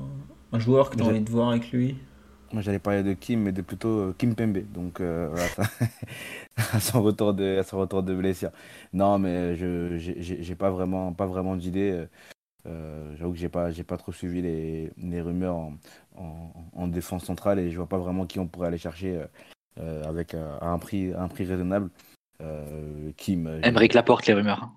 un 0.52 0.58
joueur 0.58 0.90
que 0.90 0.96
tu 0.96 1.02
as 1.02 1.06
envie 1.06 1.22
de 1.22 1.30
voir 1.30 1.48
avec 1.48 1.70
lui? 1.72 1.96
Moi, 2.52 2.60
j'allais 2.60 2.78
parler 2.78 3.02
de 3.02 3.14
Kim, 3.14 3.40
mais 3.40 3.52
de 3.52 3.62
plutôt 3.62 3.88
euh, 3.88 4.14
Kim 4.18 4.34
Pembe. 4.34 4.58
Donc, 4.74 5.00
euh, 5.00 5.26
voilà, 5.30 5.48
ça- 5.48 5.62
à 6.76 6.80
son 6.80 7.02
retour 7.02 7.32
de, 7.32 7.56
à 7.58 7.62
son 7.62 7.78
retour 7.78 8.02
de 8.02 8.14
blessure. 8.14 8.50
Non, 8.92 9.18
mais 9.18 9.56
je 9.56 9.96
j'ai 9.96 10.20
j'ai- 10.22 10.42
j'ai 10.42 10.54
pas 10.54 10.68
vraiment, 10.70 11.14
pas 11.14 11.24
vraiment 11.24 11.56
d'idée. 11.56 11.92
euh, 11.92 12.06
euh, 12.66 13.16
J'avoue 13.16 13.32
que 13.32 13.38
j'ai 13.38 13.48
pas, 13.48 13.70
j'ai 13.70 13.84
pas 13.84 13.96
trop 13.98 14.12
suivi 14.12 14.42
les, 14.42 14.92
les 14.98 15.22
rumeurs 15.22 15.56
en, 15.56 15.74
en, 16.16 16.52
en 16.74 16.88
défense 16.88 17.24
centrale 17.24 17.58
et 17.60 17.70
je 17.70 17.76
vois 17.78 17.88
pas 17.88 17.98
vraiment 17.98 18.26
qui 18.26 18.38
on 18.40 18.48
pourrait 18.48 18.68
aller 18.68 18.78
chercher 18.78 19.16
euh, 19.18 19.26
euh, 19.80 20.04
avec 20.04 20.34
euh, 20.34 20.58
à 20.60 20.68
un 20.70 20.78
prix, 20.78 21.12
à 21.14 21.22
un 21.22 21.28
prix 21.28 21.44
raisonnable. 21.46 21.90
Euh, 22.42 23.12
Kim. 23.16 23.46
euh, 23.46 23.62
je- 23.62 23.68
Emeric 23.68 23.94
Laporte, 23.94 24.26
les 24.26 24.34
rumeurs. 24.34 24.70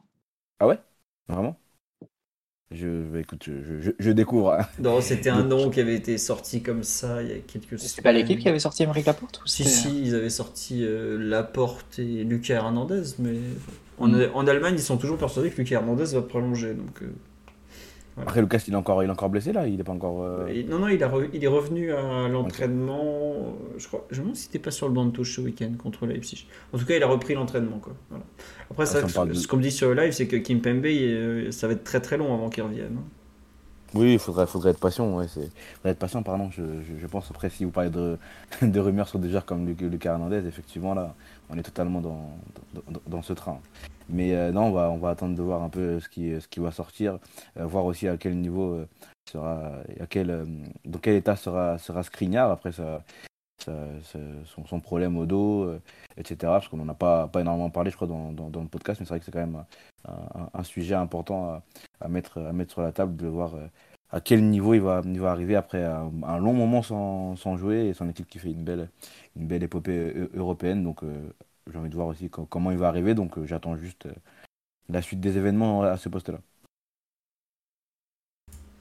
Ah 0.60 0.68
ouais? 0.68 0.80
Vraiment? 1.28 1.60
Je, 2.72 3.04
bah, 3.10 3.20
écoute, 3.20 3.44
je, 3.46 3.80
je, 3.82 3.92
je 4.00 4.12
découvre. 4.12 4.54
hein. 4.54 4.68
Non, 4.80 5.00
c'était 5.02 5.30
un 5.30 5.44
nom 5.44 5.70
qui 5.70 5.80
avait 5.82 5.94
été 5.96 6.18
sorti 6.18 6.64
comme 6.64 6.84
ça 6.84 7.22
il 7.22 7.30
y 7.30 7.34
a 7.34 7.40
quelques 7.40 7.78
C'est 7.78 8.02
pas 8.04 8.12
l'équipe 8.12 8.40
qui 8.40 8.48
avait 8.50 8.60
sorti 8.60 8.84
Emeric 8.84 9.06
Laporte 9.06 9.42
ou 9.44 9.48
Si, 9.48 9.66
si, 9.66 10.02
ils 10.02 10.16
avaient 10.16 10.30
sorti 10.30 10.84
euh, 10.84 11.18
Laporte 11.18 11.98
et 12.00 12.24
Lucas 12.24 12.56
Hernandez, 12.56 13.04
mais 13.20 13.40
en, 13.98 14.14
Mm. 14.14 14.24
en 14.34 14.48
Allemagne, 14.48 14.76
ils 14.76 14.82
sont 14.82 14.98
toujours 14.98 15.18
persuadés 15.18 15.50
que 15.50 15.58
Lucas 15.58 15.76
Hernandez 15.78 16.06
va 16.14 16.22
prolonger. 16.22 16.74
Donc, 16.74 17.02
euh, 17.02 17.12
Après, 18.18 18.42
Lucas, 18.42 18.62
il 18.68 18.74
est 18.74 18.78
encore, 18.78 19.02
il 19.02 19.08
est 19.08 19.12
encore 19.12 19.30
blessé 19.30 19.54
là? 19.54 19.66
Il 19.66 19.80
est 19.80 19.84
pas 19.84 19.94
encore. 19.94 20.24
euh, 20.24 20.64
non, 20.68 20.80
non, 20.80 20.88
il, 20.90 21.02
a 21.04 21.08
re- 21.08 21.30
il 21.34 21.42
est 21.44 21.48
revenu 21.48 21.94
à 21.94 22.28
l'entraînement. 22.28 23.02
euh, 23.04 23.52
Je 23.78 23.88
crois, 23.88 24.06
je 24.12 24.18
me 24.18 24.24
demande 24.24 24.36
si 24.36 24.44
c'était 24.44 24.60
pas 24.60 24.72
sur 24.72 24.88
le 24.90 24.94
banc 24.94 25.06
de 25.06 25.12
touche 25.12 25.36
ce 25.38 25.42
week-end 25.42 25.72
contre 25.82 26.06
Leipzig. 26.06 26.46
En 26.74 26.78
tout 26.78 26.86
cas, 26.86 26.98
il 26.98 27.04
a 27.04 27.08
repris 27.08 27.34
l'entraînement. 27.34 27.78
Quoi. 27.80 27.94
Voilà. 28.10 28.26
Après, 28.70 28.84
Ah, 28.84 28.86
ça, 28.88 29.02
ça 29.02 29.08
me 29.08 29.14
parle 29.14 29.30
de- 29.30 29.34
ce 29.36 29.48
qu'on 29.48 29.58
me 29.58 29.62
dit 29.64 29.72
sur 29.72 29.88
le 29.90 30.02
live, 30.02 30.12
c'est 30.12 30.28
que 30.28 30.36
Kim 30.36 30.60
Pembe, 30.62 30.86
il- 30.86 31.54
ça 31.54 31.68
va 31.68 31.74
être 31.74 31.84
très 31.86 32.02
très 32.02 32.18
long 32.18 32.34
avant 32.34 32.50
qu'il 32.50 32.64
revienne. 32.64 32.98
hein. 32.98 33.04
Oui, 33.96 34.14
il 34.14 34.20
faudrait, 34.20 34.46
faudrait 34.46 34.72
être 34.72 34.80
patient. 34.80 35.12
Ouais, 35.16 35.26
c'est... 35.28 35.50
faudrait 35.78 35.92
être 35.94 35.98
patient, 36.00 36.22
pardon. 36.22 36.52
Je, 36.52 36.62
je, 36.62 37.00
je 37.02 37.08
pense, 37.08 37.32
après, 37.32 37.50
si 37.50 37.64
vous 37.66 37.72
parlez 37.72 37.90
de, 37.90 38.18
de 38.62 38.80
rumeurs 38.80 39.08
sur 39.08 39.18
des 39.18 39.30
joueurs 39.30 39.46
comme 39.46 39.66
Luc- 39.66 39.82
Lucas 39.82 40.12
Hernandez, 40.12 40.44
effectivement, 40.48 40.94
là, 40.94 41.16
on 41.50 41.58
est 41.58 41.64
totalement 41.64 42.00
dans, 42.02 42.38
dans, 42.74 43.00
dans 43.08 43.22
ce 43.24 43.34
train. 43.34 43.60
Mais 44.10 44.34
euh, 44.34 44.52
non, 44.52 44.66
on 44.66 44.72
va, 44.72 44.90
on 44.90 44.98
va 44.98 45.10
attendre 45.12 45.36
de 45.36 45.42
voir 45.42 45.62
un 45.64 45.70
peu 45.70 46.00
ce 46.00 46.10
qui, 46.10 46.40
ce 46.42 46.48
qui 46.48 46.60
va 46.60 46.72
sortir, 46.72 47.20
euh, 47.58 47.66
voir 47.66 47.86
aussi 47.86 48.08
à 48.08 48.18
quel 48.18 48.38
niveau 48.38 48.74
euh, 48.74 48.88
sera, 49.30 49.72
à 50.00 50.08
quel, 50.08 50.46
dans 50.86 51.00
quel 51.00 51.16
état 51.16 51.36
sera, 51.36 51.78
sera 51.78 52.04
Skriniar 52.04 52.50
après 52.52 52.72
ça, 52.72 53.04
son, 53.60 54.80
problème 54.80 55.18
au 55.18 55.26
dos, 55.26 55.72
etc. 56.18 56.38
Parce 56.42 56.68
qu'on 56.70 56.78
n'en 56.78 56.90
a 56.90 56.94
pas, 56.96 57.28
pas 57.28 57.42
énormément 57.42 57.70
parlé, 57.70 57.92
je 57.92 57.96
crois, 57.96 58.08
dans, 58.08 58.32
dans, 58.32 58.62
le 58.62 58.68
podcast, 58.68 59.00
mais 59.00 59.06
c'est 59.06 59.10
vrai 59.10 59.20
que 59.20 59.26
c'est 59.26 59.32
quand 59.32 59.40
même 59.40 59.64
un, 60.54 60.64
sujet 60.64 60.96
important 60.96 61.62
à, 62.02 62.08
mettre, 62.08 62.40
à 62.42 62.54
mettre 62.54 62.72
sur 62.72 62.82
la 62.82 62.92
table, 62.92 63.16
de 63.16 63.28
voir 63.28 63.54
à 64.12 64.22
quel 64.22 64.44
niveau 64.44 64.74
il 64.74 64.82
va, 64.82 65.02
il 65.06 65.20
va 65.20 65.32
arriver 65.32 65.56
après 65.56 65.84
un, 65.84 66.40
long 66.40 66.54
moment 66.54 66.82
sans, 66.82 67.36
sans 67.36 67.58
jouer 67.58 67.90
et 67.90 67.94
son 67.94 68.10
équipe 68.10 68.28
qui 68.28 68.40
fait 68.40 68.52
une 68.52 68.64
belle, 68.64 68.90
une 69.36 69.46
belle 69.48 69.64
épopée 69.64 70.30
européenne. 70.34 70.84
Donc 70.84 71.04
j'ai 71.72 71.78
envie 71.80 71.90
de 71.90 71.96
voir 71.96 72.08
aussi 72.08 72.30
co- 72.30 72.46
comment 72.46 72.72
il 72.72 72.78
va 72.78 72.88
arriver. 72.90 73.14
Donc 73.16 73.38
euh, 73.38 73.46
j'attends 73.46 73.78
juste 73.78 74.06
euh, 74.08 74.14
la 74.90 75.02
suite 75.04 75.22
des 75.22 75.38
événements 75.38 75.84
à 75.84 75.98
ce 75.98 76.10
poste-là. 76.10 76.40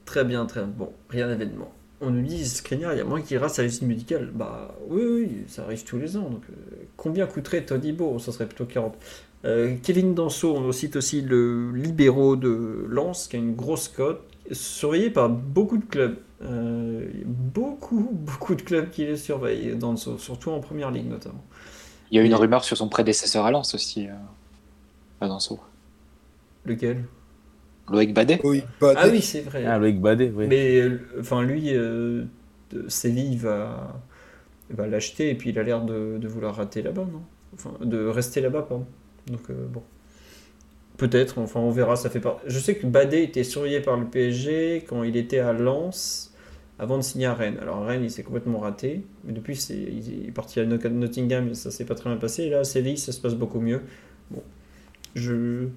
Très 0.05 0.23
bien, 0.23 0.45
très 0.45 0.61
bien. 0.61 0.69
Bon, 0.75 0.91
rien 1.09 1.27
d'événement. 1.27 1.71
On 2.01 2.11
nous 2.11 2.21
dit, 2.21 2.45
Skriniar, 2.47 2.93
il 2.93 2.97
y 2.97 3.01
a 3.01 3.03
moins 3.03 3.21
qu'il 3.21 3.35
ira 3.35 3.49
sa 3.49 3.63
visite 3.63 3.83
médicale. 3.83 4.31
Bah 4.33 4.73
oui, 4.89 5.43
ça 5.47 5.63
arrive 5.63 5.83
tous 5.83 5.99
les 5.99 6.15
ans. 6.17 6.29
Donc, 6.29 6.43
euh, 6.49 6.85
combien 6.97 7.25
coûterait 7.27 7.65
Todibo 7.65 8.17
Ça 8.19 8.31
serait 8.31 8.45
plutôt 8.47 8.65
40. 8.65 8.97
Euh, 9.45 9.75
Kevin 9.83 10.15
Danso, 10.15 10.55
on 10.55 10.71
cite 10.71 10.95
aussi 10.95 11.21
le 11.21 11.71
libéraux 11.73 12.35
de 12.35 12.85
Lens, 12.89 13.27
qui 13.27 13.35
a 13.35 13.39
une 13.39 13.53
grosse 13.55 13.87
cote, 13.89 14.21
surveillé 14.51 15.09
par 15.09 15.29
beaucoup 15.29 15.77
de 15.77 15.85
clubs. 15.85 16.17
Euh, 16.41 17.05
beaucoup, 17.25 17.99
beaucoup 18.13 18.55
de 18.55 18.61
clubs 18.61 18.89
qui 18.89 19.05
le 19.05 19.15
surveillent, 19.17 19.75
Danso, 19.75 20.17
surtout 20.17 20.51
en 20.51 20.59
première 20.61 20.91
ligue 20.91 21.09
notamment. 21.09 21.43
Il 22.11 22.17
y 22.17 22.19
a 22.19 22.23
une 22.23 22.31
Et- 22.31 22.35
rumeur 22.35 22.63
sur 22.63 22.77
son 22.77 22.89
prédécesseur 22.89 23.45
à 23.45 23.51
Lens 23.51 23.73
aussi. 23.75 24.07
Euh... 24.07 24.13
à 25.21 25.27
Danso. 25.27 25.59
Lequel? 26.65 27.05
Loïc 27.91 28.13
Badet. 28.13 28.39
Oui, 28.43 28.63
Badet. 28.79 28.99
Ah 29.03 29.07
oui, 29.09 29.21
c'est 29.21 29.41
vrai. 29.41 29.65
Ah, 29.65 29.77
Loïc 29.79 29.99
Badet, 29.99 30.31
oui. 30.35 30.45
Mais 30.47 30.79
euh, 30.79 30.99
enfin, 31.19 31.41
lui, 31.41 31.73
euh, 31.73 32.23
Séville 32.87 33.37
va, 33.37 33.99
va 34.69 34.85
l'acheter 34.87 35.29
et 35.31 35.35
puis 35.35 35.49
il 35.49 35.57
a 35.59 35.63
l'air 35.63 35.81
de, 35.83 36.17
de 36.19 36.27
vouloir 36.27 36.55
rater 36.55 36.81
là-bas, 36.83 37.05
non? 37.11 37.21
Enfin, 37.55 37.71
de 37.83 38.05
rester 38.05 38.41
là-bas, 38.41 38.63
pardon. 38.63 38.85
Donc, 39.27 39.49
euh, 39.49 39.65
bon. 39.67 39.81
Peut-être, 40.97 41.39
enfin, 41.39 41.61
on 41.61 41.71
verra. 41.71 41.95
Ça 41.95 42.09
fait 42.09 42.19
pas. 42.19 42.39
Je 42.45 42.59
sais 42.59 42.75
que 42.75 42.85
Badé 42.85 43.23
était 43.23 43.43
surveillé 43.43 43.79
par 43.79 43.97
le 43.97 44.05
PSG 44.05 44.85
quand 44.87 45.01
il 45.03 45.15
était 45.17 45.39
à 45.39 45.53
Lens 45.53 46.28
avant 46.79 46.97
de 46.97 47.03
signer 47.03 47.25
à 47.25 47.33
Rennes. 47.33 47.57
Alors, 47.61 47.85
Rennes, 47.85 48.03
il 48.03 48.11
s'est 48.11 48.23
complètement 48.23 48.59
raté. 48.59 49.03
Mais 49.25 49.33
depuis, 49.33 49.55
c'est, 49.55 49.75
il 49.77 50.27
est 50.27 50.31
parti 50.31 50.59
à 50.59 50.65
Not- 50.65 50.77
Nottingham 50.89 51.49
et 51.49 51.55
ça 51.55 51.71
s'est 51.71 51.85
pas 51.85 51.95
très 51.95 52.09
bien 52.09 52.17
passé. 52.17 52.43
Et 52.43 52.49
là, 52.49 52.59
à 52.59 52.63
Séville, 52.63 52.97
ça 52.97 53.11
se 53.11 53.19
passe 53.21 53.35
beaucoup 53.35 53.59
mieux. 53.59 53.81
Bon. 54.31 54.41
Je. 55.15 55.67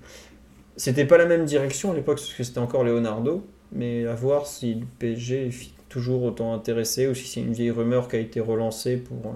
C'était 0.76 1.04
pas 1.04 1.18
la 1.18 1.26
même 1.26 1.44
direction 1.44 1.92
à 1.92 1.94
l'époque 1.94 2.18
parce 2.18 2.32
que 2.32 2.44
c'était 2.44 2.58
encore 2.58 2.84
Leonardo, 2.84 3.46
mais 3.72 4.06
à 4.06 4.14
voir 4.14 4.46
si 4.46 4.74
le 4.74 4.86
PSG 4.98 5.48
est 5.48 5.54
toujours 5.88 6.22
autant 6.24 6.54
intéressé 6.54 7.08
ou 7.08 7.14
si 7.14 7.26
c'est 7.26 7.40
une 7.40 7.52
vieille 7.52 7.70
rumeur 7.70 8.08
qui 8.08 8.16
a 8.16 8.20
été 8.20 8.40
relancée 8.40 8.96
pour, 8.96 9.26
euh, 9.26 9.34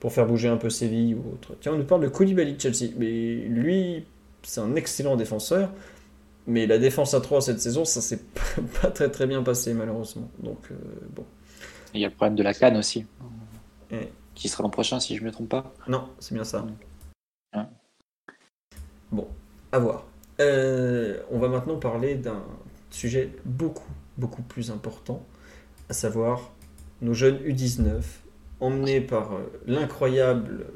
pour 0.00 0.12
faire 0.12 0.26
bouger 0.26 0.48
un 0.48 0.56
peu 0.56 0.70
Séville 0.70 1.14
ou 1.14 1.32
autre. 1.32 1.54
Tiens, 1.60 1.72
on 1.74 1.78
nous 1.78 1.84
parle 1.84 2.02
de 2.02 2.08
Koulibaly 2.08 2.54
de 2.54 2.60
Chelsea, 2.60 2.92
mais 2.98 3.34
lui, 3.48 4.04
c'est 4.42 4.60
un 4.60 4.74
excellent 4.76 5.16
défenseur. 5.16 5.70
Mais 6.46 6.66
la 6.66 6.78
défense 6.78 7.12
à 7.14 7.20
3 7.20 7.40
cette 7.40 7.60
saison, 7.60 7.84
ça 7.84 8.00
s'est 8.00 8.20
pas 8.82 8.90
très 8.90 9.10
très 9.10 9.26
bien 9.26 9.42
passé 9.42 9.74
malheureusement. 9.74 10.30
Donc 10.38 10.58
euh, 10.70 10.74
bon. 11.14 11.24
Il 11.94 12.00
y 12.00 12.04
a 12.04 12.08
le 12.08 12.14
problème 12.14 12.36
de 12.36 12.42
la 12.42 12.54
canne 12.54 12.76
aussi. 12.76 13.06
Et- 13.90 14.08
Qui 14.34 14.48
sera 14.48 14.62
l'an 14.62 14.70
prochain 14.70 15.00
si 15.00 15.16
je 15.16 15.22
ne 15.22 15.26
me 15.26 15.32
trompe 15.32 15.48
pas. 15.48 15.72
Non, 15.88 16.08
c'est 16.18 16.34
bien 16.34 16.44
ça. 16.44 16.66
Ouais. 17.54 17.62
Bon, 19.10 19.28
à 19.72 19.78
voir. 19.78 20.04
Euh, 20.40 21.20
on 21.30 21.38
va 21.38 21.48
maintenant 21.48 21.76
parler 21.76 22.16
d'un 22.16 22.42
sujet 22.90 23.30
beaucoup, 23.44 23.88
beaucoup 24.18 24.42
plus 24.42 24.70
important, 24.70 25.24
à 25.88 25.94
savoir 25.94 26.50
nos 27.00 27.14
jeunes 27.14 27.38
U19, 27.38 28.02
emmenés 28.60 29.00
par 29.00 29.32
euh, 29.34 29.50
l'incroyable 29.66 30.66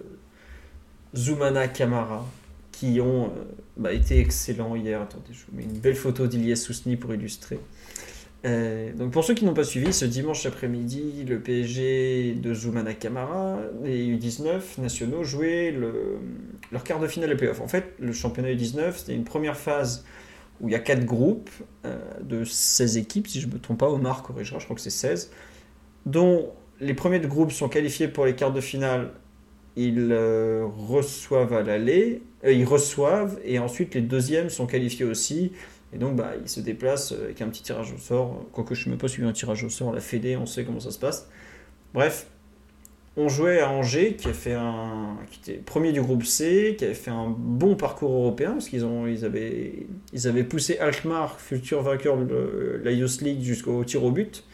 Zoumana 1.15 1.69
Kamara, 1.69 2.25
qui 2.73 3.01
ont 3.01 3.33
bah, 3.81 3.93
été 3.93 4.19
excellents 4.21 4.77
hier. 4.77 5.01
Attendez, 5.03 5.33
je 5.33 5.41
vous 5.51 5.57
mets 5.57 5.65
une 5.65 5.79
belle 5.81 5.97
photo 5.97 6.27
d'Ilias 6.27 6.57
Sousni 6.57 6.97
pour 6.97 7.13
illustrer. 7.15 7.59
Euh, 8.47 8.93
donc 8.95 9.11
pour 9.13 9.23
ceux 9.23 9.35
qui 9.35 9.45
n'ont 9.45 9.53
pas 9.55 9.65
suivi, 9.65 9.93
ce 9.93 10.07
dimanche 10.07 10.47
après-midi, 10.47 11.25
le 11.29 11.41
PSG 11.41 12.35
de 12.35 12.55
Zoumana 12.55 12.95
Kamara, 12.95 13.59
les 13.85 14.17
U19 14.17 14.81
nationaux 14.81 15.25
jouaient 15.25 15.71
le- 15.73 16.19
leur 16.73 16.83
quart 16.85 17.01
de 17.01 17.07
finale 17.07 17.29
de 17.31 17.35
playoff. 17.35 17.61
En 17.61 17.69
fait, 17.69 17.93
le 17.99 18.13
championnat 18.13 18.53
U19, 18.53 18.97
c'était 18.97 19.15
une 19.15 19.25
première 19.25 19.57
phase 19.59 20.07
où 20.63 20.69
il 20.69 20.73
y 20.73 20.75
a 20.75 20.79
quatre 20.79 21.05
groupes 21.05 21.51
euh, 21.85 21.99
de 22.23 22.45
16 22.45 22.97
équipes, 22.97 23.29
si 23.29 23.41
je 23.43 23.47
ne 23.47 23.53
me 23.55 23.59
trompe 23.59 23.79
pas, 23.81 23.89
Omar 23.91 24.23
corrigera, 24.23 24.59
je 24.59 24.65
crois 24.65 24.77
que 24.77 24.83
c'est 24.83 24.89
16, 24.91 25.31
dont 26.07 26.51
les 26.81 26.95
premiers 26.95 27.21
de 27.21 27.27
groupe 27.27 27.53
sont 27.53 27.69
qualifiés 27.69 28.09
pour 28.09 28.25
les 28.25 28.35
quarts 28.35 28.53
de 28.55 28.61
finale, 28.63 29.11
ils 29.77 30.09
euh, 30.11 30.67
reçoivent 30.67 31.53
à 31.53 31.63
l'aller, 31.63 32.23
euh, 32.45 32.53
ils 32.53 32.65
reçoivent, 32.65 33.39
et 33.45 33.59
ensuite 33.59 33.95
les 33.95 34.01
deuxièmes 34.01 34.51
sont 34.51 34.67
qualifiés 34.67 35.05
aussi, 35.05 35.53
et 35.93 35.99
donc, 35.99 36.17
bah, 36.17 36.33
il 36.41 36.49
se 36.49 36.61
déplace 36.61 37.13
avec 37.13 37.43
un 37.43 37.49
petit 37.49 37.63
tirage 37.63 37.93
au 37.93 37.99
sort. 37.99 38.47
Quoique 38.53 38.75
je 38.75 38.81
ne 38.81 38.85
sais 38.85 38.91
même 38.91 38.99
pas 38.99 39.09
suivi 39.09 39.27
un 39.27 39.33
tirage 39.33 39.65
au 39.65 39.69
sort. 39.69 39.93
La 39.93 40.01
Fédé, 40.01 40.37
on 40.37 40.47
sait 40.47 40.65
comment 40.65 40.81
ça 40.81 40.93
se 40.93 40.99
passe. 40.99 41.29
Bref, 41.95 42.29
on 43.17 43.29
jouait 43.29 43.61
à 43.61 43.71
Angers, 43.71 44.15
qui, 44.15 44.29
a 44.29 44.33
fait 44.33 44.53
un, 44.53 45.17
qui 45.31 45.51
était 45.51 45.61
premier 45.61 45.93
du 45.93 46.01
groupe 46.01 46.25
C, 46.25 46.77
qui 46.79 46.85
avait 46.85 46.95
fait 46.95 47.11
un 47.11 47.35
bon 47.37 47.75
parcours 47.75 48.13
européen, 48.13 48.53
parce 48.53 48.69
qu'ils 48.69 48.87
ils 49.09 49.25
avaient, 49.25 49.87
ils 50.13 50.29
avaient 50.29 50.45
poussé 50.45 50.79
Alkmaar, 50.79 51.41
futur 51.41 51.83
vainqueur 51.83 52.17
de 52.19 52.81
la 52.85 52.93
Youth 52.93 53.21
League, 53.21 53.43
jusqu'au 53.43 53.83
tir 53.85 54.05
au 54.05 54.13
but. 54.13 54.45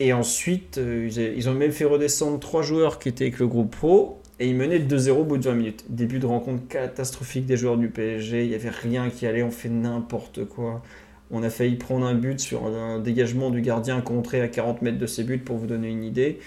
Et 0.00 0.12
ensuite, 0.12 0.78
euh, 0.78 1.08
ils, 1.36 1.48
ont 1.48 1.54
même 1.54 1.72
fait 1.72 1.84
redescendre 1.84 2.40
trois 2.40 2.62
joueurs 2.62 2.98
qui 2.98 3.08
étaient 3.08 3.24
avec 3.24 3.38
le 3.38 3.46
groupe 3.46 3.70
pro. 3.70 4.20
Et 4.40 4.48
ils 4.48 4.56
menaient 4.56 4.80
2-0 4.80 5.10
au 5.10 5.24
bout 5.24 5.38
de 5.38 5.44
20 5.44 5.54
minutes. 5.54 5.84
Début 5.88 6.18
de 6.18 6.26
rencontre 6.26 6.66
catastrophique 6.68 7.46
des 7.46 7.56
joueurs 7.56 7.76
du 7.76 7.88
PSG. 7.88 8.42
Il 8.42 8.48
n'y 8.48 8.54
avait 8.54 8.70
rien 8.70 9.08
qui 9.08 9.26
allait. 9.26 9.44
On 9.44 9.52
fait 9.52 9.68
n'importe 9.68 10.44
quoi. 10.46 10.82
On 11.30 11.42
a 11.42 11.50
failli 11.50 11.76
prendre 11.76 12.04
un 12.04 12.14
but 12.14 12.40
sur 12.40 12.66
un 12.66 12.98
dégagement 12.98 13.50
du 13.50 13.60
gardien 13.60 14.00
contré 14.00 14.40
à 14.40 14.48
40 14.48 14.82
mètres 14.82 14.98
de 14.98 15.06
ses 15.06 15.22
buts 15.22 15.38
pour 15.38 15.56
vous 15.56 15.66
donner 15.66 15.88
une 15.88 16.04
idée. 16.04 16.40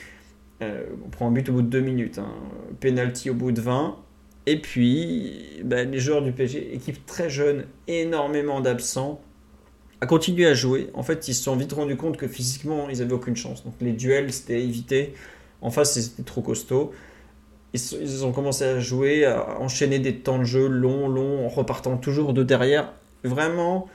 Euh, 0.62 0.84
on 1.06 1.10
prend 1.10 1.28
un 1.28 1.32
but 1.32 1.48
au 1.50 1.54
bout 1.54 1.62
de 1.62 1.70
2 1.70 1.80
minutes. 1.80 2.20
Hein. 2.20 2.34
Penalty 2.80 3.30
au 3.30 3.34
bout 3.34 3.54
de 3.54 3.62
20. 3.62 3.98
Et 4.48 4.62
puis, 4.62 5.62
ben, 5.64 5.92
les 5.92 6.00
joueurs 6.00 6.22
du 6.22 6.32
PSG, 6.32 6.74
équipe 6.74 7.06
très 7.06 7.30
jeune, 7.30 7.66
énormément 7.88 8.62
d'absents, 8.62 9.22
a 10.02 10.06
continué 10.06 10.46
à 10.46 10.54
jouer. 10.54 10.90
En 10.94 11.04
fait, 11.04 11.28
ils 11.28 11.34
se 11.34 11.44
sont 11.44 11.56
vite 11.56 11.74
rendus 11.74 11.96
compte 11.96 12.18
que 12.18 12.28
physiquement, 12.28 12.90
ils 12.90 13.00
n'avaient 13.00 13.14
aucune 13.14 13.36
chance. 13.36 13.64
Donc 13.64 13.74
les 13.82 13.94
duels, 13.94 14.32
c'était 14.32 14.56
à 14.56 14.60
éviter. 14.60 15.14
En 15.62 15.72
face, 15.72 16.00
c'était 16.00 16.24
trop 16.24 16.42
costaud. 16.42 16.92
Ils, 17.74 18.26
ont 18.26 18.32
commencé 18.32 18.64
à 18.64 18.80
jouer, 18.80 19.26
à 19.26 19.60
enchaîner 19.60 20.00
des 20.00 20.16
temps 20.16 20.40
de 20.40 20.44
jeu 20.44 20.68
longs, 20.68 21.08
longs, 21.10 21.46
en 21.46 21.50
repartant 21.50 21.98
toujours 21.98 22.34
de 22.34 22.44
derrière. 22.44 22.94
Vraiment, 23.24 23.88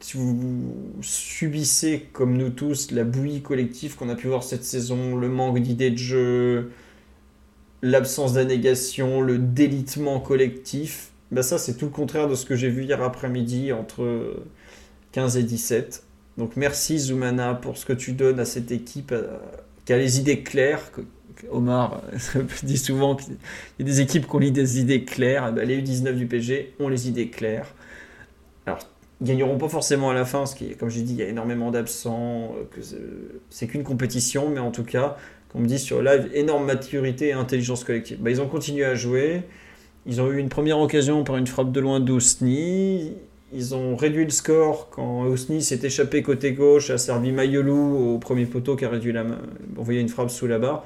si 0.00 0.16
vous 0.18 0.74
subissez, 1.00 2.08
comme 2.12 2.36
nous 2.36 2.50
tous, 2.50 2.90
la 2.90 3.04
bouillie 3.04 3.42
collective 3.42 3.96
qu'on 3.96 4.08
a 4.08 4.14
pu 4.14 4.28
voir 4.28 4.42
cette 4.42 4.64
saison, 4.64 5.16
le 5.16 5.28
manque 5.28 5.60
d'idées 5.60 5.90
de 5.90 5.96
jeu, 5.96 6.70
l'absence 7.82 8.34
d'annégation, 8.34 9.20
le 9.20 9.38
délitement 9.38 10.20
collectif, 10.20 11.10
bah 11.30 11.42
ça 11.42 11.58
c'est 11.58 11.76
tout 11.76 11.86
le 11.86 11.90
contraire 11.90 12.28
de 12.28 12.34
ce 12.34 12.44
que 12.44 12.54
j'ai 12.54 12.68
vu 12.68 12.84
hier 12.84 13.02
après-midi 13.02 13.72
entre 13.72 14.36
15 15.14 15.36
et 15.36 15.42
17. 15.44 16.02
Donc 16.38 16.56
merci 16.56 16.98
Zoumana 16.98 17.54
pour 17.54 17.76
ce 17.76 17.86
que 17.86 17.92
tu 17.92 18.12
donnes 18.12 18.40
à 18.40 18.44
cette 18.44 18.72
équipe 18.72 19.12
euh, 19.12 19.38
qui 19.84 19.92
a 19.92 19.98
les 19.98 20.18
idées 20.18 20.40
claires. 20.42 20.90
que- 20.92 21.02
que 21.36 21.46
Omar 21.50 22.02
euh, 22.36 22.42
dit 22.64 22.76
souvent 22.78 23.14
qu'il 23.16 23.34
y 23.78 23.82
a 23.82 23.84
des 23.84 24.00
équipes 24.00 24.26
qui 24.28 24.34
ont 24.36 24.40
des 24.40 24.78
idées 24.80 25.04
claires. 25.04 25.52
Ben, 25.52 25.66
les 25.66 25.80
U19 25.80 26.14
du 26.14 26.26
PG 26.26 26.74
ont 26.80 26.88
les 26.88 27.08
idées 27.08 27.28
claires. 27.28 27.72
Alors, 28.66 28.78
ils 29.20 29.28
gagneront 29.28 29.56
pas 29.58 29.68
forcément 29.68 30.10
à 30.10 30.14
la 30.14 30.24
fin, 30.24 30.38
parce 30.38 30.54
a, 30.60 30.74
comme 30.76 30.90
j'ai 30.90 31.02
dit, 31.02 31.12
il 31.14 31.18
y 31.18 31.22
a 31.22 31.28
énormément 31.28 31.70
d'absents, 31.70 32.54
euh, 32.56 32.64
que 32.72 32.80
c'est- 32.82 32.96
qu'une 33.68 33.84
compétition, 33.84 34.48
mais 34.50 34.58
en 34.60 34.70
tout 34.72 34.84
cas, 34.84 35.16
comme 35.48 35.60
on 35.60 35.64
me 35.64 35.68
dit 35.68 35.78
sur 35.78 36.02
live, 36.02 36.28
énorme 36.34 36.64
maturité 36.66 37.28
et 37.28 37.32
intelligence 37.32 37.84
collective. 37.84 38.18
Bah, 38.20 38.30
ils 38.30 38.40
ont 38.40 38.48
continué 38.48 38.84
à 38.84 38.94
jouer. 38.96 39.42
Ils 40.06 40.20
ont 40.20 40.30
eu 40.32 40.38
une 40.38 40.48
première 40.48 40.78
occasion 40.80 41.22
par 41.24 41.36
une 41.36 41.46
frappe 41.46 41.70
de 41.72 41.80
loin 41.80 42.00
d'Ousni. 42.00 43.12
Ils 43.54 43.74
ont 43.74 43.94
réduit 43.94 44.24
le 44.24 44.30
score 44.30 44.90
quand 44.90 45.26
Ousni 45.26 45.62
s'est 45.62 45.78
échappé 45.84 46.22
côté 46.22 46.52
gauche, 46.52 46.90
a 46.90 46.98
servi 46.98 47.30
Mayolou 47.30 48.14
au 48.14 48.18
premier 48.18 48.46
poteau 48.46 48.74
qui 48.74 48.84
a 48.84 48.88
réduit 48.88 49.12
la 49.12 49.24
envoyé 49.78 50.00
une 50.00 50.08
frappe 50.08 50.30
sous 50.30 50.48
la 50.48 50.58
barre. 50.58 50.84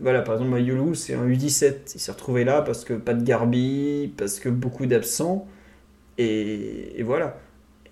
Voilà, 0.00 0.22
par 0.22 0.36
exemple, 0.36 0.52
Mayolou, 0.52 0.94
c'est 0.94 1.14
un 1.14 1.26
U17. 1.26 1.74
Il 1.94 2.00
s'est 2.00 2.12
retrouvé 2.12 2.44
là 2.44 2.62
parce 2.62 2.84
que 2.84 2.94
pas 2.94 3.14
de 3.14 3.24
Garbi, 3.24 4.12
parce 4.16 4.38
que 4.38 4.48
beaucoup 4.48 4.86
d'absents. 4.86 5.48
Et, 6.18 7.02
voilà. 7.02 7.36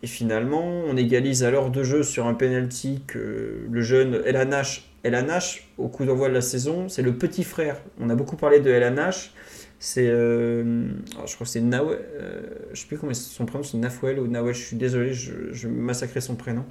Et 0.05 0.07
finalement, 0.07 0.65
on 0.87 0.97
égalise 0.97 1.43
à 1.43 1.51
l'heure 1.51 1.71
de 1.71 1.83
jeu 1.83 2.05
sur 2.05 2.29
un 2.29 2.35
penalty 2.35 3.03
que 3.09 3.67
le 3.69 3.81
jeune 3.81 4.23
Elanash, 4.25 4.89
Elanash, 5.03 5.69
au 5.79 5.89
coup 5.89 6.05
d'envoi 6.05 6.29
de 6.29 6.35
la 6.35 6.43
saison, 6.43 6.89
c'est 6.89 7.03
le 7.03 7.15
petit 7.15 7.43
frère. 7.43 7.81
On 8.01 8.09
a 8.09 8.15
beaucoup 8.15 8.37
parlé 8.37 8.61
de 8.61 8.71
Elanash. 8.71 9.33
C'est, 9.81 10.09
euh, 10.09 10.89
alors, 11.15 11.29
je 11.29 11.35
crois 11.35 11.45
que 11.45 11.51
c'est 11.51 11.61
Nawel, 11.61 12.01
euh, 12.15 12.41
je 12.73 12.81
sais 12.81 12.87
plus 12.87 12.99
comment 12.99 13.15
son 13.15 13.47
prénom, 13.47 13.63
c'est 13.63 13.77
Nafwel 13.77 14.19
ou 14.19 14.27
Nawel. 14.27 14.55
Je 14.55 14.61
suis 14.61 14.77
désolé, 14.77 15.13
je, 15.13 15.53
je 15.53 15.69
massacrer 15.69 16.21
son 16.21 16.35
prénom. 16.35 16.65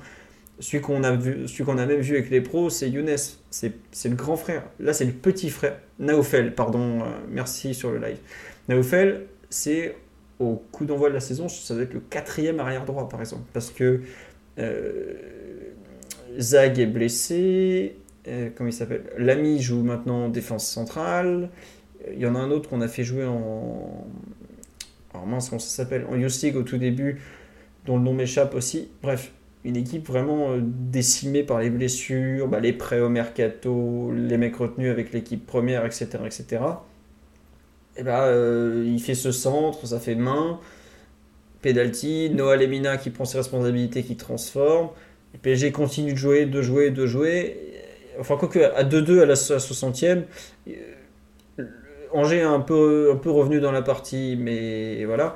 Celui 0.60 0.82
qu'on 0.82 1.04
a 1.04 1.16
vu, 1.16 1.48
celui 1.48 1.64
qu'on 1.64 1.78
a 1.78 1.86
même 1.86 2.02
vu 2.02 2.16
avec 2.16 2.30
les 2.30 2.42
pros, 2.42 2.70
c'est 2.70 2.90
Younes. 2.90 3.16
C'est, 3.50 3.74
le 4.06 4.16
grand 4.16 4.36
frère. 4.36 4.64
Là, 4.80 4.92
c'est 4.92 5.06
le 5.06 5.14
petit 5.14 5.50
frère. 5.50 5.80
Naofel, 6.00 6.54
pardon. 6.54 7.02
euh, 7.02 7.06
merci 7.30 7.74
sur 7.74 7.92
le 7.92 8.00
live. 8.00 8.18
Naofel, 8.68 9.28
c'est 9.50 9.96
au 10.40 10.56
coup 10.72 10.86
d'envoi 10.86 11.10
de 11.10 11.14
la 11.14 11.20
saison, 11.20 11.48
ça 11.48 11.74
doit 11.74 11.84
être 11.84 11.94
le 11.94 12.00
quatrième 12.00 12.60
arrière 12.60 12.86
droit, 12.86 13.10
par 13.10 13.22
exemple, 13.22 13.46
parce 13.54 13.72
que 13.72 14.02
euh, 14.60 15.14
Zag 16.38 16.78
est 16.78 16.86
blessé. 16.86 17.96
comment 18.56 18.70
il 18.70 18.74
s'appelle? 18.74 19.04
Lamy 19.18 19.62
joue 19.62 19.82
maintenant 19.82 20.26
en 20.26 20.30
défense 20.30 20.68
centrale. 20.68 21.50
Il 22.14 22.20
y 22.20 22.26
en 22.26 22.36
a 22.36 22.40
un 22.40 22.52
autre 22.52 22.70
qu'on 22.70 22.82
a 22.82 22.88
fait 22.88 23.04
jouer 23.04 23.26
en. 23.26 24.08
Alors 25.14 25.26
mince, 25.26 25.50
comment 25.50 25.60
ça 25.60 25.70
s'appelle 25.70 26.06
En 26.10 26.16
Youth 26.16 26.46
au 26.56 26.64
tout 26.64 26.78
début, 26.78 27.22
dont 27.86 27.98
le 27.98 28.04
nom 28.04 28.14
m'échappe 28.14 28.54
aussi. 28.56 28.90
Bref, 29.02 29.32
une 29.64 29.76
équipe 29.76 30.08
vraiment 30.08 30.52
euh, 30.52 30.60
décimée 30.62 31.44
par 31.44 31.60
les 31.60 31.70
blessures, 31.70 32.48
bah, 32.48 32.60
les 32.60 32.74
prêts 32.74 33.00
au 33.00 33.10
mercato, 33.10 34.12
les 34.14 34.38
mecs 34.38 34.56
retenus 34.56 34.92
avec 34.92 35.12
l'équipe 35.12 35.46
première, 35.46 35.86
etc. 35.86 36.08
etc. 36.26 36.62
Et 37.98 38.04
bah, 38.04 38.26
euh, 38.26 38.84
il 38.86 39.02
fait 39.02 39.16
ce 39.16 39.32
centre, 39.32 39.86
ça 39.88 40.00
fait 40.00 40.16
main, 40.16 40.60
penalty, 41.62 42.30
Noah 42.30 42.56
Lemina 42.56 42.98
qui 42.98 43.10
prend 43.10 43.26
ses 43.26 43.40
responsabilités, 43.40 44.04
qui 44.04 44.16
transforme. 44.16 44.90
Le 45.34 45.40
PSG 45.40 45.72
continue 45.72 46.14
de 46.14 46.18
jouer, 46.18 46.46
de 46.46 46.62
jouer, 46.62 46.92
de 46.92 47.06
jouer. 47.06 47.58
Enfin, 48.20 48.38
quoique 48.38 48.60
à 48.60 48.84
2-2 48.84 49.22
à 49.22 49.26
la 49.26 49.36
60e, 49.36 50.24
euh, 50.68 50.72
Angers 52.18 52.42
un 52.42 52.60
peu, 52.60 53.12
un 53.14 53.18
peu 53.18 53.32
revenu 53.32 53.60
dans 53.60 53.72
la 53.72 53.82
partie, 53.82 54.38
mais 54.40 55.06
voilà. 55.06 55.36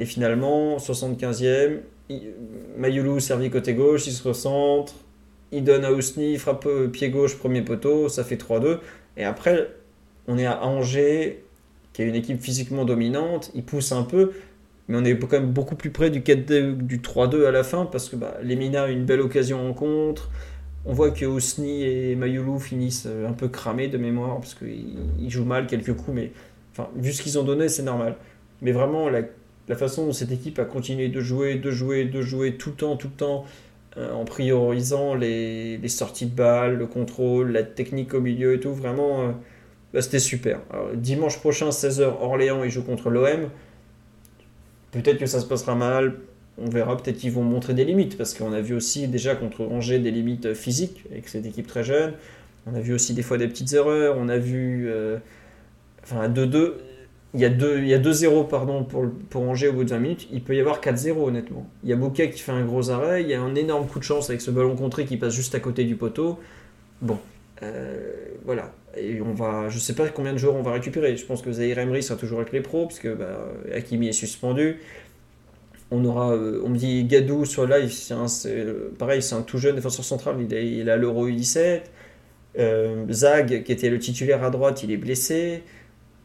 Et 0.00 0.04
finalement, 0.06 0.78
75e, 0.78 1.80
il- 2.08 2.32
Mayulu 2.78 3.20
servi 3.20 3.50
côté 3.50 3.74
gauche, 3.74 4.06
il 4.06 4.12
se 4.12 4.26
recentre, 4.26 4.94
il 5.52 5.64
donne 5.64 5.84
à 5.84 5.92
Ousni, 5.92 6.36
frappe 6.38 6.66
euh, 6.66 6.88
pied 6.88 7.10
gauche, 7.10 7.36
premier 7.38 7.62
poteau, 7.62 8.08
ça 8.08 8.24
fait 8.24 8.36
3-2. 8.36 8.80
Et 9.16 9.24
après, 9.24 9.70
on 10.28 10.38
est 10.38 10.46
à 10.46 10.62
Angers, 10.64 11.42
qui 11.92 12.02
est 12.02 12.06
une 12.06 12.14
équipe 12.14 12.40
physiquement 12.42 12.84
dominante, 12.84 13.50
il 13.54 13.64
pousse 13.64 13.92
un 13.92 14.02
peu, 14.02 14.32
mais 14.88 14.98
on 14.98 15.04
est 15.04 15.18
quand 15.18 15.32
même 15.40 15.50
beaucoup 15.52 15.76
plus 15.76 15.90
près 15.90 16.10
du, 16.10 16.22
4 16.22 16.46
du 16.78 17.00
3-2 17.00 17.46
à 17.46 17.50
la 17.50 17.64
fin, 17.64 17.86
parce 17.86 18.08
que 18.08 18.16
bah, 18.16 18.36
Lemina 18.42 18.84
a 18.84 18.88
une 18.88 19.04
belle 19.04 19.20
occasion 19.20 19.68
en 19.68 19.72
contre. 19.72 20.30
On 20.88 20.92
voit 20.92 21.10
que 21.10 21.24
Ousni 21.26 21.82
et 21.82 22.14
Mayulu 22.14 22.60
finissent 22.60 23.06
euh, 23.06 23.28
un 23.28 23.32
peu 23.32 23.48
cramés 23.48 23.88
de 23.88 23.98
mémoire, 23.98 24.38
parce 24.38 24.54
qu'ils 24.54 24.96
ils 25.18 25.30
jouent 25.30 25.44
mal 25.44 25.66
quelques 25.66 25.94
coups, 25.94 26.14
mais 26.14 26.32
vu 26.94 27.12
ce 27.12 27.22
qu'ils 27.22 27.38
ont 27.40 27.42
donné, 27.42 27.68
c'est 27.68 27.82
normal. 27.82 28.14
Mais 28.62 28.70
vraiment, 28.70 29.08
la, 29.08 29.22
façon 29.74 30.06
dont 30.06 30.12
cette 30.12 30.30
équipe 30.30 30.60
a 30.60 30.64
continué 30.64 31.08
de 31.08 31.20
jouer, 31.20 31.56
de 31.56 31.72
jouer, 31.72 32.04
de 32.04 32.22
jouer 32.22 32.56
tout 32.56 32.70
le 32.70 32.76
temps, 32.76 32.96
tout 32.96 33.08
le 33.08 33.14
temps, 33.14 33.44
euh, 33.96 34.12
en 34.12 34.24
priorisant 34.24 35.16
les, 35.16 35.80
sorties 35.88 36.26
de 36.26 36.34
balles, 36.36 36.76
le 36.76 36.86
contrôle, 36.86 37.50
la 37.50 37.64
technique 37.64 38.14
au 38.14 38.20
milieu 38.20 38.54
et 38.54 38.60
tout, 38.60 38.72
vraiment, 38.72 39.22
euh, 39.22 39.32
bah, 39.92 40.02
c'était 40.02 40.20
super. 40.20 40.60
Dimanche 40.94 41.40
prochain, 41.40 41.70
16h, 41.70 42.02
Orléans, 42.20 42.62
ils 42.62 42.70
jouent 42.70 42.84
contre 42.84 43.10
l'OM. 43.10 43.50
Peut-être 44.92 45.18
que 45.18 45.26
ça 45.26 45.40
se 45.40 45.46
passera 45.46 45.74
mal. 45.74 46.16
On 46.58 46.68
verra, 46.70 46.96
peut-être 46.96 47.18
qu'ils 47.18 47.32
vont 47.32 47.42
montrer 47.42 47.74
des 47.74 47.84
limites, 47.84 48.16
parce 48.16 48.32
qu'on 48.34 48.52
a 48.52 48.60
vu 48.60 48.74
aussi 48.74 49.08
déjà 49.08 49.34
contre 49.36 49.62
Angers 49.64 49.98
des 49.98 50.10
limites 50.10 50.54
physiques, 50.54 51.04
avec 51.10 51.28
cette 51.28 51.44
équipe 51.46 51.66
très 51.66 51.84
jeune. 51.84 52.14
On 52.66 52.74
a 52.74 52.80
vu 52.80 52.94
aussi 52.94 53.14
des 53.14 53.22
fois 53.22 53.38
des 53.38 53.48
petites 53.48 53.72
erreurs. 53.72 54.16
On 54.18 54.28
a 54.28 54.38
vu. 54.38 54.86
euh, 54.88 55.18
enfin, 56.02 56.28
2-2. 56.28 56.74
Il 57.34 57.40
y 57.40 57.44
a 57.44 57.50
2 57.50 57.78
il 57.80 57.88
y 57.88 57.94
a 57.94 57.98
2-0 57.98 58.48
pardon, 58.48 58.84
pour, 58.84 59.06
pour 59.30 59.42
au 59.42 59.72
bout 59.72 59.84
de 59.84 59.90
20 59.90 59.98
minutes. 59.98 60.28
Il 60.32 60.42
peut 60.42 60.56
y 60.56 60.60
avoir 60.60 60.80
4-0, 60.80 61.18
honnêtement. 61.28 61.68
Il 61.84 61.90
y 61.90 61.92
a 61.92 61.96
Bouquet 61.96 62.30
qui 62.30 62.40
fait 62.40 62.52
un 62.52 62.64
gros 62.64 62.90
arrêt. 62.90 63.22
Il 63.22 63.28
y 63.28 63.34
a 63.34 63.42
un 63.42 63.54
énorme 63.54 63.86
coup 63.86 63.98
de 63.98 64.04
chance 64.04 64.30
avec 64.30 64.40
ce 64.40 64.50
ballon 64.50 64.74
contré 64.76 65.04
qui 65.04 65.16
passe 65.16 65.34
juste 65.34 65.54
à 65.54 65.60
côté 65.60 65.84
du 65.84 65.96
poteau. 65.96 66.38
Bon. 67.02 67.18
euh, 67.62 68.12
voilà. 68.44 68.72
Et 68.96 69.20
on 69.20 69.34
va. 69.34 69.68
Je 69.68 69.78
sais 69.78 69.94
pas 69.94 70.08
combien 70.08 70.32
de 70.32 70.38
joueurs 70.38 70.56
on 70.56 70.62
va 70.62 70.72
récupérer. 70.72 71.16
Je 71.16 71.26
pense 71.26 71.42
que 71.42 71.52
Zahir 71.52 71.78
Emery 71.78 72.02
sera 72.02 72.18
toujours 72.18 72.40
avec 72.40 72.52
les 72.52 72.60
pros, 72.62 72.86
parce 72.86 72.98
que 72.98 73.14
bah, 73.14 73.52
Hakimi 73.74 74.08
est 74.08 74.12
suspendu. 74.12 74.78
On 75.90 76.04
aura, 76.04 76.32
euh, 76.34 76.60
on 76.64 76.70
me 76.70 76.76
dit 76.76 77.04
Gadou 77.04 77.44
sur 77.44 77.66
live, 77.66 77.92
un- 78.10 78.26
euh, 78.46 78.90
pareil, 78.98 79.22
c'est 79.22 79.34
un 79.36 79.42
tout 79.42 79.58
jeune 79.58 79.76
défenseur 79.76 80.04
central, 80.04 80.36
il 80.40 80.52
est, 80.52 80.90
à 80.90 80.96
l'Euro 80.96 81.28
U17. 81.28 81.82
Euh, 82.58 83.04
Zag, 83.10 83.62
qui 83.64 83.72
était 83.72 83.90
le 83.90 83.98
titulaire 83.98 84.42
à 84.42 84.50
droite, 84.50 84.82
il 84.82 84.90
est 84.90 84.96
blessé. 84.96 85.62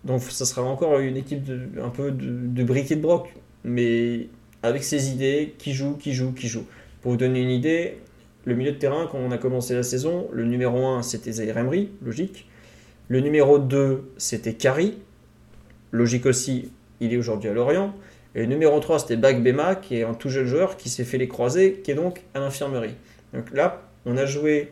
Donc 0.03 0.21
ça 0.23 0.45
sera 0.45 0.63
encore 0.63 0.97
une 0.99 1.17
équipe 1.17 1.43
de, 1.43 1.59
un 1.81 1.89
peu 1.89 2.11
de, 2.11 2.25
de 2.47 2.63
briques 2.63 2.91
et 2.91 2.95
de 2.95 3.01
broc. 3.01 3.33
Mais 3.63 4.29
avec 4.63 4.83
ses 4.83 5.11
idées, 5.11 5.53
qui 5.59 5.73
joue, 5.73 5.95
qui 5.95 6.13
joue, 6.13 6.31
qui 6.31 6.47
joue. 6.47 6.65
Pour 7.01 7.11
vous 7.11 7.17
donner 7.17 7.41
une 7.41 7.49
idée, 7.51 7.97
le 8.45 8.55
milieu 8.55 8.71
de 8.71 8.77
terrain, 8.77 9.07
quand 9.11 9.19
on 9.19 9.31
a 9.31 9.37
commencé 9.37 9.75
la 9.75 9.83
saison, 9.83 10.27
le 10.33 10.45
numéro 10.45 10.85
1, 10.87 11.03
c'était 11.03 11.33
Zahir 11.33 11.57
Emery, 11.57 11.89
logique. 12.03 12.47
Le 13.09 13.19
numéro 13.19 13.59
2, 13.59 14.03
c'était 14.17 14.53
Kari. 14.53 14.97
Logique 15.91 16.25
aussi, 16.25 16.71
il 17.01 17.13
est 17.13 17.17
aujourd'hui 17.17 17.49
à 17.49 17.53
Lorient. 17.53 17.93
Et 18.35 18.41
le 18.41 18.45
numéro 18.45 18.79
3, 18.79 18.99
c'était 18.99 19.17
Bag 19.17 19.43
Bema, 19.43 19.75
qui 19.75 19.97
est 19.97 20.03
un 20.03 20.13
tout 20.13 20.29
jeune 20.29 20.45
joueur 20.45 20.77
qui 20.77 20.89
s'est 20.89 21.03
fait 21.03 21.17
les 21.17 21.27
croisés, 21.27 21.81
qui 21.83 21.91
est 21.91 21.95
donc 21.95 22.21
à 22.33 22.39
l'infirmerie. 22.39 22.95
Donc 23.33 23.51
là, 23.51 23.81
on 24.05 24.17
a 24.17 24.25
joué 24.25 24.71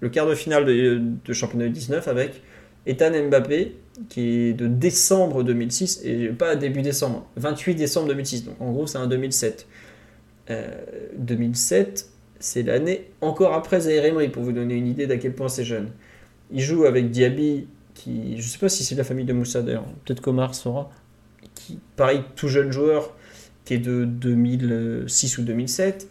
le 0.00 0.08
quart 0.08 0.26
de 0.26 0.34
finale 0.34 0.64
de, 0.64 1.32
championnat 1.32 1.68
19 1.68 2.06
avec 2.08 2.42
Ethan 2.86 3.10
Mbappé, 3.28 3.76
qui 4.08 4.28
est 4.28 4.52
de 4.52 4.66
décembre 4.66 5.42
2006, 5.42 6.02
et 6.04 6.28
pas 6.28 6.54
début 6.54 6.82
décembre, 6.82 7.26
28 7.36 7.74
décembre 7.74 8.08
2006, 8.08 8.44
donc 8.44 8.60
en 8.60 8.72
gros 8.72 8.86
c'est 8.86 8.98
un 8.98 9.06
2007. 9.06 9.66
Euh, 10.50 10.68
2007, 11.18 12.08
c'est 12.38 12.62
l'année 12.62 13.08
encore 13.20 13.54
après 13.54 13.80
Zaire 13.80 14.04
Emery, 14.04 14.28
pour 14.28 14.42
vous 14.42 14.52
donner 14.52 14.74
une 14.74 14.86
idée 14.86 15.06
d'à 15.06 15.16
quel 15.16 15.32
point 15.32 15.48
c'est 15.48 15.64
jeune. 15.64 15.88
Il 16.52 16.60
joue 16.60 16.84
avec 16.84 17.10
Diaby, 17.10 17.66
qui, 17.94 18.40
je 18.40 18.46
sais 18.46 18.58
pas 18.58 18.68
si 18.68 18.84
c'est 18.84 18.94
de 18.94 19.00
la 19.00 19.04
famille 19.04 19.24
de 19.24 19.32
Moussa 19.32 19.62
d'ailleurs, 19.62 19.86
peut-être 20.04 20.20
qu'Omar 20.20 20.54
saura, 20.54 20.90
pareil, 21.96 22.22
tout 22.34 22.48
jeune 22.48 22.72
joueur, 22.72 23.14
qui 23.64 23.74
est 23.74 23.78
de 23.78 24.04
2006 24.04 25.38
ou 25.38 25.42
2007. 25.42 26.08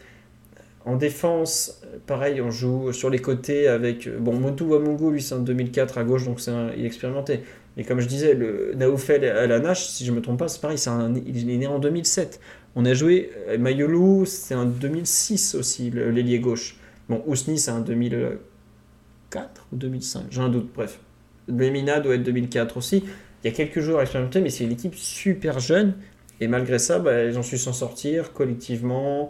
En 0.86 0.95
défense, 0.98 1.82
pareil, 2.06 2.41
on 2.41 2.52
joue 2.52 2.91
sur 2.94 3.10
les 3.10 3.19
côtés 3.19 3.68
avec. 3.68 4.07
Bon, 4.19 4.34
Motu 4.40 4.64
Wamungu, 4.64 5.11
lui, 5.14 5.22
c'est 5.22 5.34
un 5.36 5.40
2004 5.40 5.98
à 5.98 6.03
gauche, 6.03 6.26
donc 6.26 6.40
c'est 6.40 6.52
il 6.77 6.84
est 6.84 6.88
expérimenté. 6.88 7.41
Mais 7.76 7.84
comme 7.84 7.99
je 7.99 8.07
disais, 8.07 8.34
le 8.36 8.73
Naoufel 8.76 9.26
à 9.26 9.48
la 9.48 9.60
Nash, 9.60 9.88
si 9.88 10.06
je 10.06 10.11
me 10.11 10.22
trompe 10.22 10.40
pas, 10.40 10.48
c'est 10.48 10.61
pareil, 10.61 10.77
c'est 10.77 10.90
un, 10.91 11.14
il 11.26 11.49
est 11.49 11.57
né 11.57 11.68
en 11.68 11.80
2007. 11.80 12.40
On 12.76 12.86
a 12.86 12.94
joué. 12.94 13.32
euh, 13.49 13.57
Mayolu, 13.57 14.26
c'est 14.26 14.53
un 14.53 14.65
2006 14.65 15.56
aussi, 15.56 15.90
l'ailier 15.91 16.40
gauche. 16.40 16.77
Bon, 17.10 17.23
Ousni, 17.26 17.57
c'est 17.57 17.72
un 17.72 17.82
2004 17.82 19.68
ou 19.72 19.76
2005, 19.76 20.26
j'ai 20.30 20.41
un 20.41 20.49
doute, 20.49 20.69
bref. 20.73 20.99
Lemina 21.48 21.99
doit 21.99 22.15
être 22.15 22.23
2004 22.23 22.77
aussi. 22.77 23.03
Il 23.46 23.50
y 23.50 23.52
a 23.52 23.56
quelques 23.56 23.80
joueurs 23.80 24.02
expérimentés, 24.02 24.42
mais 24.42 24.50
c'est 24.50 24.64
une 24.64 24.72
équipe 24.72 24.96
super 24.96 25.60
jeune. 25.60 25.94
Et 26.42 26.48
malgré 26.48 26.80
ça, 26.80 26.98
bah, 26.98 27.26
ils 27.26 27.38
ont 27.38 27.44
su 27.44 27.60
s'en 27.60 27.74
sortir 27.74 28.34
collectivement, 28.34 29.30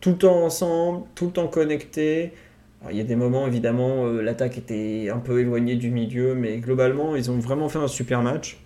tout 0.00 0.10
le 0.10 0.18
temps 0.18 0.44
ensemble, 0.44 1.04
tout 1.16 1.26
le 1.26 1.32
temps 1.32 1.48
connectés. 1.48 2.32
Il 2.88 2.96
y 2.96 3.00
a 3.00 3.02
des 3.02 3.16
moments, 3.16 3.48
évidemment, 3.48 4.06
euh, 4.06 4.22
l'attaque 4.22 4.56
était 4.56 5.10
un 5.12 5.18
peu 5.18 5.40
éloignée 5.40 5.74
du 5.74 5.90
milieu, 5.90 6.36
mais 6.36 6.58
globalement, 6.58 7.16
ils 7.16 7.28
ont 7.28 7.38
vraiment 7.38 7.68
fait 7.68 7.80
un 7.80 7.88
super 7.88 8.22
match. 8.22 8.60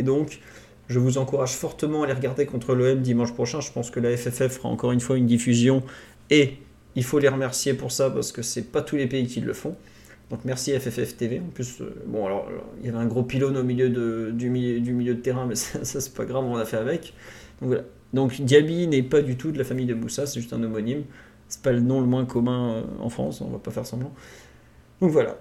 Et 0.00 0.02
donc, 0.02 0.40
je 0.88 0.98
vous 0.98 1.16
encourage 1.16 1.52
fortement 1.52 2.02
à 2.02 2.08
les 2.08 2.14
regarder 2.14 2.46
contre 2.46 2.74
l'OM 2.74 3.00
dimanche 3.00 3.32
prochain. 3.32 3.60
Je 3.60 3.70
pense 3.70 3.92
que 3.92 4.00
la 4.00 4.16
FFF 4.16 4.48
fera 4.56 4.70
encore 4.70 4.90
une 4.90 4.98
fois 5.00 5.16
une 5.16 5.26
diffusion 5.26 5.84
et 6.30 6.54
il 6.96 7.04
faut 7.04 7.20
les 7.20 7.28
remercier 7.28 7.74
pour 7.74 7.92
ça 7.92 8.10
parce 8.10 8.32
que 8.32 8.42
c'est 8.42 8.72
pas 8.72 8.82
tous 8.82 8.96
les 8.96 9.06
pays 9.06 9.28
qui 9.28 9.40
le 9.40 9.52
font. 9.52 9.76
Donc 10.30 10.40
merci 10.44 10.78
FFF 10.78 11.16
TV. 11.16 11.40
En 11.40 11.50
plus, 11.50 11.80
euh, 11.80 11.94
bon 12.06 12.26
alors, 12.26 12.46
alors, 12.48 12.66
il 12.80 12.86
y 12.86 12.88
avait 12.88 12.98
un 12.98 13.06
gros 13.06 13.22
pylône 13.22 13.56
au 13.56 13.62
milieu 13.62 13.88
du, 14.32 14.50
milieu, 14.50 14.80
du 14.80 14.92
de 14.92 15.12
terrain, 15.14 15.46
mais 15.48 15.54
ça, 15.54 15.84
ça, 15.84 16.00
c'est 16.00 16.14
pas 16.14 16.24
grave, 16.24 16.44
on 16.44 16.56
a 16.56 16.64
fait 16.64 16.76
avec. 16.76 17.14
Donc 17.60 17.68
voilà. 17.68 17.82
Donc 18.12 18.40
Diaby 18.40 18.86
n'est 18.88 19.02
pas 19.02 19.20
du 19.20 19.36
tout 19.36 19.52
de 19.52 19.58
la 19.58 19.64
famille 19.64 19.86
de 19.86 19.94
Moussa, 19.94 20.26
c'est 20.26 20.40
juste 20.40 20.52
un 20.52 20.62
homonyme. 20.62 21.04
C'est 21.48 21.62
pas 21.62 21.72
le 21.72 21.80
nom 21.80 22.00
le 22.00 22.06
moins 22.06 22.26
commun 22.26 22.72
euh, 22.72 22.82
en 23.00 23.08
France, 23.08 23.40
on 23.40 23.48
va 23.48 23.58
pas 23.58 23.70
faire 23.70 23.86
semblant. 23.86 24.12
Donc 25.00 25.10
voilà. 25.10 25.38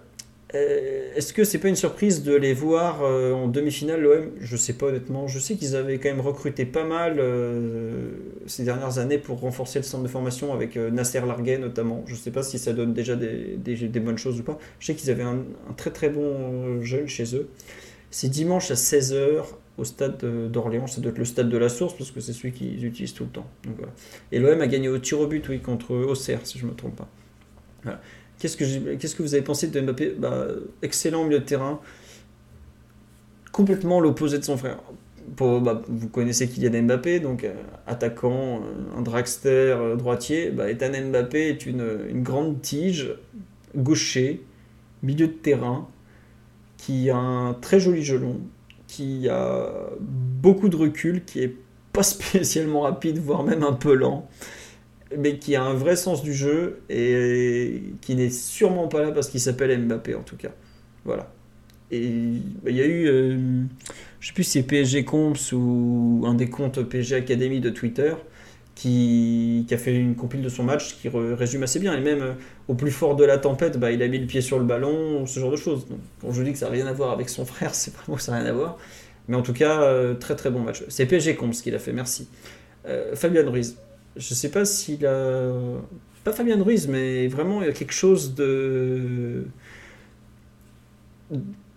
Euh, 0.55 1.13
Est-ce 1.15 1.33
que 1.33 1.43
c'est 1.43 1.57
pas 1.57 1.67
une 1.67 1.75
surprise 1.75 2.23
de 2.23 2.33
les 2.33 2.53
voir 2.53 3.03
euh, 3.03 3.33
en 3.33 3.47
demi-finale 3.47 4.01
l'OM 4.01 4.31
Je 4.39 4.55
sais 4.55 4.73
pas 4.73 4.87
honnêtement. 4.87 5.27
Je 5.27 5.39
sais 5.39 5.55
qu'ils 5.55 5.75
avaient 5.75 5.99
quand 5.99 6.09
même 6.09 6.21
recruté 6.21 6.65
pas 6.65 6.85
mal 6.85 7.17
euh, 7.19 8.11
ces 8.45 8.63
dernières 8.63 8.97
années 8.97 9.17
pour 9.17 9.41
renforcer 9.41 9.79
le 9.79 9.83
centre 9.83 10.03
de 10.03 10.07
formation 10.07 10.53
avec 10.53 10.77
Nasser 10.77 11.19
Larguet 11.19 11.57
notamment. 11.57 12.03
Je 12.07 12.15
sais 12.15 12.31
pas 12.31 12.43
si 12.43 12.59
ça 12.59 12.73
donne 12.73 12.93
déjà 12.93 13.15
des, 13.15 13.99
bonnes 13.99 14.17
choses 14.17 14.39
ou 14.39 14.43
pas. 14.43 14.57
Je 14.79 14.87
sais 14.87 14.95
qu'ils 14.95 15.11
avaient 15.11 15.23
un, 15.23 15.43
très 15.75 15.91
très 15.91 16.09
bon 16.09 16.81
jeune 16.81 17.07
chez 17.07 17.35
eux. 17.35 17.49
C'est 18.09 18.29
dimanche 18.29 18.71
à 18.71 18.75
16h 18.75 19.43
au 19.77 19.83
stade 19.83 20.17
d'Orléans. 20.49 20.87
Ça 20.87 21.01
doit 21.01 21.11
être 21.11 21.17
le 21.17 21.25
stade 21.25 21.49
de 21.49 21.57
la 21.57 21.67
source 21.67 21.93
parce 21.97 22.11
que 22.11 22.21
c'est 22.21 22.31
celui 22.31 22.53
qu'ils 22.53 22.85
utilisent 22.85 23.13
tout 23.13 23.25
le 23.25 23.31
temps. 23.31 23.47
Et 24.31 24.39
l'OM 24.39 24.61
a 24.61 24.67
gagné 24.67 24.87
au 24.87 24.97
tir 24.97 25.19
au 25.19 25.27
but 25.27 25.47
oui, 25.49 25.59
contre 25.59 25.93
Auxerre 25.93 26.39
si 26.45 26.57
je 26.57 26.65
me 26.65 26.73
trompe 26.73 26.95
pas. 26.95 27.09
Voilà. 27.83 28.01
Qu'est-ce 28.39 28.55
que, 28.55 29.23
vous 29.23 29.33
avez 29.33 29.43
pensé 29.43 29.67
de 29.67 29.81
Mbappé? 29.81 30.15
Bah, 30.17 30.47
Excellent 30.81 31.23
milieu 31.23 31.39
de 31.39 31.45
terrain. 31.45 31.79
Complètement 33.51 33.99
l'opposé 33.99 34.37
de 34.37 34.43
son 34.43 34.57
frère. 34.57 34.77
Bah, 35.39 35.81
vous 35.87 36.07
connaissez 36.07 36.47
Kylian 36.47 36.83
Mbappé, 36.83 37.19
donc 37.19 37.43
euh, 37.43 37.53
attaquant, 37.85 38.61
euh, 38.61 38.97
un 38.97 39.01
dragster 39.01 39.49
euh, 39.49 39.95
droitier. 39.95 40.51
Bah, 40.51 40.65
Mbappé 40.71 41.49
est 41.49 41.65
une, 41.65 41.85
une 42.09 42.23
grande 42.23 42.61
tige, 42.61 43.13
gaucher, 43.75 44.43
milieu 45.01 45.27
de 45.27 45.33
terrain, 45.33 45.87
qui 46.77 47.09
a 47.09 47.17
un 47.17 47.53
très 47.55 47.79
joli 47.79 48.03
gelon, 48.03 48.39
qui 48.87 49.27
a 49.29 49.89
beaucoup 49.99 50.69
de 50.69 50.75
recul, 50.77 51.25
qui 51.25 51.41
est 51.41 51.55
pas 51.91 52.03
spécialement 52.03 52.81
rapide, 52.81 53.17
voire 53.17 53.43
même 53.43 53.63
un 53.63 53.73
peu 53.73 53.95
lent 53.95 54.29
mais 55.15 55.37
qui 55.37 55.55
a 55.55 55.63
un 55.63 55.73
vrai 55.73 55.95
sens 55.95 56.23
du 56.23 56.33
jeu 56.33 56.81
et 56.89 57.83
qui 58.01 58.15
n'est 58.15 58.29
sûrement 58.29 58.87
pas 58.87 59.01
là 59.01 59.11
parce 59.11 59.29
qu'il 59.29 59.39
s'appelle 59.39 59.77
Mbappé 59.85 60.15
en 60.15 60.23
tout 60.23 60.37
cas. 60.37 60.51
Voilà. 61.05 61.31
Et 61.91 62.01
il 62.01 62.75
y 62.75 62.81
a 62.81 62.85
eu, 62.85 63.07
euh, 63.07 63.63
je 64.19 64.27
sais 64.27 64.33
plus 64.33 64.43
si 64.43 64.51
c'est 64.51 64.63
PSG 64.63 65.05
Comps 65.05 65.51
ou 65.53 66.23
un 66.25 66.33
des 66.33 66.49
comptes 66.49 66.81
PSG 66.83 67.15
Academy 67.15 67.61
de 67.61 67.69
Twitter 67.69 68.13
qui, 68.77 69.65
qui 69.67 69.73
a 69.73 69.77
fait 69.77 69.95
une 69.95 70.15
compile 70.15 70.43
de 70.43 70.49
son 70.49 70.63
match 70.63 70.97
qui 71.01 71.09
résume 71.09 71.63
assez 71.63 71.79
bien. 71.79 71.97
Et 71.97 71.99
même 71.99 72.21
euh, 72.21 72.33
au 72.67 72.75
plus 72.75 72.91
fort 72.91 73.15
de 73.15 73.25
la 73.25 73.39
tempête, 73.39 73.79
bah, 73.79 73.91
il 73.91 74.03
a 74.03 74.07
mis 74.07 74.19
le 74.19 74.27
pied 74.27 74.41
sur 74.41 74.59
le 74.59 74.65
ballon, 74.65 75.25
ce 75.25 75.39
genre 75.39 75.49
de 75.49 75.55
choses. 75.55 75.87
Donc, 75.87 75.99
quand 76.21 76.31
je 76.31 76.43
dis 76.43 76.51
que 76.51 76.59
ça 76.59 76.67
n'a 76.67 76.73
rien 76.73 76.85
à 76.85 76.93
voir 76.93 77.11
avec 77.11 77.29
son 77.29 77.43
frère, 77.53 77.73
c'est 77.73 77.93
vraiment 77.95 78.17
que 78.17 78.21
ça 78.21 78.33
n'a 78.33 78.39
rien 78.39 78.49
à 78.49 78.53
voir. 78.53 78.77
Mais 79.27 79.35
en 79.35 79.41
tout 79.41 79.53
cas, 79.53 79.81
euh, 79.81 80.13
très 80.13 80.35
très 80.35 80.51
bon 80.51 80.59
match. 80.59 80.83
C'est 80.89 81.07
PSG 81.07 81.35
Comps 81.35 81.59
qu'il 81.61 81.73
a 81.73 81.79
fait, 81.79 81.91
merci. 81.91 82.27
Euh, 82.85 83.15
Fabian 83.15 83.49
Ruiz, 83.49 83.77
je 84.17 84.33
sais 84.33 84.49
pas 84.49 84.65
s'il 84.65 85.05
a. 85.05 85.51
Pas 86.23 86.33
Fabien 86.33 86.61
Ruiz, 86.61 86.87
mais 86.87 87.27
vraiment, 87.27 87.61
il 87.61 87.67
y 87.67 87.69
a 87.69 87.73
quelque 87.73 87.93
chose 87.93 88.35
de. 88.35 89.45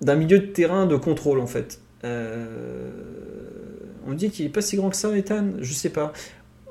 d'un 0.00 0.16
milieu 0.16 0.38
de 0.40 0.46
terrain 0.46 0.86
de 0.86 0.96
contrôle, 0.96 1.40
en 1.40 1.46
fait. 1.46 1.80
Euh, 2.04 2.90
On 4.06 4.14
dit 4.14 4.30
qu'il 4.30 4.46
est 4.46 4.50
pas 4.50 4.62
si 4.62 4.76
grand 4.76 4.90
que 4.90 4.96
ça, 4.96 5.16
Ethan 5.16 5.52
Je 5.60 5.72
sais 5.72 5.90
pas. 5.90 6.12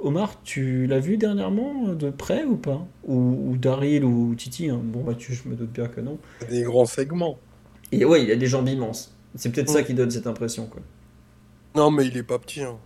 Omar, 0.01 0.41
tu 0.43 0.87
l'as 0.87 0.99
vu 0.99 1.17
dernièrement 1.17 1.89
de 1.93 2.09
près 2.09 2.45
ou 2.45 2.55
pas? 2.55 2.85
Ou, 3.05 3.49
ou 3.51 3.57
Daryl 3.57 4.05
ou 4.05 4.33
Titi 4.35 4.69
hein 4.69 4.79
Bon, 4.81 5.01
bah, 5.03 5.13
tu, 5.17 5.33
je 5.33 5.47
me 5.47 5.55
doute 5.55 5.71
bien 5.71 5.87
que 5.87 5.99
non. 6.01 6.17
Des 6.49 6.63
grands 6.63 6.85
segments. 6.85 7.37
Et 7.91 8.05
ouais, 8.05 8.23
il 8.23 8.31
a 8.31 8.35
des 8.35 8.47
jambes 8.47 8.67
immenses. 8.69 9.13
C'est 9.35 9.51
peut-être 9.51 9.69
ça 9.69 9.81
Mm. 9.81 9.85
qui 9.85 9.93
donne 9.93 10.09
cette 10.11 10.27
impression, 10.27 10.67
quoi. 10.67 10.81
Non, 11.75 11.91
mais 11.91 12.07
il 12.07 12.15
est 12.17 12.23
pas 12.23 12.39
petit. 12.39 12.61
hein. 12.63 12.77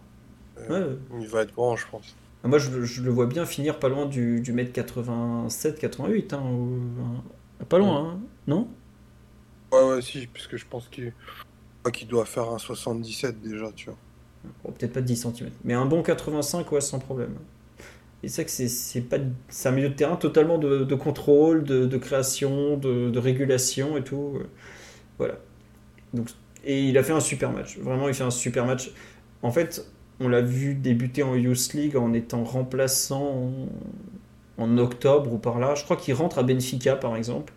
Euh, 0.70 0.95
ouais. 1.12 1.22
Il 1.22 1.28
va 1.28 1.42
être 1.44 1.53
grand, 1.53 1.76
je 1.76 1.86
pense. 1.90 2.16
Moi, 2.44 2.58
je, 2.60 2.70
le- 2.72 2.86
je 2.86 3.02
le 3.02 3.10
vois 3.12 3.26
bien 3.28 3.46
finir 3.46 3.80
pas 3.80 3.90
loin 3.90 4.06
du, 4.06 4.42
du 4.42 4.52
mètre 4.54 4.74
87-88. 4.74 6.34
Hein, 6.34 6.44
ou- 6.44 6.80
hein. 7.02 7.24
Pas 7.70 7.78
loin, 7.80 8.12
hein, 8.16 8.20
non? 8.48 8.68
Ouais, 9.72 9.84
ouais, 9.84 10.02
si, 10.02 10.28
puisque 10.28 10.56
je 10.58 10.66
pense 10.66 10.88
qu'il 10.90 11.14
doit 12.08 12.26
faire 12.26 12.50
un 12.50 12.58
77 12.60 13.42
déjà, 13.42 13.72
tu 13.74 13.88
vois. 13.90 13.98
Bon, 14.64 14.72
Peut-être 14.72 14.94
pas 14.94 15.02
10 15.02 15.18
cm. 15.18 15.54
Mais 15.64 15.74
un 15.74 15.86
bon 15.86 16.04
85, 16.04 16.72
ouais, 16.72 16.82
sans 16.82 17.00
problème. 17.00 17.36
Et 18.24 18.30
c'est 18.30 18.44
vrai 18.44 18.46
que 18.46 18.52
c'est- 18.52 18.68
c'est 18.70 19.02
pas 19.02 19.18
c'est 19.50 19.70
un 19.70 19.74
milieu 19.74 19.90
de 19.90 19.96
terrain 19.96 20.16
totalement 20.18 20.58
de, 20.60 20.84
de 20.86 20.96
contrôle, 20.96 21.64
de, 21.66 21.86
de 21.88 21.98
création, 21.98 22.78
de, 22.78 23.10
de 23.12 23.20
régulation 23.20 23.98
et 23.98 24.04
tout. 24.04 24.34
euh, 24.38 24.46
Voilà. 25.20 25.36
Donc, 26.14 26.30
et 26.66 26.84
il 26.90 26.98
a 26.98 27.04
fait 27.04 27.14
un 27.14 27.20
super 27.22 27.52
match. 27.52 27.78
Vraiment, 27.80 28.08
il 28.10 28.16
fait 28.16 28.24
un 28.26 28.32
super 28.32 28.66
match. 28.66 28.92
En 29.44 29.52
fait, 29.52 29.86
on 30.19 30.27
l'a 30.27 30.42
vu 30.42 30.75
débuter 30.75 31.24
en 31.24 31.35
Youth 31.35 31.74
League 31.74 31.95
en 31.98 32.14
étant 32.14 32.43
remplaçant 32.43 33.51
en, 34.58 34.77
octobre 34.77 35.33
ou 35.33 35.38
par 35.38 35.59
là. 35.59 35.75
Je 35.75 35.83
crois 35.83 35.98
qu'il 35.98 36.14
rentre 36.14 36.38
à 36.40 36.43
Benfica, 36.43 36.95
par 36.95 37.16
exemple. 37.16 37.53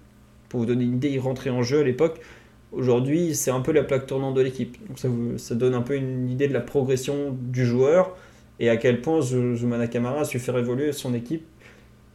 Pour 0.48 0.60
vous 0.60 0.66
donner 0.66 0.84
une 0.84 0.94
idée, 0.96 1.10
il 1.10 1.18
rentrait 1.20 1.50
en 1.50 1.62
jeu 1.62 1.80
à 1.80 1.84
l'époque. 1.84 2.20
Aujourd'hui, 2.72 3.34
c'est 3.34 3.50
un 3.50 3.60
peu 3.60 3.72
la 3.72 3.84
plaque 3.84 4.06
tournante 4.06 4.34
de 4.34 4.40
l'équipe. 4.40 4.76
Donc 4.88 4.98
ça, 4.98 5.08
ça 5.36 5.54
donne 5.54 5.74
un 5.74 5.82
peu 5.82 5.94
une 5.96 6.28
idée 6.28 6.48
de 6.48 6.52
la 6.52 6.60
progression 6.60 7.36
du 7.38 7.64
joueur 7.64 8.16
et 8.58 8.68
à 8.70 8.76
quel 8.76 9.00
point 9.02 9.20
Zu- 9.20 9.56
Zoumana 9.56 9.86
Kamara 9.86 10.20
a 10.20 10.24
su 10.24 10.38
faire 10.38 10.56
évoluer 10.58 10.92
son 10.92 11.14
équipe. 11.14 11.44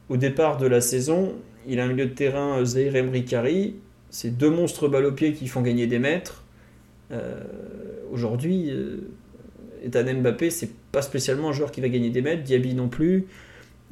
Au 0.10 0.18
départ 0.18 0.58
de 0.58 0.68
la 0.68 0.82
saison, 0.82 1.34
il 1.68 1.80
a 1.80 1.86
un 1.86 1.88
milieu 1.88 2.06
de 2.08 2.14
terrain 2.14 2.60
euh, 2.60 2.66
Zaire 2.66 2.96
Emery. 2.96 3.76
C'est 4.10 4.38
deux 4.38 4.50
monstres 4.50 4.88
balle 4.90 5.06
au 5.06 5.12
pied 5.14 5.34
qui 5.34 5.48
font 5.48 5.62
gagner 5.62 5.88
des 5.88 6.00
mètres. 6.00 6.44
Euh, 7.12 7.44
Aujourd'hui, 8.12 8.72
euh, 8.72 9.08
Ethan 9.84 10.04
Mbappé, 10.22 10.50
c'est 10.50 10.70
pas 10.92 11.02
spécialement 11.02 11.50
un 11.50 11.54
joueur 11.54 11.72
qui 11.72 11.82
va 11.82 11.90
gagner 11.90 12.10
des 12.10 12.22
mètres. 12.22 12.44
Diaby 12.44 12.74
non 12.76 12.88
plus. 12.90 13.26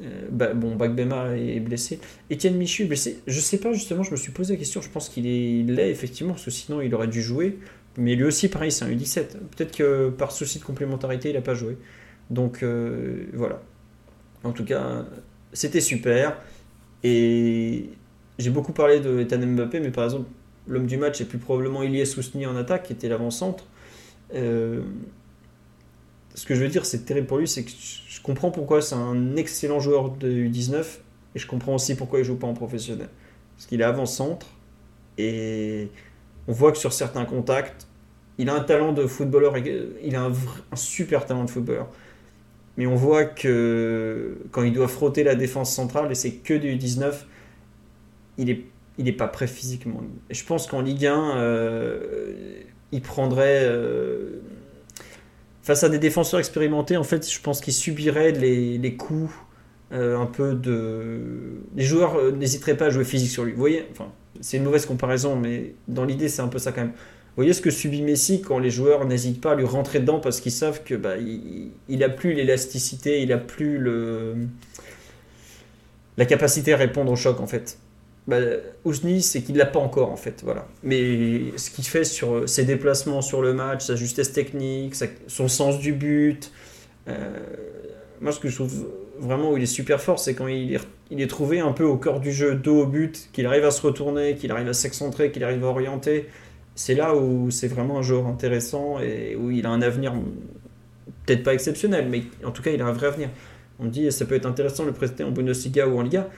Euh, 0.02 0.06
bah, 0.30 0.54
bon, 0.54 0.76
Bagbema 0.76 1.36
est 1.36 1.60
blessé. 1.60 2.00
Etienne 2.32 2.56
Michu 2.56 2.84
est 2.84 2.86
blessé. 2.86 3.18
Je 3.26 3.40
sais 3.40 3.58
pas 3.58 3.72
justement, 3.72 4.02
je 4.02 4.10
me 4.12 4.16
suis 4.16 4.32
posé 4.32 4.54
la 4.54 4.58
question. 4.58 4.80
Je 4.80 4.88
pense 4.88 5.08
qu'il 5.08 5.26
est- 5.26 5.62
l'est 5.64 5.90
effectivement, 5.90 6.32
parce 6.32 6.44
que 6.46 6.50
sinon 6.50 6.80
il 6.80 6.94
aurait 6.94 7.08
dû 7.08 7.22
jouer. 7.22 7.58
Mais 7.98 8.14
lui 8.14 8.24
aussi, 8.24 8.48
pareil, 8.48 8.70
c'est 8.72 8.84
un 8.84 8.88
U17. 8.90 9.36
Peut-être 9.56 9.76
que 9.76 10.08
par 10.10 10.32
souci 10.32 10.58
de 10.58 10.64
complémentarité, 10.64 11.30
il 11.30 11.34
n'a 11.34 11.42
pas 11.42 11.54
joué. 11.54 11.76
Donc 12.30 12.62
euh, 12.62 13.26
voilà. 13.34 13.60
En 14.44 14.52
tout 14.52 14.64
cas, 14.64 15.04
c'était 15.52 15.80
super. 15.80 16.38
Et 17.04 17.90
j'ai 18.38 18.50
beaucoup 18.50 18.72
parlé 18.72 19.00
de 19.00 19.20
Ethan 19.20 19.38
Mbappé, 19.38 19.80
mais 19.80 19.90
par 19.90 20.04
exemple, 20.04 20.28
l'homme 20.68 20.86
du 20.86 20.96
match 20.96 21.20
est 21.20 21.24
plus 21.24 21.38
probablement 21.38 21.82
Ilyes 21.82 22.06
Sousni 22.06 22.46
en 22.46 22.56
attaque, 22.56 22.84
qui 22.84 22.92
était 22.92 23.08
l'avant-centre. 23.08 23.66
Euh, 24.34 24.82
ce 26.34 26.46
que 26.46 26.54
je 26.54 26.62
veux 26.62 26.68
dire, 26.68 26.86
c'est 26.86 27.04
terrible 27.04 27.26
pour 27.26 27.38
lui, 27.38 27.48
c'est 27.48 27.64
que 27.64 27.70
je 27.70 28.20
comprends 28.22 28.50
pourquoi 28.50 28.82
c'est 28.82 28.94
un 28.94 29.36
excellent 29.36 29.80
joueur 29.80 30.10
de 30.10 30.30
U19, 30.30 30.84
et 31.34 31.38
je 31.38 31.46
comprends 31.46 31.74
aussi 31.74 31.94
pourquoi 31.94 32.20
il 32.20 32.24
joue 32.24 32.36
pas 32.36 32.46
en 32.46 32.54
professionnel. 32.54 33.08
Parce 33.56 33.66
qu'il 33.66 33.80
est 33.80 33.84
avant-centre, 33.84 34.46
et 35.18 35.88
on 36.48 36.52
voit 36.52 36.72
que 36.72 36.78
sur 36.78 36.92
certains 36.92 37.24
contacts, 37.24 37.86
il 38.38 38.48
a 38.48 38.54
un 38.54 38.60
talent 38.60 38.92
de 38.92 39.06
footballeur, 39.06 39.56
il 39.58 40.16
a 40.16 40.24
un, 40.24 40.76
super 40.76 41.26
talent 41.26 41.44
de 41.44 41.50
footballeur. 41.50 41.88
Mais 42.76 42.86
on 42.86 42.94
voit 42.94 43.24
que 43.24 44.38
quand 44.52 44.62
il 44.62 44.72
doit 44.72 44.88
frotter 44.88 45.24
la 45.24 45.34
défense 45.34 45.74
centrale, 45.74 46.10
et 46.10 46.14
c'est 46.14 46.32
que 46.32 46.54
du 46.54 46.76
19, 46.76 47.26
il 48.38 48.50
est, 48.50 48.64
il 48.96 49.08
est 49.08 49.12
pas 49.12 49.28
prêt 49.28 49.46
physiquement. 49.46 50.00
Et 50.30 50.34
je 50.34 50.44
pense 50.44 50.66
qu'en 50.66 50.80
Ligue 50.80 51.06
1, 51.06 51.36
euh, 51.36 52.62
il 52.92 53.02
prendrait. 53.02 53.64
euh, 53.64 54.40
face 55.70 55.84
à 55.84 55.88
des 55.88 56.00
défenseurs 56.00 56.40
expérimentés, 56.40 56.96
en 56.96 57.04
fait, 57.04 57.30
je 57.32 57.40
pense 57.40 57.60
qu'il 57.60 57.72
subirait 57.72 58.32
les, 58.32 58.96
coups 58.96 59.32
euh, 59.92 60.18
un 60.18 60.26
peu 60.26 60.54
de. 60.54 61.20
Les 61.76 61.84
joueurs 61.84 62.16
euh, 62.16 62.32
n'hésiteraient 62.32 62.76
pas 62.76 62.86
à 62.86 62.90
jouer 62.90 63.04
physique 63.04 63.30
sur 63.30 63.44
lui. 63.44 63.52
Vous 63.52 63.60
voyez 63.60 63.86
enfin, 63.92 64.10
C'est 64.40 64.56
une 64.56 64.64
mauvaise 64.64 64.84
comparaison, 64.84 65.36
mais 65.36 65.74
dans 65.86 66.04
l'idée, 66.04 66.28
c'est 66.28 66.42
un 66.42 66.48
peu 66.48 66.58
ça 66.58 66.72
quand 66.72 66.80
même. 66.80 66.90
Vous 66.90 67.36
voyez 67.36 67.52
ce 67.52 67.60
que 67.60 67.70
subit 67.70 68.02
Messi 68.02 68.42
quand 68.42 68.58
les 68.58 68.70
joueurs 68.70 69.04
n'hésitent 69.04 69.40
pas 69.40 69.52
à 69.52 69.54
lui 69.54 69.64
rentrer 69.64 70.00
dedans 70.00 70.18
parce 70.18 70.40
qu'ils 70.40 70.50
savent 70.50 70.82
que 70.82 70.96
bah, 70.96 71.14
il, 71.18 72.14
plus 72.16 72.32
l'élasticité, 72.32 73.22
il 73.22 73.32
a 73.32 73.38
plus 73.38 73.78
le 73.78 74.34
la 76.16 76.26
capacité 76.26 76.72
à 76.72 76.78
répondre 76.78 77.12
au 77.12 77.16
choc 77.16 77.38
en 77.38 77.46
fait. 77.46 77.78
Bah, 78.26 78.36
Ousni, 78.84 79.22
c'est 79.22 79.42
qu'il 79.42 79.56
l'a 79.56 79.66
pas 79.66 79.80
encore 79.80 80.10
en 80.10 80.16
fait, 80.16 80.42
voilà. 80.44 80.68
Mais 80.82 81.56
ce 81.56 81.70
qu'il 81.70 81.84
fait 81.84 82.04
sur 82.04 82.48
ses 82.48 82.64
déplacements 82.64 83.22
sur 83.22 83.42
le 83.42 83.54
match, 83.54 83.84
sa 83.84 83.96
justesse 83.96 84.32
technique, 84.32 84.94
son 85.26 85.48
sens 85.48 85.78
du 85.78 85.92
but, 85.92 86.52
euh, 87.08 87.40
moi 88.20 88.32
ce 88.32 88.38
que 88.38 88.48
je 88.48 88.54
trouve 88.54 88.88
vraiment 89.18 89.52
où 89.52 89.56
il 89.56 89.62
est 89.62 89.66
super 89.66 90.00
fort, 90.00 90.18
c'est 90.18 90.34
quand 90.34 90.46
il 90.46 90.74
est, 90.74 90.80
il 91.10 91.20
est 91.20 91.26
trouvé 91.26 91.60
un 91.60 91.72
peu 91.72 91.84
au 91.84 91.96
cœur 91.96 92.20
du 92.20 92.32
jeu, 92.32 92.54
dos 92.54 92.82
au 92.82 92.86
but, 92.86 93.30
qu'il 93.32 93.46
arrive 93.46 93.64
à 93.64 93.70
se 93.70 93.82
retourner, 93.82 94.36
qu'il 94.36 94.52
arrive 94.52 94.68
à 94.68 94.74
s'excentrer, 94.74 95.30
qu'il 95.30 95.42
arrive 95.42 95.64
à 95.64 95.68
orienter. 95.68 96.26
C'est 96.74 96.94
là 96.94 97.14
où 97.14 97.50
c'est 97.50 97.68
vraiment 97.68 97.98
un 97.98 98.02
joueur 98.02 98.26
intéressant 98.26 99.00
et 99.00 99.34
où 99.34 99.50
il 99.50 99.66
a 99.66 99.70
un 99.70 99.82
avenir 99.82 100.14
peut-être 101.26 101.42
pas 101.42 101.54
exceptionnel, 101.54 102.06
mais 102.08 102.22
en 102.44 102.50
tout 102.50 102.62
cas 102.62 102.70
il 102.70 102.80
a 102.80 102.86
un 102.86 102.92
vrai 102.92 103.08
avenir. 103.08 103.28
On 103.78 103.84
me 103.84 103.90
dit 103.90 104.10
ça 104.12 104.24
peut 104.24 104.34
être 104.34 104.46
intéressant 104.46 104.84
de 104.84 104.88
le 104.88 104.94
prester 104.94 105.24
en 105.24 105.30
Bundesliga 105.30 105.88
ou 105.88 105.98
en 105.98 106.02
Liga. 106.02 106.28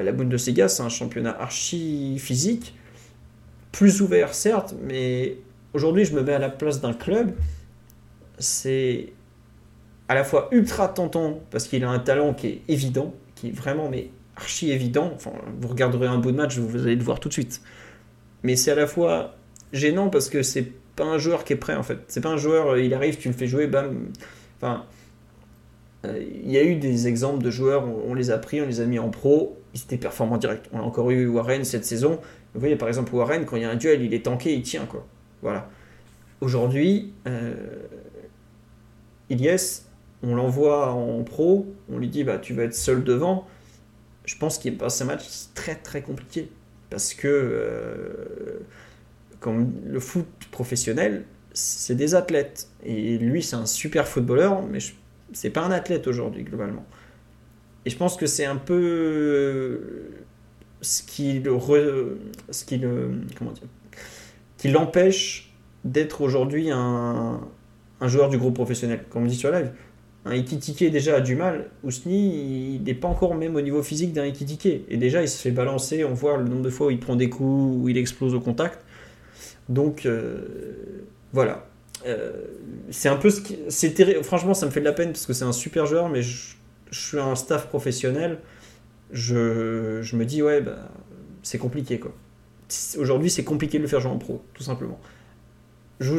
Euh, 0.00 0.02
La 0.02 0.12
Bundesliga, 0.12 0.68
c'est 0.68 0.82
un 0.82 0.88
championnat 0.88 1.36
archi 1.38 2.18
physique, 2.18 2.74
plus 3.72 4.00
ouvert 4.00 4.34
certes, 4.34 4.74
mais 4.82 5.36
aujourd'hui 5.74 6.04
je 6.04 6.14
me 6.14 6.22
mets 6.22 6.32
à 6.32 6.38
la 6.38 6.50
place 6.50 6.80
d'un 6.80 6.92
club. 6.92 7.32
C'est 8.38 9.12
à 10.08 10.14
la 10.14 10.24
fois 10.24 10.48
ultra 10.50 10.88
tentant 10.88 11.40
parce 11.50 11.68
qu'il 11.68 11.84
a 11.84 11.90
un 11.90 11.98
talent 11.98 12.34
qui 12.34 12.46
est 12.48 12.62
évident, 12.68 13.14
qui 13.34 13.48
est 13.48 13.52
vraiment 13.52 13.88
mais 13.88 14.10
archi 14.36 14.70
évident. 14.70 15.12
Enfin, 15.14 15.32
vous 15.60 15.68
regarderez 15.68 16.06
un 16.06 16.18
bout 16.18 16.32
de 16.32 16.36
match, 16.36 16.58
vous 16.58 16.82
allez 16.82 16.96
le 16.96 17.04
voir 17.04 17.20
tout 17.20 17.28
de 17.28 17.34
suite. 17.34 17.60
Mais 18.42 18.56
c'est 18.56 18.70
à 18.70 18.74
la 18.74 18.86
fois 18.86 19.36
gênant 19.72 20.08
parce 20.08 20.28
que 20.28 20.42
c'est 20.42 20.72
pas 20.96 21.04
un 21.04 21.18
joueur 21.18 21.44
qui 21.44 21.52
est 21.52 21.56
prêt 21.56 21.76
en 21.76 21.82
fait. 21.82 21.98
C'est 22.08 22.20
pas 22.20 22.30
un 22.30 22.36
joueur, 22.36 22.70
euh, 22.70 22.80
il 22.80 22.94
arrive, 22.94 23.18
tu 23.18 23.28
le 23.28 23.34
fais 23.34 23.46
jouer, 23.46 23.66
bam. 23.66 24.08
Enfin, 24.56 24.86
euh, 26.06 26.22
il 26.44 26.50
y 26.50 26.58
a 26.58 26.64
eu 26.64 26.76
des 26.76 27.06
exemples 27.06 27.44
de 27.44 27.50
joueurs, 27.50 27.84
on 27.84 28.10
on 28.10 28.14
les 28.14 28.30
a 28.30 28.38
pris, 28.38 28.60
on 28.62 28.66
les 28.66 28.80
a 28.80 28.86
mis 28.86 28.98
en 28.98 29.10
pro, 29.10 29.59
ils 29.74 29.82
étaient 29.82 29.96
performants 29.96 30.36
direct. 30.36 30.68
On 30.72 30.80
a 30.80 30.82
encore 30.82 31.10
eu 31.10 31.26
Warren 31.26 31.64
cette 31.64 31.84
saison. 31.84 32.20
Vous 32.54 32.60
voyez 32.60 32.76
par 32.76 32.88
exemple 32.88 33.14
Warren, 33.14 33.44
quand 33.44 33.56
il 33.56 33.62
y 33.62 33.64
a 33.64 33.70
un 33.70 33.76
duel, 33.76 34.02
il 34.02 34.14
est 34.14 34.24
tanké, 34.24 34.54
il 34.54 34.62
tient 34.62 34.86
quoi. 34.86 35.06
Voilà. 35.42 35.68
Aujourd'hui, 36.40 37.12
euh, 37.26 37.54
Ilyes, 39.28 39.82
on 40.22 40.34
l'envoie 40.34 40.92
en 40.92 41.22
pro, 41.22 41.66
on 41.90 41.98
lui 41.98 42.08
dit 42.08 42.24
bah 42.24 42.38
tu 42.38 42.54
vas 42.54 42.64
être 42.64 42.74
seul 42.74 43.04
devant. 43.04 43.46
Je 44.24 44.36
pense 44.36 44.58
qu'il 44.58 44.76
passe 44.76 45.00
un 45.02 45.06
match 45.06 45.24
très 45.54 45.74
très 45.74 46.02
compliqué 46.02 46.50
parce 46.90 47.14
que 47.14 47.28
euh, 47.28 48.60
le 49.86 50.00
foot 50.00 50.26
professionnel, 50.50 51.24
c'est 51.52 51.94
des 51.94 52.14
athlètes 52.14 52.68
et 52.84 53.18
lui 53.18 53.42
c'est 53.42 53.56
un 53.56 53.66
super 53.66 54.06
footballeur, 54.06 54.62
mais 54.62 54.78
c'est 55.32 55.50
pas 55.50 55.62
un 55.62 55.70
athlète 55.70 56.06
aujourd'hui 56.06 56.42
globalement. 56.42 56.84
Et 57.86 57.90
je 57.90 57.96
pense 57.96 58.16
que 58.16 58.26
c'est 58.26 58.44
un 58.44 58.56
peu 58.56 58.74
euh, 58.74 59.78
ce 60.82 61.02
qui 61.02 61.40
le, 61.40 61.58
ce 62.50 62.64
qui 62.64 62.78
le 62.78 63.12
comment 63.38 63.52
dire, 63.52 63.64
qui 64.58 64.68
l'empêche 64.68 65.52
d'être 65.84 66.20
aujourd'hui 66.20 66.70
un, 66.70 67.40
un 68.00 68.08
joueur 68.08 68.28
du 68.28 68.38
groupe 68.38 68.54
professionnel. 68.54 69.04
Comme 69.10 69.24
on 69.24 69.26
dit 69.26 69.36
sur 69.36 69.50
live, 69.50 69.70
un 70.24 70.32
Ikitike 70.32 70.90
déjà 70.90 71.16
a 71.16 71.20
du 71.20 71.34
mal. 71.34 71.70
Ousni, 71.82 72.74
il 72.74 72.82
n'est 72.82 72.94
pas 72.94 73.08
encore 73.08 73.34
même 73.34 73.56
au 73.56 73.60
niveau 73.60 73.82
physique 73.82 74.12
d'un 74.12 74.24
Ikitike. 74.24 74.84
Et 74.88 74.96
déjà, 74.96 75.22
il 75.22 75.28
se 75.28 75.40
fait 75.40 75.50
balancer. 75.50 76.04
On 76.04 76.12
voit 76.12 76.36
le 76.36 76.44
nombre 76.44 76.62
de 76.62 76.70
fois 76.70 76.88
où 76.88 76.90
il 76.90 77.00
prend 77.00 77.16
des 77.16 77.30
coups, 77.30 77.82
où 77.82 77.88
il 77.88 77.96
explose 77.96 78.34
au 78.34 78.40
contact. 78.40 78.84
Donc, 79.68 80.04
euh, 80.04 81.04
voilà. 81.32 81.66
Euh, 82.06 82.32
c'est 82.90 83.08
un 83.08 83.16
peu 83.16 83.30
ce 83.30 83.40
qui. 83.40 83.58
Franchement, 84.22 84.54
ça 84.54 84.66
me 84.66 84.70
fait 84.70 84.80
de 84.80 84.84
la 84.84 84.92
peine 84.92 85.12
parce 85.12 85.26
que 85.26 85.32
c'est 85.32 85.44
un 85.44 85.52
super 85.52 85.86
joueur, 85.86 86.08
mais 86.08 86.22
je, 86.22 86.54
je 86.90 86.98
suis 86.98 87.18
un 87.18 87.34
staff 87.34 87.68
professionnel. 87.68 88.38
Je, 89.12 90.14
me 90.14 90.24
dis, 90.24 90.42
ouais, 90.42 90.60
bah, 90.60 90.88
c'est 91.42 91.58
compliqué, 91.58 91.98
quoi. 91.98 92.14
Aujourd'hui, 92.98 93.30
c'est 93.30 93.44
compliqué 93.44 93.78
de 93.78 93.82
le 93.82 93.88
faire 93.88 94.00
jouer 94.00 94.12
en 94.12 94.18
pro, 94.18 94.42
tout 94.54 94.62
simplement. 94.62 95.00
Je, 95.98 96.12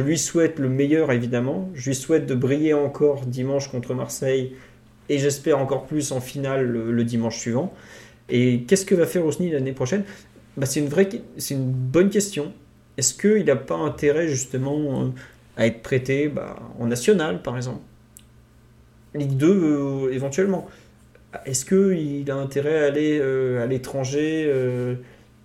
lui 0.00 0.18
souhaite 0.18 0.58
le 0.58 0.68
meilleur, 0.68 1.10
évidemment. 1.10 1.70
Je 1.74 1.90
lui 1.90 1.96
souhaite 1.96 2.26
de 2.26 2.34
briller 2.34 2.74
encore 2.74 3.26
dimanche 3.26 3.68
contre 3.68 3.94
Marseille 3.94 4.54
et 5.08 5.18
j'espère 5.18 5.58
encore 5.58 5.86
plus 5.86 6.12
en 6.12 6.20
finale 6.20 6.64
le, 6.66 7.04
dimanche 7.04 7.38
suivant. 7.38 7.74
Et 8.28 8.62
qu'est-ce 8.68 8.86
que 8.86 8.94
va 8.94 9.06
faire 9.06 9.24
Osni 9.24 9.50
l'année 9.50 9.72
prochaine? 9.72 10.04
Bah, 10.56 10.66
C'est 10.66 10.80
une, 10.80 10.88
vraie, 10.88 11.08
une 11.50 11.72
bonne 11.72 12.10
question. 12.10 12.52
Est-ce 12.98 13.14
qu'il 13.14 13.46
n'a 13.46 13.56
pas 13.56 13.76
intérêt 13.76 14.28
justement 14.28 15.02
euh, 15.02 15.08
à 15.56 15.66
être 15.66 15.82
prêté 15.82 16.28
bah, 16.28 16.56
en 16.78 16.86
national, 16.86 17.42
par 17.42 17.56
exemple? 17.56 17.80
Ligue 19.14 19.36
2, 19.36 19.46
euh, 19.46 20.12
éventuellement. 20.12 20.68
Est-ce 21.46 21.64
qu'il 21.64 22.30
a 22.30 22.36
intérêt 22.36 22.84
à 22.84 22.86
aller 22.86 23.18
euh, 23.20 23.62
à 23.62 23.66
l'étranger 23.66 24.44
euh, 24.48 24.96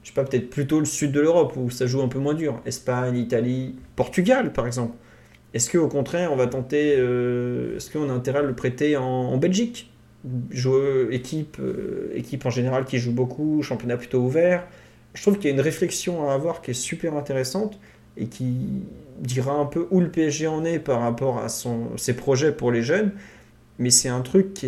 je 0.02 0.10
sais 0.10 0.14
pas, 0.14 0.24
peut-être 0.24 0.50
plutôt 0.50 0.80
le 0.80 0.86
sud 0.86 1.12
de 1.12 1.20
l'Europe 1.20 1.54
où 1.58 1.70
ça 1.70 1.86
joue 1.86 2.02
un 2.02 2.08
peu 2.08 2.20
moins 2.20 2.34
dur? 2.34 2.62
Espagne, 2.66 3.18
Italie, 3.18 3.76
Portugal 3.96 4.52
par 4.52 4.68
exemple. 4.68 4.96
Est-ce 5.54 5.72
qu'au 5.72 5.88
contraire 5.88 6.32
on 6.32 6.36
va 6.36 6.48
tenter, 6.48 6.96
euh, 6.98 7.78
est-ce 7.78 7.92
qu'on 7.92 8.10
a 8.10 8.14
intérêt 8.14 8.40
à 8.40 8.44
le 8.44 8.56
prêter 8.56 8.98
en, 8.98 9.38
Belgique? 9.38 9.92
Équipe, 11.12 11.62
équipe 12.16 12.46
en 12.48 12.50
général 12.50 12.86
qui 12.86 12.98
joue 12.98 13.12
beaucoup, 13.12 13.62
championnat 13.62 13.96
plutôt 13.96 14.20
ouvert. 14.22 14.66
Je 15.14 15.22
trouve 15.22 15.36
qu'il 15.36 15.46
y 15.46 15.48
a 15.50 15.54
une 15.54 15.62
réflexion 15.62 16.28
à 16.28 16.34
avoir 16.34 16.64
qui 16.64 16.72
est 16.72 16.76
super 16.76 17.16
intéressante 17.16 17.80
et 18.18 18.26
qui 18.26 18.56
dira 19.20 19.54
un 19.54 19.66
peu 19.66 19.88
où 19.92 20.00
le 20.00 20.10
PSG 20.10 20.48
en 20.48 20.66
est 20.66 20.80
par 20.80 21.02
rapport 21.02 21.38
à 21.38 21.50
son, 21.50 21.96
ses 21.96 22.16
projets 22.16 22.52
pour 22.52 22.72
les 22.72 22.82
jeunes. 22.82 23.12
Mais 23.80 23.90
c'est 23.90 24.10
un 24.10 24.22
truc 24.22 24.54
qui 24.54 24.68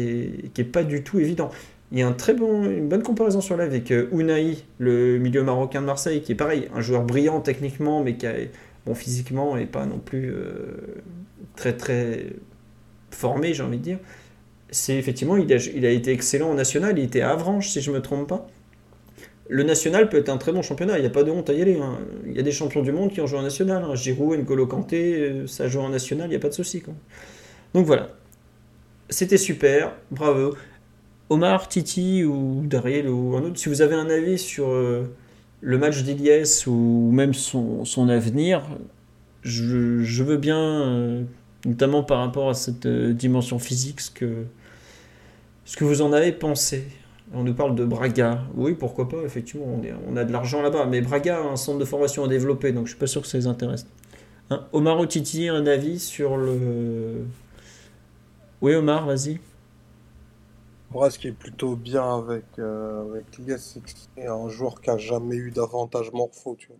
est, 0.57 0.63
pas 0.71 0.83
du 0.83 1.03
tout 1.03 1.19
évident. 1.19 1.49
il 1.91 1.99
y 1.99 2.01
a 2.01 2.07
un 2.07 2.11
très 2.13 2.33
une 2.33 2.89
bonne 2.89 3.03
comparaison 3.03 3.41
sur 3.41 3.55
live 3.57 3.67
avec 3.69 3.91
euh, 3.91 4.09
Unai, 4.11 4.57
le 4.79 5.17
milieu 5.19 5.43
marocain 5.43 5.81
de 5.81 5.85
Marseille, 5.85 6.21
qui 6.21 6.33
est 6.33 6.35
pareil, 6.35 6.67
un 6.75 6.81
joueur 6.81 7.03
brillant 7.03 7.39
techniquement, 7.41 8.03
mais 8.03 8.15
qui 8.17 8.25
est 8.25 8.51
bon 8.85 8.95
physiquement 8.95 9.57
et 9.57 9.65
pas 9.65 9.85
non 9.85 9.99
plus 9.99 10.29
euh, 10.31 11.03
très 11.55 11.73
très 11.73 12.27
formé, 13.11 13.53
j'ai 13.53 13.63
envie 13.63 13.77
de 13.77 13.83
dire. 13.83 13.99
C'est 14.69 14.97
effectivement, 14.97 15.37
il 15.37 15.51
a, 15.53 15.55
a 15.87 15.91
été 15.91 16.11
excellent 16.11 16.49
en 16.51 16.55
national, 16.55 16.97
il 16.99 17.05
était 17.05 17.21
à 17.21 17.31
Avranches, 17.31 17.69
si 17.69 17.81
je 17.81 17.91
me 17.91 18.01
trompe 18.01 18.27
pas. 18.27 18.47
Le 19.49 19.63
national 19.63 20.09
peut 20.09 20.17
être 20.17 20.29
un 20.29 20.37
très 20.37 20.51
bon 20.51 20.61
championnat, 20.61 20.97
il 20.97 21.01
n'y 21.01 21.07
a 21.07 21.11
pas 21.11 21.23
de 21.23 21.31
honte 21.31 21.49
à 21.49 21.53
y 21.53 21.61
aller. 21.61 21.79
hein. 21.81 21.99
Il 22.25 22.33
y 22.35 22.39
a 22.39 22.43
des 22.43 22.51
champions 22.51 22.81
du 22.81 22.91
monde 22.91 23.11
qui 23.13 23.21
ont 23.21 23.27
joué 23.27 23.39
en 23.39 23.43
national. 23.43 23.83
hein. 23.83 23.95
Giroud, 23.95 24.37
N'Golo 24.37 24.67
Kanté, 24.67 25.15
euh, 25.21 25.47
ça 25.47 25.69
joue 25.69 25.79
en 25.79 25.89
national, 25.89 26.27
il 26.27 26.31
n'y 26.31 26.35
a 26.35 26.39
pas 26.39 26.49
de 26.49 26.53
souci. 26.53 26.83
Donc 27.73 27.85
voilà. 27.85 28.09
C'était 29.09 29.37
super, 29.37 29.93
bravo. 30.11 30.55
Omar, 31.29 31.67
Titi 31.67 32.23
ou 32.23 32.63
Dariel 32.65 33.09
ou 33.09 33.35
un 33.35 33.43
autre, 33.43 33.57
si 33.57 33.69
vous 33.69 33.81
avez 33.81 33.95
un 33.95 34.09
avis 34.09 34.37
sur 34.37 34.67
euh, 34.67 35.03
le 35.61 35.77
match 35.77 36.03
d'Iliès 36.03 36.67
ou 36.67 37.09
même 37.13 37.33
son, 37.33 37.85
son 37.85 38.09
avenir, 38.09 38.63
je, 39.43 40.03
je 40.03 40.23
veux 40.23 40.37
bien, 40.37 40.59
euh, 40.59 41.23
notamment 41.65 42.03
par 42.03 42.19
rapport 42.19 42.49
à 42.49 42.53
cette 42.53 42.85
euh, 42.85 43.13
dimension 43.13 43.59
physique, 43.59 44.01
ce 44.01 44.11
que, 44.11 44.43
ce 45.65 45.77
que 45.77 45.85
vous 45.85 46.01
en 46.01 46.11
avez 46.11 46.31
pensé. 46.31 46.85
On 47.33 47.43
nous 47.43 47.53
parle 47.53 47.75
de 47.75 47.83
Braga. 47.83 48.43
Oui, 48.55 48.73
pourquoi 48.73 49.09
pas, 49.09 49.17
effectivement, 49.25 49.65
on, 50.09 50.15
a 50.15 50.23
de 50.23 50.31
l'argent 50.31 50.61
là-bas. 50.61 50.85
Mais 50.85 51.01
Braga 51.01 51.39
a 51.39 51.41
un 51.41 51.55
centre 51.57 51.79
de 51.79 51.85
formation 51.85 52.23
à 52.23 52.27
développer, 52.29 52.71
donc 52.71 52.85
je 52.85 52.91
suis 52.91 52.99
pas 52.99 53.07
sûr 53.07 53.21
que 53.21 53.27
ça 53.27 53.37
les 53.37 53.47
intéresse. 53.47 53.85
Hein, 54.49 54.65
Omar 54.71 54.97
ou 54.99 55.05
Titi, 55.05 55.49
un 55.49 55.65
avis 55.65 55.99
sur 55.99 56.37
le. 56.37 57.25
Oui, 58.59 58.73
Omar, 58.73 59.05
vas-y. 59.05 59.39
Moi, 60.89 61.11
ce 61.11 61.19
qui 61.19 61.27
est 61.27 61.33
plutôt 61.33 61.75
bien 61.75 62.17
avec, 62.17 62.45
euh, 62.57 63.07
avec 63.11 63.37
Lies, 63.37 63.59
c'est 63.59 63.81
que 63.81 63.89
c'est 63.89 64.25
un 64.25 64.49
joueur 64.49 64.81
qui 64.81 64.89
a 64.89 64.97
jamais 64.97 65.35
eu 65.35 65.51
d'avantage 65.51 66.11
morpho, 66.11 66.55
tu 66.55 66.69
vois. 66.69 66.77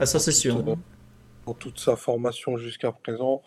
Ah, 0.00 0.06
ça, 0.06 0.18
c'est 0.18 0.32
sûr. 0.32 0.64
Pour, 0.64 0.76
pour 1.44 1.56
toute 1.56 1.78
sa 1.78 1.94
formation 1.94 2.56
jusqu'à 2.56 2.90
présent, 2.90 3.42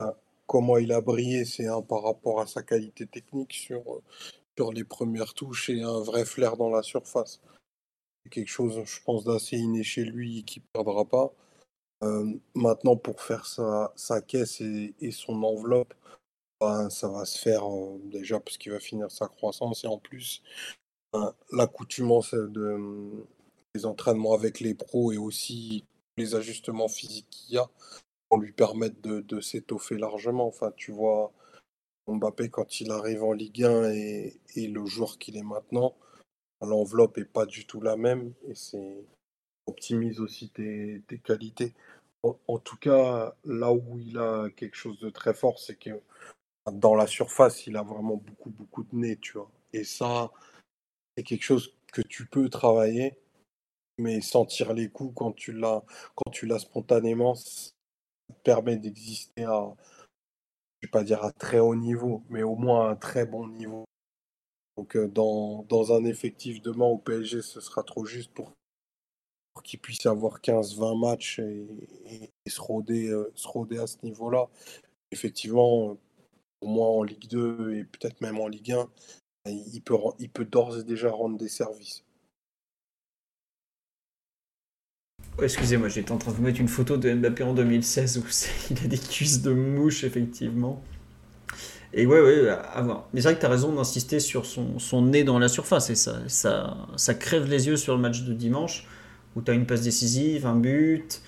euh, 0.00 0.12
comment 0.46 0.76
il 0.78 0.92
a 0.92 1.00
brillé, 1.00 1.44
c'est 1.44 1.66
un 1.66 1.82
par 1.82 2.04
rapport 2.04 2.40
à 2.40 2.46
sa 2.46 2.62
qualité 2.62 3.06
technique 3.06 3.52
sur, 3.52 3.80
euh, 3.80 4.02
sur 4.56 4.72
les 4.72 4.84
premières 4.84 5.34
touches 5.34 5.70
et 5.70 5.82
un 5.82 6.00
vrai 6.00 6.24
flair 6.24 6.56
dans 6.56 6.70
la 6.70 6.82
surface. 6.82 7.40
C'est 8.22 8.30
quelque 8.30 8.48
chose, 8.50 8.80
je 8.84 9.00
pense, 9.04 9.24
d'assez 9.24 9.56
inné 9.56 9.82
chez 9.82 10.04
lui 10.04 10.38
et 10.38 10.42
qui 10.44 10.60
ne 10.60 10.64
perdra 10.72 11.04
pas. 11.04 11.32
Euh, 12.04 12.32
maintenant, 12.54 12.96
pour 12.96 13.22
faire 13.22 13.44
sa, 13.46 13.92
sa 13.96 14.20
caisse 14.20 14.60
et, 14.60 14.94
et 15.00 15.10
son 15.10 15.42
enveloppe, 15.42 15.94
ben, 16.60 16.90
ça 16.90 17.08
va 17.08 17.24
se 17.24 17.38
faire 17.38 17.64
déjà 18.04 18.40
parce 18.40 18.58
qu'il 18.58 18.72
va 18.72 18.80
finir 18.80 19.10
sa 19.10 19.28
croissance 19.28 19.84
et 19.84 19.86
en 19.86 19.98
plus, 19.98 20.42
euh, 21.14 21.30
l'accoutumance 21.52 22.34
de, 22.34 23.24
des 23.74 23.86
entraînements 23.86 24.34
avec 24.34 24.60
les 24.60 24.74
pros 24.74 25.12
et 25.12 25.18
aussi 25.18 25.84
les 26.16 26.34
ajustements 26.34 26.88
physiques 26.88 27.30
qu'il 27.30 27.54
y 27.54 27.58
a 27.58 27.70
vont 28.30 28.38
lui 28.38 28.52
permettre 28.52 29.00
de, 29.00 29.40
s'étoffer 29.40 29.96
largement. 29.96 30.46
Enfin, 30.46 30.72
tu 30.76 30.92
vois, 30.92 31.32
Mbappé, 32.08 32.50
quand 32.50 32.80
il 32.80 32.90
arrive 32.90 33.22
en 33.24 33.32
Ligue 33.32 33.64
1 33.64 33.90
et, 33.92 34.40
le 34.56 34.84
joueur 34.86 35.18
qu'il 35.18 35.36
est 35.36 35.42
maintenant, 35.42 35.96
l'enveloppe 36.60 37.18
est 37.18 37.24
pas 37.24 37.46
du 37.46 37.66
tout 37.66 37.80
la 37.80 37.96
même 37.96 38.34
et 38.48 38.54
c'est 38.54 39.06
optimise 39.66 40.20
aussi 40.20 40.50
tes, 40.50 41.02
qualités. 41.24 41.72
En 42.22 42.58
tout 42.58 42.76
cas, 42.76 43.36
là 43.44 43.72
où 43.72 43.98
il 43.98 44.18
a 44.18 44.50
quelque 44.50 44.74
chose 44.74 44.98
de 44.98 45.08
très 45.08 45.34
fort, 45.34 45.58
c'est 45.60 45.76
que 45.76 46.00
dans 46.72 46.94
la 46.94 47.06
surface, 47.06 47.66
il 47.66 47.76
a 47.76 47.82
vraiment 47.82 48.16
beaucoup, 48.16 48.50
beaucoup 48.50 48.84
de 48.84 48.94
nez, 48.96 49.16
tu 49.18 49.34
vois. 49.34 49.50
Et 49.72 49.84
ça, 49.84 50.30
c'est 51.16 51.22
quelque 51.24 51.42
chose 51.42 51.74
que 51.92 52.02
tu 52.02 52.26
peux 52.26 52.48
travailler, 52.48 53.18
mais 53.98 54.20
sentir 54.20 54.72
les 54.72 54.88
coups 54.88 55.12
quand 55.16 55.32
tu 55.32 55.52
l'as, 55.52 55.82
quand 56.14 56.30
tu 56.30 56.46
l'as 56.46 56.58
spontanément, 56.58 57.34
ça 57.34 57.70
te 58.28 58.42
permet 58.42 58.76
d'exister 58.76 59.44
à, 59.44 59.74
je 60.80 60.86
vais 60.86 60.90
pas 60.90 61.04
dire 61.04 61.24
à 61.24 61.32
très 61.32 61.58
haut 61.58 61.74
niveau, 61.74 62.22
mais 62.28 62.42
au 62.42 62.56
moins 62.56 62.88
à 62.88 62.90
un 62.92 62.96
très 62.96 63.26
bon 63.26 63.48
niveau. 63.48 63.84
Donc 64.76 64.96
euh, 64.96 65.08
dans, 65.08 65.64
dans 65.64 65.92
un 65.92 66.04
effectif 66.04 66.62
demain 66.62 66.86
au 66.86 66.98
PSG, 66.98 67.42
ce 67.42 67.60
sera 67.60 67.82
trop 67.82 68.04
juste 68.04 68.32
pour, 68.32 68.52
qu'il 69.62 69.80
puisse 69.80 70.06
avoir 70.06 70.40
15-20 70.40 71.00
matchs 71.00 71.38
et, 71.40 72.30
se 72.46 72.60
rôder, 72.60 73.08
euh, 73.08 73.30
se 73.34 73.48
rôder 73.48 73.78
à 73.78 73.86
ce 73.86 73.96
niveau-là. 74.02 74.48
Effectivement, 75.10 75.96
pour 76.60 76.68
moi 76.70 76.88
en 76.88 77.02
Ligue 77.02 77.28
2 77.28 77.74
et 77.74 77.84
peut-être 77.84 78.20
même 78.20 78.38
en 78.38 78.48
Ligue 78.48 78.72
1, 78.72 78.88
il 79.46 79.82
il 80.18 80.30
peut, 80.30 80.44
d'ores 80.44 80.78
et 80.78 80.84
déjà 80.84 81.10
rendre 81.10 81.38
des 81.38 81.48
services. 81.48 82.04
Excusez-moi, 85.40 85.88
j'étais 85.88 86.10
en 86.10 86.18
train 86.18 86.32
de 86.32 86.36
vous 86.36 86.42
mettre 86.42 86.60
une 86.60 86.68
photo 86.68 86.96
de 86.96 87.12
Mbappé 87.12 87.44
en 87.44 87.54
2016 87.54 88.18
où 88.18 88.24
il 88.70 88.84
a 88.84 88.88
des 88.88 88.98
cuisses 88.98 89.40
de 89.42 89.52
mouche, 89.52 90.02
effectivement. 90.02 90.82
Et 91.94 92.06
ouais, 92.06 92.20
ouais, 92.20 92.48
à 92.48 92.82
voir. 92.82 93.08
Mais 93.12 93.20
c'est 93.20 93.28
vrai 93.28 93.36
que 93.36 93.40
tu 93.40 93.46
as 93.46 93.50
raison 93.50 93.72
d'insister 93.72 94.20
sur 94.20 94.44
son, 94.44 95.02
nez 95.02 95.24
dans 95.24 95.38
la 95.38 95.48
surface. 95.48 95.90
Et 95.90 95.94
ça, 95.94 96.20
ça, 96.26 96.76
ça 96.96 97.14
crève 97.14 97.48
les 97.48 97.68
yeux 97.68 97.76
sur 97.76 97.94
le 97.94 98.00
match 98.00 98.22
de 98.22 98.34
dimanche, 98.34 98.86
où 99.36 99.42
tu 99.42 99.50
as 99.50 99.54
une 99.54 99.64
passe 99.64 99.82
décisive, 99.82 100.44
un 100.44 100.56
but, 100.56 101.22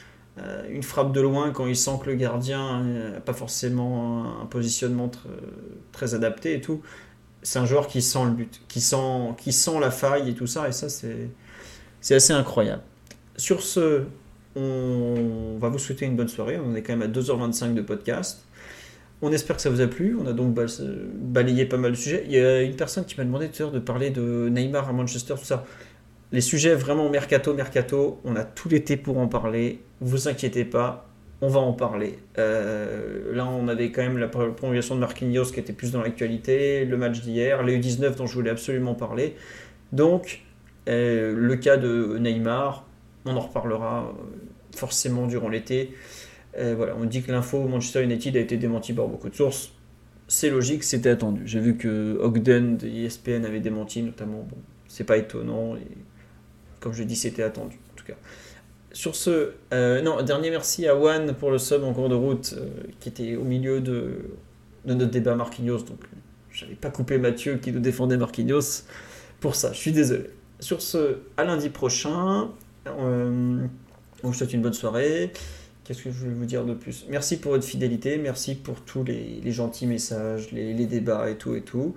une 0.70 0.82
frappe 0.82 1.12
de 1.12 1.20
loin 1.20 1.50
quand 1.50 1.66
il 1.66 1.76
sent 1.76 1.92
que 2.02 2.10
le 2.10 2.16
gardien 2.16 2.82
n'a 2.82 3.20
pas 3.20 3.32
forcément 3.32 4.40
un 4.42 4.46
positionnement 4.46 5.08
tr- 5.08 5.28
très 5.92 6.14
adapté 6.14 6.54
et 6.54 6.60
tout. 6.60 6.82
C'est 7.42 7.58
un 7.58 7.66
joueur 7.66 7.86
qui 7.88 8.02
sent 8.02 8.24
le 8.24 8.30
but, 8.32 8.60
qui 8.68 8.80
sent, 8.80 8.96
qui 9.38 9.52
sent 9.52 9.78
la 9.80 9.90
faille 9.90 10.30
et 10.30 10.34
tout 10.34 10.46
ça. 10.46 10.68
Et 10.68 10.72
ça, 10.72 10.88
c'est 10.88 12.14
assez 12.14 12.32
incroyable. 12.32 12.82
Sur 13.36 13.62
ce, 13.62 14.02
on 14.56 15.56
va 15.60 15.68
vous 15.68 15.78
souhaiter 15.78 16.06
une 16.06 16.16
bonne 16.16 16.28
soirée. 16.28 16.58
On 16.58 16.74
est 16.74 16.82
quand 16.82 16.96
même 16.96 17.08
à 17.08 17.12
2h25 17.12 17.74
de 17.74 17.82
podcast. 17.82 18.44
On 19.22 19.32
espère 19.32 19.56
que 19.56 19.62
ça 19.62 19.70
vous 19.70 19.80
a 19.80 19.86
plu. 19.86 20.16
On 20.20 20.26
a 20.26 20.32
donc 20.32 20.54
bal- 20.54 20.68
balayé 21.14 21.66
pas 21.66 21.76
mal 21.76 21.92
de 21.92 21.96
sujets. 21.96 22.24
Il 22.26 22.32
y 22.32 22.38
a 22.38 22.62
une 22.62 22.76
personne 22.76 23.04
qui 23.04 23.16
m'a 23.18 23.24
demandé 23.24 23.48
tout 23.48 23.62
à 23.62 23.66
l'heure 23.66 23.72
de 23.72 23.78
parler 23.78 24.10
de 24.10 24.48
Neymar 24.50 24.88
à 24.88 24.92
Manchester, 24.92 25.34
tout 25.38 25.44
ça. 25.44 25.64
Les 26.32 26.40
sujets 26.40 26.74
vraiment 26.74 27.08
mercato, 27.10 27.54
mercato, 27.54 28.20
on 28.24 28.36
a 28.36 28.44
tout 28.44 28.68
l'été 28.68 28.96
pour 28.96 29.18
en 29.18 29.26
parler. 29.26 29.80
Vous 30.00 30.28
inquiétez 30.28 30.64
pas, 30.64 31.08
on 31.40 31.48
va 31.48 31.58
en 31.60 31.72
parler. 31.72 32.18
Euh, 32.38 33.34
là, 33.34 33.46
on 33.46 33.66
avait 33.66 33.90
quand 33.90 34.02
même 34.02 34.18
la 34.18 34.28
pro- 34.28 34.52
prolongation 34.52 34.94
de 34.94 35.00
Marquinhos 35.00 35.46
qui 35.46 35.58
était 35.58 35.72
plus 35.72 35.90
dans 35.90 36.02
l'actualité, 36.02 36.84
le 36.84 36.96
match 36.96 37.20
d'hier, 37.20 37.62
les 37.64 37.78
U19 37.80 38.14
dont 38.16 38.26
je 38.26 38.34
voulais 38.34 38.50
absolument 38.50 38.94
parler. 38.94 39.34
Donc, 39.92 40.42
euh, 40.88 41.34
le 41.36 41.56
cas 41.56 41.76
de 41.76 42.16
Neymar, 42.18 42.86
on 43.24 43.34
en 43.36 43.40
reparlera 43.40 44.14
euh, 44.16 44.22
forcément 44.76 45.26
durant 45.26 45.48
l'été. 45.48 45.94
Voilà, 46.76 46.94
on 47.00 47.04
dit 47.04 47.22
que 47.22 47.30
l'info 47.30 47.66
Manchester 47.68 48.02
United 48.02 48.36
a 48.36 48.40
été 48.40 48.56
démentie 48.56 48.92
par 48.92 49.06
beaucoup 49.06 49.28
de 49.30 49.34
sources. 49.34 49.72
C'est 50.26 50.50
logique, 50.50 50.82
c'était 50.82 51.08
attendu. 51.10 51.42
J'ai 51.46 51.60
vu 51.60 51.76
que 51.76 52.18
Ogden 52.20 52.76
de 52.76 52.88
ESPN 52.88 53.44
avait 53.46 53.60
démenti 53.60 54.02
notamment. 54.02 54.46
Bon, 54.50 54.56
c'est 54.88 55.04
pas 55.04 55.16
étonnant. 55.16 55.76
Comme 56.80 56.92
je 56.92 57.02
dis, 57.02 57.16
c'était 57.16 57.42
attendu 57.42 57.78
en 57.92 57.96
tout 57.96 58.04
cas. 58.04 58.16
Sur 58.92 59.14
ce, 59.14 59.52
euh, 59.72 60.02
non, 60.02 60.20
dernier 60.22 60.50
merci 60.50 60.88
à 60.88 60.96
Juan 60.96 61.34
pour 61.34 61.50
le 61.50 61.58
sub 61.58 61.84
en 61.84 61.92
cours 61.92 62.08
de 62.08 62.16
route 62.16 62.54
euh, 62.56 62.68
qui 62.98 63.08
était 63.08 63.36
au 63.36 63.44
milieu 63.44 63.80
de, 63.80 64.30
notre 64.84 65.10
débat 65.10 65.36
Marquinhos. 65.36 65.82
Donc, 65.82 66.00
j'avais 66.50 66.74
pas 66.74 66.90
coupé 66.90 67.18
Mathieu 67.18 67.56
qui 67.58 67.70
nous 67.70 67.78
défendait 67.78 68.16
Marquinhos 68.16 68.82
pour 69.38 69.54
ça. 69.54 69.72
Je 69.72 69.78
suis 69.78 69.92
désolé. 69.92 70.24
Sur 70.58 70.82
ce, 70.82 71.18
à 71.36 71.44
lundi 71.44 71.68
prochain. 71.68 72.50
Euh, 72.86 73.64
on 74.24 74.28
vous 74.28 74.34
souhaite 74.34 74.52
une 74.52 74.62
bonne 74.62 74.72
soirée. 74.72 75.32
Qu'est-ce 75.84 76.02
que 76.02 76.10
je 76.10 76.26
vais 76.26 76.34
vous 76.34 76.44
dire 76.44 76.64
de 76.64 76.74
plus? 76.74 77.06
Merci 77.08 77.38
pour 77.38 77.52
votre 77.52 77.64
fidélité, 77.64 78.18
merci 78.18 78.54
pour 78.54 78.80
tous 78.80 79.04
les, 79.04 79.40
les 79.42 79.52
gentils 79.52 79.86
messages, 79.86 80.50
les, 80.52 80.74
les 80.74 80.86
débats 80.86 81.30
et 81.30 81.36
tout 81.36 81.54
et 81.54 81.62
tout. 81.62 81.94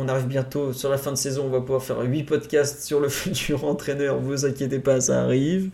On 0.00 0.06
arrive 0.06 0.26
bientôt 0.26 0.72
sur 0.72 0.90
la 0.90 0.96
fin 0.96 1.10
de 1.10 1.16
saison, 1.16 1.46
on 1.46 1.50
va 1.50 1.60
pouvoir 1.60 1.82
faire 1.82 2.00
8 2.00 2.22
podcasts 2.22 2.82
sur 2.82 3.00
le 3.00 3.08
futur 3.08 3.64
entraîneur, 3.64 4.20
vous 4.20 4.46
inquiétez 4.46 4.78
pas, 4.78 5.00
ça 5.00 5.24
arrive. 5.24 5.70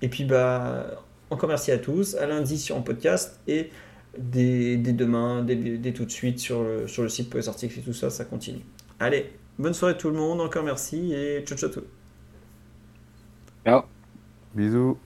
Et 0.00 0.08
puis 0.08 0.24
bah 0.24 1.02
encore 1.28 1.48
merci 1.48 1.72
à 1.72 1.78
tous, 1.78 2.14
à 2.14 2.26
lundi 2.26 2.58
sur 2.58 2.76
un 2.76 2.80
podcast 2.80 3.38
et 3.46 3.70
dès, 4.18 4.78
dès 4.78 4.92
demain, 4.92 5.42
dès, 5.42 5.56
dès 5.56 5.92
tout 5.92 6.06
de 6.06 6.10
suite 6.10 6.38
sur 6.38 6.62
le, 6.62 6.88
sur 6.88 7.02
le 7.02 7.10
site 7.10 7.28
pour 7.28 7.38
les 7.38 7.48
articles 7.50 7.78
et 7.78 7.82
tout 7.82 7.92
ça, 7.92 8.08
ça 8.08 8.24
continue. 8.24 8.64
Allez, 8.98 9.30
bonne 9.58 9.74
soirée 9.74 9.98
tout 9.98 10.08
le 10.08 10.16
monde, 10.16 10.40
encore 10.40 10.64
merci 10.64 11.12
et 11.12 11.44
ciao 11.44 11.58
ciao 11.58 11.68
tout. 11.68 11.84
Ciao. 13.66 13.82
Bisous. 14.54 14.96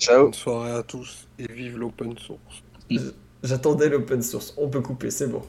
Ciao. 0.00 0.24
Bonne 0.24 0.34
soirée 0.34 0.72
à 0.72 0.82
tous 0.82 1.28
et 1.38 1.46
vive 1.46 1.78
l'open 1.78 2.18
source. 2.18 2.64
J'attendais 3.44 3.88
l'open 3.88 4.20
source, 4.20 4.52
on 4.56 4.68
peut 4.68 4.80
couper, 4.80 5.10
c'est 5.10 5.28
bon. 5.28 5.42